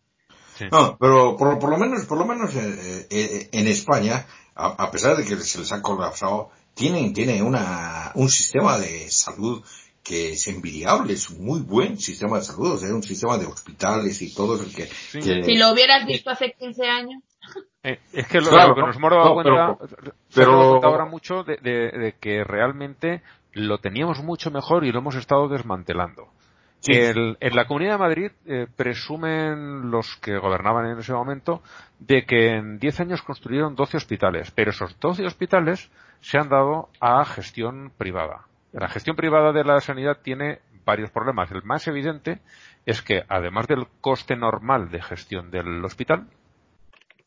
Sí. 0.58 0.66
No, 0.72 0.98
pero 1.00 1.36
por, 1.38 1.60
por 1.60 1.70
lo 1.70 1.78
menos, 1.78 2.06
por 2.06 2.18
lo 2.18 2.26
menos 2.26 2.56
eh, 2.56 3.08
eh, 3.10 3.50
en 3.52 3.68
España, 3.68 4.26
a, 4.56 4.68
a 4.84 4.90
pesar 4.92 5.16
de 5.18 5.24
que 5.26 5.36
se 5.38 5.60
les 5.60 5.72
ha 5.72 5.82
colapsado, 5.82 6.50
tienen, 6.74 7.14
tienen 7.14 7.44
una, 7.46 8.12
un 8.16 8.30
sistema 8.30 8.80
de 8.80 9.10
salud 9.12 9.64
que 10.04 10.32
es 10.32 10.48
envidiable, 10.48 11.14
es 11.14 11.30
un 11.30 11.46
muy 11.46 11.62
buen 11.62 11.98
sistema 12.00 12.38
de 12.38 12.44
salud, 12.44 12.72
o 12.74 12.78
sea, 12.78 12.94
un 12.94 13.04
sistema 13.04 13.38
de 13.38 13.46
hospitales 13.46 14.22
y 14.22 14.34
todo 14.34 14.62
el 14.62 14.74
que, 14.74 14.88
que- 15.12 15.44
Si 15.44 15.56
lo 15.58 15.72
hubieras 15.72 16.06
visto 16.06 16.30
hace 16.32 16.54
15 16.58 16.88
años, 16.88 17.22
Eh, 17.84 18.00
es 18.14 18.28
que 18.28 18.40
lo, 18.40 18.50
Claro, 18.50 18.70
lo 18.70 18.76
que 18.76 18.82
no, 18.82 18.88
nos 18.88 18.96
hemos 18.98 19.12
dado 19.12 19.26
no, 19.26 19.34
cuenta, 19.34 19.78
pero- 19.80 20.14
se 20.30 20.40
pero- 20.42 20.70
cuenta 20.70 20.88
ahora 20.88 21.06
mucho 21.06 21.44
de, 21.44 21.58
de- 21.58 21.92
de 21.98 22.16
que 22.20 22.44
realmente 22.44 23.24
lo 23.54 23.80
teníamos 23.80 24.22
mucho 24.24 24.52
mejor 24.52 24.86
y 24.86 24.92
lo 24.92 25.00
hemos 25.00 25.16
estado 25.16 25.48
desmantelando. 25.48 26.28
Sí. 26.80 26.94
El- 26.94 27.38
en 27.40 27.56
la 27.56 27.66
Comunidad 27.68 27.94
de 27.94 27.98
Madrid 27.98 28.32
eh, 28.46 28.68
presumen 28.76 29.90
los 29.92 30.16
que 30.22 30.38
gobernaban 30.38 30.86
en 30.88 31.00
ese 31.00 31.14
momento 31.14 31.62
de 32.00 32.26
que 32.26 32.56
en 32.56 32.78
10 32.80 33.00
años 33.00 33.22
construyeron 33.24 33.76
12 33.76 33.98
hospitales, 33.98 34.52
pero 34.52 34.72
esos 34.72 35.00
12 35.00 35.26
hospitales 35.26 35.90
se 36.22 36.38
han 36.38 36.50
dado 36.50 36.90
a 37.00 37.26
gestión 37.26 37.92
privada. 37.98 38.46
La 38.74 38.88
gestión 38.88 39.16
privada 39.16 39.52
de 39.52 39.64
la 39.64 39.80
sanidad 39.82 40.20
tiene 40.22 40.60
varios 40.86 41.12
problemas. 41.12 41.52
El 41.52 41.64
más 41.64 41.88
evidente 41.88 42.40
es 42.86 43.02
que, 43.02 43.24
además 43.28 43.68
del 43.68 43.88
coste 44.00 44.36
normal 44.36 44.90
de 44.90 45.02
gestión 45.02 45.52
del 45.52 45.84
hospital, 45.84 46.28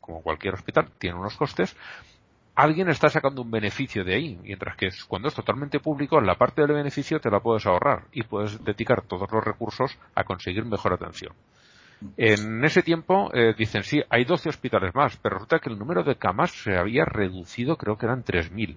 como 0.01 0.23
cualquier 0.23 0.55
hospital, 0.55 0.91
tiene 0.99 1.19
unos 1.19 1.37
costes, 1.37 1.77
alguien 2.55 2.89
está 2.89 3.09
sacando 3.09 3.43
un 3.43 3.51
beneficio 3.51 4.05
de 4.05 4.15
ahí, 4.15 4.39
mientras 4.43 4.77
que 4.77 4.89
cuando 5.09 5.29
es 5.29 5.35
totalmente 5.35 5.81
público, 5.81 6.21
la 6.21 6.37
parte 6.37 6.63
del 6.63 6.73
beneficio 6.73 7.21
te 7.21 7.31
la 7.31 7.41
puedes 7.41 7.67
ahorrar 7.67 8.05
y 8.13 8.23
puedes 8.23 8.63
dedicar 8.65 9.03
todos 9.03 9.31
los 9.31 9.45
recursos 9.45 9.99
a 10.15 10.25
conseguir 10.25 10.65
mejor 10.65 10.93
atención. 10.95 11.35
En 12.17 12.65
ese 12.65 12.83
tiempo 12.83 13.31
eh, 13.33 13.55
dicen, 13.57 13.83
sí, 13.83 14.03
hay 14.11 14.25
12 14.25 14.51
hospitales 14.51 14.95
más, 14.95 15.17
pero 15.17 15.37
resulta 15.37 15.59
que 15.59 15.71
el 15.71 15.79
número 15.79 16.03
de 16.03 16.17
camas 16.17 16.51
se 16.51 16.77
había 16.77 17.05
reducido, 17.05 17.77
creo 17.77 17.97
que 17.97 18.07
eran 18.07 18.25
3.000 18.25 18.77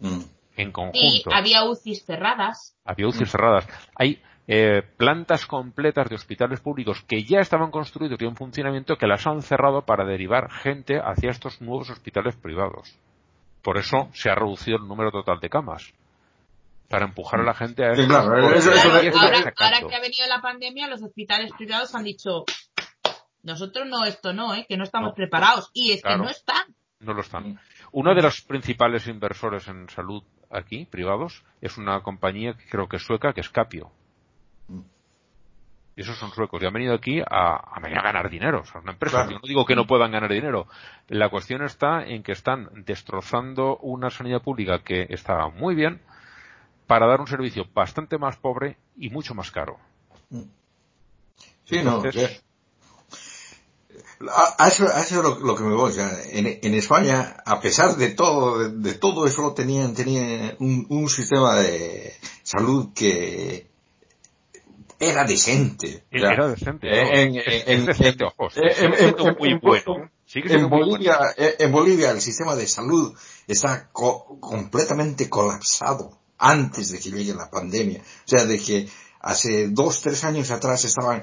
Mm. 0.00 0.37
En 0.62 0.68
y 0.68 0.72
conjunto. 0.72 1.30
había 1.32 1.64
UCIs 1.64 2.04
cerradas. 2.04 2.76
Había 2.84 3.06
UCIs 3.08 3.30
cerradas. 3.30 3.66
Hay 3.96 4.20
eh, 4.46 4.82
plantas 4.96 5.46
completas 5.46 6.08
de 6.08 6.14
hospitales 6.14 6.60
públicos 6.60 7.02
que 7.06 7.22
ya 7.24 7.40
estaban 7.40 7.70
construidos 7.70 8.20
y 8.20 8.24
en 8.24 8.34
funcionamiento 8.36 8.96
que 8.96 9.06
las 9.06 9.26
han 9.26 9.42
cerrado 9.42 9.82
para 9.82 10.04
derivar 10.04 10.50
gente 10.50 10.98
hacia 10.98 11.30
estos 11.30 11.60
nuevos 11.60 11.90
hospitales 11.90 12.34
privados. 12.36 12.98
Por 13.62 13.76
eso 13.76 14.08
se 14.14 14.30
ha 14.30 14.34
reducido 14.34 14.78
el 14.78 14.88
número 14.88 15.10
total 15.10 15.40
de 15.40 15.50
camas. 15.50 15.92
Para 16.88 17.04
empujar 17.04 17.40
a 17.40 17.44
la 17.44 17.52
gente 17.54 17.84
a 17.84 17.94
Sí, 17.94 18.00
eso- 18.02 18.12
eso- 18.14 18.70
ahí 18.94 19.10
Claro, 19.10 19.18
ahora, 19.26 19.42
sacando. 19.42 19.76
ahora 19.76 19.88
que 19.88 19.94
ha 19.94 20.00
venido 20.00 20.26
la 20.26 20.40
pandemia, 20.40 20.88
los 20.88 21.02
hospitales 21.02 21.50
privados 21.56 21.94
han 21.94 22.04
dicho, 22.04 22.44
Nosotros 23.42 23.86
no, 23.86 24.04
esto 24.04 24.32
no, 24.32 24.54
¿eh? 24.54 24.66
que 24.68 24.76
no 24.76 24.84
estamos 24.84 25.10
No. 25.10 25.14
preparados. 25.14 25.70
Y 25.72 25.92
es 25.92 26.02
Claro. 26.02 26.18
que 26.18 26.24
no 26.24 26.30
están. 26.30 26.74
No 27.00 27.14
lo 27.14 27.20
están. 27.20 27.58
Uno 27.92 28.14
de 28.14 28.20
los 28.22 28.40
principales 28.42 29.06
inversores 29.06 29.68
en 29.68 29.88
salud 29.88 30.22
aquí, 30.50 30.86
privados, 30.86 31.44
es 31.60 31.76
una 31.78 32.00
compañía 32.02 32.54
que 32.54 32.66
creo 32.68 32.88
que 32.88 32.96
es 32.96 33.02
sueca, 33.02 33.32
que 33.32 33.40
es 33.40 33.48
Capio. 33.50 33.90
Y 35.96 36.02
esos 36.02 36.16
son 36.16 36.30
suecos 36.30 36.62
y 36.62 36.66
han 36.66 36.72
venido 36.72 36.94
aquí 36.94 37.20
a, 37.20 37.56
a 37.56 37.80
venir 37.80 37.98
a 37.98 38.02
ganar 38.02 38.30
dinero. 38.30 38.60
O 38.60 38.64
sea, 38.64 38.80
una 38.80 38.92
empresa. 38.92 39.16
Claro. 39.16 39.30
Yo 39.32 39.36
no 39.38 39.48
digo 39.48 39.66
que 39.66 39.74
no 39.74 39.86
puedan 39.88 40.12
ganar 40.12 40.30
dinero. 40.30 40.68
La 41.08 41.28
cuestión 41.28 41.62
está 41.64 42.04
en 42.04 42.22
que 42.22 42.30
están 42.30 42.68
destrozando 42.86 43.78
una 43.78 44.08
sanidad 44.10 44.40
pública 44.40 44.78
que 44.84 45.06
está 45.10 45.48
muy 45.48 45.74
bien 45.74 46.00
para 46.86 47.08
dar 47.08 47.20
un 47.20 47.26
servicio 47.26 47.64
bastante 47.74 48.16
más 48.16 48.36
pobre 48.36 48.76
y 48.96 49.10
mucho 49.10 49.34
más 49.34 49.50
caro. 49.50 49.78
Sí, 51.64 51.82
no, 51.82 51.96
Entonces- 51.96 52.40
ya. 52.42 52.47
A, 54.58 54.68
eso, 54.68 54.86
a 54.88 55.00
eso 55.02 55.22
lo, 55.22 55.38
lo 55.40 55.54
que 55.56 55.62
me 55.62 55.74
voy. 55.74 55.90
o 55.90 55.94
sea, 55.94 56.10
en, 56.30 56.58
en 56.62 56.74
España, 56.74 57.36
a 57.44 57.60
pesar 57.60 57.96
de 57.96 58.10
todo, 58.10 58.58
de, 58.58 58.70
de 58.90 58.94
todo 58.98 59.26
eso, 59.26 59.52
tenían, 59.54 59.94
tenían 59.94 60.56
un, 60.60 60.86
un 60.90 61.08
sistema 61.08 61.56
de 61.56 62.12
salud 62.42 62.88
que 62.94 63.66
era 65.00 65.24
decente. 65.24 66.04
o 66.14 66.18
sea, 66.18 66.32
Era 66.32 66.48
decente. 66.48 66.88
en-. 70.56 70.68
Bolivia, 70.68 71.18
en 71.36 71.72
Bolivia 71.72 72.10
el 72.10 72.20
sistema 72.20 72.56
de 72.56 72.66
salud 72.66 73.14
está 73.46 73.88
co- 73.92 74.38
completamente 74.40 75.28
colapsado 75.30 76.18
antes 76.38 76.90
de 76.90 76.98
que 76.98 77.10
llegue 77.10 77.34
la 77.34 77.50
pandemia. 77.50 78.00
O 78.00 78.28
sea, 78.28 78.44
de 78.44 78.58
que 78.60 78.88
hace 79.20 79.68
dos, 79.68 80.00
tres 80.02 80.24
años 80.24 80.50
atrás 80.50 80.84
estaban 80.84 81.22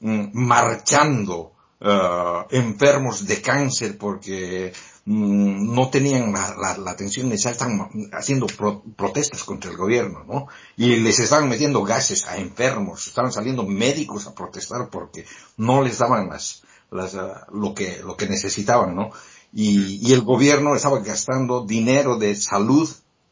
mm, 0.00 0.28
marchando 0.32 1.52
eh, 1.80 2.44
enfermos 2.50 3.26
de 3.26 3.40
cáncer 3.42 3.98
porque 3.98 4.72
mm, 5.04 5.74
no 5.74 5.88
tenían 5.90 6.32
la, 6.32 6.54
la- 6.56 6.78
la 6.78 6.90
atención 6.92 7.28
necesaria, 7.28 7.52
están 7.52 7.90
haciendo 8.12 8.46
pro- 8.46 8.82
protestas 8.96 9.44
contra 9.44 9.70
el 9.70 9.76
gobierno, 9.76 10.24
¿no? 10.24 10.46
Y 10.76 10.96
les 10.96 11.18
estaban 11.20 11.48
metiendo 11.48 11.82
gases 11.84 12.26
a 12.26 12.38
enfermos, 12.38 13.06
estaban 13.06 13.32
saliendo 13.32 13.64
médicos 13.64 14.26
a 14.26 14.34
protestar 14.34 14.88
porque 14.90 15.26
no 15.56 15.82
les 15.82 15.98
daban 15.98 16.28
las, 16.28 16.62
las, 16.90 17.14
ah, 17.14 17.46
lo 17.52 17.74
que, 17.74 18.00
lo 18.04 18.16
que 18.16 18.28
necesitaban, 18.28 18.94
¿no? 18.96 19.10
Y, 19.52 20.06
y 20.06 20.12
el 20.12 20.22
gobierno 20.22 20.74
estaba 20.74 20.98
gastando 21.00 21.64
dinero 21.64 22.16
de 22.18 22.34
salud 22.34 22.88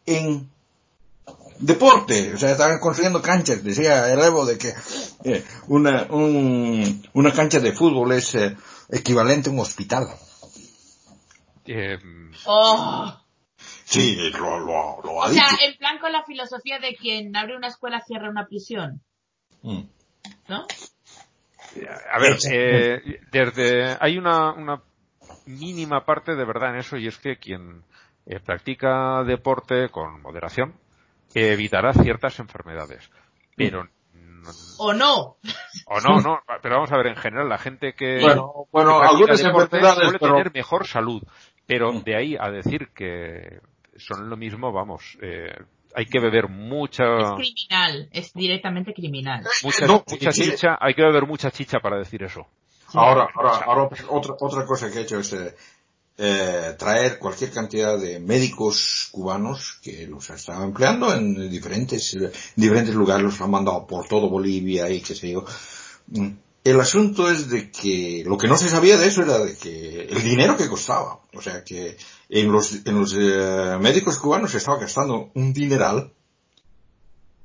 en 0.06 0.50
deporte, 1.59 2.35
o 2.35 2.39
sea, 2.39 2.52
estaban 2.52 2.78
construyendo 2.81 3.22
canchas, 3.22 3.62
decía 3.64 4.12
el 4.12 4.20
Evo 4.20 4.44
de 4.47 4.59
que 4.59 4.72
eh, 5.24 5.44
una, 5.68 6.06
un- 6.10 7.06
una 7.14 7.32
cancha 7.32 7.60
de 7.60 7.72
fútbol 7.72 8.12
es 8.12 8.35
eh, 8.35 8.56
equivalente 8.90 9.48
a 9.51 9.52
un 9.52 9.60
hospital. 9.60 10.06
Eh, 11.66 11.98
¡Oh! 12.47 13.20
Sí, 13.85 14.16
lo, 14.32 14.59
lo, 14.60 15.01
lo 15.02 15.22
ha 15.22 15.26
O 15.26 15.32
sea, 15.32 15.44
dicho. 15.51 15.56
en 15.62 15.76
plan 15.78 15.98
con 15.98 16.12
la 16.12 16.24
filosofía 16.24 16.78
de 16.78 16.94
quien 16.97 17.35
abre 17.36 17.56
una 17.56 17.68
escuela 17.68 18.02
cierra 18.06 18.28
una 18.31 18.47
prisión, 18.47 19.02
Mm. 19.62 19.82
¿no? 20.48 20.66
A 22.12 22.18
ver, 22.20 22.36
eh, 22.51 23.20
desde 23.32 23.97
hay 23.98 24.18
una, 24.18 24.52
una 24.52 24.82
mínima 25.47 26.05
parte 26.05 26.35
de 26.35 26.44
verdad 26.44 26.70
en 26.74 26.81
eso 26.81 26.97
y 26.98 27.06
es 27.09 27.16
que 27.18 27.39
quien 27.39 27.82
eh, 28.26 28.40
practica 28.40 29.22
deporte 29.24 29.89
con 29.90 30.20
moderación 30.22 30.74
evitará 31.35 31.93
ciertas 31.93 32.39
enfermedades. 32.39 33.11
Pero 33.56 33.89
¿O 34.78 34.93
no? 34.93 35.36
o 35.86 36.01
no, 36.01 36.20
no, 36.20 36.39
pero 36.62 36.74
vamos 36.77 36.93
a 36.93 36.97
ver 36.98 37.06
en 37.09 37.16
general 37.16 37.48
la 37.48 37.56
gente 37.59 37.94
que, 37.94 38.20
Bueno, 38.20 38.66
bueno, 38.70 39.01
que 39.01 39.06
algunas 39.06 39.40
enfermedades, 39.43 39.94
suele 40.02 40.19
pero- 40.19 40.35
tener 40.35 40.52
mejor 40.52 40.86
salud, 40.86 41.23
pero 41.66 41.93
Mm. 41.93 42.02
de 42.05 42.16
ahí 42.16 42.36
a 42.39 42.51
decir 42.51 42.89
que 42.94 43.61
son 43.97 44.28
lo 44.28 44.36
mismo, 44.36 44.70
vamos, 44.73 45.16
eh, 45.23 45.55
hay 45.94 46.06
que 46.06 46.20
beber 46.20 46.48
mucha 46.48 47.05
Es 47.05 47.31
criminal, 47.36 48.09
es 48.12 48.32
directamente 48.35 48.93
criminal. 48.93 49.44
mucha, 49.62 49.86
No, 49.86 50.05
mucha 50.06 50.32
sí. 50.32 50.51
chicha, 50.51 50.77
hay 50.81 50.93
que 50.94 51.02
beber 51.02 51.27
mucha 51.27 51.51
chicha 51.51 51.78
para 51.81 51.97
decir 51.97 52.23
eso. 52.23 52.47
Ahora, 52.93 53.28
ahora, 53.35 53.51
ahora 53.65 53.89
otra, 54.11 54.35
otra 54.39 54.66
cosa 54.66 54.90
que 54.90 54.98
he 54.98 55.02
hecho 55.02 55.19
es 55.19 55.32
eh, 56.16 56.74
traer 56.78 57.18
cualquier 57.18 57.50
cantidad 57.50 57.98
de 57.98 58.20
médicos 58.20 59.08
cubanos 59.10 59.78
que 59.82 60.06
los 60.06 60.30
estaba 60.30 60.64
empleando 60.64 61.12
en 61.12 61.50
diferentes, 61.50 62.14
eh, 62.14 62.30
diferentes 62.54 62.94
lugares, 62.94 63.24
los 63.24 63.40
han 63.40 63.50
mandado 63.50 63.86
por 63.86 64.06
todo 64.06 64.30
Bolivia 64.30 64.88
y 64.90 65.00
qué 65.00 65.14
sé 65.14 65.30
yo. 65.32 65.44
Mm. 66.08 66.28
El 66.64 66.80
asunto 66.80 67.30
es 67.30 67.50
de 67.50 67.70
que 67.70 68.22
lo 68.24 68.38
que 68.38 68.48
no 68.48 68.56
se 68.56 68.70
sabía 68.70 68.96
de 68.96 69.08
eso 69.08 69.22
era 69.22 69.38
de 69.38 69.54
que 69.54 70.04
el 70.04 70.22
dinero 70.22 70.56
que 70.56 70.68
costaba. 70.68 71.20
O 71.34 71.42
sea 71.42 71.62
que 71.62 71.98
en 72.30 72.50
los, 72.50 72.86
en 72.86 72.98
los 72.98 73.14
eh, 73.18 73.76
médicos 73.80 74.18
cubanos 74.18 74.52
se 74.52 74.58
estaba 74.58 74.78
gastando 74.78 75.30
un 75.34 75.52
dineral 75.52 76.12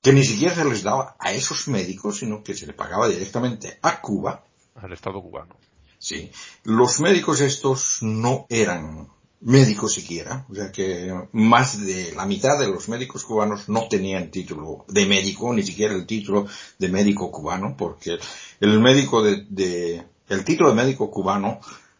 que 0.01 0.13
ni 0.13 0.23
siquiera 0.23 0.55
se 0.55 0.63
les 0.63 0.83
daba 0.83 1.17
a 1.19 1.33
esos 1.33 1.67
médicos, 1.67 2.19
sino 2.19 2.43
que 2.43 2.53
se 2.53 2.65
le 2.65 2.73
pagaba 2.73 3.09
directamente 3.09 3.77
a 3.81 3.99
Cuba 3.99 4.43
al 4.75 4.93
Estado 4.93 5.21
cubano. 5.21 5.55
Sí. 5.99 6.31
Los 6.63 7.01
médicos 7.01 7.41
estos 7.41 7.97
no 8.01 8.45
eran 8.49 9.09
médicos 9.41 9.93
siquiera, 9.93 10.45
o 10.49 10.55
sea 10.55 10.71
que 10.71 11.13
más 11.33 11.79
de 11.85 12.13
la 12.13 12.25
mitad 12.25 12.57
de 12.59 12.67
los 12.67 12.89
médicos 12.89 13.23
cubanos 13.23 13.69
no 13.69 13.87
tenían 13.87 14.31
título 14.31 14.85
de 14.87 15.05
médico, 15.05 15.53
ni 15.53 15.63
siquiera 15.63 15.93
el 15.93 16.05
título 16.05 16.47
de 16.77 16.89
médico 16.89 17.31
cubano, 17.31 17.75
porque 17.77 18.17
el 18.59 18.79
médico 18.79 19.23
de, 19.23 20.05
el 20.27 20.43
título 20.43 20.69
de 20.69 20.75
médico 20.75 21.09
cubano 21.11 21.59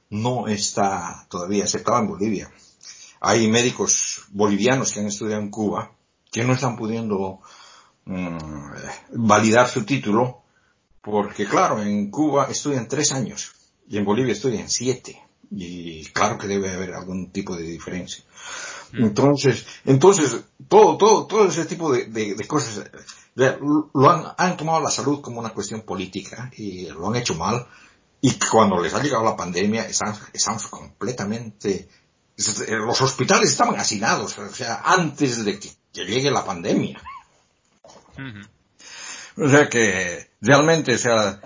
no 0.10 0.48
está 0.48 1.28
todavía 1.30 1.66
aceptado 1.66 2.00
en 2.00 2.08
Bolivia. 2.08 2.52
Hay 3.22 3.48
médicos 3.50 4.24
bolivianos 4.32 4.94
que 4.94 5.02
han 5.02 5.08
estudiado 5.08 5.42
en 5.42 5.52
Cuba 5.52 5.92
que 6.32 6.44
no 6.44 6.54
están 6.54 6.78
pudiendo 6.78 7.40
mm, 8.06 8.38
validar 9.14 9.68
su 9.70 9.84
título 9.84 10.44
porque 11.02 11.46
claro, 11.46 11.82
en 11.82 12.10
Cuba 12.10 12.48
estudian 12.50 12.88
tres 12.88 13.12
años 13.12 13.59
y 13.90 13.98
en 13.98 14.06
Bolivia 14.06 14.32
estudian 14.34 14.70
siete. 14.70 15.22
Y 15.52 16.06
claro 16.14 16.38
que 16.38 16.48
debe 16.48 16.72
haber 16.72 16.94
algún 16.94 17.32
tipo 17.32 17.56
de 17.58 17.64
diferencia. 17.64 18.24
Entonces, 18.94 19.66
entonces, 19.86 20.42
todo, 20.68 20.98
todo, 20.98 21.26
todo 21.28 21.48
ese 21.48 21.66
tipo 21.66 21.92
de, 21.92 22.06
de- 22.06 22.36
de 22.36 22.48
cosas, 22.48 22.90
lo 23.36 24.10
han, 24.10 24.34
han 24.38 24.58
tomado 24.58 24.80
la 24.82 24.90
salud 24.92 25.22
como 25.22 25.40
una 25.40 25.50
cuestión 25.50 25.82
política 25.82 26.52
y 26.56 26.88
lo 26.88 27.08
han 27.10 27.16
hecho 27.16 27.36
mal. 27.36 27.68
Y 28.22 28.34
cuando 28.52 28.82
les 28.82 28.94
ha 28.94 29.02
llegado 29.02 29.24
la 29.24 29.36
pandemia, 29.36 29.86
estamos, 29.88 30.20
estamos 30.34 30.68
completamente, 30.68 31.88
los 32.36 33.02
hospitales 33.02 33.50
estaban 33.50 33.80
hacinados, 33.80 34.38
o 34.38 34.50
sea, 34.54 34.82
antes 34.84 35.44
de 35.46 35.60
que, 35.60 35.70
que 35.94 36.06
llegue 36.06 36.30
la 36.32 36.44
pandemia. 36.46 37.02
O 39.38 39.50
sea 39.50 39.70
que 39.70 40.30
realmente, 40.42 40.96
o 40.96 40.98
sea, 40.98 41.40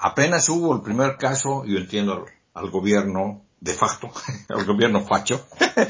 apenas 0.00 0.48
hubo 0.48 0.74
el 0.74 0.82
primer 0.82 1.16
caso, 1.16 1.64
yo 1.64 1.78
entiendo 1.78 2.26
al, 2.54 2.70
gobierno 2.70 3.42
de 3.60 3.74
facto, 3.74 4.10
al 4.48 4.64
gobierno 4.64 5.04
facho, 5.06 5.46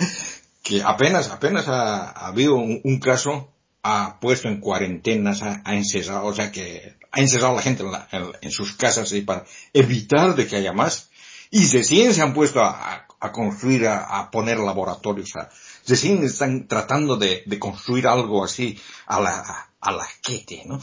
que 0.63 0.83
apenas, 0.83 1.29
apenas 1.31 1.69
ha, 1.69 2.11
ha 2.11 2.27
habido 2.29 2.55
un, 2.57 2.99
caso, 3.01 3.51
ha 3.83 4.19
puesto 4.21 4.49
en 4.49 4.61
cuarentenas, 4.61 5.43
ha, 5.43 5.63
ha 5.65 5.75
encerrado, 5.75 6.27
o 6.27 6.35
sea 6.35 6.53
que 6.53 6.97
ha 7.13 7.21
encerrado 7.21 7.55
a 7.55 7.57
la 7.57 7.63
gente 7.63 7.83
en, 7.83 7.93
la- 7.93 8.09
en- 8.41 8.51
sus 8.51 8.75
casas 8.77 9.13
y 9.13 9.23
para 9.23 9.45
evitar 9.73 10.35
de 10.35 10.47
que 10.47 10.57
haya 10.57 10.73
más. 10.73 11.09
Y 11.51 11.67
recién 11.69 12.15
se 12.15 12.23
han 12.23 12.33
puesto 12.35 12.61
a, 12.63 13.07
construir, 13.33 13.89
a, 13.89 14.05
a 14.21 14.31
poner 14.31 14.59
laboratorios, 14.59 15.35
a, 15.35 15.49
recién 15.89 16.23
están 16.23 16.69
tratando 16.69 17.17
de, 17.17 17.43
de 17.47 17.59
construir 17.59 18.07
algo 18.07 18.45
así 18.45 18.79
a 19.07 19.21
la, 19.21 19.69
a 19.81 19.93
la 19.93 20.07
quete, 20.23 20.63
¿no? 20.67 20.79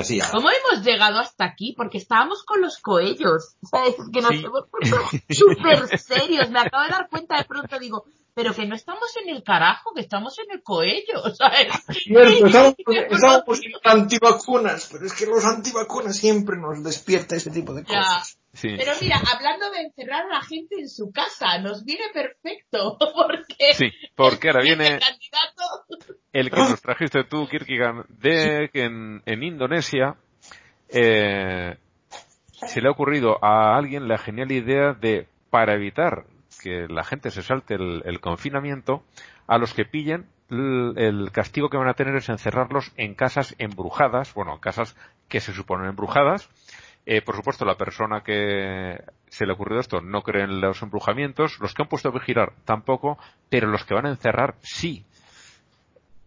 Así, 0.00 0.18
¿Cómo 0.32 0.48
hemos 0.50 0.84
llegado 0.84 1.18
hasta 1.18 1.44
aquí? 1.44 1.74
Porque 1.76 1.98
estábamos 1.98 2.42
con 2.44 2.60
los 2.60 2.78
coellos. 2.78 3.56
¿Sabes? 3.70 3.96
Que 4.12 4.20
nos 4.22 4.30
Sí. 4.30 4.44
hemos 4.44 4.64
puesto 4.68 4.96
súper 5.28 5.98
serios. 5.98 6.50
Me 6.50 6.60
acabo 6.60 6.84
de 6.84 6.90
dar 6.90 7.08
cuenta 7.10 7.36
de 7.36 7.44
pronto, 7.44 7.78
digo, 7.78 8.04
pero 8.32 8.54
que 8.54 8.64
no 8.66 8.74
estamos 8.74 9.14
en 9.22 9.28
el 9.34 9.42
carajo, 9.42 9.92
que 9.94 10.00
estamos 10.00 10.38
en 10.38 10.50
el 10.52 10.62
coello, 10.62 11.22
¿sabes? 11.38 11.68
Cierto, 11.88 12.46
estamos, 12.46 12.74
estamos 13.10 13.60
antivacunas, 13.84 14.88
pero 14.90 15.06
es 15.06 15.12
que 15.12 15.26
los 15.26 15.44
antivacunas 15.44 16.16
siempre 16.16 16.56
nos 16.56 16.82
despierta 16.82 17.36
ese 17.36 17.50
tipo 17.50 17.74
de 17.74 17.82
Ya. 17.82 17.98
cosas. 17.98 18.38
Sí. 18.52 18.68
Pero 18.76 18.92
mira, 19.00 19.20
hablando 19.32 19.70
de 19.70 19.82
encerrar 19.82 20.24
a 20.24 20.34
la 20.38 20.42
gente 20.42 20.74
en 20.80 20.88
su 20.88 21.12
casa, 21.12 21.58
nos 21.58 21.84
viene 21.84 22.04
perfecto, 22.12 22.96
porque 22.98 23.74
Sí, 23.74 23.90
porque 24.16 24.48
ahora 24.48 24.60
el 24.62 24.66
viene 24.66 24.98
candidato 24.98 25.62
el 26.32 26.50
que 26.50 26.60
nos 26.60 26.80
trajiste 26.80 27.24
tú, 27.24 27.46
Kirkigan, 27.48 28.04
de 28.08 28.70
que 28.72 28.84
en, 28.84 29.22
en 29.26 29.42
Indonesia 29.42 30.16
eh, 30.88 31.76
se 32.66 32.80
le 32.80 32.88
ha 32.88 32.92
ocurrido 32.92 33.42
a 33.44 33.76
alguien 33.76 34.08
la 34.08 34.18
genial 34.18 34.52
idea 34.52 34.92
de, 34.92 35.26
para 35.50 35.74
evitar 35.74 36.24
que 36.62 36.86
la 36.88 37.04
gente 37.04 37.30
se 37.30 37.42
salte 37.42 37.74
el, 37.74 38.02
el 38.04 38.20
confinamiento, 38.20 39.02
a 39.46 39.58
los 39.58 39.74
que 39.74 39.84
pillen 39.84 40.26
el, 40.50 40.94
el 40.96 41.30
castigo 41.32 41.68
que 41.68 41.78
van 41.78 41.88
a 41.88 41.94
tener 41.94 42.16
es 42.16 42.28
encerrarlos 42.28 42.92
en 42.96 43.14
casas 43.14 43.54
embrujadas, 43.58 44.34
bueno, 44.34 44.60
casas 44.60 44.96
que 45.28 45.40
se 45.40 45.52
suponen 45.52 45.88
embrujadas, 45.88 46.48
Eh, 47.06 47.22
por 47.22 47.34
supuesto, 47.34 47.64
la 47.64 47.76
persona 47.76 48.20
que 48.22 48.98
se 49.30 49.46
le 49.46 49.52
ocurrió 49.54 49.80
esto 49.80 50.02
no 50.02 50.20
cree 50.20 50.44
en 50.44 50.60
los 50.60 50.82
embrujamientos, 50.82 51.58
los 51.58 51.72
que 51.72 51.82
han 51.82 51.88
puesto 51.88 52.10
a 52.10 52.12
vigilar 52.12 52.52
tampoco, 52.66 53.16
pero 53.48 53.68
los 53.68 53.84
que 53.84 53.94
van 53.94 54.06
a 54.06 54.10
encerrar 54.10 54.54
sí. 54.60 55.04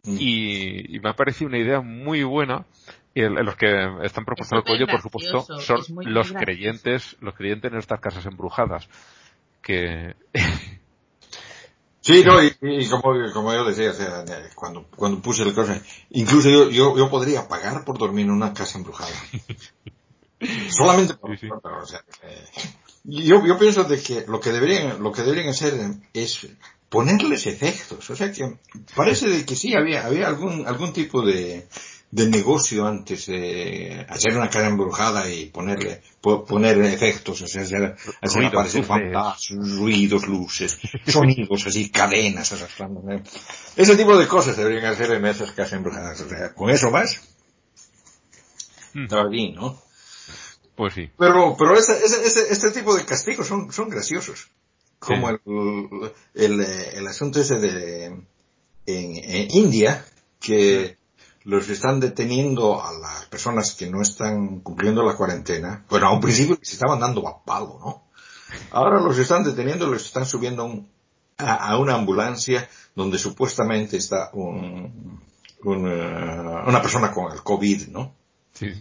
Mm. 0.03 0.17
Y, 0.19 0.95
y 0.95 0.99
me 0.99 1.09
ha 1.09 1.15
parecido 1.15 1.47
una 1.49 1.57
idea 1.59 1.81
muy 1.81 2.23
buena. 2.23 2.65
Y 3.15 3.21
el- 3.21 3.33
los 3.33 3.55
que 3.55 3.67
están 4.03 4.25
proporcionando 4.25 4.67
súper 4.67 4.83
apoyo, 4.83 4.87
por 4.91 5.01
supuesto, 5.01 5.59
son 5.61 5.81
muy 5.95 6.05
los 6.05 6.31
gracioso. 6.31 6.45
creyentes, 6.45 7.15
los 7.21 7.35
creyentes 7.35 7.71
en 7.71 7.77
estas 7.77 7.99
casas 7.99 8.25
embrujadas. 8.25 8.87
Que, 9.61 10.15
Sí, 12.01 12.21
no, 12.25 12.43
y, 12.43 12.53
y 12.61 12.89
como, 12.89 13.13
como 13.31 13.53
yo 13.53 13.63
decía, 13.63 13.91
o 13.91 13.93
sea, 13.93 14.25
cuando, 14.55 14.87
cuando 14.93 15.21
puse 15.21 15.43
el 15.43 15.53
cosa, 15.53 15.81
incluso 16.09 16.49
yo, 16.49 16.69
yo, 16.69 16.97
yo 16.97 17.09
podría 17.09 17.47
pagar 17.47 17.85
por 17.85 17.97
dormir 17.97 18.25
en 18.25 18.31
una 18.33 18.53
casa 18.53 18.77
embrujada. 18.77 19.09
Solamente 20.69 21.13
por, 21.13 21.31
Sí, 21.37 21.47
sí. 21.47 21.53
pero, 21.63 21.81
o 21.81 21.85
sea, 21.85 22.01
eh, 22.23 22.43
yo, 23.05 23.45
yo 23.45 23.57
pienso 23.57 23.85
de 23.85 24.01
que 24.03 24.25
lo 24.27 24.41
que 24.41 24.51
deberían, 24.51 25.01
lo 25.01 25.13
que 25.13 25.21
deberían 25.21 25.47
hacer 25.49 25.73
es 26.13 26.45
ponerles 26.93 27.47
efectos. 27.47 28.09
O 28.09 28.15
sea 28.15 28.31
que 28.31 28.57
parece 28.95 29.27
de 29.27 29.45
que 29.45 29.55
sí 29.55 29.73
había, 29.75 30.05
había 30.05 30.27
algún, 30.27 30.65
algún 30.67 30.93
tipo 30.93 31.25
de, 31.25 31.67
de 32.11 32.27
negocio 32.29 32.85
antes 32.87 33.25
de 33.25 34.05
hacer 34.07 34.37
una 34.37 34.49
casa 34.49 34.67
embrujada 34.67 35.27
y 35.29 35.47
ponerle, 35.47 36.01
po- 36.21 36.45
poner 36.45 36.77
efectos, 36.83 37.41
o 37.41 37.47
sea, 37.47 37.63
hacer, 37.63 37.95
hacer 38.21 38.45
aparecer 38.45 38.81
luces. 38.81 38.87
fantasmas, 38.87 39.49
ruidos, 39.79 40.27
luces, 40.27 40.77
sonidos 41.07 41.65
así, 41.65 41.89
cadenas 41.89 42.51
arrastrando. 42.53 43.01
Ese 43.75 43.95
tipo 43.97 44.15
de 44.17 44.27
cosas 44.27 44.55
deberían 44.55 44.85
hacer 44.85 45.11
en 45.11 45.25
esas 45.25 45.51
casas 45.51 45.73
embrujadas. 45.73 46.21
O 46.21 46.29
sea, 46.29 46.53
con 46.53 46.69
eso 46.69 46.91
más, 46.91 47.19
estaba 48.93 49.27
bien, 49.29 49.55
¿no? 49.55 49.81
pues 50.75 50.93
sí. 50.93 51.09
Pero, 51.17 51.55
pero 51.57 51.77
ese, 51.77 51.93
ese, 52.05 52.25
ese- 52.25 52.51
este 52.53 52.71
tipo 52.71 52.95
de 52.95 53.05
castigos 53.05 53.47
son, 53.47 53.71
son 53.71 53.89
graciosos. 53.89 54.49
Como 55.05 55.29
Sí. 55.29 55.35
el, 56.35 56.51
el, 56.53 56.61
eh, 56.61 56.89
el 56.97 57.07
asunto 57.07 57.39
ese 57.41 57.55
de, 57.59 58.05
en, 58.05 58.25
en 58.85 59.47
India, 59.51 60.05
que 60.39 60.97
los 61.43 61.67
están 61.69 61.99
deteniendo 61.99 62.81
a 62.81 62.93
las 62.93 63.25
personas 63.25 63.73
que 63.75 63.89
no 63.89 64.01
están 64.01 64.59
cumpliendo 64.61 65.03
la 65.03 65.15
cuarentena. 65.15 65.85
Bueno, 65.89 66.07
a 66.07 66.13
un 66.13 66.21
principio 66.21 66.57
se 66.61 66.73
estaban 66.75 66.99
dando 66.99 67.27
a 67.27 67.43
palo, 67.43 67.79
¿no? 67.79 68.03
Ahora 68.71 68.99
los 69.01 69.17
están 69.17 69.43
deteniendo, 69.43 69.87
los 69.87 70.05
están 70.05 70.25
subiendo 70.25 70.61
a, 70.63 70.65
un- 70.65 70.87
a, 71.37 71.71
a 71.71 71.77
una 71.77 71.95
ambulancia 71.95 72.69
donde 72.95 73.17
supuestamente 73.17 73.97
está 73.97 74.29
un, 74.33 75.21
un, 75.63 75.87
eh, 75.91 76.63
una 76.67 76.81
persona 76.81 77.11
con 77.11 77.31
el 77.33 77.41
COVID, 77.43 77.87
¿no? 77.87 78.13
Sí. 78.53 78.71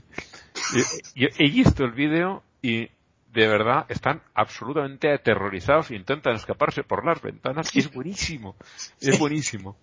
Yo 1.17 1.29
he 1.39 1.51
visto 1.51 1.85
el 1.85 1.93
vídeo 1.93 2.43
y 2.61 2.89
de 3.33 3.49
verdad 3.49 3.87
están 3.89 4.23
absolutamente 4.35 5.11
aterrorizados 5.13 5.91
e 5.91 5.97
intentan 5.97 6.35
escaparse 6.35 6.85
por 6.85 7.05
las 7.05 7.21
ventanas. 7.23 7.75
Es 7.75 7.93
buenísimo, 7.93 8.57
es 9.01 9.19
buenísimo. 9.19 9.77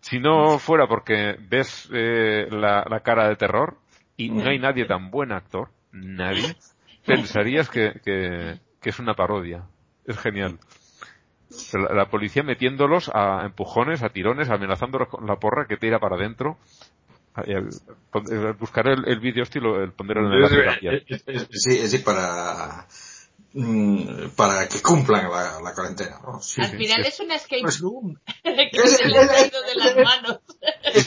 Si 0.00 0.18
no 0.18 0.58
fuera 0.58 0.86
porque 0.86 1.36
ves 1.48 1.88
eh, 1.92 2.46
la, 2.50 2.86
la 2.88 3.00
cara 3.00 3.28
de 3.28 3.36
terror 3.36 3.78
y 4.16 4.30
no 4.30 4.48
hay 4.48 4.58
nadie 4.58 4.86
tan 4.86 5.10
buen 5.10 5.32
actor, 5.32 5.70
nadie, 5.92 6.56
pensarías 7.04 7.68
que, 7.68 8.00
que, 8.04 8.58
que 8.80 8.90
es 8.90 8.98
una 8.98 9.14
parodia. 9.14 9.64
Es 10.06 10.18
genial. 10.18 10.58
La, 11.72 11.94
la 11.94 12.08
policía 12.08 12.42
metiéndolos 12.42 13.10
a 13.12 13.44
empujones, 13.44 14.02
a 14.02 14.08
tirones, 14.08 14.48
amenazándolos 14.48 15.08
con 15.08 15.26
la 15.26 15.36
porra 15.36 15.66
que 15.66 15.76
tira 15.76 15.98
para 15.98 16.16
adentro. 16.16 16.56
Ay, 17.36 17.52
el- 17.52 17.68
eh, 17.68 18.54
el, 18.84 19.08
el 19.08 19.20
vídeo 19.20 19.42
este 19.42 19.58
y 19.58 19.62
lo 19.62 19.82
el 19.82 19.92
pondré 19.92 20.20
en 20.20 20.26
el 20.26 20.32
enlace 20.34 20.62
también. 20.64 21.48
Sí, 21.50 21.86
sí, 21.88 21.98
para, 21.98 22.86
mm, 23.52 24.28
para 24.36 24.66
que 24.68 24.80
cumplan 24.80 25.30
la, 25.30 25.60
la 25.62 25.74
cuarentena, 25.74 26.18
¿no? 26.24 26.40
Sí, 26.40 26.62
Al 26.62 26.70
sí. 26.70 26.76
final 26.78 27.04
es 27.04 27.20
una 27.20 27.34
escape 27.34 27.60
Pues- 27.62 27.80
room. 27.80 28.18
que 28.42 28.68
Es- 28.72 28.96
se 28.96 29.06
le 29.06 29.18
ha 29.18 29.46
ido 29.46 29.62
de 29.62 29.74
las 29.74 29.96
manos. 29.96 30.40
Es, 30.82 31.06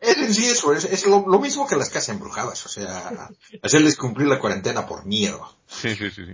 es 0.00 0.16
en 0.18 0.32
sí 0.34 0.46
eso, 0.48 0.72
es, 0.72 0.84
es 0.86 1.06
lo, 1.06 1.24
lo 1.28 1.38
mismo 1.40 1.66
que 1.66 1.76
las 1.76 1.90
casas 1.90 2.10
embrujadas, 2.10 2.64
o 2.64 2.68
sea, 2.70 3.28
hacerles 3.62 3.96
cumplir 3.96 4.28
la 4.28 4.38
cuarentena 4.38 4.86
por 4.86 5.04
miedo. 5.04 5.56
Sí, 5.66 5.94
sí, 5.94 6.10
sí, 6.10 6.24
sí. 6.24 6.32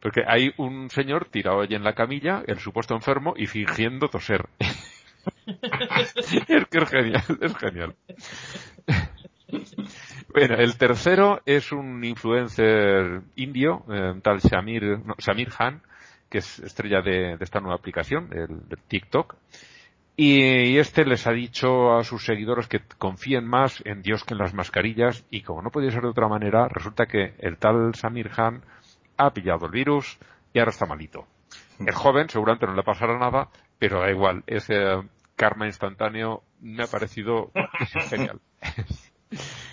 Porque 0.00 0.20
hay 0.26 0.52
un 0.58 0.90
señor 0.90 1.28
tirado 1.30 1.62
allí 1.62 1.74
en 1.74 1.82
la 1.82 1.94
camilla, 1.94 2.42
el 2.46 2.60
supuesto 2.60 2.94
enfermo, 2.94 3.34
y 3.36 3.46
fingiendo 3.46 4.08
toser. 4.08 4.46
es 5.46 6.12
que 6.70 6.78
es 6.78 6.88
genial, 6.90 7.24
es 7.40 7.56
genial. 7.56 7.94
Bueno, 10.32 10.56
el 10.56 10.76
tercero 10.76 11.40
es 11.46 11.72
un 11.72 12.04
influencer 12.04 13.22
indio, 13.36 13.84
eh, 13.90 14.18
tal 14.22 14.40
Shamir, 14.40 14.98
no, 15.04 15.14
Shamir 15.18 15.50
Khan, 15.50 15.80
que 16.28 16.38
es 16.38 16.58
estrella 16.58 17.00
de, 17.02 17.36
esta 17.40 17.60
nueva 17.60 17.76
aplicación, 17.76 18.30
el, 18.32 18.68
de 18.68 18.76
TikTok. 18.88 19.36
Y 20.16 20.78
este 20.78 21.04
les 21.04 21.26
ha 21.26 21.32
dicho 21.32 21.96
a 21.96 22.04
sus 22.04 22.24
seguidores 22.24 22.68
que 22.68 22.80
confíen 22.98 23.46
más 23.46 23.82
en 23.84 24.02
Dios 24.02 24.24
que 24.24 24.34
en 24.34 24.38
las 24.38 24.54
mascarillas 24.54 25.24
y 25.30 25.42
como 25.42 25.60
no 25.60 25.70
podía 25.70 25.90
ser 25.90 26.02
de 26.02 26.08
otra 26.08 26.28
manera, 26.28 26.68
resulta 26.68 27.06
que 27.06 27.34
el 27.38 27.56
tal 27.58 27.94
Samir 27.94 28.30
Khan 28.30 28.62
ha 29.16 29.32
pillado 29.32 29.66
el 29.66 29.72
virus 29.72 30.18
y 30.52 30.60
ahora 30.60 30.70
está 30.70 30.86
malito. 30.86 31.26
El 31.80 31.94
joven 31.94 32.28
seguramente 32.28 32.66
no 32.66 32.74
le 32.74 32.84
pasará 32.84 33.18
nada, 33.18 33.48
pero 33.78 34.00
da 34.00 34.10
igual, 34.10 34.44
ese 34.46 34.76
karma 35.36 35.66
instantáneo 35.66 36.42
me 36.60 36.84
ha 36.84 36.86
parecido 36.86 37.50
genial. 38.08 38.40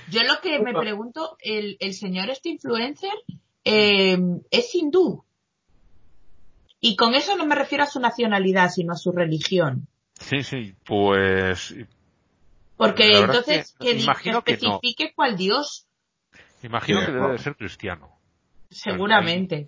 Yo 0.10 0.24
lo 0.24 0.42
que 0.42 0.60
me 0.60 0.74
pregunto, 0.74 1.38
el, 1.42 1.78
el 1.80 1.94
señor 1.94 2.30
este 2.30 2.50
influencer 2.50 3.14
eh, 3.64 4.18
es 4.52 4.76
hindú. 4.76 5.24
Y 6.80 6.96
con 6.96 7.14
eso 7.14 7.36
no 7.38 7.46
me 7.46 7.56
refiero 7.56 7.84
a 7.84 7.88
su 7.88 8.00
nacionalidad, 8.00 8.70
sino 8.72 8.94
a 8.94 8.98
su 8.98 9.12
religión. 9.12 9.88
Sí, 10.20 10.44
sí, 10.44 10.76
pues 10.86 11.76
Porque 12.76 13.20
entonces 13.20 13.76
que 13.80 13.86
que, 13.88 13.94
di- 13.96 14.04
imagino 14.04 14.44
que 14.44 14.54
no. 14.54 14.58
especifique 14.58 15.14
cuál 15.16 15.38
Dios, 15.38 15.88
imagino 16.64 17.06
que 17.06 17.12
debe 17.12 17.32
de 17.34 17.38
ser 17.40 17.56
cristiano. 17.56 18.10
seguramente. 18.70 19.68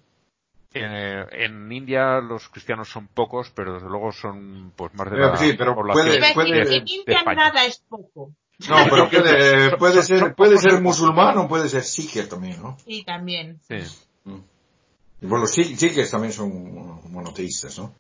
Eh, 0.76 1.26
en 1.34 1.72
India 1.72 2.20
los 2.20 2.50
cristianos 2.50 2.90
son 2.90 3.08
pocos, 3.08 3.52
pero 3.52 3.76
desde 3.76 3.88
luego 3.88 4.12
son 4.12 4.74
pues 4.76 4.92
más 4.96 5.12
de 5.12 5.18
la 5.18 5.38
sí, 5.38 5.54
pero 5.56 5.76
población 5.76 6.08
puede- 6.08 6.34
puede- 6.34 6.66
de- 6.66 6.76
en 6.78 6.88
India 6.88 7.24
nada 7.36 7.64
es 7.66 7.78
poco. 7.88 8.32
No, 8.70 8.76
pero 8.90 9.10
puede, 9.10 9.78
puede 9.78 10.04
ser, 10.04 10.36
puede 10.36 10.58
ser 10.58 10.82
musulmán 10.82 11.38
o 11.38 11.48
puede 11.48 11.68
ser 11.70 11.84
sikh 11.84 12.28
también, 12.30 12.62
¿no? 12.62 12.78
Sí, 12.86 13.04
también. 13.04 13.60
Sí. 13.68 13.78
Y 15.22 15.26
bueno, 15.26 15.46
los 15.46 15.58
sikh- 15.58 15.76
sikhs 15.76 16.12
también 16.12 16.34
son 16.34 17.02
monoteístas, 17.12 17.78
¿no? 17.80 17.94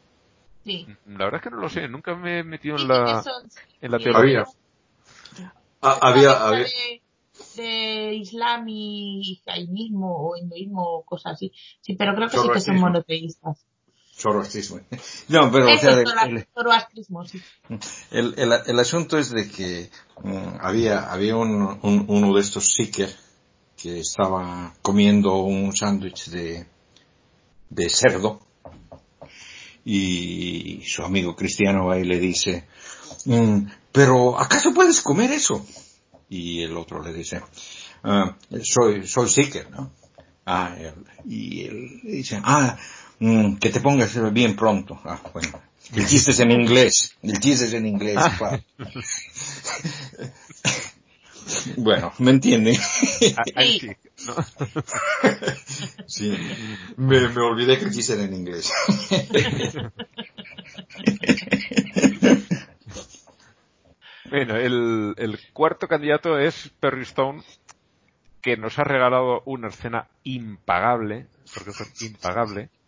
Sí. 0.63 0.87
La 1.07 1.25
verdad 1.25 1.35
es 1.35 1.41
que 1.43 1.49
no 1.49 1.57
lo 1.57 1.69
sé, 1.69 1.87
nunca 1.87 2.15
me 2.15 2.39
he 2.39 2.43
metido 2.43 2.77
en 2.77 2.87
la, 2.87 3.23
en 3.81 3.91
la 3.91 3.97
teología. 3.99 4.43
Había. 4.43 5.53
Ah, 5.81 5.99
había, 6.01 6.33
De, 6.51 7.01
de 7.61 8.13
islam 8.15 8.65
y 8.69 9.41
jainismo 9.45 10.15
o 10.29 10.37
hinduismo 10.37 10.81
o 10.81 11.03
cosas 11.03 11.33
así. 11.33 11.51
Sí, 11.81 11.95
pero 11.95 12.15
creo 12.15 12.29
que 12.29 12.37
sí 12.37 12.47
que 12.53 12.61
son 12.61 12.75
monoteístas. 12.79 13.65
Zoroastrismo. 14.23 14.79
No, 15.27 15.51
pero 15.51 15.65
o 15.73 15.77
sea, 15.77 15.91
el, 16.01 16.05
sí. 17.29 17.41
el, 18.11 18.79
asunto 18.79 19.17
es 19.17 19.29
de 19.31 19.49
que 19.49 19.89
mm, 20.23 20.57
había, 20.61 21.11
había 21.11 21.35
un, 21.35 21.51
un- 21.81 22.05
uno 22.07 22.33
de 22.33 22.41
estos 22.41 22.73
sikhs 22.73 23.15
que 23.77 23.99
estaba 23.99 24.73
comiendo 24.81 25.35
un 25.35 25.75
sándwich 25.75 26.27
de, 26.29 26.65
de 27.69 27.89
cerdo 27.89 28.39
y 29.85 30.81
su 30.85 31.03
amigo 31.03 31.35
cristiano 31.35 31.85
va 31.87 31.99
y 31.99 32.05
le 32.05 32.19
dice, 32.19 32.65
"Mm, 33.25 33.65
pero 33.91 34.39
¿acaso 34.39 34.73
puedes 34.73 35.01
comer 35.01 35.31
eso? 35.31 35.65
Y 36.29 36.63
el 36.63 36.77
otro 36.77 37.01
le 37.03 37.11
dice, 37.13 37.41
"Ah, 38.03 38.35
soy, 38.63 39.05
soy 39.07 39.29
sikh, 39.29 39.69
¿no? 39.69 39.91
Ah, 40.45 40.75
él- 40.77 41.05
y 41.29 41.63
él 41.65 41.99
le 42.03 42.11
dice, 42.11 42.39
ah, 42.43 42.77
mm, 43.19 43.55
que 43.55 43.69
te 43.69 43.79
pongas 43.79 44.33
bien 44.33 44.55
pronto. 44.55 44.99
Ah, 45.05 45.19
bueno. 45.33 45.61
El 45.95 46.07
chiste 46.07 46.31
es 46.31 46.39
en 46.39 46.51
inglés. 46.51 47.15
El 47.21 47.39
chiste 47.39 47.65
es 47.65 47.73
en 47.73 47.85
inglés, 47.85 48.17
claro. 48.37 48.63
Bueno, 51.77 52.13
¿me 52.19 52.31
entiende? 52.31 52.79
Ah, 53.37 53.43
sí. 53.63 53.91
Sí. 56.07 56.37
Me, 56.95 57.27
me 57.27 57.41
olvidé 57.41 57.77
que 57.77 57.85
el 57.85 57.91
chiste 57.91 58.13
era 58.13 58.23
en 58.23 58.33
inglés. 58.33 58.71
Bueno, 64.29 64.55
el, 64.55 65.13
el 65.17 65.39
cuarto 65.53 65.87
candidato 65.87 66.39
es 66.39 66.71
Perry 66.79 67.03
Stone, 67.03 67.43
que 68.41 68.57
nos 68.57 68.79
ha 68.79 68.83
regalado 68.83 69.43
una 69.45 69.67
escena 69.67 70.07
impagable, 70.23 71.27
porque 71.53 71.71
es 71.71 72.01
impagable. 72.01 72.69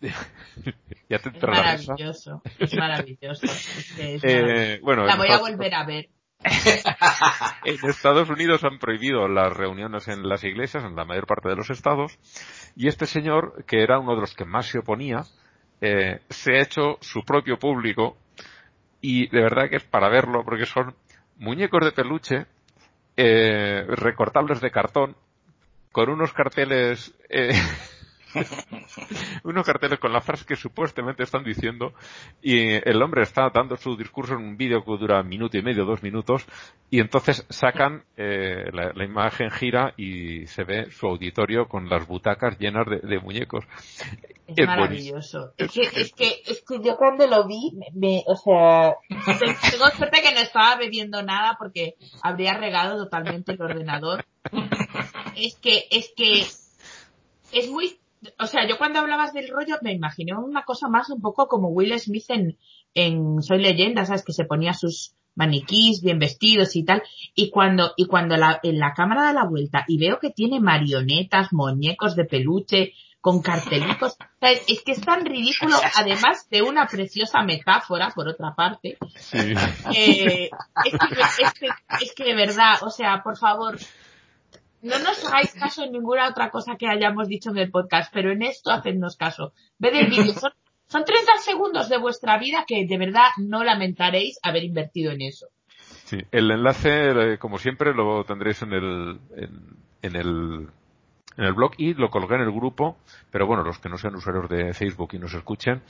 ya 1.08 1.18
te 1.18 1.30
Es 1.30 1.42
la 1.42 1.48
maravilloso. 1.48 2.42
Es 2.58 2.74
maravilloso. 2.74 3.46
Es 3.46 3.92
que 3.96 4.14
es 4.16 4.24
Eh, 4.24 4.42
maravilloso. 4.42 4.84
bueno, 4.84 5.04
La 5.06 5.16
voy 5.16 5.28
a 5.28 5.38
volver 5.38 5.74
a 5.74 5.84
ver. 5.84 6.08
En 7.64 7.88
Estados 7.88 8.28
Unidos 8.28 8.62
han 8.64 8.78
prohibido 8.78 9.26
las 9.26 9.52
reuniones 9.52 10.06
en 10.08 10.28
las 10.28 10.44
iglesias, 10.44 10.84
en 10.84 10.94
la 10.94 11.04
mayor 11.04 11.26
parte 11.26 11.48
de 11.48 11.56
los 11.56 11.70
estados, 11.70 12.18
Y 12.76 12.88
este 12.88 13.06
señor, 13.06 13.64
que 13.66 13.82
era 13.82 13.98
uno 13.98 14.14
de 14.14 14.20
los 14.20 14.34
que 14.34 14.44
más 14.44 14.66
se 14.66 14.78
oponía, 14.78 15.22
eh, 15.80 16.20
se 16.28 16.52
ha 16.56 16.62
hecho 16.62 16.98
su 17.00 17.22
propio 17.24 17.58
público 17.58 18.16
y 19.00 19.28
de 19.28 19.42
verdad 19.42 19.68
que 19.68 19.76
es 19.76 19.84
para 19.84 20.08
verlo 20.08 20.44
porque 20.44 20.66
son 20.66 20.94
muñecos 21.36 21.84
de 21.84 21.92
peluche 21.92 22.46
eh, 23.16 23.84
recortables 23.88 24.60
de 24.60 24.70
cartón 24.70 25.16
con 25.92 26.08
unos 26.10 26.32
carteles 26.32 27.14
eh, 27.28 27.50
unos 29.44 29.66
carteles 29.66 29.98
con 29.98 30.12
la 30.12 30.20
frase 30.20 30.44
que 30.44 30.56
supuestamente 30.56 31.22
están 31.22 31.44
diciendo 31.44 31.92
y 32.42 32.74
el 32.88 33.02
hombre 33.02 33.22
está 33.22 33.50
dando 33.52 33.76
su 33.76 33.96
discurso 33.96 34.34
en 34.34 34.40
un 34.40 34.56
vídeo 34.56 34.84
que 34.84 34.96
dura 34.98 35.20
un 35.20 35.28
minuto 35.28 35.56
y 35.56 35.62
medio, 35.62 35.84
dos 35.84 36.02
minutos 36.02 36.46
y 36.90 37.00
entonces 37.00 37.46
sacan 37.48 38.04
eh, 38.16 38.70
la, 38.72 38.92
la, 38.94 39.04
imagen 39.04 39.50
gira 39.50 39.94
y 39.96 40.46
se 40.46 40.64
ve 40.64 40.90
su 40.90 41.06
auditorio 41.06 41.68
con 41.68 41.88
las 41.88 42.06
butacas 42.06 42.58
llenas 42.58 42.86
de, 42.86 43.00
de 43.00 43.18
muñecos. 43.18 43.64
Es, 44.46 44.58
es 44.58 44.66
maravilloso. 44.66 45.52
Es 45.56 45.72
que, 45.72 45.82
es 45.82 46.12
que, 46.12 46.42
es 46.46 46.62
que 46.62 46.80
yo 46.82 46.96
cuando 46.96 47.26
lo 47.26 47.46
vi, 47.46 47.72
me, 47.74 47.86
me, 47.94 48.24
o 48.26 48.36
sea, 48.36 48.94
tengo 49.70 49.90
suerte 49.96 50.22
que 50.22 50.32
no 50.32 50.40
estaba 50.40 50.76
bebiendo 50.76 51.22
nada 51.22 51.56
porque 51.58 51.96
habría 52.22 52.54
regado 52.54 52.96
totalmente 52.96 53.52
el 53.52 53.62
ordenador. 53.62 54.24
Es 55.34 55.56
que, 55.56 55.86
es 55.90 56.12
que 56.16 56.46
es 57.52 57.70
muy 57.70 57.98
o 58.38 58.46
sea, 58.46 58.66
yo 58.68 58.78
cuando 58.78 59.00
hablabas 59.00 59.32
del 59.32 59.48
rollo 59.48 59.76
me 59.82 59.92
imaginé 59.92 60.34
una 60.34 60.64
cosa 60.64 60.88
más 60.88 61.10
un 61.10 61.20
poco 61.20 61.48
como 61.48 61.68
Will 61.68 61.98
Smith 61.98 62.26
en, 62.28 62.58
en 62.94 63.42
Soy 63.42 63.60
Leyenda, 63.60 64.04
¿sabes? 64.04 64.24
Que 64.24 64.32
se 64.32 64.44
ponía 64.44 64.72
sus 64.72 65.12
maniquís 65.34 66.02
bien 66.02 66.18
vestidos 66.18 66.74
y 66.76 66.84
tal. 66.84 67.02
Y 67.34 67.50
cuando, 67.50 67.92
y 67.96 68.06
cuando 68.06 68.36
la, 68.36 68.58
en 68.62 68.78
la 68.78 68.94
cámara 68.94 69.22
da 69.22 69.32
la 69.32 69.44
vuelta 69.44 69.84
y 69.86 69.98
veo 69.98 70.18
que 70.18 70.30
tiene 70.30 70.60
marionetas, 70.60 71.52
muñecos 71.52 72.16
de 72.16 72.24
peluche, 72.24 72.94
con 73.26 73.42
cartelitos, 73.42 74.16
¿sabes? 74.38 74.62
Es 74.68 74.82
que 74.82 74.92
es 74.92 75.00
tan 75.00 75.24
ridículo, 75.24 75.74
además 75.96 76.48
de 76.48 76.62
una 76.62 76.86
preciosa 76.86 77.42
metáfora, 77.42 78.12
por 78.14 78.28
otra 78.28 78.54
parte. 78.54 78.98
Sí. 79.16 79.38
Eh, 79.92 80.48
es, 80.84 80.92
que, 80.92 81.42
es, 81.42 81.52
que, 81.58 81.68
es 82.02 82.14
que 82.14 82.24
de 82.24 82.36
verdad, 82.36 82.76
o 82.82 82.90
sea, 82.90 83.22
por 83.24 83.36
favor, 83.36 83.78
no 84.82 84.98
nos 84.98 85.24
hagáis 85.24 85.52
caso 85.54 85.84
en 85.84 85.92
ninguna 85.92 86.28
otra 86.28 86.50
cosa 86.50 86.76
que 86.76 86.88
hayamos 86.88 87.28
dicho 87.28 87.50
en 87.50 87.58
el 87.58 87.70
podcast, 87.70 88.12
pero 88.12 88.30
en 88.30 88.42
esto 88.42 88.70
hacednos 88.70 89.16
caso. 89.16 89.52
Ved 89.78 89.94
el 89.94 90.10
vídeo. 90.10 90.32
Son, 90.34 90.52
son 90.86 91.04
30 91.04 91.38
segundos 91.38 91.88
de 91.88 91.98
vuestra 91.98 92.38
vida 92.38 92.64
que 92.66 92.86
de 92.86 92.98
verdad 92.98 93.28
no 93.38 93.64
lamentaréis 93.64 94.38
haber 94.42 94.64
invertido 94.64 95.12
en 95.12 95.22
eso. 95.22 95.46
Sí, 96.04 96.18
el 96.30 96.50
enlace, 96.50 97.38
como 97.38 97.58
siempre, 97.58 97.92
lo 97.92 98.24
tendréis 98.24 98.62
en 98.62 98.72
el, 98.72 99.20
en, 99.36 99.76
en 100.02 100.16
el, 100.16 100.68
en 101.36 101.44
el 101.44 101.52
blog 101.52 101.72
y 101.78 101.94
lo 101.94 102.10
colgué 102.10 102.36
en 102.36 102.42
el 102.42 102.52
grupo, 102.52 102.96
pero 103.30 103.46
bueno, 103.46 103.64
los 103.64 103.78
que 103.78 103.88
no 103.88 103.98
sean 103.98 104.14
usuarios 104.14 104.48
de 104.48 104.72
Facebook 104.72 105.10
y 105.12 105.18
nos 105.18 105.34
escuchen, 105.34 105.82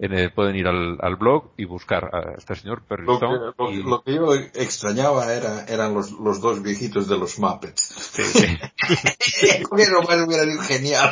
en 0.00 0.14
el, 0.14 0.32
pueden 0.32 0.56
ir 0.56 0.66
al, 0.66 0.96
al, 1.00 1.16
blog 1.16 1.52
y 1.58 1.66
buscar 1.66 2.10
a 2.14 2.32
este 2.38 2.54
señor 2.56 2.82
Perry 2.86 3.04
lo, 3.04 3.20
que, 3.20 3.26
lo, 3.26 3.70
y... 3.70 3.82
lo 3.82 4.02
que 4.02 4.14
yo 4.14 4.34
extrañaba 4.34 5.30
era, 5.32 5.66
eran 5.66 5.92
los, 5.92 6.12
los 6.12 6.40
dos 6.40 6.62
viejitos 6.62 7.06
de 7.06 7.18
los 7.18 7.38
Muppets. 7.38 7.82
Sí, 8.12 8.22
sí. 8.22 8.58
Hubiera 9.70 10.02
sido 10.02 10.62
genial. 10.62 11.10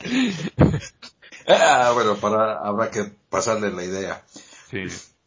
ah, 1.48 1.90
bueno, 1.92 2.14
para, 2.16 2.60
habrá 2.60 2.92
que 2.92 3.10
pasarle 3.28 3.72
la 3.72 3.84
idea. 3.84 4.24
Sí, 4.70 4.84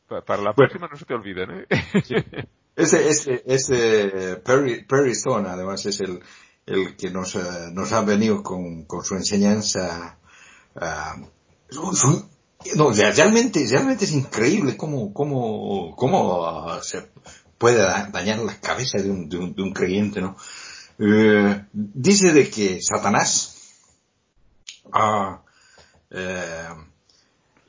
para 0.08 0.42
la 0.42 0.54
próxima 0.54 0.88
no 0.88 0.96
se 0.96 1.04
te 1.04 1.14
olviden, 1.14 1.52
¿eh? 1.52 1.66
Sí. 2.06 2.16
Ese, 2.78 3.10
ese, 3.10 3.44
ese 3.46 4.38
Perry, 4.38 4.86
Perry 4.86 5.12
Stone, 5.12 5.50
además, 5.50 5.86
es 5.86 6.00
el, 6.00 6.22
el 6.66 6.96
que 6.96 7.12
nos, 7.12 7.36
uh, 7.36 7.72
nos 7.74 7.92
ha 7.92 8.02
venido 8.02 8.42
con, 8.42 8.86
con 8.86 9.04
su 9.04 9.16
enseñanza 9.16 10.18
uh, 10.76 11.26
su, 11.70 12.33
no, 12.76 12.92
realmente, 12.92 13.66
realmente 13.70 14.06
es 14.06 14.12
increíble 14.12 14.78
cómo, 14.78 15.14
cómo, 15.14 15.96
cómo 15.96 16.82
se 16.82 17.10
puede 17.58 17.84
dañar 18.12 18.40
la 18.40 18.60
cabeza 18.60 19.02
de 19.02 19.10
un, 19.10 19.30
de 19.30 19.38
un, 19.38 19.56
de 19.56 19.62
un 19.62 19.74
creyente, 19.74 20.22
¿no? 20.22 20.36
Eh, 21.00 21.66
dice 21.72 22.32
de 22.34 22.50
que 22.50 22.80
Satanás 22.82 23.56
ah, 24.92 25.42
eh, 26.12 26.70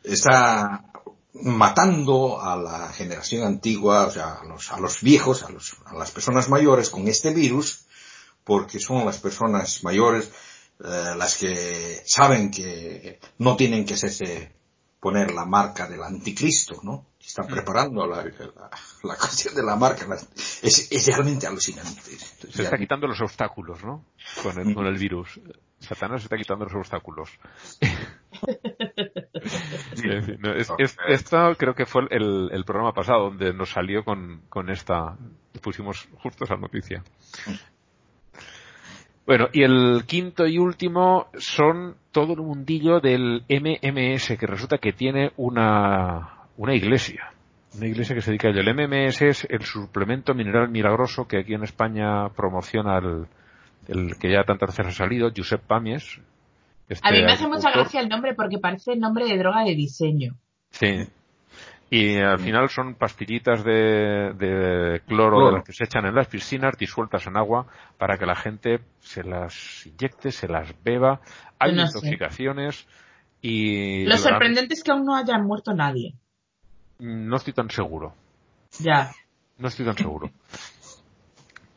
está 0.02 0.84
matando 1.32 2.40
a 2.40 2.56
la 2.56 2.92
generación 2.92 3.44
antigua, 3.44 4.06
o 4.06 4.10
sea, 4.10 4.34
a 4.34 4.44
los, 4.44 4.70
a 4.70 4.78
los 4.78 5.00
viejos, 5.00 5.42
a, 5.42 5.50
los, 5.50 5.76
a 5.86 5.94
las 5.94 6.10
personas 6.10 6.48
mayores 6.48 6.90
con 6.90 7.08
este 7.08 7.32
virus, 7.32 7.86
porque 8.44 8.78
son 8.78 9.04
las 9.04 9.18
personas 9.18 9.82
mayores 9.82 10.30
eh, 10.80 11.14
las 11.16 11.36
que 11.36 12.02
saben 12.04 12.50
que 12.50 13.20
no 13.38 13.56
tienen 13.56 13.86
que 13.86 13.94
hacerse 13.94 14.52
poner 15.05 15.32
la 15.35 15.44
marca 15.44 15.86
del 15.86 16.02
anticristo, 16.02 16.81
¿no? 16.82 17.09
Están 17.20 17.47
preparando 17.47 18.06
la, 18.06 18.24
la, 18.24 18.70
la 19.02 19.16
cuestión 19.20 19.55
de 19.55 19.62
la 19.62 19.76
marca. 19.76 20.06
Es, 20.62 20.90
es 20.90 21.06
realmente 21.09 21.47
alucinante. 21.47 22.01
Se 22.01 22.14
está 22.14 22.47
realmente. 22.55 22.85
quitando 22.86 23.06
los 23.06 23.20
obstáculos, 23.20 23.85
¿no? 23.85 24.06
Con 24.43 24.59
el, 24.59 24.74
con 24.74 24.86
el 24.86 24.97
virus. 24.97 25.39
Satanás 25.78 26.22
se 26.22 26.26
está 26.26 26.39
quitando 26.39 26.64
los 26.64 26.74
obstáculos. 26.74 27.28
sí, 29.94 30.09
no, 30.39 30.55
es, 30.55 30.72
es, 30.78 30.97
esto 31.06 31.55
creo 31.59 31.74
que 31.74 31.85
fue 31.85 32.05
el, 32.10 32.48
el, 32.51 32.64
programa 32.64 32.94
pasado 32.94 33.24
donde 33.24 33.52
nos 33.52 33.72
salió 33.72 34.06
con, 34.06 34.40
con 34.48 34.70
esta, 34.70 35.18
pusimos 35.60 36.09
justo 36.22 36.44
esa 36.44 36.56
noticia. 36.56 37.05
Bueno, 39.26 39.48
y 39.52 39.62
el 39.62 40.05
quinto 40.06 40.46
y 40.46 40.59
último 40.59 41.28
son 41.38 41.96
todo 42.12 42.34
el 42.34 42.40
mundillo 42.40 43.01
del 43.01 43.44
MMS, 43.48 44.36
que 44.38 44.46
resulta 44.46 44.78
que 44.78 44.92
tiene 44.92 45.32
una, 45.36 46.46
una 46.59 46.74
iglesia. 46.74 47.30
Una 47.74 47.86
iglesia 47.86 48.14
que 48.14 48.20
se 48.20 48.30
dedica 48.30 48.48
a 48.48 48.51
ello. 48.51 48.60
El 48.60 48.74
MMS 48.74 49.22
es 49.22 49.46
el 49.48 49.62
suplemento 49.62 50.34
mineral 50.34 50.68
milagroso 50.68 51.26
que 51.26 51.38
aquí 51.38 51.55
en 51.55 51.64
España 51.64 52.28
promociona 52.36 52.98
el, 52.98 53.26
el 53.88 54.18
que 54.18 54.30
ya 54.30 54.44
tantas 54.44 54.76
veces 54.76 54.86
ha 54.86 55.05
salido, 55.05 55.30
Josep 55.34 55.62
Pamies. 55.62 56.20
Este 56.88 57.09
a 57.09 57.10
mí 57.10 57.22
me 57.22 57.32
hace 57.32 57.48
mucha 57.48 57.70
gracia 57.70 58.01
el 58.01 58.09
nombre 58.09 58.34
porque 58.34 58.59
parece 58.59 58.92
el 58.92 59.01
nombre 59.01 59.24
de 59.26 59.38
droga 59.38 59.64
de 59.64 59.74
diseño. 59.74 60.36
Sí, 60.70 61.09
y 61.90 62.19
al 62.19 62.39
final 62.39 62.69
son 62.70 62.94
pastillitas 62.94 63.62
de, 63.62 64.32
de 64.35 65.01
cloro, 65.06 65.36
cloro, 65.36 65.47
de 65.47 65.52
las 65.52 65.65
que 65.65 65.73
se 65.73 65.85
echan 65.85 66.06
en 66.06 66.15
las 66.15 66.28
piscinas 66.28 66.77
disueltas 66.77 67.27
en 67.27 67.36
agua 67.36 67.66
para 67.98 68.19
que 68.19 68.27
la 68.27 68.35
gente 68.35 68.81
se 69.01 69.23
las 69.23 69.86
inyecte, 69.86 70.32
se 70.32 70.48
las 70.48 70.74
beba. 70.82 71.20
Hay 71.59 71.74
no 71.74 71.82
intoxicaciones 71.82 72.77
sé. 72.77 72.86
y... 73.43 74.06
Lo 74.06 74.16
sorprendente 74.16 74.74
es 74.74 74.82
que 74.82 74.90
aún 74.90 75.05
no 75.05 75.15
haya 75.15 75.39
muerto 75.39 75.74
nadie. 75.74 76.15
No 76.98 77.36
estoy 77.36 77.52
tan 77.52 77.70
seguro. 77.70 78.15
Ya. 78.81 79.12
No 79.59 79.69
estoy 79.69 79.85
tan 79.85 79.97
seguro. 79.97 80.31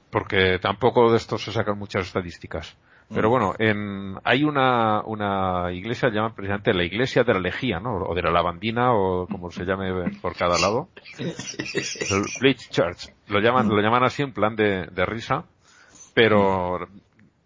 Porque 0.09 0.57
tampoco 0.59 1.11
de 1.11 1.17
esto 1.17 1.37
se 1.37 1.51
sacan 1.51 1.77
muchas 1.77 2.07
estadísticas. 2.07 2.77
Pero 3.13 3.29
bueno, 3.29 3.53
en, 3.57 4.19
hay 4.25 4.43
una, 4.43 5.01
una 5.05 5.71
iglesia, 5.71 6.09
llaman 6.09 6.35
precisamente 6.35 6.73
la 6.73 6.83
iglesia 6.83 7.23
de 7.23 7.33
la 7.33 7.39
lejía, 7.39 7.79
¿no? 7.79 7.95
O 7.95 8.13
de 8.13 8.21
la 8.21 8.31
lavandina, 8.31 8.93
o 8.93 9.27
como 9.27 9.49
se 9.49 9.63
llame 9.63 10.11
por 10.21 10.35
cada 10.35 10.59
lado. 10.59 10.89
El 11.17 12.23
Bleach 12.41 12.69
Church. 12.69 13.09
Lo 13.27 13.39
llaman, 13.39 13.69
lo 13.69 13.81
llaman 13.81 14.03
así 14.03 14.23
en 14.23 14.33
plan 14.33 14.55
de, 14.55 14.87
de 14.87 15.05
risa. 15.05 15.45
Pero 16.13 16.79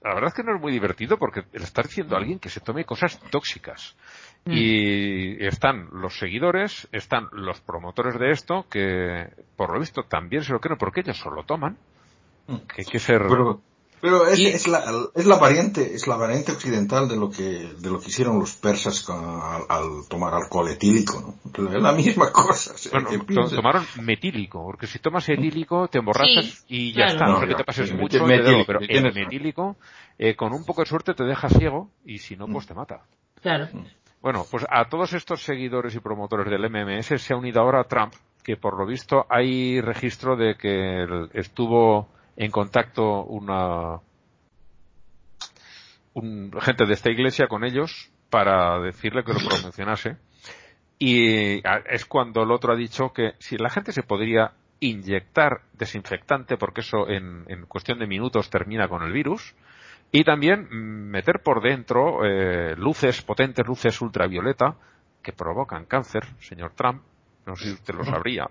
la 0.04 0.16
verdad 0.16 0.30
es 0.30 0.34
que 0.34 0.44
no 0.44 0.56
es 0.56 0.62
muy 0.62 0.72
divertido 0.72 1.18
porque 1.18 1.44
le 1.54 1.64
está 1.64 1.84
diciendo 1.84 2.16
a 2.16 2.20
alguien 2.20 2.40
que 2.40 2.50
se 2.50 2.60
tome 2.60 2.86
cosas 2.86 3.20
tóxicas. 3.30 3.96
Y 4.48 5.46
están 5.46 5.90
los 5.92 6.18
seguidores, 6.18 6.88
están 6.92 7.28
los 7.32 7.62
promotores 7.62 8.20
de 8.20 8.32
esto, 8.32 8.66
que 8.68 9.30
por 9.56 9.72
lo 9.72 9.80
visto 9.80 10.02
también 10.04 10.44
se 10.44 10.54
lo 10.54 10.60
creen 10.60 10.80
porque 10.80 11.02
ellos 11.02 11.18
solo 11.18 11.44
toman. 11.44 11.78
Que 12.48 12.82
hay 12.82 12.86
que 12.86 12.98
ser... 12.98 13.22
Pero 13.30 13.62
pero 14.02 14.28
es, 14.28 14.40
y, 14.40 14.48
es, 14.48 14.68
la, 14.68 14.84
es 15.14 15.26
la 15.26 15.38
variante, 15.38 15.94
es 15.94 16.08
la 16.08 16.16
variante 16.16 16.52
occidental 16.52 17.08
de 17.08 17.16
lo 17.16 17.30
que, 17.30 17.44
de 17.78 17.90
lo 17.90 18.00
que 18.00 18.08
hicieron 18.08 18.40
los 18.40 18.54
persas 18.54 19.02
con, 19.02 19.24
al, 19.24 19.62
al, 19.70 20.08
tomar 20.10 20.34
alcohol 20.34 20.70
etílico, 20.70 21.22
¿no? 21.22 21.68
Es 21.76 21.82
la 21.82 21.92
misma 21.92 22.32
cosa. 22.32 22.74
Bueno, 22.92 23.10
to, 23.26 23.56
tomaron 23.56 23.86
metílico, 24.02 24.64
porque 24.64 24.88
si 24.88 25.00
tomas 25.00 25.30
etílico 25.30 25.88
te 25.88 26.00
emborrachas 26.00 26.46
sí, 26.46 26.66
y 26.68 26.92
ya 26.94 27.06
claro. 27.06 27.12
está, 27.14 27.26
no, 27.26 27.42
no 27.42 27.48
que 27.48 27.56
te 27.56 27.64
pases 27.64 27.90
sí, 27.90 27.96
mucho 27.96 28.26
metílico, 28.26 28.64
pero 28.66 28.80
el 28.82 29.14
metílico, 29.14 29.78
eh, 30.18 30.36
con 30.36 30.52
un 30.54 30.66
poco 30.66 30.82
de 30.82 30.88
suerte 30.88 31.14
te 31.14 31.24
deja 31.24 31.48
ciego 31.50 31.92
y 32.04 32.18
si 32.18 32.36
no, 32.36 32.48
pues 32.48 32.66
te 32.66 32.74
mata. 32.74 33.04
Claro. 33.42 33.68
Bueno, 34.22 34.46
pues 34.50 34.66
a 34.70 34.88
todos 34.90 35.14
estos 35.14 35.44
seguidores 35.44 35.96
y 35.96 36.00
promotores 36.00 36.50
del 36.50 36.70
MMS 36.70 37.22
se 37.22 37.34
ha 37.34 37.38
unido 37.38 37.62
ahora 37.62 37.84
Trump, 37.86 38.14
que 38.44 38.58
por 38.58 38.78
lo 38.78 38.86
visto 38.86 39.26
hay 39.30 39.82
registro 39.82 40.36
de 40.36 40.56
que 40.56 41.06
estuvo 41.34 42.08
en 42.36 42.52
contacto 42.52 43.24
una 43.24 44.00
un, 46.14 46.52
gente 46.62 46.86
de 46.86 46.94
esta 46.94 47.10
iglesia 47.12 47.48
con 47.48 47.64
ellos 47.64 48.12
para 48.30 48.80
decirle 48.80 49.24
que 49.24 49.34
lo 49.34 49.40
promocionase 49.40 50.18
y 50.98 51.62
es 51.90 52.06
cuando 52.06 52.44
el 52.44 52.52
otro 52.52 52.74
ha 52.74 52.76
dicho 52.76 53.12
que 53.12 53.34
si 53.40 53.58
la 53.58 53.70
gente 53.70 53.92
se 53.92 54.04
podría 54.04 54.54
inyectar 54.80 55.62
desinfectante 55.74 56.58
porque 56.58 56.82
eso 56.82 57.08
en, 57.10 57.46
en 57.48 57.66
cuestión 57.66 58.00
de 58.00 58.08
minutos 58.08 58.50
termina 58.50 58.88
con 58.88 59.04
el 59.04 59.12
virus 59.12 59.56
Y 60.12 60.26
también 60.26 60.68
meter 61.10 61.42
por 61.42 61.62
dentro 61.62 62.26
eh, 62.26 62.76
luces, 62.76 63.22
potentes 63.22 63.66
luces 63.66 64.02
ultravioleta, 64.02 64.76
que 65.24 65.32
provocan 65.32 65.86
cáncer, 65.86 66.26
señor 66.40 66.74
Trump. 66.74 67.02
No 67.46 67.56
sé 67.56 67.66
si 67.66 67.74
usted 67.74 67.96
lo 67.96 68.04
sabría. 68.04 68.48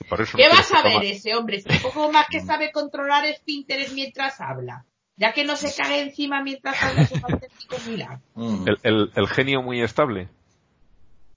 Y 0.00 0.04
por 0.04 0.20
eso 0.20 0.36
¿Qué 0.36 0.44
no 0.44 0.50
vas 0.54 0.66
quiere 0.68 0.88
a 0.88 0.92
coma- 0.92 1.04
ese 1.04 1.34
hombre? 1.36 1.56
Es 1.58 1.66
un 1.66 1.78
poco 1.82 2.10
más 2.12 2.26
que 2.28 2.40
sabe 2.40 2.72
controlar 2.72 3.24
esfínteres 3.26 3.92
mientras 3.92 4.40
habla. 4.40 4.84
Ya 5.16 5.32
que 5.32 5.44
no 5.44 5.54
se 5.54 5.72
cae 5.80 6.00
encima 6.02 6.42
mientras 6.42 6.82
habla 6.82 7.02
es 7.02 7.12
un 7.12 7.22
auténtico 7.32 7.76
milagro. 7.86 8.20
Mm. 8.34 8.68
el, 8.68 8.78
el- 8.82 9.12
el 9.14 9.28
genio 9.28 9.62
muy 9.62 9.80
estable. 9.80 10.28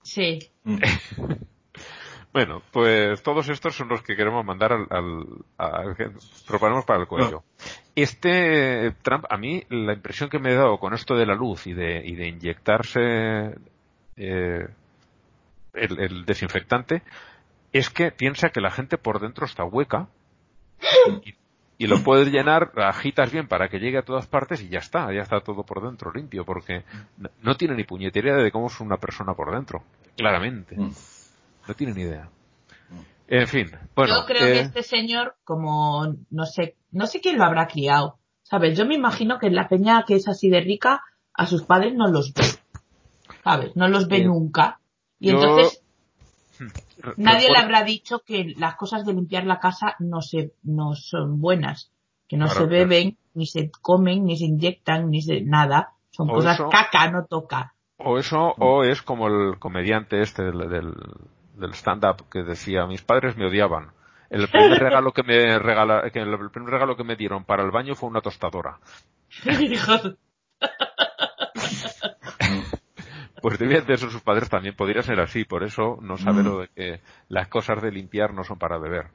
Sí. 0.04 0.40
Mm. 0.64 0.78
Bueno, 2.34 2.62
pues 2.72 3.24
todos 3.24 3.50
estos 3.50 3.74
son 3.76 3.88
los 3.88 4.04
que 4.04 4.16
queremos 4.16 4.46
mandar 4.46 4.72
al, 4.72 4.86
al, 4.92 5.26
al 5.58 5.96
que 5.96 6.12
proponemos 6.46 6.86
para 6.86 7.00
el 7.00 7.08
cuello. 7.08 7.44
Este 7.96 8.92
Trump, 9.02 9.26
a 9.30 9.38
mí 9.38 9.64
la 9.70 9.94
impresión 9.94 10.30
que 10.30 10.38
me 10.38 10.52
he 10.52 10.56
dado 10.56 10.78
con 10.78 10.94
esto 10.94 11.16
de 11.16 11.26
la 11.26 11.34
luz 11.34 11.66
y 11.66 11.74
de, 11.74 12.00
y 12.06 12.14
de 12.16 12.28
inyectarse 12.28 13.56
eh, 14.18 14.68
el, 15.74 16.00
el 16.00 16.26
desinfectante 16.26 17.02
es 17.74 17.90
que 17.90 18.12
piensa 18.12 18.50
que 18.50 18.62
la 18.62 18.72
gente 18.72 18.98
por 18.98 19.20
dentro 19.20 19.46
está 19.46 19.64
hueca 19.66 20.08
y, 21.26 21.36
y 21.78 21.88
lo 21.88 22.04
puedes 22.04 22.30
llenar, 22.32 22.72
agitas 22.78 23.32
bien 23.32 23.48
para 23.48 23.70
que 23.70 23.80
llegue 23.80 23.98
a 23.98 24.04
todas 24.06 24.26
partes 24.28 24.62
y 24.62 24.70
ya 24.70 24.80
está, 24.80 25.12
ya 25.14 25.22
está 25.22 25.42
todo 25.42 25.64
por 25.64 25.84
dentro 25.84 26.12
limpio 26.12 26.46
porque 26.46 26.84
no- 27.18 27.30
no 27.42 27.56
tiene 27.56 27.76
ni 27.76 27.84
puñetería 27.84 28.36
de 28.36 28.52
cómo 28.52 28.68
es 28.68 28.80
una 28.80 28.98
persona 28.98 29.34
por 29.34 29.52
dentro, 29.54 29.84
claramente. 30.16 30.76
Mm. 30.78 30.92
No 31.68 31.74
tiene 31.74 31.94
ni 31.94 32.02
idea. 32.02 32.30
En 33.28 33.46
fin, 33.48 33.70
bueno. 33.94 34.22
Yo 34.22 34.26
creo 34.26 34.48
eh, 34.48 34.54
que 34.54 34.60
este 34.62 34.84
señor, 34.84 35.36
como 35.44 36.16
no 36.30 36.46
sé, 36.46 36.76
no 36.92 37.08
sé 37.08 37.20
quién 37.20 37.38
lo 37.38 37.44
habrá 37.44 37.68
criado, 37.68 38.18
¿sabes? 38.44 38.78
Yo 38.78 38.86
me 38.86 38.96
imagino 38.96 39.38
que 39.38 39.50
la 39.50 39.68
peña 39.68 40.06
que 40.08 40.16
es 40.16 40.30
así 40.30 40.50
de 40.50 40.62
rica, 40.62 41.04
a 41.34 41.46
sus 41.46 41.64
padres 41.64 41.94
no 41.94 42.08
los 42.08 42.34
ve, 42.34 42.46
¿sabes? 43.44 43.76
No 43.76 43.90
los 43.90 44.08
ve 44.08 44.20
Eh, 44.20 44.26
nunca. 44.26 44.80
Y 45.20 45.32
yo- 45.32 45.34
entonces 45.42 45.84
re- 46.60 46.68
nadie 47.18 47.50
le 47.52 47.58
habrá 47.58 47.84
dicho 47.84 48.20
que 48.26 48.54
las 48.58 48.76
cosas 48.76 49.06
de 49.06 49.14
limpiar 49.14 49.46
la 49.46 49.60
casa 49.60 49.96
no 50.00 50.22
se, 50.22 50.54
no 50.64 50.96
son 50.96 51.40
buenas, 51.42 51.92
que 52.28 52.38
no 52.38 52.46
Claro, 52.46 52.60
se 52.62 52.68
claro. 52.68 52.88
beben, 52.90 53.18
ni 53.34 53.46
se 53.46 53.72
comen, 53.82 54.26
ni 54.26 54.38
se 54.38 54.46
inyectan, 54.46 55.10
ni 55.10 55.22
se 55.22 55.42
nada. 55.42 55.94
Son 56.12 56.30
O 56.30 56.34
cosas 56.34 56.56
eso- 56.56 56.70
caca, 56.70 57.10
no 57.12 57.26
toca. 57.26 57.74
O 57.98 58.18
eso, 58.18 58.54
o 58.60 58.84
es 58.84 59.02
como 59.02 59.28
el 59.28 59.58
comediante 59.60 60.22
este 60.22 60.44
del, 60.44 60.70
del, 60.70 60.94
del 61.56 61.74
stand-up 61.74 62.30
que 62.30 62.44
decía, 62.44 62.86
mis 62.86 63.02
padres 63.02 63.36
me 63.38 63.48
odiaban. 63.48 63.92
El 64.30 64.48
primer 64.50 64.80
regalo 64.80 65.14
que 65.14 65.24
me 65.24 65.58
regala, 65.58 66.10
que 66.12 66.20
el 66.20 66.50
primer 66.52 66.72
regalo 66.72 66.96
que 66.96 67.04
me 67.04 67.16
dieron 67.16 67.44
para 67.46 67.64
el 67.64 67.72
baño 67.72 67.96
fue 67.96 68.10
una 68.10 68.22
tostadora. 68.22 68.78
Pues 73.42 73.60
debían 73.60 73.86
de 73.86 73.98
ser 73.98 74.10
sus 74.10 74.22
padres 74.22 74.50
también, 74.50 74.76
podría 74.76 75.02
ser 75.04 75.20
así, 75.20 75.44
por 75.46 75.64
eso 75.64 75.98
no 76.02 76.18
sabe 76.18 76.42
Mm. 76.42 76.46
lo 76.46 76.60
de 76.62 76.68
que 76.70 77.02
las 77.30 77.48
cosas 77.48 77.82
de 77.82 77.92
limpiar 77.92 78.34
no 78.34 78.44
son 78.44 78.58
para 78.58 78.78
beber. 78.78 79.08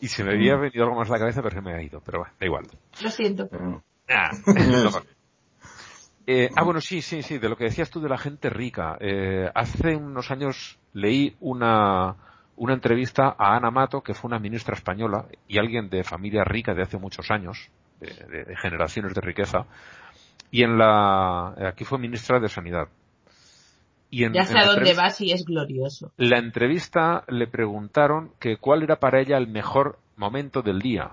y 0.00 0.08
se 0.08 0.24
me 0.24 0.32
había 0.32 0.56
venido 0.56 0.84
algo 0.84 0.96
más 0.96 1.08
a 1.10 1.12
la 1.12 1.18
cabeza, 1.20 1.42
pero 1.42 1.54
se 1.54 1.60
me 1.60 1.74
ha 1.74 1.82
ido, 1.82 2.00
pero 2.04 2.20
bueno, 2.20 2.34
da 2.38 2.46
igual. 2.46 2.64
Lo 3.02 3.10
siento. 3.10 3.48
Mm. 3.52 3.76
Ah. 4.10 4.30
Eh, 6.24 6.48
ah, 6.54 6.62
bueno, 6.62 6.80
sí, 6.80 7.02
sí, 7.02 7.20
sí, 7.22 7.38
de 7.38 7.48
lo 7.48 7.56
que 7.56 7.64
decías 7.64 7.90
tú 7.90 8.00
de 8.00 8.08
la 8.08 8.16
gente 8.16 8.48
rica. 8.48 8.96
Eh, 9.00 9.50
hace 9.56 9.96
unos 9.96 10.30
años 10.30 10.78
leí 10.92 11.34
una, 11.40 12.14
una 12.54 12.74
entrevista 12.74 13.34
a 13.36 13.56
Ana 13.56 13.72
Mato, 13.72 14.02
que 14.02 14.14
fue 14.14 14.28
una 14.28 14.38
ministra 14.38 14.76
española 14.76 15.26
y 15.48 15.58
alguien 15.58 15.90
de 15.90 16.04
familia 16.04 16.44
rica 16.44 16.74
de 16.74 16.82
hace 16.82 16.96
muchos 16.96 17.28
años, 17.32 17.70
de, 18.02 18.56
generaciones 18.56 19.14
de 19.14 19.20
riqueza, 19.20 19.66
y 20.50 20.62
en 20.64 20.76
la, 20.78 21.54
aquí 21.68 21.84
fue 21.84 21.98
ministra 21.98 22.38
de 22.40 22.48
Sanidad. 22.48 22.88
Y 24.10 24.24
en, 24.24 24.34
Ya 24.34 24.44
sé 24.44 24.52
la 24.54 24.60
a 24.60 24.66
dónde 24.66 24.80
entrevista- 24.90 25.02
vas 25.02 25.20
y 25.22 25.32
es 25.32 25.44
glorioso. 25.44 26.12
la 26.18 26.38
entrevista 26.38 27.24
le 27.28 27.46
preguntaron 27.46 28.32
que 28.38 28.58
cuál 28.58 28.82
era 28.82 28.96
para 28.96 29.20
ella 29.20 29.38
el 29.38 29.48
mejor 29.48 29.98
momento 30.16 30.60
del 30.62 30.80
día. 30.80 31.10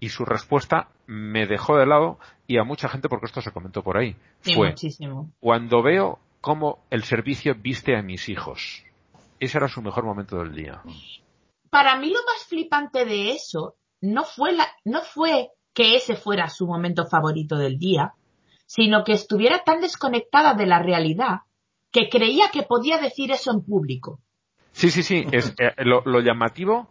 Y 0.00 0.08
su 0.08 0.24
respuesta 0.24 0.88
me 1.06 1.46
dejó 1.46 1.76
de 1.76 1.86
lado 1.86 2.18
y 2.46 2.58
a 2.58 2.64
mucha 2.64 2.88
gente, 2.88 3.08
porque 3.08 3.26
esto 3.26 3.40
se 3.42 3.52
comentó 3.52 3.82
por 3.82 3.96
ahí, 3.98 4.16
Sí, 4.40 4.54
fue 4.54 4.70
muchísimo. 4.70 5.30
cuando 5.40 5.82
veo 5.82 6.18
cómo 6.40 6.82
el 6.90 7.04
servicio 7.04 7.54
viste 7.54 7.96
a 7.96 8.02
mis 8.02 8.28
hijos. 8.28 8.82
Ese 9.40 9.58
era 9.58 9.68
su 9.68 9.82
mejor 9.82 10.04
momento 10.04 10.36
del 10.38 10.54
día. 10.54 10.80
para 11.70 11.96
mí 11.98 12.08
lo 12.08 12.20
más 12.26 12.44
flipante 12.48 13.04
de 13.04 13.32
eso 13.32 13.74
no 14.00 14.24
fue 14.24 14.52
la, 14.52 14.66
no 14.84 15.00
fue 15.02 15.48
que 15.74 15.96
ese 15.96 16.16
fuera 16.16 16.48
su 16.48 16.66
momento 16.66 17.06
favorito 17.06 17.56
del 17.56 17.78
día, 17.78 18.14
sino 18.66 19.04
que 19.04 19.12
estuviera 19.12 19.62
tan 19.64 19.80
desconectada 19.80 20.54
de 20.54 20.66
la 20.66 20.78
realidad 20.78 21.40
que 21.90 22.08
creía 22.08 22.50
que 22.52 22.62
podía 22.62 22.98
decir 22.98 23.30
eso 23.30 23.52
en 23.52 23.62
público. 23.62 24.20
Sí, 24.72 24.90
sí, 24.90 25.02
sí. 25.02 25.24
Es, 25.30 25.54
eh, 25.58 25.72
lo, 25.84 26.02
lo 26.04 26.20
llamativo 26.20 26.88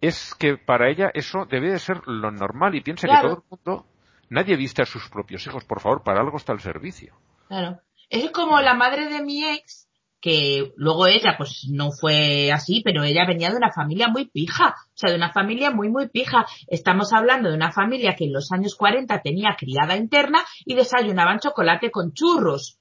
es 0.00 0.34
que 0.34 0.56
para 0.56 0.88
ella 0.90 1.10
eso 1.12 1.44
debe 1.44 1.70
de 1.70 1.78
ser 1.78 2.00
lo 2.06 2.30
normal 2.30 2.74
y 2.74 2.80
piensa 2.80 3.06
Claro. 3.08 3.20
que 3.20 3.34
todo 3.34 3.42
el 3.42 3.50
mundo, 3.50 3.86
nadie 4.30 4.56
viste 4.56 4.82
a 4.82 4.86
sus 4.86 5.08
propios 5.08 5.46
hijos. 5.46 5.64
Por 5.64 5.80
favor, 5.80 6.02
para 6.02 6.20
algo 6.20 6.36
está 6.36 6.52
el 6.52 6.60
servicio. 6.60 7.14
Claro. 7.48 7.80
Es 8.08 8.30
como 8.30 8.60
la 8.60 8.74
madre 8.74 9.08
de 9.08 9.22
mi 9.22 9.44
ex, 9.44 9.87
que 10.20 10.72
luego 10.76 11.06
ella 11.06 11.34
pues 11.36 11.66
no 11.70 11.90
fue 11.92 12.50
así, 12.52 12.82
pero 12.84 13.04
ella 13.04 13.24
venía 13.26 13.50
de 13.50 13.56
una 13.56 13.72
familia 13.72 14.08
muy 14.08 14.26
pija, 14.26 14.74
o 14.76 14.96
sea, 14.96 15.10
de 15.10 15.16
una 15.16 15.32
familia 15.32 15.70
muy, 15.70 15.88
muy 15.88 16.08
pija. 16.08 16.46
Estamos 16.66 17.12
hablando 17.12 17.48
de 17.48 17.56
una 17.56 17.72
familia 17.72 18.14
que 18.16 18.24
en 18.24 18.32
los 18.32 18.50
años 18.50 18.74
40 18.74 19.20
tenía 19.22 19.56
criada 19.56 19.96
interna 19.96 20.44
y 20.64 20.74
desayunaban 20.74 21.38
chocolate 21.38 21.90
con 21.90 22.12
churros. 22.12 22.78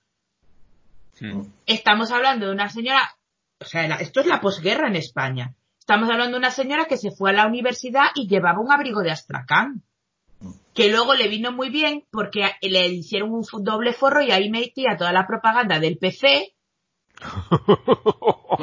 Mm. 1.20 1.42
Estamos 1.66 2.12
hablando 2.12 2.48
de 2.48 2.52
una 2.52 2.70
señora, 2.70 3.16
o 3.60 3.66
sea, 3.66 3.86
esto 3.98 4.22
es 4.22 4.26
la 4.26 4.42
posguerra 4.42 4.88
en 4.88 4.96
España. 4.96 5.56
Estamos 5.80 6.10
hablando 6.10 6.34
de 6.34 6.40
una 6.40 6.52
señora 6.52 6.86
que 6.86 6.98
se 6.98 7.12
fue 7.12 7.30
a 7.30 7.34
la 7.34 7.48
universidad 7.48 8.08
y 8.16 8.28
llevaba 8.28 8.60
un 8.60 8.72
abrigo 8.72 9.02
de 9.02 9.12
astracán. 9.12 9.84
Que 10.74 10.92
luego 10.92 11.16
le 11.16 11.28
vino 11.28 11.52
muy 11.52 11.70
bien 11.70 12.04
porque 12.12 12.42
le 12.62 12.88
hicieron 12.90 13.32
un 13.32 13.64
doble 13.64 13.94
forro 13.94 14.22
y 14.22 14.32
ahí 14.32 14.52
metía 14.52 14.96
toda 14.98 15.12
la 15.12 15.26
propaganda 15.26 15.80
del 15.80 15.98
PC. 15.98 16.57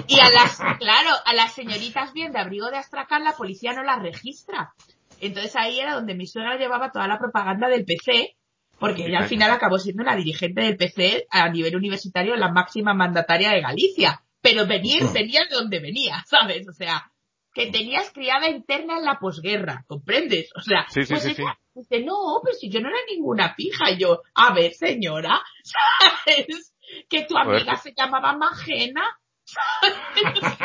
Y 0.06 0.20
a 0.20 0.30
las, 0.30 0.58
claro, 0.78 1.10
a 1.24 1.34
las 1.34 1.54
señoritas 1.54 2.12
bien 2.12 2.32
de 2.32 2.40
abrigo 2.40 2.70
de 2.70 2.76
astracán 2.76 3.24
la 3.24 3.32
policía 3.32 3.72
no 3.72 3.82
las 3.82 4.02
registra. 4.02 4.74
Entonces 5.20 5.56
ahí 5.56 5.80
era 5.80 5.94
donde 5.94 6.14
mi 6.14 6.26
suegra 6.26 6.56
llevaba 6.56 6.90
toda 6.90 7.08
la 7.08 7.18
propaganda 7.18 7.68
del 7.68 7.84
PC, 7.84 8.36
porque 8.78 9.06
ella 9.06 9.20
al 9.20 9.28
final 9.28 9.50
acabó 9.50 9.78
siendo 9.78 10.02
la 10.02 10.16
dirigente 10.16 10.62
del 10.62 10.76
PC 10.76 11.26
a 11.30 11.48
nivel 11.48 11.76
universitario, 11.76 12.36
la 12.36 12.52
máxima 12.52 12.94
mandataria 12.94 13.50
de 13.50 13.60
Galicia. 13.60 14.22
Pero 14.40 14.66
venir, 14.66 15.04
venía 15.12 15.44
de 15.48 15.56
donde 15.56 15.80
venía, 15.80 16.22
¿sabes? 16.28 16.68
O 16.68 16.72
sea, 16.72 17.10
que 17.54 17.70
tenías 17.70 18.10
criada 18.12 18.50
interna 18.50 18.98
en 18.98 19.04
la 19.04 19.18
posguerra, 19.18 19.84
¿comprendes? 19.86 20.50
O 20.56 20.60
sea, 20.60 20.86
Sí, 20.90 21.04
sí, 21.04 21.14
pues 21.14 21.22
sí, 21.22 21.34
ella 21.38 21.58
dice, 21.74 22.00
no, 22.00 22.40
pero 22.42 22.56
si 22.56 22.68
yo 22.68 22.80
no 22.80 22.88
era 22.88 22.98
ninguna 23.10 23.54
pija, 23.56 23.90
y 23.92 23.98
yo, 23.98 24.22
a 24.34 24.52
ver, 24.52 24.74
señora, 24.74 25.40
¿sabes? 25.64 26.73
Que 27.08 27.24
tu 27.24 27.36
amiga 27.36 27.76
se 27.76 27.92
llamaba 27.94 28.36
Magena, 28.36 29.18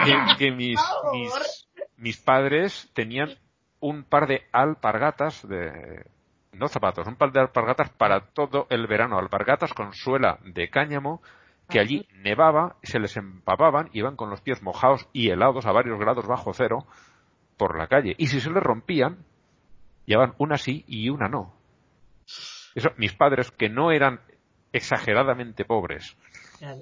que, 0.05 0.35
que 0.37 0.51
mis, 0.51 0.79
mis, 1.11 1.67
mis 1.97 2.17
padres 2.17 2.89
tenían 2.93 3.37
un 3.79 4.03
par 4.03 4.27
de 4.27 4.47
alpargatas 4.51 5.47
de 5.47 6.05
no 6.53 6.67
zapatos, 6.67 7.07
un 7.07 7.15
par 7.15 7.31
de 7.31 7.39
alpargatas 7.39 7.89
para 7.91 8.31
todo 8.31 8.67
el 8.69 8.87
verano, 8.87 9.17
alpargatas 9.17 9.73
con 9.73 9.93
suela 9.93 10.39
de 10.43 10.69
cáñamo 10.69 11.21
que 11.69 11.79
allí 11.79 12.07
nevaba, 12.13 12.77
se 12.81 12.99
les 12.99 13.15
empapaban, 13.15 13.89
iban 13.93 14.15
con 14.15 14.29
los 14.29 14.41
pies 14.41 14.61
mojados 14.63 15.07
y 15.13 15.29
helados 15.29 15.65
a 15.65 15.71
varios 15.71 15.99
grados 15.99 16.25
bajo 16.25 16.51
cero 16.53 16.85
por 17.57 17.77
la 17.77 17.87
calle. 17.87 18.15
Y 18.17 18.27
si 18.27 18.41
se 18.41 18.49
les 18.49 18.63
rompían, 18.63 19.23
llevaban 20.05 20.33
una 20.39 20.57
sí 20.57 20.83
y 20.87 21.09
una 21.09 21.29
no. 21.29 21.53
Eso, 22.73 22.89
mis 22.97 23.13
padres, 23.13 23.51
que 23.51 23.69
no 23.69 23.91
eran 23.91 24.19
exageradamente 24.71 25.65
pobres, 25.65 26.15
Claro. 26.57 26.81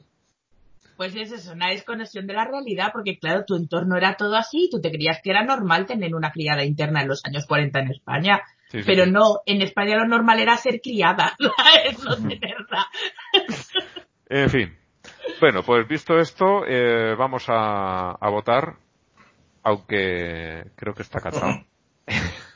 Pues 0.97 1.15
es 1.15 1.31
eso, 1.31 1.51
una 1.51 1.69
desconexión 1.69 2.25
de 2.25 2.33
la 2.33 2.45
realidad, 2.45 2.89
porque 2.91 3.19
claro, 3.19 3.45
tu 3.45 3.55
entorno 3.55 3.95
era 3.97 4.15
todo 4.17 4.35
así, 4.35 4.65
y 4.65 4.69
tú 4.71 4.81
te 4.81 4.89
creías 4.91 5.21
que 5.23 5.29
era 5.29 5.43
normal 5.43 5.85
tener 5.85 6.15
una 6.15 6.31
criada 6.31 6.63
interna 6.65 7.01
en 7.03 7.07
los 7.07 7.23
años 7.23 7.45
40 7.45 7.79
en 7.79 7.91
España, 7.91 8.41
Sí, 8.69 8.79
sí, 8.79 8.83
pero 8.85 9.05
sí. 9.05 9.11
no, 9.11 9.41
en 9.45 9.61
España 9.61 9.95
lo 9.95 10.07
normal 10.07 10.39
era 10.39 10.57
ser 10.57 10.81
criada, 10.81 11.37
¿sabes? 11.39 12.03
No 12.03 12.17
tenerla. 12.17 12.87
En 14.27 14.49
fin. 14.49 14.77
Bueno, 15.39 15.61
pues 15.63 15.87
visto 15.87 16.17
esto, 16.19 16.65
eh, 16.67 17.15
vamos 17.15 17.45
a, 17.47 18.11
a 18.11 18.29
votar, 18.29 18.73
aunque 19.63 20.65
creo 20.75 20.93
que 20.95 21.03
está 21.03 21.19
cantado. 21.21 21.63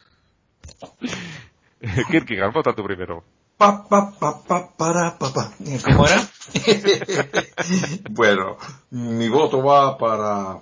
Kierkegaard, 2.12 2.54
vota 2.54 2.74
tú 2.74 2.84
primero. 2.84 3.24
Pa, 3.62 3.88
pa, 3.88 4.10
pa, 4.18 4.42
pa, 4.42 4.74
para, 4.76 5.20
pa, 5.20 5.32
pa. 5.32 5.54
¿Cómo 5.86 6.08
era? 6.08 6.28
bueno, 8.10 8.58
mi 8.90 9.30
voto 9.30 9.62
va 9.62 10.00
para 10.00 10.60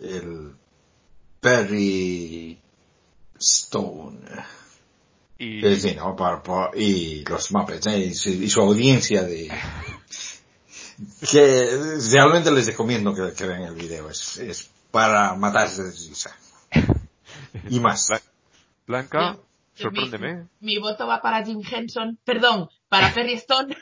el 0.00 0.54
Perry 1.38 2.58
Stone. 3.38 4.20
Y, 5.38 5.60
Sí, 5.60 5.80
sí, 5.80 5.94
¿no? 5.94 6.16
Por- 6.16 6.42
por- 6.42 6.70
y 6.80 7.26
los 7.26 7.52
Muppets, 7.52 7.86
¿eh? 7.88 7.98
y, 7.98 8.14
su, 8.14 8.30
y 8.30 8.48
su 8.48 8.62
audiencia 8.62 9.22
de... 9.24 9.50
Que 11.30 11.78
realmente 12.10 12.50
les 12.52 12.68
recomiendo 12.68 13.14
que, 13.14 13.34
que 13.34 13.46
vean 13.46 13.64
el 13.64 13.74
video, 13.74 14.08
es, 14.08 14.38
es 14.38 14.70
para 14.90 15.34
matarse 15.34 15.82
de 15.82 15.90
risa. 15.90 16.34
Y 17.68 17.80
más. 17.80 18.08
Bla- 18.08 18.22
Blanca, 18.86 19.36
sorpréndeme. 19.82 20.48
Mi, 20.60 20.74
mi 20.74 20.78
voto 20.78 21.06
va 21.06 21.20
para 21.20 21.44
Jim 21.44 21.60
Henson, 21.70 22.18
perdón, 22.24 22.68
para 22.88 23.10
Ferry 23.12 23.34
Stone. 23.34 23.76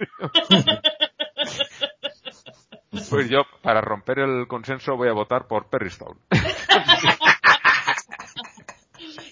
Pues 3.08 3.28
yo, 3.30 3.42
para 3.62 3.80
romper 3.80 4.18
el 4.20 4.46
consenso, 4.48 4.96
voy 4.96 5.08
a 5.08 5.12
votar 5.12 5.46
por 5.46 5.68
Perry 5.68 5.88
Stone. 5.88 6.18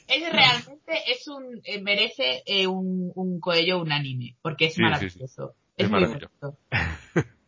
Ese 0.08 0.30
realmente 0.30 0.92
es 1.12 1.28
un, 1.28 1.60
eh, 1.64 1.80
merece 1.82 2.42
eh, 2.46 2.66
un, 2.66 3.12
un 3.14 3.40
coello 3.40 3.80
unánime, 3.82 4.36
porque 4.42 4.66
es 4.66 4.74
Sí, 4.74 4.76
sí, 4.76 4.82
maravilloso. 4.82 5.54
Es 5.76 5.84
Es, 5.84 5.90
muy 5.90 6.00
maravilloso. 6.00 6.30
bonito. 6.40 6.58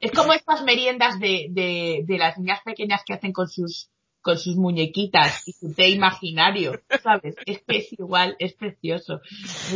Es 0.01 0.12
como 0.12 0.32
estas 0.32 0.62
meriendas 0.62 1.18
de, 1.20 1.47
de, 1.51 2.05
de 2.06 2.18
las 2.18 2.38
niñas 2.38 2.60
pequeñas 2.64 3.02
que 3.06 3.14
hacen 3.14 3.32
con 3.32 3.48
sus, 3.48 3.90
con 4.22 4.38
sus 4.38 4.56
muñequitas 4.56 5.47
y 5.48 5.52
su 5.52 5.72
té 5.74 5.88
imaginario, 5.88 6.80
¿sabes? 7.02 7.36
Es 7.47 7.62
que 7.66 7.78
es 7.78 7.92
igual, 7.92 8.36
es 8.38 8.55
precioso. 8.55 9.20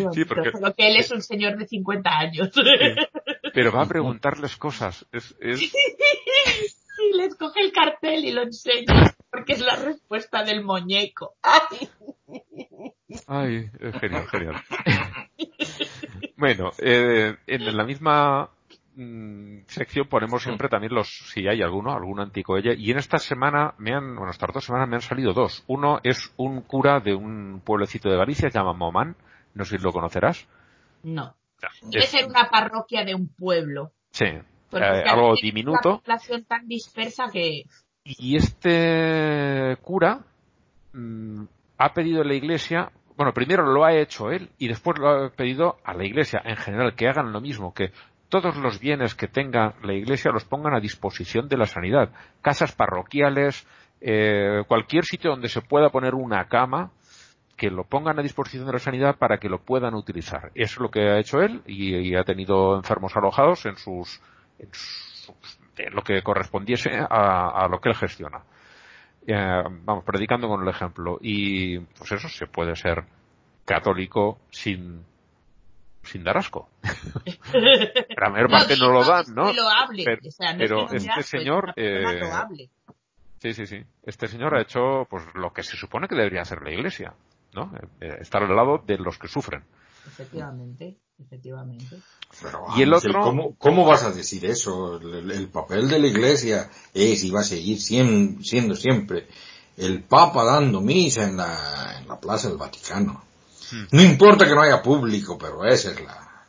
Bonito, 0.02 0.34
porque- 0.34 0.50
Solo 0.52 0.74
que 0.74 0.86
él 0.88 0.96
es 0.96 1.10
un 1.10 1.22
señor 1.22 1.56
de 1.56 1.66
50 1.66 2.10
años. 2.10 2.50
Pero 3.54 3.72
va 3.72 3.82
a 3.82 3.88
preguntarles 3.88 4.56
cosas. 4.56 5.06
Es, 5.12 5.34
es, 5.40 5.60
y 5.62 7.16
les 7.16 7.34
coge 7.34 7.60
el 7.60 7.72
cartel 7.72 8.24
y 8.24 8.32
lo 8.32 8.42
enseña, 8.42 9.14
porque 9.30 9.54
es 9.54 9.60
la 9.60 9.76
respuesta 9.76 10.44
del 10.44 10.62
muñeco. 10.64 11.34
¡Ay! 11.42 11.88
ay, 13.26 13.70
es 13.80 14.00
genial, 14.00 14.26
genial. 14.28 14.62
bueno, 16.36 16.72
eh, 16.78 17.36
en 17.46 17.76
la 17.76 17.84
misma 17.84 18.50
mm, 18.96 19.64
sección 19.66 20.06
ponemos 20.08 20.42
siempre 20.42 20.68
también 20.68 20.94
los, 20.94 21.08
si 21.32 21.46
hay 21.48 21.62
alguno, 21.62 21.92
algún 21.92 22.20
anticoelle. 22.20 22.74
Y 22.76 22.90
en 22.90 22.98
esta 22.98 23.18
semana 23.18 23.74
me 23.78 23.92
han, 23.94 24.14
bueno, 24.16 24.30
estas 24.30 24.50
dos 24.52 24.64
semanas 24.64 24.88
me 24.88 24.96
han 24.96 25.02
salido 25.02 25.32
dos. 25.32 25.64
Uno 25.66 26.00
es 26.02 26.32
un 26.36 26.62
cura 26.62 27.00
de 27.00 27.14
un 27.14 27.60
pueblecito 27.64 28.08
de 28.10 28.16
Galicia, 28.16 28.50
se 28.50 28.58
llama 28.58 28.72
Momán. 28.72 29.16
No 29.54 29.64
sé 29.64 29.76
si 29.78 29.82
lo 29.84 29.92
conocerás. 29.92 30.46
No. 31.02 31.34
Debe 31.82 32.04
Es- 32.04 32.10
ser 32.10 32.26
una 32.26 32.48
parroquia 32.50 33.04
de 33.04 33.14
un 33.14 33.28
pueblo. 33.28 33.92
sí, 34.10 34.26
Porque 34.70 34.84
eh, 34.86 35.04
algo 35.08 35.34
diminuto. 35.40 35.88
Una 35.90 35.98
población 36.00 36.44
tan 36.44 36.66
dispersa 36.66 37.26
que 37.32 37.64
Y 38.04 38.36
este 38.36 39.76
cura 39.82 40.20
mm, 40.92 41.44
ha 41.78 41.92
pedido 41.94 42.22
a 42.22 42.24
la 42.24 42.34
iglesia, 42.34 42.90
bueno, 43.16 43.32
primero 43.32 43.64
lo 43.64 43.84
ha 43.84 43.94
hecho 43.94 44.30
él 44.30 44.50
y 44.58 44.68
después 44.68 44.98
lo 44.98 45.08
ha 45.08 45.30
pedido 45.30 45.76
a 45.84 45.94
la 45.94 46.04
iglesia 46.04 46.42
en 46.44 46.56
general 46.56 46.94
que 46.94 47.08
hagan 47.08 47.32
lo 47.32 47.40
mismo, 47.40 47.72
que 47.72 47.92
todos 48.34 48.56
los 48.56 48.80
bienes 48.80 49.14
que 49.14 49.28
tenga 49.28 49.74
la 49.84 49.92
iglesia 49.92 50.32
los 50.32 50.44
pongan 50.44 50.74
a 50.74 50.80
disposición 50.80 51.46
de 51.48 51.56
la 51.56 51.66
sanidad. 51.66 52.10
Casas 52.42 52.74
parroquiales, 52.74 53.64
eh, 54.00 54.64
cualquier 54.66 55.04
sitio 55.04 55.30
donde 55.30 55.48
se 55.48 55.60
pueda 55.62 55.90
poner 55.90 56.16
una 56.16 56.48
cama, 56.48 56.90
que 57.56 57.70
lo 57.70 57.84
pongan 57.84 58.18
a 58.18 58.22
disposición 58.22 58.66
de 58.66 58.72
la 58.72 58.80
sanidad 58.80 59.18
para 59.18 59.38
que 59.38 59.48
lo 59.48 59.60
puedan 59.60 59.94
utilizar. 59.94 60.50
Es 60.56 60.76
lo 60.80 60.90
que 60.90 61.10
ha 61.10 61.20
hecho 61.20 61.42
él 61.42 61.62
y, 61.64 62.16
ha 62.16 62.24
tenido 62.24 62.74
enfermos 62.76 63.16
alojados 63.16 63.66
en 63.66 63.76
sus, 63.76 64.20
en 64.58 64.68
sus- 64.72 65.60
en 65.78 65.94
lo 65.94 66.02
que 66.02 66.20
correspondiese 66.22 66.90
a, 67.08 67.50
a 67.50 67.68
lo 67.68 67.80
que 67.80 67.90
él 67.90 67.94
gestiona. 67.94 68.42
Eh, 69.28 69.62
vamos, 69.84 70.02
predicando 70.02 70.48
con 70.48 70.60
el 70.60 70.68
ejemplo. 70.68 71.18
Y 71.20 71.78
pues 71.78 72.10
eso, 72.10 72.28
se 72.28 72.48
puede 72.48 72.74
ser 72.74 73.04
católico 73.64 74.40
sin, 74.50 75.04
sin 76.04 76.22
dar 76.24 76.36
asco. 76.38 76.68
La 78.16 78.30
mayor 78.30 78.50
parte 78.50 78.76
no, 78.76 78.90
lo 78.90 79.04
dan, 79.04 79.24
¿no? 79.34 79.52
loable. 79.52 80.04
Pero, 80.04 80.28
o 80.28 80.30
sea, 80.30 80.52
no 80.52 80.58
pero 80.58 80.80
es 80.84 80.90
que 81.02 81.08
no 81.08 81.14
este 81.14 81.22
señor, 81.22 81.72
eh, 81.76 82.18
loable. 82.20 82.70
Sí, 83.40 83.52
sí, 83.54 83.66
sí. 83.66 83.84
Este 84.04 84.28
señor 84.28 84.54
ha 84.56 84.62
hecho 84.62 85.06
pues 85.10 85.22
lo 85.34 85.52
que 85.52 85.62
se 85.62 85.76
supone 85.76 86.08
que 86.08 86.14
debería 86.14 86.42
hacer 86.42 86.62
la 86.62 86.72
iglesia, 86.72 87.14
¿no? 87.52 87.72
Eh, 88.00 88.16
estar 88.20 88.42
al 88.42 88.54
lado 88.56 88.82
de 88.86 88.96
los 88.98 89.18
que 89.18 89.28
sufren. 89.28 89.62
Efectivamente, 90.06 90.96
efectivamente. 91.18 91.98
Pero, 92.42 92.66
Y 92.76 92.82
el 92.82 92.92
Ángel, 92.94 93.10
otro- 93.10 93.22
¿cómo, 93.22 93.54
cómo 93.56 93.84
vas 93.86 94.04
a 94.04 94.10
decir 94.12 94.44
eso? 94.46 94.96
El, 94.98 95.30
el 95.30 95.48
papel 95.48 95.88
de 95.88 95.98
la 95.98 96.06
iglesia 96.06 96.70
es 96.92 97.22
y 97.24 97.30
va 97.30 97.40
a 97.40 97.44
seguir 97.44 97.78
sien- 97.80 98.42
siendo 98.42 98.74
siempre 98.74 99.28
el 99.76 100.02
Papa 100.04 100.44
dando 100.44 100.80
misa 100.80 101.24
en 101.28 101.36
la, 101.36 101.98
en 102.00 102.08
la 102.08 102.18
Plaza 102.20 102.48
del 102.48 102.56
Vaticano. 102.58 103.24
No 103.90 104.02
importa 104.02 104.46
que 104.46 104.54
no 104.54 104.62
haya 104.62 104.82
público, 104.82 105.38
pero 105.38 105.64
esa 105.64 105.90
es 105.90 106.00
la... 106.00 106.44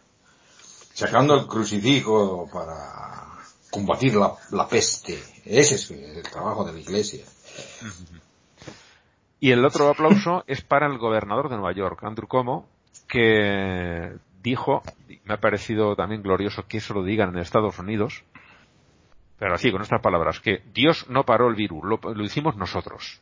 Sacando 0.93 1.35
el 1.39 1.47
crucifijo 1.47 2.49
para 2.52 3.39
combatir 3.69 4.15
la, 4.15 4.34
la 4.52 4.68
peste. 4.68 5.22
Ese 5.43 5.76
es 5.76 5.91
el 5.91 6.23
trabajo 6.23 6.64
de 6.64 6.73
la 6.73 6.80
iglesia. 6.80 7.26
Y 9.39 9.52
el 9.52 9.65
otro 9.65 9.89
aplauso 9.89 10.43
es 10.47 10.61
para 10.61 10.88
el 10.88 10.97
gobernador 10.97 11.49
de 11.49 11.57
Nueva 11.57 11.73
York, 11.73 11.99
Andrew 12.03 12.27
Cuomo, 12.27 12.68
que 13.07 14.15
dijo, 14.41 14.84
me 15.26 15.34
ha 15.34 15.39
parecido 15.39 15.95
también 15.95 16.22
glorioso 16.22 16.68
que 16.68 16.77
eso 16.77 16.93
lo 16.93 17.03
digan 17.03 17.30
en 17.30 17.39
Estados 17.39 17.77
Unidos, 17.80 18.23
pero 19.38 19.56
así, 19.56 19.72
con 19.72 19.81
estas 19.81 20.02
palabras, 20.02 20.39
que 20.39 20.64
Dios 20.73 21.07
no 21.10 21.26
paró 21.26 21.49
el 21.49 21.56
virus, 21.56 21.84
lo, 21.84 21.99
lo 22.14 22.23
hicimos 22.23 22.56
nosotros. 22.56 23.22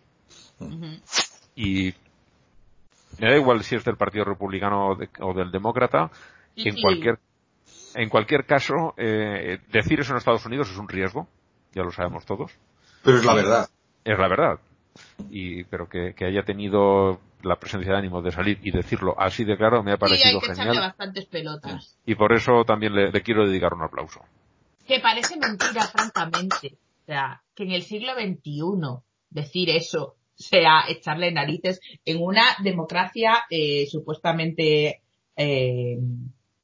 Y 1.55 1.93
me 3.19 3.29
da 3.29 3.35
igual 3.37 3.63
si 3.63 3.75
es 3.75 3.83
del 3.83 3.97
Partido 3.97 4.25
Republicano 4.25 4.89
o, 4.89 4.95
de- 4.95 5.09
o 5.21 5.33
del 5.33 5.51
Demócrata, 5.51 6.09
Sí, 6.55 6.69
en 6.69 6.75
sí. 6.75 6.81
cualquier 6.81 7.19
en 7.95 8.09
cualquier 8.09 8.45
caso, 8.45 8.93
eh, 8.97 9.59
decir 9.71 9.99
eso 9.99 10.11
en 10.13 10.17
Estados 10.17 10.45
Unidos 10.47 10.69
es 10.71 10.77
un 10.77 10.87
riesgo, 10.89 11.27
ya 11.73 11.83
lo 11.83 11.91
sabemos 11.91 12.25
todos. 12.25 12.51
Pero 13.03 13.17
es 13.17 13.25
la 13.25 13.35
verdad. 13.35 13.69
Es 14.03 14.17
la 14.17 14.27
verdad. 14.27 14.59
Y, 15.29 15.63
pero 15.65 15.87
que, 15.87 16.13
que 16.15 16.25
haya 16.25 16.43
tenido 16.43 17.19
la 17.43 17.55
presencia 17.57 17.91
de 17.91 17.97
ánimo 17.99 18.21
de 18.23 18.31
salir 18.31 18.59
y 18.63 18.71
decirlo 18.71 19.15
así 19.19 19.43
de 19.43 19.57
claro 19.57 19.83
me 19.83 19.91
ha 19.91 19.95
Sí, 19.97 20.03
hay 20.05 20.09
parecido 20.09 20.39
que 20.41 20.55
genial. 20.55 20.77
bastantes 20.79 21.25
pelotas. 21.27 21.99
Y 22.05 22.15
por 22.15 22.33
eso 22.33 22.63
también 22.65 22.95
le, 22.95 23.11
le 23.11 23.21
quiero 23.21 23.45
dedicar 23.47 23.73
un 23.73 23.83
aplauso. 23.83 24.21
Que 24.87 24.99
parece 24.99 25.37
mentira, 25.37 25.83
francamente. 25.83 26.77
O 27.03 27.05
sea, 27.05 27.41
que 27.55 27.63
en 27.63 27.71
el 27.71 27.83
siglo 27.83 28.13
XXI 28.13 29.03
decir 29.29 29.69
eso 29.69 30.15
sea 30.35 30.85
echarle 30.89 31.31
narices 31.31 31.79
en 32.05 32.21
una 32.21 32.43
democracia 32.63 33.43
eh, 33.49 33.85
supuestamente, 33.89 35.01
eh, 35.35 35.97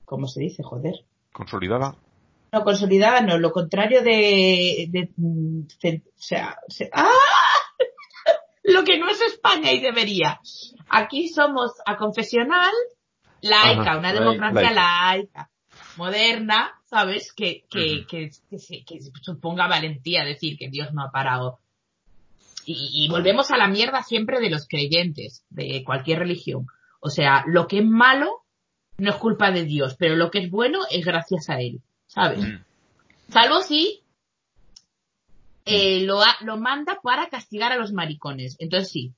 ¿cómo 0.05 0.27
se 0.27 0.41
dice? 0.41 0.63
Joder. 0.63 0.95
Consolidada. 1.31 1.95
No, 2.51 2.63
consolidada 2.63 3.21
no, 3.21 3.37
lo 3.37 3.51
contrario 3.51 4.01
de, 4.01 4.87
de, 4.89 5.09
o 5.17 6.11
sea, 6.15 6.57
se- 6.67 6.89
¡ah! 6.91 7.07
lo 8.63 8.83
que 8.83 8.97
no 8.97 9.09
es 9.09 9.21
España 9.21 9.71
y 9.71 9.79
debería. 9.79 10.39
Aquí 10.89 11.27
somos 11.29 11.73
a 11.85 11.95
confesional, 11.97 12.71
laica, 13.41 13.81
Ajá, 13.81 13.97
una 13.99 14.13
democracia 14.13 14.71
laica. 14.71 15.09
laica, 15.11 15.49
moderna, 15.95 16.71
¿sabes? 16.85 17.31
Que, 17.33 17.65
que, 17.69 18.05
que, 18.07 18.31
que 18.49 18.57
se- 18.59 18.83
que 18.83 18.99
suponga 19.21 19.67
valentía 19.67 20.23
decir 20.25 20.57
que 20.57 20.69
Dios 20.69 20.91
no 20.93 21.03
ha 21.03 21.11
parado. 21.11 21.59
Y, 22.71 23.05
y 23.05 23.09
volvemos 23.09 23.49
a 23.51 23.57
la 23.57 23.67
mierda 23.67 24.03
siempre 24.03 24.39
de 24.39 24.49
los 24.49 24.67
creyentes, 24.67 25.43
de 25.49 25.83
cualquier 25.83 26.19
religión. 26.19 26.67
O 26.99 27.09
sea, 27.09 27.43
lo 27.47 27.67
que 27.67 27.79
es 27.79 27.85
malo 27.85 28.43
no 28.97 29.09
es 29.11 29.15
culpa 29.17 29.49
de 29.51 29.63
Dios, 29.63 29.95
pero 29.97 30.15
lo 30.15 30.29
que 30.29 30.39
es 30.39 30.51
bueno 30.51 30.79
es 30.91 31.03
gracias 31.05 31.49
a 31.49 31.59
Él, 31.61 31.81
¿sabes? 32.05 32.39
Mm. 32.41 32.63
Salvo 33.31 33.61
si 33.61 34.03
eh, 35.65 36.01
lo, 36.05 36.21
ha- 36.21 36.37
lo 36.41 36.57
manda 36.57 36.99
para 37.01 37.29
castigar 37.29 37.71
a 37.71 37.77
los 37.77 37.91
maricones. 37.93 38.55
Entonces 38.59 38.91
sí, 38.91 39.13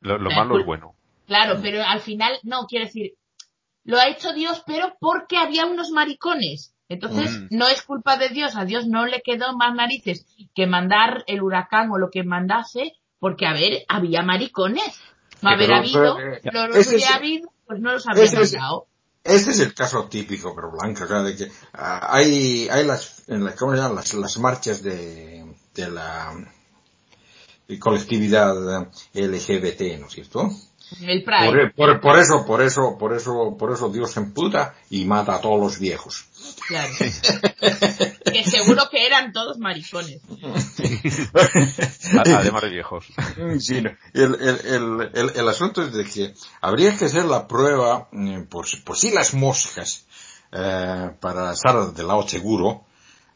Lo, 0.00 0.18
lo 0.18 0.30
malo 0.30 0.58
es 0.58 0.66
bueno. 0.66 0.94
claro, 1.26 1.58
pero 1.62 1.82
al 1.82 2.00
final, 2.00 2.38
no, 2.42 2.66
quiero 2.66 2.86
decir, 2.86 3.14
lo 3.84 3.98
ha 3.98 4.08
hecho 4.08 4.32
Dios, 4.32 4.62
pero 4.66 4.94
porque 5.00 5.36
había 5.36 5.66
unos 5.66 5.90
maricones. 5.90 6.74
Entonces, 6.90 7.30
Mm. 7.30 7.46
no 7.50 7.68
es 7.68 7.82
culpa 7.82 8.16
de 8.16 8.28
Dios, 8.30 8.56
a 8.56 8.64
Dios 8.64 8.86
no 8.88 9.06
le 9.06 9.22
quedó 9.22 9.56
más 9.56 9.74
narices 9.74 10.26
que 10.54 10.66
mandar 10.66 11.22
el 11.28 11.40
huracán 11.40 11.88
o 11.92 11.98
lo 11.98 12.10
que 12.10 12.24
mandase, 12.24 12.94
porque, 13.20 13.46
a 13.46 13.52
ver, 13.52 13.84
había 13.88 14.22
maricones. 14.22 15.00
No 15.40 15.50
haber 15.50 15.72
habido, 15.72 16.18
no 16.52 16.66
los 16.66 16.86
hubiera 16.88 17.14
habido, 17.14 17.50
pues 17.66 17.80
no 17.80 17.92
los 17.92 18.06
habría 18.06 18.32
mandado. 18.32 18.86
Este 19.22 19.50
es 19.52 19.60
el 19.60 19.72
caso 19.72 20.08
típico, 20.08 20.52
pero 20.54 20.70
Blanca, 20.72 21.04
o 21.04 21.06
sea, 21.06 21.22
de 21.22 21.36
que 21.36 21.46
ah, 21.74 22.08
hay, 22.10 22.68
hay 22.68 22.84
las, 22.84 23.28
en 23.28 23.44
la, 23.44 23.54
¿cómo 23.54 23.72
se 23.72 23.78
llama? 23.78 23.94
Las, 23.94 24.12
las 24.14 24.38
marchas 24.38 24.82
de, 24.82 25.44
de 25.74 25.90
la 25.90 26.34
de 27.68 27.78
colectividad 27.78 28.52
LGBT, 29.14 30.00
¿no 30.00 30.06
es 30.06 30.12
cierto? 30.12 30.50
El. 31.00 31.22
Por, 31.22 31.74
por, 31.74 32.00
por 32.00 32.18
eso, 32.18 32.44
por 32.44 32.62
eso, 32.62 32.96
por 32.98 33.14
eso, 33.14 33.56
por 33.56 33.72
eso 33.72 33.88
Dios 33.90 34.10
se 34.10 34.20
emputa 34.20 34.74
y 34.90 35.04
mata 35.04 35.36
a 35.36 35.40
todos 35.40 35.60
los 35.60 35.78
viejos. 35.78 36.26
Claro. 36.70 36.92
que 38.32 38.44
seguro 38.44 38.88
que 38.92 39.04
eran 39.04 39.32
todos 39.32 39.58
maricones. 39.58 40.20
Además 42.24 42.62
de 42.62 42.68
viejos. 42.70 43.06
Sí, 43.58 43.82
no. 43.82 43.90
el, 44.14 44.34
el, 44.40 44.60
el, 44.66 45.10
el, 45.14 45.30
el 45.34 45.48
asunto 45.48 45.82
es 45.82 45.92
de 45.92 46.04
que 46.04 46.32
habría 46.60 46.96
que 46.96 47.06
hacer 47.06 47.24
la 47.24 47.48
prueba 47.48 48.08
eh, 48.12 48.46
por, 48.48 48.68
si- 48.68 48.76
por 48.76 48.96
si 48.96 49.10
las 49.10 49.34
moscas 49.34 50.06
eh, 50.52 51.10
para 51.18 51.52
estar 51.52 51.92
del 51.92 52.06
lado 52.06 52.26
seguro, 52.28 52.84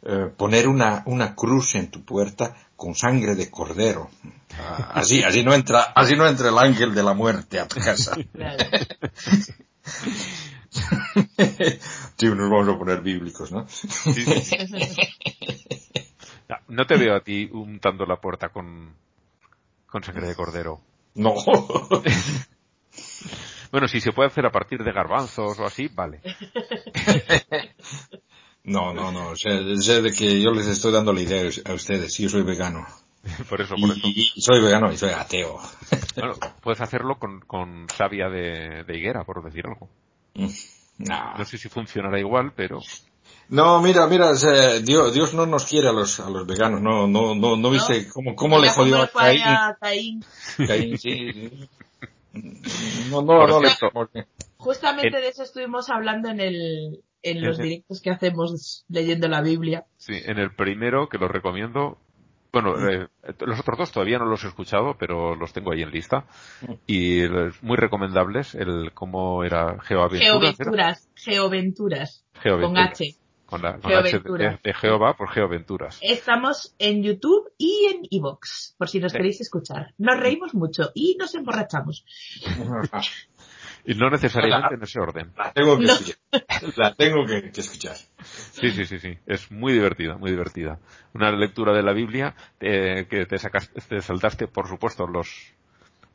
eh, 0.05 0.31
poner 0.36 0.69
una, 0.69 1.02
una 1.06 1.35
cruz 1.35 1.74
en 1.74 1.90
tu 1.90 2.05
puerta 2.05 2.55
con 2.77 2.94
sangre 2.94 3.35
de 3.35 3.51
cordero. 3.51 4.11
Ah, 4.56 4.93
así, 4.94 5.24
así 5.24 5.43
no 5.43 5.55
entra, 5.55 5.81
así 5.97 6.15
no 6.15 6.28
entra 6.28 6.51
el 6.51 6.59
ángel 6.59 6.94
de 6.94 7.02
la 7.02 7.15
muerte 7.15 7.59
a 7.59 7.66
tu 7.66 7.81
casa. 7.81 8.16
Claro. 8.32 8.65
Sí, 12.17 12.27
nos 12.27 12.49
vamos 12.51 12.69
a 12.69 12.79
poner 12.79 13.01
bíblicos, 13.01 13.51
¿no? 13.51 13.67
No, 16.49 16.57
No 16.69 16.87
te 16.87 16.97
veo 16.97 17.17
a 17.17 17.21
ti 17.21 17.49
untando 17.53 18.07
la 18.07 18.21
puerta 18.21 18.51
con, 18.51 18.95
con 19.87 20.03
sangre 20.05 20.29
de 20.29 20.35
cordero. 20.35 20.81
No. 21.15 21.35
Bueno, 23.73 23.89
si 23.89 24.01
se 24.01 24.13
puede 24.13 24.29
hacer 24.29 24.47
a 24.47 24.53
partir 24.53 24.85
de 24.85 24.93
garbanzos 24.93 25.59
o 25.59 25.65
así, 25.65 25.89
vale. 25.93 26.21
No, 28.63 28.95
no, 28.95 29.11
no. 29.11 29.35
Sé, 29.35 29.77
sé 29.79 30.01
de 30.01 30.13
que 30.13 30.41
yo 30.41 30.53
les 30.53 30.69
estoy 30.69 30.93
dando 30.93 31.13
la 31.13 31.21
idea 31.21 31.51
a 31.65 31.73
ustedes. 31.73 32.17
Yo 32.17 32.29
soy 32.29 32.43
vegano. 32.43 32.87
Por 33.49 33.61
eso, 33.63 33.75
por 33.75 33.91
eso. 33.91 34.01
Y, 34.07 34.33
y 34.37 34.41
soy 34.41 34.63
vegano 34.63 34.93
y 34.93 34.97
soy 34.97 35.11
ateo. 35.11 35.59
Bueno, 36.17 36.35
puedes 36.63 36.81
hacerlo 36.81 37.19
con, 37.19 37.41
con 37.41 37.89
savia 37.89 38.29
de, 38.29 38.85
de 38.85 38.97
higuera, 38.97 39.25
por 39.25 39.43
decir 39.43 39.67
algo. 39.67 39.89
No. 40.35 41.39
No 41.39 41.44
sé 41.44 41.59
si 41.59 41.69
funcionará 41.69 42.19
igual, 42.19 42.52
pero 42.55 42.81
No, 43.48 43.81
mira, 43.82 44.06
mira, 44.06 44.32
Dios, 44.82 45.12
Dios 45.15 45.35
no 45.35 45.47
nos 45.47 45.66
quiere 45.66 45.89
a 45.89 45.93
los, 45.93 46.20
a 46.20 46.31
los 46.31 46.47
veganos. 46.47 46.81
No, 46.81 47.06
no, 47.06 47.35
no, 47.35 47.56
no 47.56 47.70
viste 47.70 48.09
cómo, 48.09 48.35
cómo 48.35 48.59
le 48.59 48.69
jodió 48.70 49.02
a 49.02 49.09
Caín. 49.09 49.43
a 49.43 49.77
Caín. 49.81 50.24
Caín, 50.66 50.98
sí, 50.98 51.32
sí. 51.32 51.69
No, 53.11 53.20
no, 53.23 53.27
Por 53.27 53.48
no 53.48 53.61
le 53.61 53.70
Justamente 54.56 55.16
En- 55.19 55.23
de 55.23 55.28
eso 55.28 55.43
estuvimos 55.43 55.90
hablando 55.90 56.31
en 56.31 56.40
el, 56.40 57.02
en 57.23 57.43
los 57.43 57.59
directos 57.59 58.01
que 58.01 58.11
hacemos 58.11 58.85
leyendo 58.89 59.28
la 59.28 59.40
Biblia. 59.43 59.85
sí, 59.98 60.15
en 60.24 60.39
el 60.39 60.55
primero, 60.55 61.09
que 61.09 61.19
lo 61.19 61.28
recomiendo, 61.28 61.98
bueno, 62.55 62.89
eh, 62.89 63.06
los 63.40 63.60
otros 63.60 63.76
dos 63.78 63.93
todavía 63.93 64.18
no 64.18 64.24
los 64.24 64.43
he 64.44 64.48
escuchado, 64.48 64.97
pero 64.98 65.35
los 65.35 65.52
tengo 65.52 65.72
ahí 65.72 65.82
en 65.82 65.90
lista. 65.90 66.24
Y 66.86 67.20
es 67.24 67.62
muy 67.62 67.76
recomendables, 67.76 68.55
el 68.55 68.93
cómo 68.94 69.44
era 69.44 69.78
Geoaventuras. 69.82 70.59
¿era? 70.59 70.64
Geoventuras, 70.64 71.09
Geoventuras, 71.14 72.24
con. 72.43 72.78
H. 72.78 73.16
Con 73.47 73.60
la, 73.60 73.78
con 73.78 73.93
H 73.93 74.02
de, 74.02 74.10
Geoventuras. 74.10 74.62
de 74.62 74.72
Jehová 74.74 75.16
por 75.18 75.28
Geoaventuras. 75.31 75.98
Estamos 76.01 76.74
en 76.78 77.02
YouTube 77.02 77.52
y 77.59 77.86
en 77.93 78.02
Evox, 78.10 78.74
por 78.78 78.89
si 78.89 79.01
nos 79.01 79.12
Sí. 79.12 79.18
queréis 79.18 79.40
escuchar. 79.43 79.93
Nos 79.98 80.18
reímos 80.18 80.55
mucho 80.55 80.90
y 80.94 81.16
nos 81.18 81.35
emborrachamos. 81.35 82.06
Y 83.86 83.94
no 83.94 84.09
necesariamente 84.09 84.74
en 84.77 84.82
ese 84.82 84.98
orden. 84.98 85.32
La 85.36 85.52
tengo 85.52 85.78
que 85.78 85.85
No. 85.86 85.93
escuchar. 85.93 86.16
La 86.77 86.94
tengo 86.94 87.27
que, 87.27 87.51
que 87.51 87.61
escuchar. 87.61 87.97
Sí, 88.24 88.70
sí, 88.70 88.86
sí, 88.86 88.98
sí. 88.98 89.19
Es 89.27 89.51
muy 89.51 89.73
divertida, 89.73 90.16
muy 90.16 90.31
divertida. 90.31 90.78
Una 91.12 91.31
lectura 91.32 91.73
de 91.74 91.82
la 91.82 91.93
Biblia 91.93 92.35
eh, 92.61 93.06
que 93.11 93.27
te 93.27 93.39
sacaste, 93.39 93.81
te 93.82 94.01
saltaste, 94.01 94.47
por 94.48 94.69
supuesto, 94.69 95.06
los 95.06 95.28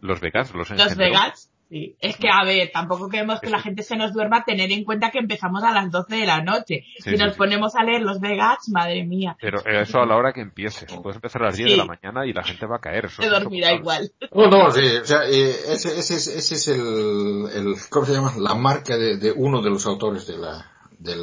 los 0.02 0.20
vegans, 0.20 0.54
los 0.54 0.70
Los. 0.70 1.50
Sí. 1.70 1.96
Es 2.00 2.18
que, 2.18 2.28
a 2.30 2.44
ver, 2.44 2.72
tampoco 2.74 3.08
queremos 3.10 3.40
que 3.40 3.50
la 3.50 3.60
gente 3.62 3.84
se 3.84 3.96
nos 3.96 4.14
duerma, 4.14 4.44
tener 4.44 4.72
en 4.72 4.84
cuenta 4.84 5.12
que 5.12 5.20
empezamos 5.20 5.64
a 5.64 5.72
las 5.72 5.90
12 5.92 6.16
de 6.16 6.26
la 6.26 6.42
noche. 6.42 6.84
Sí, 6.98 7.12
si 7.12 7.16
nos 7.18 7.34
sí, 7.34 7.38
ponemos 7.38 7.76
a 7.76 7.84
leer 7.84 8.02
los 8.02 8.20
vegans, 8.20 8.70
madre 8.70 9.04
mía, 9.06 9.38
Pero 9.40 9.64
eso 9.66 10.00
a 10.00 10.06
la 10.06 10.16
hora 10.18 10.34
que 10.34 10.42
empieces. 10.42 10.92
Puedes 11.02 11.16
empezar 11.18 11.44
a 11.44 11.46
las 11.46 11.58
10 11.58 11.68
Sí. 11.68 11.72
de 11.74 11.78
la 11.78 11.86
mañana 11.86 12.26
y 12.26 12.34
la 12.34 12.44
gente 12.44 12.66
va 12.66 12.78
a 12.78 12.82
caer. 12.82 13.06
Eso 13.06 13.22
se 13.22 13.28
es 13.28 13.32
dormirá 13.34 13.72
igual. 13.74 14.12
No, 14.34 14.48
no, 14.50 14.72
sí, 14.72 14.82
o 15.02 15.06
sea, 15.06 15.22
eh, 15.30 15.50
ese, 15.70 15.98
ese, 16.00 16.16
es- 16.16 16.28
ese 16.28 16.56
es 16.56 16.68
el, 16.70 16.80
el, 17.56 17.76
¿cómo 17.90 18.06
se 18.06 18.14
llama? 18.14 18.34
La 18.38 18.56
marca 18.56 18.98
de, 18.98 19.18
de 19.18 19.32
uno 19.32 19.62
de 19.62 19.70
los 19.70 19.86
autores 19.86 20.26
de 20.28 20.38
la, 20.38 20.66
del 20.98 21.22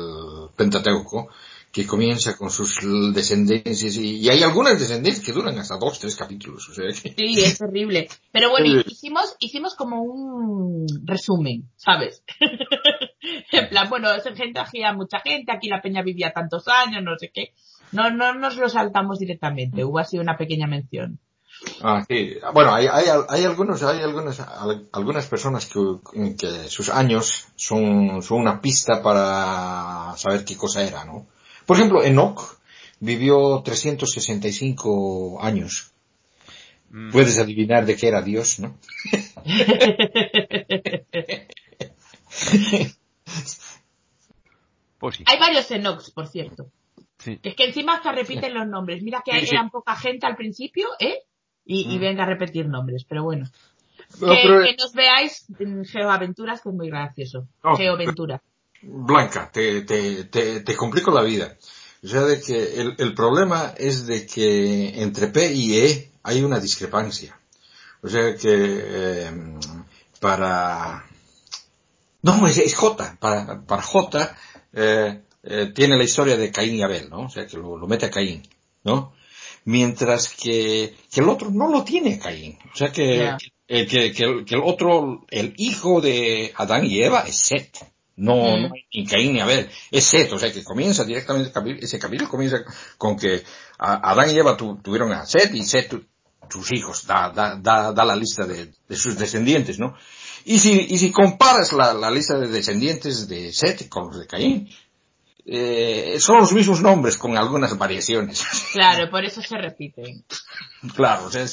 Pentateuco, 0.56 1.28
que 1.76 1.86
comienza 1.86 2.38
con 2.38 2.48
sus 2.48 2.78
descendencias, 3.12 3.98
y, 3.98 4.16
y 4.16 4.30
hay 4.30 4.42
algunas 4.42 4.80
descendencias 4.80 5.22
que 5.26 5.32
duran 5.32 5.58
hasta 5.58 5.76
dos, 5.76 5.98
tres 5.98 6.16
capítulos, 6.16 6.66
o 6.70 6.72
sea 6.72 6.86
que... 6.86 7.12
Sí, 7.14 7.44
es 7.44 7.58
terrible. 7.58 8.08
Pero 8.32 8.48
bueno, 8.48 8.80
hicimos, 8.86 9.36
hicimos 9.40 9.74
como 9.74 10.00
un 10.02 10.86
resumen, 11.04 11.68
¿sabes? 11.76 12.22
en 13.52 13.68
plan, 13.68 13.90
bueno, 13.90 14.08
se 14.22 14.34
gente 14.34 14.58
a 14.58 14.92
mucha 14.94 15.20
gente, 15.20 15.52
aquí 15.52 15.68
la 15.68 15.82
peña 15.82 16.00
vivía 16.00 16.32
tantos 16.32 16.66
años, 16.66 17.02
no 17.04 17.18
sé 17.18 17.30
qué. 17.30 17.52
No, 17.92 18.08
no 18.08 18.32
nos 18.32 18.56
lo 18.56 18.70
saltamos 18.70 19.18
directamente, 19.18 19.84
hubo 19.84 19.98
así 19.98 20.18
una 20.18 20.38
pequeña 20.38 20.66
mención. 20.66 21.18
Ah, 21.82 22.02
sí. 22.08 22.36
Bueno, 22.54 22.74
hay, 22.74 22.86
hay, 22.86 23.04
hay 23.28 23.44
algunos, 23.44 23.82
hay 23.82 24.00
algunas, 24.00 24.40
al- 24.40 24.88
algunas 24.92 25.26
personas 25.26 25.66
que, 25.66 25.80
que 26.38 26.70
sus 26.70 26.88
años 26.88 27.48
son, 27.54 28.22
son 28.22 28.40
una 28.40 28.62
pista 28.62 29.02
para 29.02 30.14
saber 30.16 30.46
qué 30.46 30.56
cosa 30.56 30.82
era, 30.82 31.04
¿no? 31.04 31.26
Por 31.66 31.76
ejemplo, 31.76 32.02
Enoch 32.02 32.58
vivió 33.00 33.60
365 33.64 35.38
años. 35.42 35.92
Mm, 36.90 37.10
Puedes 37.10 37.38
adivinar 37.38 37.84
de 37.84 37.96
qué 37.96 38.08
era 38.08 38.22
Dios, 38.22 38.60
¿no? 38.60 38.78
Pues 44.98 45.16
sí. 45.16 45.24
Hay 45.26 45.38
varios 45.38 45.70
Enox, 45.70 46.10
por 46.10 46.26
cierto. 46.28 46.70
sí. 47.18 47.36
Que 47.38 47.50
es 47.50 47.54
que 47.54 47.64
encima 47.66 47.96
hasta 47.96 48.12
repiten 48.12 48.54
los 48.54 48.66
nombres. 48.66 49.02
Mira 49.02 49.22
que 49.24 49.32
Sí, 49.40 49.46
sí. 49.46 49.54
eran 49.54 49.70
poca 49.70 49.94
gente 49.96 50.26
al 50.26 50.36
principio, 50.36 50.88
¿eh? 50.98 51.18
Y, 51.64 51.92
y 51.92 51.98
Mm. 51.98 52.00
venga 52.00 52.22
a 52.22 52.26
repetir 52.26 52.66
nombres, 52.68 53.04
pero 53.08 53.24
bueno. 53.24 53.46
No, 54.20 54.28
que, 54.28 54.38
pero, 54.42 54.62
que 54.62 54.76
nos 54.76 54.92
veáis 54.94 55.44
en 55.58 55.84
Geoaventuras, 55.84 56.60
que 56.62 56.68
es 56.70 56.74
muy 56.74 56.88
gracioso. 56.88 57.46
No, 57.62 57.76
Geoventura. 57.76 58.42
Blanca, 58.88 59.50
te, 59.52 59.82
te, 59.82 60.24
te, 60.24 60.60
te 60.60 60.76
complico 60.76 61.10
la 61.10 61.22
vida. 61.22 61.56
O 62.02 62.08
sea, 62.08 62.22
de 62.22 62.40
que 62.40 62.80
el, 62.80 62.94
el 62.98 63.14
problema 63.14 63.74
es 63.76 64.06
de 64.06 64.26
que 64.26 65.02
entre 65.02 65.28
P 65.28 65.52
y 65.52 65.78
E 65.78 66.10
hay 66.22 66.42
una 66.42 66.60
discrepancia. 66.60 67.38
O 68.02 68.08
sea 68.08 68.36
que 68.36 68.54
eh, 68.54 69.30
para... 70.20 71.04
No, 72.22 72.46
es, 72.46 72.58
es 72.58 72.74
J. 72.74 73.16
Para, 73.18 73.62
para 73.62 73.82
J 73.82 74.36
eh, 74.72 75.22
eh, 75.42 75.72
tiene 75.74 75.96
la 75.96 76.04
historia 76.04 76.36
de 76.36 76.50
Caín 76.52 76.76
y 76.76 76.82
Abel, 76.82 77.08
¿no? 77.10 77.22
O 77.22 77.30
sea, 77.30 77.46
que 77.46 77.56
lo, 77.56 77.76
lo 77.76 77.86
mete 77.86 78.06
a 78.06 78.10
Caín, 78.10 78.42
¿no? 78.84 79.14
Mientras 79.64 80.28
que, 80.28 80.94
que 81.10 81.20
el 81.20 81.28
otro 81.28 81.50
no 81.50 81.68
lo 81.68 81.82
tiene 81.82 82.18
Caín. 82.18 82.58
O 82.72 82.76
sea 82.76 82.92
que, 82.92 83.36
que 83.66 84.24
el, 84.24 84.44
que 84.44 84.54
el 84.54 84.62
otro, 84.62 85.26
el 85.30 85.54
hijo 85.56 86.00
de 86.00 86.52
Adán 86.56 86.84
y 86.84 87.02
Eva 87.02 87.24
es 87.26 87.36
Set. 87.36 87.76
No, 88.16 88.34
Mm. 88.56 88.62
no 88.62 88.70
hay 88.74 88.86
ni 88.94 89.06
Caín 89.06 89.32
ni 89.34 89.40
Abel. 89.40 89.68
Es 89.90 90.04
Set, 90.04 90.32
o 90.32 90.38
sea 90.38 90.50
que 90.52 90.64
comienza 90.64 91.04
directamente, 91.04 91.52
ese 91.84 91.98
capítulo 91.98 92.30
comienza 92.30 92.58
con 92.96 93.16
que 93.18 93.42
Adán 93.78 94.30
y 94.30 94.38
Eva 94.38 94.56
tu- 94.56 94.76
tuvieron 94.78 95.12
a 95.12 95.26
Set 95.26 95.54
y 95.54 95.62
Set 95.64 95.88
tu- 95.90 96.04
sus 96.48 96.72
hijos. 96.72 97.06
Da, 97.06 97.30
da, 97.30 97.56
da, 97.56 97.92
da 97.92 98.04
la 98.04 98.16
lista 98.16 98.46
de, 98.46 98.72
de 98.88 98.96
sus 98.96 99.18
descendientes, 99.18 99.78
¿no? 99.78 99.96
Y 100.44 100.58
si, 100.60 100.86
y 100.90 100.96
si 100.98 101.10
comparas 101.10 101.72
la, 101.72 101.92
la 101.92 102.10
lista 102.10 102.38
de 102.38 102.46
descendientes 102.48 103.28
de 103.28 103.52
Set 103.52 103.88
con 103.88 104.06
los 104.08 104.20
de 104.20 104.26
Caín, 104.26 104.68
eh, 105.44 106.16
son 106.20 106.38
los 106.38 106.52
mismos 106.52 106.80
nombres 106.80 107.16
con 107.18 107.36
algunas 107.36 107.76
variaciones. 107.76 108.42
Claro, 108.72 109.10
por 109.10 109.24
eso 109.24 109.42
se 109.42 109.56
repiten. 109.58 110.24
claro, 110.96 111.26
o 111.26 111.30
sea, 111.30 111.46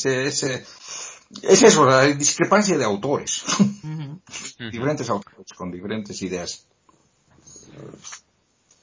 es, 1.42 1.44
es, 1.44 1.64
es 1.64 1.64
eso, 1.64 1.86
la 1.86 2.04
discrepancia 2.04 2.78
de 2.78 2.86
autores. 2.86 3.44
Diferentes 4.72 5.10
autores 5.10 5.52
con 5.54 5.72
diferentes 5.72 6.22
ideas. 6.22 6.68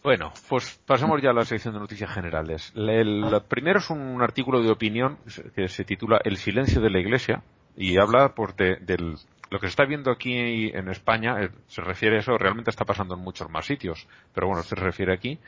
Bueno, 0.03 0.33
pues 0.49 0.81
pasamos 0.87 1.21
ya 1.23 1.31
a 1.31 1.35
la 1.35 1.45
sección 1.45 1.75
de 1.75 1.81
noticias 1.81 2.11
generales. 2.11 2.73
El, 2.75 3.25
el 3.25 3.43
primero 3.49 3.81
es 3.81 3.91
un 3.91 4.23
artículo 4.23 4.63
de 4.63 4.71
opinión 4.71 5.19
que 5.55 5.69
se 5.69 5.85
titula 5.85 6.21
El 6.25 6.39
silencio 6.39 6.81
de 6.81 6.91
la 6.91 7.01
Iglesia 7.01 7.43
y 7.77 7.99
habla 7.99 8.35
pues 8.35 8.57
de, 8.57 8.77
del 8.77 9.17
lo 9.51 9.59
que 9.59 9.67
se 9.67 9.71
está 9.71 9.85
viendo 9.85 10.11
aquí 10.11 10.71
en 10.73 10.89
España 10.89 11.43
eh, 11.43 11.51
se 11.67 11.83
refiere 11.83 12.17
a 12.17 12.21
eso 12.21 12.39
realmente 12.39 12.71
está 12.71 12.85
pasando 12.85 13.15
en 13.15 13.21
muchos 13.21 13.51
más 13.51 13.67
sitios, 13.67 14.07
pero 14.33 14.47
bueno, 14.47 14.63
se 14.63 14.77
refiere 14.77 15.13
aquí 15.13 15.39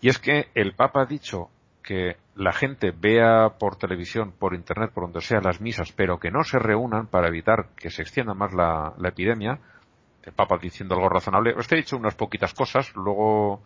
y 0.00 0.08
es 0.08 0.18
que 0.18 0.48
el 0.54 0.74
Papa 0.74 1.02
ha 1.02 1.06
dicho 1.06 1.50
que 1.88 2.18
la 2.36 2.52
gente 2.52 2.90
vea 2.90 3.56
por 3.58 3.76
televisión, 3.76 4.34
por 4.38 4.54
internet, 4.54 4.90
por 4.92 5.04
donde 5.04 5.22
sea 5.22 5.40
las 5.40 5.62
misas, 5.62 5.90
pero 5.90 6.20
que 6.20 6.30
no 6.30 6.44
se 6.44 6.58
reúnan 6.58 7.06
para 7.06 7.28
evitar 7.28 7.70
que 7.76 7.88
se 7.88 8.02
extienda 8.02 8.34
más 8.34 8.52
la, 8.52 8.92
epidemia. 9.02 9.58
El 10.22 10.34
Papa 10.34 10.58
diciendo 10.60 10.94
algo 10.94 11.08
razonable. 11.08 11.54
Os 11.56 11.72
he 11.72 11.76
dicho 11.76 11.96
unas 11.96 12.14
poquitas 12.14 12.52
cosas, 12.52 12.94
luego 12.94 13.62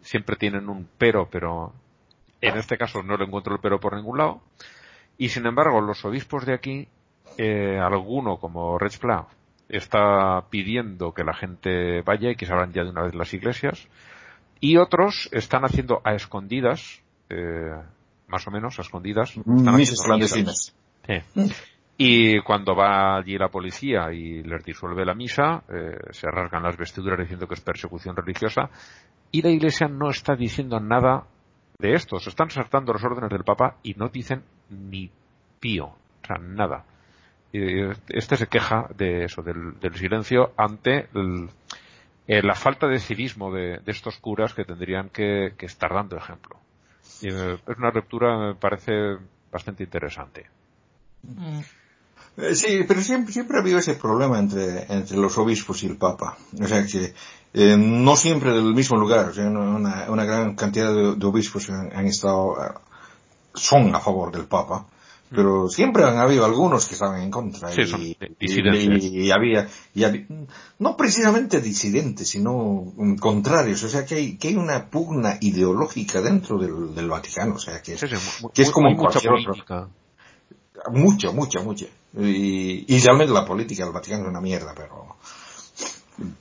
siempre 0.00 0.34
tienen 0.34 0.68
un 0.68 0.88
pero, 0.98 1.28
pero 1.30 1.72
en 2.40 2.56
este 2.56 2.76
caso 2.76 3.04
no 3.04 3.16
le 3.16 3.26
encuentro 3.26 3.54
el 3.54 3.60
pero 3.60 3.78
por 3.78 3.94
ningún 3.94 4.18
lado. 4.18 4.40
Y 5.16 5.28
sin 5.28 5.46
embargo, 5.46 5.80
los 5.80 6.04
obispos 6.04 6.46
de 6.46 6.54
aquí, 6.54 6.88
eh, 7.38 7.78
alguno 7.78 8.38
como 8.38 8.76
Reg 8.76 8.98
Pla, 8.98 9.28
está 9.68 10.46
pidiendo 10.50 11.14
que 11.14 11.22
la 11.22 11.34
gente 11.34 12.02
vaya 12.02 12.28
y 12.32 12.34
que 12.34 12.44
se 12.44 12.52
abran 12.52 12.72
ya 12.72 12.82
de 12.82 12.90
una 12.90 13.04
vez 13.04 13.14
las 13.14 13.32
iglesias. 13.32 13.86
Y 14.58 14.78
otros 14.78 15.28
están 15.30 15.64
haciendo 15.64 16.00
a 16.02 16.14
escondidas, 16.14 17.05
eh, 17.28 17.72
más 18.28 18.46
o 18.46 18.50
menos 18.50 18.78
a 18.78 18.82
escondidas, 18.82 19.36
misas. 19.78 19.98
clandestinas. 20.04 20.74
Sí. 21.06 21.54
Y 21.98 22.40
cuando 22.42 22.74
va 22.74 23.16
allí 23.16 23.38
la 23.38 23.48
policía 23.48 24.12
y 24.12 24.42
les 24.42 24.64
disuelve 24.64 25.04
la 25.06 25.14
misa, 25.14 25.62
eh, 25.68 25.96
se 26.10 26.30
rasgan 26.30 26.62
las 26.62 26.76
vestiduras 26.76 27.18
diciendo 27.20 27.46
que 27.46 27.54
es 27.54 27.60
persecución 27.60 28.14
religiosa. 28.16 28.68
Y 29.32 29.40
la 29.42 29.48
Iglesia 29.50 29.88
no 29.88 30.10
está 30.10 30.34
diciendo 30.36 30.78
nada 30.78 31.24
de 31.78 31.94
esto. 31.94 32.18
Se 32.18 32.28
están 32.30 32.50
saltando 32.50 32.92
los 32.92 33.02
órdenes 33.04 33.30
del 33.30 33.44
Papa 33.44 33.76
y 33.82 33.94
no 33.94 34.08
dicen 34.08 34.42
ni 34.68 35.10
pío. 35.58 35.86
O 35.86 36.26
sea, 36.26 36.36
nada. 36.38 36.84
Este 37.52 38.36
se 38.36 38.46
queja 38.48 38.88
de 38.94 39.24
eso, 39.24 39.42
del, 39.42 39.78
del 39.80 39.94
silencio 39.94 40.52
ante 40.56 41.08
el- 41.14 41.48
eh, 42.28 42.42
la 42.42 42.54
falta 42.54 42.88
de 42.88 42.98
civismo 42.98 43.52
de, 43.54 43.78
de 43.78 43.92
estos 43.92 44.18
curas 44.18 44.52
que 44.52 44.64
tendrían 44.64 45.08
que, 45.08 45.54
que 45.56 45.66
estar 45.66 45.94
dando 45.94 46.16
ejemplo. 46.16 46.58
Y, 47.22 47.28
es 47.28 47.78
una 47.78 47.90
lectura, 47.90 48.38
me 48.38 48.54
parece, 48.54 48.92
bastante 49.50 49.84
interesante. 49.84 50.46
Eh, 52.36 52.54
Sí, 52.54 52.84
pero 52.86 53.00
siempre, 53.00 53.32
siempre 53.32 53.56
ha 53.56 53.60
habido 53.60 53.78
ese 53.78 53.94
problema 53.94 54.38
entre, 54.38 54.92
entre 54.92 55.16
los 55.16 55.38
obispos 55.38 55.82
y 55.82 55.86
el 55.86 55.96
Papa. 55.96 56.36
O 56.60 56.66
sea 56.66 56.84
que 56.86 57.14
eh, 57.54 57.76
no 57.78 58.14
siempre 58.16 58.52
del 58.52 58.74
mismo 58.74 58.98
lugar. 58.98 59.30
O 59.30 59.34
sea, 59.34 59.46
una, 59.46 60.10
una 60.10 60.24
gran 60.24 60.54
cantidad 60.54 60.92
de, 60.92 61.26
obispos 61.26 61.70
han, 61.70 61.90
han 61.96 62.06
estado, 62.06 62.62
eh, 62.62 62.74
son 63.54 63.94
a 63.94 64.00
favor 64.00 64.32
del 64.32 64.44
Papa. 64.44 64.86
Pero 65.30 65.68
siempre 65.68 66.04
han 66.04 66.18
habido 66.18 66.44
algunos 66.44 66.86
que 66.86 66.94
estaban 66.94 67.20
en 67.20 67.30
contra. 67.32 67.70
Sí, 67.72 67.80
y, 67.98 68.16
y- 68.78 69.24
y- 69.26 69.30
había, 69.32 69.68
y 69.94 70.04
había- 70.04 70.24
no 70.78 70.96
precisamente 70.96 71.60
disidentes, 71.60 72.28
sino 72.28 72.92
mm, 72.96 73.16
contrarios. 73.16 73.82
O 73.82 73.88
sea 73.88 74.04
que 74.06 74.14
hay, 74.14 74.36
que 74.38 74.48
hay 74.48 74.56
una 74.56 74.88
pugna 74.88 75.36
ideológica 75.40 76.20
dentro 76.22 76.58
del, 76.58 76.94
del 76.94 77.08
Vaticano. 77.08 77.56
O 77.56 77.58
sea 77.58 77.82
que 77.82 77.94
es, 77.94 78.00
Sí, 78.00 78.06
sí, 78.08 78.14
mu- 78.42 78.50
que 78.50 78.62
es 78.62 78.70
como 78.70 78.88
mucha 78.90 79.00
cualquier 79.20 79.32
otro. 79.32 79.64
Mucha, 80.92 81.32
mucha, 81.32 81.60
mucha. 81.62 81.86
Y, 82.16 82.84
y 82.94 83.00
realmente 83.00 83.32
la 83.34 83.44
política 83.44 83.82
del 83.84 83.92
Vaticano 83.92 84.22
es 84.24 84.28
una 84.30 84.40
mierda, 84.40 84.74
pero 84.76 85.16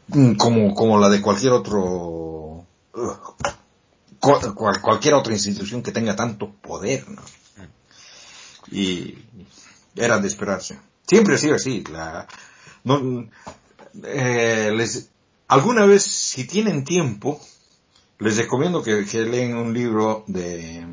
mm, 0.10 0.36
como, 0.36 0.76
como 0.76 1.00
la 1.00 1.10
de 1.10 1.22
cualquier 1.22 1.54
otro, 1.54 2.66
cual- 4.20 4.82
cualquier 4.82 5.14
otra 5.16 5.34
institución 5.34 5.82
que 5.82 5.92
tenga 5.92 6.16
tanto 6.16 6.52
poder, 6.62 7.10
¿no? 7.10 7.22
Y 8.72 9.18
era 9.96 10.20
de 10.20 10.28
esperarse. 10.28 10.80
Siempre 11.08 11.36
ha 11.36 11.38
sido 11.38 11.56
así. 11.56 11.84
La, 11.92 12.28
no, 12.84 13.30
eh, 14.04 14.72
les, 14.76 15.10
alguna 15.48 15.86
vez, 15.86 16.04
si 16.04 16.48
tienen 16.48 16.84
tiempo, 16.84 17.40
les 18.20 18.38
recomiendo 18.38 18.84
que, 18.84 19.06
que 19.06 19.20
leen 19.20 19.56
un 19.56 19.74
libro 19.74 20.24
de, 20.28 20.88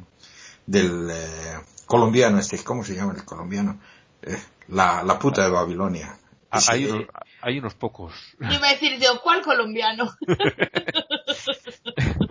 del 0.66 1.10
eh, 1.10 1.60
colombiano 1.86 2.38
este, 2.38 2.62
¿cómo 2.62 2.84
se 2.84 2.94
llama 2.94 3.14
el 3.14 3.24
colombiano? 3.24 3.80
Eh, 4.22 4.40
la, 4.68 5.02
la 5.02 5.18
puta 5.18 5.42
de 5.44 5.50
Babilonia. 5.50 6.18
Ah, 6.50 6.60
Hay, 6.68 6.84
eh, 6.84 6.92
unos, 6.92 7.06
hay 7.40 7.58
unos 7.58 7.74
pocos. 7.74 8.12
Yo 8.38 8.52
iba 8.52 8.68
a 8.68 8.72
decir, 8.72 8.98
yo, 9.00 9.20
¿cuál 9.22 9.42
colombiano? 9.42 10.14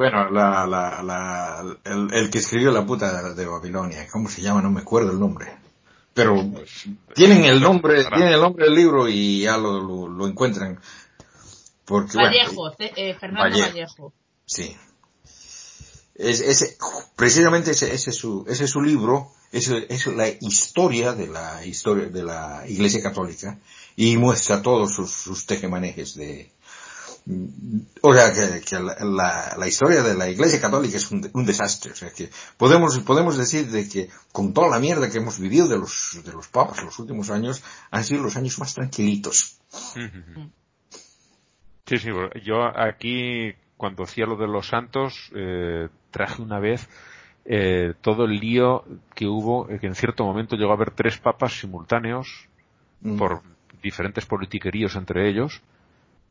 bueno, 0.02 0.32
la, 0.32 0.66
la, 0.66 1.04
la, 1.04 1.78
el, 1.84 2.12
el 2.12 2.30
que 2.32 2.40
escribió 2.40 2.72
la 2.72 2.86
puta 2.86 3.34
de 3.34 3.46
Babilonia, 3.46 4.08
¿cómo 4.12 4.30
se 4.30 4.42
llama? 4.42 4.60
No 4.62 4.72
me 4.72 4.82
acuerdo 4.82 5.12
el 5.12 5.20
nombre. 5.20 5.56
Pero 6.16 6.36
tienen 7.14 7.46
el 7.46 7.62
nombre, 7.62 8.04
tienen 8.06 8.34
el 8.34 8.42
nombre 8.42 8.66
del 8.66 8.74
libro 8.74 9.08
y 9.08 9.42
ya 9.42 9.58
lo, 9.58 9.80
lo, 9.80 10.08
lo 10.08 10.28
encuentran. 10.28 10.80
Porque, 11.86 12.18
Vallejo, 12.18 12.72
eh, 12.80 13.14
Fernando 13.14 13.50
Vallejo. 13.50 13.70
Vallejo. 13.70 14.14
Sí. 14.44 14.76
Es, 16.16 16.42
ese, 16.42 16.78
precisamente 17.16 17.72
ese, 17.72 17.94
ese 17.94 18.10
es 18.10 18.16
su, 18.16 18.44
ese 18.50 18.64
es 18.64 18.72
su 18.72 18.82
libro, 18.82 19.32
es, 19.52 19.70
es 19.70 20.08
la 20.08 20.28
historia 20.28 21.14
de 21.14 21.28
la 21.28 21.64
historia 21.64 22.08
de 22.08 22.24
la 22.24 22.64
Iglesia 22.68 23.04
Católica 23.04 23.60
y 23.96 24.18
muestra 24.18 24.64
todos 24.64 24.96
sus, 24.96 25.12
sus 25.12 25.46
tejemanejes 25.46 26.16
de, 26.16 26.52
o 28.02 28.14
sea, 28.14 28.34
que, 28.34 28.62
que 28.62 28.80
la, 28.80 28.96
la, 29.06 29.56
la 29.58 29.68
historia 29.68 30.02
de 30.02 30.16
la 30.16 30.30
Iglesia 30.30 30.60
Católica 30.60 30.98
es 30.98 31.12
un, 31.12 31.30
un 31.34 31.46
desastre, 31.46 31.92
o 31.92 31.96
sea, 31.96 32.10
que 32.12 32.30
podemos, 32.58 32.98
podemos 33.00 33.38
decir 33.38 33.68
de 33.68 33.88
que 33.88 34.10
con 34.32 34.54
toda 34.54 34.70
la 34.70 34.80
mierda 34.80 35.10
que 35.10 35.20
hemos 35.20 35.40
vivido 35.40 35.68
de 35.68 35.78
los, 35.78 36.20
de 36.24 36.32
los 36.34 36.48
papas 36.48 36.84
los 36.84 36.98
últimos 37.00 37.30
años, 37.30 37.64
han 37.92 38.04
sido 38.04 38.24
los 38.24 38.36
años 38.36 38.58
más 38.60 38.74
tranquilitos. 38.74 39.60
Sí, 41.86 41.98
sí, 41.98 42.10
yo 42.44 42.64
aquí 42.76 43.54
cuando 43.78 44.04
hacía 44.04 44.26
lo 44.26 44.36
de 44.36 44.48
los 44.48 44.68
santos 44.68 45.32
eh, 45.36 45.90
traje 46.12 46.42
una 46.42 46.60
vez 46.60 46.88
eh, 47.46 47.94
todo 48.02 48.26
el 48.26 48.40
lío 48.40 48.84
que 49.16 49.28
hubo, 49.28 49.70
eh, 49.70 49.80
que 49.80 49.88
en 49.88 49.96
cierto 49.96 50.24
momento 50.24 50.56
llegó 50.56 50.72
a 50.72 50.76
haber 50.76 50.92
tres 50.92 51.18
papas 51.18 51.60
simultáneos 51.60 52.48
Mm. 53.02 53.18
por 53.18 53.42
diferentes 53.82 54.26
politiqueríos 54.26 54.96
entre 54.96 55.28
ellos 55.28 55.62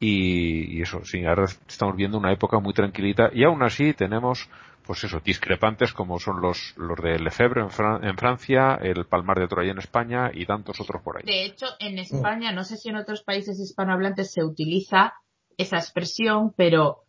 y, 0.00 0.78
y 0.78 0.82
eso, 0.82 1.04
sí, 1.04 1.24
ahora 1.24 1.44
estamos 1.68 1.94
viendo 1.94 2.18
una 2.18 2.32
época 2.32 2.58
muy 2.58 2.72
tranquilita 2.72 3.30
y 3.32 3.44
aún 3.44 3.62
así 3.62 3.92
tenemos 3.94 4.48
pues 4.86 5.04
eso, 5.04 5.20
discrepantes 5.20 5.92
como 5.92 6.18
son 6.18 6.40
los, 6.40 6.74
los 6.76 6.98
de 7.00 7.18
Lefebvre 7.20 7.60
en, 7.60 7.68
Fran- 7.68 8.02
en 8.02 8.16
Francia, 8.16 8.76
el 8.82 9.04
Palmar 9.04 9.38
de 9.38 9.46
Troya 9.46 9.70
en 9.70 9.78
España 9.78 10.30
y 10.34 10.46
tantos 10.46 10.80
otros 10.80 11.00
por 11.02 11.18
ahí. 11.18 11.22
De 11.24 11.44
hecho, 11.44 11.66
en 11.78 11.98
España, 12.00 12.50
no 12.50 12.64
sé 12.64 12.76
si 12.76 12.88
en 12.88 12.96
otros 12.96 13.22
países 13.22 13.60
hispanohablantes 13.60 14.32
se 14.32 14.42
utiliza 14.42 15.12
esa 15.56 15.76
expresión, 15.76 16.52
pero 16.56 17.04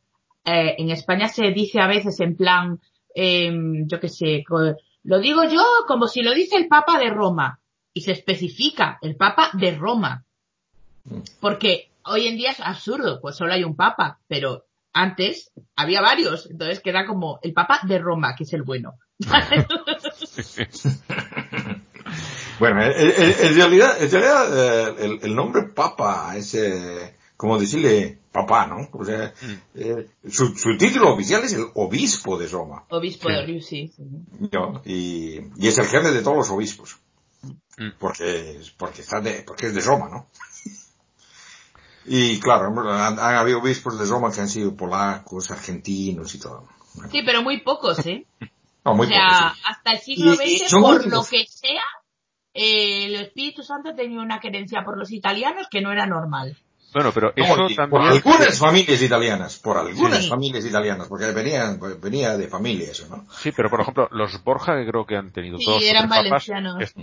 eh, 0.45 0.75
en 0.77 0.91
España 0.91 1.27
se 1.29 1.49
dice 1.51 1.79
a 1.79 1.87
veces 1.87 2.19
en 2.19 2.35
plan, 2.35 2.79
em, 3.15 3.87
yo 3.87 3.99
qué 3.99 4.09
sé, 4.09 4.43
co- 4.47 4.75
lo 5.03 5.19
digo 5.19 5.45
yo 5.45 5.63
como 5.87 6.07
si 6.07 6.21
lo 6.21 6.33
dice 6.35 6.57
el 6.57 6.67
Papa 6.67 6.99
de 6.99 7.09
Roma 7.09 7.59
y 7.93 8.01
se 8.01 8.11
especifica 8.11 8.99
el 9.01 9.15
Papa 9.15 9.49
de 9.53 9.71
Roma. 9.75 10.23
Porque 11.39 11.89
hoy 12.05 12.27
en 12.27 12.35
día 12.37 12.51
es 12.51 12.59
absurdo, 12.59 13.19
pues 13.21 13.35
solo 13.35 13.53
hay 13.53 13.63
un 13.63 13.75
Papa, 13.75 14.19
pero 14.27 14.65
antes 14.93 15.51
había 15.75 16.01
varios, 16.01 16.49
entonces 16.49 16.79
queda 16.81 17.05
como 17.05 17.39
el 17.43 17.53
Papa 17.53 17.79
de 17.87 17.99
Roma, 17.99 18.35
que 18.37 18.43
es 18.43 18.53
el 18.53 18.63
bueno. 18.63 18.93
Bueno, 22.59 22.83
en, 22.83 22.91
en- 22.91 23.35
en 23.47 23.55
realidad, 23.55 24.01
en 24.03 24.11
realidad 24.11 24.91
eh, 24.91 24.95
el, 25.05 25.19
el 25.23 25.35
nombre 25.35 25.63
papa 25.73 26.35
es 26.35 26.53
eh, 26.53 27.15
como 27.35 27.57
decirle 27.57 28.19
papá, 28.31 28.67
¿no? 28.67 28.87
O 28.93 29.03
sea, 29.03 29.33
eh, 29.73 30.07
su, 30.29 30.55
su 30.55 30.77
título 30.77 31.11
oficial 31.13 31.43
es 31.43 31.53
el 31.53 31.65
obispo 31.73 32.37
de 32.37 32.47
Roma, 32.47 32.83
Obispo 32.89 33.29
Sí. 33.29 33.35
de 33.35 33.61
sí, 33.61 33.91
sí. 33.95 34.03
¿no? 34.51 34.81
Y, 34.85 35.39
y 35.57 35.67
es 35.67 35.77
el 35.79 35.85
jefe 35.87 36.11
de 36.11 36.21
todos 36.21 36.37
los 36.37 36.49
obispos, 36.51 36.97
Mm. 37.77 37.91
porque, 37.97 38.59
porque 38.77 39.01
está 39.01 39.19
de, 39.21 39.41
porque 39.47 39.65
es 39.67 39.73
de 39.73 39.81
Roma, 39.81 40.07
¿no? 40.09 40.27
Y 42.05 42.39
claro, 42.39 42.67
han, 42.91 43.19
han 43.19 43.35
habido 43.35 43.59
obispos 43.59 43.97
de 43.99 44.05
Roma 44.05 44.31
que 44.31 44.41
han 44.41 44.49
sido 44.49 44.75
polacos, 44.75 45.51
argentinos 45.51 46.33
y 46.35 46.39
todo. 46.39 46.67
Sí, 47.11 47.21
pero 47.25 47.41
muy 47.43 47.61
pocos, 47.61 48.05
¿eh? 48.05 48.25
No, 48.83 48.95
muy 48.95 49.05
o 49.05 49.09
sea, 49.09 49.27
pocos, 49.27 49.53
sí. 49.57 49.63
hasta 49.69 49.91
el 49.91 49.99
siglo 49.99 50.33
XX, 50.35 50.71
por 50.71 50.95
únicos. 51.01 51.05
lo 51.11 51.23
que 51.23 51.45
sea, 51.47 51.83
eh, 52.55 53.05
el 53.05 53.15
Espíritu 53.15 53.61
Santo 53.61 53.93
tenía 53.93 54.19
una 54.19 54.39
querencia 54.39 54.83
por 54.83 54.97
los 54.97 55.11
italianos 55.11 55.67
que 55.69 55.81
no 55.81 55.91
era 55.91 56.07
normal. 56.07 56.57
Bueno, 56.91 57.11
pero 57.13 57.31
eso 57.35 57.55
también... 57.75 57.89
Por 57.91 58.01
algunas 58.01 58.57
familias 58.59 59.01
italianas, 59.03 59.59
por 59.59 59.77
algunas 59.77 60.23
Sí. 60.23 60.29
familias 60.29 60.65
italianas, 60.65 61.07
porque 61.07 61.31
venían, 61.31 61.79
venía 62.01 62.35
de 62.35 62.47
familia 62.47 62.89
eso, 62.91 63.07
¿no? 63.07 63.27
Sí, 63.31 63.51
pero 63.51 63.69
por 63.69 63.81
ejemplo, 63.81 64.09
los 64.11 64.43
Borja 64.43 64.75
que 64.75 64.89
creo 64.89 65.05
que 65.05 65.15
han 65.15 65.31
tenido 65.31 65.57
Sí, 65.59 65.65
todos 65.65 65.83
eran 65.83 66.09
papas, 66.09 66.23
valencianos. 66.25 66.81
es- 66.81 66.95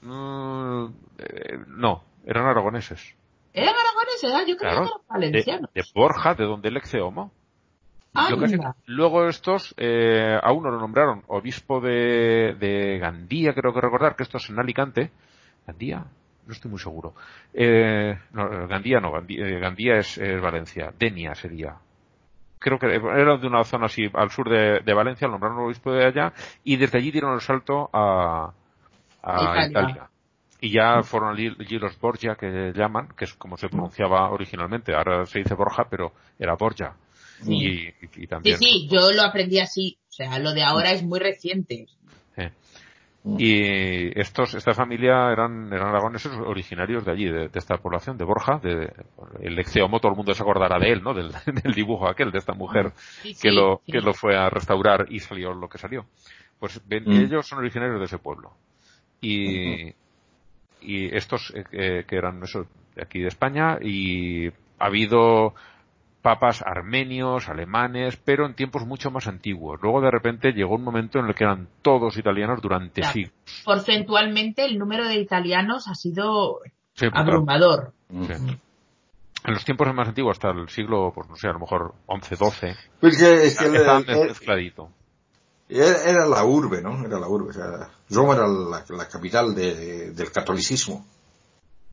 mm, 0.00 0.84
eh, 1.18 1.58
no, 1.68 2.02
eran 2.24 2.46
aragoneses. 2.46 3.14
¿Eran 3.56 3.74
aragoneses? 3.74 4.32
Ah, 4.34 4.44
yo 4.46 4.56
creía 4.56 4.74
Claro, 4.74 4.84
que 4.84 4.88
eran 4.88 5.00
de, 5.00 5.28
valencianos. 5.30 5.70
de 5.74 5.84
Borja, 5.94 6.34
de 6.34 6.44
donde 6.44 6.68
el 6.68 6.76
Exeomo. 6.76 7.32
Ah, 8.14 8.28
que 8.30 8.58
luego 8.86 9.28
estos, 9.28 9.74
eh, 9.76 10.38
a 10.42 10.52
uno 10.52 10.70
lo 10.70 10.78
nombraron 10.78 11.22
obispo 11.26 11.80
de, 11.80 12.54
de 12.58 12.98
Gandía, 12.98 13.52
creo 13.54 13.74
que 13.74 13.80
recordar, 13.80 14.16
que 14.16 14.22
esto 14.22 14.38
es 14.38 14.48
en 14.48 14.58
Alicante. 14.58 15.10
¿Gandía? 15.66 16.04
No 16.46 16.52
estoy 16.52 16.70
muy 16.70 16.80
seguro. 16.80 17.14
Eh, 17.52 18.16
no, 18.32 18.68
Gandía 18.68 19.00
no, 19.00 19.10
Gandía, 19.12 19.46
eh, 19.46 19.58
Gandía 19.58 19.98
es, 19.98 20.16
es 20.16 20.40
Valencia. 20.40 20.92
Denia 20.98 21.34
sería. 21.34 21.76
Creo 22.58 22.78
que 22.78 22.86
era 22.94 23.36
de 23.36 23.46
una 23.46 23.64
zona 23.64 23.86
así 23.86 24.08
al 24.14 24.30
sur 24.30 24.48
de, 24.48 24.80
de 24.80 24.94
Valencia, 24.94 25.26
lo 25.26 25.32
nombraron 25.32 25.58
obispo 25.66 25.92
de 25.92 26.06
allá, 26.06 26.32
y 26.64 26.76
desde 26.76 26.98
allí 26.98 27.10
dieron 27.10 27.34
el 27.34 27.40
salto 27.40 27.90
a, 27.92 28.52
a 29.22 29.42
Italia. 29.42 29.68
Italia. 29.68 30.10
Y 30.66 30.72
ya 30.72 31.02
fueron 31.02 31.34
allí, 31.34 31.50
los 31.78 31.98
Borgia, 32.00 32.34
que 32.34 32.72
llaman, 32.74 33.08
que 33.16 33.24
es 33.26 33.34
como 33.34 33.56
se 33.56 33.68
pronunciaba 33.68 34.30
originalmente. 34.30 34.94
Ahora 34.94 35.24
se 35.26 35.38
dice 35.40 35.54
Borja, 35.54 35.86
pero 35.90 36.12
era 36.38 36.54
Borgia. 36.54 36.94
Y, 37.46 37.66
y- 37.66 37.88
y 37.88 38.08
Sí, 38.12 38.26
también. 38.26 38.58
sí, 38.58 38.88
yo 38.90 39.10
lo 39.12 39.22
aprendí 39.22 39.58
así. 39.60 39.98
O 40.08 40.12
sea, 40.12 40.38
lo 40.38 40.52
de 40.54 40.62
ahora 40.62 40.90
es 40.92 41.02
muy 41.02 41.18
reciente. 41.18 41.86
Eh. 42.36 42.50
Y 43.38 44.18
estos, 44.20 44.54
esta 44.54 44.72
familia 44.72 45.32
eran, 45.32 45.72
eran 45.72 45.88
aragoneses 45.88 46.32
originarios 46.32 47.04
de 47.04 47.10
allí, 47.10 47.24
de, 47.24 47.48
de 47.48 47.58
esta 47.58 47.76
población, 47.76 48.16
de 48.16 48.24
Borja, 48.24 48.60
de, 48.62 48.92
el 49.40 49.58
Exeomo, 49.58 49.98
todo 49.98 50.12
el 50.12 50.16
mundo 50.16 50.32
se 50.32 50.42
acordará 50.44 50.78
de 50.78 50.92
él, 50.92 51.02
¿no? 51.02 51.12
Del, 51.12 51.32
del 51.62 51.74
dibujo 51.74 52.08
aquel, 52.08 52.30
de 52.30 52.38
esta 52.38 52.54
mujer 52.54 52.92
Sí, 53.22 53.34
que 53.34 53.50
lo, 53.50 53.82
que 53.84 54.00
lo 54.00 54.14
fue 54.14 54.36
a 54.36 54.48
restaurar 54.48 55.06
y 55.10 55.18
salió 55.18 55.52
lo 55.52 55.68
que 55.68 55.78
salió. 55.78 56.06
Pues 56.60 56.80
ven- 56.86 57.02
Mm. 57.04 57.24
ellos 57.24 57.46
son 57.48 57.58
originarios 57.58 57.98
de 57.98 58.04
ese 58.06 58.18
pueblo. 58.18 58.52
Y, 59.20 59.92
y 60.86 61.14
estos 61.14 61.52
eh, 61.72 62.04
que 62.06 62.16
eran 62.16 62.42
eso, 62.42 62.66
de 62.94 63.02
aquí 63.02 63.20
de 63.20 63.28
España 63.28 63.78
y 63.82 64.48
ha 64.48 64.86
habido 64.86 65.54
papas 66.22 66.62
armenios, 66.62 67.48
alemanes, 67.48 68.16
pero 68.16 68.46
en 68.46 68.54
tiempos 68.54 68.84
mucho 68.86 69.10
más 69.10 69.26
antiguos. 69.28 69.78
Luego 69.82 70.00
de 70.00 70.10
repente 70.10 70.52
llegó 70.52 70.74
un 70.74 70.82
momento 70.82 71.18
en 71.20 71.26
el 71.26 71.34
que 71.34 71.44
eran 71.44 71.68
todos 71.82 72.16
italianos 72.16 72.60
durante 72.60 73.00
Claro. 73.02 73.12
siglos. 73.12 73.34
Porcentualmente 73.64 74.64
el 74.64 74.78
número 74.78 75.06
de 75.06 75.16
italianos 75.16 75.86
ha 75.88 75.94
sido 75.94 76.60
Sí, 76.94 77.06
abrumador. 77.12 77.92
Mm. 78.08 78.24
En 79.44 79.54
los 79.54 79.64
tiempos 79.64 79.92
más 79.94 80.08
antiguos, 80.08 80.36
hasta 80.38 80.50
el 80.50 80.68
siglo, 80.68 81.12
pues 81.14 81.28
no 81.28 81.36
sé, 81.36 81.46
a 81.48 81.52
lo 81.52 81.60
mejor 81.60 81.94
11, 82.06 82.34
12, 82.34 82.74
Pues 83.00 83.16
que, 83.16 83.44
es 83.46 83.58
que 83.58 83.66
el- 83.66 83.76
estaban 83.76 84.04
el- 84.08 84.26
mezcladito. 84.28 84.90
Era, 85.68 86.02
era 86.10 86.26
la 86.26 86.44
urbe, 86.44 86.82
¿no? 86.82 87.04
Era 87.04 87.20
la 87.20 87.28
urbe. 87.28 87.50
O 87.50 87.52
sea, 87.52 87.88
Roma 88.10 88.34
era 88.34 88.46
la, 88.46 88.84
la 88.88 89.08
capital 89.08 89.54
de- 89.54 90.12
del 90.12 90.30
catolicismo. 90.32 91.06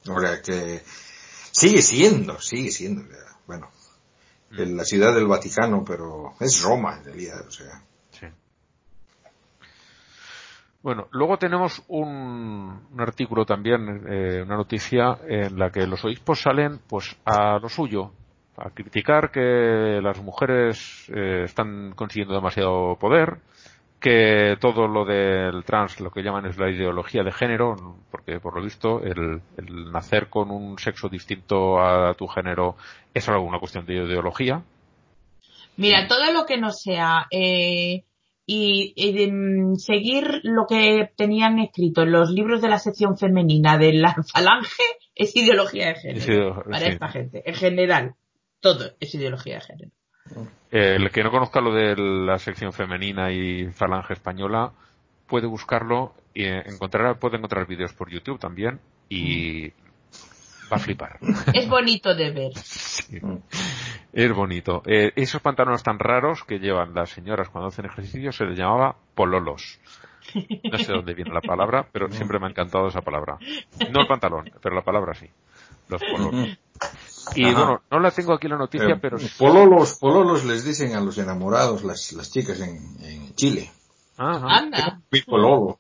O 0.07 0.19
sea, 0.19 0.41
que 0.41 0.81
sigue 1.51 1.81
siendo, 1.81 2.39
sigue 2.39 2.71
siendo. 2.71 3.03
bueno, 3.47 3.69
en 4.51 4.77
la 4.77 4.83
ciudad 4.83 5.15
del 5.15 5.27
Vaticano, 5.27 5.83
pero 5.85 6.33
es 6.39 6.61
Roma 6.61 6.97
en 6.97 7.05
realidad. 7.05 7.47
O 7.47 7.51
sea, 7.51 7.81
Sí. 8.11 8.27
Bueno, 10.81 11.07
luego 11.11 11.37
tenemos 11.37 11.81
un, 11.87 12.87
un 12.91 13.01
artículo 13.01 13.45
también, 13.45 14.05
eh, 14.07 14.41
una 14.45 14.57
noticia 14.57 15.17
en 15.27 15.57
la 15.57 15.71
que 15.71 15.87
los 15.87 16.03
obispos 16.03 16.41
salen 16.41 16.79
pues 16.87 17.15
a 17.25 17.57
lo 17.59 17.69
suyo, 17.69 18.11
a 18.57 18.69
criticar 18.69 19.31
que 19.31 19.99
las 20.03 20.21
mujeres 20.21 21.05
eh, 21.07 21.43
están 21.45 21.93
consiguiendo 21.95 22.35
demasiado 22.35 22.97
poder, 22.99 23.37
que 24.03 24.57
todo 24.59 24.85
lo 24.85 25.05
del 25.05 25.63
trans, 25.63 26.01
lo 26.01 26.11
que 26.11 26.21
llaman 26.21 26.45
es 26.45 26.57
la 26.57 26.69
ideología 26.69 27.23
de 27.23 27.31
género, 27.31 27.77
porque 28.11 28.41
por 28.41 28.53
lo 28.53 28.61
visto 28.61 29.01
el, 29.01 29.41
el 29.55 29.91
nacer 29.93 30.27
con 30.27 30.51
un 30.51 30.77
sexo 30.77 31.07
distinto 31.07 31.79
a 31.79 32.13
tu 32.13 32.27
género 32.27 32.75
es 33.13 33.29
algo 33.29 33.45
una 33.45 33.59
cuestión 33.59 33.85
de 33.85 33.93
ideología. 33.93 34.61
Mira, 35.77 36.05
todo 36.09 36.33
lo 36.33 36.45
que 36.45 36.57
no 36.57 36.71
sea 36.71 37.27
eh, 37.31 38.03
y, 38.45 38.93
y 38.93 39.13
de, 39.13 39.31
mm, 39.31 39.75
seguir 39.75 40.41
lo 40.43 40.65
que 40.67 41.09
tenían 41.15 41.59
escrito 41.59 42.01
en 42.01 42.11
los 42.11 42.29
libros 42.29 42.61
de 42.61 42.67
la 42.67 42.79
sección 42.79 43.17
femenina 43.17 43.77
de 43.77 43.93
la 43.93 44.13
falange 44.33 44.83
es 45.15 45.33
ideología 45.33 45.87
de 45.87 45.95
género 45.95 46.61
para 46.65 46.79
sí. 46.79 46.91
esta 46.91 47.07
gente. 47.07 47.41
En 47.45 47.55
general, 47.55 48.15
todo 48.59 48.91
es 48.99 49.15
ideología 49.15 49.55
de 49.55 49.61
género. 49.61 49.91
Eh, 50.71 50.95
El 50.95 51.11
que 51.11 51.23
no 51.23 51.31
conozca 51.31 51.61
lo 51.61 51.73
de 51.73 51.95
la 51.95 52.39
sección 52.39 52.73
femenina 52.73 53.31
y 53.31 53.67
falange 53.71 54.13
española 54.13 54.71
puede 55.27 55.47
buscarlo 55.47 56.13
y 56.33 56.45
encontrar, 56.45 57.19
puede 57.19 57.37
encontrar 57.37 57.67
vídeos 57.67 57.93
por 57.93 58.09
YouTube 58.09 58.39
también 58.39 58.79
y 59.09 59.69
va 60.71 60.77
a 60.77 60.79
flipar. 60.79 61.19
Es 61.53 61.67
bonito 61.69 62.15
de 62.15 62.31
ver. 62.31 62.53
Sí. 62.55 63.19
Es 64.11 64.33
bonito. 64.33 64.81
Eh, 64.85 65.11
esos 65.15 65.41
pantalones 65.41 65.83
tan 65.83 65.99
raros 65.99 66.43
que 66.43 66.59
llevan 66.59 66.93
las 66.93 67.09
señoras 67.09 67.49
cuando 67.49 67.69
hacen 67.69 67.85
ejercicio 67.85 68.31
se 68.31 68.45
les 68.45 68.57
llamaba 68.57 68.95
pololos. 69.15 69.79
No 70.71 70.77
sé 70.77 70.87
de 70.87 70.93
dónde 70.93 71.13
viene 71.13 71.33
la 71.33 71.41
palabra, 71.41 71.87
pero 71.91 72.07
siempre 72.11 72.39
me 72.39 72.47
ha 72.47 72.49
encantado 72.49 72.87
esa 72.87 73.01
palabra. 73.01 73.37
No 73.91 74.01
el 74.01 74.07
pantalón, 74.07 74.51
pero 74.61 74.75
la 74.75 74.81
palabra 74.81 75.13
sí. 75.13 75.29
Los 75.89 76.01
pololos. 76.03 76.57
Y 77.35 77.45
Ajá. 77.45 77.57
bueno, 77.57 77.81
no 77.89 77.99
la 77.99 78.11
tengo 78.11 78.33
aquí 78.33 78.47
la 78.47 78.57
noticia, 78.57 78.95
eh, 78.95 78.99
pero... 79.01 79.17
pololos, 79.37 79.97
pololos 79.99 80.45
les 80.45 80.65
dicen 80.65 80.95
a 80.95 81.01
los 81.01 81.17
enamorados 81.17 81.83
las, 81.83 82.13
las 82.13 82.31
chicas 82.31 82.59
en, 82.59 82.77
en 83.03 83.35
Chile. 83.35 83.71
Ajá. 84.17 84.45
Anda. 84.57 85.01
Mi 85.11 85.21
pololo. 85.21 85.79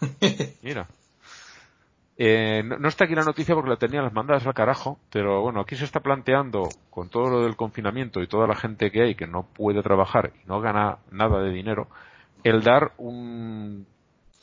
Mira. 0.62 0.88
Eh, 2.16 2.62
no, 2.64 2.78
no 2.78 2.88
está 2.88 3.04
aquí 3.04 3.14
la 3.14 3.24
noticia 3.24 3.54
porque 3.54 3.70
la 3.70 3.76
tenía 3.76 4.02
las 4.02 4.12
mandadas 4.12 4.46
al 4.46 4.54
carajo, 4.54 4.98
pero 5.10 5.40
bueno, 5.42 5.60
aquí 5.60 5.76
se 5.76 5.84
está 5.84 6.00
planteando, 6.00 6.68
con 6.90 7.08
todo 7.08 7.28
lo 7.28 7.42
del 7.42 7.56
confinamiento 7.56 8.20
y 8.20 8.28
toda 8.28 8.46
la 8.46 8.54
gente 8.54 8.90
que 8.90 9.02
hay 9.02 9.14
que 9.14 9.26
no 9.26 9.44
puede 9.44 9.82
trabajar 9.82 10.32
y 10.42 10.46
no 10.46 10.60
gana 10.60 10.98
nada 11.10 11.42
de 11.42 11.50
dinero, 11.50 11.88
el 12.44 12.62
dar 12.62 12.92
un 12.98 13.86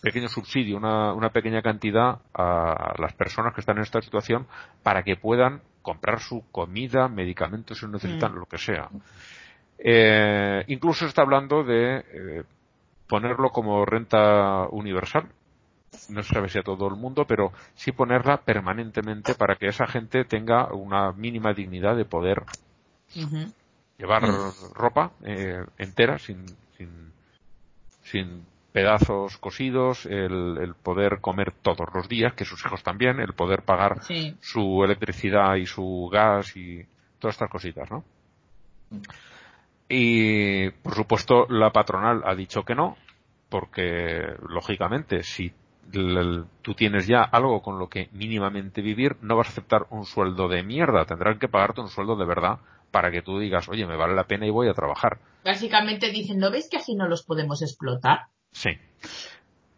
pequeño 0.01 0.29
subsidio, 0.29 0.77
una, 0.77 1.13
una 1.13 1.29
pequeña 1.29 1.61
cantidad 1.61 2.19
a 2.33 2.95
las 2.97 3.13
personas 3.13 3.53
que 3.53 3.61
están 3.61 3.77
en 3.77 3.83
esta 3.83 4.01
situación 4.01 4.47
para 4.83 5.03
que 5.03 5.15
puedan 5.15 5.61
comprar 5.89 6.19
su 6.19 6.43
comida, 6.51 7.07
medicamentos 7.07 7.79
si 7.79 7.87
necesitan, 7.87 8.35
lo 8.35 8.45
que 8.45 8.59
sea. 8.59 8.89
Eh, 9.79 10.63
incluso 10.67 11.07
está 11.07 11.23
hablando 11.23 11.63
de 11.63 11.97
eh, 11.97 12.43
ponerlo 13.07 13.49
como 13.49 13.83
renta 13.85 14.67
universal, 14.69 15.27
no 16.09 16.21
se 16.21 16.31
sabe 16.31 16.47
si 16.47 16.59
a 16.59 16.61
todo 16.61 16.87
el 16.89 16.95
mundo, 16.95 17.25
pero 17.25 17.51
sí 17.73 17.91
ponerla 17.91 18.41
permanentemente 18.41 19.33
para 19.33 19.55
que 19.55 19.65
esa 19.65 19.87
gente 19.87 20.25
tenga 20.25 20.71
una 20.71 21.11
mínima 21.11 21.53
dignidad 21.53 21.95
de 21.95 22.05
poder 22.05 22.43
llevar 23.97 24.21
ropa 24.75 25.13
eh, 25.23 25.65
entera 25.79 26.19
sin, 26.19 26.45
sin, 26.77 27.11
sin 28.03 28.45
pedazos 28.71 29.37
cosidos, 29.37 30.05
el, 30.05 30.57
el 30.61 30.75
poder 30.75 31.19
comer 31.21 31.51
todos 31.51 31.87
los 31.93 32.07
días, 32.07 32.33
que 32.33 32.45
sus 32.45 32.63
hijos 32.65 32.83
también, 32.83 33.19
el 33.19 33.33
poder 33.33 33.63
pagar 33.63 34.03
Sí. 34.03 34.35
su 34.41 34.83
electricidad 34.83 35.55
y 35.55 35.65
su 35.65 36.09
gas 36.11 36.55
y 36.55 36.85
todas 37.19 37.35
estas 37.35 37.49
cositas, 37.49 37.89
¿no? 37.89 38.03
Y, 39.87 40.69
por 40.69 40.93
supuesto, 40.95 41.47
la 41.49 41.71
patronal 41.71 42.21
ha 42.25 42.35
dicho 42.35 42.63
que 42.63 42.75
no, 42.75 42.95
porque, 43.49 44.35
lógicamente, 44.47 45.23
si 45.23 45.51
tú 46.61 46.75
tienes 46.75 47.07
ya 47.07 47.23
algo 47.23 47.63
con 47.63 47.79
lo 47.79 47.89
que 47.89 48.09
mínimamente 48.11 48.81
vivir, 48.83 49.15
no 49.21 49.35
vas 49.35 49.47
a 49.47 49.51
aceptar 49.51 49.87
un 49.89 50.05
sueldo 50.05 50.47
de 50.47 50.61
mierda. 50.61 51.05
Tendrán 51.05 51.39
que 51.39 51.47
pagarte 51.47 51.81
un 51.81 51.89
sueldo 51.89 52.15
de 52.15 52.25
verdad 52.25 52.59
para 52.91 53.09
que 53.09 53.23
tú 53.23 53.39
digas, 53.39 53.67
oye, 53.69 53.87
me 53.87 53.95
vale 53.95 54.13
la 54.13 54.25
pena 54.25 54.45
y 54.45 54.51
voy 54.51 54.67
a 54.69 54.73
trabajar. 54.75 55.17
Básicamente 55.43 56.11
dicen, 56.11 56.37
¿no 56.37 56.51
ves 56.51 56.69
que 56.69 56.77
así 56.77 56.93
no 56.93 57.07
los 57.07 57.23
podemos 57.23 57.63
explotar? 57.63 58.27
Sí. 58.51 58.71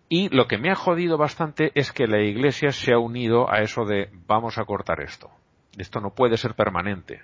Y 0.09 0.27
lo 0.29 0.47
que 0.47 0.57
me 0.57 0.69
ha 0.69 0.75
jodido 0.75 1.17
bastante 1.17 1.71
es 1.73 1.91
que 1.91 2.07
la 2.07 2.21
iglesia 2.21 2.71
se 2.71 2.93
ha 2.93 2.99
unido 2.99 3.49
a 3.49 3.61
eso 3.61 3.85
de 3.85 4.09
vamos 4.27 4.57
a 4.57 4.65
cortar 4.65 5.01
esto. 5.01 5.31
Esto 5.77 6.01
no 6.01 6.13
puede 6.13 6.37
ser 6.37 6.53
permanente. 6.53 7.21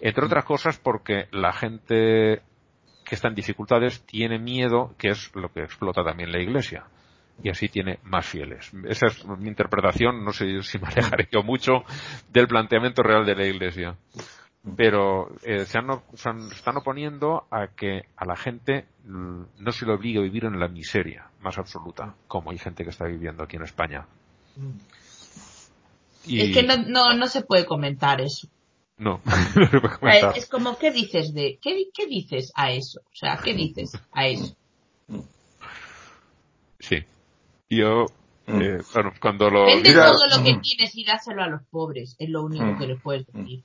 Entre 0.00 0.24
otras 0.24 0.44
cosas 0.44 0.78
porque 0.78 1.28
la 1.30 1.52
gente 1.52 2.42
que 3.04 3.14
está 3.14 3.28
en 3.28 3.34
dificultades 3.36 4.04
tiene 4.06 4.38
miedo, 4.38 4.94
que 4.98 5.10
es 5.10 5.30
lo 5.34 5.52
que 5.52 5.62
explota 5.62 6.02
también 6.02 6.32
la 6.32 6.40
iglesia. 6.40 6.84
Y 7.42 7.50
así 7.50 7.68
tiene 7.68 8.00
más 8.02 8.26
fieles. 8.26 8.72
Esa 8.88 9.06
es 9.06 9.24
mi 9.24 9.48
interpretación, 9.48 10.24
no 10.24 10.32
sé 10.32 10.62
si 10.62 10.78
me 10.78 10.88
alejaré 10.96 11.28
yo 11.30 11.42
mucho 11.42 11.84
del 12.30 12.48
planteamiento 12.48 13.02
real 13.02 13.24
de 13.24 13.36
la 13.36 13.46
iglesia. 13.46 13.96
Pero 14.76 15.30
eh, 15.44 15.64
se, 15.64 15.78
han, 15.78 15.86
se 16.14 16.28
han- 16.28 16.48
se 16.48 16.54
están 16.56 16.76
oponiendo 16.78 17.46
a 17.50 17.68
que 17.68 18.02
a 18.16 18.24
la 18.24 18.34
gente 18.36 18.86
mm, 19.04 19.42
no 19.58 19.72
se 19.72 19.86
le 19.86 19.92
obligue 19.92 20.18
a 20.18 20.22
vivir 20.22 20.44
en 20.44 20.58
la 20.58 20.66
miseria 20.68 21.30
más 21.40 21.56
absoluta, 21.58 22.14
como 22.26 22.50
hay 22.50 22.58
gente 22.58 22.82
que 22.82 22.90
está 22.90 23.04
viviendo 23.04 23.44
aquí 23.44 23.56
en 23.56 23.62
España. 23.62 24.06
Y 26.24 26.40
Es 26.40 26.56
que 26.56 26.62
no, 26.64 26.76
no, 26.78 27.12
no 27.14 27.26
se 27.28 27.42
puede 27.42 27.64
comentar 27.66 28.20
eso. 28.20 28.48
no, 28.98 29.20
no 29.56 29.66
se 29.68 29.80
puede 29.80 29.98
comentar. 29.98 30.36
es 30.36 30.48
como, 30.48 30.76
¿qué 30.78 30.90
dices 30.90 31.32
de, 31.32 31.58
qué, 31.62 31.84
qué 31.94 32.06
dices 32.06 32.50
a 32.56 32.72
eso? 32.72 33.00
O 33.00 33.14
sea, 33.14 33.38
¿qué 33.42 33.54
dices 33.54 33.92
a 34.12 34.26
eso? 34.26 34.56
Sí. 36.80 37.04
Yo, 37.70 38.06
eh, 38.46 38.78
bueno, 38.94 39.12
cuando 39.20 39.48
lo... 39.50 39.66
Vende 39.66 39.90
mira, 39.90 40.06
todo 40.06 40.26
lo 40.38 40.44
que 40.44 40.54
mm. 40.54 40.60
tienes 40.60 40.94
y 40.96 41.04
dáselo 41.04 41.42
a 41.42 41.48
los 41.48 41.62
pobres. 41.70 42.16
Es 42.18 42.28
lo 42.28 42.42
único 42.42 42.64
Mm. 42.64 42.78
que 42.78 42.86
les 42.86 43.00
puedes 43.00 43.26
decir. 43.26 43.62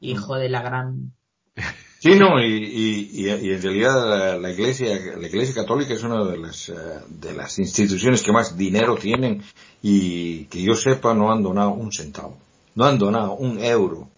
Hijo 0.00 0.36
de 0.36 0.48
la 0.48 0.62
gran... 0.62 1.12
Sí, 2.00 2.14
no, 2.14 2.40
y, 2.40 2.46
y, 2.46 3.26
y, 3.26 3.50
en 3.50 3.60
realidad 3.60 4.40
la, 4.40 4.50
iglesia, 4.52 5.16
la 5.18 5.26
iglesia 5.26 5.52
católica 5.52 5.94
es 5.94 6.04
una 6.04 6.24
de 6.24 6.38
las, 6.38 6.68
eh, 6.68 6.74
de 7.08 7.32
las 7.32 7.58
instituciones 7.58 8.22
que 8.22 8.30
más 8.30 8.56
dinero 8.56 8.94
tienen 8.94 9.42
y 9.82 10.44
que 10.44 10.62
yo 10.62 10.74
sepa 10.74 11.12
no 11.12 11.32
han 11.32 11.42
donado 11.42 11.70
un 11.70 11.90
centavo, 11.90 12.38
no 12.76 12.84
han 12.84 12.98
donado 12.98 13.32
un 13.32 13.58
euro. 13.58 14.08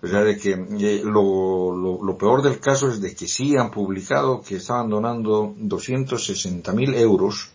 O 0.00 0.06
sea, 0.06 0.20
de 0.20 0.38
que 0.38 0.52
eh, 0.52 1.02
lo, 1.04 1.74
lo, 1.74 2.04
lo 2.04 2.18
peor 2.18 2.40
del 2.40 2.60
caso 2.60 2.88
es 2.88 3.00
de 3.00 3.16
que 3.16 3.26
sí 3.26 3.56
han 3.56 3.72
publicado 3.72 4.40
que 4.40 4.56
estaban 4.56 4.88
donando 4.88 5.56
260 5.58 6.72
mil 6.72 6.94
euros 6.94 7.50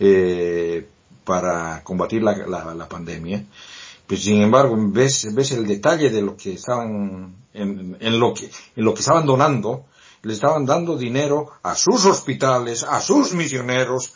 eh, 0.00 0.88
para 1.24 1.82
combatir 1.84 2.22
la, 2.22 2.34
la 2.74 2.88
pandemia. 2.88 3.44
Pues 4.12 4.24
sin 4.24 4.42
embargo, 4.42 4.76
ves, 4.78 5.34
ves 5.34 5.52
el 5.52 5.66
detalle 5.66 6.10
de 6.10 6.20
lo 6.20 6.36
que 6.36 6.52
estaban, 6.52 7.34
en, 7.54 7.96
en 7.98 8.20
lo 8.20 8.34
que, 8.34 8.44
en 8.76 8.84
lo 8.84 8.92
que 8.92 9.00
estaban 9.00 9.24
donando 9.24 9.86
le 10.20 10.34
estaban 10.34 10.66
dando 10.66 10.98
dinero 10.98 11.50
a 11.62 11.74
sus 11.74 12.04
hospitales, 12.04 12.82
a 12.82 13.00
sus 13.00 13.32
misioneros, 13.32 14.12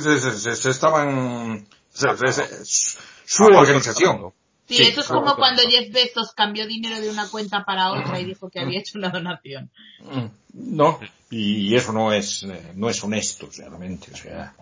se, 0.00 0.20
se- 0.20 0.38
se- 0.38 0.56
se 0.56 0.70
estaban, 0.70 1.66
se- 1.92 2.16
se- 2.16 2.32
se- 2.64 2.98
su 3.26 3.44
organización. 3.44 4.32
Sí, 4.66 4.76
Sí, 4.76 4.82
eso 4.84 5.02
es 5.02 5.06
como 5.08 5.36
cuando 5.36 5.62
Jeff 5.68 5.92
Bezos 5.92 6.32
cambió 6.34 6.66
dinero 6.66 6.98
de 6.98 7.10
una 7.10 7.28
cuenta 7.28 7.62
para 7.66 7.92
otra 7.92 8.18
y 8.18 8.24
dijo 8.24 8.48
que 8.48 8.60
había 8.60 8.80
hecho 8.80 8.96
una 8.96 9.10
donación. 9.10 9.70
Mm, 10.00 10.28
No, 10.76 10.98
y 11.28 11.76
eso 11.76 11.92
no 11.92 12.10
es, 12.10 12.42
eh, 12.44 12.72
no 12.74 12.88
es 12.88 13.04
honesto, 13.04 13.50
realmente, 13.54 14.10
o 14.14 14.16
sea, 14.16 14.54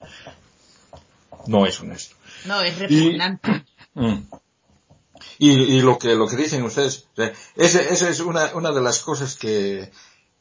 no 1.46 1.64
es 1.64 1.80
honesto. 1.80 2.16
No, 2.46 2.60
es 2.62 2.76
repugnante. 2.78 3.64
Mm. 3.94 4.18
Y, 5.38 5.50
y 5.50 5.80
lo 5.82 5.98
que 5.98 6.14
lo 6.14 6.26
que 6.26 6.36
dicen 6.36 6.62
ustedes, 6.62 7.06
ese- 7.56 7.92
esa 7.92 8.08
es 8.08 8.20
una, 8.20 8.54
una 8.54 8.72
de 8.72 8.80
las 8.80 9.00
cosas 9.00 9.36
que 9.36 9.90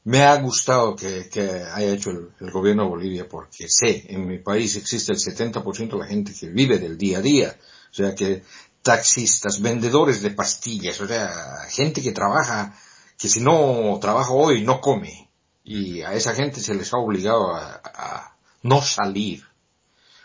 me 0.03 0.23
ha 0.23 0.35
gustado 0.37 0.95
que, 0.95 1.29
que 1.29 1.41
haya 1.41 1.91
hecho 1.91 2.09
el, 2.09 2.51
gobierno 2.51 2.83
de 2.83 2.89
Bolivia, 2.89 3.27
porque 3.29 3.67
sé, 3.69 4.05
en 4.09 4.27
mi 4.27 4.39
país 4.39 4.75
existe 4.75 5.11
el 5.13 5.19
70% 5.19 5.91
de 5.91 5.97
la 5.99 6.07
gente 6.07 6.33
que 6.33 6.49
vive 6.49 6.79
del 6.79 6.97
día 6.97 7.19
a 7.19 7.21
día, 7.21 7.55
o 7.91 7.93
sea 7.93 8.15
que 8.15 8.43
taxistas, 8.81 9.61
vendedores 9.61 10.21
de 10.23 10.31
pastillas, 10.31 10.99
o 11.01 11.07
sea, 11.07 11.29
gente 11.69 12.01
que 12.01 12.11
trabaja, 12.11 12.75
que 13.17 13.29
si 13.29 13.41
no 13.41 13.99
trabaja 14.01 14.31
hoy 14.31 14.63
no 14.63 14.81
come, 14.81 15.29
y 15.63 16.01
a 16.01 16.13
esa 16.15 16.33
gente 16.33 16.59
se 16.61 16.73
les 16.73 16.91
ha 16.93 16.97
obligado 16.97 17.53
a 17.53 18.35
no 18.63 18.81
salir. 18.81 19.43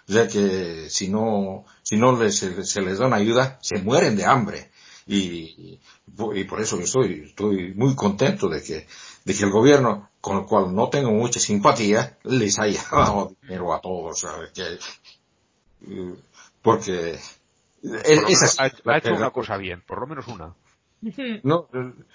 O 0.08 0.12
sea 0.12 0.26
que 0.28 0.88
si 0.88 1.08
no, 1.08 1.64
si 1.88 1.96
no 1.96 2.16
les, 2.20 2.36
se, 2.36 2.64
se 2.64 2.82
les 2.82 2.98
da 2.98 3.06
una 3.06 3.16
ayuda, 3.16 3.58
se 3.62 3.78
mueren 3.78 4.16
de 4.16 4.24
hambre. 4.24 4.70
Y, 5.06 5.78
y 6.34 6.44
por 6.44 6.60
eso 6.60 6.78
yo 6.78 6.82
estoy, 6.82 7.26
estoy 7.28 7.74
muy 7.74 7.94
contento 7.94 8.48
de 8.48 8.60
que, 8.60 8.88
de 9.24 9.34
que 9.34 9.44
el 9.44 9.50
gobierno, 9.52 10.10
con 10.20 10.38
el 10.38 10.46
cual 10.46 10.74
no 10.74 10.88
tengo 10.88 11.12
mucha 11.12 11.38
simpatía, 11.38 12.18
les 12.24 12.58
haya 12.58 12.82
dado 12.90 13.36
dinero 13.40 13.72
a 13.72 13.80
todos, 13.80 14.18
¿sabes? 14.18 14.50
Que, 14.50 14.78
porque 16.60 17.18
Por 17.82 17.92
lo 17.92 17.98
es 18.00 18.16
menos 18.16 18.42
así, 18.42 18.56
ha, 18.58 18.64
ha 18.64 18.98
hecho 18.98 19.10
la- 19.10 19.16
una 19.16 19.30
cosa 19.30 19.56
bien, 19.56 19.82
por 19.86 20.00
lo 20.00 20.08
menos 20.08 20.26
una. 20.26 20.54
no, 21.44 21.68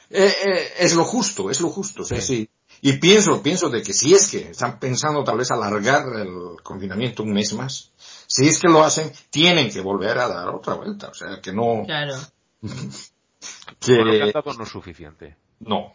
eh, 0.10 0.34
eh, 0.44 0.68
es 0.80 0.96
lo 0.96 1.06
justo, 1.06 1.50
es 1.50 1.62
lo 1.62 1.70
justo, 1.70 2.04
sea, 2.04 2.20
sí. 2.20 2.50
Y 2.82 2.94
pienso, 2.94 3.42
pienso 3.44 3.70
de 3.70 3.84
que 3.84 3.94
si 3.94 4.14
es 4.14 4.30
que 4.30 4.50
están 4.52 4.80
pensando 4.80 5.24
tal 5.24 5.38
vez 5.38 5.52
alargar 5.52 6.04
el 6.20 6.62
confinamiento 6.64 7.24
un 7.24 7.32
mes 7.32 7.54
más, 7.54 7.92
si 8.34 8.48
es 8.48 8.60
que 8.60 8.68
lo 8.70 8.82
hacen, 8.84 9.12
tienen 9.30 9.70
que 9.72 9.82
volver 9.82 10.18
a 10.20 10.28
dar 10.30 10.48
otra 10.50 10.76
vuelta, 10.76 11.10
o 11.10 11.14
sea, 11.14 11.42
que 11.42 11.52
no, 11.52 11.84
Claro. 11.86 12.16
que, 13.80 14.32
dado 14.34 14.54
no 14.54 14.64
es 14.64 14.70
suficiente. 14.70 15.36
no. 15.60 15.94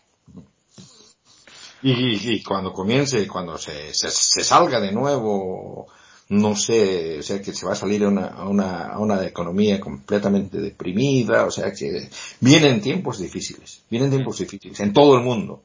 Y, 1.83 1.93
y- 1.93 2.33
y 2.35 2.43
cuando 2.43 2.73
comience, 2.73 3.27
cuando 3.29 3.57
se, 3.59 3.95
se, 3.95 4.11
se 4.11 4.43
salga 4.43 4.81
de 4.81 4.93
nuevo, 4.93 5.87
no 6.31 6.57
sé, 6.57 7.19
o 7.21 7.23
sea, 7.23 7.41
que 7.41 7.53
se 7.55 7.65
va 7.67 7.73
a 7.73 7.77
salir 7.77 8.03
a 8.05 8.09
una, 8.09 8.27
a 8.27 8.49
una, 8.49 8.87
a 8.89 8.99
una 8.99 9.25
economía 9.25 9.79
completamente 9.79 10.59
deprimida, 10.59 11.45
o 11.45 11.51
sea, 11.51 11.73
que 11.73 12.11
vienen 12.41 12.81
tiempos 12.81 13.19
difíciles, 13.19 13.83
vienen 13.91 14.11
tiempos 14.11 14.39
difíciles 14.39 14.81
en 14.81 14.93
todo 14.93 15.17
el 15.17 15.23
mundo. 15.23 15.63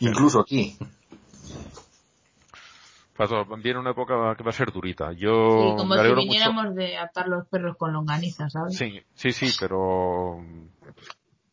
Incluso 0.00 0.40
aquí. 0.40 0.76
Pato, 3.16 3.44
Viene 3.56 3.78
una 3.78 3.90
época 3.90 4.34
que 4.36 4.42
va 4.44 4.50
a 4.50 4.52
ser 4.52 4.70
durita. 4.72 5.10
Sí, 5.12 5.18
Yo 5.20 5.74
como 5.76 5.94
me 5.94 6.02
si 6.02 6.08
mucho. 6.08 6.16
viniéramos 6.22 6.74
de 6.74 6.96
atar 6.98 7.28
los 7.28 7.46
perros 7.48 7.76
con 7.76 7.92
longaniza, 7.92 8.48
¿sabes? 8.50 8.76
Sí, 8.76 9.00
sí, 9.14 9.32
sí, 9.32 9.48
pero 9.60 10.38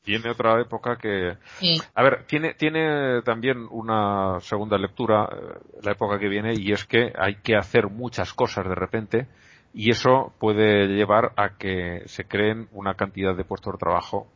viene 0.05 0.29
otra 0.29 0.59
época 0.61 0.97
que, 0.97 1.37
Sí. 1.59 1.81
a 1.95 2.03
ver, 2.03 2.25
tiene, 2.27 2.53
tiene 2.55 3.21
también 3.21 3.65
una 3.71 4.39
segunda 4.41 4.77
lectura 4.77 5.29
eh, 5.31 5.59
la 5.81 5.91
época 5.93 6.19
que 6.19 6.27
viene 6.27 6.53
y 6.57 6.71
es 6.73 6.83
que 6.85 7.13
hay 7.17 7.35
que 7.35 7.55
hacer 7.55 7.87
muchas 7.89 8.33
cosas 8.33 8.67
de 8.67 8.75
repente 8.75 9.27
y 9.73 9.89
eso 9.91 10.33
puede 10.39 10.87
llevar 10.87 11.31
a 11.37 11.57
que 11.57 12.03
se 12.07 12.25
creen 12.25 12.67
una 12.73 12.95
cantidad 12.95 13.35
de 13.35 13.45
puestos 13.45 13.73
de 13.73 13.79
trabajo 13.79 14.27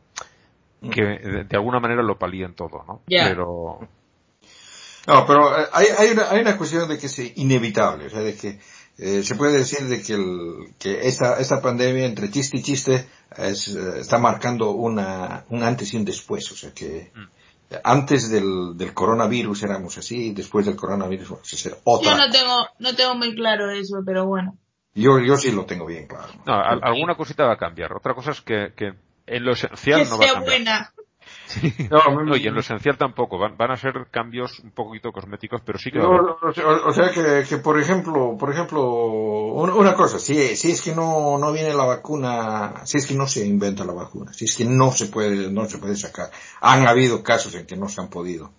que 0.90 1.02
de, 1.02 1.44
de 1.44 1.56
alguna 1.56 1.80
manera 1.80 2.02
lo 2.02 2.18
palíen 2.18 2.54
todo, 2.54 2.84
¿no? 2.86 3.00
Ya. 3.08 3.28
Pero 3.28 3.80
No, 5.08 5.26
pero 5.26 5.58
eh, 5.58 5.66
hay, 5.72 5.86
hay, 5.98 6.10
una, 6.10 6.30
hay 6.30 6.40
una 6.42 6.56
cuestión 6.56 6.88
de 6.88 6.98
que 6.98 7.06
es 7.06 7.18
inevitable, 7.36 8.06
o 8.06 8.10
sea, 8.10 8.20
de 8.20 8.36
que 8.36 8.60
eh, 8.98 9.22
se 9.22 9.34
puede 9.36 9.58
decir 9.58 9.80
de 9.88 10.02
que, 10.02 10.12
el, 10.14 10.74
que 10.78 11.06
esta, 11.08 11.38
esta 11.40 11.60
pandemia 11.62 12.04
entre 12.06 12.30
chiste 12.30 12.58
y 12.58 12.62
chiste 12.62 13.08
es, 13.36 13.68
eh, 13.74 14.00
está 14.00 14.18
marcando 14.18 14.70
una, 14.72 15.44
un 15.48 15.62
antes 15.62 15.92
y 15.94 15.96
un 15.96 16.04
después, 16.04 16.50
o 16.52 16.56
sea 16.56 16.72
que 16.74 17.10
antes 17.84 18.30
del, 18.30 18.76
del 18.76 18.94
coronavirus 18.94 19.62
éramos 19.62 19.98
así, 19.98 20.32
después 20.32 20.64
del 20.66 20.76
coronavirus 20.76 21.30
vamos 21.30 21.52
a 21.52 21.56
ser 21.56 21.76
otra. 21.84 22.12
Yo 22.12 22.16
no 22.16 22.30
tengo, 22.32 22.56
no 22.78 22.94
tengo 22.96 23.14
muy 23.14 23.34
claro 23.34 23.70
eso, 23.70 23.98
pero 24.06 24.26
bueno. 24.26 24.56
Yo, 24.94 25.18
yo 25.20 25.36
sí 25.36 25.52
lo 25.52 25.64
tengo 25.66 25.86
bien 25.86 26.06
claro. 26.06 26.28
no, 26.46 26.54
al- 26.54 26.80
alguna 26.82 27.14
cosita 27.14 27.44
va 27.44 27.52
a 27.54 27.58
cambiar. 27.58 27.92
Otra 27.92 28.14
cosa 28.14 28.30
es 28.32 28.40
que, 28.40 28.72
que 28.76 28.94
en 29.26 29.44
lo 29.44 29.52
esencial 29.52 30.02
Que 30.02 30.08
no 30.08 30.18
va 30.18 30.24
a 30.24 30.28
sea 30.28 30.34
cambiar. 30.34 30.56
buena. 30.56 30.92
No, 31.90 32.22
No, 32.22 32.36
y 32.36 32.46
en 32.46 32.54
lo 32.54 32.60
esencial 32.60 32.96
tampoco. 32.98 33.38
Van, 33.38 33.56
van 33.56 33.70
a 33.70 33.76
ser 33.76 34.08
cambios 34.10 34.58
un 34.60 34.70
poquito 34.72 35.12
cosméticos, 35.12 35.60
pero 35.64 35.78
sí 35.78 35.90
que 35.90 35.98
No, 35.98 36.10
o 36.42 36.52
sea- 36.52 36.66
o 36.66 36.92
sea 36.92 37.10
que, 37.10 37.44
que 37.48 37.58
por 37.58 37.80
ejemplo, 37.80 38.36
por 38.38 38.50
ejemplo, 38.52 38.82
una, 39.52 39.74
una 39.74 39.94
cosa, 39.94 40.18
si, 40.18 40.56
si 40.56 40.70
es 40.72 40.82
que 40.82 40.94
no, 40.94 41.38
no 41.38 41.52
viene 41.52 41.74
la 41.74 41.84
vacuna, 41.84 42.84
si 42.84 42.98
es 42.98 43.06
que 43.06 43.14
no 43.14 43.26
se 43.26 43.46
inventa 43.46 43.84
la 43.84 43.92
vacuna, 43.92 44.32
si 44.32 44.44
es 44.44 44.56
que 44.56 44.64
no 44.64 44.92
se 44.92 45.06
puede, 45.06 45.50
no 45.50 45.66
se 45.68 45.78
puede 45.78 45.96
sacar, 45.96 46.30
han 46.60 46.86
habido 46.86 47.22
casos 47.22 47.54
en 47.54 47.66
que 47.66 47.76
no 47.76 47.88
se 47.88 48.00
han 48.00 48.08
podido. 48.08 48.52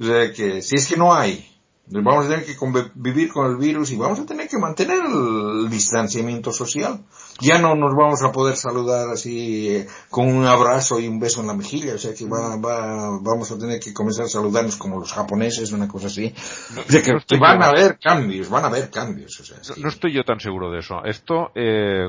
O 0.00 0.04
sea 0.04 0.32
que, 0.32 0.60
si 0.62 0.76
es 0.76 0.88
que 0.88 0.96
no 0.96 1.14
hay, 1.14 1.53
vamos 1.86 2.24
a 2.26 2.28
tener 2.28 2.44
que 2.46 2.56
convivir 2.56 3.30
con 3.32 3.50
el 3.50 3.56
virus 3.58 3.90
y 3.92 3.96
vamos 3.96 4.18
a 4.18 4.24
tener 4.26 4.48
que 4.48 4.58
mantener 4.58 4.98
el 5.04 5.68
distanciamiento 5.68 6.52
social. 6.52 7.00
Ya 7.40 7.58
no 7.58 7.74
nos 7.74 7.92
vamos 7.94 8.22
a 8.22 8.32
poder 8.32 8.56
saludar 8.56 9.08
así 9.10 9.68
eh, 9.68 9.86
con 10.08 10.28
un 10.28 10.46
abrazo 10.46 10.98
y 11.00 11.08
un 11.08 11.18
beso 11.20 11.40
en 11.42 11.48
la 11.48 11.54
mejilla, 11.54 11.94
o 11.94 11.98
sea 11.98 12.14
que 12.14 12.26
va, 12.26 12.56
va, 12.56 13.18
vamos 13.20 13.50
a 13.50 13.58
tener 13.58 13.80
que 13.80 13.92
comenzar 13.92 14.24
a 14.26 14.28
saludarnos 14.28 14.76
como 14.76 14.98
los 14.98 15.12
japoneses, 15.12 15.72
una 15.72 15.86
cosa 15.88 16.06
así. 16.06 16.32
O 16.78 16.90
sea 16.90 17.02
que, 17.02 17.12
no 17.12 17.20
van 17.40 17.58
yo- 17.60 17.64
a 17.64 17.68
haber 17.68 17.98
cambios, 17.98 18.48
van 18.48 18.64
a 18.64 18.68
haber 18.68 18.88
cambios. 18.90 19.38
O 19.40 19.44
sea, 19.44 19.58
No, 19.76 19.82
no 19.82 19.88
estoy 19.88 20.12
yo 20.12 20.24
tan 20.24 20.40
seguro 20.40 20.70
de 20.70 20.78
eso. 20.80 21.04
Esto, 21.04 21.50
eh, 21.54 22.08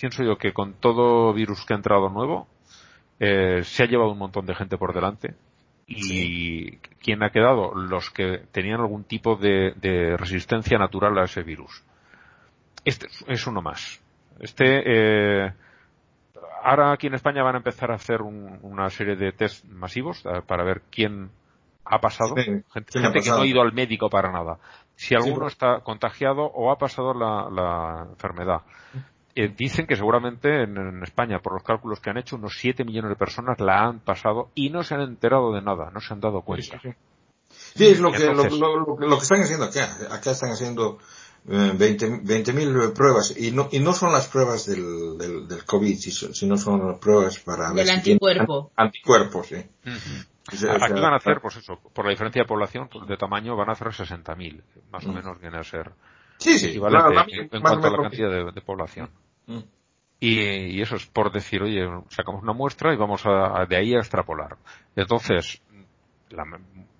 pienso 0.00 0.22
yo 0.22 0.36
que 0.38 0.52
con 0.52 0.74
todo 0.74 1.32
virus 1.34 1.64
que 1.66 1.74
ha 1.74 1.76
entrado 1.76 2.08
nuevo, 2.08 2.46
eh, 3.18 3.62
se 3.64 3.82
ha 3.82 3.86
llevado 3.86 4.12
un 4.12 4.18
montón 4.18 4.46
de 4.46 4.54
gente 4.54 4.76
por 4.78 4.94
delante. 4.94 5.34
Y 5.86 6.78
quien 7.02 7.22
ha 7.22 7.30
quedado, 7.30 7.74
los 7.74 8.10
que 8.10 8.38
tenían 8.52 8.80
algún 8.80 9.04
tipo 9.04 9.36
de, 9.36 9.72
de 9.76 10.16
resistencia 10.16 10.78
natural 10.78 11.16
a 11.18 11.24
ese 11.24 11.42
virus. 11.42 11.82
Este 12.84 13.06
es- 13.28 13.46
uno 13.46 13.62
más. 13.62 14.00
Este, 14.40 14.82
eh, 15.46 15.52
ahora 16.62 16.92
aquí 16.92 17.06
en 17.06 17.14
España 17.14 17.42
van 17.42 17.54
a 17.54 17.58
empezar 17.58 17.90
a 17.90 17.94
hacer 17.94 18.22
un- 18.22 18.58
una 18.62 18.90
serie 18.90 19.16
de 19.16 19.32
test 19.32 19.64
masivos 19.66 20.24
eh, 20.26 20.42
para 20.46 20.64
ver 20.64 20.82
quién 20.90 21.30
ha 21.84 22.00
pasado. 22.00 22.34
Sí, 22.42 22.50
gente 22.72 22.90
quién 22.92 23.04
ha 23.04 23.12
que 23.12 23.30
no 23.30 23.42
ha 23.42 23.46
ido 23.46 23.62
al 23.62 23.72
médico 23.72 24.10
para 24.10 24.32
nada. 24.32 24.58
Si 24.96 25.14
alguno 25.14 25.46
está 25.46 25.80
contagiado 25.80 26.42
o 26.42 26.70
ha 26.72 26.78
pasado 26.78 27.14
la, 27.14 27.48
la 27.50 28.06
enfermedad. 28.10 28.62
Eh, 29.38 29.52
dicen 29.54 29.86
que 29.86 29.96
seguramente 29.96 30.62
en, 30.62 30.76
en 30.78 31.02
España, 31.02 31.40
por 31.40 31.52
los 31.52 31.62
cálculos 31.62 32.00
que 32.00 32.08
han 32.10 32.16
hecho, 32.16 32.36
unos 32.36 32.56
7 32.58 32.84
millones 32.84 33.10
de 33.10 33.16
personas 33.16 33.60
la 33.60 33.84
han 33.84 34.00
pasado 34.00 34.48
y 34.54 34.70
no 34.70 34.82
se 34.82 34.94
han 34.94 35.02
enterado 35.02 35.52
de 35.52 35.60
nada, 35.60 35.90
no 35.92 36.00
se 36.00 36.14
han 36.14 36.20
dado 36.20 36.40
cuenta. 36.40 36.80
Sí, 37.50 37.86
es 37.86 38.00
lo 38.00 38.10
que, 38.12 38.24
lo, 38.24 38.30
Entonces- 38.30 38.58
lo- 38.58 38.78
lo- 38.80 38.96
lo 38.98 39.16
que 39.18 39.22
están 39.22 39.42
haciendo 39.42 39.66
acá. 39.66 39.88
Acá 40.10 40.30
están 40.30 40.50
haciendo 40.52 40.98
eh, 41.48 41.72
20 41.76 42.52
mil 42.54 42.92
pruebas 42.94 43.36
y 43.38 43.50
no, 43.52 43.68
y 43.70 43.78
no 43.78 43.92
son 43.92 44.12
las 44.12 44.26
pruebas 44.26 44.64
del, 44.66 45.16
del, 45.18 45.46
del 45.46 45.64
COVID, 45.64 45.96
sino 45.98 46.56
son 46.56 46.86
las 46.88 46.98
pruebas 46.98 47.38
para 47.40 47.72
ver 47.74 47.84
Del 47.86 47.94
anticuerpo. 47.94 48.72
an- 48.74 48.86
Anticuerpos, 48.86 49.46
sí. 49.48 49.56
Aquí 50.80 50.92
van 51.00 51.12
a 51.12 51.16
hacer, 51.16 51.40
pues 51.42 51.56
eso, 51.56 51.78
por 51.92 52.04
la 52.04 52.10
diferencia 52.12 52.42
de 52.42 52.48
población, 52.48 52.88
pues 52.90 53.06
de 53.06 53.16
tamaño, 53.16 53.54
van 53.56 53.68
a 53.68 53.72
hacer 53.72 53.88
60.000, 53.88 54.62
más 54.90 55.04
o 55.04 55.10
Mm. 55.10 55.14
menos 55.14 55.40
viene 55.40 55.58
a 55.58 55.62
ser 55.64 55.90
Sí, 56.38 56.58
sí. 56.58 56.68
equivalente 56.68 57.14
la- 57.14 57.26
la- 57.26 57.26
en, 57.28 57.60
cuanto 57.62 57.86
a 57.86 57.90
la 57.90 57.98
cantidad 58.02 58.30
de, 58.30 58.50
de 58.52 58.60
población. 58.60 59.10
Mm. 59.46 59.60
Y, 60.18 60.40
y 60.40 60.80
eso 60.82 60.96
es 60.96 61.06
por 61.06 61.30
decir, 61.30 61.62
oye, 61.62 61.86
sacamos 62.08 62.42
una 62.42 62.52
muestra 62.54 62.92
y 62.92 62.96
vamos 62.96 63.24
a, 63.26 63.60
a- 63.60 63.66
de 63.66 63.76
ahí 63.76 63.94
a 63.94 63.98
extrapolar. 63.98 64.56
Entonces, 64.96 65.60
la, 66.30 66.44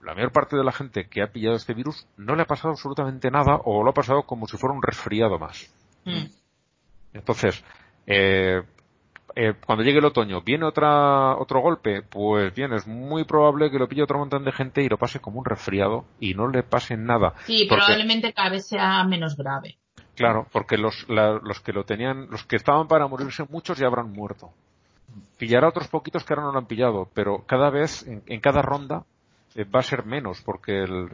la 0.03 0.15
mayor 0.15 0.33
parte 0.33 0.57
de 0.57 0.63
la 0.65 0.73
gente 0.73 1.09
que 1.09 1.23
ha 1.23 1.33
pillado 1.33 1.57
este 1.57 1.73
virus 1.75 2.07
no 2.17 2.37
le 2.37 2.43
ha 2.43 2.47
pasado 2.47 2.71
absolutamente 2.71 3.31
nada 3.31 3.57
o 3.65 3.83
lo 3.83 3.91
ha 3.91 3.95
pasado 3.95 4.23
como 4.25 4.47
si 4.47 4.57
fuera 4.59 4.75
un 4.75 4.83
resfriado 4.83 5.39
más. 5.39 5.73
Mm. 6.05 6.27
Entonces, 7.15 7.65
eh, 8.07 8.63
eh, 9.35 9.55
cuando 9.65 9.83
llegue 9.85 9.99
el 9.99 10.05
otoño, 10.05 10.43
¿viene 10.43 10.65
otra, 10.67 11.37
otro 11.37 11.61
golpe? 11.61 12.03
Pues 12.03 12.55
bien, 12.55 12.73
es 12.75 12.87
muy 12.87 13.25
probable 13.25 13.71
que 13.71 13.79
lo 13.79 13.89
pille 13.89 14.03
otro 14.03 14.19
montón 14.19 14.45
de 14.45 14.53
gente 14.53 14.83
y 14.83 14.89
lo 14.89 14.99
pase 14.99 15.21
como 15.21 15.39
un 15.39 15.45
resfriado 15.45 16.05
y 16.21 16.35
no 16.35 16.49
le 16.49 16.63
pase 16.63 16.97
nada. 16.97 17.35
Sí, 17.47 17.67
Porque- 17.69 17.83
probablemente 17.85 18.33
cada 18.35 18.51
vez 18.51 18.67
sea 18.69 19.03
menos 19.05 19.37
grave. 19.37 19.79
Claro, 20.17 20.47
porque 20.53 20.77
los, 20.79 21.09
la- 21.09 21.39
los 21.43 21.61
que 21.61 21.73
lo 21.73 21.85
tenían, 21.85 22.29
los 22.31 22.45
que 22.45 22.57
estaban 22.57 22.89
para 22.89 23.07
morirse, 23.07 23.45
muchos 23.49 23.79
ya 23.79 23.87
habrán 23.87 24.13
muerto. 24.13 24.51
Pillará 25.39 25.69
otros 25.69 25.89
poquitos 25.89 26.25
que 26.25 26.33
ahora 26.33 26.45
no 26.47 26.53
lo 26.53 26.59
han 26.59 26.67
pillado, 26.67 27.09
pero 27.15 27.45
cada 27.47 27.71
vez, 27.71 28.07
en, 28.07 28.23
en 28.27 28.41
cada 28.41 28.63
ronda, 28.63 29.05
eh, 29.55 29.65
va 29.65 29.81
a 29.81 29.83
ser 29.83 30.05
menos 30.05 30.43
porque 30.43 30.83
el, 30.83 31.09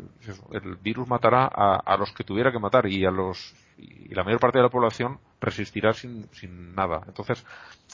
el 0.52 0.76
virus 0.76 1.06
matará 1.08 1.44
a, 1.44 1.76
a, 1.84 1.96
los 1.96 2.12
que 2.12 2.24
tuviera 2.24 2.50
que 2.50 2.58
matar 2.58 2.86
y 2.86 3.04
a 3.04 3.10
los 3.10 3.54
y 3.78 4.14
la 4.14 4.22
mayor 4.24 4.38
parte 4.40 4.58
de 4.58 4.64
la 4.64 4.70
población 4.70 5.18
resistirá 5.40 5.92
sin, 5.92 6.28
sin 6.32 6.74
nada. 6.74 7.02
Entonces, 7.06 7.44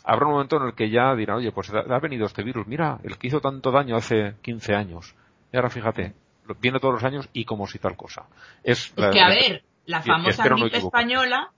habrá 0.05 0.27
un 0.27 0.33
momento 0.33 0.57
en 0.57 0.65
el 0.65 0.75
que 0.75 0.91
ya 0.91 1.15
dirán, 1.15 1.37
oye, 1.39 1.53
pues 1.53 1.71
ha 1.73 1.99
venido 2.01 2.27
este 2.27 2.43
virus, 2.43 2.67
mira, 2.67 2.99
el 3.05 3.17
que 3.19 3.29
hizo 3.29 3.41
tanto 3.41 3.71
daño 3.71 3.97
hace 3.97 4.35
15 4.43 4.75
años. 4.75 5.15
Y 5.53 5.57
ahora 5.57 5.71
fíjate, 5.71 6.15
viene 6.61 6.81
todos 6.81 6.95
los 6.95 7.05
años 7.05 7.29
y 7.33 7.45
como 7.45 7.67
si 7.67 7.79
tal 7.79 7.97
cosa. 7.97 8.27
Es, 8.63 8.87
es 8.87 8.99
la, 8.99 9.11
que, 9.11 9.21
a 9.21 9.29
ver, 9.29 9.63
la 9.89 10.03
famosa 10.03 10.45
gripe 10.45 10.61
no 10.61 10.67
española 10.67 11.51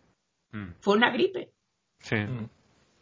mm. 0.53 0.75
fue 0.81 0.97
una 0.97 1.11
gripe. 1.11 1.51
Sí. 1.99 2.17
Mm. 2.17 2.49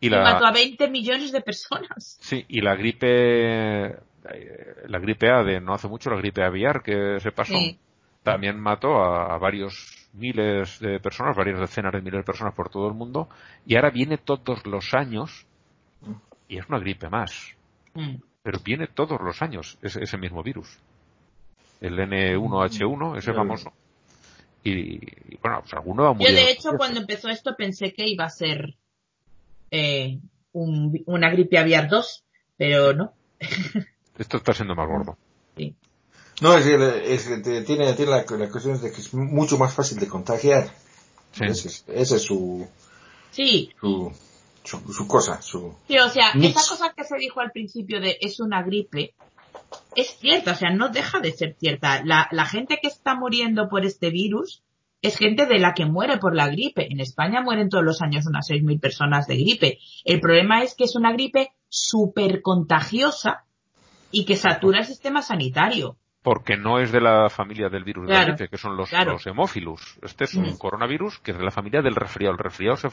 Y, 0.01 0.09
la, 0.09 0.23
mató 0.23 0.47
a 0.47 0.53
20 0.53 0.89
millones 0.91 1.33
de 1.33 1.41
personas. 1.43 2.19
Sí, 2.21 2.45
y 2.49 2.61
la 2.61 2.77
gripe, 2.77 3.99
la 4.87 4.99
gripe 5.01 5.29
A 5.29 5.43
de 5.43 5.61
no 5.61 5.75
hace 5.75 5.89
mucho, 5.89 6.11
la 6.11 6.17
gripe 6.17 6.43
aviar 6.43 6.83
que 6.83 7.19
se 7.21 7.33
pasó, 7.33 7.55
sí. 7.55 7.79
también 8.23 8.59
mató 8.59 9.03
a, 9.03 9.35
a, 9.35 9.39
varios 9.39 10.09
miles 10.13 10.79
de 10.79 11.01
personas, 11.01 11.37
varias 11.37 11.61
decenas 11.61 11.93
de 11.93 12.01
miles 12.01 12.21
de 12.21 12.25
personas 12.25 12.55
por 12.55 12.71
todo 12.71 12.87
el 12.87 12.95
mundo, 12.95 13.29
y 13.67 13.75
ahora 13.75 13.91
viene 13.91 14.19
todos 14.19 14.65
los 14.67 14.95
años, 14.95 15.47
y 16.47 16.59
es 16.59 16.69
una 16.69 16.79
gripe 16.79 17.11
más. 17.11 17.57
Mm. 17.95 18.17
Pero 18.43 18.61
viene 18.65 18.87
todos 18.87 19.21
los 19.21 19.43
años 19.43 19.79
ese, 19.83 20.03
ese 20.03 20.17
mismo 20.17 20.43
virus. 20.43 20.79
El 21.81 21.99
N1H1, 21.99 23.19
ese 23.19 23.35
famoso. 23.35 23.73
Y, 24.65 24.71
y 24.71 25.39
bueno, 25.41 25.61
pues 25.61 25.73
alguno 25.75 26.19
Yo 26.19 26.33
de 26.33 26.51
hecho 26.51 26.73
cuando 26.77 27.01
empezó 27.01 27.29
esto 27.29 27.55
pensé 27.57 27.93
que 27.93 28.07
iba 28.09 28.25
a 28.25 28.31
ser 28.31 28.75
eh, 29.71 30.19
un, 30.53 31.03
una 31.07 31.31
gripe 31.31 31.59
aviar 31.59 31.89
2, 31.89 32.25
pero 32.57 32.93
no. 32.93 33.13
Esto 34.19 34.39
está 34.39 34.53
siendo 34.53 34.75
más 34.75 34.89
gordo. 34.89 35.17
Sí. 35.57 35.75
No, 36.41 36.57
es 36.57 36.65
que, 36.65 37.15
es 37.15 37.25
que 37.27 37.39
tiene, 37.63 37.95
tiene 37.95 38.11
la, 38.11 38.25
la, 38.29 38.51
cuestión 38.51 38.81
de 38.81 38.93
que 38.93 39.01
es 39.01 39.13
mucho 39.15 39.59
más 39.59 39.75
fácil 39.75 39.99
de 39.99 40.09
contagiar. 40.09 40.71
Sí. 41.33 41.45
Ese, 41.45 41.69
es, 41.69 41.85
ese 41.89 42.17
es 42.17 42.23
su, 42.23 42.67
sí. 43.31 43.73
su, 43.81 44.13
su, 44.65 44.93
su, 44.93 45.07
cosa. 45.07 45.43
Su 45.43 45.75
sí, 45.87 45.99
o 45.99 46.09
sea, 46.09 46.35
mix. 46.35 46.57
esa 46.57 46.69
cosa 46.69 46.93
que 46.97 47.05
se 47.05 47.17
dijo 47.17 47.41
al 47.41 47.51
principio 47.51 48.01
de 48.01 48.19
es 48.21 48.41
una 48.41 48.63
gripe, 48.63 49.15
es 49.97 50.17
cierta, 50.19 50.53
o 50.53 50.55
sea, 50.55 50.71
no 50.71 50.89
deja 50.89 51.21
de 51.21 51.33
ser 51.33 51.55
cierta. 51.59 52.03
La, 52.05 52.29
la 52.31 52.45
gente 52.47 52.79
que 52.81 52.89
está 52.89 53.15
muriendo 53.15 53.69
por 53.69 53.85
este 53.85 54.11
virus 54.11 54.63
es 55.03 55.17
gente 55.17 55.47
de 55.47 55.59
la 55.59 55.75
que 55.75 55.87
muere 55.87 56.19
por 56.19 56.35
la 56.35 56.49
gripe. 56.49 56.89
En 56.91 57.01
España 57.01 57.41
mueren 57.41 57.69
todos 57.69 57.85
los 57.85 58.03
años 58.03 58.27
unas 58.27 58.49
6.000 58.51 58.81
personas 58.81 59.27
de 59.27 59.37
gripe. 59.37 59.79
El 60.05 60.21
problema 60.21 60.63
es 60.63 60.75
que 60.75 60.85
es 60.85 60.97
una 60.97 61.13
gripe 61.13 61.51
súper 61.69 62.43
contagiosa 62.43 63.45
y 64.11 64.25
que 64.25 64.37
satura 64.37 64.81
el 64.81 64.87
sistema 64.87 65.23
sanitario. 65.23 65.97
Porque 66.23 66.57
no 66.57 66.81
es 66.81 66.91
de 66.91 67.01
la 67.01 67.31
familia 67.31 67.69
del 67.69 67.85
virus 67.85 68.07
Claro, 68.07 68.21
de 68.21 68.27
la 68.27 68.35
gripe, 68.37 68.51
que 68.51 68.59
son 68.59 68.77
los, 68.77 68.89
claro. 68.91 69.13
los 69.13 69.27
hemófilos. 69.27 69.99
Este 70.03 70.25
es 70.25 70.35
un 70.35 70.51
Mm. 70.51 70.59
coronavirus 70.59 71.21
que 71.21 71.31
es 71.31 71.39
de 71.39 71.45
la 71.45 71.51
familia 71.53 71.81
del 71.81 71.95
resfriado. 71.95 72.33
El 72.33 72.39
resfriado 72.39 72.77
se, 72.77 72.89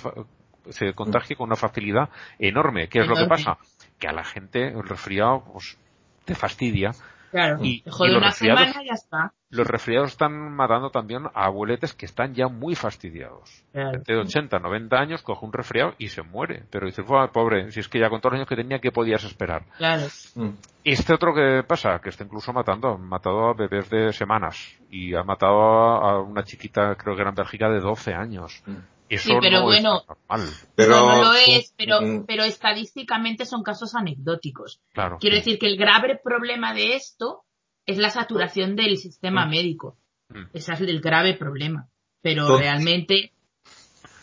se 0.69 0.93
contagia 0.93 1.35
con 1.35 1.47
una 1.47 1.55
facilidad 1.55 2.09
enorme. 2.37 2.87
¿Qué 2.87 2.99
es 2.99 3.07
lo 3.07 3.15
que 3.15 3.25
pasa? 3.25 3.57
Que 3.97 4.07
a 4.07 4.13
la 4.13 4.23
gente 4.23 4.67
el 4.67 4.83
resfriado 4.83 5.43
pues, 5.51 5.77
te 6.25 6.35
fastidia. 6.35 6.91
Claro, 7.31 7.57
Y- 7.61 7.81
y 7.81 7.83
los 7.85 7.99
una 7.99 8.27
resfriados- 8.29 8.59
semana 8.61 8.83
y 8.83 8.87
ya 8.87 8.93
está. 8.93 9.33
Los 9.49 9.67
resfriados 9.67 10.11
están 10.11 10.53
matando 10.53 10.89
también 10.89 11.25
a 11.33 11.45
abueletes 11.45 11.93
que 11.93 12.05
están 12.05 12.33
ya 12.33 12.47
muy 12.47 12.75
fastidiados. 12.75 13.63
Claro. 13.73 14.01
De 14.05 14.15
80, 14.17 14.59
90 14.59 14.97
años 14.97 15.21
coge 15.21 15.45
un 15.45 15.51
resfriado 15.51 15.95
y 15.97 16.07
se 16.07 16.21
muere. 16.21 16.63
Pero 16.69 16.85
dices, 16.87 17.05
"Buah, 17.05 17.27
pobre, 17.33 17.71
si 17.71 17.81
es 17.81 17.89
que 17.89 17.99
ya 17.99 18.09
con 18.09 18.21
todos 18.21 18.33
los 18.33 18.39
años 18.39 18.47
que 18.49 18.55
tenía, 18.55 18.79
¿qué 18.79 18.91
podías 18.91 19.23
esperar? 19.25 19.63
Claro. 19.77 20.03
Mm. 20.35 20.49
Este 20.85 21.13
otro 21.13 21.33
que 21.33 21.63
pasa, 21.67 21.99
que 21.99 22.09
está 22.09 22.23
incluso 22.23 22.53
matando, 22.53 22.89
ha 22.93 22.97
matado 22.97 23.49
a 23.49 23.53
bebés 23.53 23.89
de 23.89 24.13
semanas 24.13 24.57
y 24.89 25.13
ha 25.13 25.23
matado 25.23 25.59
a 25.61 26.11
a 26.11 26.21
una 26.21 26.43
chiquita, 26.43 26.95
creo 26.95 27.15
que 27.15 27.21
era 27.21 27.29
en 27.31 27.35
Bélgica, 27.35 27.69
de 27.69 27.79
12 27.81 28.13
años. 28.13 28.63
Mm. 28.65 28.75
Eso 29.07 29.29
Sí, 29.29 29.35
pero 29.39 29.59
no 29.59 29.63
bueno, 29.65 29.99
es 30.01 30.07
normal, 30.07 30.49
Pero, 30.75 30.91
no, 30.95 31.15
no 31.17 31.23
lo 31.25 31.33
es, 31.33 31.73
pero, 31.77 31.99
pero 32.25 32.43
estadísticamente 32.43 33.45
son 33.45 33.61
casos 33.63 33.93
anecdóticos. 33.95 34.79
claro. 34.93 35.17
Quiero 35.19 35.35
decir 35.35 35.59
que 35.59 35.67
el 35.67 35.77
grave 35.77 36.19
problema 36.23 36.73
de 36.73 36.95
esto 36.95 37.43
es 37.85 37.97
la 37.99 38.09
saturación 38.09 38.75
del 38.75 38.97
sistema 38.97 39.45
Mm. 39.45 39.49
médico. 39.49 39.97
Mm. 40.29 40.43
Ese 40.53 40.73
es 40.73 40.81
el 40.81 41.01
grave 41.01 41.35
problema. 41.35 41.87
Pero 42.21 42.57
realmente, 42.57 43.31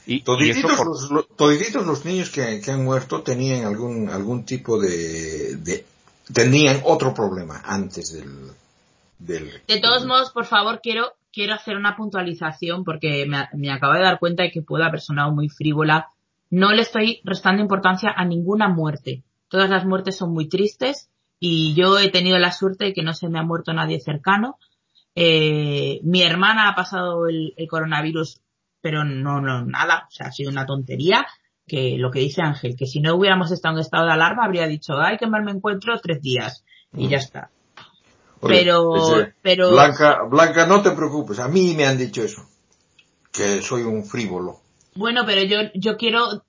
Y, 0.04 0.14
y 0.14 0.16
eso 0.16 0.24
Todititos, 0.24 0.72
por- 0.76 0.86
los, 0.88 1.10
lo- 1.12 1.22
todititos 1.22 1.86
los 1.86 2.04
niños 2.04 2.30
que, 2.30 2.60
que 2.60 2.70
han 2.72 2.82
muerto 2.84 3.22
tenían 3.22 3.64
algún, 3.64 4.08
algún 4.08 4.44
tipo 4.44 4.80
de, 4.80 5.54
de, 5.58 5.86
tenían 6.34 6.80
otro 6.84 7.14
problema 7.14 7.62
antes 7.64 8.12
del, 8.14 8.50
del 9.20 9.62
de 9.68 9.80
todos 9.80 10.00
del- 10.00 10.08
modos, 10.08 10.32
por 10.32 10.44
favor, 10.46 10.80
quiero, 10.82 11.12
quiero 11.32 11.54
hacer 11.54 11.76
una 11.76 11.96
puntualización 11.96 12.84
porque 12.84 13.26
me, 13.26 13.48
me 13.54 13.70
acabo 13.70 13.94
de 13.94 14.02
dar 14.02 14.18
cuenta 14.18 14.42
de 14.42 14.50
que 14.50 14.62
puedo 14.62 14.84
haber 14.84 15.00
sonado 15.00 15.32
muy 15.32 15.48
frívola. 15.48 16.08
No 16.50 16.72
le 16.72 16.82
estoy 16.82 17.20
restando 17.24 17.62
importancia 17.62 18.12
a 18.14 18.24
ninguna 18.24 18.68
muerte. 18.68 19.22
Todas 19.48 19.70
las 19.70 19.84
muertes 19.84 20.16
son 20.16 20.32
muy 20.32 20.48
tristes 20.48 21.10
y 21.38 21.74
yo 21.74 21.98
he 21.98 22.10
tenido 22.10 22.38
la 22.38 22.52
suerte 22.52 22.84
de 22.84 22.92
que 22.92 23.02
no 23.02 23.14
se 23.14 23.28
me 23.28 23.38
ha 23.38 23.42
muerto 23.42 23.72
nadie 23.72 24.00
cercano. 24.00 24.58
Eh, 25.14 26.00
mi 26.04 26.22
hermana 26.22 26.68
ha 26.68 26.74
pasado 26.74 27.26
el, 27.26 27.54
el 27.56 27.68
coronavirus, 27.68 28.40
pero 28.80 29.04
no, 29.04 29.40
no, 29.40 29.64
nada. 29.64 30.06
O 30.08 30.10
sea, 30.10 30.28
ha 30.28 30.32
sido 30.32 30.50
una 30.50 30.66
tontería. 30.66 31.26
Que 31.64 31.96
lo 31.96 32.10
que 32.10 32.18
dice 32.18 32.42
Ángel, 32.42 32.76
que 32.76 32.86
si 32.86 33.00
no 33.00 33.14
hubiéramos 33.14 33.52
estado 33.52 33.76
en 33.76 33.80
estado 33.80 34.06
de 34.06 34.12
alarma, 34.12 34.44
habría 34.44 34.66
dicho, 34.66 34.94
ay, 34.98 35.16
que 35.16 35.28
mal 35.28 35.44
me 35.44 35.52
encuentro 35.52 35.98
tres 36.00 36.20
días. 36.20 36.64
Y 36.92 37.08
ya 37.08 37.18
está. 37.18 37.50
Oye, 38.42 38.58
pero, 38.58 38.94
dice, 38.94 39.34
pero, 39.40 39.70
Blanca, 39.70 40.22
Blanca, 40.28 40.66
no 40.66 40.82
te 40.82 40.90
preocupes, 40.90 41.38
a 41.38 41.48
mí 41.48 41.74
me 41.76 41.86
han 41.86 41.96
dicho 41.96 42.22
eso, 42.22 42.44
que 43.32 43.62
soy 43.62 43.82
un 43.82 44.04
frívolo. 44.04 44.60
Bueno, 44.94 45.22
pero 45.24 45.42
yo, 45.42 45.70
yo 45.74 45.96
quiero, 45.96 46.44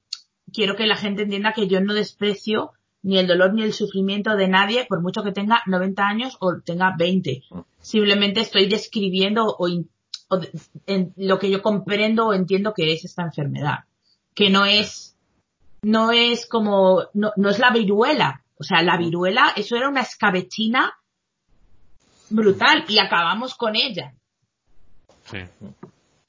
quiero 0.52 0.76
que 0.76 0.88
la 0.88 0.98
gente 0.98 1.22
entienda 1.24 1.54
que 1.54 1.68
yo 1.68 1.80
no 1.82 1.94
desprecio 1.94 2.72
ni 3.04 3.18
el 3.20 3.28
dolor 3.28 3.54
ni 3.54 3.64
el 3.64 3.74
sufrimiento 3.74 4.36
de 4.36 4.48
nadie, 4.48 4.86
por 4.90 5.02
mucho 5.02 5.24
que 5.24 5.32
tenga 5.32 5.62
90 5.68 6.04
años 6.08 6.38
o 6.40 6.60
tenga 6.62 6.94
20. 6.98 7.44
Simplemente 7.82 8.40
estoy 8.42 8.68
describiendo 8.68 9.46
o, 9.46 9.68
in- 9.68 9.90
o 10.30 10.40
en 10.88 11.14
lo 11.18 11.38
que 11.38 11.50
yo 11.52 11.62
comprendo 11.62 12.28
o 12.28 12.34
entiendo 12.34 12.74
que 12.74 12.92
es 12.94 13.04
esta 13.06 13.24
enfermedad. 13.24 13.80
Que 14.34 14.50
no 14.50 14.66
es, 14.66 15.16
no 15.84 16.12
es 16.12 16.48
como, 16.48 17.04
no, 17.14 17.34
no 17.36 17.50
es 17.50 17.60
la 17.60 17.72
viruela. 17.72 18.42
O 18.58 18.64
sea, 18.64 18.82
la 18.82 18.98
viruela, 18.98 19.52
eso 19.56 19.76
era 19.76 19.90
una 19.90 20.02
escabechina 20.02 20.94
brutal 22.30 22.86
y 22.88 23.00
acabamos 23.00 23.56
con 23.56 23.76
ella. 23.76 24.14
sí. 25.26 25.40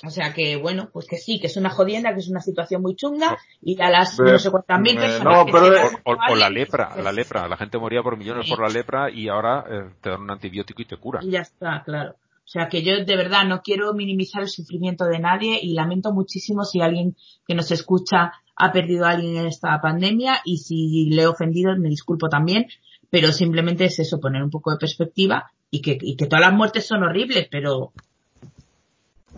O 0.07 0.11
sea 0.11 0.35
que, 0.35 0.57
bueno, 0.57 0.91
pues 0.93 1.07
que 1.07 1.17
sí, 1.17 1.41
que 1.41 1.47
es 1.47 1.57
una 1.57 1.71
jodienda, 1.71 2.13
que 2.13 2.21
es 2.21 2.29
una 2.29 2.41
situación 2.43 2.83
muy 2.83 2.95
chunga 2.95 3.39
y 3.63 3.81
a 3.81 3.89
las 3.89 4.17
Pero, 4.19 4.33
no 4.33 4.39
sé 4.39 4.51
cuántas 4.51 4.79
mil 4.81 4.97
personas 4.97 5.35
no, 5.39 5.47
que 5.47 5.53
pero, 5.53 5.65
se 5.67 5.71
van 5.73 5.95
O, 6.05 6.11
o- 6.13 6.33
o 6.33 6.37
la 6.37 6.51
lepra, 6.51 6.95
la 7.03 7.11
lepra. 7.11 7.49
La 7.49 7.57
gente 7.57 7.79
moría 7.79 8.03
por 8.03 8.19
millones 8.19 8.45
Sí. 8.45 8.51
por 8.51 8.61
la 8.61 8.69
lepra 8.69 9.11
y 9.11 9.29
ahora 9.29 9.65
eh, 9.71 9.91
te 10.03 10.11
dan 10.11 10.21
un 10.21 10.31
antibiótico 10.31 10.83
y 10.83 10.85
te 10.85 10.99
cura. 10.99 11.21
Y 11.23 11.31
ya 11.31 11.41
está, 11.41 11.83
claro. 11.87 12.11
O 12.11 12.47
sea 12.47 12.69
que 12.69 12.83
yo 12.83 13.03
de 13.03 13.17
verdad 13.17 13.45
no 13.47 13.63
quiero 13.63 13.95
minimizar 13.95 14.43
el 14.43 14.49
sufrimiento 14.51 15.07
de 15.07 15.21
nadie 15.21 15.59
y 15.63 15.73
lamento 15.73 16.13
muchísimo 16.13 16.65
si 16.65 16.83
alguien 16.83 17.17
que 17.47 17.55
nos 17.55 17.71
escucha 17.71 18.33
ha 18.57 18.73
perdido 18.73 19.07
a 19.07 19.11
alguien 19.13 19.37
en 19.39 19.47
esta 19.47 19.81
pandemia 19.81 20.43
y 20.45 20.59
si 20.59 21.09
le 21.09 21.23
he 21.23 21.27
ofendido 21.27 21.75
me 21.79 21.89
disculpo 21.89 22.29
también, 22.29 22.67
pero 23.11 23.33
simplemente 23.33 23.85
es 23.85 23.99
eso, 23.99 24.21
poner 24.21 24.43
un 24.43 24.51
poco 24.51 24.71
de 24.71 24.79
perspectiva 24.79 25.51
y 25.71 25.81
que, 25.81 25.99
y 26.01 26.17
que 26.17 26.27
todas 26.27 26.45
las 26.45 26.55
muertes 26.55 26.87
son 26.87 27.03
horribles, 27.03 27.49
pero 27.51 27.93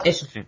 eso, 0.05 0.27
Sí. 0.27 0.43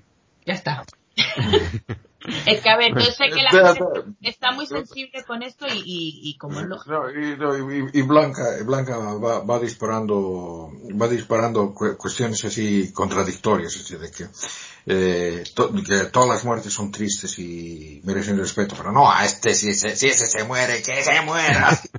ya 0.45 0.55
está. 0.55 0.85
es 2.47 2.61
que 2.61 2.69
a 2.69 2.77
ver, 2.77 2.93
yo 2.95 3.11
sé 3.13 3.29
que 3.29 3.43
la 3.43 3.51
Espera, 3.51 3.75
gente 3.75 4.29
está 4.29 4.51
muy 4.53 4.67
sensible 4.67 5.23
con 5.25 5.43
esto 5.43 5.67
y, 5.69 5.79
y, 5.85 6.31
y 6.31 6.37
como. 6.37 6.61
No, 6.63 6.77
y, 7.11 7.37
no, 7.37 7.73
y- 7.93 8.03
Blanca, 8.03 8.43
Blanca 8.65 8.97
va, 8.99 9.41
va 9.41 9.59
disparando, 9.59 10.71
va 11.01 11.09
disparando 11.09 11.73
cu- 11.73 11.97
cuestiones 11.97 12.45
así 12.45 12.93
contradictorias, 12.93 13.73
decir, 13.75 13.99
de 13.99 14.11
que, 14.11 14.27
eh, 14.87 15.45
to- 15.55 15.73
que 15.75 16.07
todas 16.07 16.29
las 16.29 16.45
muertes 16.45 16.73
son 16.73 16.91
tristes 16.91 17.39
y 17.39 18.01
merecen 18.05 18.39
respeto, 18.39 18.75
pero 18.77 18.91
no, 18.91 19.11
a 19.11 19.25
este 19.25 19.55
si 19.55 19.71
ese, 19.71 19.95
si 19.97 20.09
ese 20.09 20.27
se 20.27 20.45
muere, 20.45 20.83
que 20.83 21.03
se 21.05 21.21
muera. 21.23 21.79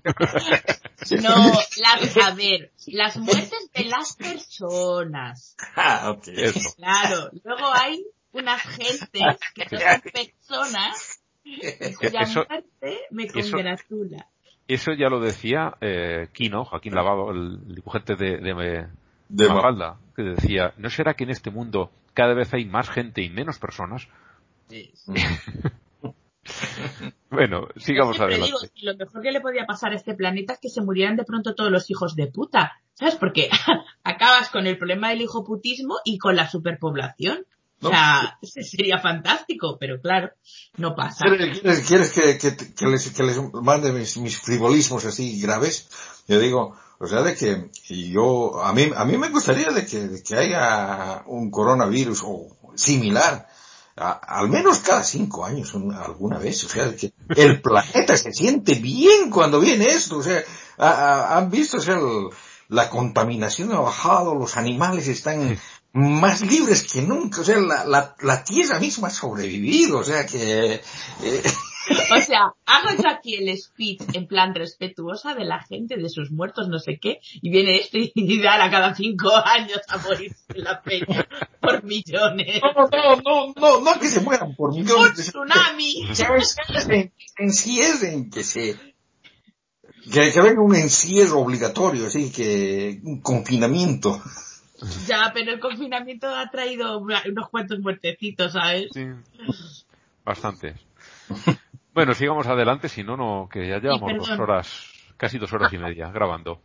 No, 1.21 1.33
las, 1.77 2.17
a 2.17 2.31
ver, 2.35 2.73
las 2.87 3.15
muertes 3.17 3.69
de 3.73 3.85
las 3.85 4.15
personas. 4.17 5.55
ah, 5.77 6.11
ok. 6.11 6.27
Eso. 6.27 6.73
Claro, 6.75 7.29
luego 7.43 7.67
hay 7.73 8.05
unas 8.33 8.61
gentes 8.61 9.09
que 9.55 9.65
no 9.71 9.79
son 9.79 10.01
personas 10.13 11.21
y 11.43 11.93
cuya 11.95 12.21
Eso- 12.21 12.45
muerte 12.49 12.99
me 13.11 13.27
congratula. 13.27 14.27
Eso 14.67 14.93
ya 14.93 15.09
lo 15.09 15.19
decía 15.19 15.75
eh, 15.81 16.27
Kino, 16.31 16.63
Joaquín 16.63 16.93
Lavado, 16.93 17.31
el 17.31 17.73
dibujante 17.73 18.15
de, 18.15 18.37
de, 18.37 18.87
De 19.29 19.47
Ma- 19.47 19.55
Mafalda, 19.55 19.97
que 20.15 20.21
decía, 20.21 20.73
¿no 20.77 20.91
será 20.91 21.15
que 21.15 21.23
en 21.23 21.31
este 21.31 21.49
mundo 21.49 21.91
cada 22.13 22.35
vez 22.35 22.53
hay 22.53 22.65
más 22.65 22.87
gente 22.89 23.23
y 23.23 23.29
menos 23.29 23.57
personas? 23.57 24.07
Bueno, 27.29 27.67
sigamos 27.77 28.15
Siempre 28.15 28.35
adelante. 28.37 28.45
digo, 28.45 28.73
y 28.73 28.85
lo 28.85 28.95
mejor 28.97 29.21
que 29.21 29.31
le 29.31 29.39
podía 29.41 29.65
pasar 29.67 29.91
a 29.91 29.95
este 29.95 30.15
planeta 30.15 30.53
es 30.53 30.59
que 30.59 30.69
se 30.69 30.81
murieran 30.81 31.15
de 31.15 31.23
pronto 31.23 31.53
todos 31.53 31.71
los 31.71 31.89
hijos 31.91 32.15
de 32.15 32.27
puta. 32.27 32.79
¿Sabes? 32.93 33.15
Porque 33.17 33.49
acabas 34.03 34.49
con 34.49 34.65
el 34.65 34.77
problema 34.77 35.09
del 35.09 35.21
hijoputismo 35.21 35.97
y 36.03 36.17
con 36.17 36.35
la 36.35 36.49
superpoblación. 36.49 37.45
O 37.81 37.89
sea, 37.89 38.37
sería 38.43 38.99
fantástico, 38.99 39.77
pero 39.79 40.01
claro, 40.01 40.31
no 40.77 40.95
pasa. 40.95 41.25
¿Quieres, 41.27 42.11
quieres- 42.11 42.11
que, 42.11 42.37
que, 42.75 42.85
les, 42.87 43.09
que 43.11 43.23
les 43.23 43.37
mande 43.53 43.91
mis, 43.91 44.17
mis 44.17 44.37
frivolismos 44.37 45.05
así 45.05 45.39
graves? 45.41 45.87
Yo 46.27 46.39
digo, 46.39 46.75
o 46.99 47.07
sea, 47.07 47.21
de 47.21 47.35
que 47.35 47.69
yo, 48.11 48.61
a 48.63 48.73
mí, 48.73 48.89
a 48.95 49.05
mí 49.05 49.17
me 49.17 49.29
gustaría 49.29 49.69
de 49.69 49.85
que, 49.85 50.07
de 50.07 50.21
que 50.23 50.35
haya 50.35 51.23
un 51.27 51.49
coronavirus 51.49 52.21
o 52.25 52.57
similar, 52.75 53.47
a- 53.95 54.11
al 54.11 54.49
menos 54.49 54.79
cada 54.79 55.03
cinco 55.03 55.45
años 55.45 55.73
un- 55.73 55.93
alguna 55.93 56.37
vez, 56.37 56.63
o 56.65 56.69
sea, 56.69 56.85
de 56.85 56.95
que 56.95 57.13
el 57.35 57.61
planeta 57.63 58.15
se 58.17 58.31
siente 58.33 58.75
bien 58.75 59.29
cuando 59.31 59.59
viene 59.59 59.85
esto, 59.85 60.17
o 60.17 60.23
sea, 60.23 60.43
a- 60.77 60.89
a- 60.89 61.37
han 61.37 61.49
visto, 61.49 61.77
o 61.77 61.81
sea, 61.81 61.95
el- 61.95 62.29
la 62.67 62.89
contaminación 62.89 63.71
ha 63.71 63.79
bajado, 63.79 64.35
los 64.35 64.55
animales 64.55 65.07
están 65.07 65.57
más 65.93 66.41
libres 66.41 66.83
que 66.83 67.01
nunca, 67.01 67.41
o 67.41 67.43
sea, 67.43 67.57
la, 67.57 67.85
la, 67.85 68.15
la 68.21 68.43
tierra 68.43 68.79
misma 68.79 69.07
ha 69.07 69.11
sobrevivido, 69.11 69.99
o 69.99 70.03
sea 70.03 70.25
que, 70.25 70.81
eh, 71.23 71.43
O 72.15 72.21
sea, 72.21 72.53
hago 72.65 72.89
yo 72.97 73.09
aquí 73.09 73.35
el 73.35 73.57
speech 73.57 74.01
en 74.13 74.27
plan 74.27 74.53
respetuosa 74.53 75.33
de 75.33 75.45
la 75.45 75.61
gente, 75.63 75.97
de 75.97 76.09
sus 76.09 76.31
muertos, 76.31 76.67
no 76.67 76.79
sé 76.79 76.99
qué, 77.01 77.19
y 77.41 77.49
viene 77.49 77.77
esto 77.77 77.97
y 77.97 78.41
da 78.41 78.63
a 78.63 78.71
cada 78.71 78.93
cinco 78.95 79.31
años 79.35 79.81
a 79.87 79.97
morirse 79.97 80.37
la 80.55 80.81
peña 80.81 81.27
por 81.61 81.83
millones. 81.83 82.61
no, 82.61 82.87
no, 82.91 83.15
no, 83.15 83.53
no, 83.55 83.81
no 83.81 83.99
que 83.99 84.07
se 84.07 84.21
mueran 84.21 84.55
por 84.55 84.71
¡Un 84.71 84.81
millones. 84.81 85.15
tsunami! 85.15 86.09
¿Sabes? 86.13 86.55
En, 86.89 87.11
encierren, 87.37 88.29
que 88.29 88.43
se, 88.43 88.77
que, 90.11 90.31
que 90.31 90.41
venga 90.41 90.61
un 90.61 90.75
encierro 90.75 91.39
obligatorio, 91.39 92.07
así 92.07 92.31
que, 92.31 92.99
un 93.03 93.21
confinamiento. 93.21 94.21
Ya, 95.07 95.31
pero 95.33 95.51
el 95.51 95.59
confinamiento 95.59 96.27
ha 96.27 96.49
traído 96.49 96.99
unos 96.99 97.49
cuantos 97.49 97.79
muertecitos, 97.79 98.53
¿sabes? 98.53 98.89
Sí. 98.93 99.05
Bastantes. 100.23 100.75
Bueno, 101.93 102.13
sigamos 102.13 102.47
adelante, 102.47 102.87
si 102.87 103.03
no, 103.03 103.17
no, 103.17 103.49
que 103.51 103.67
ya 103.67 103.79
llevamos 103.79 104.13
dos 104.15 104.39
horas, 104.39 104.91
casi 105.17 105.37
dos 105.37 105.51
horas 105.53 105.73
y 105.73 105.77
media 105.77 106.11
grabando. 106.11 106.61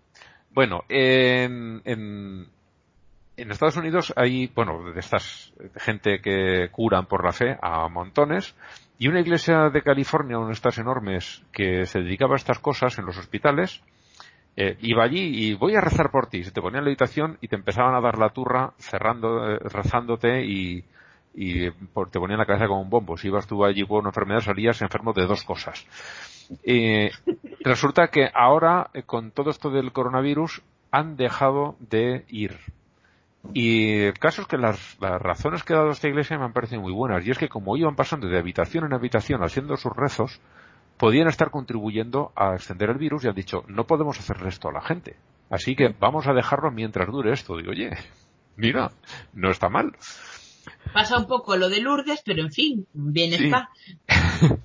Bueno, 0.50 0.84
en, 0.88 1.82
en, 1.84 2.46
en 3.36 3.50
Estados 3.50 3.76
Unidos 3.76 4.12
hay, 4.16 4.46
bueno, 4.54 4.92
de 4.92 5.00
estas 5.00 5.52
gente 5.76 6.20
que 6.20 6.68
curan 6.70 7.06
por 7.06 7.24
la 7.24 7.32
fe 7.32 7.58
a 7.60 7.88
montones, 7.88 8.54
y 8.98 9.08
una 9.08 9.20
iglesia 9.20 9.70
de 9.70 9.82
California, 9.82 10.38
una 10.38 10.48
de 10.48 10.52
estas 10.52 10.78
enormes, 10.78 11.42
que 11.52 11.84
se 11.86 12.00
dedicaba 12.00 12.34
a 12.34 12.36
estas 12.36 12.60
cosas 12.60 12.96
en 12.98 13.06
los 13.06 13.18
hospitales, 13.18 13.82
eh, 14.56 14.76
iba 14.82 15.02
allí 15.04 15.20
y 15.48 15.54
voy 15.54 15.74
a 15.76 15.80
rezar 15.80 16.10
por 16.10 16.26
ti. 16.28 16.44
Se 16.44 16.50
te 16.52 16.60
ponía 16.60 16.78
en 16.78 16.84
la 16.84 16.88
habitación 16.90 17.38
y 17.40 17.48
te 17.48 17.56
empezaban 17.56 17.94
a 17.94 18.00
dar 18.00 18.18
la 18.18 18.30
turra 18.30 18.72
cerrando, 18.78 19.50
eh, 19.50 19.58
rezándote 19.60 20.44
y, 20.44 20.84
y 21.34 21.70
por- 21.70 22.10
te 22.10 22.18
ponían 22.18 22.38
la 22.38 22.46
cabeza 22.46 22.66
como 22.68 22.80
un 22.82 22.90
bombo. 22.90 23.16
Si 23.16 23.28
ibas 23.28 23.46
tú 23.46 23.64
allí 23.64 23.84
por 23.84 24.00
una 24.00 24.10
enfermedad 24.10 24.40
salías 24.40 24.80
enfermo 24.82 25.12
de 25.12 25.26
dos 25.26 25.42
cosas. 25.44 25.84
Eh, 26.62 27.10
resulta 27.60 28.08
que 28.08 28.30
ahora, 28.34 28.90
eh, 28.94 29.02
con 29.02 29.30
todo 29.30 29.50
esto 29.50 29.70
del 29.70 29.92
coronavirus, 29.92 30.62
han 30.90 31.16
dejado 31.16 31.76
de 31.80 32.24
ir. 32.28 32.56
Y 33.52 34.04
el 34.04 34.18
caso 34.18 34.42
es 34.42 34.48
que 34.48 34.56
las, 34.56 34.96
las 35.00 35.20
razones 35.20 35.64
que 35.64 35.74
ha 35.74 35.76
dado 35.78 35.90
esta 35.90 36.08
iglesia 36.08 36.38
me 36.38 36.44
han 36.44 36.52
parecido 36.52 36.80
muy 36.80 36.92
buenas. 36.92 37.26
Y 37.26 37.30
es 37.30 37.38
que 37.38 37.48
como 37.48 37.76
iban 37.76 37.94
pasando 37.96 38.26
de 38.28 38.38
habitación 38.38 38.84
en 38.84 38.94
habitación 38.94 39.42
haciendo 39.42 39.76
sus 39.76 39.92
rezos, 39.94 40.40
podían 40.98 41.28
estar 41.28 41.50
contribuyendo 41.50 42.32
a 42.36 42.54
extender 42.54 42.90
el 42.90 42.98
virus 42.98 43.24
y 43.24 43.28
han 43.28 43.34
dicho, 43.34 43.64
no 43.68 43.86
podemos 43.86 44.18
hacerle 44.18 44.48
esto 44.48 44.68
a 44.68 44.72
la 44.72 44.80
gente. 44.82 45.16
Así 45.50 45.76
que 45.76 45.94
vamos 45.98 46.26
a 46.26 46.32
dejarlo 46.32 46.70
mientras 46.70 47.06
dure 47.08 47.32
esto. 47.32 47.56
Digo, 47.56 47.70
oye, 47.70 47.90
mira, 48.56 48.92
no 49.34 49.50
está 49.50 49.68
mal. 49.68 49.96
Pasa 50.92 51.18
un 51.18 51.26
poco 51.26 51.56
lo 51.56 51.68
de 51.68 51.80
Lourdes, 51.80 52.22
pero 52.24 52.42
en 52.42 52.50
fin, 52.52 52.86
bien 52.92 53.32
Sí. 53.32 53.44
está. 53.46 53.68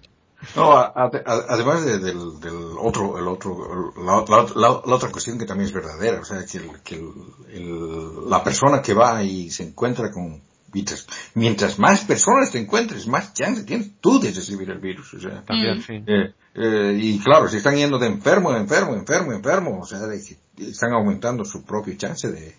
No, 0.56 0.72
a- 0.72 0.94
a- 0.96 1.12
a- 1.26 1.46
además 1.50 1.84
de- 1.86 2.00
del, 2.00 2.40
del 2.40 2.56
otro, 2.80 3.20
el 3.20 3.28
otro, 3.28 3.92
la, 3.98 4.24
la- 4.26 4.48
la- 4.56 4.82
la 4.86 4.96
otra 4.96 5.12
cuestión 5.12 5.38
que 5.38 5.46
también 5.46 5.68
es 5.68 5.74
verdadera, 5.74 6.22
o 6.22 6.24
sea, 6.24 6.46
que, 6.46 6.60
el- 6.60 6.82
que 6.82 6.96
el- 6.96 7.12
el- 7.52 8.30
la 8.30 8.42
persona 8.42 8.82
que 8.82 8.94
va 8.94 9.22
y 9.22 9.50
se 9.50 9.64
encuentra 9.64 10.10
con, 10.12 10.42
mientras, 10.74 11.08
mientras 11.36 11.80
más 11.80 12.04
personas 12.06 12.52
te 12.52 12.60
encuentres, 12.60 13.08
más 13.08 13.34
chance 13.34 13.64
tienes 13.64 13.92
tú 14.02 14.20
de 14.20 14.32
recibir 14.32 14.70
el 14.70 14.80
virus, 14.80 15.14
o 15.14 15.20
sea. 15.20 15.44
También, 15.44 15.80
Mm. 15.80 15.82
sí. 15.82 15.94
Eh, 16.08 16.34
eh, 16.56 16.98
y 17.00 17.20
claro, 17.20 17.48
si 17.48 17.58
están 17.58 17.76
yendo 17.76 17.98
de 18.00 18.08
enfermo, 18.08 18.52
en 18.52 18.58
enfermo, 18.64 18.94
enfermo, 18.96 19.34
enfermo, 19.34 19.80
o 19.82 19.86
sea, 19.86 20.00
de 20.00 20.22
que 20.24 20.38
están 20.70 20.94
aumentando 20.94 21.46
su 21.46 21.64
propio 21.64 21.96
chance 21.98 22.30
de, 22.30 22.56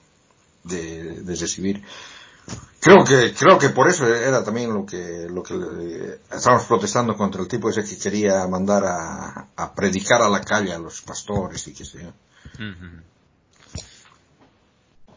de, 0.65 1.23
de 1.23 1.37
recibir. 1.37 1.83
Creo 2.81 3.05
que, 3.05 3.35
creo 3.35 3.59
que 3.59 3.69
por 3.69 3.89
eso 3.89 4.07
era 4.07 4.43
también 4.43 4.73
lo 4.73 4.87
que, 4.87 5.27
lo 5.31 5.43
que 5.43 5.55
eh, 5.55 6.19
estábamos 6.33 6.65
protestando 6.67 7.15
contra 7.15 7.43
el 7.43 7.47
tipo 7.49 7.69
ese 7.69 7.85
que 7.85 7.99
quería 7.99 8.47
mandar 8.49 8.85
a, 8.87 9.49
a 9.55 9.75
predicar 9.75 10.23
a 10.23 10.29
la 10.31 10.41
calle 10.41 10.73
a 10.73 10.79
los 10.79 11.03
pastores 11.03 11.69
y 11.69 11.75
qué 11.75 11.85
sé 11.85 12.03
yo. 12.03 12.13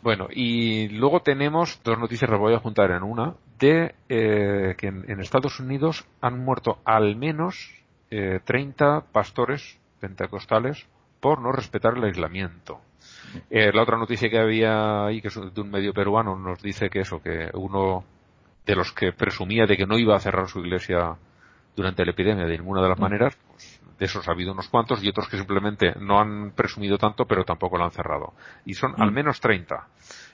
Bueno, 0.04 0.28
y 0.30 0.90
luego 0.90 1.22
tenemos 1.22 1.80
dos 1.82 1.98
noticias, 1.98 2.30
las 2.30 2.40
voy 2.40 2.54
a 2.54 2.60
juntar 2.60 2.92
en 2.92 3.04
una, 3.04 3.36
de 3.58 3.96
eh, 4.10 4.76
que 4.78 4.88
en, 4.88 5.10
en 5.10 5.22
Estados 5.22 5.62
Unidos 5.62 6.06
han 6.20 6.44
muerto 6.44 6.80
al 6.84 7.16
menos 7.16 7.74
eh, 8.12 8.42
30 8.44 9.06
pastores 9.14 9.80
pentecostales 10.02 10.86
por 11.22 11.42
no 11.42 11.54
respetar 11.54 11.98
el 11.98 12.04
aislamiento. 12.04 12.82
Eh, 13.50 13.72
la 13.74 13.82
otra 13.82 13.98
noticia 13.98 14.30
que 14.30 14.38
había 14.38 15.06
ahí, 15.06 15.22
que 15.22 15.30
es 15.30 15.36
de 15.36 15.62
un 15.62 15.72
medio 15.72 15.94
peruano, 15.94 16.38
nos 16.38 16.62
dice 16.62 16.90
que 16.90 17.00
eso, 17.00 17.22
que 17.22 17.50
uno 17.54 18.04
de 18.66 18.76
los 18.76 18.92
que 18.92 19.14
presumía 19.14 19.66
de 19.66 19.78
que 19.78 19.86
no 19.86 19.98
iba 19.98 20.18
a 20.18 20.20
cerrar 20.20 20.50
su 20.50 20.60
iglesia 20.60 21.16
durante 21.78 22.04
la 22.04 22.12
epidemia 22.12 22.46
de 22.46 22.58
ninguna 22.58 22.82
de 22.82 22.90
las 22.90 23.00
maneras, 23.00 23.38
pues, 23.48 23.82
de 24.04 24.08
esos 24.08 24.28
ha 24.28 24.32
habido 24.32 24.52
unos 24.52 24.68
cuantos 24.68 25.02
y 25.02 25.08
otros 25.08 25.30
que 25.30 25.38
simplemente 25.38 25.94
no 26.00 26.20
han 26.20 26.52
presumido 26.52 26.98
tanto 26.98 27.26
pero 27.26 27.46
tampoco 27.46 27.78
lo 27.78 27.86
han 27.86 27.92
cerrado. 27.92 28.34
Y 28.66 28.74
son 28.74 28.94
al 29.02 29.12
menos 29.14 29.40
30. 29.40 29.88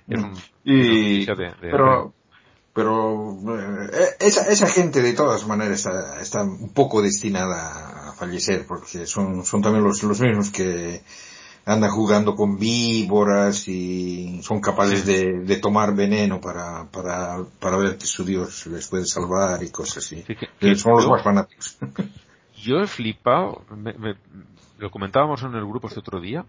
Es 0.07 0.17
un- 0.23 0.33
Y, 0.63 0.79
es 0.81 0.87
una 0.89 0.97
noticia 0.97 1.35
de- 1.35 1.45
de- 1.45 1.71
pero, 1.71 2.13
pero 2.73 3.37
eh, 3.93 4.15
esa, 4.19 4.47
esa 4.49 4.67
gente 4.67 5.01
de 5.03 5.13
todas 5.13 5.45
maneras 5.45 5.77
está, 5.85 6.19
está 6.19 6.43
un 6.43 6.73
poco 6.73 7.01
destinada 7.03 8.09
a 8.09 8.13
fallecer 8.13 8.65
porque 8.67 9.05
son, 9.05 9.45
son 9.45 9.61
también 9.61 9.83
los, 9.83 10.01
los 10.03 10.19
mismos 10.19 10.49
que 10.49 11.01
andan 11.65 11.91
jugando 11.91 12.33
con 12.35 12.57
víboras 12.57 13.67
y 13.67 14.41
son 14.41 14.59
capaces 14.61 15.05
de, 15.05 15.41
de 15.45 15.55
tomar 15.57 15.93
veneno 15.93 16.41
para, 16.41 16.85
para, 16.89 17.43
para 17.59 17.77
ver 17.77 17.97
que 17.99 18.07
su 18.07 18.25
Dios 18.25 18.65
les 18.65 18.87
puede 18.87 19.05
salvar 19.05 19.61
y 19.61 19.69
cosas 19.69 19.97
así. 19.97 20.23
Sí, 20.25 20.35
que- 20.35 20.45
Eh, 20.45 20.49
que 20.59 20.75
son 20.75 20.93
los 20.93 21.07
más 21.07 21.23
fanáticos. 21.23 21.77
Yo 22.61 22.79
he 22.81 22.87
flipado, 22.87 23.63
me- 23.75 23.93
me- 23.93 24.15
lo 24.77 24.89
comentábamos 24.91 25.43
en 25.43 25.53
el 25.55 25.65
grupo 25.65 25.87
este 25.87 25.99
otro 25.99 26.19
día, 26.19 26.45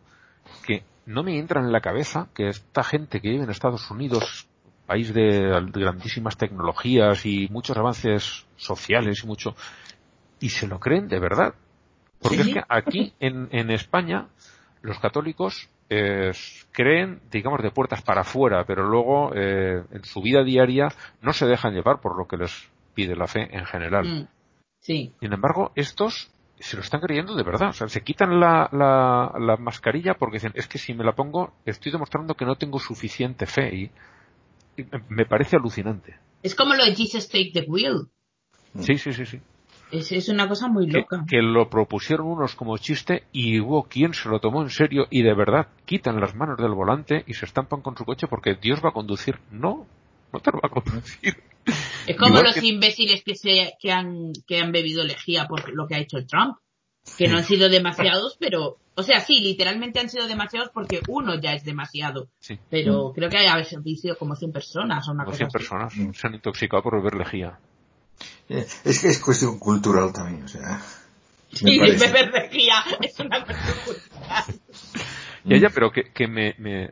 que 0.67 0.83
no 1.07 1.23
me 1.23 1.39
entra 1.39 1.61
en 1.61 1.73
la 1.73 1.81
cabeza 1.81 2.29
que 2.35 2.49
esta 2.49 2.83
gente 2.85 3.21
que 3.21 3.31
vive 3.31 3.45
en 3.45 3.51
Estados 3.51 3.91
Unidos, 3.91 4.47
país 4.87 5.13
de 5.15 5.23
de 5.23 5.81
grandísimas 5.81 6.37
tecnologías 6.37 7.25
y 7.27 7.49
muchos 7.51 7.77
avances 7.77 8.47
sociales 8.57 9.23
y 9.23 9.27
mucho, 9.27 9.55
y 10.41 10.49
se 10.49 10.67
lo 10.67 10.79
creen 10.81 11.09
de 11.09 11.19
verdad. 11.21 11.55
Porque 12.21 12.43
Sí. 12.45 12.51
es 12.51 12.55
que 12.55 12.63
aquí 12.69 13.15
en, 13.21 13.49
en 13.53 13.71
España 13.71 14.27
los 14.83 14.99
católicos 14.99 15.69
eh, 15.89 16.33
creen, 16.73 17.21
digamos, 17.31 17.63
de 17.63 17.71
puertas 17.71 18.03
para 18.03 18.21
afuera, 18.21 18.65
pero 18.65 18.85
luego 18.89 19.33
eh, 19.35 19.83
en 19.91 20.05
su 20.05 20.21
vida 20.23 20.45
diaria 20.45 20.89
no 21.23 21.33
se 21.33 21.47
dejan 21.47 21.75
llevar 21.75 22.01
por 22.01 22.17
lo 22.17 22.27
que 22.29 22.37
les 22.37 22.69
pide 22.95 23.17
la 23.17 23.27
fe 23.27 23.49
en 23.57 23.65
general. 23.65 24.07
Mm. 24.07 24.29
Sí. 24.81 25.13
Sin 25.21 25.33
embargo, 25.33 25.73
estos 25.75 26.31
se 26.59 26.77
lo 26.77 26.83
están 26.83 27.01
creyendo 27.01 27.35
de 27.35 27.43
verdad. 27.43 27.69
O 27.71 27.73
sea, 27.73 27.89
se 27.89 28.03
quitan 28.03 28.39
la, 28.41 28.69
la, 28.73 29.33
la 29.39 29.57
mascarilla 29.57 30.15
porque 30.15 30.37
dicen, 30.37 30.53
es 30.55 30.67
que 30.67 30.79
si 30.79 30.93
me 30.95 31.05
la 31.05 31.13
pongo, 31.15 31.53
estoy 31.65 31.93
demostrando 31.93 32.35
que 32.35 32.45
no 32.45 32.57
tengo 32.57 32.79
suficiente 32.79 33.47
fe. 33.47 33.75
Y, 33.75 33.91
y 34.81 34.87
me- 35.09 35.25
parece 35.27 35.57
alucinante. 35.57 36.17
Es 36.43 36.55
como 36.55 36.75
lo 36.75 36.85
de 36.85 36.95
Jesus 36.95 37.29
Take 37.29 37.51
the 37.55 37.65
Wheel. 37.69 38.09
Sí, 38.79 38.97
sí, 38.99 39.13
sí, 39.13 39.27
sí. 39.27 39.41
Es, 39.91 40.13
es 40.13 40.29
una 40.29 40.49
cosa 40.49 40.69
muy 40.69 40.87
Que, 40.87 40.99
loca. 40.99 41.25
que 41.29 41.43
lo 41.43 41.69
propusieron 41.69 42.27
unos 42.29 42.55
como 42.55 42.77
chiste 42.79 43.25
y 43.33 43.59
hubo 43.61 43.85
quien 43.85 44.15
se 44.15 44.29
lo 44.29 44.39
tomó 44.39 44.63
en 44.63 44.71
serio 44.71 45.07
y 45.11 45.23
de 45.23 45.35
verdad 45.35 45.69
quitan 45.85 46.21
las 46.21 46.35
manos 46.35 46.59
del 46.59 46.73
volante 46.75 47.25
y 47.27 47.35
se 47.35 47.45
estampan 47.47 47.81
con 47.83 47.97
su 47.97 48.05
coche 48.05 48.27
porque 48.29 48.55
Dios 48.55 48.81
va 48.85 48.91
a 48.91 48.93
conducir. 48.93 49.39
No, 49.51 49.87
no 50.33 50.41
te 50.41 50.53
lo 50.53 50.61
va 50.61 50.69
a 50.69 50.71
conducir. 50.71 51.43
Es 52.07 52.17
como 52.17 52.31
Igual 52.31 52.45
los 52.45 52.55
que- 52.55 52.67
imbéciles 52.67 53.23
que 53.23 53.35
se 53.35 53.75
que 53.81 53.93
han 53.93 54.33
que 54.47 54.59
han 54.61 54.73
bebido 54.73 55.05
lejía 55.05 55.47
por 55.47 55.69
lo 55.75 55.87
que 55.87 55.95
ha 55.95 55.99
hecho 55.99 56.25
Trump, 56.27 56.57
que 57.19 57.29
no 57.29 57.39
han 57.39 57.45
sido 57.45 57.69
demasiados, 57.69 58.37
pero 58.41 58.79
o 58.97 59.03
sea, 59.03 59.21
sí, 59.21 59.41
literalmente 59.41 60.01
han 60.01 60.11
sido 60.11 60.27
demasiados 60.27 60.71
porque 60.75 61.01
uno 61.09 61.35
ya 61.41 61.53
es 61.53 61.65
demasiado, 61.65 62.29
Sí. 62.41 62.59
pero 62.69 63.13
creo 63.15 63.31
que 63.31 63.39
habéis 63.49 63.69
sido 64.01 64.17
como 64.19 64.35
100 64.37 64.53
personas 64.53 65.07
o 65.09 65.13
una 65.13 65.25
Como 65.25 65.33
cosa 65.33 65.37
100 65.37 65.47
así. 65.49 65.53
personas 65.53 65.97
Mm. 65.97 66.13
se 66.13 66.27
han 66.27 66.35
intoxicado 66.35 66.83
por 66.83 66.97
beber 66.97 67.15
lejía. 67.15 67.59
Eh, 68.49 68.67
Es 68.85 69.01
que 69.01 69.09
es 69.09 69.19
cuestión 69.21 69.59
cultural 69.59 70.13
también, 70.13 70.45
o 70.45 70.49
sea. 70.49 70.81
parece. 71.63 72.07
beber 72.07 72.33
lejía 72.33 72.75
es 73.01 73.19
una 73.21 73.45
cuestión 73.45 73.77
cultural. 73.85 74.45
Ya, 75.45 75.57
ya, 75.57 75.71
pero 75.71 75.91
que, 75.91 76.13
que 76.13 76.27
me, 76.27 76.55
me, 76.59 76.91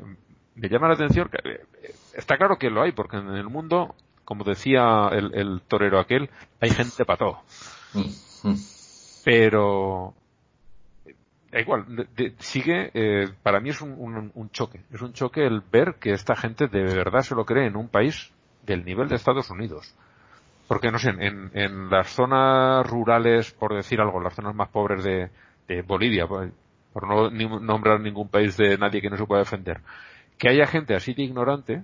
me 0.54 0.68
llama 0.68 0.88
la 0.88 0.94
atención, 0.94 1.28
que, 1.28 1.38
eh, 1.50 1.94
está 2.14 2.36
claro 2.38 2.56
que 2.58 2.70
lo 2.70 2.82
hay, 2.82 2.92
porque 2.92 3.18
en 3.18 3.28
el 3.28 3.44
mundo, 3.50 3.94
como 4.28 4.44
decía 4.44 5.08
el, 5.10 5.62
torero 5.66 5.98
aquel, 5.98 6.28
hay 6.60 6.68
gente 6.68 7.06
para 7.06 7.16
todo. 7.16 7.38
Pero, 9.24 10.12
eh, 11.50 11.62
igual, 11.62 11.86
de- 12.14 12.34
sigue, 12.38 12.90
eh, 12.92 13.30
para 13.42 13.58
mí 13.58 13.70
es 13.70 13.80
un, 13.80 14.30
un- 14.34 14.50
choque. 14.50 14.82
Es 14.92 15.00
un 15.00 15.14
choque 15.14 15.46
el 15.46 15.62
ver 15.62 15.94
que 15.98 16.10
esta 16.12 16.36
gente 16.36 16.66
de 16.66 16.82
verdad 16.82 17.22
se 17.22 17.34
lo 17.34 17.46
cree 17.46 17.68
en 17.68 17.76
un 17.76 17.88
país 17.88 18.30
del 18.66 18.84
nivel 18.84 19.08
de 19.08 19.14
Estados 19.14 19.48
Unidos. 19.48 19.94
Porque, 20.66 20.90
no 20.92 20.98
sé, 20.98 21.08
en, 21.08 21.50
en 21.54 21.88
las 21.88 22.08
zonas 22.10 22.86
rurales, 22.86 23.52
por 23.52 23.74
decir 23.74 23.98
algo, 23.98 24.20
las 24.20 24.34
zonas 24.34 24.54
más 24.54 24.68
pobres 24.68 25.04
de, 25.04 25.30
de 25.68 25.80
Bolivia, 25.80 26.26
por, 26.26 26.50
por 26.92 27.08
no 27.08 27.30
ni- 27.30 27.46
nombrar 27.48 27.98
ningún 27.98 28.28
país 28.28 28.58
de 28.58 28.76
nadie 28.76 29.00
que 29.00 29.08
no 29.08 29.16
se 29.16 29.24
pueda 29.24 29.40
defender, 29.40 29.80
que 30.36 30.50
haya 30.50 30.66
gente 30.66 30.94
así 30.94 31.14
de 31.14 31.22
ignorante 31.22 31.82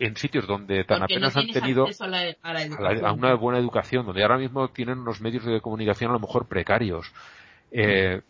en 0.00 0.16
sitios 0.16 0.46
donde 0.46 0.82
tan 0.84 1.00
Porque 1.00 1.20
no 1.20 1.28
apenas 1.28 1.36
han 1.36 1.52
tenido 1.52 1.86
a 1.86 2.06
la, 2.08 2.18
a 2.42 2.52
la 2.54 2.60
a, 2.60 2.62
la- 2.62 2.62
educación. 2.62 3.04
a 3.04 3.12
una 3.12 3.34
buena 3.34 3.58
educación, 3.60 4.06
donde 4.06 4.22
ahora 4.22 4.38
mismo 4.38 4.68
tienen 4.70 4.98
unos 4.98 5.20
medios 5.20 5.44
de 5.44 5.60
comunicación 5.60 6.10
a 6.10 6.14
lo 6.14 6.20
mejor 6.20 6.48
precarios. 6.48 7.06
Eh, 7.70 8.22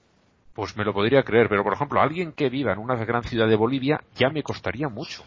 pues 0.53 0.77
me 0.77 0.85
lo 0.85 0.93
podría 0.93 1.23
creer, 1.23 1.49
pero 1.49 1.63
por 1.63 1.73
ejemplo, 1.73 2.01
alguien 2.01 2.33
que 2.33 2.51
viva 2.51 2.73
en 2.73 2.79
una 2.81 2.97
gran 3.05 3.23
ciudad 3.23 3.49
de 3.49 3.55
Bolivia 3.57 4.03
ya 4.17 4.29
me 4.31 4.43
costaría 4.43 4.89
mucho. 4.89 5.23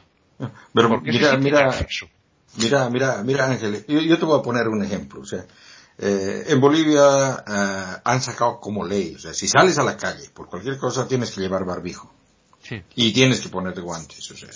Pero 0.73 0.89
Porque 0.89 1.11
mira, 1.13 1.37
mira, 1.37 1.69
acceso. 1.69 2.07
mira, 2.57 2.89
mira, 2.89 3.23
mira, 3.23 3.45
Ángel, 3.45 3.85
yo, 3.87 3.99
yo 4.01 4.19
te 4.19 4.25
voy 4.25 4.37
a 4.39 4.43
poner 4.43 4.67
un 4.67 4.83
ejemplo, 4.83 5.21
o 5.21 5.25
sea, 5.25 5.45
eh, 5.97 6.43
en 6.47 6.59
Bolivia 6.59 7.43
eh, 7.47 8.01
han 8.03 8.21
sacado 8.21 8.59
como 8.59 8.85
ley, 8.85 9.15
o 9.15 9.19
sea, 9.19 9.33
si 9.33 9.47
sales 9.47 9.77
a 9.77 9.83
la 9.83 9.95
calle 9.95 10.29
por 10.33 10.49
cualquier 10.49 10.77
cosa 10.77 11.07
tienes 11.07 11.31
que 11.31 11.39
llevar 11.41 11.63
barbijo 11.65 12.11
Sí, 12.59 12.81
y 12.95 13.13
tienes 13.13 13.39
que 13.41 13.49
ponerte 13.49 13.79
guantes, 13.81 14.29
o 14.31 14.35
sea. 14.35 14.49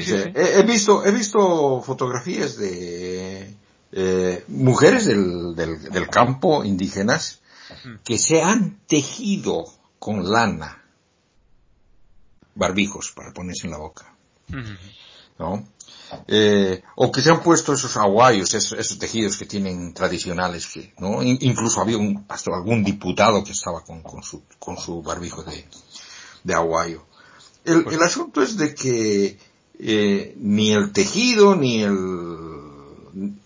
sí. 0.02 0.14
He, 0.34 0.60
he 0.60 0.62
visto, 0.62 1.04
he 1.04 1.10
visto 1.12 1.82
fotografías 1.82 2.56
de 2.56 3.54
eh, 3.92 4.44
mujeres 4.48 5.04
del, 5.06 5.54
del, 5.54 5.82
del 5.90 6.08
campo 6.08 6.64
indígenas 6.64 7.40
que 8.04 8.18
se 8.18 8.42
han 8.42 8.80
tejido 8.86 9.64
con 9.98 10.30
lana 10.30 10.82
barbijos 12.54 13.12
para 13.12 13.32
ponerse 13.32 13.66
en 13.66 13.70
la 13.72 13.78
boca. 13.78 14.14
¿no? 15.38 15.66
Eh, 16.28 16.82
o 16.96 17.10
que 17.10 17.22
se 17.22 17.30
han 17.30 17.42
puesto 17.42 17.72
esos 17.72 17.96
aguayos, 17.96 18.52
esos, 18.52 18.78
esos 18.78 18.98
tejidos 18.98 19.38
que 19.38 19.46
tienen 19.46 19.94
tradicionales, 19.94 20.66
que, 20.66 20.92
¿no? 20.98 21.22
In- 21.22 21.38
incluso 21.40 21.80
había 21.80 21.96
un, 21.96 22.24
hasta 22.28 22.50
algún 22.54 22.84
diputado 22.84 23.42
que 23.42 23.52
estaba 23.52 23.82
con, 23.82 24.02
con 24.02 24.22
su, 24.22 24.42
con 24.58 24.76
su 24.76 25.02
barbijo 25.02 25.42
de, 25.42 25.66
de 26.44 26.54
aguayo. 26.54 27.06
El, 27.64 27.86
el 27.90 28.02
asunto 28.02 28.42
es 28.42 28.56
de 28.58 28.74
que 28.74 29.38
eh, 29.78 30.34
ni 30.38 30.70
el 30.72 30.92
tejido 30.92 31.56
ni 31.56 31.82
el 31.82 31.96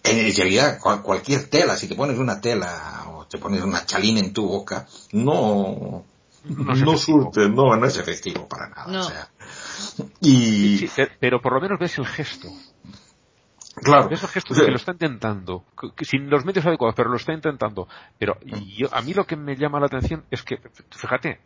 en 0.04 0.34
realidad 0.36 0.78
cual- 0.80 1.02
cualquier 1.02 1.48
tela 1.48 1.76
si 1.76 1.88
te 1.88 1.94
pones 1.96 2.18
una 2.18 2.40
tela 2.40 3.04
o 3.08 3.26
te 3.26 3.38
pones 3.38 3.62
una 3.62 3.84
chalina 3.84 4.20
en 4.20 4.32
tu 4.32 4.46
boca 4.46 4.86
no 5.12 6.04
No 6.44 6.74
no 6.74 6.96
surte 6.96 7.48
no 7.48 7.74
no 7.76 7.86
es 7.86 7.96
efectivo 7.96 8.46
para 8.48 8.68
nada 8.68 8.86
No. 8.86 9.00
o 9.00 9.04
sea 9.10 9.28
y 10.20 10.78
Sí, 10.78 10.90
pe- 10.94 11.10
pero 11.18 11.40
por 11.40 11.52
lo 11.54 11.60
menos 11.60 11.78
ves 11.78 11.98
el 11.98 12.06
gesto. 12.06 12.48
claro 13.82 14.08
Ves 14.08 14.22
el 14.22 14.28
gesto 14.28 14.52
o 14.52 14.54
de 14.54 14.60
sea, 14.60 14.66
que 14.66 14.70
lo 14.70 14.76
está 14.76 14.92
intentando, 14.92 15.64
que- 15.80 15.90
que 15.94 16.04
sin 16.04 16.30
los 16.30 16.44
medios 16.44 16.64
adecuados, 16.66 16.94
pero 16.94 17.10
lo 17.10 17.16
está 17.16 17.32
intentando. 17.32 17.88
Pero 18.18 18.38
yo, 18.44 18.88
a 18.94 19.02
mí 19.02 19.12
lo 19.14 19.26
que 19.26 19.36
me 19.36 19.56
llama 19.56 19.80
la 19.80 19.86
atención 19.86 20.24
es 20.30 20.42
que, 20.42 20.58
fíjate, 20.90 21.40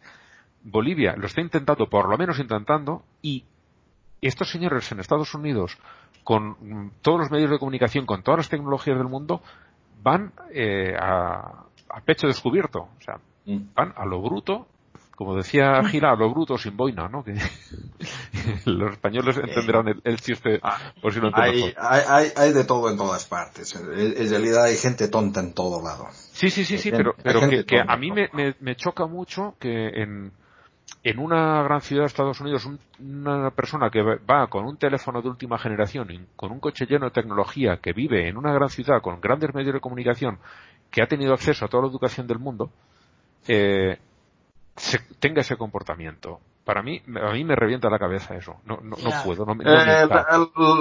Bolivia 0.63 1.15
lo 1.17 1.27
está 1.27 1.41
intentando, 1.41 1.89
por 1.89 2.09
lo 2.09 2.17
menos 2.19 2.39
intentando, 2.39 3.03
y 3.23 3.45
estos 4.29 4.51
señores 4.51 4.91
en 4.93 5.01
Estados 5.01 5.35
Unidos, 5.35 5.77
con 6.25 6.51
mm, 6.61 6.93
todos 7.03 7.21
los 7.21 7.31
medios 7.31 7.51
de 7.51 7.59
comunicación, 7.59 8.07
con 8.07 8.23
todas 8.23 8.39
las 8.39 8.49
tecnologías 8.49 8.99
del 8.99 9.09
mundo, 9.09 9.43
van 10.03 10.33
eh, 10.53 10.95
a, 10.99 11.65
a 11.89 12.01
pecho 12.05 12.27
descubierto. 12.27 12.81
O 12.81 13.01
sea, 13.05 13.21
Mm. 13.47 13.75
van 13.75 13.93
a 13.97 14.05
lo 14.05 14.21
bruto, 14.21 14.67
como 15.17 15.35
decía 15.37 15.83
Gila, 15.85 16.13
a 16.13 16.17
lo 16.17 16.31
bruto 16.31 16.59
sin 16.59 16.77
boina, 16.77 17.09
¿no? 17.09 17.25
Que 17.25 17.35
los 18.67 18.93
españoles 18.93 19.37
entenderán 19.39 19.89
el, 19.89 20.01
el 20.05 20.21
chiste 20.21 20.61
por 21.01 21.13
si 21.13 21.21
no 21.21 21.29
entienden 21.29 21.75
hay, 21.77 22.05
hay, 22.07 22.29
hay, 22.37 22.53
de 22.53 22.65
todo 22.65 22.91
en 22.91 22.97
todas 22.97 23.27
partes 23.27 23.75
en, 23.77 24.31
realidad 24.31 24.65
hay 24.65 24.77
gente 24.77 25.09
tonta 25.09 25.41
en 25.41 25.53
todo 25.53 25.83
lado 25.83 26.07
Sí, 26.33 26.49
sí, 26.49 26.65
sí, 26.65 26.79
sí, 26.79 26.91
pero, 26.91 27.15
pero 27.23 27.41
que, 27.49 27.81
a 27.87 27.97
mí 27.97 28.11
me, 28.11 28.31
me, 28.33 28.55
me 28.61 28.77
choca 28.77 29.07
mucho 29.07 29.57
que 29.59 29.89
en, 29.89 30.33
en 31.03 31.19
una 31.19 31.63
gran 31.63 31.81
ciudad 31.81 32.03
de 32.03 32.07
Estados 32.09 32.41
Unidos 32.41 32.67
un- 32.67 32.79
una 32.99 33.51
persona 33.51 33.89
que 33.91 34.03
va 34.03 34.47
con 34.49 34.67
un 34.67 34.77
teléfono 34.77 35.23
de 35.23 35.29
última 35.31 35.59
generación, 35.59 36.27
con 36.37 36.53
un 36.53 36.61
coche 36.61 36.87
lleno 36.87 37.07
de 37.07 37.11
tecnología, 37.13 37.79
que 37.79 37.93
vive 37.93 38.29
en 38.29 38.37
una 38.37 38.53
gran 38.53 38.69
ciudad 38.69 39.01
con 39.01 39.21
grandes 39.21 39.55
medios 39.55 39.73
de 39.75 39.81
comunicación, 39.81 40.39
que 40.91 41.03
ha 41.03 41.07
tenido 41.07 41.33
acceso 41.33 41.65
a 41.65 41.69
toda 41.69 41.85
la 41.85 41.89
educación 41.89 42.27
del 42.27 42.39
mundo, 42.39 42.71
eh, 43.49 43.99
se- 44.77 45.01
tenga 45.19 45.41
ese 45.41 45.57
comportamiento. 45.57 46.41
Para 46.65 46.83
mí, 46.83 47.01
a 47.21 47.33
mí 47.33 47.43
me 47.43 47.57
revienta 47.57 47.89
la 47.89 47.99
cabeza 47.99 48.37
eso. 48.37 48.57
No, 48.67 48.79
no, 48.83 48.95
puedo, 49.25 49.45
no, 49.47 49.55
no 49.55 49.63
Eh, 49.63 50.07
la, 50.07 50.27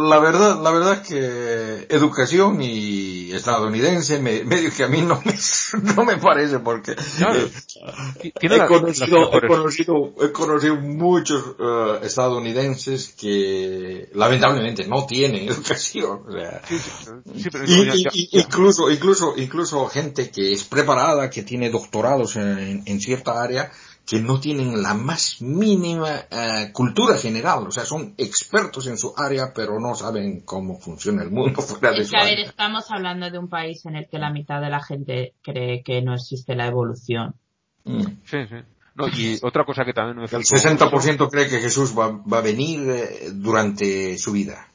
la 0.09 0.19
verdad, 0.19 0.61
la 0.61 0.71
verdad 0.71 1.01
que 1.01 1.87
educación 1.89 2.61
y 2.61 3.31
estadounidense 3.31 4.19
me, 4.19 4.43
medio 4.43 4.71
que 4.75 4.83
a 4.83 4.87
mí 4.87 5.01
no 5.01 5.19
me, 5.23 5.33
no 5.95 6.03
me 6.05 6.17
parece 6.17 6.59
porque 6.59 6.95
Claro. 7.17 7.39
eh, 8.21 8.31
Tiene 8.39 8.55
he, 8.55 8.57
la- 8.59 8.67
conocido, 8.67 9.31
he 9.33 9.47
conocido, 9.47 10.13
he 10.21 10.31
conocido 10.31 10.75
muchos 10.75 11.55
eh, 11.57 11.99
estadounidenses 12.03 13.15
que 13.17 14.09
lamentablemente 14.13 14.85
no 14.85 15.05
tienen 15.07 15.47
educación. 15.49 16.23
o 16.27 16.31
sea, 16.31 16.61
Sí, 16.67 17.49
pero 17.51 17.63
y, 17.65 17.85
ya- 17.85 17.95
y- 17.95 18.03
ya- 18.03 18.09
y- 18.13 18.29
ya. 18.31 18.41
incluso, 18.41 18.91
incluso, 18.91 19.33
incluso 19.37 19.87
gente 19.87 20.29
que 20.29 20.51
es 20.51 20.65
preparada, 20.65 21.29
que 21.29 21.43
tiene 21.43 21.69
doctorados 21.69 22.35
en, 22.35 22.83
en 22.85 22.99
cierta 22.99 23.41
área, 23.41 23.71
que 24.09 24.19
no 24.19 24.39
tienen 24.39 24.81
la 24.81 24.95
más 24.95 25.39
mínima 25.39 26.25
eh, 26.31 26.71
cultura 26.73 27.15
general, 27.15 27.67
o 27.67 27.71
sea, 27.71 27.85
son 27.85 28.15
expertos 28.17 28.87
en 28.87 28.97
su 28.97 29.13
área, 29.15 29.53
pero 29.53 29.79
no 29.79 29.93
saben 29.93 30.41
cómo 30.41 30.79
funciona 30.79 31.21
el 31.21 31.29
mundo 31.29 31.61
fuera 31.61 31.91
de 31.91 31.99
Es 32.01 32.07
su 32.07 32.13
que, 32.13 32.17
a 32.17 32.23
ver, 32.23 32.33
área. 32.33 32.45
estamos 32.45 32.89
hablando 32.89 33.29
de 33.29 33.37
un 33.37 33.49
país 33.49 33.85
en 33.85 33.95
el 33.95 34.07
que 34.09 34.17
la 34.17 34.31
mitad 34.31 34.61
de 34.61 34.69
la 34.71 34.83
gente 34.83 35.35
cree 35.43 35.83
que 35.83 36.01
no 36.01 36.15
existe 36.15 36.55
la 36.55 36.65
evolución. 36.65 37.35
Mm. 37.83 38.01
Sí, 38.25 38.37
sí. 38.49 38.55
No, 38.95 39.07
y 39.09 39.39
otra 39.43 39.63
cosa 39.63 39.85
que 39.85 39.93
también 39.93 40.17
me 40.17 40.23
El 40.23 40.29
flipó 40.29 40.43
60% 40.43 41.29
cree 41.29 41.47
que 41.47 41.59
Jesús 41.59 41.97
va, 41.97 42.09
va 42.09 42.39
a 42.39 42.41
venir 42.41 42.89
eh, 42.89 43.29
durante 43.31 44.17
su 44.17 44.31
vida. 44.31 44.65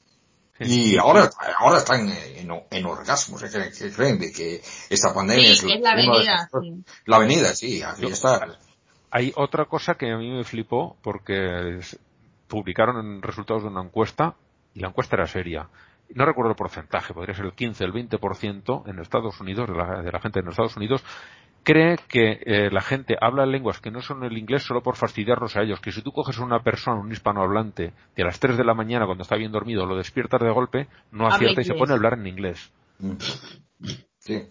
Y 0.60 0.96
ahora, 0.96 1.28
ahora 1.58 1.78
están 1.78 2.08
en, 2.08 2.48
en 2.70 2.86
orgasmos, 2.86 3.42
¿eh? 3.42 3.48
que 3.76 3.90
creen 3.90 4.20
de 4.20 4.30
que 4.30 4.62
esta 4.88 5.12
pandemia 5.12 5.52
Sí, 5.52 5.66
es, 5.66 5.74
es 5.74 5.80
la 5.80 5.96
de 5.96 6.02
avenida, 6.02 6.48
sí. 6.62 6.84
La 7.06 7.16
avenida, 7.16 7.54
sí, 7.56 7.82
aquí 7.82 8.06
está. 8.06 8.56
Hay 9.16 9.32
otra 9.36 9.66
cosa 9.66 9.94
que 9.94 10.10
a 10.10 10.18
mí 10.18 10.28
me 10.28 10.42
flipó 10.42 10.96
porque 11.00 11.78
publicaron 12.48 12.98
en 12.98 13.22
resultados 13.22 13.62
de 13.62 13.68
una 13.68 13.82
encuesta 13.82 14.34
y 14.74 14.80
la 14.80 14.88
encuesta 14.88 15.14
era 15.14 15.28
seria. 15.28 15.68
No 16.16 16.24
recuerdo 16.24 16.50
el 16.50 16.56
porcentaje, 16.56 17.14
podría 17.14 17.36
ser 17.36 17.44
el 17.44 17.52
15, 17.52 17.84
el 17.84 17.92
20% 17.92 18.88
en 18.88 18.98
Estados 18.98 19.40
Unidos, 19.40 19.68
de 19.68 19.76
la, 19.76 20.02
de 20.02 20.10
la 20.10 20.18
gente 20.18 20.40
en 20.40 20.48
Estados 20.48 20.76
Unidos, 20.76 21.04
cree 21.62 21.96
que 22.08 22.40
eh, 22.44 22.70
la 22.72 22.80
gente 22.80 23.16
habla 23.20 23.46
lenguas 23.46 23.78
que 23.78 23.92
no 23.92 24.02
son 24.02 24.24
el 24.24 24.36
inglés 24.36 24.64
solo 24.64 24.82
por 24.82 24.96
fastidiarlos 24.96 25.54
a 25.54 25.62
ellos. 25.62 25.78
Que 25.78 25.92
si 25.92 26.02
tú 26.02 26.10
coges 26.10 26.40
a 26.40 26.44
una 26.44 26.64
persona, 26.64 27.00
un 27.00 27.12
hispanohablante, 27.12 27.92
que 28.16 28.22
a 28.22 28.26
las 28.26 28.40
3 28.40 28.56
de 28.56 28.64
la 28.64 28.74
mañana 28.74 29.06
cuando 29.06 29.22
está 29.22 29.36
bien 29.36 29.52
dormido 29.52 29.86
lo 29.86 29.96
despiertas 29.96 30.40
de 30.40 30.50
golpe, 30.50 30.88
no 31.12 31.28
acierta 31.28 31.60
y 31.60 31.64
se 31.64 31.74
pone 31.74 31.92
a 31.92 31.94
hablar 31.94 32.14
en 32.14 32.26
inglés. 32.26 32.72
Mm. 32.98 33.12
Sí. 34.18 34.48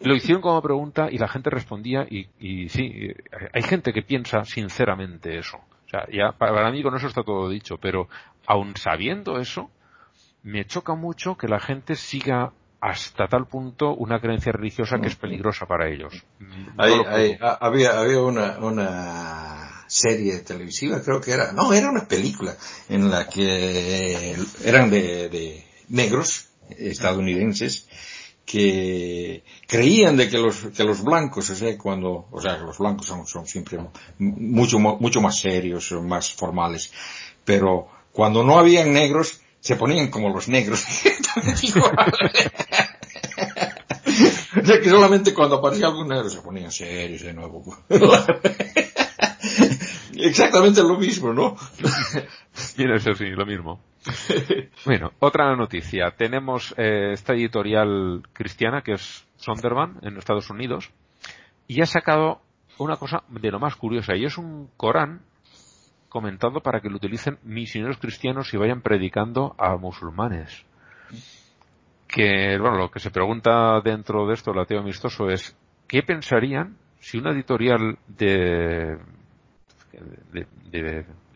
Lo 0.00 0.14
hicieron 0.14 0.42
como 0.42 0.60
pregunta 0.62 1.08
y 1.10 1.18
la 1.18 1.28
gente 1.28 1.50
respondía 1.50 2.06
y, 2.08 2.28
y 2.38 2.68
sí, 2.68 3.12
hay 3.52 3.62
gente 3.62 3.92
que 3.92 4.02
piensa 4.02 4.44
sinceramente 4.44 5.38
eso. 5.38 5.56
O 5.58 5.88
sea, 5.88 6.06
ya 6.12 6.32
para 6.32 6.70
mí 6.70 6.82
con 6.82 6.94
eso 6.96 7.06
está 7.06 7.22
todo 7.22 7.48
dicho, 7.48 7.76
pero 7.78 8.08
aun 8.46 8.76
sabiendo 8.76 9.38
eso, 9.40 9.70
me 10.42 10.64
choca 10.64 10.94
mucho 10.94 11.36
que 11.36 11.48
la 11.48 11.60
gente 11.60 11.94
siga 11.96 12.52
hasta 12.80 13.26
tal 13.26 13.46
punto 13.46 13.94
una 13.94 14.20
creencia 14.20 14.52
religiosa 14.52 14.98
que 15.00 15.08
es 15.08 15.16
peligrosa 15.16 15.66
para 15.66 15.88
ellos. 15.88 16.24
No 16.38 16.72
Hay- 16.84 16.96
lo 16.96 17.02
puedo. 17.04 17.16
hay- 17.16 17.36
ha- 17.40 17.58
había, 17.60 17.98
había 17.98 18.20
una, 18.20 18.58
una 18.58 19.84
serie 19.88 20.38
televisiva, 20.40 21.00
creo 21.02 21.20
que 21.20 21.32
era, 21.32 21.52
no, 21.52 21.72
era 21.72 21.88
una 21.90 22.06
película 22.06 22.54
en 22.88 23.10
la 23.10 23.28
que 23.28 24.36
eran 24.64 24.90
de, 24.90 25.28
de 25.28 25.64
negros 25.88 26.48
estadounidenses 26.78 27.88
que 28.46 29.44
creían 29.66 30.16
de 30.16 30.28
que 30.30 30.38
los, 30.38 30.56
que 30.76 30.84
los 30.84 31.02
blancos, 31.04 31.50
o 31.50 31.54
sea, 31.54 31.76
cuando, 31.76 32.26
o 32.30 32.40
sea, 32.40 32.56
los 32.58 32.78
blancos 32.78 33.06
son, 33.06 33.26
son 33.26 33.46
siempre 33.46 33.78
mu- 33.78 33.90
mucho, 34.18 34.78
mucho 34.78 35.20
más 35.20 35.40
serios, 35.40 35.90
más 35.92 36.32
formales, 36.32 36.92
pero 37.44 37.88
cuando 38.12 38.42
no 38.44 38.58
habían 38.58 38.92
negros, 38.92 39.40
se 39.60 39.76
ponían 39.76 40.08
como 40.10 40.30
los 40.30 40.48
negros. 40.48 40.84
de 44.54 44.80
que 44.80 44.88
solamente 44.88 45.34
cuando 45.34 45.56
aparecía 45.56 45.86
algún 45.88 46.08
negro 46.08 46.30
se 46.30 46.40
ponían 46.40 46.70
serios 46.72 47.22
de 47.22 47.34
nuevo. 47.34 47.76
Exactamente 50.16 50.82
lo 50.82 50.96
mismo, 50.98 51.32
¿no? 51.32 51.56
Mira, 52.78 52.96
eso 52.96 53.14
sí, 53.14 53.26
lo 53.30 53.44
mismo. 53.44 53.80
Bueno, 54.84 55.12
otra 55.20 55.54
noticia. 55.56 56.12
Tenemos 56.16 56.74
eh, 56.76 57.12
esta 57.12 57.34
editorial 57.34 58.22
cristiana 58.32 58.82
que 58.82 58.92
es 58.92 59.26
Sonderban 59.36 59.98
en 60.02 60.16
Estados 60.16 60.50
Unidos 60.50 60.92
y 61.66 61.82
ha 61.82 61.86
sacado 61.86 62.40
una 62.78 62.96
cosa 62.96 63.22
de 63.28 63.50
lo 63.50 63.58
más 63.58 63.76
curiosa 63.76 64.14
y 64.16 64.24
es 64.24 64.38
un 64.38 64.70
Corán 64.76 65.22
comentado 66.08 66.60
para 66.60 66.80
que 66.80 66.88
lo 66.88 66.96
utilicen 66.96 67.38
misioneros 67.42 67.98
cristianos 67.98 68.52
y 68.54 68.56
vayan 68.56 68.80
predicando 68.80 69.54
a 69.58 69.76
musulmanes. 69.76 70.64
Que, 72.06 72.56
bueno, 72.58 72.78
lo 72.78 72.90
que 72.90 73.00
se 73.00 73.10
pregunta 73.10 73.80
dentro 73.82 74.26
de 74.26 74.34
esto, 74.34 74.52
el 74.52 74.60
ateo 74.60 74.80
amistoso, 74.80 75.28
es 75.28 75.56
¿qué 75.88 76.02
pensarían 76.02 76.76
si 77.00 77.18
una 77.18 77.32
editorial 77.32 77.98
de 78.06 78.98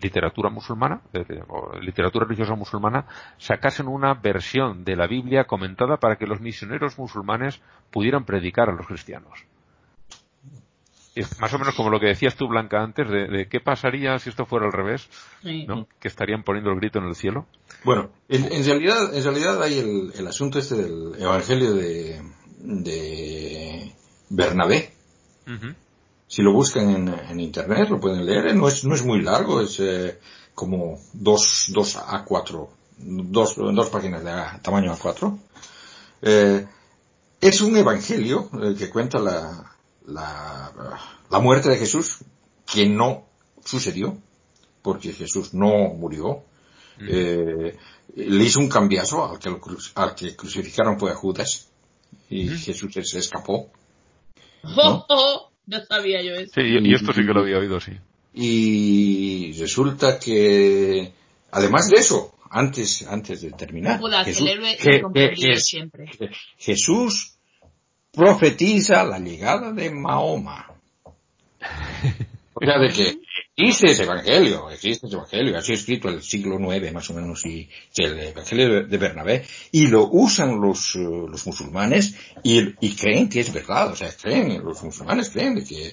literatura 0.03 0.51
musulmana, 0.51 1.01
o 1.49 1.79
literatura 1.79 2.25
religiosa 2.25 2.55
musulmana, 2.55 3.07
sacasen 3.39 3.89
una 3.89 4.15
versión 4.15 4.85
de 4.85 4.97
la 4.97 5.07
Biblia 5.07 5.45
comentada 5.45 5.97
para 5.99 6.17
que 6.17 6.27
los 6.27 6.41
misioneros 6.41 6.99
musulmanes 6.99 7.61
pudieran 7.91 8.25
predicar 8.25 8.69
a 8.69 8.73
los 8.73 8.87
cristianos? 8.87 9.45
Es 11.15 11.41
más 11.41 11.53
o 11.53 11.59
menos 11.59 11.75
como 11.75 11.91
lo 11.91 11.99
que 11.99 12.07
decías 12.07 12.37
tú, 12.37 12.47
Blanca, 12.47 12.81
antes, 12.83 13.09
de, 13.09 13.27
de 13.27 13.49
qué 13.49 13.59
pasaría 13.61 14.17
si 14.21 14.31
esto 14.31 14.47
fuera 14.47 14.67
al 14.67 14.73
revés, 14.73 15.09
Sí. 15.43 15.67
¿no? 15.67 15.89
Que 15.99 16.07
estarían 16.09 16.45
poniendo 16.45 16.71
el 16.71 16.77
grito 16.79 17.01
en 17.01 17.07
el 17.07 17.17
cielo. 17.17 17.47
Bueno, 17.85 18.11
en, 18.29 18.45
en 18.53 18.65
realidad, 18.65 19.13
en 19.13 19.25
realidad 19.25 19.61
hay 19.63 19.79
el, 19.81 20.13
el 20.17 20.27
asunto 20.29 20.61
este 20.61 20.77
del 20.77 21.21
Evangelio 21.21 21.75
de, 21.75 22.23
de 22.61 23.93
Bernabé. 24.31 24.93
Si 26.31 26.43
lo 26.43 26.53
buscan 26.53 26.89
en, 26.91 27.09
en 27.09 27.41
internet 27.41 27.89
lo 27.91 27.99
pueden 27.99 28.25
leer. 28.25 28.55
No 28.55 28.69
es, 28.69 28.85
no 28.85 28.95
es 28.95 29.05
muy 29.05 29.21
largo, 29.21 29.61
es 29.61 29.81
eh, 29.81 30.21
como 30.55 31.01
dos, 31.13 31.67
dos 31.75 31.97
A4, 31.97 32.69
dos, 32.99 33.57
dos 33.57 33.89
páginas 33.91 34.23
de 34.23 34.31
A- 34.31 34.61
tamaño 34.63 34.95
A4. 34.95 35.39
Eh, 36.23 36.67
es 37.41 37.61
un 37.63 37.77
evangelio 37.77 38.49
eh, 38.63 38.77
que 38.79 38.91
cuenta 38.91 39.19
la, 39.19 39.75
la, 40.07 40.73
la 41.31 41.39
muerte 41.41 41.69
de 41.69 41.79
Jesús, 41.79 42.19
que 42.73 42.87
no 42.87 43.25
sucedió, 43.65 44.17
porque 44.83 45.13
Jesús 45.13 45.53
no 45.53 45.89
murió. 45.95 46.45
Eh, 47.01 47.77
le 48.15 48.45
hizo 48.45 48.61
un 48.61 48.69
cambiazo 48.69 49.25
al 49.25 49.39
que, 49.41 49.51
lo 49.51 49.61
al 49.97 50.15
que 50.15 50.37
crucificaron 50.37 50.99
fue 51.01 51.11
a 51.11 51.15
Judas 51.17 51.67
y 52.29 52.47
Jesús 52.51 52.93
se 53.03 53.19
escapó. 53.19 53.69
¡Oh, 54.63 55.07
oh! 55.09 55.50
No 55.67 55.85
sabía 55.85 56.23
yo 56.23 56.35
eso. 56.35 56.53
Sí, 56.55 56.63
y, 56.63 56.91
y 56.91 56.95
esto 56.95 57.13
sí 57.13 57.21
que 57.21 57.33
lo 57.33 57.41
había 57.41 57.59
oído, 57.59 57.81
sí. 57.81 57.93
Y 58.35 59.53
resulta 59.59 60.19
que, 60.19 61.13
además 61.51 61.89
de 61.91 62.01
eso, 62.01 62.35
antes, 62.51 63.07
antes 63.07 63.43
de 63.43 63.53
terminar, 63.53 64.01
el 64.27 64.49
héroe 64.49 65.57
siempre. 65.57 66.11
Jesús 66.59 67.37
profetiza 68.13 69.05
la 69.05 69.19
llegada 69.19 69.73
de 69.73 69.91
Mahoma. 69.91 70.67
O 72.53 72.67
sea, 72.67 72.79
de 72.79 72.89
que 72.89 73.21
existe 73.63 73.91
ese 73.91 74.03
evangelio, 74.05 74.71
existe 74.71 75.07
ese 75.07 75.17
evangelio, 75.17 75.59
así 75.59 75.73
escrito 75.73 76.09
en 76.09 76.15
el 76.15 76.23
siglo 76.23 76.59
IX 76.75 76.93
más 76.93 77.09
o 77.11 77.15
menos, 77.15 77.45
y 77.47 77.69
que 77.95 78.05
el 78.05 78.19
evangelio 78.19 78.85
de- 78.85 78.99
Bernabé, 78.99 79.45
y 79.73 79.87
lo 79.89 80.09
usan 80.11 80.61
los, 80.61 80.95
eh, 80.97 80.99
los 81.01 81.47
musulmanes 81.47 82.15
y, 82.43 82.61
y 82.87 82.95
creen 82.97 83.29
que 83.29 83.41
es 83.41 83.53
verdad, 83.53 83.93
o 83.93 83.97
sea, 83.97 84.11
creen, 84.17 84.63
los 84.65 84.83
musulmanes 84.83 85.31
creen 85.31 85.55
de 85.57 85.65
que, 85.65 85.93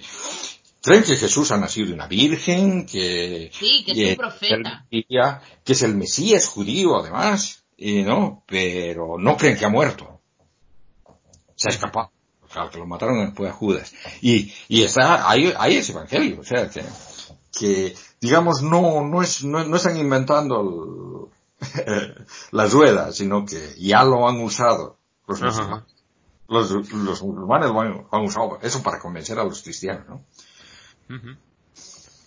creen 0.81 1.03
que 1.03 1.15
Jesús 1.15 1.51
ha 1.51 1.57
nacido 1.57 1.87
de 1.87 1.93
una 1.93 2.07
virgen, 2.07 2.85
que, 2.85 3.49
Sí, 3.53 3.83
que 3.85 3.91
es 3.91 3.97
y 3.97 4.03
un 4.03 4.09
el- 4.09 4.17
profeta. 4.17 4.85
que 4.89 5.73
es 5.73 5.81
el 5.83 5.95
Mesías 5.95 6.47
judío 6.47 6.97
además, 6.97 7.63
y 7.77 8.01
no, 8.03 8.43
pero 8.47 9.17
no 9.19 9.37
creen 9.37 9.57
que 9.57 9.65
ha 9.65 9.69
muerto. 9.69 10.19
Se 11.55 11.69
ha 11.69 11.71
escapado. 11.73 12.11
O 12.49 12.53
sea, 12.53 12.69
que 12.69 12.77
lo 12.77 12.85
mataron 12.87 13.35
fue 13.35 13.49
a 13.49 13.51
Judas. 13.51 13.93
Y, 14.21 14.53
y 14.69 14.83
está, 14.83 15.29
ahí, 15.29 15.53
ahí 15.59 15.75
es 15.75 15.89
evangelio, 15.89 16.39
o 16.39 16.43
sea, 16.45 16.69
que, 16.69 16.81
que 17.51 17.95
digamos, 18.21 18.61
no, 18.61 19.03
no 19.03 19.21
es, 19.21 19.43
no, 19.43 19.63
no 19.63 19.75
están 19.77 19.97
inventando 19.97 21.31
el- 21.59 22.15
las 22.51 22.71
ruedas, 22.73 23.15
sino 23.17 23.45
que 23.45 23.73
ya 23.79 24.03
lo 24.03 24.27
han 24.27 24.39
usado 24.41 24.97
los 25.27 25.41
musulmanes. 25.41 25.85
Los, 26.49 26.71
los 26.71 27.21
musulmanes 27.23 27.69
lo 27.69 27.81
han, 27.81 27.89
lo 27.93 28.07
han 28.11 28.23
usado, 28.23 28.59
eso 28.61 28.81
para 28.83 28.99
convencer 28.99 29.37
a 29.39 29.43
los 29.43 29.61
cristianos, 29.63 30.07
¿no? 30.07 30.23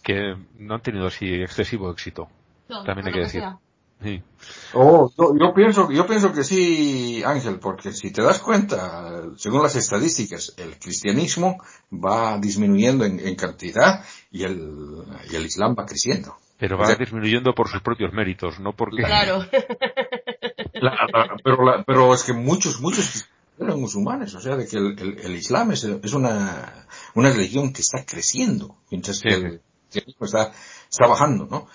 Que 0.02 0.36
no 0.58 0.74
han 0.74 0.82
tenido 0.82 1.06
así 1.06 1.26
excesivo 1.42 1.90
éxito. 1.90 2.28
No, 2.68 2.82
También 2.84 3.06
hay 3.08 3.12
que 3.12 3.20
decir. 3.20 3.40
sea. 3.42 3.58
Sí. 4.02 4.22
Oh, 4.72 5.10
yo, 5.18 5.34
yo 5.38 5.52
pienso, 5.54 5.90
yo 5.90 6.06
pienso 6.06 6.32
que 6.32 6.42
sí, 6.44 7.22
Ángel, 7.24 7.58
porque 7.58 7.92
si 7.92 8.10
te 8.10 8.22
das 8.22 8.38
cuenta, 8.38 9.24
según 9.36 9.62
las 9.62 9.76
estadísticas, 9.76 10.54
el 10.56 10.78
cristianismo 10.78 11.58
va 11.92 12.38
disminuyendo 12.38 13.04
en, 13.04 13.20
en 13.20 13.34
cantidad 13.36 14.02
y 14.30 14.44
el, 14.44 15.02
y 15.30 15.36
el 15.36 15.44
islam 15.44 15.74
va 15.78 15.84
creciendo. 15.84 16.36
Pero 16.58 16.76
O 16.76 16.80
va 16.80 16.86
sea, 16.86 16.96
disminuyendo 16.96 17.54
por 17.54 17.68
sus 17.68 17.82
propios 17.82 18.12
méritos, 18.12 18.58
no 18.60 18.72
porque... 18.74 19.02
Claro. 19.02 19.44
la- 20.74 20.90
la- 21.12 21.36
pero, 21.44 21.64
la- 21.64 21.84
pero 21.84 22.14
es 22.14 22.22
que 22.22 22.32
muchos, 22.32 22.80
muchos 22.80 23.28
eran 23.58 23.78
musulmanes, 23.80 24.34
o 24.34 24.40
sea, 24.40 24.56
de 24.56 24.66
que 24.66 24.76
el, 24.78 24.98
el- 24.98 25.18
el 25.20 25.36
islam 25.36 25.72
es, 25.72 25.84
es 25.84 26.12
una, 26.14 26.86
una 27.14 27.30
religión 27.30 27.72
que 27.72 27.82
está 27.82 28.04
creciendo, 28.06 28.76
mientras 28.90 29.20
que 29.20 29.28
el 29.28 29.60
cristianismo 29.90 30.24
está, 30.26 30.52
está 30.90 31.06
bajando, 31.06 31.46
¿no? 31.50 31.66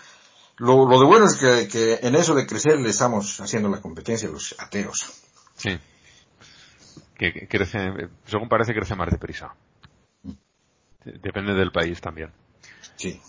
Lo, 0.57 0.87
lo 0.87 0.99
de 0.99 1.05
bueno 1.05 1.25
es 1.25 1.35
que, 1.35 1.67
que 1.67 2.07
en 2.07 2.15
eso 2.15 2.33
de 2.33 2.47
crecer 2.47 2.79
le 2.79 2.89
estamos 2.89 3.39
haciendo 3.41 3.69
la 3.69 3.81
competencia 3.81 4.29
a 4.29 4.31
los 4.31 4.55
ateos. 4.57 5.23
Sí. 5.55 5.77
Que, 7.17 7.33
que 7.33 7.47
crece, 7.47 8.09
según 8.25 8.47
parece, 8.47 8.73
crece 8.73 8.95
más 8.95 9.09
deprisa. 9.09 9.53
Depende 11.03 11.53
del 11.53 11.71
país 11.71 12.01
también. 12.01 12.31
Sí. 12.95 13.21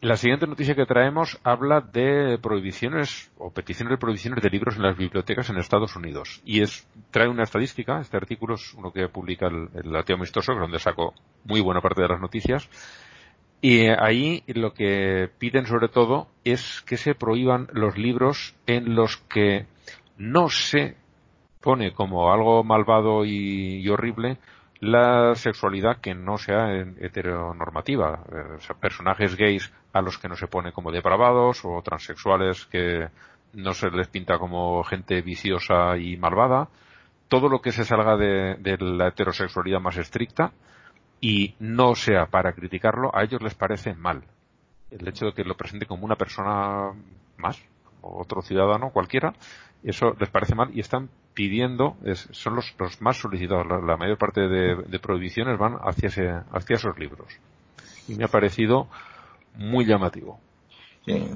La 0.00 0.18
siguiente 0.18 0.46
noticia 0.46 0.74
que 0.74 0.84
traemos 0.84 1.38
habla 1.44 1.80
de 1.80 2.38
prohibiciones 2.42 3.30
o 3.38 3.50
peticiones 3.50 3.92
de 3.92 3.96
prohibiciones 3.96 4.42
de 4.42 4.50
libros 4.50 4.76
en 4.76 4.82
las 4.82 4.98
bibliotecas 4.98 5.48
en 5.48 5.56
Estados 5.56 5.96
Unidos. 5.96 6.42
Y 6.44 6.62
es, 6.62 6.86
trae 7.10 7.28
una 7.28 7.44
estadística, 7.44 8.00
este 8.00 8.18
artículo 8.18 8.56
es 8.56 8.74
uno 8.74 8.92
que 8.92 9.08
publica 9.08 9.46
el, 9.46 9.70
el 9.74 9.96
ateo 9.96 10.16
amistoso, 10.16 10.52
donde 10.52 10.78
saco 10.78 11.14
muy 11.44 11.62
buena 11.62 11.80
parte 11.80 12.02
de 12.02 12.08
las 12.08 12.20
noticias. 12.20 12.68
Y 13.64 13.86
ahí 13.86 14.44
lo 14.48 14.74
que 14.74 15.30
piden 15.38 15.64
sobre 15.64 15.88
todo 15.88 16.28
es 16.44 16.82
que 16.82 16.98
se 16.98 17.14
prohíban 17.14 17.66
los 17.72 17.96
libros 17.96 18.54
en 18.66 18.94
los 18.94 19.16
que 19.16 19.64
no 20.18 20.50
se 20.50 20.98
pone 21.62 21.94
como 21.94 22.30
algo 22.30 22.62
malvado 22.62 23.24
y, 23.24 23.88
horrible 23.88 24.36
la 24.80 25.34
sexualidad 25.34 26.02
que 26.02 26.14
no 26.14 26.36
sea 26.36 26.78
heteronormativa. 27.00 28.24
Eh, 28.30 28.74
personajes 28.78 29.34
gays 29.34 29.72
a 29.94 30.02
los 30.02 30.18
que 30.18 30.28
no 30.28 30.36
se 30.36 30.46
pone 30.46 30.72
como 30.72 30.92
depravados 30.92 31.64
o 31.64 31.80
transexuales 31.80 32.66
que 32.66 33.08
no 33.54 33.72
se 33.72 33.90
les 33.90 34.08
pinta 34.08 34.36
como 34.38 34.84
gente 34.84 35.22
viciosa 35.22 35.96
y 35.96 36.18
malvada. 36.18 36.68
Todo 37.28 37.48
lo 37.48 37.62
que 37.62 37.72
se 37.72 37.86
salga 37.86 38.18
de 38.18 38.76
la 38.78 39.08
heterosexualidad 39.08 39.80
más 39.80 39.96
estricta 39.96 40.52
y 41.26 41.54
no 41.58 41.94
sea 41.94 42.26
para 42.26 42.52
criticarlo, 42.52 43.10
a 43.16 43.22
ellos 43.22 43.40
les 43.42 43.54
parece 43.54 43.94
mal. 43.94 44.22
El 44.90 45.08
hecho 45.08 45.24
de 45.26 45.32
que 45.32 45.42
lo 45.42 45.56
presente 45.56 45.86
como 45.86 46.04
una 46.04 46.16
persona 46.16 46.92
más, 47.38 47.58
otro 48.02 48.42
ciudadano 48.42 48.90
cualquiera, 48.90 49.32
eso 49.82 50.14
les 50.20 50.28
parece 50.28 50.54
mal 50.54 50.70
y 50.74 50.80
están 50.80 51.08
pidiendo, 51.32 51.96
es- 52.04 52.28
son 52.32 52.56
los, 52.56 52.74
los 52.78 53.00
más 53.00 53.16
solicitados, 53.16 53.66
la, 53.66 53.78
la 53.80 53.96
mayor 53.96 54.18
parte 54.18 54.42
de, 54.42 54.76
de 54.86 54.98
prohibiciones 54.98 55.58
van 55.58 55.76
hacia, 55.82 56.08
ese, 56.08 56.28
hacia 56.52 56.76
esos 56.76 56.98
libros. 56.98 57.28
Y 58.06 58.16
me 58.16 58.24
ha 58.24 58.28
parecido 58.28 58.88
muy 59.56 59.86
llamativo. 59.86 60.38
Sí. 61.06 61.26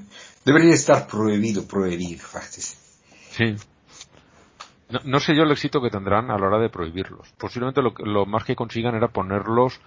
Debería 0.44 0.74
estar 0.74 1.06
prohibido 1.06 1.66
prohibir. 1.66 2.18
Sí. 3.30 3.56
No, 4.90 5.00
no 5.04 5.20
sé 5.20 5.34
yo 5.36 5.42
el 5.42 5.50
éxito 5.52 5.82
que 5.82 5.90
tendrán 5.90 6.30
a 6.30 6.38
la 6.38 6.46
hora 6.46 6.58
de 6.58 6.70
prohibirlos. 6.70 7.32
Posiblemente 7.38 7.82
lo, 7.82 7.92
lo 8.04 8.24
más 8.26 8.44
que 8.44 8.56
consigan 8.56 8.94
era 8.94 9.08
ponerlos 9.08 9.80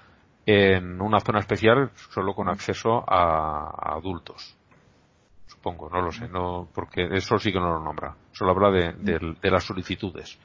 en 0.46 1.02
una 1.02 1.20
zona 1.20 1.40
especial 1.40 1.92
solo 2.12 2.34
con 2.34 2.50
acceso 2.50 3.04
a, 3.08 3.70
a 3.70 3.96
adultos. 3.96 4.56
Supongo, 5.48 5.90
no 5.90 6.02
lo 6.02 6.12
sé, 6.12 6.28
no, 6.30 6.68
porque 6.74 7.08
eso 7.12 7.38
sí 7.38 7.52
que 7.52 7.60
no 7.60 7.74
lo 7.74 7.84
nombra. 7.84 8.16
Solo 8.32 8.52
habla 8.52 8.72
de, 8.72 8.94
de- 8.94 9.36
de 9.42 9.52
las 9.52 9.64
solicitudes. 9.64 10.40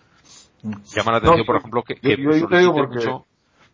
Llama 0.63 1.13
la 1.13 1.19
atención, 1.19 1.39
No, 1.41 1.45
por 1.47 1.57
ejemplo, 1.57 1.83
que, 1.83 1.95
que 1.97 2.17
yo- 2.17 2.31
yo 2.63 2.73
porque- 2.73 2.95
mucho 2.97 3.27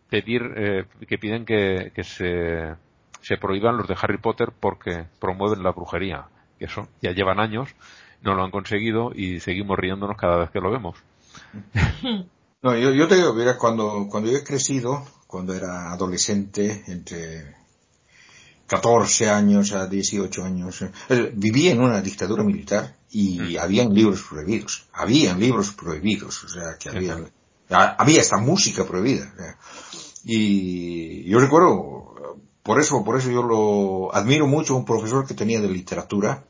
pedir, 0.09 0.41
eh, 0.55 0.85
que 1.07 1.17
piden 1.17 1.43
que, 1.45 1.91
que 1.95 2.03
se, 2.03 2.75
se 3.21 3.37
prohíban 3.37 3.77
los 3.77 3.87
de 3.87 3.95
Harry 3.99 4.19
Potter 4.19 4.51
porque 4.59 5.05
promueven 5.19 5.63
la 5.63 5.71
brujería. 5.71 6.25
Que 6.59 6.65
eso 6.65 6.87
ya 7.01 7.11
llevan 7.11 7.39
años, 7.39 7.73
no 8.23 8.33
lo 8.35 8.43
han 8.43 8.51
conseguido 8.51 9.11
y 9.13 9.39
seguimos 9.39 9.77
riéndonos 9.77 10.17
cada 10.17 10.37
vez 10.37 10.49
que 10.51 10.59
lo 10.59 10.71
vemos. 10.71 10.95
No, 12.61 12.75
yo, 12.77 12.91
yo 12.91 13.07
te 13.07 13.15
digo, 13.15 13.33
mira, 13.33 13.57
cuando, 13.57 14.07
cuando 14.09 14.31
yo 14.31 14.37
he 14.37 14.43
crecido, 14.43 15.05
cuando 15.27 15.53
era 15.53 15.91
adolescente, 15.91 16.83
entre 16.87 17.55
14 18.67 19.29
años 19.29 19.73
a 19.73 19.87
18 19.87 20.43
años, 20.45 20.81
eh, 21.09 21.31
viví 21.35 21.67
en 21.67 21.81
una 21.81 22.01
dictadura 22.01 22.43
militar 22.43 22.95
y 23.11 23.57
habían 23.57 23.93
libros 23.93 24.23
prohibidos. 24.27 24.85
Habían 24.93 25.39
libros 25.39 25.71
prohibidos, 25.73 26.43
o 26.45 26.47
sea, 26.49 26.77
que 26.79 26.89
había, 26.89 27.17
ha- 27.69 27.95
había 28.01 28.21
esta 28.21 28.37
música 28.37 28.85
prohibida. 28.85 29.31
Y 30.23 31.25
yo 31.29 31.39
recuerdo, 31.39 32.37
por 32.63 32.79
eso, 32.79 33.03
por 33.03 33.17
eso 33.19 33.29
yo 33.29 33.43
lo 33.43 34.15
admiro 34.15 34.47
mucho 34.47 34.73
a 34.73 34.77
un 34.77 34.85
profesor 34.85 35.27
que 35.27 35.33
tenía 35.33 35.59
de 35.59 35.67
literatura 35.67 36.45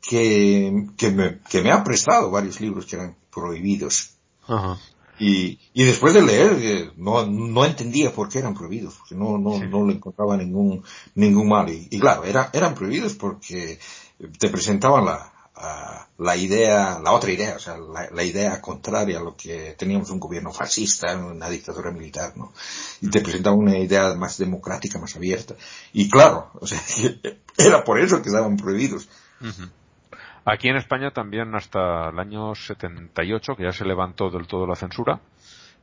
que, 0.00 0.86
que 0.96 1.10
me, 1.10 1.38
que 1.48 1.62
me 1.62 1.70
ha 1.72 1.82
prestado 1.84 2.30
varios 2.30 2.60
libros 2.60 2.86
que 2.86 2.96
eran 2.96 3.16
prohibidos. 3.32 4.10
Ajá. 4.46 4.78
Y, 5.20 5.58
y 5.74 5.84
después 5.84 6.14
de 6.14 6.22
leer, 6.22 6.52
eh, 6.60 6.90
no, 6.96 7.26
no 7.26 7.64
entendía 7.64 8.12
por 8.12 8.28
qué 8.28 8.38
eran 8.38 8.54
prohibidos, 8.54 8.94
porque 8.94 9.16
no, 9.16 9.36
no, 9.36 9.54
Sí. 9.58 9.66
no 9.68 9.84
le 9.84 9.94
encontraba 9.94 10.36
ningún, 10.36 10.84
ningún 11.16 11.48
mal. 11.48 11.68
Y, 11.68 11.88
y 11.90 11.98
claro, 11.98 12.24
era, 12.24 12.50
eran 12.52 12.74
prohibidos 12.74 13.14
porque 13.14 13.80
te 14.38 14.48
presentaban 14.48 15.04
la, 15.06 15.32
a- 15.56 16.06
la 16.18 16.36
idea, 16.36 17.00
la 17.00 17.12
otra 17.12 17.32
idea, 17.32 17.56
o 17.56 17.58
sea, 17.58 17.76
la, 17.78 18.08
la 18.12 18.22
idea 18.22 18.60
contraria 18.60 19.18
a 19.18 19.22
lo 19.22 19.36
que 19.36 19.74
teníamos 19.76 20.10
un 20.10 20.20
gobierno 20.20 20.52
fascista, 20.52 21.16
una 21.16 21.48
dictadura 21.50 21.90
militar, 21.90 22.36
¿no? 22.36 22.52
Y 23.00 23.08
te 23.10 23.20
presentaban 23.20 23.58
una 23.58 23.76
idea 23.76 24.14
más 24.14 24.38
democrática, 24.38 25.00
más 25.00 25.16
abierta. 25.16 25.56
Y 25.92 26.08
claro, 26.08 26.50
o 26.60 26.66
sea, 26.66 26.80
era 27.56 27.82
por 27.82 27.98
eso 28.00 28.22
que 28.22 28.28
estaban 28.28 28.56
prohibidos. 28.56 29.08
Aquí 30.44 30.68
en 30.68 30.76
España 30.76 31.10
también 31.10 31.54
hasta 31.54 32.08
el 32.10 32.18
año 32.18 32.54
78, 32.54 33.54
que 33.56 33.64
ya 33.64 33.72
se 33.72 33.84
levantó 33.84 34.30
del 34.30 34.46
todo 34.46 34.66
la 34.66 34.74
censura, 34.76 35.20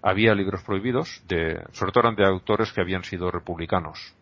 había 0.01 0.33
libros 0.35 0.63
prohibidos, 0.63 1.21
de, 1.27 1.63
sobre 1.71 1.91
todo 1.91 2.01
eran 2.05 2.15
de 2.15 2.25
autores 2.25 2.71
que 2.73 2.81
habían 2.81 3.03
sido 3.03 3.29
republicanos. 3.31 4.13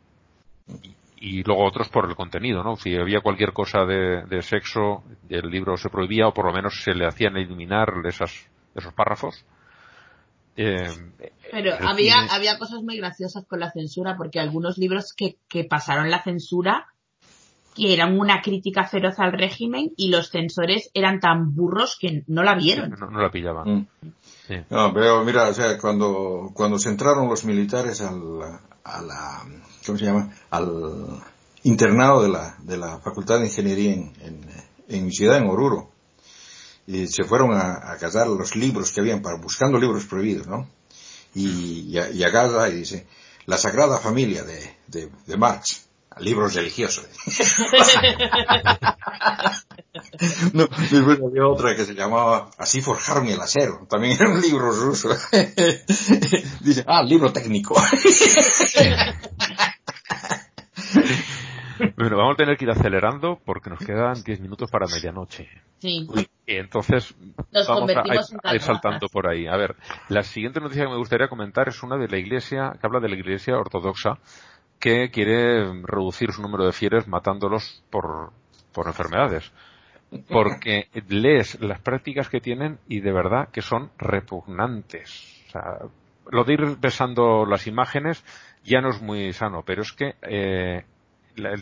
Y, 0.83 0.95
y 1.39 1.43
luego 1.43 1.65
otros 1.65 1.89
por 1.89 2.07
el 2.09 2.15
contenido, 2.15 2.63
¿no? 2.63 2.75
Si 2.75 2.95
había 2.95 3.21
cualquier 3.21 3.53
cosa 3.53 3.85
de, 3.85 4.23
de 4.23 4.41
sexo, 4.41 5.03
el 5.29 5.49
libro 5.49 5.77
se 5.77 5.89
prohibía 5.89 6.27
o 6.27 6.33
por 6.33 6.45
lo 6.45 6.53
menos 6.53 6.81
se 6.83 6.93
le 6.93 7.05
hacían 7.05 7.37
eliminar 7.37 7.93
esas, 8.05 8.33
esos 8.75 8.93
párrafos. 8.93 9.45
Eh, 10.55 10.87
Pero 11.51 11.73
había, 11.87 12.15
cine- 12.21 12.27
había 12.31 12.59
cosas 12.59 12.81
muy 12.83 12.97
graciosas 12.97 13.45
con 13.45 13.59
la 13.59 13.71
censura, 13.71 14.15
porque 14.17 14.39
algunos 14.39 14.77
libros 14.77 15.13
que, 15.13 15.37
que 15.49 15.63
pasaron 15.63 16.11
la 16.11 16.21
censura, 16.21 16.87
que 17.75 17.93
eran 17.93 18.19
una 18.19 18.41
crítica 18.41 18.85
feroz 18.85 19.15
al 19.19 19.31
régimen, 19.33 19.91
y 19.97 20.09
los 20.09 20.29
censores 20.29 20.89
eran 20.93 21.19
tan 21.19 21.55
burros 21.55 21.97
que 21.99 22.23
no 22.27 22.43
la 22.43 22.55
vieron. 22.55 22.91
no, 22.99 23.09
no 23.09 23.19
la 23.21 23.31
pillaban. 23.31 23.67
Mm. 23.67 23.87
Sí. 24.47 24.55
No, 24.69 24.93
pero 24.93 25.23
mira, 25.23 25.47
o 25.49 25.53
sea, 25.53 25.77
cuando, 25.77 26.51
cuando 26.53 26.77
se 26.77 26.89
entraron 26.89 27.27
los 27.29 27.45
militares 27.45 28.01
al, 28.01 28.21
a 28.83 29.01
la, 29.01 29.41
¿cómo 29.85 29.97
se 29.97 30.05
llama? 30.05 30.31
Al 30.49 31.21
internado 31.63 32.21
de 32.23 32.29
la, 32.29 32.57
de 32.61 32.77
la 32.77 32.99
Facultad 32.99 33.39
de 33.39 33.45
Ingeniería 33.45 33.93
en, 33.93 34.13
en, 34.21 34.41
en 34.89 35.05
mi 35.05 35.11
ciudad, 35.13 35.37
en 35.37 35.47
Oruro, 35.47 35.89
y 36.85 37.07
se 37.07 37.23
fueron 37.23 37.53
a, 37.53 37.93
a 37.93 37.97
cazar 37.97 38.27
los 38.27 38.55
libros 38.57 38.91
que 38.91 38.99
habían 38.99 39.21
para, 39.21 39.37
buscando 39.37 39.79
libros 39.79 40.05
prohibidos, 40.05 40.45
¿no? 40.47 40.67
Y, 41.33 41.91
y, 41.91 41.97
a- 41.97 42.11
y 42.11 42.21
agarra 42.23 42.67
y 42.69 42.75
dice, 42.75 43.07
la 43.45 43.57
Sagrada 43.57 43.97
Familia 43.97 44.43
de, 44.43 44.59
de, 44.87 45.09
de 45.25 45.37
Marx, 45.37 45.87
libros 46.19 46.55
religiosos. 46.55 47.07
No, 50.53 50.67
después 50.91 51.19
había 51.19 51.47
otra 51.47 51.75
que 51.75 51.85
se 51.85 51.93
llamaba 51.93 52.49
Así 52.57 52.81
forjaron 52.81 53.27
el 53.27 53.39
acero. 53.39 53.85
También 53.89 54.13
era 54.13 54.29
un 54.29 54.41
libro 54.41 54.71
ruso. 54.71 55.09
Dice, 56.61 56.83
ah, 56.87 57.03
libro 57.03 57.31
técnico. 57.31 57.75
Bueno, 61.97 62.17
vamos 62.17 62.35
a 62.35 62.37
tener 62.37 62.57
que 62.57 62.65
ir 62.65 62.71
acelerando 62.71 63.39
porque 63.43 63.69
nos 63.69 63.79
quedan 63.79 64.23
10 64.23 64.41
minutos 64.41 64.69
para 64.69 64.85
medianoche. 64.87 65.49
Sí. 65.79 66.07
Y 66.45 66.55
entonces 66.55 67.15
Nos 67.51 67.67
vamos 67.67 67.91
a, 68.43 68.55
ir 68.55 68.61
saltando 68.61 69.07
por 69.09 69.27
ahí. 69.27 69.47
A 69.47 69.57
ver, 69.57 69.75
la 70.07 70.23
siguiente 70.23 70.59
noticia 70.59 70.85
que 70.85 70.91
me 70.91 70.97
gustaría 70.97 71.27
comentar 71.27 71.67
es 71.67 71.83
una 71.83 71.97
de 71.97 72.07
la 72.07 72.17
iglesia, 72.17 72.73
que 72.79 72.87
habla 72.87 72.99
de 72.99 73.09
la 73.09 73.15
iglesia 73.15 73.57
ortodoxa, 73.57 74.17
que 74.83 75.09
quiere 75.11 75.63
reducir 75.83 76.33
su 76.33 76.41
número 76.41 76.65
de 76.65 76.73
fieles 76.73 77.07
matándolos 77.07 77.81
por, 77.89 78.33
por 78.73 78.87
enfermedades. 78.87 79.49
Porque 80.27 80.89
lees 81.07 81.57
las 81.61 81.79
prácticas 81.79 82.27
que 82.27 82.41
tienen 82.41 82.79
y 82.89 82.99
de 82.99 83.13
verdad 83.13 83.47
que 83.47 83.61
son 83.61 83.91
repugnantes. 83.97 85.41
O 85.47 85.51
sea, 85.51 85.77
lo 86.29 86.43
de 86.43 86.53
ir 86.55 86.77
besando 86.81 87.45
las 87.45 87.65
imágenes 87.65 88.25
ya 88.65 88.81
no 88.81 88.89
es 88.89 89.01
muy 89.01 89.31
sano, 89.31 89.63
pero 89.65 89.83
es 89.83 89.93
que 89.93 90.15
eh, 90.21 90.83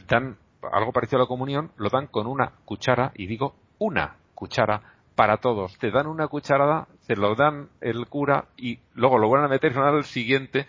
dan 0.08 0.38
algo 0.74 0.92
parecido 0.92 1.20
a 1.20 1.26
la 1.26 1.28
comunión, 1.28 1.72
lo 1.78 1.90
dan 1.90 2.08
con 2.08 2.26
una 2.26 2.54
cuchara, 2.66 3.12
y 3.14 3.28
digo 3.28 3.54
una 3.78 4.16
cuchara 4.34 4.82
para 5.14 5.38
todos. 5.38 5.78
Te 5.78 5.92
dan 5.92 6.08
una 6.08 6.28
cucharada, 6.28 6.88
te 7.06 7.16
lo 7.16 7.36
dan 7.36 7.70
el 7.82 8.08
cura 8.08 8.46
y 8.58 8.80
luego 8.96 9.20
lo 9.20 9.28
vuelven 9.28 9.46
a 9.46 9.54
meter 9.54 9.74
y 9.76 9.78
al 9.78 10.06
siguiente. 10.06 10.66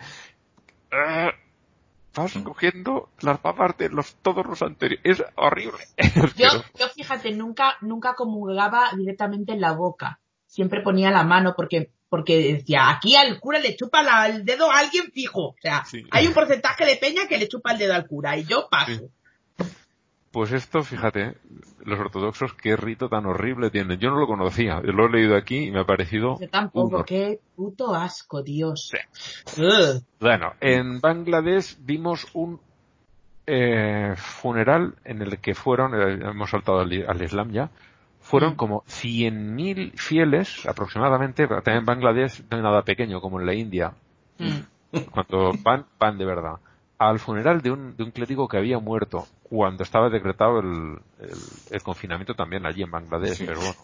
Vas 2.15 2.33
cogiendo 2.45 3.09
las 3.21 3.39
papas 3.41 3.77
de 3.79 3.89
los, 3.89 4.15
todos 4.17 4.45
los 4.47 4.61
anteriores. 4.63 5.01
Es 5.21 5.25
horrible. 5.37 5.79
Yo, 6.37 6.49
yo 6.79 6.89
fíjate, 6.91 7.31
nunca, 7.33 7.77
nunca 7.81 8.15
comulgaba 8.15 8.91
directamente 8.97 9.53
en 9.53 9.61
la 9.61 9.73
boca. 9.73 10.21
Siempre 10.47 10.83
ponía 10.83 11.11
la 11.11 11.25
mano 11.25 11.55
porque, 11.57 11.91
porque 12.11 12.55
decía, 12.55 12.91
aquí 12.91 13.17
al 13.17 13.41
cura 13.41 13.59
le 13.59 13.75
chupa 13.77 14.03
la- 14.03 14.27
el 14.27 14.45
dedo 14.45 14.71
a 14.71 14.79
alguien 14.81 15.11
fijo. 15.13 15.49
O 15.51 15.57
sea, 15.63 15.85
Sí. 15.87 16.05
hay 16.11 16.27
un 16.27 16.35
porcentaje 16.35 16.85
de 16.85 16.97
peña 16.97 17.27
que 17.27 17.39
le 17.39 17.49
chupa 17.49 17.73
el 17.73 17.79
dedo 17.79 17.95
al 17.95 18.07
cura 18.07 18.37
y 18.37 18.45
yo 18.45 18.69
paso. 18.71 18.93
Sí. 18.93 19.01
Pues 20.33 20.51
esto, 20.53 20.83
fíjate, 20.83 21.37
los 21.85 21.99
ortodoxos, 22.01 22.55
qué 22.55 22.75
rito 22.75 23.09
tan 23.11 23.27
horrible 23.27 23.71
tienen. 23.71 23.99
Yo 23.99 24.11
no 24.11 24.17
lo 24.19 24.27
conocía, 24.27 24.81
lo 24.81 25.07
he 25.07 25.11
leído 25.11 25.37
aquí 25.37 25.67
y 25.67 25.71
me 25.71 25.81
ha 25.81 25.85
parecido 25.85 26.39
Yo 26.41 26.49
tampoco, 26.49 26.99
un 26.99 27.05
qué 27.05 27.39
puto 27.55 27.95
asco, 27.95 28.43
Dios. 28.43 28.93
Ugh. 29.59 30.03
Bueno, 30.19 30.55
en 30.61 31.01
Bangladesh 31.03 31.77
vimos 31.81 32.27
un 32.33 32.61
eh, 33.47 34.15
funeral 34.17 34.95
en 35.05 35.21
el 35.21 35.39
que 35.39 35.55
fueron, 35.55 35.95
eh, 35.95 36.21
hemos 36.31 36.49
saltado 36.51 36.81
al, 36.81 37.05
al 37.07 37.23
Islam 37.23 37.51
ya, 37.51 37.71
fueron 38.21 38.53
Mm. 38.53 38.57
como 38.57 38.85
100.000 38.87 39.93
fieles 39.99 40.65
aproximadamente, 40.67 41.47
también 41.47 41.79
en 41.79 41.85
Bangladesh 41.85 42.43
no 42.51 42.57
hay 42.57 42.63
nada 42.63 42.83
pequeño 42.83 43.21
como 43.21 43.39
en 43.41 43.47
la 43.47 43.55
India, 43.55 43.93
Mm. 44.39 44.61
cuando 45.11 45.53
van, 45.63 45.85
van 45.99 46.17
de 46.17 46.25
verdad, 46.25 46.57
al 47.09 47.19
funeral 47.19 47.61
de 47.63 47.71
un, 47.71 47.97
de 47.97 48.05
un 48.05 48.11
clérigo 48.11 48.49
que 48.49 48.57
había 48.59 48.79
muerto 48.79 49.27
cuando 49.43 49.83
estaba 49.83 50.09
decretado 50.11 50.61
el, 50.61 50.99
el, 51.21 51.39
el 51.71 51.83
confinamiento 51.83 52.35
también 52.35 52.67
allí 52.67 52.83
en 52.83 52.91
Bangladesh, 52.91 53.37
Sí. 53.39 53.45
pero 53.47 53.61
bueno, 53.61 53.79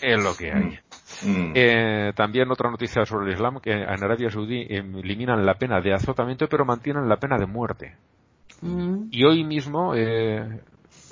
es 0.00 0.22
lo 0.22 0.34
que 0.36 0.52
hay. 0.52 0.78
Mm. 1.24 1.52
Eh, 1.54 2.12
también 2.16 2.50
otra 2.50 2.70
noticia 2.70 3.04
sobre 3.04 3.26
el 3.26 3.32
Islam, 3.34 3.60
que 3.60 3.72
en 3.72 3.82
Arabia 4.04 4.30
Saudí 4.30 4.66
eliminan 4.68 5.46
la 5.46 5.54
pena 5.54 5.80
de 5.80 5.94
azotamiento, 5.94 6.48
pero 6.48 6.64
mantienen 6.64 7.08
la 7.08 7.16
pena 7.16 7.38
de 7.38 7.46
muerte. 7.46 7.96
Mm. 8.60 9.08
Y 9.10 9.24
hoy 9.24 9.44
mismo, 9.44 9.94
eh, 9.94 10.60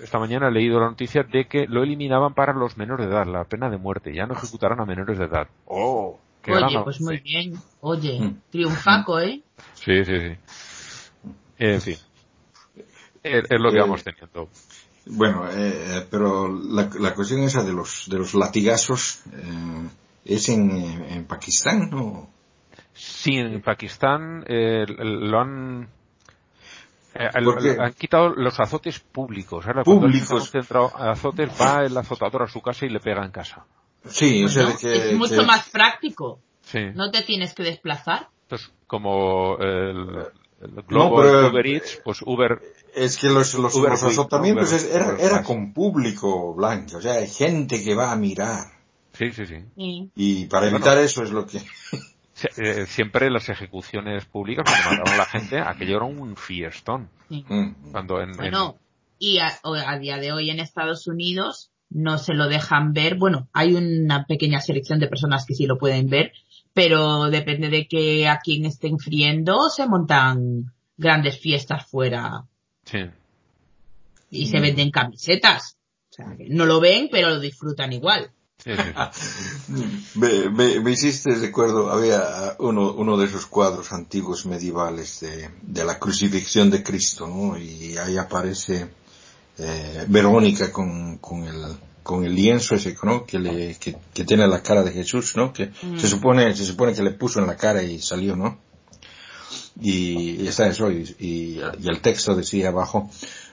esta 0.02 0.19
mañana 0.19 0.49
he 0.49 0.52
leído 0.52 0.81
la 0.81 0.89
noticia 0.89 1.23
de 1.23 1.47
que 1.47 1.67
lo 1.67 1.83
eliminaban 1.83 2.35
para 2.35 2.52
los 2.52 2.77
menores 2.77 3.07
de 3.07 3.12
edad, 3.12 3.27
la 3.27 3.44
pena 3.44 3.70
de 3.70 3.77
muerte. 3.78 4.12
Ya 4.15 4.27
no 4.27 4.35
ejecutarán 4.35 4.81
a 4.81 4.85
menores 4.86 5.19
de 5.19 5.25
edad. 5.27 5.49
¡Oh! 5.67 6.19
Qué 6.43 6.52
Oye, 6.52 6.81
pues 6.85 7.01
muy 7.01 7.19
bien. 7.19 7.55
Oye, 7.81 8.20
Mm. 8.20 8.41
triunfaco, 8.51 9.20
¿eh? 9.20 9.43
Sí, 9.75 10.05
sí, 10.05 10.19
sí. 10.19 10.36
En 11.59 11.81
fin. 11.81 11.97
Es, 13.23 13.44
es 13.51 13.60
lo 13.60 13.70
que 13.70 13.78
Eh, 13.78 13.81
vamos 13.81 14.02
teniendo. 14.05 14.49
Bueno, 15.07 15.44
eh, 15.51 16.07
pero 16.10 16.49
la, 16.49 16.89
la 16.99 17.15
cuestión 17.15 17.43
esa 17.43 17.62
de 17.65 17.73
los, 17.73 18.05
de 18.09 18.19
los 18.19 18.35
latigazos, 18.35 19.23
eh, 19.33 19.89
es 20.25 20.49
en, 20.49 20.70
eh, 20.70 21.15
en 21.17 21.25
Pakistán, 21.27 21.91
¿no? 21.91 22.31
Sí, 22.93 23.36
en 23.36 23.60
Pakistán 23.62 24.44
eh, 24.47 24.85
lo 24.89 25.41
han... 25.41 25.89
eh, 27.15 27.28
han 27.78 27.93
quitado 27.94 28.31
los 28.31 28.60
azotes 28.60 29.01
públicos. 29.01 29.67
Ahora, 29.67 29.85
cuando 29.85 30.07
alguien 30.07 30.23
Públicos. 30.25 30.44
está 30.47 30.59
concentrado 30.59 30.93
a 30.97 31.12
azotes, 31.12 31.51
va 31.60 31.85
el 31.85 31.97
azotador 31.97 32.43
a 32.43 32.47
su 32.49 32.60
casa 32.60 32.85
y 32.86 32.91
le 32.91 33.01
pega 33.01 33.25
en 33.25 33.33
casa. 33.33 33.65
Sí, 34.09 34.45
o 34.45 34.49
sea, 34.49 34.75
que, 34.81 35.11
es 35.11 35.17
mucho 35.17 35.41
que- 35.41 35.47
más 35.47 35.69
práctico. 35.70 36.41
Sí. 36.62 36.79
No 36.95 37.11
te 37.11 37.23
tienes 37.23 37.55
que 37.55 37.62
desplazar. 37.62 38.29
Entonces, 38.43 38.73
como 38.87 39.57
el, 39.59 40.27
el 40.61 40.83
Globo 40.87 41.23
pero- 41.23 41.49
Uber 41.51 41.67
Eats, 41.67 42.01
pues 42.05 42.23
Uber... 42.23 42.61
Es 42.95 43.19
que 43.19 43.29
los, 43.29 43.55
los, 43.55 43.75
Uber 43.75 43.91
los 43.91 44.01
Quick, 44.01 44.11
azotamientos 44.11 44.70
Uber- 44.73 44.77
es- 44.77 44.95
era, 44.95 45.09
Uber 45.15 45.20
era 45.20 45.43
con 45.43 45.73
público 45.73 46.55
blanco, 46.55 46.97
o 46.97 47.01
sea, 47.01 47.15
hay 47.15 47.29
gente 47.29 47.83
que 47.85 47.95
va 47.95 48.11
a 48.12 48.17
mirar. 48.17 48.65
Sí, 49.12 49.31
sí, 49.33 49.47
sí. 49.47 49.57
Sí. 49.77 50.11
Y 50.17 50.47
para 50.47 50.69
evitar 50.69 50.99
eso 50.99 51.23
es 51.23 51.31
lo 51.31 51.47
que... 51.47 51.61
Eh, 52.57 52.87
Siempre 52.87 53.29
las 53.31 53.51
ejecuciones 53.51 54.25
públicas, 54.25 54.65
cuando 54.65 55.03
mataron 55.03 55.12
a 55.12 55.17
la 55.19 55.27
gente, 55.27 55.59
aquello 55.61 55.97
era 55.97 56.07
un 56.07 56.37
fiestón. 56.37 57.11
sí. 57.29 57.45
Mm. 57.47 57.91
Cuando 57.93 58.19
en, 58.23 58.31
en- 58.31 58.37
Bueno, 58.39 58.79
y 59.19 59.41
a, 59.41 59.59
a 59.62 59.99
día 59.99 60.17
de 60.17 60.33
hoy 60.33 60.49
en 60.49 60.59
Estados 60.59 61.07
Unidos 61.07 61.70
no 61.91 62.19
se 62.19 62.35
lo 62.35 62.49
dejan 62.49 62.93
ver. 62.93 63.17
Bueno, 63.17 63.49
hay 63.52 63.75
una 63.75 64.25
pequeña 64.27 64.60
selección 64.60 64.99
de 65.01 65.09
personas 65.09 65.44
que 65.47 65.55
sí 65.55 65.67
lo 65.67 65.78
pueden 65.78 66.09
ver, 66.09 66.33
pero 66.73 67.28
depende 67.31 67.69
de 67.69 67.86
que 67.89 68.28
a 68.28 68.39
quien 68.39 68.65
estén 68.65 68.99
friendo 68.99 69.69
se 69.70 69.86
montan 69.86 70.73
grandes 70.97 71.39
fiestas 71.39 71.86
fuera 71.86 72.44
Sí. 72.85 72.99
y 74.31 74.47
se 74.49 74.60
venden 74.60 74.91
camisetas. 74.91 75.77
O 76.10 76.12
sea, 76.15 76.36
que 76.36 76.49
no 76.49 76.67
lo 76.67 76.81
ven, 76.81 77.09
pero 77.10 77.31
lo 77.31 77.41
disfrutan 77.41 77.93
igual. 77.93 78.31
Sí, 78.62 78.73
sí, 78.77 79.75
sí. 79.75 79.85
Me, 80.19 80.51
me, 80.51 80.81
me 80.81 80.91
hiciste 80.91 81.35
recuerdo, 81.35 81.91
había 81.91 82.57
uno, 82.59 82.93
uno 82.93 83.17
de 83.17 83.25
esos 83.27 83.47
cuadros 83.47 83.91
antiguos 83.93 84.44
medievales 84.44 85.20
de, 85.20 85.49
de 85.62 85.85
la 85.85 85.99
crucifixión 85.99 86.69
de 86.70 86.83
Cristo, 86.83 87.27
¿no? 87.27 87.57
Y 87.57 87.97
ahí 87.97 88.19
aparece 88.19 88.91
eh, 89.60 90.05
Verónica 90.08 90.72
con, 90.72 91.18
con 91.18 91.44
el 91.44 91.76
con 92.02 92.24
el 92.24 92.34
lienzo 92.34 92.74
ese, 92.74 92.97
¿no? 93.02 93.24
Que 93.24 93.39
le, 93.39 93.76
que, 93.76 93.94
que 94.12 94.24
tiene 94.24 94.47
la 94.48 94.62
cara 94.62 94.82
de 94.82 94.90
Jesús, 94.90 95.36
¿no? 95.36 95.52
Que 95.52 95.70
se 95.98 96.08
supone, 96.08 96.56
se 96.56 96.64
supone 96.64 96.92
que 96.94 97.02
le 97.02 97.12
puso 97.12 97.39
en 97.39 97.47
la 97.47 97.56
cara 97.56 97.82
y 97.82 98.00
salió, 98.00 98.34
¿no? 98.34 98.58
Y, 99.80 100.42
y 100.42 100.48
está 100.48 100.66
eso, 100.66 100.90
y, 100.90 101.14
y, 101.18 101.60
y 101.80 101.89
el 101.89 102.00
texto 102.00 102.34
decía 102.34 102.68
abajo, 102.68 103.10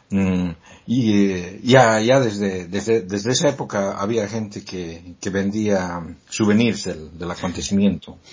Mm, 0.09 0.51
y 0.85 1.31
eh, 1.31 1.59
ya, 1.63 1.99
ya 1.99 2.19
desde, 2.19 2.67
desde, 2.67 3.01
desde 3.01 3.31
esa 3.31 3.49
época 3.49 3.97
había 3.99 4.27
gente 4.27 4.63
que, 4.63 5.15
que 5.19 5.29
vendía 5.29 6.01
souvenirs 6.29 6.85
del, 6.85 7.17
del 7.17 7.31
acontecimiento. 7.31 8.17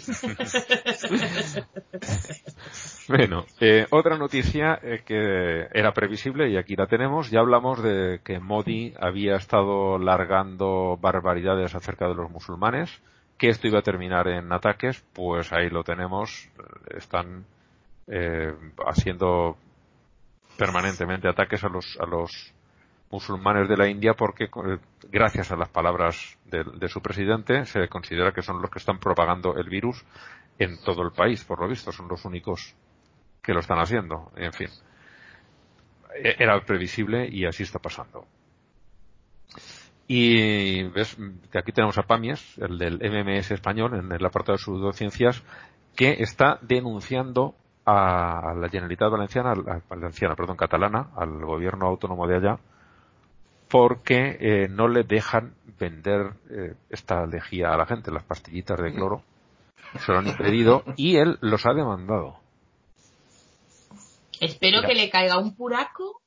Bueno, 3.07 3.45
eh, 3.61 3.87
otra 3.91 4.17
noticia 4.17 4.79
eh, 4.83 5.03
que 5.05 5.69
era 5.73 5.93
previsible 5.93 6.49
y 6.49 6.57
aquí 6.57 6.75
la 6.75 6.87
tenemos. 6.87 7.31
Ya 7.31 7.41
hablamos 7.41 7.83
de 7.83 8.21
que 8.25 8.41
Modi 8.41 8.95
había 8.99 9.37
estado 9.37 9.99
largando 9.99 10.99
barbaridades 11.01 11.75
acerca 11.75 12.09
de 12.09 12.15
los 12.15 12.31
musulmanes, 12.31 13.03
que 13.37 13.49
esto 13.49 13.69
iba 13.69 13.81
a 13.81 13.83
terminar 13.83 14.27
en 14.29 14.51
ataques, 14.53 15.05
pues 15.13 15.53
ahí 15.53 15.69
lo 15.69 15.85
tenemos. 15.85 16.49
Están 16.97 17.45
eh, 18.07 18.55
haciendo 18.87 19.59
permanentemente 20.57 21.29
ataques 21.29 21.65
a 21.65 21.69
los, 21.69 21.99
a 22.01 22.07
los 22.07 22.53
musulmanes 23.11 23.69
de 23.69 23.77
la 23.77 23.89
India 23.89 24.15
porque 24.15 24.45
eh, 24.45 24.79
gracias 25.11 25.53
a 25.53 25.57
las 25.57 25.69
palabras 25.69 26.37
de, 26.47 26.65
de 26.65 26.89
su 26.89 27.01
presidente 27.01 27.65
se 27.67 27.89
considera 27.89 28.33
que 28.33 28.43
son 28.43 28.61
los 28.61 28.71
que 28.71 28.79
están 28.79 28.99
propagando 28.99 29.57
el 29.57 29.69
virus 29.69 30.05
en 30.59 30.81
todo 30.83 31.03
el 31.03 31.13
país, 31.13 31.45
por 31.45 31.61
lo 31.61 31.69
visto, 31.69 31.93
son 31.93 32.09
los 32.09 32.25
únicos 32.25 32.75
que 33.43 33.53
lo 33.53 33.61
están 33.61 33.79
haciendo. 33.79 34.31
En 34.37 34.53
fin, 34.53 34.69
E- 36.15 36.37
era 36.39 36.61
previsible 36.65 37.29
y 37.29 37.45
así 37.45 37.63
está 37.63 37.79
pasando. 37.79 38.27
Y 40.07 40.83
ves 40.89 41.17
que 41.51 41.59
aquí 41.59 41.73
tenemos 41.73 41.97
a 41.99 42.03
Pamies, 42.03 42.59
el 42.59 42.79
del 42.79 42.99
MMS 42.99 43.53
español, 43.53 43.95
en 43.95 44.13
el 44.13 44.25
apartado 44.25 44.57
de 44.57 44.63
pseudociencias, 44.63 45.43
que 45.97 46.17
está 46.23 46.59
denunciando 46.61 47.55
a 47.87 48.55
la 48.59 48.69
Generalitat 48.69 49.11
Valenciana, 49.11 49.53
a- 49.53 49.81
Valenciana, 49.89 50.35
perdón, 50.35 50.57
catalana, 50.57 51.09
al 51.17 51.45
gobierno 51.45 51.87
autónomo 51.87 52.27
de 52.27 52.37
allá, 52.37 52.59
porque 53.69 54.37
eh, 54.41 54.69
no 54.69 54.89
le 54.89 55.03
dejan 55.05 55.55
vender 55.79 56.33
eh, 56.51 56.75
esta 56.91 57.27
lejía 57.27 57.73
a 57.73 57.77
la 57.77 57.87
gente, 57.87 58.11
las 58.11 58.23
pastillitas 58.25 58.79
de 58.81 58.93
cloro. 58.95 59.23
Se 60.05 60.13
lo 60.13 60.19
han 60.19 60.27
impedido 60.29 60.83
y 60.97 61.17
él 61.17 61.39
los 61.41 61.67
ha 61.67 61.73
demandado. 61.73 62.37
Espero 64.41 64.79
Mira. 64.79 64.89
que 64.89 64.95
le 64.95 65.11
caiga 65.11 65.39
un 65.39 65.55
puraco 65.57 66.21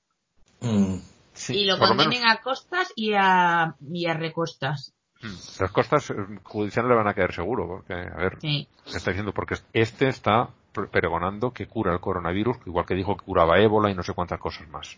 Mm, 0.59 0.95
Sí, 1.33 1.55
y 1.55 1.65
lo 1.65 1.77
condenen 1.77 2.27
a 2.27 2.37
costas 2.41 2.91
y 2.95 3.13
a, 3.13 3.75
y 3.79 4.07
a 4.07 4.15
recostas. 4.15 4.91
Mm, 5.21 5.61
Las 5.61 5.71
costas 5.71 6.09
eh, 6.09 6.15
judiciales 6.41 6.89
le 6.89 6.95
van 6.95 7.07
a 7.07 7.13
caer 7.13 7.31
seguro, 7.31 7.67
porque, 7.67 7.93
a 7.93 8.17
ver, 8.17 8.39
Sí. 8.41 8.67
¿qué 8.85 8.97
está 8.97 9.11
diciendo? 9.11 9.33
Porque 9.33 9.53
este 9.71 10.07
está 10.07 10.49
pregonando 10.91 11.51
que 11.51 11.67
cura 11.67 11.93
el 11.93 11.99
coronavirus, 11.99 12.57
igual 12.65 12.85
que 12.85 12.95
dijo 12.95 13.17
que 13.17 13.25
curaba 13.25 13.59
ébola 13.59 13.89
y 13.89 13.95
no 13.95 14.03
sé 14.03 14.13
cuántas 14.13 14.39
cosas 14.39 14.67
más. 14.69 14.97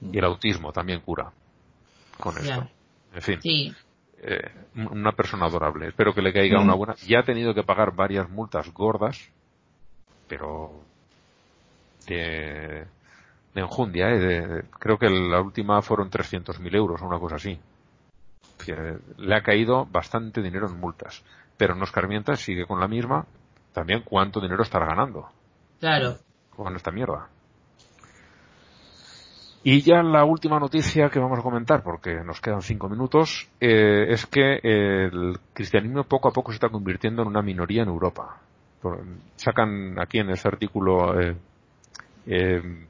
Y 0.00 0.18
el 0.18 0.24
autismo 0.24 0.72
también 0.72 1.00
cura 1.00 1.32
con 2.20 2.36
esto. 2.36 2.48
Ya. 2.48 2.68
En 3.14 3.22
fin, 3.22 3.40
Sí. 3.42 3.74
eh, 4.18 4.50
una 4.74 5.12
persona 5.12 5.46
adorable. 5.46 5.88
Espero 5.88 6.12
que 6.14 6.20
le 6.22 6.32
caiga 6.32 6.60
una 6.60 6.74
buena. 6.74 6.94
Ya 7.06 7.20
ha 7.20 7.24
tenido 7.24 7.54
que 7.54 7.62
pagar 7.62 7.94
varias 7.94 8.28
multas 8.28 8.70
gordas, 8.72 9.30
pero 10.28 10.72
de, 12.06 12.84
de 13.54 13.60
enjundia, 13.60 14.10
¿eh? 14.10 14.18
De- 14.18 14.62
creo 14.78 14.98
que 14.98 15.08
la 15.10 15.40
última 15.40 15.80
fueron 15.82 16.10
300.000 16.10 16.74
euros 16.74 17.00
o 17.02 17.06
una 17.06 17.18
cosa 17.18 17.36
así. 17.36 17.58
Que 18.64 18.98
le 19.18 19.34
ha 19.34 19.42
caído 19.42 19.86
bastante 19.86 20.42
dinero 20.42 20.66
en 20.68 20.78
multas. 20.78 21.22
Pero 21.56 21.74
no 21.74 21.84
escarmienta, 21.84 22.36
sigue 22.36 22.66
con 22.66 22.80
la 22.80 22.88
misma. 22.88 23.26
También 23.76 24.00
cuánto 24.06 24.40
dinero 24.40 24.62
estará 24.62 24.86
ganando 24.86 25.28
Claro. 25.80 26.16
con 26.56 26.74
esta 26.74 26.90
mierda. 26.90 27.28
Y 29.62 29.82
ya 29.82 30.02
la 30.02 30.24
última 30.24 30.58
noticia 30.58 31.10
que 31.10 31.18
vamos 31.18 31.38
a 31.38 31.42
comentar, 31.42 31.82
porque 31.82 32.14
nos 32.24 32.40
quedan 32.40 32.62
cinco 32.62 32.88
minutos, 32.88 33.46
eh, 33.60 34.06
es 34.08 34.24
que 34.24 34.60
el 34.62 35.38
cristianismo 35.52 36.04
poco 36.04 36.28
a 36.28 36.32
poco 36.32 36.52
se 36.52 36.56
está 36.56 36.70
convirtiendo 36.70 37.20
en 37.20 37.28
una 37.28 37.42
minoría 37.42 37.82
en 37.82 37.88
Europa. 37.90 38.38
Por- 38.80 39.04
sacan 39.34 39.98
aquí 40.00 40.20
en 40.20 40.30
este 40.30 40.48
artículo 40.48 41.20
eh, 41.20 41.36
eh, 42.28 42.86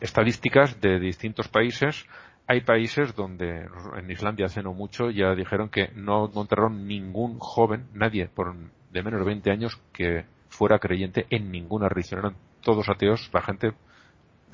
estadísticas 0.00 0.80
de 0.80 0.98
distintos 1.00 1.48
países. 1.48 2.06
Hay 2.46 2.62
países 2.62 3.14
donde, 3.14 3.68
en 3.98 4.10
Islandia 4.10 4.46
hace 4.46 4.62
no 4.62 4.72
mucho, 4.72 5.10
ya 5.10 5.34
dijeron 5.34 5.68
que 5.68 5.90
no 5.96 6.28
encontraron 6.28 6.86
ningún 6.86 7.38
joven, 7.38 7.88
nadie 7.92 8.26
por, 8.34 8.54
de 8.90 9.02
menos 9.02 9.20
de 9.20 9.26
20 9.26 9.50
años 9.50 9.80
que 9.92 10.24
fuera 10.48 10.78
creyente 10.78 11.26
en 11.30 11.50
ninguna 11.50 11.88
religión. 11.88 12.20
Eran 12.20 12.36
todos 12.62 12.88
ateos, 12.88 13.30
la 13.32 13.42
gente, 13.42 13.72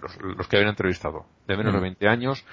los, 0.01 0.17
los 0.21 0.49
que 0.49 0.57
habían 0.57 0.71
entrevistado, 0.71 1.25
de 1.47 1.57
menos 1.57 1.73
de 1.75 1.81
20 1.81 2.09
años. 2.09 2.45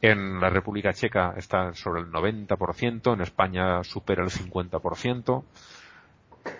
En 0.00 0.40
la 0.40 0.48
República 0.50 0.92
Checa 0.92 1.34
está 1.36 1.74
sobre 1.74 2.02
el 2.02 2.08
90%, 2.12 3.14
en 3.14 3.20
España 3.20 3.82
supera 3.82 4.22
el 4.22 4.30
50%. 4.30 5.42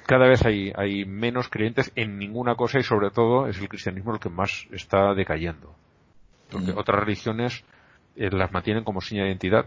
Cada 0.07 0.27
vez 0.27 0.45
hay, 0.45 0.73
hay 0.77 1.05
menos 1.05 1.49
creyentes 1.49 1.93
en 1.95 2.19
ninguna 2.19 2.57
cosa 2.57 2.79
y 2.79 2.83
sobre 2.83 3.11
todo 3.11 3.47
es 3.47 3.59
el 3.61 3.69
cristianismo 3.69 4.13
el 4.13 4.21
que 4.21 4.29
más 4.29 4.67
está 4.73 5.15
decayendo. 5.15 5.75
Porque 6.51 6.73
otras 6.73 7.01
religiones 7.01 7.65
eh, 8.17 8.31
las 8.31 8.53
mantienen 8.53 8.85
como 8.85 9.01
seña 9.01 9.23
de 9.23 9.29
identidad, 9.29 9.67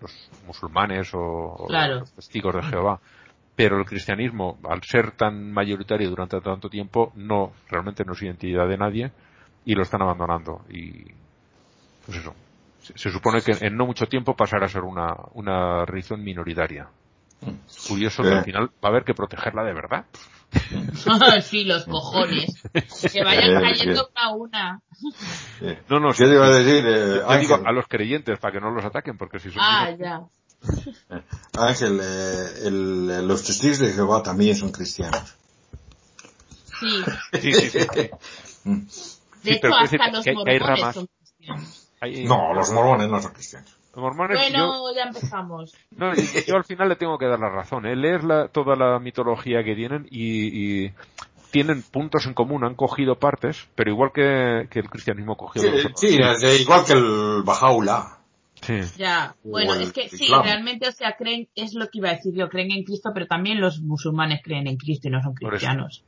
los 0.00 0.30
musulmanes 0.46 1.14
o, 1.14 1.20
o 1.20 1.66
Claro. 1.68 2.00
los 2.00 2.12
testigos 2.12 2.54
de 2.54 2.62
Jehová. 2.64 3.00
Pero 3.56 3.78
el 3.78 3.86
cristianismo, 3.86 4.58
al 4.68 4.82
ser 4.82 5.12
tan 5.12 5.50
mayoritario 5.50 6.10
durante 6.10 6.40
tanto 6.40 6.68
tiempo, 6.68 7.12
no, 7.16 7.52
realmente 7.68 8.04
no 8.04 8.12
es 8.12 8.22
identidad 8.22 8.68
de 8.68 8.76
nadie 8.76 9.12
y 9.64 9.74
lo 9.74 9.82
están 9.82 10.02
abandonando. 10.02 10.64
Y, 10.68 11.04
pues 12.04 12.18
eso. 12.18 12.34
Se, 12.82 12.96
se 12.96 13.10
supone 13.10 13.40
que 13.40 13.56
en 13.60 13.76
no 13.76 13.86
mucho 13.86 14.06
tiempo 14.06 14.36
pasará 14.36 14.66
a 14.66 14.68
ser 14.68 14.82
una, 14.82 15.14
una 15.32 15.84
religión 15.86 16.22
minoritaria. 16.22 16.88
Curioso 17.88 18.22
que 18.22 18.30
al 18.30 18.44
final 18.44 18.70
va 18.82 18.88
a 18.88 18.88
haber 18.88 19.04
que 19.04 19.14
protegerla 19.14 19.64
de 19.64 19.74
verdad. 19.74 20.04
sí, 21.42 21.64
los 21.64 21.84
cojones. 21.84 22.62
Que 23.12 23.22
vayan 23.24 23.60
cayendo 23.60 24.08
una 24.08 24.24
a 24.24 24.34
una. 24.34 24.80
No, 25.88 26.00
no, 26.00 26.12
¿Qué 26.12 26.24
te 26.24 26.34
iba 26.34 26.46
a 26.46 26.54
decir, 26.54 26.84
eh, 26.86 27.20
yo 27.28 27.38
digo 27.38 27.60
a 27.64 27.72
los 27.72 27.86
creyentes 27.88 28.38
para 28.38 28.52
que 28.52 28.60
no 28.60 28.70
los 28.70 28.84
ataquen, 28.84 29.18
porque 29.18 29.38
si 29.38 29.50
son 29.50 29.60
Ah, 29.62 29.90
ya. 29.90 30.20
Ángel, 31.58 32.00
eh, 32.02 32.46
el- 32.66 33.26
los 33.28 33.42
testigos 33.44 33.78
de 33.78 33.92
Jehová 33.92 34.22
también 34.22 34.56
son 34.56 34.72
cristianos. 34.72 35.34
Sí. 36.80 37.04
Sí, 37.40 37.52
sí, 37.52 37.70
sí. 37.70 37.78
De 37.78 38.10
Sí, 38.90 39.50
hecho, 39.50 39.60
pero 39.62 39.72
quiero 39.72 39.82
decir 39.82 40.00
hasta 40.02 40.12
los 40.16 40.24
que- 40.24 40.32
que 40.32 40.50
hay 40.50 40.58
mormones 40.60 40.94
son 40.94 41.08
cristianos. 41.18 41.88
No, 42.28 42.54
los 42.54 42.70
mormones 42.72 43.08
no 43.08 43.22
son 43.22 43.32
cristianos. 43.32 43.70
los 43.94 44.02
mormones, 44.02 44.52
yo, 44.52 44.66
Bueno, 44.68 44.94
ya 44.94 45.04
empezamos. 45.04 45.74
no, 45.92 46.14
yo, 46.14 46.22
yo 46.46 46.56
al 46.56 46.64
final 46.64 46.88
le 46.90 46.96
tengo 46.96 47.16
que 47.16 47.24
dar 47.26 47.38
la 47.40 47.48
razón. 47.48 47.86
¿eh? 47.86 47.96
Lees 47.96 48.22
la- 48.24 48.48
toda 48.48 48.76
la 48.76 48.98
mitología 48.98 49.64
que 49.64 49.74
tienen 49.74 50.06
y, 50.10 50.84
y 50.86 50.92
tienen 51.50 51.80
puntos 51.82 52.26
en 52.26 52.34
común, 52.34 52.64
han 52.64 52.74
cogido 52.74 53.14
partes, 53.18 53.66
pero 53.74 53.90
igual 53.90 54.10
que, 54.12 54.68
que 54.70 54.80
el 54.80 54.90
cristianismo 54.90 55.36
cogió 55.38 55.62
Sí, 55.62 55.68
de 55.70 55.92
sí, 55.96 56.18
de- 56.18 56.56
igual 56.60 56.84
que 56.84 56.92
el 56.92 57.42
Bajaula. 57.42 58.15
Sí. 58.66 58.80
Ya, 58.98 59.36
bueno, 59.44 59.74
es 59.74 59.92
que 59.92 60.08
sí, 60.08 60.24
Islam. 60.24 60.42
realmente, 60.42 60.88
o 60.88 60.92
sea, 60.92 61.14
creen, 61.16 61.46
es 61.54 61.74
lo 61.74 61.86
que 61.86 61.98
iba 61.98 62.08
a 62.08 62.14
decir 62.14 62.34
yo, 62.34 62.48
creen 62.48 62.72
en 62.72 62.82
Cristo, 62.82 63.10
pero 63.14 63.28
también 63.28 63.60
los 63.60 63.80
musulmanes 63.80 64.40
creen 64.42 64.66
en 64.66 64.76
Cristo 64.76 65.06
y 65.06 65.12
no 65.12 65.22
son 65.22 65.34
Por 65.34 65.42
eso. 65.42 65.50
cristianos. 65.50 66.04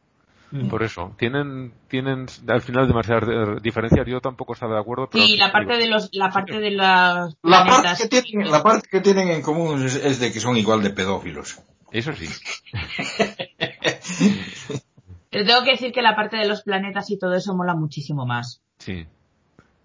Mm. 0.51 0.69
Por 0.69 0.83
eso, 0.83 1.15
tienen, 1.19 1.73
tienen 1.89 2.27
al 2.49 2.63
final 2.63 2.89
demasiadas 2.89 3.63
diferencias. 3.63 4.07
Yo 4.07 4.21
tampoco 4.21 4.55
estaba 4.55 4.75
de 4.75 4.81
acuerdo. 4.81 5.09
Pero 5.13 5.25
Sí, 5.25 5.37
la 5.37 5.53
parte 5.53 5.77
de 5.77 5.87
los, 5.87 6.09
la 6.13 6.31
parte 6.31 6.59
de 6.59 6.71
las 6.71 7.37
La 7.43 7.65
parte, 7.65 8.09
que 8.09 8.23
tienen, 8.23 8.51
la 8.51 8.63
parte 8.63 8.89
que 8.91 9.01
tienen 9.01 9.29
en 9.29 9.43
común 9.43 9.85
es, 9.85 9.95
es 9.95 10.19
de 10.19 10.33
que 10.33 10.41
son 10.41 10.57
igual 10.57 10.83
de 10.83 10.91
pedófilos. 10.91 11.61
Eso 11.93 12.13
sí. 12.15 12.27
Pero 15.31 15.45
tengo 15.45 15.63
que 15.65 15.73
decir 15.73 15.93
que 15.93 16.01
la 16.03 16.17
parte 16.17 16.37
de 16.39 16.47
los 16.49 16.63
planetas 16.63 17.11
y 17.11 17.19
todo 17.19 17.35
eso 17.35 17.55
mola 17.55 17.75
muchísimo 17.75 18.25
más. 18.27 18.63
Sí. 18.79 19.07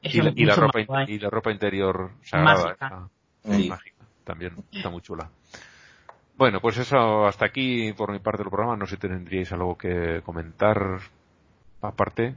Y 0.03 0.21
la, 0.21 0.31
y 0.35 0.45
ropa, 0.45 1.03
y 1.07 1.17
la 1.19 1.29
ropa 1.29 1.51
interior 1.51 2.11
sagrada. 2.23 2.63
Mágica. 2.79 3.09
esa, 3.43 3.55
Sí. 3.57 3.69
mágica. 3.69 4.05
También 4.23 4.53
está 4.71 4.89
muy 4.89 5.01
chula. 5.01 5.29
Bueno, 6.37 6.59
pues 6.59 6.77
eso, 6.77 7.25
hasta 7.25 7.45
aquí 7.45 7.93
por 7.93 8.11
mi 8.11 8.19
parte 8.19 8.43
del 8.43 8.49
programa. 8.51 8.75
No 8.75 8.85
sé 8.85 8.95
si 8.95 9.01
tendríais 9.01 9.51
algo 9.51 9.77
que 9.77 10.21
comentar 10.25 10.99
aparte. 11.81 12.35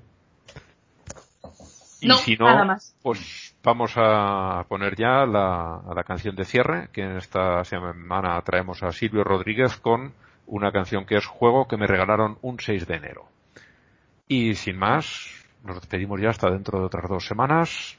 Y 2.00 2.08
No, 2.08 2.14
si 2.16 2.36
no, 2.36 2.46
nada 2.46 2.64
más. 2.64 2.94
pues 3.02 3.56
vamos 3.62 3.92
a 3.96 4.64
poner 4.68 4.96
ya 4.96 5.24
la, 5.26 5.76
a 5.78 5.94
la 5.94 6.04
canción 6.04 6.36
de 6.36 6.44
cierre, 6.44 6.88
que 6.92 7.02
en 7.02 7.16
esta 7.16 7.64
semana 7.64 8.40
traemos 8.42 8.82
a 8.82 8.92
Silvio 8.92 9.24
Rodríguez 9.24 9.76
con 9.78 10.12
una 10.46 10.70
canción 10.72 11.06
que 11.06 11.16
es 11.16 11.26
Juego 11.26 11.66
que 11.66 11.76
me 11.76 11.86
regalaron 11.86 12.38
un 12.42 12.60
6 12.60 12.86
de 12.86 12.94
enero. 12.96 13.26
Y 14.28 14.54
sin 14.54 14.76
más, 14.78 15.35
nos 15.66 15.80
despedimos 15.80 16.20
ya 16.20 16.30
hasta 16.30 16.50
dentro 16.50 16.78
de 16.78 16.86
otras 16.86 17.08
dos 17.08 17.26
semanas. 17.26 17.98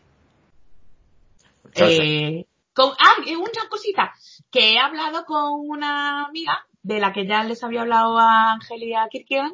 Eh, 1.76 2.46
con, 2.74 2.92
ah, 2.92 3.22
y 3.26 3.36
una 3.36 3.70
cosita, 3.70 4.14
que 4.50 4.74
he 4.74 4.80
hablado 4.80 5.26
con 5.26 5.70
una 5.70 6.26
amiga 6.26 6.66
de 6.82 7.00
la 7.00 7.12
que 7.12 7.28
ya 7.28 7.44
les 7.44 7.64
había 7.64 7.82
hablado 7.82 8.18
a 8.18 8.54
Angelia 8.54 9.08
Kirkian, 9.12 9.52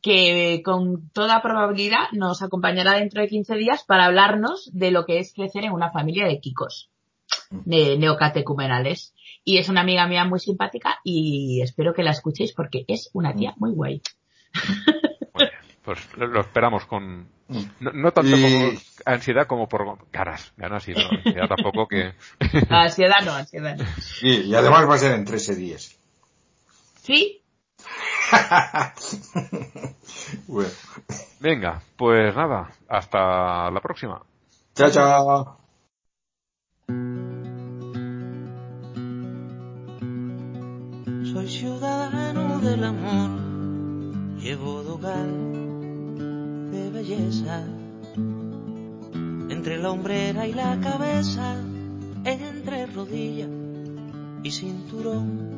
que 0.00 0.62
con 0.64 1.10
toda 1.10 1.42
probabilidad 1.42 2.10
nos 2.12 2.42
acompañará 2.42 2.94
dentro 2.94 3.22
de 3.22 3.28
15 3.28 3.54
días 3.56 3.84
para 3.84 4.06
hablarnos 4.06 4.68
de 4.72 4.90
lo 4.90 5.04
que 5.04 5.18
es 5.18 5.32
crecer 5.32 5.64
en 5.64 5.72
una 5.72 5.92
familia 5.92 6.26
de 6.26 6.40
kikos, 6.40 6.90
de 7.50 7.96
neocatecumenales. 7.98 9.14
Y 9.44 9.58
es 9.58 9.68
una 9.68 9.80
amiga 9.82 10.06
mía 10.06 10.24
muy 10.24 10.40
simpática 10.40 10.98
y 11.04 11.60
espero 11.62 11.94
que 11.94 12.02
la 12.02 12.12
escuchéis 12.12 12.52
porque 12.52 12.84
es 12.88 13.10
una 13.12 13.34
tía 13.34 13.54
muy 13.58 13.72
guay. 13.72 14.02
Pues 15.84 15.98
lo 16.16 16.40
esperamos 16.40 16.86
con, 16.86 17.28
no, 17.80 17.90
no 17.92 18.12
tanto 18.12 18.36
Y- 18.36 18.42
como 18.42 18.72
ansiedad 19.04 19.46
como 19.48 19.68
por 19.68 19.98
ganas, 20.12 20.52
ganas 20.56 20.86
y 20.88 20.92
no, 20.92 21.00
ansiedad 21.10 21.48
tampoco 21.48 21.88
que, 21.88 22.12
Ansiedad 22.70 23.22
no, 23.24 23.32
ansiedad 23.32 23.76
no. 23.76 23.84
Y, 24.22 24.42
y 24.42 24.54
además 24.54 24.88
va 24.88 24.94
a 24.94 24.98
ser 24.98 25.12
en 25.12 25.24
13 25.24 25.56
días. 25.56 25.98
¿Sí? 27.02 27.42
bueno. 30.46 30.70
venga, 31.40 31.82
pues 31.96 32.34
nada, 32.36 32.70
hasta 32.88 33.68
la 33.70 33.80
próxima. 33.80 34.22
Chao, 34.76 34.90
chao. 34.90 35.58
Soy 41.24 41.48
ciudadano 41.48 42.58
del 42.60 42.84
amor, 42.84 44.38
llevo 44.38 44.82
dogal 44.82 45.71
Entre 49.50 49.76
la 49.78 49.90
hombrera 49.90 50.46
y 50.46 50.52
la 50.52 50.78
cabeza, 50.80 51.56
entre 52.24 52.86
rodilla 52.86 53.48
y 54.44 54.50
cinturón. 54.52 55.50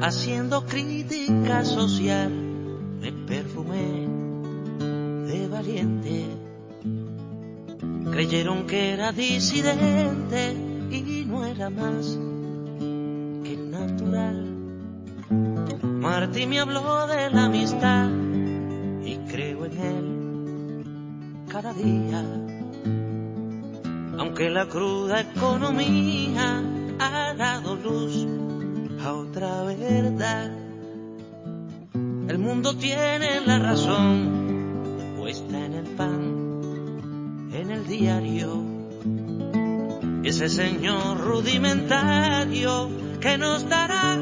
Haciendo 0.00 0.64
crítica 0.64 1.66
social, 1.66 2.30
me 2.30 3.12
perfumé 3.12 4.08
de 5.26 5.48
valiente. 5.48 6.24
Creyeron 8.10 8.66
que 8.66 8.92
era 8.92 9.12
disidente 9.12 10.54
y 10.90 11.26
no 11.26 11.44
era 11.44 11.68
más 11.68 12.18
que 13.44 13.56
natural. 13.56 14.46
Martí 15.82 16.46
me 16.46 16.58
habló 16.58 17.06
de 17.06 17.30
la 17.30 17.44
amistad 17.44 18.27
y 19.08 19.16
creo 19.30 19.64
en 19.64 19.78
él 19.78 20.84
cada 21.48 21.72
día. 21.72 22.22
Aunque 24.18 24.50
la 24.50 24.66
cruda 24.68 25.20
economía 25.20 26.62
ha 26.98 27.34
dado 27.34 27.76
luz 27.76 28.26
a 29.02 29.12
otra 29.12 29.62
verdad. 29.64 30.50
El 32.28 32.38
mundo 32.38 32.76
tiene 32.76 33.40
la 33.46 33.58
razón 33.58 35.14
puesta 35.16 35.64
en 35.64 35.72
el 35.72 35.86
pan, 35.96 37.50
en 37.52 37.70
el 37.70 37.86
diario 37.86 38.78
ese 40.24 40.48
Señor 40.50 41.18
rudimentario 41.18 42.90
que 43.20 43.38
nos 43.38 43.66
dará 43.68 44.18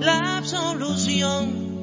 la 0.00 0.38
absolución. 0.38 1.74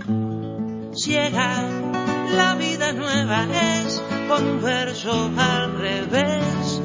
Ciega, 0.93 1.90
la 2.35 2.55
vida 2.55 2.93
nueva 2.93 3.45
es 3.83 4.01
con 4.27 4.47
un 4.47 4.61
verso 4.61 5.31
al 5.37 5.77
revés, 5.77 6.81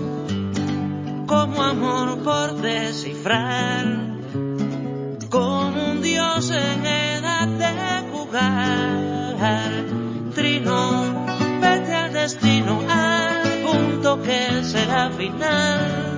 como 1.27 1.63
amor 1.63 2.23
por 2.23 2.61
descifrar, 2.61 3.85
como 5.31 5.93
un 5.93 6.03
Dios 6.03 6.51
en 6.51 6.87
edad 6.87 7.49
de 7.49 8.11
jugar. 8.11 9.71
Trino, 10.35 11.27
vete 11.61 11.95
al 11.95 12.13
destino, 12.13 12.81
al 12.89 13.63
punto 13.63 14.23
que 14.23 14.65
será 14.65 15.11
final 15.11 16.17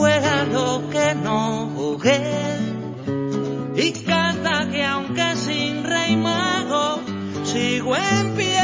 juega 0.00 0.44
lo 0.44 0.88
que 0.88 1.14
no 1.14 1.68
jugué 1.76 2.56
y 3.76 3.92
canta 3.92 4.29
en 7.80 8.34
pie. 8.36 8.60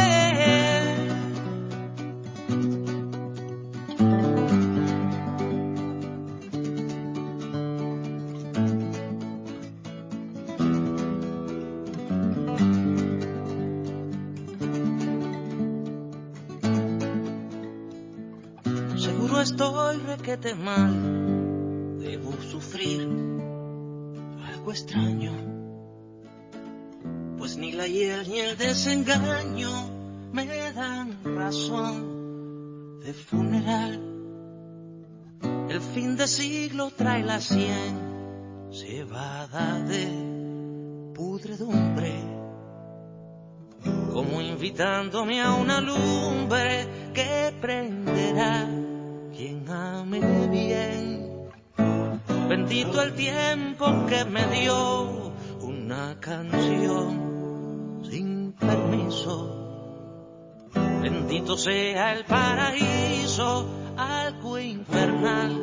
Seguro 18.97 19.41
estoy 19.41 19.99
requete 19.99 20.55
mal, 20.55 21.99
debo 21.99 22.33
sufrir 22.51 23.09
algo 24.47 24.71
extraño, 24.71 25.33
ni 27.57 27.73
la 27.73 27.87
hiel 27.87 28.29
ni 28.29 28.41
el 28.41 28.57
desengaño 28.57 29.71
me 30.33 30.47
dan 30.73 31.19
razón 31.25 33.01
de 33.01 33.13
funeral. 33.15 34.01
El 35.69 35.81
fin 35.81 36.17
de 36.17 36.27
siglo 36.27 36.91
trae 36.97 37.23
la 37.23 37.41
sien 37.41 38.71
cebada 38.71 39.81
de 39.81 41.13
pudredumbre, 41.15 42.15
como 44.13 44.41
invitándome 44.41 45.41
a 45.41 45.55
una 45.55 45.81
lumbre 45.81 46.87
que 47.15 47.55
prenderá 47.61 48.69
quien 49.35 49.69
ame 49.69 50.21
bien. 50.49 51.49
Bendito 52.49 53.03
el 53.03 53.15
tiempo 53.15 53.87
que 54.09 54.25
me 54.25 54.47
dio 54.47 55.33
una 55.61 56.19
canción 56.21 57.26
permiso. 58.67 59.53
Bendito 61.03 61.57
sea 61.57 62.15
el 62.15 62.25
paraíso, 62.25 63.69
algo 63.97 64.59
infernal 64.59 65.63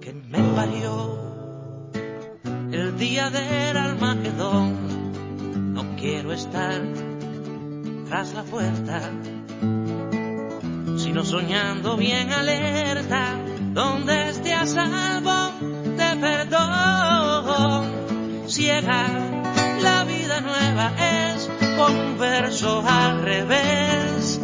que 0.00 0.12
me 0.12 0.38
parió. 0.54 1.18
El 2.72 2.98
día 2.98 3.30
del 3.30 3.76
Armagedón, 3.76 5.74
no 5.74 5.96
quiero 5.96 6.32
estar 6.32 6.82
tras 8.08 8.34
la 8.34 8.42
puerta 8.42 9.00
sino 11.04 11.24
soñando 11.24 11.96
bien 11.96 12.32
alerta, 12.32 13.36
donde 13.72 14.30
esté 14.30 14.52
a 14.52 14.66
salvo 14.66 15.52
de 15.96 16.16
perdón. 16.20 17.84
Ciega, 18.48 19.06
la 19.82 20.04
vida 20.04 20.40
nueva 20.40 20.92
es 20.98 21.43
con 21.84 21.96
un 21.96 22.18
verso 22.18 22.82
al 22.86 23.20
revés, 23.22 24.40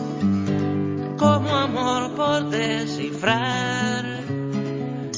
como 1.19 1.57
amor 1.57 2.15
por 2.15 2.51
descifrar, 2.51 4.05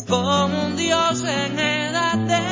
como 0.09 0.67
un 0.67 0.77
dios 0.77 1.25
en 1.25 1.59
edad 1.59 2.19
de 2.19 2.52